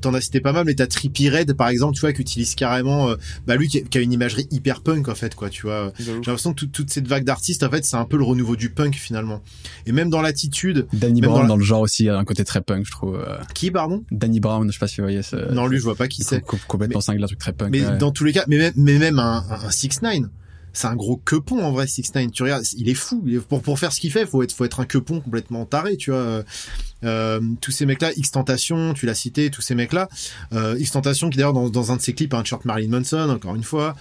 T'en 0.00 0.12
as 0.14 0.20
cité 0.20 0.40
pas 0.40 0.52
mal, 0.52 0.64
mais 0.64 0.74
t'as 0.74 0.86
Trippie 0.86 1.28
Red, 1.30 1.52
par 1.54 1.68
exemple, 1.68 1.94
tu 1.94 2.00
vois, 2.00 2.12
qui 2.12 2.20
utilise 2.20 2.54
carrément, 2.54 3.10
euh, 3.10 3.16
bah 3.46 3.56
lui 3.56 3.68
qui, 3.68 3.82
qui 3.84 3.98
a 3.98 4.00
une 4.00 4.12
imagerie 4.12 4.46
hyper 4.50 4.80
punk 4.80 5.08
en 5.08 5.14
fait, 5.14 5.34
quoi, 5.34 5.50
tu 5.50 5.62
vois. 5.66 5.92
J'ai 5.98 6.12
l'impression 6.14 6.52
que 6.52 6.60
toute- 6.60 6.72
toute 6.72 6.90
cette 6.90 7.06
vague 7.06 7.24
d'artistes, 7.24 7.62
en 7.62 7.70
fait, 7.70 7.84
c'est 7.84 7.96
un 7.96 8.04
peu 8.04 8.16
le 8.16 8.24
renouveau 8.24 8.56
du 8.56 8.70
punk 8.70 8.94
finalement. 8.96 9.42
Et 9.86 9.92
même 9.92 10.10
dans 10.10 10.20
l'attitude, 10.22 10.86
Danny 10.92 11.20
Brown 11.20 11.46
dans 11.46 11.56
le 11.56 11.64
genre 11.64 11.80
aussi 11.82 12.08
a 12.08 12.16
un 12.18 12.24
côté 12.24 12.44
très 12.44 12.60
punk, 12.60 12.86
je 12.86 12.90
trouve. 12.90 13.16
euh, 13.16 13.36
qui 13.54 13.70
pardon? 13.70 14.04
Danny 14.10 14.40
Brown, 14.40 14.66
je 14.68 14.72
sais 14.72 14.78
pas 14.78 14.88
si 14.88 14.96
vous 15.00 15.04
voyez 15.04 15.22
ce. 15.22 15.52
Non, 15.52 15.66
lui, 15.66 15.78
je 15.78 15.82
vois 15.84 15.94
pas 15.96 16.08
qui 16.08 16.22
c'est. 16.22 16.40
co- 16.40 16.58
complètement 16.66 17.00
cinglé, 17.00 17.22
un 17.22 17.26
truc 17.26 17.38
très 17.38 17.52
punk. 17.52 17.70
Mais 17.70 17.84
ouais. 17.86 17.98
dans 17.98 18.10
tous 18.10 18.24
les 18.24 18.32
cas, 18.32 18.44
mais 18.48 18.58
même, 18.58 18.72
mais 18.76 18.98
même 18.98 19.18
un, 19.18 19.44
un, 19.50 19.70
6 19.70 20.02
9 20.02 20.14
c'est 20.72 20.86
un 20.86 20.96
gros 20.96 21.16
quepon 21.16 21.62
en 21.62 21.72
vrai 21.72 21.86
Six 21.86 22.14
Nine 22.14 22.30
tu 22.30 22.42
regardes 22.42 22.64
il 22.76 22.88
est 22.88 22.94
fou. 22.94 23.24
Pour 23.48 23.62
pour 23.62 23.78
faire 23.78 23.92
ce 23.92 24.00
qu'il 24.00 24.12
fait 24.12 24.26
faut 24.26 24.42
être 24.42 24.52
faut 24.52 24.64
être 24.64 24.80
un 24.80 24.84
quepon 24.84 25.20
complètement 25.20 25.64
taré 25.64 25.96
tu 25.96 26.10
vois. 26.10 26.44
Euh, 27.04 27.40
tous 27.60 27.70
ces 27.70 27.86
mecs 27.86 28.02
là 28.02 28.10
X 28.16 28.32
Tentation 28.32 28.92
tu 28.92 29.06
l'as 29.06 29.14
cité 29.14 29.50
tous 29.50 29.62
ces 29.62 29.76
mecs 29.76 29.92
là 29.92 30.08
euh, 30.52 30.76
X 30.78 30.90
Tentation 30.90 31.30
qui 31.30 31.36
d'ailleurs 31.36 31.52
dans, 31.52 31.70
dans 31.70 31.92
un 31.92 31.96
de 31.96 32.02
ses 32.02 32.12
clips 32.12 32.34
un 32.34 32.42
t-shirt 32.42 32.64
Marilyn 32.64 32.98
Manson 32.98 33.30
encore 33.30 33.54
une 33.54 33.62
fois. 33.62 33.94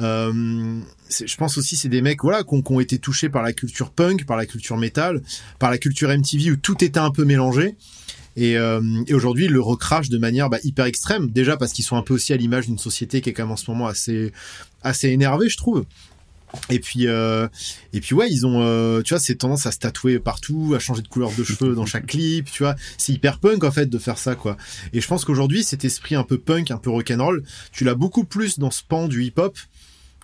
Euh, 0.00 0.80
je 1.10 1.36
pense 1.36 1.58
aussi 1.58 1.76
c'est 1.76 1.88
des 1.88 2.02
mecs 2.02 2.22
voilà 2.22 2.44
qui 2.44 2.54
ont, 2.54 2.80
été 2.80 2.98
touchés 2.98 3.28
par 3.28 3.42
la 3.42 3.52
culture 3.52 3.90
punk 3.90 4.24
par 4.24 4.36
la 4.36 4.46
culture 4.46 4.76
métal 4.76 5.22
par 5.58 5.70
la 5.70 5.78
culture 5.78 6.08
MTV 6.10 6.52
où 6.52 6.56
tout 6.56 6.84
était 6.84 7.00
un 7.00 7.10
peu 7.10 7.24
mélangé. 7.24 7.76
Et, 8.36 8.56
euh, 8.56 8.80
et 9.06 9.14
aujourd'hui, 9.14 9.44
ils 9.44 9.52
le 9.52 9.60
recrachent 9.60 10.08
de 10.08 10.18
manière 10.18 10.50
bah, 10.50 10.58
hyper 10.64 10.86
extrême. 10.86 11.30
Déjà 11.30 11.56
parce 11.56 11.72
qu'ils 11.72 11.84
sont 11.84 11.96
un 11.96 12.02
peu 12.02 12.14
aussi 12.14 12.32
à 12.32 12.36
l'image 12.36 12.66
d'une 12.66 12.78
société 12.78 13.20
qui 13.20 13.30
est 13.30 13.32
quand 13.32 13.44
même 13.44 13.52
en 13.52 13.56
ce 13.56 13.70
moment 13.70 13.86
assez 13.86 14.32
assez 14.82 15.08
énervée, 15.08 15.48
je 15.48 15.56
trouve. 15.56 15.84
Et 16.70 16.78
puis, 16.78 17.06
euh, 17.06 17.48
et 17.92 18.00
puis 18.00 18.14
ouais, 18.14 18.30
ils 18.30 18.46
ont, 18.46 18.62
euh, 18.62 19.02
tu 19.02 19.14
vois, 19.14 19.20
c'est 19.20 19.34
tendance 19.36 19.66
à 19.66 19.72
se 19.72 19.78
tatouer 19.78 20.18
partout, 20.18 20.72
à 20.74 20.78
changer 20.78 21.02
de 21.02 21.08
couleur 21.08 21.30
de 21.36 21.44
cheveux 21.44 21.74
dans 21.74 21.86
chaque 21.86 22.06
clip, 22.06 22.50
tu 22.50 22.62
vois. 22.62 22.74
C'est 22.98 23.12
hyper 23.12 23.38
punk 23.38 23.64
en 23.64 23.70
fait 23.70 23.86
de 23.86 23.98
faire 23.98 24.18
ça, 24.18 24.34
quoi. 24.34 24.56
Et 24.92 25.00
je 25.00 25.06
pense 25.06 25.24
qu'aujourd'hui, 25.24 25.64
cet 25.64 25.84
esprit 25.84 26.14
un 26.14 26.24
peu 26.24 26.38
punk, 26.38 26.70
un 26.70 26.78
peu 26.78 26.90
rock'n'roll, 26.90 27.42
tu 27.72 27.84
l'as 27.84 27.94
beaucoup 27.94 28.24
plus 28.24 28.58
dans 28.58 28.70
ce 28.70 28.82
pan 28.82 29.08
du 29.08 29.24
hip-hop 29.24 29.58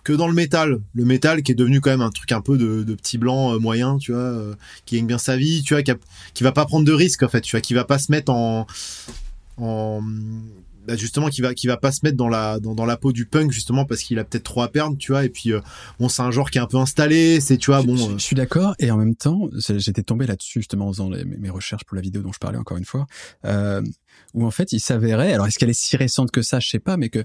que 0.03 0.13
dans 0.15 0.29
le 0.29 0.35
métal. 0.35 0.81
Le 0.95 1.05
métal 1.05 1.43
qui 1.43 1.53
est 1.53 1.55
devenu 1.57 1.81
quand 1.81 1.91
même 1.91 2.01
un 2.01 2.11
truc 2.11 2.33
un 2.33 2.41
peu 2.41 2.57
de, 2.57 2.95
petit 2.95 3.19
blanc 3.19 3.55
euh, 3.55 3.59
moyen, 3.59 3.99
tu 3.99 4.13
vois, 4.13 4.35
qui 4.87 4.97
gagne 4.97 5.07
bien 5.07 5.19
sa 5.19 5.37
vie, 5.37 5.63
tu 5.63 5.75
vois, 5.75 5.83
qui, 5.83 5.91
a- 5.91 5.99
va 6.41 6.53
pas 6.53 6.65
prendre 6.65 6.87
de 6.87 6.93
risques 6.93 7.23
en 7.23 7.29
fait, 7.29 7.43
tu 7.43 7.51
vois, 7.53 7.61
qui 7.61 7.75
va 7.75 7.85
pas 7.85 7.99
se 7.99 8.11
mettre 8.11 8.33
en 8.33 8.67
bah, 10.91 10.97
justement 10.97 11.29
qui 11.29 11.41
va 11.41 11.55
qui 11.55 11.67
va 11.69 11.77
pas 11.77 11.93
se 11.93 12.01
mettre 12.03 12.17
dans 12.17 12.29
la 12.29 12.59
dans, 12.59 12.75
dans 12.75 12.85
la 12.85 12.97
peau 12.97 13.13
du 13.13 13.27
punk 13.27 13.53
justement 13.53 13.85
parce 13.85 14.01
qu'il 14.03 14.19
a 14.19 14.25
peut-être 14.25 14.43
trop 14.43 14.63
à 14.63 14.69
perdre, 14.69 14.97
tu 14.99 15.13
vois. 15.13 15.25
Et 15.25 15.29
puis 15.29 15.53
euh, 15.53 15.61
bon, 16.01 16.09
c'est 16.09 16.23
un 16.23 16.31
genre 16.33 16.51
qui 16.51 16.59
est 16.59 16.61
un 16.61 16.67
peu 16.67 16.79
installé, 16.79 17.41
c'est 17.41 17.57
tu 17.59 17.71
vois, 17.71 17.83
bon. 17.83 17.97
je, 17.97 18.05
euh, 18.05 18.13
je 18.19 18.23
suis 18.25 18.35
d'accord 18.37 18.75
et 18.81 18.91
en 18.91 18.97
même 18.97 19.15
temps, 19.15 19.49
j'étais 19.77 20.03
tombé 20.03 20.27
là-dessus 20.27 20.59
justement 20.61 20.89
en 20.89 20.93
faisant 20.93 21.09
les- 21.11 21.25
mes 21.25 21.51
recherches 21.51 21.85
pour 21.85 21.95
la 21.95 22.03
vidéo 22.03 22.23
dont 22.23 22.33
je 22.33 22.39
parlais 22.41 22.59
encore 22.59 22.77
une 22.77 22.85
fois, 22.85 23.07
euh, 23.45 23.83
où 24.35 24.45
en 24.45 24.51
fait 24.51 24.73
il 24.73 24.81
s'avérait, 24.81 25.33
alors 25.33 25.47
est-ce 25.47 25.59
qu'elle 25.59 25.71
est 25.71 25.81
si 25.81 25.97
récente 25.97 26.31
que 26.33 26.43
ça, 26.43 26.59
je 26.61 26.69
sais 26.69 26.79
pas, 26.81 26.97
mais 26.97 27.09
que 27.09 27.23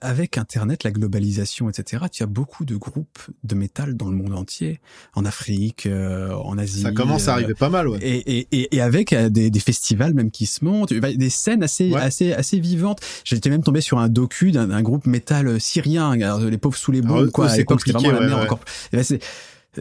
avec 0.00 0.38
Internet, 0.38 0.84
la 0.84 0.90
globalisation, 0.90 1.68
etc., 1.70 2.04
tu 2.10 2.22
as 2.22 2.26
beaucoup 2.26 2.64
de 2.64 2.76
groupes 2.76 3.18
de 3.44 3.54
métal 3.54 3.94
dans 3.96 4.08
le 4.10 4.16
monde 4.16 4.34
entier, 4.34 4.80
en 5.14 5.24
Afrique, 5.24 5.86
euh, 5.86 6.32
en 6.34 6.58
Asie. 6.58 6.82
ça 6.82 6.92
commence 6.92 7.28
à 7.28 7.32
euh, 7.32 7.34
arriver 7.34 7.54
pas 7.54 7.68
mal, 7.68 7.88
ouais. 7.88 7.98
et, 8.02 8.38
et, 8.38 8.48
et, 8.52 8.76
et 8.76 8.80
avec 8.80 9.12
euh, 9.12 9.28
des, 9.28 9.50
des 9.50 9.60
festivals 9.60 10.14
même 10.14 10.30
qui 10.30 10.46
se 10.46 10.64
montent, 10.64 10.92
des 10.92 11.30
scènes 11.30 11.62
assez 11.62 11.90
Ouais. 11.90 12.00
assez 12.00 12.32
assez 12.32 12.58
vivantes. 12.60 13.00
J'étais 13.24 13.50
même 13.50 13.62
tombé 13.62 13.80
sur 13.80 13.98
un 13.98 14.08
docu 14.08 14.52
d'un 14.52 14.82
groupe 14.82 15.06
métal 15.06 15.60
syrien, 15.60 16.12
alors, 16.20 16.40
les 16.40 16.58
pauvres 16.58 16.76
sous 16.76 16.92
les 16.92 17.00
Alors, 17.00 17.16
bombes 17.16 17.26
eux, 17.26 17.30
quoi. 17.30 17.48
c'est 17.48 17.64
compliqué, 17.64 17.98
vraiment 17.98 18.12
la 18.12 18.20
ouais, 18.20 18.26
merde 18.26 18.38
ouais. 18.40 18.46
encore. 18.46 18.60
Et 18.92 18.96
ben, 18.96 19.02
c'est 19.02 19.20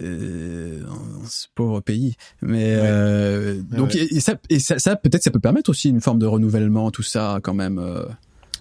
euh, 0.02 0.82
dans 0.86 1.28
ce 1.28 1.48
pauvre 1.54 1.82
pays. 1.82 2.16
Mais 2.42 2.76
euh, 2.78 3.62
donc 3.62 3.94
et, 3.96 4.16
et 4.16 4.20
ça 4.22 4.36
et 4.50 4.60
ça, 4.60 4.80
ça 4.80 4.96
peut-être 4.96 5.22
ça 5.24 5.32
peut 5.32 5.40
permettre 5.40 5.70
aussi 5.70 5.90
une 5.90 6.00
forme 6.02 6.18
de 6.20 6.26
renouvellement 6.26 6.92
tout 6.92 7.04
ça 7.04 7.40
quand 7.44 7.54
même. 7.54 7.78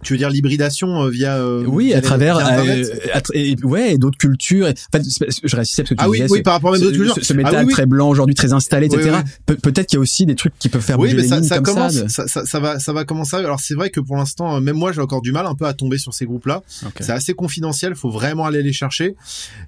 Tu 0.03 0.15
veux 0.15 0.19
dire 0.19 0.31
l'hybridation 0.31 1.09
via 1.09 1.45
oui, 1.67 1.89
via 1.89 1.99
à 1.99 2.01
travers 2.01 2.37
à 2.39 2.63
et, 3.35 3.55
ouais, 3.63 3.93
et 3.95 3.99
d'autres 3.99 4.17
cultures. 4.19 4.67
Et, 4.69 4.71
en 4.71 4.99
fait, 4.99 5.03
je 5.45 5.57
réagissais 5.57 5.83
parce 5.83 5.91
que 5.91 5.95
tu 5.95 6.01
Ah 6.03 6.09
oui, 6.09 6.19
disais 6.21 6.31
oui, 6.33 6.39
ce- 6.39 6.43
par 6.43 6.55
rapport 6.55 6.75
à 6.75 6.79
d'autres 6.79 6.97
cultures. 6.97 7.15
ce, 7.17 7.21
ce 7.25 7.33
Ah 7.33 7.37
métal 7.37 7.67
oui. 7.67 7.73
très 7.73 7.85
blanc 7.87 8.09
aujourd'hui, 8.09 8.35
très 8.35 8.53
installé, 8.55 8.87
etc. 8.87 9.19
Pe- 9.47 9.55
Peut-être 9.57 9.87
qu'il 9.89 9.97
y 9.97 9.99
a 9.99 10.01
aussi 10.01 10.25
des 10.27 10.35
trucs 10.37 10.55
qui 10.59 10.69
peuvent 10.71 10.81
faire 10.81 10.99
Oui, 10.99 11.09
bouger 11.09 11.17
mais 11.17 11.23
les 11.23 11.29
ça, 11.29 11.37
lignes 11.37 11.49
ça 11.49 11.55
comme 11.57 11.75
commence, 11.75 11.93
ça. 11.95 12.03
de- 12.05 12.09
ça, 12.09 12.27
ça, 12.29 12.47
ça 12.47 12.61
va, 12.61 12.79
ça 12.79 12.93
va 12.95 13.05
commencer. 13.05 13.37
Alors 13.37 13.61
c'est 13.61 13.75
vrai 13.75 13.91
que 13.91 14.01
pour 14.01 14.17
l'instant, 14.17 14.57
euh, 14.57 14.61
même 14.61 14.77
moi, 14.77 14.93
j'ai 14.93 15.01
encore 15.03 15.21
du 15.23 15.33
mal 15.33 15.45
un 15.47 15.55
peu 15.55 15.67
à 15.67 15.75
tomber 15.75 15.99
sur 15.99 16.15
ces 16.15 16.25
groupes-là. 16.25 16.63
C'est 17.01 17.13
assez 17.13 17.35
confidentiel, 17.35 17.95
faut 17.95 18.11
vraiment 18.11 18.47
aller 18.47 18.63
les 18.63 18.73
chercher. 18.73 19.15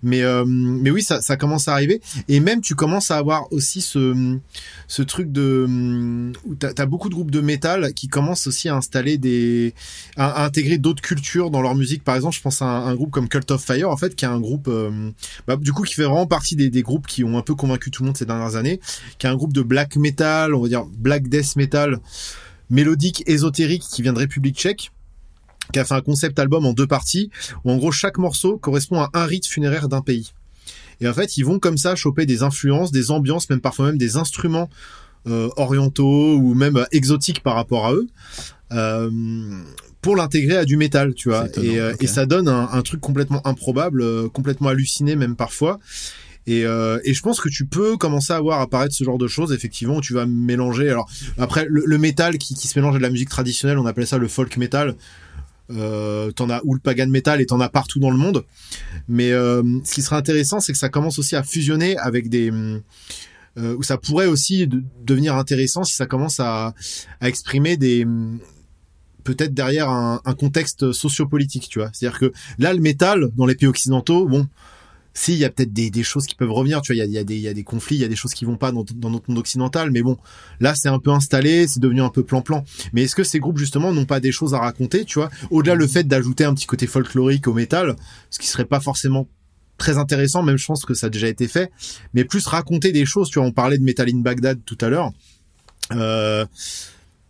Mais 0.03 0.23
euh, 0.23 0.45
mais 0.47 0.91
oui, 0.91 1.03
ça, 1.03 1.21
ça 1.21 1.37
commence 1.37 1.69
à 1.69 1.75
arriver. 1.75 2.01
Et 2.29 2.41
même 2.41 2.61
tu 2.63 2.75
commences 2.75 3.11
à 3.11 3.19
avoir 3.19 3.53
aussi 3.53 3.81
ce 3.83 4.39
ce 4.89 5.03
truc 5.03 5.31
de 5.31 5.67
où 6.47 6.55
t'as 6.55 6.71
as 6.79 6.87
beaucoup 6.87 7.09
de 7.09 7.15
groupes 7.15 7.31
de 7.31 7.41
métal 7.41 7.93
qui 7.95 8.09
commencent 8.09 8.47
aussi 8.47 8.69
à 8.69 8.77
installer 8.77 9.19
des 9.19 9.75
à, 10.17 10.22
intégrer 10.45 10.79
d'autres 10.79 11.03
cultures 11.03 11.51
dans 11.51 11.63
leur 11.63 11.75
musique. 11.75 12.05
Par 12.05 12.17
exemple, 12.17 12.37
je 12.37 12.43
pense 12.43 12.63
à 12.63 12.67
un, 12.67 12.95
groupe 12.95 13.11
comme 13.11 13.29
Cult 13.29 13.51
of 13.51 13.65
Fire, 13.65 13.91
en 13.91 13.97
fait, 13.97 14.15
qui 14.15 14.25
est 14.25 14.29
un 14.29 14.41
groupe 14.41 14.69
euh, 14.69 15.11
bah, 15.47 15.57
du 15.57 15.73
coup 15.73 15.83
qui 15.83 15.95
fait 15.95 16.05
vraiment 16.05 16.27
partie 16.27 16.57
des, 16.57 16.83
groupes 16.83 17.07
qui 17.07 17.25
ont 17.25 17.39
un 17.39 17.43
peu 17.43 17.55
convaincu 17.55 17.91
tout 17.91 18.03
le 18.03 18.09
monde 18.09 18.17
ces 18.17 18.27
dernières 18.27 18.57
années, 18.57 18.81
qui 19.19 19.27
est 19.27 19.31
un 19.31 19.37
groupe 19.37 19.53
de 19.53 19.63
black 19.63 19.97
metal, 19.97 20.55
on 20.55 20.63
va 20.63 20.69
dire 20.69 20.85
black 20.85 21.29
death 21.29 21.57
metal 21.57 21.99
mélodique 22.71 23.23
ésotérique 23.27 23.83
qui 23.83 24.03
vient 24.03 24.13
de 24.13 24.19
République 24.19 24.57
tchèque 24.57 24.91
qui 25.73 25.79
a 25.79 25.85
fait 25.85 25.95
un 25.95 26.01
concept 26.01 26.39
album 26.39 26.67
en 26.67 26.73
deux 26.73 26.87
parties, 26.87 27.31
où 27.65 27.71
en 27.71 27.77
gros 27.77 27.93
chaque 27.93 28.19
morceau 28.19 28.59
correspond 28.59 29.01
à 29.01 29.11
un 29.15 29.25
rite 29.25 29.47
funéraire 29.47 29.89
d'un 29.89 30.03
pays. 30.03 30.33
Et 31.01 31.09
en 31.09 31.15
fait, 31.15 31.37
ils 31.37 31.45
vont 31.45 31.59
comme 31.59 31.79
ça 31.79 31.95
choper 31.95 32.27
des 32.27 32.43
influences, 32.43 32.93
des 32.93 33.11
ambiances, 33.11 33.49
même 33.49 33.61
parfois 33.61 33.87
même 33.87 33.99
des 33.99 34.17
instruments 34.17 34.69
euh, 35.27 35.49
orientaux 35.57 36.37
ou 36.37 36.55
même 36.55 36.77
euh, 36.77 36.85
exotiques 36.93 37.43
par 37.43 37.55
rapport 37.55 37.87
à 37.87 37.95
eux, 37.95 38.09
pour 40.03 40.17
l'intégrer 40.17 40.59
à 40.59 40.65
du 40.67 40.77
métal, 40.77 41.15
tu 41.15 41.31
vois. 41.31 41.45
C'est 41.47 41.61
étonnant, 41.61 41.73
Et, 41.73 41.81
euh, 41.81 41.95
et 42.01 42.07
ça 42.07 42.27
donne 42.27 42.49
un, 42.49 42.69
un 42.71 42.83
truc 42.83 43.01
complètement 43.01 43.41
improbable, 43.47 44.03
euh, 44.03 44.29
complètement 44.29 44.69
halluciné 44.69 45.17
même 45.17 45.37
parfois. 45.37 45.79
Et, 46.49 46.67
euh, 46.67 46.99
et 47.05 47.15
je 47.15 47.23
pense 47.23 47.41
que 47.41 47.49
tu 47.49 47.67
peux 47.67 47.97
commencer 47.97 48.33
à 48.33 48.41
voir 48.41 48.61
apparaître 48.61 48.95
ce 48.95 49.05
genre 49.05 49.17
de 49.17 49.29
choses, 49.29 49.53
effectivement, 49.53 49.97
où 49.97 50.01
tu 50.01 50.13
vas 50.13 50.27
mélanger. 50.27 50.91
Alors 50.91 51.09
après, 51.39 51.65
le, 51.69 51.85
le 51.87 51.99
métal 51.99 52.37
qui, 52.37 52.55
qui 52.55 52.67
se 52.69 52.77
mélange 52.79 52.97
à 52.97 52.99
de 52.99 53.03
la 53.03 53.11
musique 53.11 53.29
traditionnelle, 53.29 53.79
on 53.79 53.87
appelle 53.87 54.07
ça 54.09 54.19
le 54.19 54.27
folk 54.29 54.57
metal. 54.57 54.97
Euh, 55.71 56.33
t'en 56.33 56.51
as 56.51 56.61
ou 56.65 56.75
le 56.75 56.81
pagan 56.81 57.07
metal 57.07 57.41
et 57.41 57.47
t'en 57.47 57.61
as 57.61 57.69
partout 57.69 58.01
dans 58.01 58.11
le 58.11 58.19
monde. 58.19 58.45
Mais 59.09 59.31
ce 59.31 59.95
qui 59.95 60.03
serait 60.03 60.17
intéressant, 60.17 60.59
c'est 60.59 60.73
que 60.73 60.79
ça 60.79 60.89
commence 60.89 61.19
aussi 61.21 61.37
à 61.37 61.45
fusionner 61.45 61.97
avec 61.97 62.29
des 62.29 62.51
où 63.57 63.83
ça 63.83 63.97
pourrait 63.97 64.27
aussi 64.27 64.67
de- 64.67 64.83
devenir 65.05 65.37
intéressant 65.37 65.85
si 65.85 65.95
ça 65.95 66.07
commence 66.07 66.41
à, 66.41 66.75
à 67.21 67.29
exprimer 67.29 67.77
des 67.77 68.05
peut-être 69.25 69.55
derrière 69.55 69.89
un, 69.89 70.21
un 70.25 70.35
contexte 70.35 70.93
sociopolitique, 70.93 71.69
tu 71.69 71.79
vois. 71.79 71.91
C'est-à-dire 71.93 72.19
que 72.19 72.33
là, 72.59 72.73
le 72.73 72.81
métal 72.81 73.31
dans 73.37 73.47
les 73.47 73.55
pays 73.55 73.69
occidentaux, 73.69 74.27
bon, 74.27 74.47
si 75.15 75.35
il 75.35 75.39
y 75.39 75.45
a 75.45 75.51
peut-être 75.51 75.73
des, 75.73 76.03
choses 76.03 76.27
qui 76.27 76.35
peuvent 76.35 76.51
revenir, 76.51 76.81
tu 76.81 76.93
vois, 76.95 77.05
il 77.05 77.11
y 77.13 77.19
a, 77.19 77.25
des- 77.25 77.65
conflits, 77.65 77.97
il 77.97 78.01
y 78.01 78.05
a 78.05 78.09
des 78.09 78.17
choses 78.17 78.33
qui 78.33 78.45
vont 78.45 78.57
pas 78.57 78.73
dans, 78.73 78.85
dans 78.95 79.11
notre 79.11 79.31
monde 79.31 79.39
occidental, 79.39 79.91
mais 79.91 80.03
bon, 80.03 80.17
là 80.61 80.75
c'est 80.75 80.89
un 80.89 80.99
peu 80.99 81.11
installé, 81.11 81.67
c'est 81.67 81.81
devenu 81.81 82.03
un 82.03 82.09
peu 82.09 82.23
plan-plan. 82.23 82.65
Mais 82.93 83.03
est-ce 83.03 83.15
que 83.15 83.25
ces 83.25 83.39
groupes 83.39 83.59
justement 83.59 83.93
n'ont 83.93 84.07
pas 84.07 84.21
des 84.21 84.33
choses 84.33 84.55
à 84.55 84.59
raconter, 84.59 85.05
tu 85.05 85.19
vois, 85.19 85.31
au-delà 85.51 85.75
le 85.75 85.87
fait 85.87 86.05
d'ajouter 86.05 86.45
un 86.45 86.55
petit 86.55 86.67
côté 86.67 86.87
folklorique 86.87 87.47
au 87.47 87.53
métal, 87.53 87.97
ce 88.31 88.39
qui 88.39 88.47
serait 88.47 88.65
pas 88.65 88.81
forcément 88.81 89.29
très 89.77 89.99
intéressant, 89.99 90.43
même 90.43 90.57
je 90.57 90.67
pense 90.67 90.85
que 90.85 90.95
ça 90.95 91.07
a 91.07 91.11
déjà 91.11 91.29
été 91.29 91.49
fait, 91.49 91.71
mais 92.15 92.25
plus 92.25 92.47
raconter 92.47 92.93
des 92.93 93.05
choses, 93.05 93.29
tu 93.29 93.39
vois, 93.39 93.49
on 93.49 93.53
parlait 93.53 93.79
de 93.79 93.85
Metal 93.85 94.09
in 94.09 94.21
Baghdad 94.21 94.61
tout 94.65 94.79
à 94.81 94.89
l'heure. 94.89 95.13
Euh, 95.93 96.47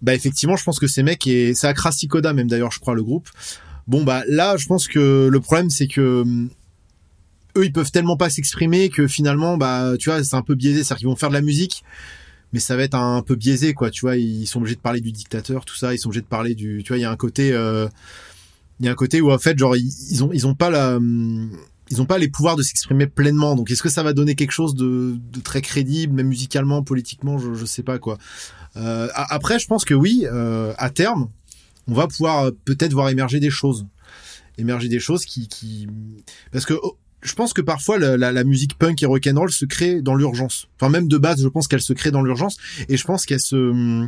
bah 0.02 0.14
effectivement, 0.14 0.56
je 0.56 0.64
pense 0.64 0.78
que 0.78 0.86
ces 0.86 1.02
mecs 1.02 1.26
et 1.26 1.54
c'est 1.54 1.68
Accra 1.68 1.92
Sikoda 1.92 2.32
même 2.32 2.48
d'ailleurs, 2.48 2.72
je 2.72 2.80
crois 2.80 2.94
le 2.94 3.02
groupe. 3.02 3.28
Bon 3.86 4.04
bah 4.04 4.22
là, 4.28 4.56
je 4.56 4.66
pense 4.66 4.88
que 4.88 5.28
le 5.30 5.40
problème 5.40 5.70
c'est 5.70 5.86
que 5.86 6.22
hum, 6.22 6.50
eux 7.56 7.64
ils 7.64 7.72
peuvent 7.72 7.90
tellement 7.90 8.16
pas 8.16 8.30
s'exprimer 8.30 8.88
que 8.88 9.06
finalement 9.06 9.56
bah 9.56 9.94
tu 9.98 10.10
vois 10.10 10.22
c'est 10.24 10.36
un 10.36 10.42
peu 10.42 10.54
biaisé, 10.54 10.82
c'est-à-dire 10.82 10.98
qu'ils 10.98 11.08
vont 11.08 11.16
faire 11.16 11.30
de 11.30 11.34
la 11.34 11.40
musique 11.40 11.84
mais 12.52 12.60
ça 12.60 12.76
va 12.76 12.82
être 12.82 12.94
un 12.94 13.22
peu 13.22 13.34
biaisé 13.34 13.72
quoi, 13.72 13.90
tu 13.90 14.02
vois, 14.02 14.16
ils 14.16 14.46
sont 14.46 14.58
obligés 14.58 14.74
de 14.76 14.80
parler 14.80 15.00
du 15.00 15.10
dictateur, 15.10 15.64
tout 15.64 15.74
ça, 15.74 15.94
ils 15.94 15.98
sont 15.98 16.08
obligés 16.08 16.20
de 16.20 16.26
parler 16.26 16.54
du 16.54 16.82
tu 16.84 16.88
vois, 16.88 16.98
il 16.98 17.02
y 17.02 17.04
a 17.04 17.10
un 17.10 17.16
côté 17.16 17.52
euh, 17.52 17.88
il 18.80 18.86
y 18.86 18.88
a 18.88 18.92
un 18.92 18.96
côté 18.96 19.20
où 19.20 19.32
en 19.32 19.38
fait 19.38 19.58
genre 19.58 19.76
ils, 19.76 20.22
ont 20.22 20.30
ils 20.32 20.46
ont 20.46 20.54
pas 20.54 20.68
la 20.68 20.96
hum, 20.96 21.50
ils 21.90 22.00
ont 22.00 22.06
pas 22.06 22.18
les 22.18 22.28
pouvoirs 22.28 22.56
de 22.56 22.62
s'exprimer 22.62 23.06
pleinement. 23.06 23.54
Donc 23.54 23.70
est-ce 23.70 23.82
que 23.82 23.90
ça 23.90 24.02
va 24.02 24.14
donner 24.14 24.34
quelque 24.34 24.52
chose 24.52 24.74
de, 24.74 25.18
très 25.44 25.60
crédible, 25.60 26.14
même 26.14 26.28
musicalement, 26.28 26.82
politiquement, 26.82 27.36
je 27.38 27.64
sais 27.66 27.82
pas 27.82 27.98
quoi. 27.98 28.16
Euh, 28.76 29.08
après, 29.14 29.58
je 29.58 29.66
pense 29.66 29.84
que 29.84 29.94
oui, 29.94 30.26
euh, 30.30 30.72
à 30.78 30.90
terme, 30.90 31.28
on 31.88 31.94
va 31.94 32.06
pouvoir 32.06 32.44
euh, 32.44 32.50
peut-être 32.64 32.92
voir 32.92 33.08
émerger 33.10 33.40
des 33.40 33.50
choses, 33.50 33.86
émerger 34.58 34.88
des 34.88 35.00
choses 35.00 35.24
qui, 35.24 35.48
qui... 35.48 35.88
parce 36.52 36.64
que 36.64 36.74
oh, 36.82 36.96
je 37.22 37.34
pense 37.34 37.52
que 37.52 37.60
parfois 37.60 37.98
la, 37.98 38.16
la, 38.16 38.32
la 38.32 38.44
musique 38.44 38.78
punk 38.78 39.02
et 39.02 39.06
rock'n'roll 39.06 39.52
se 39.52 39.64
crée 39.64 40.00
dans 40.00 40.14
l'urgence. 40.14 40.68
Enfin 40.80 40.90
même 40.90 41.06
de 41.06 41.18
base, 41.18 41.42
je 41.42 41.48
pense 41.48 41.68
qu'elle 41.68 41.82
se 41.82 41.92
crée 41.92 42.10
dans 42.10 42.22
l'urgence 42.22 42.56
et 42.88 42.96
je 42.96 43.04
pense 43.04 43.26
qu'elle 43.26 43.40
se 43.40 44.06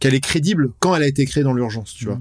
qu'elle 0.00 0.14
est 0.14 0.20
crédible 0.20 0.70
quand 0.80 0.96
elle 0.96 1.04
a 1.04 1.06
été 1.06 1.24
créée 1.24 1.44
dans 1.44 1.54
l'urgence, 1.54 1.94
tu 1.94 2.06
vois. 2.06 2.20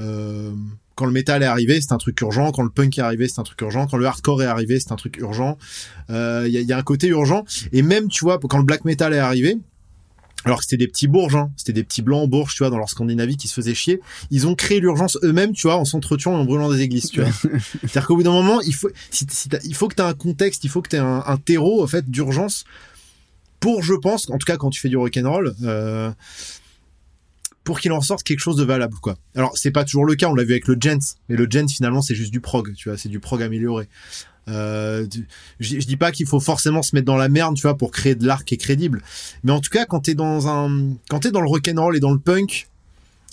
Euh, 0.00 0.52
quand 0.94 1.04
le 1.06 1.12
métal 1.12 1.42
est 1.42 1.46
arrivé, 1.46 1.80
c'est 1.80 1.92
un 1.92 1.98
truc 1.98 2.20
urgent. 2.20 2.50
Quand 2.52 2.62
le 2.62 2.70
punk 2.70 2.98
est 2.98 3.02
arrivé, 3.02 3.28
c'est 3.28 3.40
un 3.40 3.44
truc 3.44 3.60
urgent. 3.60 3.86
Quand 3.86 3.98
le 3.98 4.06
hardcore 4.06 4.42
est 4.42 4.46
arrivé, 4.46 4.80
c'est 4.80 4.92
un 4.92 4.96
truc 4.96 5.16
urgent. 5.18 5.58
Euh, 6.10 6.44
Il 6.46 6.52
y, 6.52 6.58
a, 6.58 6.60
y 6.60 6.72
a 6.72 6.78
un 6.78 6.82
côté 6.82 7.08
urgent. 7.08 7.44
Et 7.72 7.82
même, 7.82 8.08
tu 8.08 8.24
vois, 8.24 8.38
quand 8.38 8.58
le 8.58 8.64
black 8.64 8.84
metal 8.84 9.12
est 9.12 9.18
arrivé, 9.18 9.58
alors 10.44 10.58
que 10.58 10.64
c'était 10.64 10.76
des 10.76 10.86
petits 10.88 11.08
bourges, 11.08 11.34
hein, 11.36 11.50
c'était 11.56 11.72
des 11.72 11.82
petits 11.84 12.00
blancs 12.00 12.28
bourges, 12.30 12.52
tu 12.54 12.58
vois, 12.58 12.70
dans 12.70 12.78
leur 12.78 12.88
Scandinavie 12.88 13.36
qui 13.36 13.48
se 13.48 13.54
faisaient 13.54 13.74
chier. 13.74 14.00
Ils 14.30 14.46
ont 14.46 14.54
créé 14.54 14.78
l'urgence 14.80 15.18
eux-mêmes, 15.24 15.52
tu 15.52 15.66
vois, 15.66 15.76
en 15.76 15.84
s'entretuant 15.84 16.32
et 16.32 16.36
en 16.36 16.44
brûlant 16.44 16.70
des 16.70 16.80
églises, 16.80 17.10
tu 17.10 17.20
vois. 17.20 17.30
C'est-à-dire 17.80 18.06
qu'au 18.06 18.16
bout 18.16 18.22
d'un 18.22 18.30
moment, 18.32 18.60
il 18.60 18.74
faut, 18.74 18.88
si, 19.10 19.26
si 19.30 19.48
t'as- 19.48 19.58
il 19.64 19.74
faut 19.74 19.88
que 19.88 19.96
tu 19.96 20.02
aies 20.02 20.06
un 20.06 20.14
contexte, 20.14 20.62
il 20.64 20.70
faut 20.70 20.80
que 20.80 20.88
tu 20.90 20.96
aies 20.96 21.00
un, 21.00 21.22
un 21.26 21.36
terreau, 21.38 21.82
en 21.82 21.86
fait, 21.88 22.08
d'urgence 22.08 22.64
pour, 23.60 23.82
je 23.82 23.94
pense, 23.94 24.30
en 24.30 24.38
tout 24.38 24.46
cas 24.46 24.56
quand 24.56 24.70
tu 24.70 24.80
fais 24.80 24.88
du 24.88 24.96
rock'n'roll, 24.96 25.54
euh, 25.64 26.10
pour 27.64 27.80
qu'il 27.80 27.92
en 27.92 28.00
sorte 28.00 28.22
quelque 28.22 28.38
chose 28.40 28.56
de 28.56 28.64
valable, 28.64 28.94
quoi. 29.02 29.16
Alors, 29.34 29.58
c'est 29.58 29.70
pas 29.72 29.84
toujours 29.84 30.06
le 30.06 30.14
cas, 30.14 30.28
on 30.28 30.34
l'a 30.34 30.44
vu 30.44 30.52
avec 30.52 30.68
le 30.68 30.76
Gent, 30.80 31.16
mais 31.28 31.36
le 31.36 31.46
Gent, 31.50 31.68
finalement, 31.68 32.00
c'est 32.00 32.14
juste 32.14 32.30
du 32.32 32.40
prog, 32.40 32.72
tu 32.74 32.88
vois, 32.88 32.96
c'est 32.96 33.08
du 33.10 33.20
prog 33.20 33.42
amélioré. 33.42 33.88
Euh, 34.48 35.06
je, 35.60 35.76
dis 35.78 35.96
pas 35.96 36.12
qu'il 36.12 36.26
faut 36.26 36.40
forcément 36.40 36.82
se 36.82 36.94
mettre 36.94 37.06
dans 37.06 37.16
la 37.16 37.28
merde, 37.28 37.56
tu 37.56 37.62
vois, 37.62 37.76
pour 37.76 37.90
créer 37.90 38.14
de 38.14 38.26
l'art 38.26 38.44
qui 38.44 38.54
est 38.54 38.58
crédible. 38.58 39.02
Mais 39.44 39.52
en 39.52 39.60
tout 39.60 39.70
cas, 39.70 39.84
quand 39.84 40.00
t'es 40.00 40.14
dans 40.14 40.48
un, 40.48 40.94
quand 41.08 41.20
t'es 41.20 41.30
dans 41.30 41.40
le 41.40 41.48
rock'n'roll 41.48 41.96
et 41.96 42.00
dans 42.00 42.12
le 42.12 42.18
punk, 42.18 42.68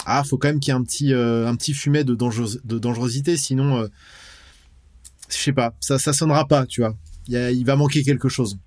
ah, 0.05 0.23
faut 0.23 0.37
quand 0.37 0.49
même 0.49 0.59
qu'il 0.59 0.73
y 0.73 0.75
ait 0.75 0.79
un 0.79 0.83
petit, 0.83 1.13
euh, 1.13 1.47
un 1.47 1.55
petit 1.55 1.73
fumet 1.73 2.03
de, 2.03 2.15
dangerosité, 2.15 3.37
sinon, 3.37 3.77
euh, 3.77 3.87
je 5.29 5.37
sais 5.37 5.53
pas, 5.53 5.73
ça, 5.79 5.97
sonnera 6.13 6.47
pas, 6.47 6.65
tu 6.65 6.81
vois. 6.81 6.95
Il 7.27 7.63
va 7.65 7.75
manquer 7.75 8.03
quelque 8.03 8.29
chose. 8.29 8.57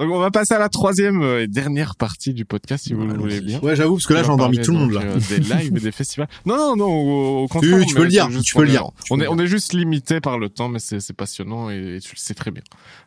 Donc 0.00 0.10
on 0.10 0.18
va 0.18 0.30
passer 0.30 0.54
à 0.54 0.58
la 0.58 0.70
troisième 0.70 1.20
euh, 1.22 1.42
et 1.42 1.46
dernière 1.46 1.94
partie 1.94 2.32
du 2.32 2.46
podcast 2.46 2.84
si 2.84 2.94
vous 2.94 3.06
le 3.06 3.12
voulez 3.18 3.42
bien. 3.42 3.60
Ouais, 3.60 3.76
j'avoue, 3.76 3.96
parce 3.96 4.06
que 4.06 4.14
là, 4.14 4.20
On 4.20 4.24
j'ai 4.24 4.30
endormi 4.30 4.58
tout 4.58 4.72
le 4.72 4.78
monde, 4.78 4.92
là. 4.92 5.02
euh, 5.02 5.18
des 5.28 5.38
lives 5.54 5.76
et 5.76 5.80
des 5.80 5.92
festivals. 5.92 6.28
Non, 6.46 6.56
non, 6.56 6.76
non, 6.76 6.86
au, 6.86 7.44
au 7.44 7.48
contraire. 7.48 7.84
tu 7.86 7.94
peux 7.94 8.04
le 8.04 8.08
dire, 8.08 8.28
tu 8.42 8.54
peux 8.54 8.62
le 8.64 8.70
dire, 8.70 8.88
On 9.10 9.20
est, 9.20 9.28
on 9.28 9.38
est 9.38 9.46
juste 9.46 9.74
limité 9.74 10.20
par 10.20 10.38
le 10.38 10.48
temps, 10.48 10.68
mais 10.68 10.78
c'est 10.78 11.00
c'est 11.00 11.12
passionnant 11.12 11.68
et, 11.68 11.98
tu 12.02 12.14
le 12.14 12.18
sais 12.18 12.34
très 12.34 12.50
bien. 12.50 12.62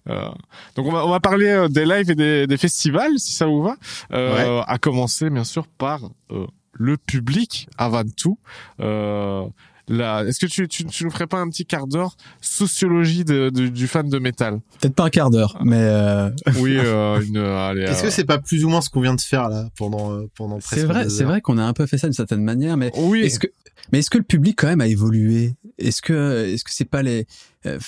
Euh, 0.10 0.30
donc 0.76 0.86
on 0.86 0.92
va, 0.92 1.06
on 1.06 1.10
va 1.10 1.20
parler 1.20 1.66
des 1.70 1.86
lives 1.86 2.12
et 2.12 2.16
des, 2.16 2.46
des 2.46 2.58
festivals, 2.58 3.18
si 3.18 3.34
ça 3.34 3.48
vous 3.48 3.64
va. 3.64 3.76
Euh, 4.12 4.62
À 4.68 4.78
commencer, 4.78 5.30
bien 5.32 5.44
sûr, 5.44 5.66
par 5.68 6.00
euh, 6.32 6.46
le 6.74 6.98
public 6.98 7.68
avant 7.78 8.04
tout. 8.16 8.38
Euh, 8.82 9.44
là, 9.88 10.24
est-ce 10.24 10.40
que 10.40 10.46
tu, 10.46 10.68
tu, 10.68 10.86
tu 10.86 11.04
nous 11.06 11.12
ferais 11.12 11.28
pas 11.28 11.40
un 11.40 11.50
petit 11.50 11.66
quart 11.66 11.88
d'heure 11.88 12.16
sociologie 12.42 13.26
de, 13.26 13.50
de- 13.50 13.68
du 13.68 13.88
fan 13.88 14.08
de 14.10 14.20
métal 14.20 14.60
Peut-être 14.80 14.96
pas 14.96 15.06
un 15.06 15.10
quart 15.10 15.30
d'heure, 15.30 15.58
mais 15.64 15.78
euh, 15.80 16.30
Oui, 16.60 16.78
euh, 16.80 17.22
une, 17.22 17.38
allez, 17.38 17.84
Est-ce 17.84 18.02
euh, 18.04 18.08
que 18.08 18.10
c'est 18.12 18.26
pas 18.26 18.38
plus 18.40 18.64
ou 18.66 18.70
moins 18.70 18.82
ce 18.82 18.90
qu'on 18.90 19.02
vient 19.02 19.16
de 19.16 19.22
faire, 19.22 19.50
là, 19.50 19.70
pendant, 19.78 20.14
euh, 20.14 20.30
pendant 20.36 20.60
presque 20.60 20.76
c'est 20.76 20.86
vrai, 20.86 21.10
c'est 21.10 21.24
vrai 21.24 21.42
qu'on 21.42 21.58
a 21.58 21.64
un 21.64 21.74
peu 21.74 21.86
fait 21.86 21.98
ça 21.98 22.08
d'une 22.08 22.14
certaine 22.14 22.44
manière, 22.44 22.78
mais 22.78 22.92
oui. 22.98 23.22
est-ce 23.22 23.40
que, 23.40 23.48
mais 23.92 24.00
est-ce 24.00 24.10
que 24.10 24.18
le 24.18 24.24
public 24.24 24.56
quand 24.58 24.68
même 24.68 24.82
a 24.82 24.88
évolué? 24.88 25.56
Est-ce 25.78 26.02
que, 26.02 26.46
est-ce 26.48 26.64
que 26.64 26.72
c'est 26.72 26.86
pas 26.86 27.02
les, 27.02 27.26
euh, 27.66 27.80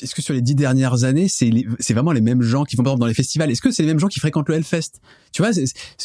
est-ce 0.00 0.14
que 0.14 0.22
sur 0.22 0.32
les 0.32 0.40
dix 0.40 0.54
dernières 0.54 1.04
années, 1.04 1.26
c'est 1.28 1.92
vraiment 1.92 2.12
les 2.12 2.20
mêmes 2.22 2.40
gens 2.42 2.64
qui 2.64 2.76
vont 2.76 2.82
par 2.82 2.92
exemple 2.92 3.00
dans 3.02 3.06
les 3.08 3.14
festivals 3.14 3.50
Est-ce 3.50 3.60
que 3.60 3.70
c'est 3.70 3.82
les 3.82 3.88
mêmes 3.88 3.98
gens 3.98 4.08
qui 4.08 4.20
fréquentent 4.20 4.48
le 4.48 4.54
Hellfest? 4.54 4.92
Tu 5.32 5.42
vois, 5.42 5.50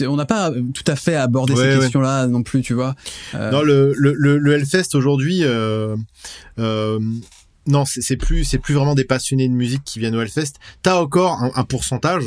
on 0.10 0.16
n'a 0.16 0.26
pas 0.26 0.52
tout 0.74 0.84
à 0.88 0.96
fait 0.96 1.16
abordé 1.16 1.54
Ouais, 1.54 1.62
ces 1.64 1.76
ouais. 1.76 1.80
questions-là 1.82 2.28
non 2.28 2.44
plus, 2.44 2.62
tu 2.62 2.74
vois. 2.74 2.96
Euh, 3.36 3.52
Non, 3.52 3.62
le, 3.62 3.94
le, 3.98 4.14
le, 4.14 4.38
le 4.38 4.54
Hellfest 4.54 4.94
aujourd'hui, 4.96 5.40
euh, 5.44 5.96
euh, 6.60 7.00
non, 7.68 7.84
c'est 7.86 8.18
plus, 8.18 8.46
c'est 8.46 8.58
plus 8.58 8.74
vraiment 8.74 8.96
des 8.96 9.04
passionnés 9.04 9.48
de 9.48 9.54
musique 9.54 9.84
qui 9.84 10.00
viennent 10.00 10.16
au 10.16 10.22
Hellfest. 10.22 10.54
T'as 10.82 10.96
encore 10.96 11.44
un, 11.54 11.64
pourcentage, 11.64 12.24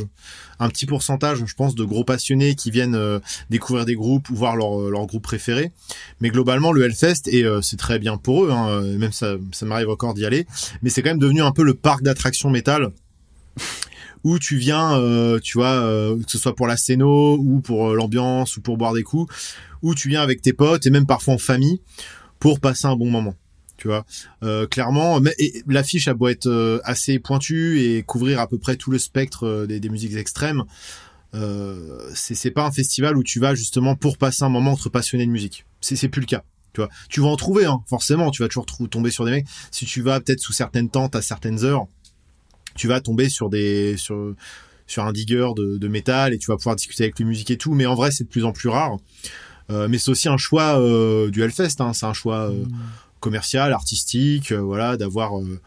un 0.59 0.69
petit 0.69 0.87
pourcentage, 0.87 1.43
je 1.45 1.55
pense, 1.55 1.75
de 1.75 1.85
gros 1.85 2.05
passionnés 2.05 2.55
qui 2.55 2.71
viennent 2.71 2.95
euh, 2.95 3.21
découvrir 3.49 3.87
des 3.87 3.95
groupes 3.95 4.29
ou 4.31 4.35
voir 4.35 4.57
leur, 4.57 4.91
leur 4.91 5.07
groupe 5.07 5.23
préféré. 5.23 5.73
Mais 6.21 6.29
globalement, 6.29 6.73
le 6.73 6.85
Hellfest, 6.85 7.29
et 7.29 7.45
euh, 7.45 7.62
c'est 7.62 7.79
très 7.79 7.99
bien 7.99 8.19
pour 8.19 8.45
eux, 8.45 8.51
hein, 8.51 8.83
même 8.99 9.12
ça, 9.12 9.37
ça 9.53 9.65
m'arrive 9.65 9.89
encore 9.89 10.15
d'y 10.15 10.27
aller, 10.27 10.47
mais 10.83 10.91
c'est 10.91 11.03
quand 11.03 11.11
même 11.11 11.19
devenu 11.19 11.43
un 11.43 11.53
peu 11.53 11.62
le 11.62 11.75
parc 11.75 12.03
d'attractions 12.03 12.51
métal 12.51 12.91
où 14.25 14.39
tu 14.39 14.59
viens, 14.59 14.99
euh, 14.99 15.39
tu 15.41 15.57
vois, 15.57 15.81
que 16.25 16.31
ce 16.31 16.37
soit 16.37 16.55
pour 16.55 16.67
la 16.67 16.77
scéno 16.77 17.39
ou 17.39 17.61
pour 17.61 17.95
l'ambiance 17.95 18.59
ou 18.59 18.61
pour 18.61 18.77
boire 18.77 18.93
des 18.93 19.03
coups, 19.03 19.35
où 19.81 19.95
tu 19.95 20.11
viens 20.11 20.21
avec 20.21 20.43
tes 20.43 20.53
potes 20.53 20.87
et 20.87 20.91
même 20.91 21.07
parfois 21.07 21.35
en 21.35 21.39
famille 21.39 21.81
pour 22.39 22.61
passer 22.61 22.87
un 22.87 22.97
bon 22.97 23.11
moment. 23.11 23.35
Tu 23.81 23.89
vois, 23.89 24.05
euh, 24.43 24.66
clairement, 24.66 25.20
mais 25.20 25.35
l'affiche 25.66 26.07
a 26.07 26.12
beau 26.12 26.28
être 26.28 26.47
euh, 26.47 26.81
assez 26.85 27.19
pointue 27.19 27.81
et 27.81 28.02
couvrir 28.02 28.39
à 28.39 28.47
peu 28.47 28.59
près 28.59 28.77
tout 28.77 28.90
le 28.90 28.98
spectre 28.98 29.47
euh, 29.47 29.66
des, 29.66 29.89
musiques 29.89 30.16
extrêmes, 30.16 30.65
c'est 32.12 32.51
pas 32.51 32.66
un 32.66 32.70
festival 32.70 33.16
où 33.16 33.23
tu 33.23 33.40
vas 33.40 33.55
justement 33.55 33.97
pour 33.97 34.19
passer 34.19 34.44
un 34.44 34.51
moment 34.51 34.73
entre 34.73 34.90
passionnés 34.90 35.24
de 35.24 35.31
musique. 35.31 35.65
C'est 35.81 36.09
plus 36.09 36.20
le 36.20 36.27
cas. 36.27 36.44
Tu 36.74 36.82
vois, 36.82 36.90
tu 37.09 37.20
vas 37.23 37.28
en 37.28 37.36
trouver, 37.36 37.65
hein, 37.65 37.81
forcément. 37.86 38.31
Tu 38.31 38.43
vas 38.43 38.48
toujours 38.48 38.66
tomber 38.66 39.11
sur 39.11 39.24
des 39.24 39.31
mecs. 39.31 39.47
Si 39.70 39.86
tu 39.86 40.02
vas 40.02 40.20
peut-être 40.20 40.40
sous 40.40 40.52
certaines 40.52 40.90
tentes 40.90 41.16
à 41.16 41.23
certaines 41.23 41.65
heures, 41.65 41.86
tu 42.77 42.86
vas 42.86 43.01
tomber 43.01 43.31
sur 43.31 43.48
des 43.48 43.97
sur 43.97 44.36
un 44.98 45.12
digger 45.12 45.48
de, 45.57 45.89
métal 45.89 46.35
et 46.35 46.39
tu 46.39 46.48
vas 46.48 46.59
pouvoir 46.59 46.77
discuter 46.77 47.05
avec 47.05 47.19
les 47.19 47.24
musiques 47.24 47.51
et 47.51 47.57
tout. 47.57 47.73
Mais 47.73 47.86
en 47.86 47.94
vrai, 47.94 48.11
c'est 48.11 48.24
de 48.24 48.28
plus 48.28 48.44
en 48.44 48.52
plus 48.52 48.69
rare. 48.69 48.98
Mais 49.70 49.97
c'est 49.98 50.11
aussi 50.11 50.28
un 50.28 50.36
choix 50.36 50.78
du 51.31 51.43
Hellfest. 51.43 51.81
Hein, 51.81 51.94
c'est 51.94 52.07
un 52.07 52.12
choix 52.12 52.51
euh, 52.51 52.65
commercial, 53.20 53.72
artistique, 53.72 54.52
euh, 54.52 54.60
voilà, 54.60 54.97
d'avoir 54.97 55.38
euh, 55.38 55.60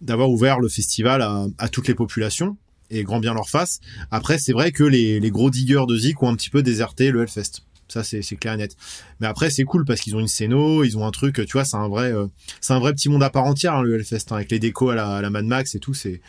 d'avoir 0.00 0.28
ouvert 0.30 0.58
le 0.60 0.68
festival 0.68 1.22
à, 1.22 1.46
à 1.58 1.68
toutes 1.68 1.88
les 1.88 1.94
populations 1.94 2.56
et 2.90 3.04
grand 3.04 3.20
bien 3.20 3.34
leur 3.34 3.48
face. 3.48 3.80
Après, 4.10 4.38
c'est 4.38 4.52
vrai 4.52 4.72
que 4.72 4.84
les, 4.84 5.20
les 5.20 5.30
gros 5.30 5.50
diggers 5.50 5.86
de 5.88 5.96
Zik 5.96 6.22
ont 6.22 6.28
un 6.28 6.36
petit 6.36 6.50
peu 6.50 6.62
déserté 6.62 7.10
le 7.10 7.22
Hellfest. 7.22 7.62
Ça, 7.88 8.02
c'est 8.04 8.22
clair 8.36 8.54
et 8.54 8.56
net. 8.56 8.76
Mais 9.20 9.26
après, 9.26 9.50
c'est 9.50 9.64
cool 9.64 9.84
parce 9.84 10.00
qu'ils 10.00 10.16
ont 10.16 10.20
une 10.20 10.28
scéno, 10.28 10.82
ils 10.82 10.96
ont 10.96 11.06
un 11.06 11.10
truc, 11.10 11.44
tu 11.46 11.52
vois, 11.52 11.64
c'est 11.64 11.76
un 11.76 11.88
vrai, 11.88 12.10
euh, 12.10 12.26
c'est 12.60 12.72
un 12.72 12.78
vrai 12.78 12.94
petit 12.94 13.10
monde 13.10 13.22
à 13.22 13.28
part 13.28 13.44
entière, 13.44 13.74
hein, 13.74 13.82
le 13.82 13.96
Hellfest, 13.96 14.26
hein, 14.30 14.36
avec 14.36 14.50
les 14.50 14.58
décos 14.58 14.90
à 14.90 14.94
la, 14.94 15.16
à 15.16 15.20
la 15.20 15.28
Mad 15.28 15.44
Max 15.44 15.74
et 15.74 15.78
tout. 15.78 15.92
C'est 15.94 16.20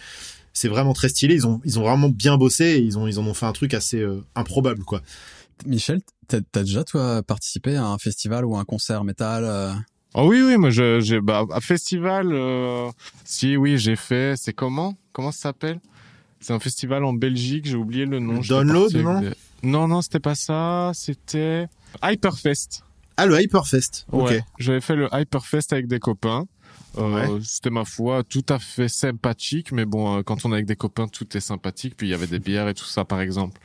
c'est 0.51 0.67
vraiment 0.67 0.93
très 0.93 1.09
stylé. 1.09 1.35
Ils 1.35 1.47
ont 1.47 1.61
ils 1.63 1.79
ont 1.79 1.83
vraiment 1.83 2.09
bien 2.09 2.37
bossé 2.37 2.65
et 2.65 2.79
ils 2.79 2.97
ont 2.97 3.07
ils 3.07 3.17
en 3.17 3.25
ont 3.25 3.33
fait 3.33 3.45
un 3.45 3.53
truc 3.53 3.73
assez 3.73 3.99
euh, 3.99 4.23
improbable, 4.35 4.83
quoi. 4.83 5.01
Michel, 5.65 6.01
t'as 6.27 6.39
as 6.53 6.63
déjà 6.63 6.83
toi 6.83 7.23
participé 7.23 7.75
à 7.77 7.85
un 7.85 7.97
festival 7.97 8.43
ou 8.45 8.57
à 8.57 8.59
un 8.59 8.65
concert 8.65 9.03
métal 9.05 9.43
euh, 9.45 9.71
Oh 10.15 10.27
oui, 10.29 10.41
oui, 10.45 10.57
moi, 10.57 10.69
je, 10.69 10.99
j'ai, 10.99 11.19
bah, 11.21 11.43
à 11.51 11.59
festival, 11.59 12.29
euh, 12.31 12.89
si, 13.25 13.57
oui, 13.57 13.77
j'ai 13.77 13.95
fait, 13.95 14.35
c'est 14.37 14.53
comment? 14.53 14.95
Comment 15.11 15.31
ça 15.31 15.39
s'appelle? 15.49 15.79
C'est 16.39 16.53
un 16.53 16.59
festival 16.59 17.03
en 17.03 17.13
Belgique, 17.13 17.65
j'ai 17.65 17.75
oublié 17.77 18.05
le 18.05 18.19
nom. 18.19 18.39
Download, 18.41 18.93
non? 18.95 19.21
des- 19.21 19.31
Non, 19.63 19.87
non, 19.87 20.01
c'était 20.01 20.19
pas 20.19 20.35
ça, 20.35 20.91
c'était 20.93 21.67
Hyperfest. 22.03 22.83
Ah, 23.17 23.25
le 23.25 23.41
Hyperfest. 23.41 24.05
Ok. 24.11 24.29
Ouais, 24.29 24.43
j'avais 24.59 24.81
fait 24.81 24.95
le 24.95 25.07
Hyperfest 25.13 25.71
avec 25.71 25.87
des 25.87 25.99
copains. 25.99 26.45
Euh, 26.97 27.27
Ouais. 27.27 27.39
C'était 27.43 27.69
ma 27.71 27.85
foi 27.85 28.23
tout 28.23 28.45
à 28.49 28.59
fait 28.59 28.87
sympathique, 28.89 29.71
mais 29.71 29.85
bon, 29.85 30.17
euh, 30.17 30.21
quand 30.21 30.45
on 30.45 30.51
est 30.51 30.55
avec 30.55 30.65
des 30.67 30.75
copains, 30.75 31.07
tout 31.07 31.25
est 31.35 31.39
sympathique. 31.39 31.95
Puis 31.97 32.07
il 32.07 32.09
y 32.11 32.13
avait 32.13 32.27
des 32.27 32.39
bières 32.39 32.67
et 32.67 32.73
tout 32.75 32.85
ça, 32.85 33.03
par 33.05 33.21
exemple. 33.21 33.59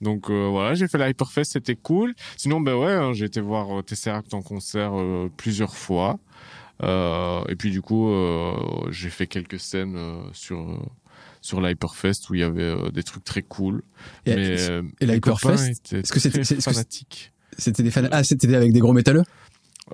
Donc 0.00 0.28
euh, 0.30 0.48
voilà, 0.50 0.74
j'ai 0.74 0.88
fait 0.88 0.98
le 0.98 1.08
Hyperfest, 1.08 1.44
c'était 1.44 1.74
cool. 1.76 2.14
Sinon, 2.36 2.60
ben 2.60 2.74
ouais, 2.74 2.92
hein, 2.92 3.12
j'ai 3.14 3.24
été 3.24 3.40
voir 3.40 3.78
euh, 3.78 3.82
Tesseract 3.82 4.34
en 4.34 4.42
concert 4.42 4.92
euh, 4.94 5.30
plusieurs 5.36 5.74
fois. 5.76 6.18
Euh, 6.82 7.42
et 7.48 7.56
puis 7.56 7.70
du 7.70 7.80
coup, 7.80 8.10
euh, 8.10 8.52
j'ai 8.90 9.08
fait 9.08 9.26
quelques 9.26 9.58
scènes 9.58 9.96
euh, 9.96 10.18
sur 10.32 10.58
euh, 10.60 10.76
sur 11.40 11.60
l'Hyperfest 11.60 12.28
où 12.28 12.34
il 12.34 12.40
y 12.40 12.44
avait 12.44 12.62
euh, 12.62 12.90
des 12.90 13.02
trucs 13.02 13.24
très 13.24 13.40
cool. 13.42 13.82
Et, 14.26 14.34
mais 14.34 14.56
et 15.00 15.06
l'Hyperfest, 15.06 15.94
est-ce 15.94 16.12
que 16.12 16.20
c'était- 16.20 16.38
très 16.38 16.44
c'est- 16.44 16.54
est-ce 16.56 16.66
que 16.66 16.70
c'est- 16.70 16.70
fanatiques. 16.74 17.32
C'était 17.56 17.82
des 17.82 17.90
fans. 17.90 18.02
Ah, 18.10 18.22
c'était 18.22 18.54
avec 18.54 18.72
des 18.72 18.80
gros 18.80 18.92
métalleux? 18.92 19.22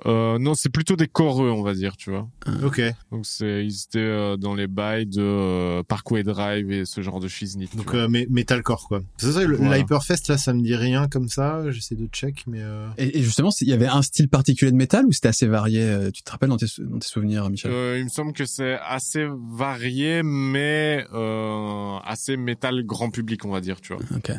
Euh, 0.07 0.39
non, 0.39 0.55
c'est 0.55 0.69
plutôt 0.69 0.95
des 0.95 1.07
choreux, 1.07 1.51
on 1.51 1.61
va 1.61 1.75
dire, 1.75 1.95
tu 1.97 2.09
vois. 2.09 2.27
Ok. 2.63 2.81
Donc 3.11 3.27
c'est 3.27 3.63
ils 3.63 3.83
étaient 3.83 3.99
euh, 3.99 4.37
dans 4.37 4.55
les 4.55 4.65
bails 4.65 5.05
de 5.05 5.21
euh, 5.21 5.83
Parkway 5.83 6.23
Drive 6.23 6.71
et 6.71 6.85
ce 6.85 7.01
genre 7.01 7.19
de 7.19 7.27
shiznit. 7.27 7.69
Donc 7.75 7.91
vois. 7.91 8.09
euh, 8.09 8.25
metalcore 8.29 8.87
quoi. 8.87 9.01
C'est 9.17 9.31
ça 9.31 9.45
l'Hyperfest 9.45 10.29
là 10.29 10.37
ça 10.37 10.53
me 10.53 10.63
dit 10.63 10.75
rien 10.75 11.07
comme 11.07 11.29
ça, 11.29 11.69
j'essaie 11.69 11.95
de 11.95 12.07
check 12.07 12.43
mais 12.47 12.61
euh... 12.61 12.87
Et, 12.97 13.19
et 13.19 13.21
justement, 13.21 13.49
il 13.61 13.69
y 13.69 13.73
avait 13.73 13.87
un 13.87 14.01
style 14.01 14.29
particulier 14.29 14.71
de 14.71 14.77
métal 14.77 15.05
ou 15.05 15.11
c'était 15.11 15.27
assez 15.27 15.47
varié 15.47 16.09
Tu 16.11 16.23
te 16.23 16.31
rappelles 16.31 16.49
dans 16.49 16.57
tes, 16.57 16.65
dans 16.79 16.97
tes 16.97 17.07
souvenirs, 17.07 17.49
Michel? 17.51 17.71
Euh, 17.71 17.99
il 17.99 18.05
me 18.05 18.09
semble 18.09 18.33
que 18.33 18.45
c'est 18.45 18.79
assez 18.83 19.27
varié, 19.51 20.23
mais 20.23 21.05
euh, 21.13 21.97
assez 22.03 22.35
métal 22.35 22.83
grand 22.83 23.11
public, 23.11 23.45
on 23.45 23.51
va 23.51 23.61
dire, 23.61 23.79
tu 23.79 23.93
vois. 23.93 24.01
Ok. 24.15 24.31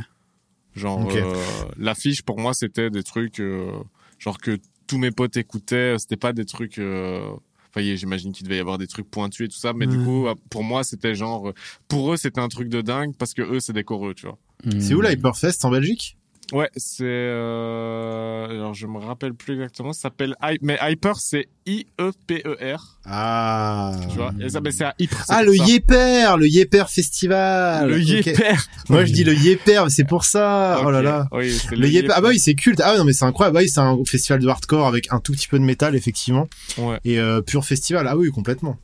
Genre 0.74 1.08
euh, 1.14 1.34
l'affiche 1.78 2.22
pour 2.22 2.40
moi 2.40 2.52
c'était 2.52 2.90
des 2.90 3.04
trucs 3.04 3.38
euh, 3.38 3.70
genre 4.18 4.38
que 4.38 4.58
tous 4.86 4.98
mes 4.98 5.10
potes 5.10 5.36
écoutaient. 5.36 5.96
C'était 5.98 6.16
pas 6.16 6.32
des 6.32 6.44
trucs. 6.44 6.78
Euh... 6.78 7.28
Enfin, 7.70 7.84
j'imagine 7.96 8.32
qu'il 8.32 8.44
devait 8.44 8.58
y 8.58 8.60
avoir 8.60 8.78
des 8.78 8.86
trucs 8.86 9.10
pointus 9.10 9.46
et 9.46 9.48
tout 9.48 9.58
ça, 9.58 9.72
mais 9.72 9.88
du 9.88 9.98
coup, 9.98 10.28
euh, 10.28 10.34
pour 10.48 10.62
moi, 10.62 10.84
c'était 10.84 11.16
genre, 11.16 11.48
euh, 11.48 11.54
pour 11.88 12.12
eux, 12.12 12.16
c'était 12.16 12.40
un 12.40 12.46
truc 12.46 12.68
de 12.68 12.80
dingue 12.82 13.16
parce 13.18 13.34
que 13.34 13.42
eux, 13.42 13.58
c'est 13.58 13.72
des 13.72 13.82
choreux, 13.82 14.14
tu 14.14 14.26
vois. 14.26 14.38
c'est 14.80 14.94
où 14.94 15.00
l'Hyperfest? 15.00 15.64
En 15.64 15.70
Belgique? 15.70 16.16
Ouais, 16.52 16.68
c'est 16.76 17.04
euh... 17.04 18.46
alors 18.50 18.74
je 18.74 18.86
me 18.86 18.98
rappelle 18.98 19.34
plus 19.34 19.54
exactement. 19.54 19.92
Ça 19.92 20.02
s'appelle 20.02 20.34
Hy- 20.42 20.58
mais 20.62 20.78
Hyper, 20.82 21.16
c'est 21.16 21.48
I 21.66 21.86
E 22.00 22.10
P 22.26 22.42
E 22.44 22.56
R. 22.76 22.98
Ah. 23.06 23.92
Tu 24.10 24.16
vois. 24.18 24.32
Et 24.40 24.48
ça, 24.50 24.60
mais 24.60 24.70
c'est 24.70 24.84
à 24.84 24.94
Ypres. 24.98 25.24
Ah 25.28 25.42
le. 25.42 25.54
Yeper, 25.56 26.36
le 26.36 26.46
Yeper 26.46 26.90
Festival. 26.90 27.88
Le. 27.88 28.00
Yeper. 28.00 28.56
Moi 28.90 29.04
je 29.06 29.12
dis 29.12 29.24
le 29.24 29.34
Yeper, 29.34 29.84
mais 29.84 29.90
c'est 29.90 30.04
pour 30.04 30.24
ça. 30.24 30.82
Oh 30.84 30.90
là 30.90 31.00
là. 31.02 31.28
Oui, 31.32 31.50
c'est 31.50 31.76
Le 31.76 31.88
Yeper. 31.88 32.12
Ah 32.14 32.20
bah 32.20 32.28
oui, 32.28 32.38
c'est 32.38 32.54
culte. 32.54 32.80
Ah 32.84 32.96
non 32.98 33.04
mais 33.04 33.12
c'est 33.14 33.24
incroyable. 33.24 33.56
Ah 33.58 33.60
oui, 33.62 33.68
c'est 33.68 33.80
un 33.80 33.98
festival 34.04 34.40
de 34.40 34.48
hardcore 34.48 34.86
avec 34.86 35.12
un 35.12 35.20
tout 35.20 35.32
petit 35.32 35.48
peu 35.48 35.58
de 35.58 35.64
métal 35.64 35.96
effectivement 35.96 36.46
Ouais. 36.78 36.98
et 37.04 37.18
euh, 37.18 37.40
pur 37.40 37.64
festival. 37.64 38.06
Ah 38.06 38.16
oui, 38.16 38.30
complètement. 38.30 38.76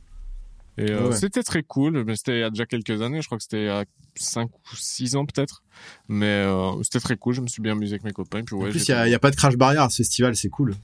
Et 0.81 0.91
euh, 0.91 1.09
Ouais. 1.09 1.15
c'était 1.15 1.43
très 1.43 1.63
cool. 1.63 2.03
Mais 2.05 2.15
c'était 2.15 2.37
il 2.37 2.39
y 2.41 2.43
a 2.43 2.49
déjà 2.49 2.65
quelques 2.65 3.01
années. 3.01 3.21
Je 3.21 3.27
crois 3.27 3.37
que 3.37 3.43
c'était 3.43 3.63
il 3.63 3.65
y 3.65 3.69
a 3.69 3.85
5 4.15 4.49
ou 4.49 4.75
6 4.75 5.15
ans 5.15 5.25
peut-être. 5.25 5.63
Mais 6.07 6.25
euh, 6.25 6.81
c'était 6.83 6.99
très 6.99 7.17
cool. 7.17 7.33
Je 7.35 7.41
me 7.41 7.47
suis 7.47 7.61
bien 7.61 7.73
amusé 7.73 7.93
avec 7.93 8.03
mes 8.03 8.11
copains. 8.13 8.43
Puis 8.43 8.55
ouais, 8.55 8.67
en 8.67 8.71
plus, 8.71 8.79
il 8.81 8.85
j'étais- 8.85 9.09
y 9.09 9.13
a, 9.15 9.19
pas 9.19 9.31
de 9.31 9.35
crash 9.35 9.55
barrière 9.55 9.83
à 9.83 9.89
ce 9.89 9.97
festival, 9.97 10.35
c'est 10.35 10.49
cool. 10.49 10.75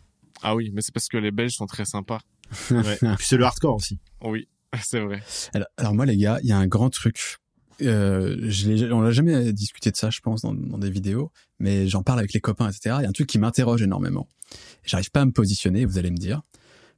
Ah 0.44 0.56
oui, 0.56 0.72
mais 0.74 0.82
c'est 0.82 0.94
parce 0.94 1.07
que 1.07 1.18
les 1.18 1.32
Belges 1.32 1.53
sont 1.56 1.65
très 1.65 1.86
sympas. 1.86 2.19
Ouais. 2.72 2.94
Et 3.02 3.15
puis 3.18 3.26
c'est 3.28 3.38
le 3.38 3.44
hardcore 3.45 3.76
aussi. 3.76 3.98
Oui, 4.22 4.48
c'est 4.84 4.99
vrai. 4.99 5.22
Alors, 5.53 5.68
alors 5.78 5.94
moi, 5.95 6.06
les 6.06 6.15
gars, 6.18 6.40
il 6.44 6.49
y 6.49 6.52
a 6.52 6.57
un 6.57 6.68
grand 6.68 6.90
truc. 6.90 7.38
Euh, 7.84 8.36
je 8.49 8.91
on 8.91 9.02
n'a 9.02 9.11
jamais 9.11 9.53
discuté 9.53 9.91
de 9.91 9.95
ça, 9.98 10.10
je 10.10 10.19
pense, 10.22 10.41
dans, 10.41 10.53
dans 10.53 10.78
des 10.80 10.90
vidéos, 10.90 11.32
mais 11.60 11.88
j'en 11.88 12.02
parle 12.03 12.19
avec 12.19 12.34
les 12.34 12.40
copains, 12.40 12.68
etc. 12.69 12.95
Il 12.99 13.03
y 13.03 13.06
a 13.06 13.10
un 13.10 13.11
truc 13.11 13.28
qui 13.28 13.38
m'interroge 13.38 13.82
énormément. 13.84 14.28
J'arrive 14.86 15.11
pas 15.11 15.22
à 15.22 15.26
me 15.26 15.32
positionner, 15.32 15.86
vous 15.86 15.98
allez 15.99 16.10
me 16.11 16.18
dire. 16.18 16.41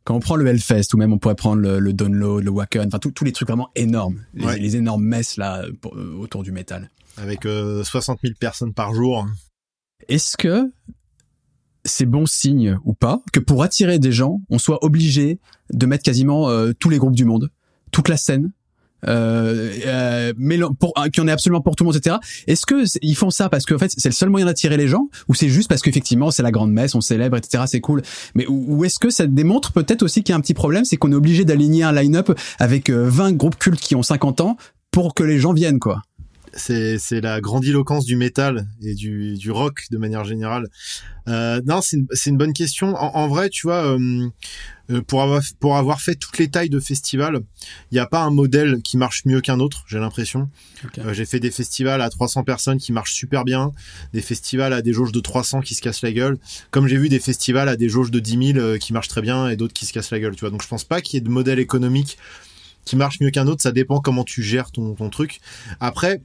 Quand 0.10 0.16
on 0.16 0.20
prend 0.20 0.36
le 0.36 0.48
Hellfest 0.48 0.92
ou 0.96 0.98
même 0.98 1.14
on 1.14 1.20
pourrait 1.20 1.36
prendre 1.36 1.62
le, 1.62 1.78
le 1.78 1.94
Download, 1.94 2.44
le 2.44 2.50
Wacken, 2.50 2.88
enfin 2.88 2.98
tous 2.98 3.24
les 3.24 3.32
trucs 3.32 3.48
vraiment 3.48 3.70
énormes, 3.76 4.24
les, 4.34 4.44
Ouais. 4.44 4.58
les 4.58 4.76
énormes 4.76 5.04
messes 5.04 5.38
là 5.38 5.64
pour- 5.82 5.96
euh, 5.96 6.16
autour 6.20 6.42
du 6.42 6.52
métal. 6.52 6.90
Avec 7.18 7.46
euh, 7.46 7.84
60 7.84 8.18
000 8.24 8.34
personnes 8.40 8.74
par 8.74 8.96
jour. 8.96 9.28
Est-ce 10.08 10.36
que 10.36 10.72
c'est 11.86 12.08
bon 12.08 12.26
signe 12.26 12.80
ou 12.86 12.96
pas 12.96 13.22
que 13.32 13.40
pour 13.40 13.62
attirer 13.62 14.00
des 14.00 14.12
gens, 14.12 14.42
on 14.50 14.58
soit 14.58 14.84
obligé 14.84 15.40
de 15.72 15.86
mettre 15.86 16.04
quasiment 16.04 16.50
euh, 16.50 16.72
tous 16.74 16.90
les 16.90 16.98
groupes 16.98 17.16
du 17.16 17.26
monde, 17.26 17.52
toute 17.92 18.10
la 18.10 18.18
scène, 18.18 18.52
euh, 19.08 19.74
euh, 19.86 20.34
mélan- 20.38 20.74
pour 20.74 20.94
euh, 20.98 21.10
qu'il 21.10 21.22
y 21.22 21.26
en 21.26 21.28
ait 21.28 21.32
absolument 21.32 21.62
pour 21.62 21.76
tout 21.76 21.84
le 21.84 21.90
monde, 21.90 21.96
etc. 21.96 22.18
Est-ce 22.48 22.66
que 22.66 22.84
ils 23.02 23.16
font 23.16 23.30
ça 23.30 23.50
parce 23.50 23.66
que 23.66 23.74
en 23.74 23.78
fait 23.78 23.92
c'est 23.98 24.10
le 24.10 24.14
seul 24.14 24.30
moyen 24.30 24.46
d'attirer 24.46 24.78
les 24.78 24.88
gens, 24.88 25.10
ou 25.28 25.34
c'est 25.34 25.50
juste 25.50 25.70
parce 25.70 25.82
qu'effectivement 25.82 26.32
c'est 26.32 26.44
la 26.44 26.52
grande 26.52 26.72
messe, 26.72 26.96
on 26.96 27.02
célèbre, 27.02 27.38
etc. 27.38 27.64
C'est 27.68 27.82
cool. 27.82 28.02
Mais 28.36 28.46
ou, 28.48 28.84
est-ce 28.86 29.00
que 29.00 29.10
ça 29.10 29.28
démontre 29.28 29.72
peut-être 29.72 30.04
aussi 30.04 30.24
qu'il 30.24 30.34
y 30.34 30.36
a 30.36 30.38
un 30.38 30.42
petit 30.42 30.54
problème, 30.54 30.86
c'est 30.86 30.98
qu'on 30.98 31.12
est 31.12 31.16
obligé 31.16 31.46
d'aligner 31.46 31.84
un 31.84 31.92
line-up 31.92 32.32
avec 32.60 32.90
euh, 32.90 33.08
20 33.10 33.34
groupes 33.34 33.58
cultes 33.58 33.80
qui 33.80 33.96
ont 33.96 34.04
50 34.04 34.42
ans 34.42 34.58
pour 34.92 35.14
que 35.14 35.24
les 35.24 35.40
gens 35.40 35.54
viennent, 35.54 35.80
quoi? 35.80 36.02
C'est 36.54 36.98
c'est 36.98 37.22
la 37.22 37.42
grandiloquence 37.42 38.06
du 38.06 38.16
métal 38.16 38.68
et 38.82 38.96
du, 38.96 39.36
du 39.38 39.52
rock 39.52 39.86
de 39.92 39.98
manière 39.98 40.24
générale. 40.24 40.68
Euh, 41.28 41.62
non, 41.66 41.82
c'est 41.82 41.98
une, 41.98 42.08
c'est 42.12 42.30
une 42.32 42.38
bonne 42.38 42.54
question. 42.54 42.96
En, 42.96 43.16
en 43.16 43.28
vrai, 43.28 43.50
tu 43.50 43.68
vois, 43.68 43.84
euh, 43.86 44.28
euh, 44.90 45.02
pour 45.02 45.22
avoir 45.22 45.42
pour 45.60 45.78
avoir 45.78 46.02
fait 46.02 46.16
toutes 46.16 46.40
les 46.40 46.50
tailles 46.50 46.70
de 46.70 46.80
festivals, 46.80 47.42
il 47.92 47.96
n'y 47.96 48.00
a 48.00 48.08
pas 48.08 48.22
un 48.22 48.32
modèle 48.32 48.82
qui 48.82 48.98
marche 48.98 49.26
mieux 49.26 49.42
qu'un 49.42 49.60
autre. 49.60 49.84
J'ai 49.88 50.00
l'impression. 50.00 50.50
Euh, 50.98 51.14
J'ai 51.14 51.26
fait 51.26 51.40
des 51.40 51.52
festivals 51.52 52.02
à 52.02 52.10
300 52.10 52.44
personnes 52.44 52.80
qui 52.80 52.92
marchent 52.94 53.14
super 53.14 53.46
bien, 53.46 53.72
des 54.14 54.22
festivals 54.22 54.74
à 54.74 54.82
des 54.82 54.92
jauges 54.94 55.12
de 55.12 55.20
300 55.20 55.62
qui 55.62 55.76
se 55.76 55.82
cassent 55.82 56.02
la 56.02 56.12
gueule, 56.12 56.38
comme 56.72 56.88
j'ai 56.88 56.98
vu 56.98 57.10
des 57.10 57.20
festivals 57.20 57.70
à 57.70 57.76
des 57.76 57.90
jauges 57.90 58.12
de 58.12 58.20
10 58.20 58.54
000 58.54 58.60
euh, 58.60 58.78
qui 58.78 58.94
marchent 58.94 59.10
très 59.10 59.22
bien 59.22 59.50
et 59.50 59.56
d'autres 59.56 59.74
qui 59.74 59.86
se 59.86 59.94
cassent 59.94 60.12
la 60.12 60.20
gueule. 60.20 60.36
Tu 60.36 60.42
vois, 60.42 60.50
donc 60.50 60.64
je 60.64 60.68
pense 60.68 60.84
pas 60.84 61.02
qu'il 61.02 61.16
y 61.16 61.18
ait 61.18 61.22
de 61.26 61.30
modèle 61.30 61.60
économique 61.60 62.18
qui 62.86 62.96
marche 62.96 63.20
mieux 63.20 63.30
qu'un 63.30 63.46
autre. 63.46 63.62
Ça 63.62 63.72
dépend 63.72 64.00
comment 64.00 64.24
tu 64.24 64.42
gères 64.42 64.72
ton, 64.72 64.96
ton 64.96 65.10
truc. 65.12 65.40
Après. 65.80 66.22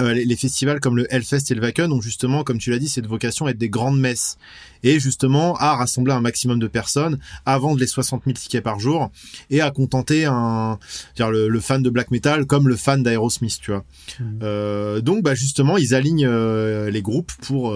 Euh, 0.00 0.14
les, 0.14 0.24
les 0.24 0.36
festivals 0.36 0.80
comme 0.80 0.96
le 0.96 1.12
Hellfest 1.12 1.50
et 1.50 1.54
le 1.54 1.60
Wacken 1.60 1.92
ont 1.92 2.00
justement, 2.00 2.44
comme 2.44 2.58
tu 2.58 2.70
l'as 2.70 2.78
dit, 2.78 2.88
cette 2.88 3.06
vocation 3.06 3.46
à 3.46 3.50
être 3.50 3.58
des 3.58 3.68
grandes 3.68 4.00
messes 4.00 4.38
et 4.82 4.98
justement 4.98 5.54
à 5.56 5.76
rassembler 5.76 6.12
un 6.12 6.20
maximum 6.20 6.58
de 6.58 6.66
personnes, 6.66 7.18
à 7.44 7.58
vendre 7.58 7.78
les 7.78 7.86
60 7.86 8.22
000 8.24 8.34
tickets 8.34 8.64
par 8.64 8.80
jour 8.80 9.10
et 9.50 9.60
à 9.60 9.70
contenter 9.70 10.24
un, 10.24 10.78
dire 11.14 11.30
le, 11.30 11.48
le 11.48 11.60
fan 11.60 11.82
de 11.82 11.90
black 11.90 12.10
metal 12.10 12.46
comme 12.46 12.68
le 12.68 12.76
fan 12.76 13.02
d'Aerosmith, 13.02 13.58
tu 13.60 13.70
vois. 13.70 13.84
Mhm. 14.18 14.38
Euh, 14.42 15.00
donc 15.00 15.22
bah 15.22 15.34
justement 15.34 15.76
ils 15.76 15.94
alignent 15.94 16.26
euh, 16.26 16.90
les 16.90 17.02
groupes 17.02 17.32
pour 17.42 17.74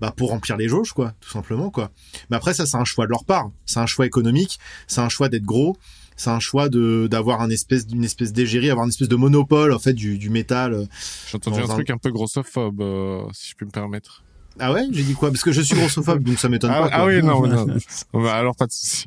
bah 0.00 0.12
pour 0.16 0.30
remplir 0.30 0.56
les 0.56 0.68
jauges 0.68 0.92
quoi, 0.92 1.12
tout 1.20 1.30
simplement 1.30 1.70
quoi. 1.70 1.90
Mais 2.30 2.36
après 2.36 2.54
ça 2.54 2.66
c'est 2.66 2.76
un 2.76 2.84
choix 2.84 3.06
de 3.06 3.10
leur 3.10 3.24
part, 3.24 3.50
c'est 3.66 3.80
un 3.80 3.86
choix 3.86 4.06
économique, 4.06 4.58
c'est 4.86 5.00
un 5.00 5.08
choix 5.08 5.28
d'être 5.28 5.44
gros, 5.44 5.76
c'est 6.18 6.28
un 6.28 6.38
choix 6.40 6.68
de 6.68 7.06
d'avoir 7.10 7.40
un 7.40 7.48
espèce 7.48 7.86
d'une 7.86 8.04
espèce 8.04 8.34
d'égérie, 8.34 8.68
avoir 8.68 8.84
une 8.84 8.90
espèce 8.90 9.08
de 9.08 9.16
monopole 9.16 9.72
en 9.72 9.78
fait 9.78 9.94
du, 9.94 10.18
du 10.18 10.28
métal. 10.28 10.74
euh. 10.74 10.84
J'ai 11.30 11.36
entendu 11.36 11.60
un 11.60 11.64
un- 11.64 11.68
truc 11.68 11.88
un 11.88 11.96
peu 11.96 12.10
grossophobe, 12.10 12.82
euh, 12.82 13.22
si 13.32 13.50
je 13.50 13.54
puis 13.54 13.64
me 13.64 13.70
permettre. 13.70 14.22
Ah 14.60 14.72
ouais, 14.72 14.82
j'ai 14.90 15.04
dit 15.04 15.14
quoi? 15.14 15.30
Parce 15.30 15.42
que 15.44 15.52
je 15.52 15.62
suis 15.62 15.76
grossophobe 15.76 16.22
donc 16.22 16.38
ça 16.38 16.48
m'étonne 16.50 16.72
Ah, 16.74 16.80
pas. 16.82 16.88
quoi. 16.90 16.98
ah 16.98 17.06
oui, 17.06 17.22
non, 17.22 17.46
non. 17.46 17.66
non. 18.12 18.22
Bah, 18.22 18.34
alors 18.34 18.54
pas 18.56 18.66
de 18.66 18.72
souci. 18.72 19.06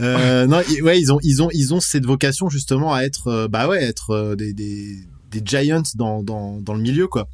Euh, 0.00 0.46
non, 0.46 0.62
ouais, 0.82 0.98
ils 0.98 1.12
ont, 1.12 1.18
ils 1.22 1.42
ont, 1.42 1.50
ils 1.52 1.74
ont 1.74 1.80
cette 1.80 2.06
vocation 2.06 2.48
justement 2.48 2.94
à 2.94 3.02
être, 3.02 3.28
euh, 3.28 3.48
bah 3.48 3.68
ouais, 3.68 3.82
être 3.84 4.10
euh, 4.12 4.34
des, 4.36 4.54
des, 4.54 4.96
des 5.30 5.42
giants 5.44 5.82
dans, 5.96 6.22
dans, 6.22 6.58
dans 6.62 6.72
le 6.72 6.80
milieu, 6.80 7.06
quoi. 7.06 7.28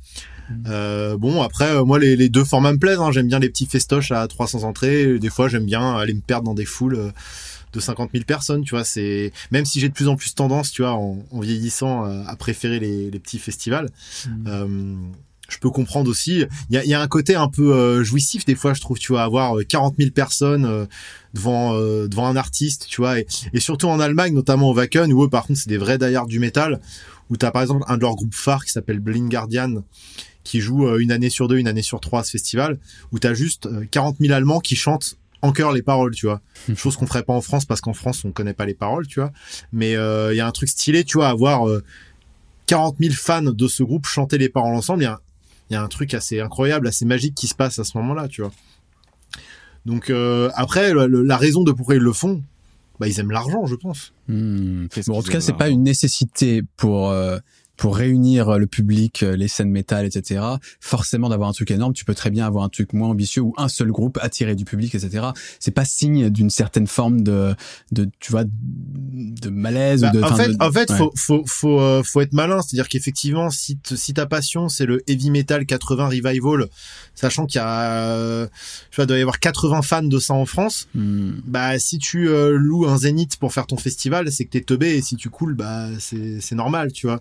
Euh, 0.69 1.17
bon, 1.17 1.43
après, 1.43 1.71
euh, 1.77 1.85
moi, 1.85 1.99
les, 2.01 2.17
les 2.17 2.29
deux 2.29 2.45
formats 2.45 2.73
me 2.73 2.79
plaisent. 2.79 2.99
Hein. 3.01 3.11
J'aime 3.13 3.29
bien 3.29 3.39
les 3.39 3.49
petits 3.49 3.67
festoches 3.67 4.11
à 4.13 4.27
300 4.27 4.63
entrées. 4.65 5.19
Des 5.21 5.29
fois, 5.31 5.47
j'aime 5.49 5.65
bien 5.67 5.95
aller 5.97 6.15
me 6.15 6.21
perdre 6.21 6.45
dans 6.47 6.55
des 6.55 6.65
foules 6.65 6.97
euh, 6.97 7.11
de 7.77 7.81
50 7.81 8.11
000 8.13 8.25
personnes. 8.25 8.65
Tu 8.65 8.71
vois, 8.71 8.85
c'est 8.85 9.33
même 9.51 9.65
si 9.65 9.81
j'ai 9.81 9.89
de 9.89 9.95
plus 9.95 10.09
en 10.09 10.17
plus 10.17 10.35
tendance, 10.35 10.73
tu 10.73 10.83
vois, 10.83 10.93
en, 10.95 11.25
en 11.31 11.41
vieillissant, 11.41 12.07
euh, 12.07 12.23
à 12.27 12.37
préférer 12.37 12.81
les, 12.81 13.11
les 13.11 13.19
petits 13.19 13.39
festivals. 13.39 13.89
Euh, 14.47 14.95
je 15.49 15.59
peux 15.59 15.71
comprendre 15.71 16.11
aussi. 16.11 16.45
Il 16.71 16.75
y 16.75 16.79
a, 16.79 16.85
il 16.85 16.91
y 16.91 16.95
a 16.95 17.01
un 17.01 17.07
côté 17.07 17.37
un 17.37 17.49
peu 17.49 17.73
euh, 17.73 18.03
jouissif 18.03 18.45
des 18.45 18.55
fois, 18.55 18.75
je 18.75 18.81
trouve. 18.81 18.99
Tu 18.99 19.13
vois, 19.13 19.23
avoir 19.23 19.59
euh, 19.59 19.63
40 19.63 19.95
000 19.99 20.11
personnes 20.11 20.65
euh, 20.65 20.87
devant 21.35 21.75
euh, 21.75 22.09
devant 22.09 22.27
un 22.27 22.37
artiste, 22.37 22.87
tu 22.89 23.01
vois, 23.01 23.21
et, 23.21 23.27
et 23.53 23.61
surtout 23.61 23.87
en 23.87 24.01
Allemagne, 24.01 24.35
notamment 24.35 24.71
au 24.71 24.75
Wacken, 24.75 25.13
où 25.13 25.25
eux, 25.25 25.29
par 25.29 25.47
contre, 25.47 25.61
c'est 25.61 25.69
des 25.69 25.79
vrais 25.79 25.99
die 25.99 26.17
du 26.29 26.39
métal. 26.39 26.81
Où 27.29 27.37
t'as 27.37 27.51
par 27.51 27.63
exemple 27.63 27.85
un 27.89 27.97
de 27.97 28.03
leurs 28.03 28.15
groupes 28.15 28.35
phares 28.35 28.65
qui 28.65 28.71
s'appelle 28.71 29.01
Blind 29.01 29.29
Guardian, 29.29 29.83
qui 30.45 30.61
joue 30.61 30.89
une 30.99 31.11
année 31.11 31.29
sur 31.29 31.49
deux, 31.49 31.59
une 31.59 31.67
année 31.67 31.83
sur 31.83 32.01
trois 32.01 32.21
à 32.21 32.25
ce 32.25 32.31
festival, 32.31 32.79
où 33.11 33.19
t'as 33.19 33.35
juste 33.35 33.67
euh, 33.67 33.85
40 33.91 34.19
000 34.21 34.33
Allemands 34.33 34.61
qui 34.61 34.77
chantent 34.77 35.17
en 35.43 35.53
chœur 35.53 35.73
les 35.73 35.83
paroles, 35.83 36.15
tu 36.15 36.27
vois. 36.27 36.41
Chose 36.77 36.97
qu'on 36.97 37.07
ferait 37.07 37.23
pas 37.23 37.33
en 37.35 37.41
France 37.41 37.65
parce 37.65 37.81
qu'en 37.81 37.93
France 37.93 38.25
on 38.25 38.33
connaît 38.33 38.55
pas 38.55 38.67
les 38.67 38.75
paroles, 38.75 39.07
tu 39.07 39.21
vois. 39.21 39.33
Mais 39.73 39.95
euh, 39.97 40.33
il 40.33 40.37
y 40.37 40.41
a 40.41 40.47
un 40.47 40.53
truc 40.53 40.69
stylé, 40.69 41.05
tu 41.05 41.19
vois, 41.19 41.29
avoir 41.29 41.69
euh, 41.69 41.83
40 42.67 42.97
000 43.01 43.15
fans 43.15 43.43
de 43.43 43.69
ce 43.69 43.83
groupe 43.83 44.07
chanter 44.07 44.39
les 44.39 44.49
paroles 44.49 44.75
ensemble. 44.75 45.03
Il 45.03 45.05
y 45.05 45.09
a, 45.09 45.13
un- 45.15 45.19
il 45.71 45.75
y 45.75 45.77
a 45.77 45.83
un 45.83 45.89
truc 45.89 46.15
assez 46.15 46.41
incroyable, 46.41 46.89
assez 46.89 47.05
magique 47.05 47.35
qui 47.35 47.47
se 47.49 47.55
passe 47.55 47.79
à 47.79 47.85
ce 47.85 47.97
moment-là, 47.99 48.29
tu 48.29 48.43
vois. 48.43 48.53
Donc 49.85 50.11
euh, 50.11 50.51
après, 50.55 50.93
le- 50.93 51.07
le- 51.07 51.23
la 51.23 51.37
raison 51.37 51.63
de 51.63 51.73
pourquoi 51.73 51.95
ils 51.95 52.01
le 52.01 52.13
font, 52.13 52.43
bah 52.99 53.07
ils 53.09 53.21
aiment 53.21 53.31
l'argent, 53.31 53.67
je 53.67 53.75
pense. 53.75 54.13
Hmm. 54.29 54.87
Bon, 55.07 55.19
en 55.19 55.23
tout 55.23 55.31
cas, 55.31 55.41
c'est 55.41 55.53
pas 55.57 55.69
une 55.69 55.83
nécessité 55.83 56.63
pour 56.77 57.11
euh, 57.11 57.39
pour 57.77 57.97
réunir 57.97 58.59
le 58.59 58.67
public, 58.67 59.23
euh, 59.23 59.37
les 59.37 59.49
scènes 59.49 59.71
métal, 59.71 60.07
etc. 60.07 60.41
Forcément, 60.81 61.29
d'avoir 61.29 61.49
un 61.49 61.53
truc 61.53 61.71
énorme, 61.71 61.93
tu 61.93 62.05
peux 62.05 62.15
très 62.15 62.31
bien 62.31 62.47
avoir 62.47 62.65
un 62.65 62.69
truc 62.69 62.93
moins 62.93 63.09
ambitieux 63.09 63.43
ou 63.43 63.55
un 63.57 63.69
seul 63.69 63.93
groupe 63.93 64.19
attirer 64.23 64.55
du 64.55 64.65
public, 64.65 64.95
etc. 64.95 65.27
C'est 65.61 65.71
pas 65.73 65.85
signe 65.85 66.31
d'une 66.31 66.51
certaine 66.51 66.87
forme 66.87 67.23
de 67.23 67.55
de 67.93 68.09
tu 68.21 68.33
vois 68.33 68.45
de 68.45 69.51
malaise 69.51 70.01
Bah, 70.03 70.11
ou 70.15 70.17
de. 70.19 70.23
en 70.23 70.35
fait, 70.37 70.49
de- 70.49 70.57
en 70.63 70.73
fait, 70.73 70.91
ouais. 70.91 70.97
faut 70.97 71.13
faut 71.17 71.43
faut 71.47 71.81
euh, 71.81 72.03
faut 72.03 72.21
être 72.21 72.33
malin, 72.33 72.63
c'est-à-dire 72.63 72.89
qu'effectivement, 72.89 73.51
si 73.51 73.79
si 73.95 74.15
ta 74.15 74.27
passion 74.27 74.69
c'est 74.69 74.87
le 74.87 75.03
heavy 75.09 75.31
metal 75.31 75.67
80 75.67 76.09
revival, 76.09 76.67
sachant 77.15 77.47
qu'il 77.47 77.59
y 77.59 77.65
a, 77.65 77.91
euh, 77.93 78.47
tu 78.91 78.97
vois, 78.97 79.07
doit 79.07 79.19
y 79.19 79.21
avoir 79.21 79.39
80 79.39 79.83
fans 79.83 80.03
de 80.03 80.19
ça 80.19 80.35
en 80.35 80.47
France. 80.47 80.89
Hmm. 80.95 81.33
Bah, 81.45 81.79
si 81.79 81.99
tu 81.99 82.29
euh, 82.29 82.57
loues 82.57 82.87
un 82.87 82.97
zénith 82.99 83.37
pour 83.37 83.53
faire 83.53 83.67
ton 83.67 83.77
festival, 83.77 84.31
c'est 84.33 84.45
que 84.45 84.51
t'es 84.51 84.61
teubé 84.63 84.97
et 84.97 85.03
si 85.03 85.17
tu 85.17 85.31
coules, 85.31 85.55
bah 85.55 85.89
c'est 85.99 86.41
c'est 86.41 86.55
normal, 86.55 86.93
tu 86.93 87.07
vois. 87.07 87.21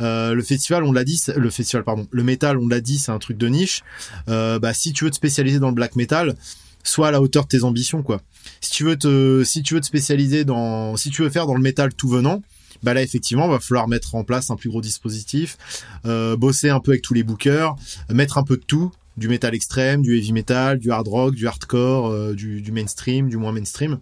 Euh, 0.00 0.34
le 0.34 0.42
festival, 0.42 0.84
on 0.84 0.92
l'a 0.92 1.04
dit, 1.04 1.20
le 1.34 1.50
festival, 1.50 1.84
pardon, 1.84 2.06
le 2.10 2.22
métal, 2.22 2.58
on 2.58 2.68
l'a 2.68 2.80
dit, 2.80 2.98
c'est 2.98 3.12
un 3.12 3.18
truc 3.18 3.36
de 3.38 3.48
niche. 3.48 3.82
Euh, 4.28 4.58
bah, 4.58 4.72
si 4.72 4.92
tu 4.92 5.04
veux 5.04 5.10
te 5.10 5.16
spécialiser 5.16 5.58
dans 5.58 5.68
le 5.68 5.74
black 5.74 5.96
metal, 5.96 6.34
sois 6.82 7.08
à 7.08 7.10
la 7.10 7.20
hauteur 7.20 7.44
de 7.44 7.48
tes 7.48 7.64
ambitions, 7.64 8.02
quoi. 8.02 8.20
Si 8.60 8.70
tu 8.70 8.84
veux 8.84 8.96
te, 8.96 9.44
si 9.44 9.62
tu 9.62 9.74
veux 9.74 9.80
te 9.80 9.86
spécialiser 9.86 10.44
dans, 10.44 10.96
si 10.96 11.10
tu 11.10 11.22
veux 11.22 11.30
faire 11.30 11.46
dans 11.46 11.54
le 11.54 11.60
métal 11.60 11.94
tout 11.94 12.08
venant, 12.08 12.42
bah 12.82 12.94
là 12.94 13.02
effectivement, 13.02 13.46
va 13.48 13.60
falloir 13.60 13.88
mettre 13.88 14.14
en 14.14 14.24
place 14.24 14.50
un 14.50 14.56
plus 14.56 14.70
gros 14.70 14.80
dispositif, 14.80 15.58
euh, 16.06 16.36
bosser 16.36 16.70
un 16.70 16.80
peu 16.80 16.92
avec 16.92 17.02
tous 17.02 17.12
les 17.12 17.22
bookers, 17.22 17.76
mettre 18.08 18.38
un 18.38 18.42
peu 18.42 18.56
de 18.56 18.62
tout, 18.62 18.90
du 19.18 19.28
métal 19.28 19.54
extrême, 19.54 20.00
du 20.00 20.16
heavy 20.16 20.32
metal, 20.32 20.78
du 20.78 20.90
hard 20.90 21.06
rock, 21.06 21.34
du 21.34 21.46
hardcore, 21.46 22.32
du, 22.32 22.62
du 22.62 22.72
mainstream, 22.72 23.28
du 23.28 23.36
moins 23.36 23.52
mainstream. 23.52 23.98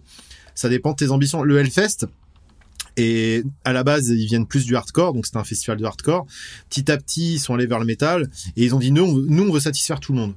Ça 0.55 0.69
dépend 0.69 0.91
de 0.91 0.97
tes 0.97 1.11
ambitions. 1.11 1.43
Le 1.43 1.57
Hellfest, 1.57 2.05
et 2.99 3.43
à 3.63 3.71
la 3.71 3.85
base, 3.85 4.09
ils 4.09 4.25
viennent 4.25 4.45
plus 4.45 4.65
du 4.65 4.75
hardcore, 4.75 5.13
donc 5.13 5.25
c'est 5.25 5.37
un 5.37 5.45
festival 5.45 5.77
de 5.77 5.85
hardcore. 5.85 6.27
Petit 6.69 6.91
à 6.91 6.97
petit, 6.97 7.35
ils 7.35 7.39
sont 7.39 7.53
allés 7.53 7.65
vers 7.65 7.79
le 7.79 7.85
métal 7.85 8.29
et 8.57 8.65
ils 8.65 8.75
ont 8.75 8.79
dit 8.79 8.91
nous, 8.91 9.03
on 9.03 9.13
veut, 9.13 9.25
nous, 9.29 9.43
on 9.47 9.53
veut 9.53 9.61
satisfaire 9.61 10.01
tout 10.01 10.11
le 10.11 10.19
monde. 10.19 10.33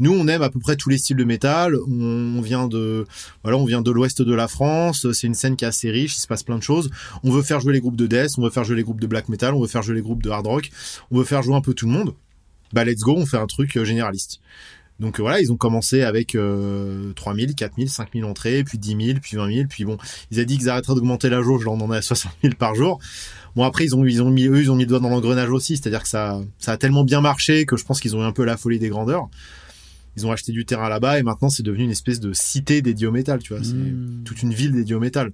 Nous, 0.00 0.12
on 0.12 0.26
aime 0.26 0.42
à 0.42 0.50
peu 0.50 0.58
près 0.58 0.74
tous 0.74 0.88
les 0.88 0.98
styles 0.98 1.18
de 1.18 1.24
métal. 1.24 1.76
On, 1.86 2.34
on 2.38 2.40
vient 2.40 2.66
de, 2.66 3.06
voilà, 3.44 3.58
on 3.58 3.64
vient 3.64 3.80
de 3.80 3.90
l'ouest 3.92 4.22
de 4.22 4.34
la 4.34 4.48
France. 4.48 5.12
C'est 5.12 5.28
une 5.28 5.34
scène 5.34 5.54
qui 5.54 5.64
est 5.64 5.68
assez 5.68 5.90
riche. 5.90 6.16
Il 6.16 6.20
se 6.20 6.26
passe 6.26 6.42
plein 6.42 6.58
de 6.58 6.64
choses. 6.64 6.90
On 7.22 7.30
veut 7.30 7.42
faire 7.42 7.60
jouer 7.60 7.74
les 7.74 7.80
groupes 7.80 7.96
de 7.96 8.08
death, 8.08 8.32
on 8.38 8.42
veut 8.42 8.50
faire 8.50 8.64
jouer 8.64 8.76
les 8.76 8.82
groupes 8.82 9.00
de 9.00 9.06
black 9.06 9.28
metal, 9.28 9.54
on 9.54 9.60
veut 9.60 9.68
faire 9.68 9.82
jouer 9.82 9.94
les 9.94 10.02
groupes 10.02 10.22
de 10.22 10.30
hard 10.30 10.46
rock, 10.46 10.70
on 11.12 11.18
veut 11.18 11.24
faire 11.24 11.44
jouer 11.44 11.54
un 11.54 11.60
peu 11.60 11.74
tout 11.74 11.86
le 11.86 11.92
monde. 11.92 12.14
Bah, 12.72 12.84
let's 12.84 13.00
go, 13.00 13.14
on 13.16 13.26
fait 13.26 13.36
un 13.36 13.46
truc 13.46 13.76
euh, 13.76 13.84
généraliste. 13.84 14.40
Donc 15.00 15.18
euh, 15.18 15.22
voilà, 15.22 15.40
ils 15.40 15.50
ont 15.50 15.56
commencé 15.56 16.02
avec 16.02 16.34
euh, 16.34 17.12
3000, 17.14 17.54
4000, 17.54 17.88
5000 17.90 18.24
entrées, 18.24 18.62
puis 18.64 18.78
10 18.78 18.88
000, 19.06 19.18
puis 19.20 19.36
20 19.36 19.52
000, 19.52 19.66
puis 19.68 19.84
bon, 19.84 19.96
ils 20.30 20.38
avaient 20.38 20.46
dit 20.46 20.58
qu'ils 20.58 20.68
arrêteraient 20.68 20.94
d'augmenter 20.94 21.30
la 21.30 21.42
jauge, 21.42 21.64
là 21.64 21.72
on 21.72 21.80
en 21.80 21.92
est 21.92 21.96
à 21.96 22.02
60 22.02 22.30
000 22.42 22.54
par 22.58 22.74
jour. 22.74 23.00
Bon 23.56 23.64
après 23.64 23.84
ils 23.84 23.96
ont 23.96 24.04
ils 24.04 24.22
ont 24.22 24.30
mis 24.30 24.44
eux 24.46 24.60
ils 24.60 24.70
ont 24.70 24.76
mis 24.76 24.84
le 24.84 24.88
doigt 24.90 25.00
dans 25.00 25.08
l'engrenage 25.08 25.50
aussi, 25.50 25.76
c'est-à-dire 25.76 26.02
que 26.02 26.08
ça 26.08 26.40
ça 26.58 26.72
a 26.72 26.76
tellement 26.76 27.02
bien 27.02 27.20
marché 27.20 27.64
que 27.66 27.76
je 27.76 27.84
pense 27.84 27.98
qu'ils 28.00 28.14
ont 28.14 28.20
eu 28.20 28.26
un 28.26 28.32
peu 28.32 28.44
la 28.44 28.56
folie 28.56 28.78
des 28.78 28.90
grandeurs. 28.90 29.28
Ils 30.16 30.26
ont 30.26 30.32
acheté 30.32 30.52
du 30.52 30.64
terrain 30.66 30.88
là-bas 30.88 31.18
et 31.18 31.22
maintenant 31.22 31.48
c'est 31.48 31.62
devenu 31.62 31.84
une 31.84 31.90
espèce 31.90 32.20
de 32.20 32.32
cité 32.32 32.82
dédiée 32.82 33.06
au 33.06 33.12
métal, 33.12 33.40
tu 33.40 33.54
vois, 33.54 33.64
c'est 33.64 33.72
Hmm. 33.74 34.22
toute 34.24 34.42
une 34.42 34.52
ville 34.52 34.72
dédiée 34.72 34.94
au 34.94 35.00
métal. 35.00 35.32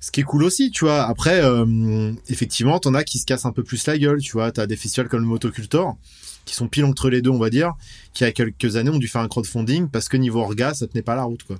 Ce 0.00 0.10
qui 0.10 0.20
est 0.20 0.24
cool 0.24 0.44
aussi, 0.44 0.70
tu 0.70 0.84
vois. 0.84 1.04
Après, 1.04 1.40
euh, 1.42 2.12
effectivement, 2.28 2.78
t'en 2.78 2.94
as 2.94 3.02
qui 3.02 3.18
se 3.18 3.24
cassent 3.26 3.46
un 3.46 3.52
peu 3.52 3.62
plus 3.64 3.86
la 3.86 3.96
gueule, 3.98 4.20
tu 4.20 4.32
vois. 4.32 4.52
T'as 4.52 4.66
des 4.66 4.76
festivals 4.76 5.08
comme 5.08 5.20
le 5.20 5.26
Motocultor, 5.26 5.96
qui 6.46 6.54
sont 6.54 6.68
pile 6.68 6.86
entre 6.86 7.10
les 7.10 7.20
deux, 7.20 7.28
on 7.30 7.38
va 7.38 7.50
dire, 7.50 7.74
qui 8.14 8.24
il 8.24 8.26
y 8.26 8.30
a 8.30 8.32
quelques 8.32 8.76
années 8.76 8.88
ont 8.90 8.98
dû 8.98 9.08
faire 9.08 9.20
un 9.20 9.28
crowdfunding 9.28 9.88
parce 9.90 10.08
que 10.08 10.16
niveau 10.16 10.40
orga, 10.40 10.72
ça 10.72 10.86
tenait 10.86 11.02
pas 11.02 11.14
la 11.14 11.24
route, 11.24 11.42
quoi. 11.42 11.56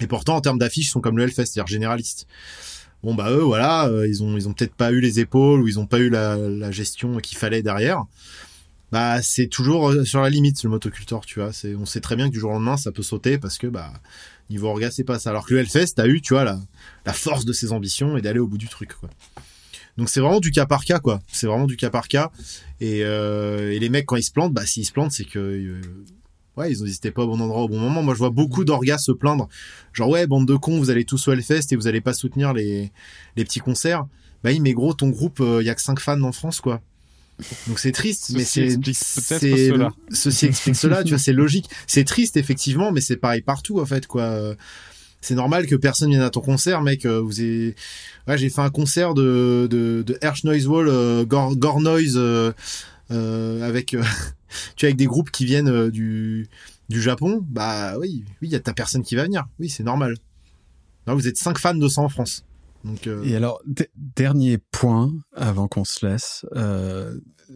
Et 0.00 0.08
pourtant, 0.08 0.34
en 0.34 0.40
termes 0.40 0.58
d'affiches, 0.58 0.86
ils 0.86 0.90
sont 0.90 1.00
comme 1.00 1.16
le 1.16 1.22
Hellfest, 1.22 1.46
c'est-à-dire 1.46 1.68
généralistes. 1.68 2.26
Bon, 3.04 3.14
bah 3.14 3.30
eux, 3.30 3.42
voilà, 3.42 3.86
euh, 3.86 4.08
ils 4.08 4.22
ont, 4.22 4.36
ils 4.36 4.48
ont 4.48 4.52
peut-être 4.52 4.74
pas 4.74 4.90
eu 4.92 5.00
les 5.00 5.20
épaules 5.20 5.60
ou 5.60 5.68
ils 5.68 5.78
ont 5.78 5.86
pas 5.86 5.98
eu 5.98 6.08
la, 6.08 6.36
la 6.36 6.70
gestion 6.72 7.18
qu'il 7.18 7.38
fallait 7.38 7.62
derrière. 7.62 8.04
bah 8.92 9.22
c'est 9.22 9.46
toujours 9.46 9.90
euh, 9.90 10.04
sur 10.04 10.20
la 10.20 10.30
limite 10.30 10.62
le 10.62 10.70
motocultor, 10.70 11.24
tu 11.24 11.40
vois. 11.40 11.52
C'est, 11.52 11.74
on 11.74 11.86
sait 11.86 12.00
très 12.00 12.14
bien 12.16 12.28
que 12.28 12.32
du 12.32 12.38
jour 12.40 12.50
au 12.50 12.54
lendemain 12.54 12.76
ça 12.76 12.92
peut 12.92 13.02
sauter 13.02 13.38
parce 13.38 13.58
que 13.58 13.66
bah 13.66 13.92
niveau 14.50 14.68
orga 14.68 14.90
c'est 14.90 15.04
pas 15.04 15.18
ça. 15.18 15.30
Alors 15.30 15.46
que 15.46 15.54
le 15.54 15.60
Hellfest 15.60 15.94
a 15.98 16.06
eu, 16.06 16.20
tu 16.20 16.34
vois, 16.34 16.44
la, 16.44 16.60
la 17.06 17.12
force 17.12 17.44
de 17.44 17.52
ses 17.52 17.72
ambitions 17.72 18.16
et 18.16 18.22
d'aller 18.22 18.38
au 18.38 18.46
bout 18.46 18.58
du 18.58 18.68
truc, 18.68 18.94
quoi. 19.00 19.08
Donc 19.98 20.08
c'est 20.08 20.20
vraiment 20.20 20.40
du 20.40 20.50
cas 20.50 20.66
par 20.66 20.84
cas, 20.84 20.98
quoi. 21.00 21.20
C'est 21.30 21.46
vraiment 21.46 21.66
du 21.66 21.76
cas 21.76 21.90
par 21.90 22.08
cas. 22.08 22.30
Et, 22.80 23.00
euh, 23.04 23.72
et 23.72 23.78
les 23.78 23.88
mecs 23.88 24.06
quand 24.06 24.16
ils 24.16 24.22
se 24.22 24.32
plantent, 24.32 24.52
bah 24.54 24.64
s'ils 24.66 24.86
se 24.86 24.92
plantent, 24.92 25.12
c'est 25.12 25.24
que 25.24 25.38
euh, 25.38 25.80
ouais 26.56 26.72
ils 26.72 26.82
n'hésitaient 26.82 27.10
pas 27.10 27.22
au 27.24 27.26
bon 27.26 27.40
endroit 27.40 27.62
au 27.62 27.68
bon 27.68 27.78
moment. 27.78 28.02
Moi 28.02 28.14
je 28.14 28.18
vois 28.18 28.30
beaucoup 28.30 28.64
d'orgas 28.64 28.98
se 28.98 29.12
plaindre, 29.12 29.48
genre 29.92 30.08
ouais 30.08 30.26
bande 30.26 30.46
de 30.48 30.56
cons, 30.56 30.78
vous 30.78 30.90
allez 30.90 31.04
tous 31.04 31.28
au 31.28 31.32
Hellfest 31.32 31.72
et 31.72 31.76
vous 31.76 31.86
allez 31.86 32.00
pas 32.00 32.14
soutenir 32.14 32.52
les 32.54 32.90
les 33.36 33.44
petits 33.44 33.60
concerts. 33.60 34.04
Bah 34.42 34.50
oui 34.50 34.60
mais 34.60 34.72
gros 34.72 34.94
ton 34.94 35.08
groupe, 35.10 35.40
il 35.60 35.64
y 35.66 35.70
a 35.70 35.74
que 35.74 35.82
5 35.82 36.00
fans 36.00 36.22
en 36.22 36.32
France, 36.32 36.60
quoi. 36.60 36.80
Donc 37.66 37.78
c'est 37.78 37.92
triste, 37.92 38.30
mais 38.34 38.44
Ceci 38.44 38.78
peut-être 38.78 39.40
c'est 39.40 39.68
cela. 39.68 39.90
ceci 40.10 40.46
explique 40.46 40.76
cela. 40.76 41.02
Tu 41.02 41.10
vois, 41.10 41.18
c'est 41.18 41.32
logique. 41.32 41.68
C'est 41.86 42.04
triste 42.04 42.36
effectivement, 42.36 42.92
mais 42.92 43.00
c'est 43.00 43.16
pareil 43.16 43.42
partout 43.42 43.80
en 43.80 43.86
fait 43.86 44.06
quoi. 44.06 44.54
C'est 45.22 45.36
normal 45.36 45.66
que 45.66 45.76
personne 45.76 46.10
vienne 46.10 46.20
à 46.20 46.30
ton 46.30 46.40
concert, 46.40 46.82
mec. 46.82 47.06
euh, 47.06 47.20
Vous 47.20 47.40
avez... 47.40 47.74
ouais, 48.26 48.36
j'ai 48.36 48.50
fait 48.50 48.60
un 48.60 48.70
concert 48.70 49.14
de 49.14 49.68
de, 49.70 50.18
Hersh 50.20 50.44
Noise 50.44 50.66
Wall, 50.66 50.88
euh, 50.88 51.24
Gore, 51.24 51.56
Gore 51.56 51.80
Noise, 51.80 52.16
euh, 52.16 52.52
euh, 53.12 53.62
avec 53.62 53.96
tu 54.76 54.84
avec 54.84 54.96
des 54.96 55.06
groupes 55.06 55.30
qui 55.30 55.44
viennent 55.44 55.88
du 55.90 56.48
du 56.88 57.00
Japon. 57.00 57.40
Bah 57.48 57.94
oui, 57.98 58.24
oui, 58.42 58.48
il 58.48 58.50
y 58.50 58.56
a 58.56 58.60
ta 58.60 58.74
personne 58.74 59.02
qui 59.02 59.14
va 59.14 59.22
venir. 59.22 59.46
Oui, 59.60 59.70
c'est 59.70 59.84
normal. 59.84 60.16
Non, 61.06 61.14
vous 61.14 61.28
êtes 61.28 61.38
cinq 61.38 61.58
fans 61.58 61.74
de 61.74 61.88
ça 61.88 62.02
en 62.02 62.08
France. 62.08 62.44
Et 63.24 63.36
alors, 63.36 63.62
dernier 64.16 64.58
point 64.58 65.12
avant 65.36 65.68
qu'on 65.68 65.84
se 65.84 66.04
laisse. 66.04 66.44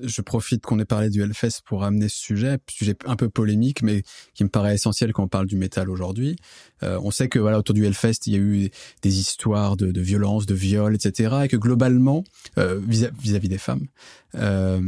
Je 0.02 0.20
profite 0.22 0.62
qu'on 0.64 0.78
ait 0.78 0.84
parlé 0.84 1.10
du 1.10 1.22
Hellfest 1.22 1.62
pour 1.64 1.84
amener 1.84 2.08
ce 2.08 2.18
sujet, 2.18 2.58
sujet 2.70 2.94
un 3.06 3.16
peu 3.16 3.28
polémique, 3.28 3.82
mais 3.82 4.02
qui 4.34 4.44
me 4.44 4.48
paraît 4.48 4.74
essentiel 4.74 5.12
quand 5.12 5.24
on 5.24 5.28
parle 5.28 5.46
du 5.46 5.56
métal 5.56 5.90
aujourd'hui. 5.90 6.36
Euh, 6.82 6.98
on 7.02 7.10
sait 7.10 7.28
que 7.28 7.38
voilà 7.38 7.58
autour 7.58 7.74
du 7.74 7.84
Hellfest, 7.84 8.26
il 8.26 8.32
y 8.32 8.36
a 8.36 8.38
eu 8.38 8.70
des 9.02 9.18
histoires 9.18 9.76
de, 9.76 9.90
de 9.90 10.00
violence, 10.00 10.46
de 10.46 10.54
viol, 10.54 10.94
etc. 10.94 11.36
Et 11.44 11.48
que 11.48 11.56
globalement, 11.56 12.22
euh, 12.58 12.78
vis- 12.86 13.10
vis-à-vis 13.20 13.48
des 13.48 13.58
femmes, 13.58 13.86
euh, 14.34 14.80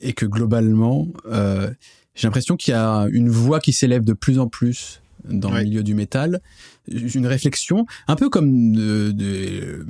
et 0.00 0.12
que 0.12 0.26
globalement, 0.26 1.08
euh, 1.26 1.70
j'ai 2.14 2.26
l'impression 2.28 2.56
qu'il 2.56 2.72
y 2.72 2.76
a 2.76 3.06
une 3.10 3.28
voix 3.28 3.60
qui 3.60 3.72
s'élève 3.72 4.04
de 4.04 4.12
plus 4.14 4.38
en 4.38 4.48
plus 4.48 5.01
dans 5.28 5.50
le 5.50 5.62
milieu 5.64 5.82
du 5.82 5.94
métal, 5.94 6.40
une 6.88 7.26
réflexion, 7.26 7.86
un 8.08 8.16
peu 8.16 8.28
comme 8.28 8.72
de, 8.72 9.12
de- 9.12 9.86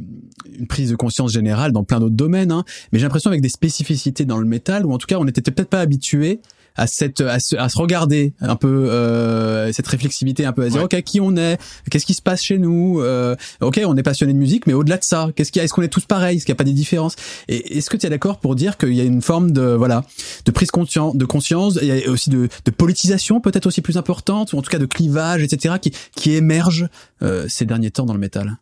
une 0.58 0.66
prise 0.66 0.90
de 0.90 0.96
conscience 0.96 1.32
générale 1.32 1.72
dans 1.72 1.84
plein 1.84 2.00
d'autres 2.00 2.14
domaines, 2.16 2.52
hein, 2.52 2.64
mais 2.92 2.98
j'ai 2.98 3.04
l'impression 3.06 3.30
avec 3.30 3.40
des 3.40 3.48
spécificités 3.48 4.24
dans 4.24 4.38
le 4.38 4.46
métal, 4.46 4.84
ou 4.86 4.92
en 4.92 4.98
tout 4.98 5.06
cas 5.06 5.18
on 5.18 5.24
n'était 5.24 5.40
peut-être 5.40 5.70
pas 5.70 5.80
habitué 5.80 6.40
à 6.76 6.86
cette 6.86 7.20
à 7.20 7.38
se, 7.40 7.56
à 7.56 7.68
se 7.68 7.78
regarder 7.78 8.32
un 8.40 8.56
peu 8.56 8.90
euh, 8.90 9.72
cette 9.72 9.86
réflexivité 9.86 10.44
un 10.44 10.52
peu 10.52 10.62
à 10.62 10.68
dire 10.68 10.78
Ouais. 10.78 10.84
ok 10.84 11.02
qui 11.02 11.20
on 11.20 11.36
est? 11.36 11.58
Qu'est-ce 11.90 12.06
qui 12.06 12.14
se 12.14 12.22
passe 12.22 12.42
chez 12.42 12.58
nous? 12.58 13.00
Euh, 13.00 13.36
ok 13.60 13.80
on 13.84 13.96
est 13.96 14.02
passionné 14.02 14.32
de 14.32 14.38
musique 14.38 14.66
mais 14.66 14.72
au-delà 14.72 14.96
de 14.98 15.04
ça 15.04 15.28
qu'est-ce 15.36 15.52
qu'il 15.52 15.60
y 15.60 15.62
a 15.62 15.64
est-ce 15.64 15.72
qu'on 15.74 15.82
est 15.82 15.88
tous 15.88 16.04
pareils? 16.06 16.36
Est-ce 16.36 16.46
qu'il 16.46 16.52
n'y 16.52 16.56
a 16.56 16.62
pas 16.62 16.64
des 16.64 16.72
différences? 16.72 17.16
Et 17.48 17.78
est-ce 17.78 17.90
que 17.90 17.96
tu 17.96 18.06
es 18.06 18.10
d'accord 18.10 18.38
pour 18.40 18.54
dire 18.54 18.76
qu'il 18.78 18.94
y 18.94 19.00
a 19.00 19.04
une 19.04 19.22
forme 19.22 19.50
de 19.52 19.62
voilà 19.74 20.04
de 20.44 20.50
prise 20.50 20.70
conscien- 20.70 21.14
de 21.16 21.24
conscience 21.24 21.78
il 21.82 21.88
y 21.88 22.04
a 22.04 22.10
aussi 22.10 22.30
de, 22.30 22.48
de 22.64 22.70
politisation 22.70 23.40
peut-être 23.40 23.66
aussi 23.66 23.80
plus 23.82 23.96
importante 23.96 24.52
ou 24.52 24.58
en 24.58 24.62
tout 24.62 24.70
cas 24.70 24.78
de 24.78 24.86
clivage 24.86 25.42
etc 25.42 25.74
qui 25.80 25.92
qui 26.16 26.34
émerge 26.34 26.88
euh, 27.22 27.46
ces 27.48 27.64
derniers 27.66 27.90
temps 27.90 28.06
dans 28.06 28.14
le 28.14 28.18
métal? 28.20 28.56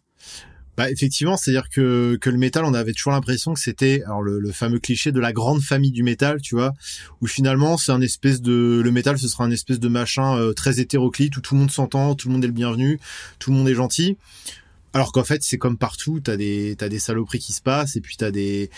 Bah 0.80 0.90
effectivement, 0.90 1.36
c'est-à-dire 1.36 1.68
que 1.68 2.16
que 2.22 2.30
le 2.30 2.38
métal, 2.38 2.64
on 2.64 2.72
avait 2.72 2.94
toujours 2.94 3.12
l'impression 3.12 3.52
que 3.52 3.60
c'était 3.60 4.02
alors 4.06 4.22
le, 4.22 4.50
fameux 4.50 4.78
cliché 4.78 5.12
de 5.12 5.20
la 5.20 5.30
grande 5.30 5.60
famille 5.60 5.90
du 5.90 6.02
métal, 6.02 6.40
tu 6.40 6.54
vois, 6.54 6.72
où 7.20 7.26
finalement 7.26 7.76
c'est 7.76 7.92
un 7.92 8.00
espèce 8.00 8.40
de 8.40 8.80
le 8.82 8.90
métal, 8.90 9.18
ce 9.18 9.28
sera 9.28 9.44
un 9.44 9.50
espèce 9.50 9.78
de 9.78 9.88
machin 9.88 10.38
euh, 10.38 10.54
très 10.54 10.80
hétéroclite 10.80 11.36
où 11.36 11.42
tout 11.42 11.54
le 11.54 11.60
monde 11.60 11.70
s'entend, 11.70 12.14
tout 12.14 12.28
le 12.28 12.32
monde 12.32 12.44
est 12.44 12.46
le 12.46 12.54
bienvenu, 12.54 12.98
tout 13.38 13.50
le 13.50 13.58
monde 13.58 13.68
est 13.68 13.74
gentil. 13.74 14.16
Alors 14.94 15.12
qu'en 15.12 15.22
fait, 15.22 15.42
c'est 15.42 15.58
comme 15.58 15.76
partout, 15.76 16.18
t'as 16.18 16.38
des 16.38 16.76
t'as 16.78 16.88
des 16.88 16.98
saloperies 16.98 17.40
qui 17.40 17.52
se 17.52 17.60
passent 17.60 17.96
et 17.96 18.00
puis 18.00 18.16
t'as 18.16 18.30
des 18.30 18.70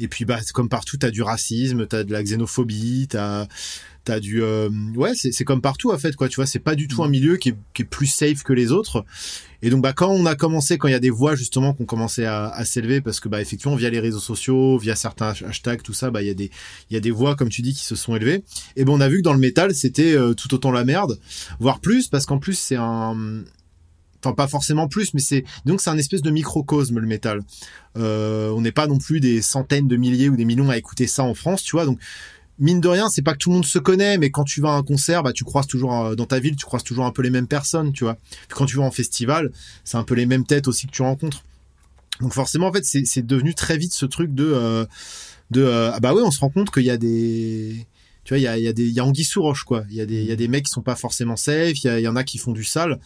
et 0.00 0.08
puis 0.08 0.24
bah 0.24 0.40
comme 0.52 0.68
partout, 0.68 0.96
t'as 0.96 1.12
du 1.12 1.22
racisme, 1.22 1.86
t'as 1.86 2.02
de 2.02 2.10
la 2.10 2.24
xénophobie, 2.24 3.06
t'as 3.08 3.46
t'as 4.06 4.20
du 4.20 4.40
euh, 4.40 4.70
ouais 4.94 5.14
c'est 5.14 5.32
c'est 5.32 5.44
comme 5.44 5.60
partout 5.60 5.92
en 5.92 5.98
fait 5.98 6.14
quoi 6.14 6.28
tu 6.28 6.36
vois 6.36 6.46
c'est 6.46 6.60
pas 6.60 6.76
du 6.76 6.86
tout 6.86 7.02
un 7.02 7.08
milieu 7.08 7.36
qui 7.36 7.50
est, 7.50 7.56
qui 7.74 7.82
est 7.82 7.84
plus 7.84 8.06
safe 8.06 8.44
que 8.44 8.52
les 8.52 8.72
autres. 8.72 9.04
Et 9.62 9.70
donc 9.70 9.82
bah 9.82 9.92
quand 9.92 10.08
on 10.08 10.26
a 10.26 10.36
commencé 10.36 10.78
quand 10.78 10.86
il 10.86 10.92
y 10.92 10.94
a 10.94 11.00
des 11.00 11.10
voix 11.10 11.34
justement 11.34 11.74
qui 11.74 11.82
ont 11.82 11.86
commencé 11.86 12.24
à, 12.24 12.46
à 12.46 12.64
s'élever 12.64 13.00
parce 13.00 13.18
que 13.18 13.28
bah 13.28 13.40
effectivement 13.40 13.74
via 13.74 13.90
les 13.90 13.98
réseaux 13.98 14.20
sociaux 14.20 14.78
via 14.78 14.94
certains 14.94 15.34
hashtags 15.44 15.82
tout 15.82 15.92
ça 15.92 16.10
bah 16.10 16.22
il 16.22 16.28
y 16.28 16.30
a 16.30 16.34
des 16.34 16.50
il 16.88 16.94
y 16.94 16.96
a 16.96 17.00
des 17.00 17.10
voix 17.10 17.34
comme 17.34 17.48
tu 17.48 17.62
dis 17.62 17.74
qui 17.74 17.84
se 17.84 17.96
sont 17.96 18.14
élevées. 18.14 18.44
Et 18.76 18.84
bon 18.84 18.96
on 18.96 19.00
a 19.00 19.08
vu 19.08 19.18
que 19.18 19.22
dans 19.22 19.34
le 19.34 19.40
métal 19.40 19.74
c'était 19.74 20.14
euh, 20.14 20.34
tout 20.34 20.54
autant 20.54 20.70
la 20.70 20.84
merde. 20.84 21.18
Voire 21.58 21.80
plus 21.80 22.06
parce 22.06 22.26
qu'en 22.26 22.38
plus 22.38 22.56
c'est 22.56 22.76
un 22.76 23.42
enfin 24.24 24.34
pas 24.34 24.46
forcément 24.46 24.86
plus 24.86 25.14
mais 25.14 25.20
c'est 25.20 25.44
donc 25.64 25.80
c'est 25.80 25.90
un 25.90 25.98
espèce 25.98 26.22
de 26.22 26.30
microcosme 26.30 27.00
le 27.00 27.06
métal. 27.08 27.40
Euh, 27.96 28.50
on 28.50 28.60
n'est 28.60 28.72
pas 28.72 28.86
non 28.86 28.98
plus 28.98 29.18
des 29.18 29.42
centaines 29.42 29.88
de 29.88 29.96
milliers 29.96 30.28
ou 30.28 30.36
des 30.36 30.44
millions 30.44 30.70
à 30.70 30.76
écouter 30.76 31.08
ça 31.08 31.24
en 31.24 31.34
France 31.34 31.64
tu 31.64 31.72
vois 31.72 31.86
donc 31.86 31.98
mine 32.58 32.80
de 32.80 32.88
rien, 32.88 33.08
c'est 33.08 33.22
pas 33.22 33.32
que 33.32 33.38
tout 33.38 33.50
le 33.50 33.56
monde 33.56 33.66
se 33.66 33.78
connaît, 33.78 34.18
mais 34.18 34.30
quand 34.30 34.44
tu 34.44 34.60
vas 34.60 34.70
à 34.70 34.76
un 34.76 34.82
concert, 34.82 35.22
bah 35.22 35.32
tu 35.32 35.44
croises 35.44 35.66
toujours 35.66 36.16
dans 36.16 36.26
ta 36.26 36.38
ville, 36.38 36.56
tu 36.56 36.64
croises 36.64 36.84
toujours 36.84 37.04
un 37.04 37.12
peu 37.12 37.22
les 37.22 37.30
mêmes 37.30 37.48
personnes, 37.48 37.92
tu 37.92 38.04
vois. 38.04 38.16
Quand 38.50 38.66
tu 38.66 38.76
vas 38.76 38.84
en 38.84 38.90
festival, 38.90 39.52
c'est 39.84 39.96
un 39.96 40.04
peu 40.04 40.14
les 40.14 40.26
mêmes 40.26 40.44
têtes 40.44 40.68
aussi 40.68 40.86
que 40.86 40.92
tu 40.92 41.02
rencontres. 41.02 41.44
Donc 42.20 42.32
forcément, 42.32 42.68
en 42.68 42.72
fait, 42.72 42.84
c'est 42.84 43.26
devenu 43.26 43.54
très 43.54 43.76
vite 43.76 43.92
ce 43.92 44.06
truc 44.06 44.34
de 44.34 44.44
euh, 44.44 44.86
euh, 45.56 45.90
ah 45.94 46.00
bah 46.00 46.14
oui, 46.14 46.22
on 46.24 46.30
se 46.30 46.40
rend 46.40 46.50
compte 46.50 46.70
qu'il 46.70 46.84
y 46.84 46.90
a 46.90 46.96
des 46.96 47.86
tu 48.26 48.34
vois, 48.34 48.38
il 48.38 48.42
y 48.42 48.48
a, 48.48 48.58
il 48.58 48.64
y 48.64 48.66
a 48.66 48.72
des, 48.72 48.82
il 48.82 48.92
y 48.92 48.98
a 48.98 49.04
anguille 49.04 49.24
sous 49.24 49.40
roche, 49.40 49.62
quoi. 49.62 49.84
Il 49.88 49.94
y 49.94 50.00
a 50.00 50.04
des, 50.04 50.20
il 50.20 50.26
y 50.26 50.32
a 50.32 50.36
des 50.36 50.48
mecs 50.48 50.64
qui 50.64 50.72
sont 50.72 50.82
pas 50.82 50.96
forcément 50.96 51.36
safe. 51.36 51.84
Il 51.84 52.00
y, 52.00 52.08
en 52.08 52.16
a 52.16 52.24
qui 52.24 52.38
font 52.38 52.50
du 52.50 52.64
sale. 52.64 52.98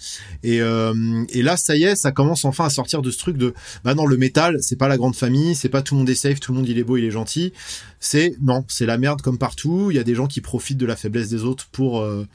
Et, 0.43 0.63
euh, 0.63 0.95
et 1.29 1.43
là, 1.43 1.59
ça 1.59 1.77
y 1.77 1.85
est, 1.85 1.95
ça 1.95 2.11
commence 2.11 2.47
enfin 2.47 2.65
à 2.65 2.71
sortir 2.71 3.03
de 3.03 3.11
ce 3.11 3.19
truc 3.19 3.37
de, 3.37 3.53
bah 3.85 3.95
non, 3.95 4.07
le 4.07 4.17
métal, 4.17 4.57
c'est 4.63 4.77
pas 4.77 4.89
la 4.89 4.97
grande 4.97 5.15
famille, 5.15 5.55
c'est 5.55 5.69
pas 5.69 5.83
tout 5.83 5.95
le 5.95 5.99
monde 5.99 6.09
est 6.09 6.15
safe, 6.15 6.41
tout 6.41 6.53
le 6.53 6.57
monde 6.59 6.69
il 6.69 6.79
est 6.79 6.85
beau, 6.85 6.97
il 6.97 7.05
est 7.05 7.11
gentil. 7.11 7.53
C'est 7.99 8.35
non, 8.41 8.65
c'est 8.67 8.87
la 8.87 8.97
merde 8.97 9.21
comme 9.21 9.37
partout. 9.37 9.91
Il 9.91 9.97
y 9.97 10.01
a 10.01 10.05
des 10.05 10.15
gens 10.15 10.27
qui 10.27 10.41
profitent 10.41 10.79
de 10.79 10.87
la 10.87 10.97
faiblesse 10.97 11.29
des 11.29 11.45
autres 11.45 11.69
pour, 11.71 12.01
euh, 12.01 12.27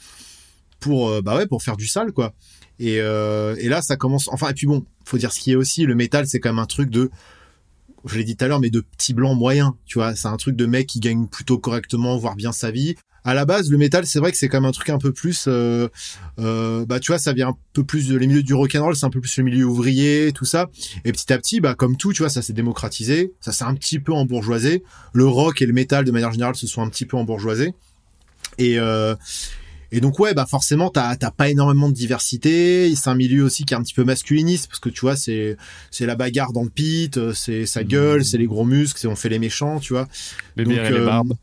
pour, 0.80 1.10
euh, 1.10 1.24
bah 1.24 1.36
ouais, 1.38 1.48
pour 1.48 1.64
faire 1.64 1.78
du 1.78 1.88
sale, 1.88 2.12
quoi. 2.12 2.36
Et, 2.78 2.99
euh, 2.99 3.56
et 3.57 3.68
là, 3.68 3.82
ça 3.82 3.95
commence. 3.95 4.30
Enfin, 4.32 4.49
et 4.49 4.53
puis 4.53 4.68
bon, 4.68 4.86
faut 5.06 5.18
dire 5.18 5.34
ce 5.34 5.40
qui 5.40 5.53
est 5.53 5.56
aussi. 5.56 5.86
Le 5.86 5.95
métal, 5.95 6.28
c'est 6.28 6.40
quand 6.40 6.49
même 6.49 6.60
un 6.60 6.68
truc 6.68 6.91
de 6.91 7.10
je 8.06 8.18
l'ai 8.18 8.23
dit 8.23 8.36
tout 8.36 8.45
à 8.45 8.48
l'heure, 8.48 8.60
mais 8.60 8.69
de 8.69 8.82
petits 8.82 9.14
blancs 9.14 9.38
moyens, 9.38 9.72
tu 9.86 9.98
vois. 9.98 10.15
C'est 10.15 10.27
un 10.27 10.38
truc 10.38 10.56
de 10.56 10.65
mec 10.65 10.88
qui 10.88 10.99
gagne 10.99 11.27
plutôt 11.27 11.57
correctement, 11.57 12.18
voire 12.18 12.36
bien 12.36 12.52
sa 12.52 12.72
vie. 12.72 12.95
À 13.23 13.34
la 13.34 13.45
base, 13.45 13.72
le 13.72 13.77
métal, 13.77 14.06
c'est 14.06 14.19
vrai 14.19 14.32
que 14.32 14.38
c'est 14.38 14.48
quand 14.49 14.61
même 14.61 14.69
un 14.69 14.72
truc 14.72 14.90
un 14.90 14.99
peu 14.99 15.11
plus, 15.11 15.45
euh, 15.48 15.88
euh, 16.38 16.86
bah 16.86 16.99
tu 16.99 17.11
vois, 17.11 17.18
ça 17.18 17.34
vient 17.34 17.49
un 17.49 17.57
peu 17.73 17.84
plus 17.84 18.07
de 18.07 18.15
les 18.15 18.27
milieux 18.27 18.44
du 18.44 18.53
rock'n'roll, 18.53 18.95
c'est 18.95 19.07
un 19.07 19.10
peu 19.10 19.19
plus 19.19 19.36
le 19.38 19.44
milieu 19.44 19.65
ouvrier, 19.65 20.32
tout 20.32 20.45
ça. 20.45 20.69
Et 21.06 21.11
petit 21.11 21.34
à 21.34 21.40
petit, 21.40 21.60
bah 21.60 21.73
comme 21.73 21.98
tout, 21.98 22.14
tu 22.14 22.22
vois, 22.22 22.30
ça 22.30 22.44
s'est 22.44 22.53
démocratisé, 22.53 23.34
ça 23.41 23.52
s'est 23.52 23.64
un 23.64 23.73
petit 23.73 23.98
peu 23.98 24.14
embourgeoisé. 24.14 24.84
Le 25.14 25.26
rock 25.26 25.64
et 25.64 25.65
le 25.65 25.73
métal, 25.73 26.06
de 26.06 26.11
manière 26.11 26.32
générale, 26.32 26.56
se 26.56 26.68
sont 26.68 26.84
un 26.84 26.90
petit 26.90 27.06
peu 27.06 27.18
embourgeoisés. 27.18 27.73
Et 28.60 28.77
euh, 28.77 29.15
et 29.96 30.02
donc 30.02 30.20
ouais, 30.20 30.34
bah 30.34 30.46
forcément, 30.46 30.90
t'as 30.90 31.16
t'as 31.16 31.32
pas 31.32 31.48
énormément 31.48 31.88
de 31.88 31.94
diversité. 31.94 32.94
C'est 32.96 33.10
un 33.10 33.16
milieu 33.16 33.46
aussi 33.46 33.64
qui 33.64 33.74
est 33.74 33.78
un 33.78 33.82
petit 33.82 33.94
peu 33.94 34.04
masculiniste 34.04 34.68
parce 34.68 34.80
que 34.82 34.90
tu 34.90 35.00
vois, 35.00 35.16
c'est 35.16 35.56
c'est 35.90 36.06
la 36.06 36.18
bagarre 36.18 36.52
dans 36.52 36.64
le 36.64 36.70
pit, 36.70 37.16
euh, 37.16 37.34
c'est 37.34 37.66
sa 37.66 37.86
gueule, 37.86 38.26
c'est 38.26 38.38
les 38.38 38.46
gros 38.46 38.66
muscles, 38.66 39.00
c'est 39.00 39.08
on 39.08 39.16
fait 39.16 39.30
les 39.30 39.40
méchants, 39.40 39.80
tu 39.80 39.94
vois. 39.94 40.10
Les 40.58 40.66
Donc, 40.66 40.74
les 40.74 40.80
euh, 40.80 41.06
barbes. 41.06 41.34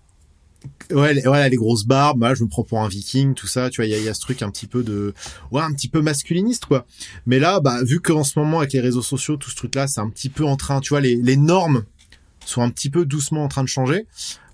Ouais, 0.91 1.15
les, 1.15 1.27
ouais, 1.27 1.49
les 1.49 1.57
grosses 1.57 1.87
barbes, 1.87 2.19
bah, 2.19 2.35
je 2.35 2.45
me 2.45 2.49
prends 2.49 2.63
pour 2.63 2.83
un 2.83 2.89
viking, 2.89 3.33
tout 3.33 3.47
ça, 3.47 3.71
tu 3.71 3.81
vois, 3.81 3.87
il 3.87 3.91
y 3.91 3.95
a, 3.95 3.99
il 3.99 4.05
y 4.05 4.09
a 4.09 4.15
ce 4.15 4.21
truc 4.21 4.43
un 4.43 4.51
petit 4.51 4.67
peu 4.67 4.83
de, 4.83 5.15
ouais, 5.51 5.63
un 5.63 5.73
petit 5.73 5.89
peu 5.89 6.03
masculiniste, 6.03 6.67
quoi. 6.67 6.87
Mais 7.27 7.39
là, 7.39 7.59
bah, 7.59 7.83
vu 7.83 8.01
qu'en 8.01 8.23
ce 8.23 8.39
moment, 8.39 8.59
avec 8.59 8.75
les 8.75 8.81
réseaux 8.81 9.03
sociaux, 9.03 9.37
tout 9.37 9.51
ce 9.51 9.57
truc-là, 9.57 9.89
c'est 9.89 10.01
un 10.01 10.11
petit 10.11 10.29
peu 10.29 10.45
en 10.45 10.57
train, 10.57 10.81
tu 10.81 10.91
vois, 10.91 11.01
les, 11.01 11.17
les 11.17 11.37
normes 11.37 11.85
sont 12.45 12.63
un 12.63 12.71
petit 12.71 12.91
peu 12.91 13.07
doucement 13.07 13.45
en 13.45 13.49
train 13.49 13.65
de 13.65 13.69
changer. 13.69 14.07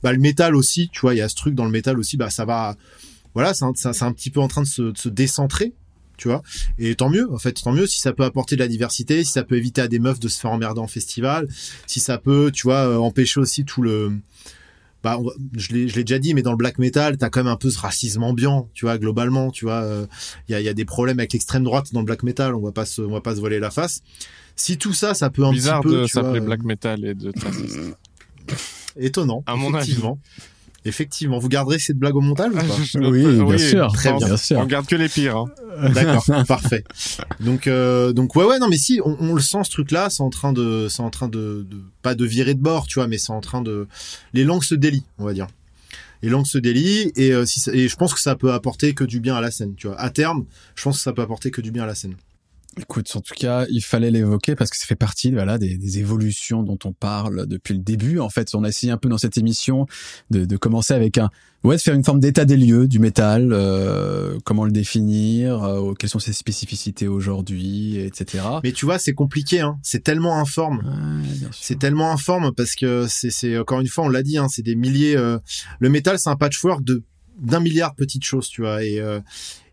Bah, 0.02 0.12
le 0.12 0.18
métal 0.18 0.54
aussi, 0.54 0.88
tu 0.92 1.00
vois, 1.00 1.14
il 1.14 1.18
y 1.18 1.20
a 1.20 1.28
ce 1.28 1.34
truc 1.34 1.54
dans 1.54 1.64
le 1.64 1.72
métal 1.72 1.98
aussi, 1.98 2.16
bah, 2.16 2.30
ça 2.30 2.44
va, 2.44 2.76
voilà, 3.34 3.54
c'est 3.54 3.64
un, 3.64 3.72
c'est 3.74 4.02
un 4.02 4.12
petit 4.12 4.30
peu 4.30 4.40
en 4.40 4.48
train 4.48 4.62
de 4.62 4.66
se, 4.66 4.82
de 4.82 4.98
se 4.98 5.08
décentrer, 5.08 5.74
tu 6.16 6.28
vois. 6.28 6.42
Et 6.78 6.94
tant 6.94 7.08
mieux, 7.10 7.32
en 7.32 7.38
fait, 7.38 7.52
tant 7.52 7.72
mieux 7.72 7.86
si 7.86 8.00
ça 8.00 8.12
peut 8.12 8.24
apporter 8.24 8.56
de 8.56 8.60
la 8.60 8.68
diversité, 8.68 9.24
si 9.24 9.32
ça 9.32 9.44
peut 9.44 9.56
éviter 9.56 9.80
à 9.80 9.88
des 9.88 9.98
meufs 9.98 10.20
de 10.20 10.28
se 10.28 10.40
faire 10.40 10.50
emmerder 10.50 10.80
en 10.80 10.86
festival, 10.86 11.48
si 11.86 12.00
ça 12.00 12.18
peut, 12.18 12.50
tu 12.52 12.64
vois, 12.64 12.88
euh, 12.88 12.96
empêcher 12.96 13.40
aussi 13.40 13.64
tout 13.64 13.82
le, 13.82 14.12
bah, 15.02 15.18
on 15.18 15.30
je 15.56 15.72
l'ai, 15.72 15.88
je 15.88 15.94
l'ai 15.96 16.04
déjà 16.04 16.18
dit, 16.18 16.34
mais 16.34 16.42
dans 16.42 16.50
le 16.50 16.56
black 16.56 16.78
metal, 16.78 17.16
t'as 17.16 17.30
quand 17.30 17.40
même 17.40 17.52
un 17.52 17.56
peu 17.56 17.70
ce 17.70 17.78
racisme 17.78 18.22
ambiant, 18.22 18.68
tu 18.74 18.84
vois, 18.84 18.98
globalement, 18.98 19.50
tu 19.50 19.64
vois, 19.64 19.82
euh, 19.82 20.06
il 20.48 20.52
y, 20.52 20.54
a, 20.56 20.60
il 20.60 20.64
y 20.64 20.68
a 20.68 20.74
des 20.74 20.84
problèmes 20.84 21.18
avec 21.20 21.32
l'extrême 21.32 21.62
droite 21.62 21.92
dans 21.92 22.00
le 22.00 22.06
black 22.06 22.22
metal, 22.24 22.54
on 22.54 22.60
va 22.60 22.72
pas 22.72 22.84
se, 22.84 23.02
on 23.02 23.12
va 23.12 23.20
pas 23.20 23.34
se 23.34 23.40
voiler 23.40 23.60
la 23.60 23.70
face. 23.70 24.02
Si 24.56 24.76
tout 24.76 24.92
ça, 24.92 25.14
ça 25.14 25.30
peut 25.30 25.44
un 25.44 25.52
Bizarre 25.52 25.82
petit 25.82 25.88
peu, 25.88 26.00
de 26.00 26.06
tu 26.06 26.12
vois, 26.14 26.22
s'appeler 26.22 26.40
euh, 26.40 26.44
black 26.44 26.64
metal 26.64 27.04
et 27.04 27.14
de 27.14 27.32
étonnant, 28.96 29.44
À 29.46 29.54
mon 29.54 29.72
avis. 29.74 29.96
Effectivement. 30.88 31.38
Vous 31.38 31.48
garderez 31.48 31.78
cette 31.78 31.96
blague 31.98 32.16
au 32.16 32.20
montage 32.20 32.50
ou 32.52 32.56
pas 32.56 32.64
Oui, 33.08 33.24
bien 33.44 33.58
sûr, 33.58 33.92
très 33.92 34.10
on- 34.10 34.16
bien, 34.18 34.26
bien 34.28 34.36
sûr. 34.36 34.58
On 34.58 34.66
garde 34.66 34.86
que 34.86 34.96
les 34.96 35.08
pires. 35.08 35.36
Hein. 35.36 35.46
D'accord, 35.94 36.24
parfait. 36.46 36.82
Donc, 37.40 37.66
euh, 37.66 38.12
donc 38.12 38.34
ouais, 38.34 38.44
ouais, 38.44 38.58
non, 38.58 38.68
mais 38.68 38.78
si, 38.78 39.00
on, 39.04 39.16
on 39.20 39.34
le 39.34 39.40
sent 39.40 39.58
ce 39.64 39.70
truc-là, 39.70 40.10
c'est 40.10 40.22
en 40.22 40.30
train 40.30 40.52
de, 40.52 40.88
c'est 40.90 41.02
en 41.02 41.10
train 41.10 41.28
de, 41.28 41.64
de, 41.70 41.76
pas 42.02 42.14
de 42.14 42.24
virer 42.24 42.54
de 42.54 42.60
bord, 42.60 42.86
tu 42.86 42.98
vois, 42.98 43.06
mais 43.06 43.18
c'est 43.18 43.32
en 43.32 43.40
train 43.40 43.60
de, 43.62 43.86
les 44.32 44.44
langues 44.44 44.64
se 44.64 44.74
délient, 44.74 45.04
on 45.18 45.24
va 45.24 45.32
dire. 45.34 45.46
et 46.22 46.28
lance 46.28 46.50
se 46.50 46.58
délie 46.58 47.12
et, 47.14 47.32
euh, 47.32 47.46
si 47.46 47.60
ça- 47.60 47.72
et 47.72 47.86
je 47.86 47.94
pense 47.96 48.12
que 48.12 48.20
ça 48.20 48.34
peut 48.34 48.52
apporter 48.52 48.92
que 48.92 49.04
du 49.04 49.20
bien 49.20 49.36
à 49.36 49.40
la 49.40 49.52
scène 49.52 49.74
tu 49.76 49.86
vois 49.86 49.96
à 50.00 50.10
terme 50.10 50.46
je 50.74 50.82
pense 50.82 50.96
que 50.96 51.02
ça 51.04 51.12
peut 51.12 51.22
apporter 51.22 51.52
que 51.52 51.60
du 51.60 51.70
bien 51.70 51.84
à 51.84 51.86
la 51.86 51.94
scène 51.94 52.16
Écoute, 52.76 53.10
en 53.16 53.20
tout 53.20 53.34
cas, 53.34 53.66
il 53.70 53.82
fallait 53.82 54.10
l'évoquer 54.10 54.54
parce 54.54 54.70
que 54.70 54.76
ça 54.76 54.86
fait 54.86 54.94
partie 54.94 55.32
voilà, 55.32 55.58
des, 55.58 55.76
des 55.76 55.98
évolutions 55.98 56.62
dont 56.62 56.78
on 56.84 56.92
parle 56.92 57.46
depuis 57.46 57.74
le 57.74 57.80
début. 57.80 58.20
En 58.20 58.28
fait, 58.28 58.54
on 58.54 58.62
a 58.62 58.68
essayé 58.68 58.92
un 58.92 58.98
peu 58.98 59.08
dans 59.08 59.18
cette 59.18 59.38
émission 59.38 59.86
de, 60.30 60.44
de 60.44 60.56
commencer 60.56 60.94
avec 60.94 61.18
un... 61.18 61.30
Ouais, 61.64 61.74
de 61.74 61.80
faire 61.80 61.94
une 61.94 62.04
forme 62.04 62.20
d'état 62.20 62.44
des 62.44 62.56
lieux 62.56 62.86
du 62.86 63.00
métal, 63.00 63.48
euh, 63.52 64.38
comment 64.44 64.64
le 64.64 64.70
définir, 64.70 65.64
euh, 65.64 65.92
quelles 65.94 66.08
sont 66.08 66.20
ses 66.20 66.32
spécificités 66.32 67.08
aujourd'hui, 67.08 67.98
etc. 67.98 68.44
mais 68.62 68.70
tu 68.70 68.84
vois 68.84 69.00
c'est 69.00 69.12
compliqué 69.12 69.58
hein 69.58 69.76
c'est 69.82 70.04
tellement 70.04 70.38
informe 70.38 70.78
Ouais, 70.86 71.48
c'est 71.50 71.76
tellement 71.80 72.12
informe 72.12 72.52
parce 72.56 72.76
que 72.76 73.06
c'est 73.08 73.30
c'est 73.30 73.58
encore 73.58 73.80
une 73.80 73.88
fois 73.88 74.04
on 74.04 74.08
l'a 74.08 74.22
dit 74.22 74.38
hein, 74.38 74.46
c'est 74.48 74.62
des 74.62 74.76
milliers 74.76 75.16
euh, 75.16 75.38
le 75.80 75.88
métal 75.88 76.20
c'est 76.20 76.30
un 76.30 76.36
patchwork 76.36 76.84
de 76.84 77.02
d'un 77.38 77.60
milliard 77.60 77.92
de 77.92 77.96
petites 77.96 78.24
choses 78.24 78.48
tu 78.48 78.62
vois 78.62 78.84
et 78.84 79.00
euh, 79.00 79.20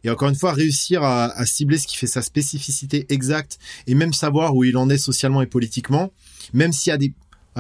et 0.04 0.10
encore 0.10 0.30
une 0.30 0.36
fois 0.36 0.54
réussir 0.54 1.04
à, 1.04 1.26
à 1.26 1.46
cibler 1.46 1.78
ce 1.78 1.88
qui 1.88 1.98
fait 1.98 2.08
sa 2.08 2.22
spécificité 2.22 3.06
exacte 3.10 3.58
et 3.88 3.96
même 3.96 4.14
savoir 4.14 4.56
où 4.56 4.64
il 4.64 4.78
en 4.78 4.90
est 4.90 4.98
socialement 4.98 5.42
et 5.42 5.48
politiquement 5.48 6.12
même 6.54 6.72
s'il 6.72 6.92
y 6.92 6.94
a 6.94 6.98
des 6.98 7.14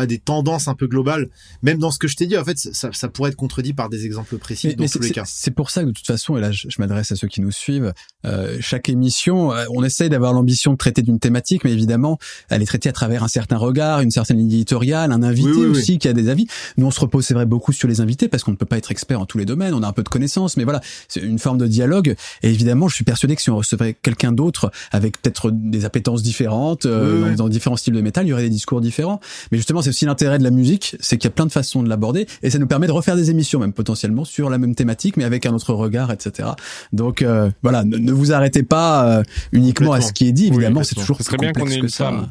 des 0.06 0.20
tendances 0.20 0.68
un 0.68 0.76
peu 0.76 0.88
globales 0.88 1.30
même 1.64 1.78
dans 1.78 1.92
ce 1.92 2.00
que 2.00 2.08
je 2.08 2.16
t'ai 2.16 2.28
dit 2.28 2.38
en 2.38 2.44
fait 2.44 2.58
ça, 2.58 2.90
ça 2.92 3.08
pourrait 3.08 3.30
être 3.30 3.38
contredit 3.38 3.74
par 3.74 3.90
des 3.90 4.06
exemples 4.06 4.38
précis 4.38 4.68
Mais, 4.68 4.76
dans 4.76 4.84
mais 4.84 4.90
tous 4.90 5.00
les 5.00 5.12
cas 5.12 5.24
c'est 5.26 5.52
pour 5.52 5.70
ça 5.70 5.82
que 5.84 5.88
de 5.88 5.94
toute 5.94 6.06
façon, 6.08 6.38
et 6.38 6.42
là 6.42 6.52
je, 6.52 6.68
je 6.70 6.76
m'adresse 6.80 7.12
à 7.12 7.16
ceux 7.16 7.28
qui 7.28 7.42
nous 7.42 7.52
suivent, 7.52 7.94
euh, 8.26 8.58
chaque 8.60 8.90
émission, 8.90 9.54
euh, 9.54 9.66
on 9.70 9.84
essaye 9.84 10.10
d'avoir 10.10 10.34
l'ambition 10.34 10.72
de 10.72 10.78
traiter 10.78 11.02
d'une 11.02 11.20
thématique, 11.20 11.64
mais 11.64 11.72
évidemment, 11.72 12.18
elle 12.50 12.62
est 12.62 12.66
traitée 12.66 12.90
à 12.90 12.92
travers 12.92 13.24
un 13.24 13.28
certain 13.28 13.58
regard, 13.58 14.02
une 14.02 14.12
certaine 14.12 14.38
ligne 14.38 14.52
éditoriale, 14.52 15.12
un 15.12 15.24
invité 15.24 15.50
Oui, 15.50 15.58
oui, 15.58 15.66
oui. 15.66 15.72
aussi 15.72 15.98
qui 16.00 16.08
a 16.08 16.14
des 16.14 16.30
avis. 16.30 16.48
Nous, 16.78 16.86
on 16.86 16.92
se 16.92 17.00
repose, 17.00 17.26
c'est 17.26 17.34
vrai, 17.34 17.46
beaucoup 17.46 17.72
sur 17.72 17.88
les 17.88 18.02
invités 18.02 18.28
parce 18.28 18.44
qu'on 18.44 18.52
ne 18.52 18.56
peut 18.56 18.66
pas 18.66 18.78
être 18.78 18.92
expert 18.92 19.20
en 19.20 19.26
tous 19.26 19.38
les 19.38 19.46
domaines, 19.46 19.74
on 19.74 19.84
a 19.84 19.88
un 19.88 19.94
peu 19.94 20.04
de 20.04 20.10
connaissances, 20.10 20.58
mais 20.58 20.64
voilà, 20.64 20.82
c'est 21.08 21.22
une 21.22 21.40
forme 21.40 21.58
de 21.58 21.68
dialogue. 21.68 22.16
Et 22.44 22.50
évidemment, 22.50 22.88
je 22.88 22.96
suis 22.96 23.06
persuadé 23.06 23.36
que 23.36 23.42
si 23.42 23.50
on 23.50 23.58
recevait 23.58 23.94
quelqu'un 23.94 24.32
d'autre 24.32 24.72
avec 24.92 25.22
peut-être 25.22 25.52
des 25.52 25.86
appétences 25.86 26.24
différentes, 26.24 26.86
euh, 26.86 27.36
dans 27.36 27.50
différents 27.50 27.78
styles 27.78 27.94
de 27.94 28.02
métal, 28.02 28.26
il 28.26 28.30
y 28.30 28.34
aurait 28.34 28.44
des 28.44 28.50
discours 28.50 28.82
différents. 28.82 29.20
Mais 29.52 29.58
justement, 29.58 29.82
c'est 29.86 29.90
aussi 29.90 30.06
l'intérêt 30.06 30.38
de 30.38 30.44
la 30.44 30.52
musique, 30.52 30.96
c'est 31.00 31.18
qu'il 31.18 31.28
y 31.28 31.32
a 31.32 31.36
plein 31.36 31.46
de 31.46 31.52
façons 31.52 31.82
de 31.84 31.90
l'aborder 31.90 32.28
et 32.44 32.50
ça 32.50 32.60
nous 32.60 32.68
permet 32.68 32.88
de 32.88 32.92
refaire 32.92 33.16
des 33.16 33.30
émissions, 33.32 33.60
même 33.60 33.74
potentiellement 33.74 34.26
sur 34.26 34.50
la 34.50 34.58
même 34.58 34.76
thématique, 34.76 35.16
mais 35.18 35.24
avec 35.24 35.46
un 35.46 35.54
autre 35.54 35.74
regard, 35.74 36.12
etc. 36.12 36.50
Donc 36.94 37.22
euh, 37.22 37.50
voilà, 37.64 37.84
ne, 37.84 37.98
ne 37.98 38.12
vous 38.12 38.34
arrêtez 38.34 38.64
pas 38.64 39.20
euh, 39.20 39.24
uniquement 39.52 39.94
à 39.94 40.02
ce 40.02 40.12
qui 40.12 40.28
est 40.28 40.32
dit. 40.32 40.50
Oui, 40.50 40.56
Évidemment, 40.58 40.84
c'est 40.84 40.96
toujours 40.96 41.18
Ce 41.20 41.24
plus 41.30 41.38
bien 41.38 41.54
complexe 41.54 41.82
que 41.82 41.88
ça. 41.88 42.06
femme. 42.06 42.28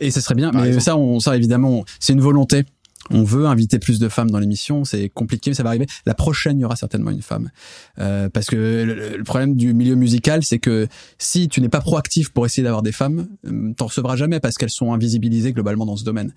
Et 0.00 0.10
ça 0.10 0.20
serait 0.20 0.34
bien, 0.36 0.50
Par 0.50 0.60
mais 0.62 0.68
exemple. 0.68 0.84
ça, 0.84 0.96
on, 0.96 1.18
ça 1.20 1.36
évidemment, 1.36 1.84
c'est 1.98 2.12
une 2.12 2.20
volonté. 2.20 2.64
On 3.10 3.24
veut 3.24 3.46
inviter 3.46 3.78
plus 3.78 3.98
de 3.98 4.08
femmes 4.08 4.30
dans 4.30 4.38
l'émission, 4.38 4.84
c'est 4.84 5.08
compliqué, 5.08 5.50
mais 5.50 5.54
ça 5.54 5.62
va 5.62 5.70
arriver. 5.70 5.86
La 6.06 6.14
prochaine, 6.14 6.58
il 6.58 6.62
y 6.62 6.64
aura 6.64 6.76
certainement 6.76 7.10
une 7.10 7.22
femme, 7.22 7.50
Euh, 7.98 8.28
parce 8.28 8.46
que 8.46 8.56
le, 8.56 9.16
le 9.16 9.24
problème 9.24 9.56
du 9.56 9.74
milieu 9.74 9.94
musical, 9.94 10.42
c'est 10.44 10.58
que 10.58 10.86
si 11.18 11.48
tu 11.48 11.60
n'es 11.60 11.68
pas 11.68 11.80
proactif 11.80 12.30
pour 12.30 12.46
essayer 12.46 12.62
d'avoir 12.62 12.82
des 12.82 12.92
femmes, 12.92 13.26
euh, 13.46 13.72
t'en 13.76 13.86
recevras 13.86 14.16
jamais 14.16 14.40
parce 14.40 14.56
qu'elles 14.56 14.70
sont 14.70 14.92
invisibilisées 14.92 15.52
globalement 15.52 15.86
dans 15.86 15.96
ce 15.96 16.04
domaine. 16.04 16.32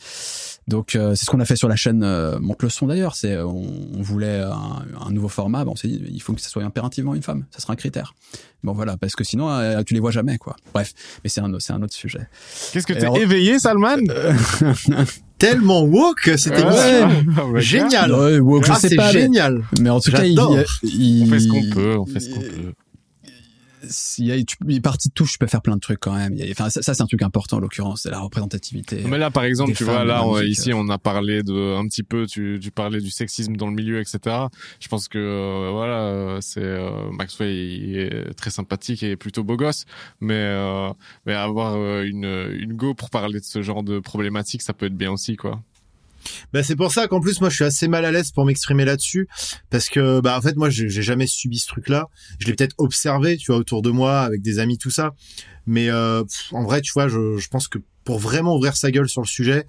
Donc 0.68 0.96
euh, 0.96 1.16
c'est 1.16 1.26
ce 1.26 1.32
qu'on 1.32 1.40
a 1.40 1.46
fait 1.46 1.56
sur 1.56 1.68
la 1.68 1.76
chaîne 1.76 2.04
euh, 2.04 2.40
Monte 2.40 2.64
le 2.64 2.70
son 2.70 2.88
d'ailleurs. 2.88 3.16
C'est 3.16 3.34
euh, 3.34 3.46
on, 3.46 3.68
on 3.98 4.02
voulait 4.02 4.40
un, 4.40 4.84
un 5.08 5.12
nouveau 5.12 5.28
format. 5.28 5.66
Bon, 5.66 5.74
il 5.84 6.22
faut 6.22 6.34
que 6.34 6.42
ça 6.42 6.50
soit 6.50 6.64
impérativement 6.64 7.16
une 7.16 7.24
femme. 7.24 7.46
Ça 7.52 7.60
sera 7.60 7.74
un 7.74 7.76
critère. 7.76 8.14
Bon 8.64 8.74
voilà, 8.74 8.96
parce 8.96 9.16
que 9.16 9.24
sinon 9.24 9.50
euh, 9.50 9.82
tu 9.84 9.96
les 9.96 10.00
vois 10.00 10.12
jamais 10.12 10.38
quoi. 10.38 10.56
Bref, 10.74 10.94
mais 11.24 11.30
c'est 11.30 11.42
un 11.42 11.52
c'est 11.60 11.74
un 11.74 11.82
autre 11.82 11.94
sujet. 11.96 12.28
Qu'est-ce 12.72 12.86
que 12.86 12.94
t'es 12.94 13.22
éveillé, 13.22 13.58
Salman? 13.60 13.98
tellement 15.42 15.82
woke 15.84 16.30
cette 16.38 16.58
émission 16.58 17.10
Oh, 17.44 17.52
bah, 17.54 17.60
génial 17.60 18.14
Ouais, 18.14 18.40
woke, 18.40 18.66
je 18.66 18.72
ah 18.72 18.76
sais 18.76 18.90
c'est 18.90 19.12
génial. 19.12 19.64
Mais 19.82 19.90
en 19.90 20.00
tout 20.00 20.12
cas, 20.12 20.24
il, 20.24 20.38
il- 20.84 21.24
On 21.24 21.28
fait 21.28 21.40
ce 21.40 21.48
qu'on 21.48 21.70
peut, 21.70 21.98
on 21.98 22.06
fait 22.06 22.20
ce 22.20 22.30
qu'on 22.30 22.40
peut. 22.42 22.74
S'il 23.84 24.26
y 24.26 24.32
a, 24.32 24.44
tu, 24.44 24.56
il 24.68 24.78
est 24.78 24.82
parti 24.82 25.10
de 25.10 25.14
touche, 25.14 25.34
tu 25.34 25.38
peux 25.38 25.48
faire 25.48 25.62
plein 25.62 25.76
de 25.76 25.82
trucs 25.82 26.00
quand 26.00 26.14
même. 26.14 26.34
Il 26.36 26.50
Enfin, 26.52 26.70
ça, 26.70 26.82
ça, 26.82 26.94
c'est 26.94 27.02
un 27.02 27.08
truc 27.08 27.22
important 27.22 27.58
en 27.58 27.60
l'occurrence, 27.60 28.02
c'est 28.04 28.12
la 28.12 28.20
représentativité. 28.20 29.04
Mais 29.08 29.18
là, 29.18 29.32
par 29.32 29.44
exemple, 29.44 29.74
tu 29.74 29.84
vois, 29.84 30.04
là, 30.04 30.26
musique, 30.26 30.58
ici, 30.58 30.74
on 30.74 30.90
a 30.90 30.98
parlé 30.98 31.44
de 31.44 31.76
un 31.76 31.88
petit 31.88 32.04
peu. 32.04 32.26
Tu, 32.26 32.60
tu 32.62 32.72
parlais 32.72 33.00
du 33.00 33.10
sexisme 33.10 33.56
dans 33.56 33.68
le 33.68 33.74
milieu, 33.74 34.00
etc. 34.00 34.48
Je 34.80 34.88
pense 34.88 35.08
que 35.08 35.18
euh, 35.18 35.70
voilà, 35.72 36.40
c'est 36.42 36.62
euh, 36.62 37.12
Maxwell, 37.12 37.50
il 37.50 37.98
est 37.98 38.34
très 38.34 38.50
sympathique 38.50 39.04
et 39.04 39.16
plutôt 39.16 39.44
beau 39.44 39.56
gosse, 39.56 39.86
mais 40.20 40.34
euh, 40.34 40.92
mais 41.26 41.34
avoir 41.34 41.76
euh, 41.76 42.04
une 42.04 42.52
une 42.54 42.74
go 42.74 42.94
pour 42.94 43.10
parler 43.10 43.40
de 43.40 43.46
ce 43.46 43.62
genre 43.62 43.84
de 43.84 44.00
problématique, 44.00 44.62
ça 44.62 44.74
peut 44.74 44.88
être 44.88 44.98
bien 44.98 45.12
aussi, 45.12 45.36
quoi. 45.36 45.62
Bah 46.54 46.64
c'est 46.64 46.76
pour 46.76 46.92
ça 46.92 47.08
qu'en 47.08 47.20
plus 47.20 47.42
moi 47.42 47.50
je 47.50 47.56
suis 47.56 47.64
assez 47.64 47.88
mal 47.88 48.06
à 48.06 48.12
l'aise 48.12 48.32
pour 48.32 48.46
m'exprimer 48.46 48.86
là-dessus 48.86 49.28
parce 49.70 49.90
que 49.90 50.20
bah 50.22 50.38
en 50.38 50.42
fait 50.42 50.56
moi 50.56 50.70
j'ai 50.70 50.90
jamais 50.90 51.28
subi 51.28 51.60
ce 51.60 51.68
truc-là. 51.68 52.08
Je 52.40 52.48
l'ai 52.48 52.54
peut-être 52.54 52.76
observé, 52.78 53.38
tu 53.38 53.52
vois, 53.52 53.60
autour 53.60 53.82
de 53.82 53.90
moi 53.90 54.22
avec 54.22 54.42
des 54.42 54.60
amis 54.60 54.78
tout 54.78 54.92
ça. 54.92 55.14
Mais 55.68 55.90
euh, 55.90 56.24
en 56.52 56.64
vrai, 56.64 56.82
tu 56.82 56.92
vois, 56.94 57.08
je, 57.08 57.38
je 57.38 57.48
pense 57.48 57.68
que 57.68 57.80
pour 58.04 58.20
vraiment 58.20 58.56
ouvrir 58.56 58.76
sa 58.76 58.92
gueule 58.92 59.08
sur 59.08 59.22
le 59.22 59.28
sujet, 59.28 59.66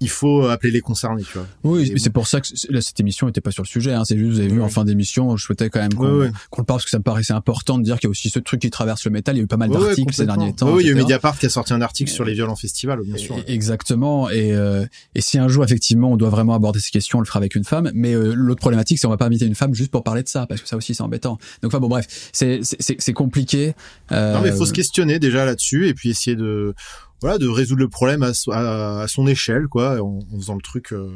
il 0.00 0.08
faut 0.08 0.46
appeler 0.48 0.70
les 0.72 0.80
concernés, 0.80 1.22
tu 1.22 1.34
vois. 1.38 1.46
Oui, 1.62 1.90
mais 1.92 1.98
c'est 1.98 2.10
pour 2.10 2.26
ça 2.26 2.40
que 2.40 2.48
là, 2.70 2.80
cette 2.80 2.98
émission 3.00 3.26
n'était 3.26 3.40
pas 3.42 3.50
sur 3.50 3.62
le 3.62 3.68
sujet. 3.68 3.92
Hein. 3.92 4.04
C'est 4.06 4.16
juste, 4.16 4.30
vous 4.32 4.38
avez 4.40 4.48
vu 4.48 4.62
en 4.62 4.68
fin 4.68 4.84
d'émission, 4.84 5.36
je 5.36 5.44
souhaitais 5.44 5.68
quand 5.68 5.80
même 5.80 5.92
qu'on 5.94 6.30
qu'on 6.50 6.62
le 6.62 6.66
parle 6.66 6.78
parce 6.78 6.84
que 6.84 6.90
ça 6.90 6.98
me 6.98 7.02
paraissait 7.02 7.32
important 7.34 7.78
de 7.78 7.84
dire 7.84 7.98
qu'il 7.98 8.06
y 8.06 8.08
a 8.08 8.12
aussi 8.12 8.30
ce 8.30 8.38
truc 8.38 8.60
qui 8.62 8.70
traverse 8.70 9.04
le 9.04 9.10
métal. 9.10 9.36
Il 9.36 9.38
y 9.38 9.40
a 9.42 9.44
eu 9.44 9.46
pas 9.46 9.56
mal 9.58 9.68
d'articles 9.70 10.14
ces 10.14 10.26
derniers 10.26 10.54
temps. 10.54 10.72
Oui, 10.72 10.82
il 10.84 10.86
y 10.86 10.90
a 10.90 10.92
eu. 10.92 10.96
Mediapart 10.96 11.38
qui 11.38 11.46
a 11.46 11.50
sorti 11.50 11.72
un 11.72 11.80
article 11.82 12.10
sur 12.10 12.24
les 12.24 12.32
viols 12.34 12.48
en 12.50 12.56
festival, 12.56 13.00
bien 13.04 13.16
sûr. 13.16 13.36
Et- 13.46 13.52
Exactement. 13.52 14.30
Et, 14.30 14.52
euh, 14.54 14.86
et 15.14 15.20
si 15.20 15.38
un 15.38 15.48
jour 15.48 15.64
effectivement 15.64 16.10
on 16.12 16.16
doit 16.16 16.30
vraiment 16.30 16.54
aborder 16.54 16.80
ces 16.80 16.90
questions, 16.90 17.18
on 17.18 17.20
le 17.20 17.26
fera 17.26 17.38
avec 17.38 17.54
une 17.54 17.64
femme. 17.64 17.90
Mais 17.94 18.14
euh, 18.14 18.32
l'autre 18.34 18.60
problématique, 18.60 18.98
c'est 18.98 19.06
on 19.06 19.10
va 19.10 19.16
pas 19.18 19.26
inviter 19.26 19.44
une 19.46 19.54
femme 19.54 19.74
juste 19.74 19.90
pour 19.90 20.02
parler 20.02 20.22
de 20.22 20.28
ça, 20.28 20.46
parce 20.46 20.60
que 20.62 20.68
ça 20.68 20.76
aussi 20.76 20.94
c'est 20.94 21.02
embêtant. 21.02 21.38
Donc 21.62 21.72
enfin 21.72 21.78
bon 21.80 21.88
bref, 21.88 22.06
c'est 22.32 22.60
c'est- 22.62 22.76
c'est 22.80 22.96
c'est 22.98 23.12
compliqué. 23.12 23.74
Euh, 24.12 24.34
Non 24.34 24.40
mais 24.40 24.48
il 24.48 24.54
faut 24.56 24.66
se 24.66 24.72
questionner 24.72 25.18
déjà 25.18 25.44
là-dessus 25.44 25.88
et 25.88 25.94
puis 25.94 26.10
essayer 26.10 26.36
de 26.36 26.74
voilà 27.20 27.38
de 27.38 27.48
résoudre 27.48 27.80
le 27.80 27.88
problème 27.88 28.22
à, 28.22 28.32
so- 28.34 28.52
à, 28.52 29.02
à 29.02 29.08
son 29.08 29.26
échelle 29.26 29.66
quoi, 29.68 30.00
en, 30.02 30.18
en 30.32 30.36
faisant 30.38 30.54
le 30.54 30.62
truc 30.62 30.92
euh, 30.92 31.10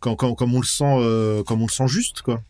quand, 0.00 0.14
quand, 0.16 0.34
comme 0.34 0.54
on 0.54 0.60
le 0.60 0.66
sent 0.66 0.84
euh, 0.98 1.42
comme 1.42 1.62
on 1.62 1.66
le 1.66 1.72
sent 1.72 1.88
juste 1.88 2.22
quoi. 2.22 2.42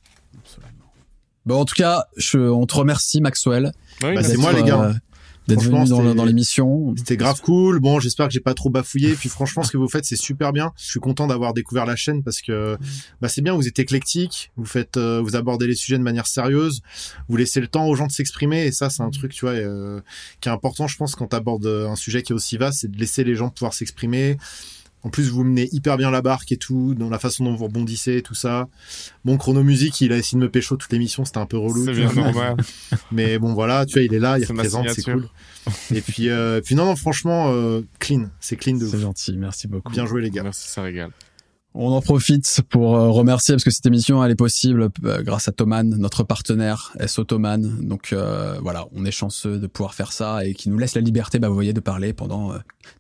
Bon 1.45 1.61
en 1.61 1.65
tout 1.65 1.75
cas, 1.75 2.05
je, 2.17 2.39
on 2.39 2.67
te 2.67 2.75
remercie 2.77 3.21
Maxwell. 3.21 3.73
Oui, 4.03 4.15
Bah, 4.15 4.23
c'est 4.23 4.37
moi, 4.37 4.53
les 4.53 4.63
gars. 4.63 4.95
Euh, 5.43 5.49
D'être 5.49 5.63
Franchement, 5.63 5.99
venu 5.99 6.15
dans, 6.15 6.25
l'émission. 6.25 6.95
C'était 6.97 7.17
grave 7.17 7.41
cool. 7.41 7.81
Bon, 7.81 8.01
j'espère 8.01 8.29
que 8.29 8.33
j'ai 8.33 8.41
pas 8.41 8.55
trop 8.55 8.71
bafouillé. 8.71 9.15
Puis 9.15 9.29
franchement, 9.29 9.63
ce 9.63 9.73
que 9.73 9.77
vous 9.77 9.89
faites, 9.89 10.05
c'est 10.05 10.17
super 10.17 10.53
bien. 10.53 10.73
Je 10.77 10.91
suis 10.91 11.01
content 11.01 11.27
d'avoir 11.27 11.55
découvert 11.55 11.87
la 11.87 11.97
chaîne 11.97 12.23
parce 12.23 12.41
que 12.41 12.77
bah, 13.21 13.29
c'est 13.29 13.43
bien. 13.43 13.55
Vous 13.55 13.67
êtes 13.67 13.79
éclectique. 13.79 14.53
Vous 14.57 14.65
faites, 14.65 14.97
euh, 14.97 15.21
vous 15.23 15.37
abordez 15.37 15.67
les 15.67 15.75
sujets 15.75 15.99
de 15.99 16.03
manière 16.03 16.27
sérieuse. 16.27 16.83
Vous 17.29 17.37
laissez 17.37 17.61
le 17.61 17.69
temps 17.69 17.87
aux 17.87 17.95
gens 17.95 18.07
de 18.07 18.13
s'exprimer. 18.13 18.67
Et 18.67 18.73
ça, 18.73 18.91
c'est 18.91 19.03
un 19.03 19.11
truc, 19.11 19.33
tu 19.33 19.45
vois, 19.45 19.55
euh, 19.55 20.01
qui 20.41 20.49
est 20.49 20.53
important, 20.53 20.87
je 20.87 20.97
pense, 20.97 21.15
quand 21.15 21.29
tu 21.29 21.37
abordes 21.37 21.67
un 21.67 21.97
sujet 21.97 22.23
qui 22.23 22.33
est 22.33 22.37
aussi 22.37 22.57
vaste, 22.57 22.81
c'est 22.81 22.91
de 22.91 22.99
laisser 22.99 23.25
les 23.25 23.35
gens 23.35 23.51
pouvoir 23.51 23.75
s'exprimer. 23.75 24.37
En 25.05 25.11
plus, 25.11 25.31
vous 25.31 25.43
menez 25.43 25.69
hyper 25.73 25.97
bien 25.97 26.11
la 26.11 26.23
barque 26.23 26.53
et 26.53 26.57
tout, 26.57 26.95
dans 26.95 27.11
la 27.11 27.19
façon 27.19 27.45
dont 27.45 27.55
vous 27.55 27.65
rebondissez 27.65 28.19
et 28.19 28.23
tout 28.23 28.35
ça. 28.35 28.69
Bon, 29.25 29.37
Chrono 29.37 29.63
Music, 29.65 30.01
il 30.01 30.13
a 30.13 30.17
essayé 30.17 30.39
de 30.39 30.45
me 30.45 30.51
pécho 30.51 30.77
toute 30.77 30.93
l'émission, 30.93 31.25
c'était 31.25 31.39
un 31.39 31.47
peu 31.47 31.59
relou. 31.59 31.85
C'est 31.85 31.93
bien 31.93 32.07
vois. 32.07 32.23
normal. 32.33 32.57
Mais 33.11 33.39
bon, 33.39 33.53
voilà, 33.53 33.85
tu 33.85 33.95
vois, 33.95 34.03
il 34.03 34.15
est 34.15 34.21
là, 34.21 34.39
il 34.39 34.47
C'est 34.47 34.53
ma 34.53 34.63
représente, 34.63 34.91
c'est 34.91 35.03
cool. 35.03 35.29
Et 35.93 36.01
puis, 36.01 36.29
euh, 36.29 36.61
puis 36.61 36.75
non, 36.75 36.85
non, 36.85 36.97
franchement, 36.97 37.53
euh, 37.53 37.83
clean, 37.99 38.31
c'est 38.41 38.57
clean 38.57 38.77
de 38.77 38.87
C'est 38.87 39.01
gentil, 39.01 39.37
merci 39.37 39.69
beaucoup. 39.69 39.93
Bien 39.93 40.07
joué 40.07 40.23
les 40.23 40.31
gars. 40.31 40.43
Merci, 40.43 40.69
ça 40.69 40.83
régale. 40.83 41.11
On 41.75 41.91
en 41.93 42.03
profite 42.03 42.61
pour 42.69 42.97
euh, 42.97 43.09
remercier 43.09 43.55
parce 43.55 43.65
que 43.65 43.71
cette 43.71 43.87
émission 43.87 44.23
elle 44.23 44.31
est 44.31 44.35
possible 44.37 44.91
euh, 45.05 45.23
grâce 45.23 45.49
à 45.49 45.53
Thoman, 45.53 45.89
notre 45.97 46.23
partenaire 46.23 46.93
SO 47.07 47.25
Thoman. 47.25 47.79
Donc 47.87 48.13
euh, 48.13 48.59
voilà, 48.63 48.85
on 48.95 49.07
est 49.07 49.11
chanceux 49.11 49.59
de 49.59 49.67
pouvoir 49.67 49.95
faire 49.95 50.13
ça 50.13 50.45
et 50.45 50.53
qui 50.53 50.69
nous 50.69 50.77
laisse 50.77 50.95
la 50.95 51.01
liberté, 51.01 51.39
bah 51.39 51.49
vous 51.49 51.55
voyez, 51.55 51.73
de 51.73 51.81
parler 51.81 52.13
pendant. 52.13 52.53
Euh, 52.53 52.59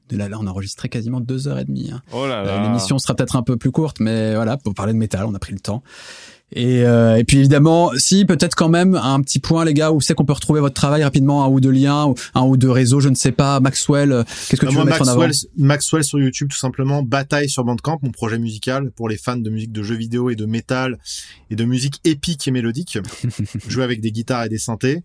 de 0.08 0.16
là, 0.16 0.28
là, 0.28 0.36
on 0.40 0.46
a 0.46 0.50
enregistré 0.50 0.88
quasiment 0.88 1.20
deux 1.20 1.48
heures 1.48 1.58
et 1.58 1.64
demie. 1.64 1.90
hein. 1.92 2.02
Oh 2.12 2.26
là 2.26 2.40
Euh, 2.42 2.44
là. 2.44 2.62
L'émission 2.62 2.98
sera 2.98 3.14
peut-être 3.14 3.36
un 3.36 3.42
peu 3.42 3.56
plus 3.56 3.70
courte, 3.70 3.98
mais 4.00 4.34
voilà, 4.34 4.56
pour 4.58 4.74
parler 4.74 4.92
de 4.92 4.98
métal, 4.98 5.24
on 5.26 5.34
a 5.34 5.38
pris 5.38 5.52
le 5.52 5.60
temps. 5.60 5.82
Et, 6.54 6.84
euh, 6.84 7.16
et 7.16 7.24
puis 7.24 7.38
évidemment, 7.38 7.90
si 7.96 8.24
peut-être 8.24 8.54
quand 8.54 8.68
même 8.68 8.94
un 8.94 9.20
petit 9.22 9.38
point, 9.38 9.64
les 9.64 9.74
gars, 9.74 9.90
où 9.90 10.00
c'est 10.00 10.14
qu'on 10.14 10.24
peut 10.24 10.32
retrouver 10.32 10.60
votre 10.60 10.74
travail 10.74 11.02
rapidement, 11.02 11.44
un 11.44 11.48
ou 11.48 11.60
deux 11.60 11.70
liens, 11.70 12.06
ou 12.06 12.14
un 12.34 12.42
ou 12.42 12.56
deux 12.56 12.70
réseaux, 12.70 13.00
je 13.00 13.08
ne 13.08 13.14
sais 13.14 13.32
pas. 13.32 13.60
Maxwell, 13.60 14.12
euh, 14.12 14.24
qu'est-ce 14.48 14.60
que 14.60 14.66
Bah, 14.66 14.72
tu 14.72 14.78
veux 14.78 14.84
mettre 14.84 15.02
en 15.02 15.08
avant 15.08 15.20
Maxwell, 15.20 15.50
Maxwell 15.56 16.04
sur 16.04 16.18
YouTube, 16.18 16.48
tout 16.50 16.58
simplement. 16.58 17.02
Bataille 17.02 17.48
sur 17.48 17.64
Bandcamp, 17.64 17.98
mon 18.02 18.10
projet 18.10 18.38
musical 18.38 18.90
pour 18.90 19.08
les 19.08 19.16
fans 19.16 19.36
de 19.36 19.50
musique 19.50 19.72
de 19.72 19.82
jeux 19.82 19.96
vidéo 19.96 20.30
et 20.30 20.36
de 20.36 20.46
métal 20.46 20.98
et 21.50 21.56
de 21.56 21.64
musique 21.64 22.00
épique 22.04 22.46
et 22.46 22.50
mélodique. 22.50 22.98
Jouer 23.68 23.84
avec 23.84 24.00
des 24.00 24.12
guitares 24.12 24.44
et 24.44 24.48
des 24.48 24.58
synthés. 24.58 25.02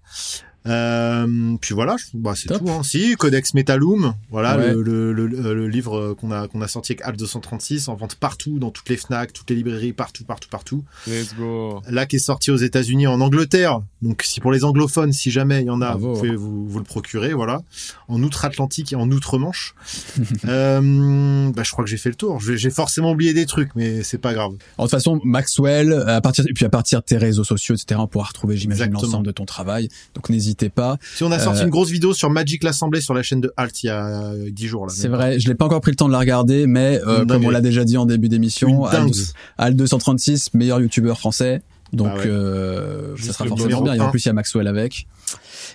Euh, 0.68 1.56
puis 1.62 1.74
voilà, 1.74 1.96
bah, 2.14 2.34
c'est 2.36 2.48
tout. 2.58 2.70
Hein. 2.70 2.82
Si, 2.84 3.16
Codex 3.16 3.54
Metalum, 3.54 4.14
voilà 4.30 4.58
Ouais. 4.58 4.74
le, 4.74 4.82
le, 4.82 5.14
le, 5.14 5.54
le 5.54 5.68
livre 5.68 6.14
qu'on 6.20 6.32
a 6.32 6.48
qu'on 6.48 6.62
a 6.62 6.68
sorti 6.68 6.94
avec 6.94 7.02
Alt 7.04 7.18
236 7.20 7.88
en 7.90 7.96
vente 7.96 8.16
partout, 8.16 8.60
dans 8.60 8.72
toutes 8.72 8.90
les 8.90 8.98
Fnac, 8.98 9.34
toutes 9.34 9.50
les 9.50 9.56
librairies, 9.56 9.94
partout, 9.94 10.24
partout, 10.24 10.50
partout. 10.50 10.84
Let's 11.08 11.36
go. 11.36 11.82
Là, 11.90 12.06
qui 12.06 12.18
est 12.18 12.20
sorti 12.20 12.52
aux 12.52 12.58
États-Unis, 12.58 13.08
en 13.08 13.22
Angleterre. 13.22 13.82
Donc, 14.02 14.24
si 14.24 14.40
pour 14.40 14.52
les 14.52 14.64
anglophones, 14.64 15.14
si 15.14 15.32
jamais 15.32 15.62
il 15.62 15.68
y 15.68 15.70
en 15.70 15.82
a, 15.82 15.92
Bravo. 15.92 16.14
vous 16.14 16.20
pouvez 16.20 16.36
vous, 16.36 16.68
vous 16.68 16.78
le 16.80 16.84
procurer, 16.86 17.34
voilà. 17.34 17.62
En 18.08 18.22
outre-Atlantique 18.24 18.94
et 18.94 18.96
en 18.96 19.10
outre-Manche. 19.12 19.76
euh, 20.46 21.50
bah, 21.52 21.64
je 21.64 21.72
crois 21.72 21.84
que 21.84 21.90
j'ai 21.90 21.98
fait 21.98 22.10
le 22.10 22.16
tour. 22.16 22.40
J'ai 22.40 22.70
forcément 22.70 23.12
oublié 23.12 23.34
des 23.34 23.46
trucs, 23.46 23.76
mais 23.76 24.04
c'est 24.04 24.18
pas 24.18 24.34
grave. 24.34 24.54
En 24.78 24.84
toute 24.84 24.92
façon, 24.92 25.20
Maxwell, 25.24 25.94
à 26.08 26.22
partir 26.22 26.46
et 26.48 26.54
puis 26.54 26.66
à 26.66 26.70
partir 26.70 27.00
de 27.00 27.06
tes 27.06 27.18
réseaux 27.18 27.44
sociaux, 27.44 27.76
etc., 27.76 28.00
on 28.04 28.08
pourra 28.08 28.26
retrouver, 28.26 28.58
j'imagine, 28.58 28.92
l'ensemble 28.92 29.26
de 29.26 29.32
ton 29.32 29.46
travail. 29.46 29.90
Donc 30.16 30.30
n'hésitez 30.62 30.70
pas. 30.70 30.98
Si 31.16 31.24
on 31.24 31.32
a 31.32 31.40
sorti 31.40 31.62
Euh, 31.62 31.64
une 31.66 31.70
grosse 31.70 31.90
vidéo 31.90 32.14
sur 32.14 32.30
Magic 32.30 32.64
l'Assemblée 32.64 33.02
sur 33.02 33.14
la 33.14 33.24
chaîne 33.24 33.42
de 33.42 33.52
Alt 33.58 33.84
il 33.84 33.88
y 33.88 33.90
a 33.90 34.08
euh, 34.32 34.50
10 34.52 34.68
jours 34.68 34.88
là. 34.88 34.94
C'est 34.96 35.08
vrai, 35.08 35.40
je 35.40 35.48
l'ai 35.48 35.56
pas 35.56 35.66
encore 35.66 35.82
pris 35.82 35.92
le 35.92 35.96
temps 35.98 36.08
de 36.08 36.14
la 36.14 36.20
regarder, 36.20 36.68
mais 36.68 37.00
euh, 37.06 37.26
comme 37.26 37.46
on 37.46 37.50
l'a 37.50 37.62
déjà 37.62 37.84
dit 37.86 37.98
en 37.98 38.06
début 38.06 38.30
d'émission, 38.30 38.86
Une 38.86 38.92
dingue. 38.92 39.14
Al 39.58 39.76
236, 39.76 40.54
meilleur 40.54 40.80
youtubeur 40.82 41.18
français. 41.20 41.62
Donc 41.94 42.08
Bah 42.08 42.16
ouais. 42.18 42.24
euh, 42.28 43.16
ça 43.18 43.32
sera 43.34 43.46
forcément 43.46 43.82
bien. 43.82 43.94
Et 43.94 44.00
en 44.02 44.10
plus, 44.10 44.26
il 44.26 44.28
y 44.28 44.30
a 44.30 44.34
Maxwell 44.34 44.68
avec. 44.68 45.08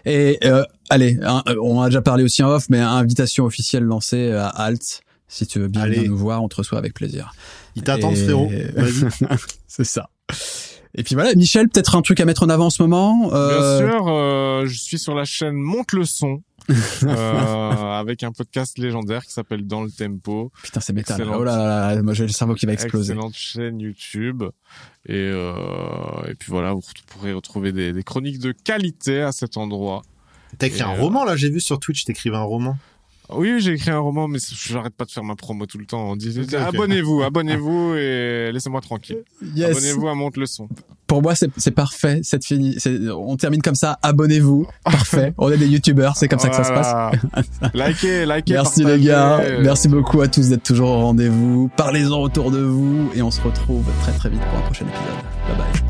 Et 0.05 0.39
euh, 0.45 0.63
allez, 0.91 1.19
un- 1.23 1.43
euh, 1.49 1.55
on 1.63 1.81
a 1.81 1.87
déjà 1.89 2.03
parlé 2.03 2.23
aussi 2.25 2.43
en 2.43 2.51
off, 2.51 2.67
mais 2.69 2.79
invitation 2.81 3.45
officielle 3.47 3.85
lancée 3.85 4.31
à 4.33 4.49
Alt. 4.49 5.01
Si 5.29 5.47
tu 5.47 5.59
veux 5.61 5.69
bien 5.69 5.87
venir 5.87 6.03
nous 6.11 6.19
voir, 6.19 6.43
on 6.43 6.49
te 6.49 6.57
reçoit 6.57 6.77
avec 6.79 6.93
plaisir. 6.93 7.33
Il 7.77 7.83
t'attend, 7.83 8.11
Et- 8.13 8.17
frérot. 8.17 8.51
Vas-y. 8.77 9.07
C'est 9.67 9.85
ça. 9.85 10.11
Et 10.95 11.03
puis 11.03 11.15
voilà, 11.15 11.35
Michel, 11.35 11.69
peut-être 11.69 11.95
un 11.97 12.03
truc 12.03 12.21
à 12.21 12.25
mettre 12.25 12.43
en 12.43 12.49
avant 12.49 12.67
en 12.67 12.71
ce 12.71 12.83
moment. 12.83 13.31
euh, 13.33 13.79
Bien 13.81 13.91
sûr, 13.91 14.09
euh, 14.09 14.67
je 14.67 14.79
suis 14.79 14.99
sur 14.99 15.15
la 15.15 15.25
chaîne 15.25 15.55
Monte 15.57 15.93
le 15.93 16.05
son. 16.05 16.43
euh, 17.03 17.73
avec 17.99 18.23
un 18.23 18.31
podcast 18.31 18.79
légendaire 18.79 19.25
qui 19.25 19.33
s'appelle 19.33 19.67
Dans 19.67 19.83
le 19.83 19.91
Tempo. 19.91 20.53
Putain, 20.63 20.79
c'est 20.81 20.93
métal. 20.93 21.21
Oh 21.29 21.43
là 21.43 21.57
là 21.57 21.95
là, 21.95 22.03
moi 22.03 22.15
j'ai 22.15 22.23
le 22.25 22.31
cerveau 22.33 22.55
qui 22.55 22.67
va 22.67 22.73
exploser. 22.73 23.13
Excellente 23.15 23.35
chaîne 23.35 23.81
YouTube. 23.81 24.45
Et, 25.09 25.15
euh, 25.17 25.55
et 26.29 26.35
puis 26.35 26.53
voilà, 26.53 26.73
vous 26.73 26.83
pourrez 27.09 27.33
retrouver 27.33 27.73
des, 27.73 27.93
des 27.93 28.03
chroniques 28.05 28.39
de 28.39 28.53
qualité 28.53 29.23
à 29.23 29.33
cet 29.33 29.57
endroit. 29.57 30.03
T'as 30.59 30.69
écrit 30.69 30.81
Et, 30.81 30.85
un 30.85 30.95
euh, 30.95 31.01
roman 31.01 31.25
là, 31.25 31.35
j'ai 31.35 31.51
vu 31.51 31.61
sur 31.61 31.81
Twitch, 31.81 32.05
t'écrivais 32.05 32.37
un 32.37 32.43
roman. 32.43 32.77
Oui, 33.37 33.57
j'ai 33.59 33.73
écrit 33.73 33.91
un 33.91 33.99
roman, 33.99 34.29
mais 34.29 34.39
je 34.41 34.75
n'arrête 34.75 34.95
pas 34.95 35.05
de 35.05 35.11
faire 35.11 35.25
ma 35.25 35.35
promo 35.37 35.67
tout 35.67 35.79
le 35.79 35.87
temps. 35.87 36.11
On 36.11 36.17
dit, 36.17 36.35
abonnez-vous, 36.55 37.23
abonnez-vous 37.27 37.95
et 37.95 38.51
laissez-moi 38.53 38.81
tranquille. 38.81 39.23
Yes. 39.55 39.71
Abonnez-vous 39.71 40.09
à 40.09 40.15
Monte 40.15 40.37
le 40.37 40.47
son. 40.47 40.69
Pour 41.07 41.23
moi, 41.23 41.35
c'est 41.35 41.71
parfait. 41.73 42.21
C'est 42.23 42.43
fini. 42.43 42.77
On 43.15 43.37
termine 43.37 43.61
comme 43.61 43.75
ça. 43.75 43.99
Abonnez-vous. 44.03 44.67
Parfait. 44.85 45.35
On 45.37 45.51
est 45.51 45.59
des 45.59 45.69
youtubeurs. 45.69 46.17
C'est 46.17 46.27
comme 46.27 46.39
ça 46.39 46.49
que 46.49 46.57
ça 46.57 46.65
se 46.65 46.73
passe. 46.73 46.93
passe. 47.33 47.73
likez, 47.75 48.25
likez, 48.25 48.55
Merci 48.55 48.83
partagez. 48.83 48.99
les 48.99 49.05
gars. 49.07 49.41
Merci 49.61 49.89
beaucoup 49.89 50.23
à 50.23 50.29
tous 50.29 50.49
d'être 50.49 50.63
toujours 50.63 50.89
au 50.89 51.01
rendez-vous. 51.01 51.71
Parlez-en 51.77 52.19
autour 52.19 52.51
de 52.51 52.61
vous 52.61 53.11
et 53.15 53.21
on 53.21 53.31
se 53.31 53.43
retrouve 53.43 53.85
très 54.01 54.13
très 54.13 54.31
vite 54.31 54.41
pour 54.41 54.59
un 54.59 54.63
prochain 54.63 54.87
épisode. 54.87 55.59
Bye 55.59 55.73
bye. 55.73 55.82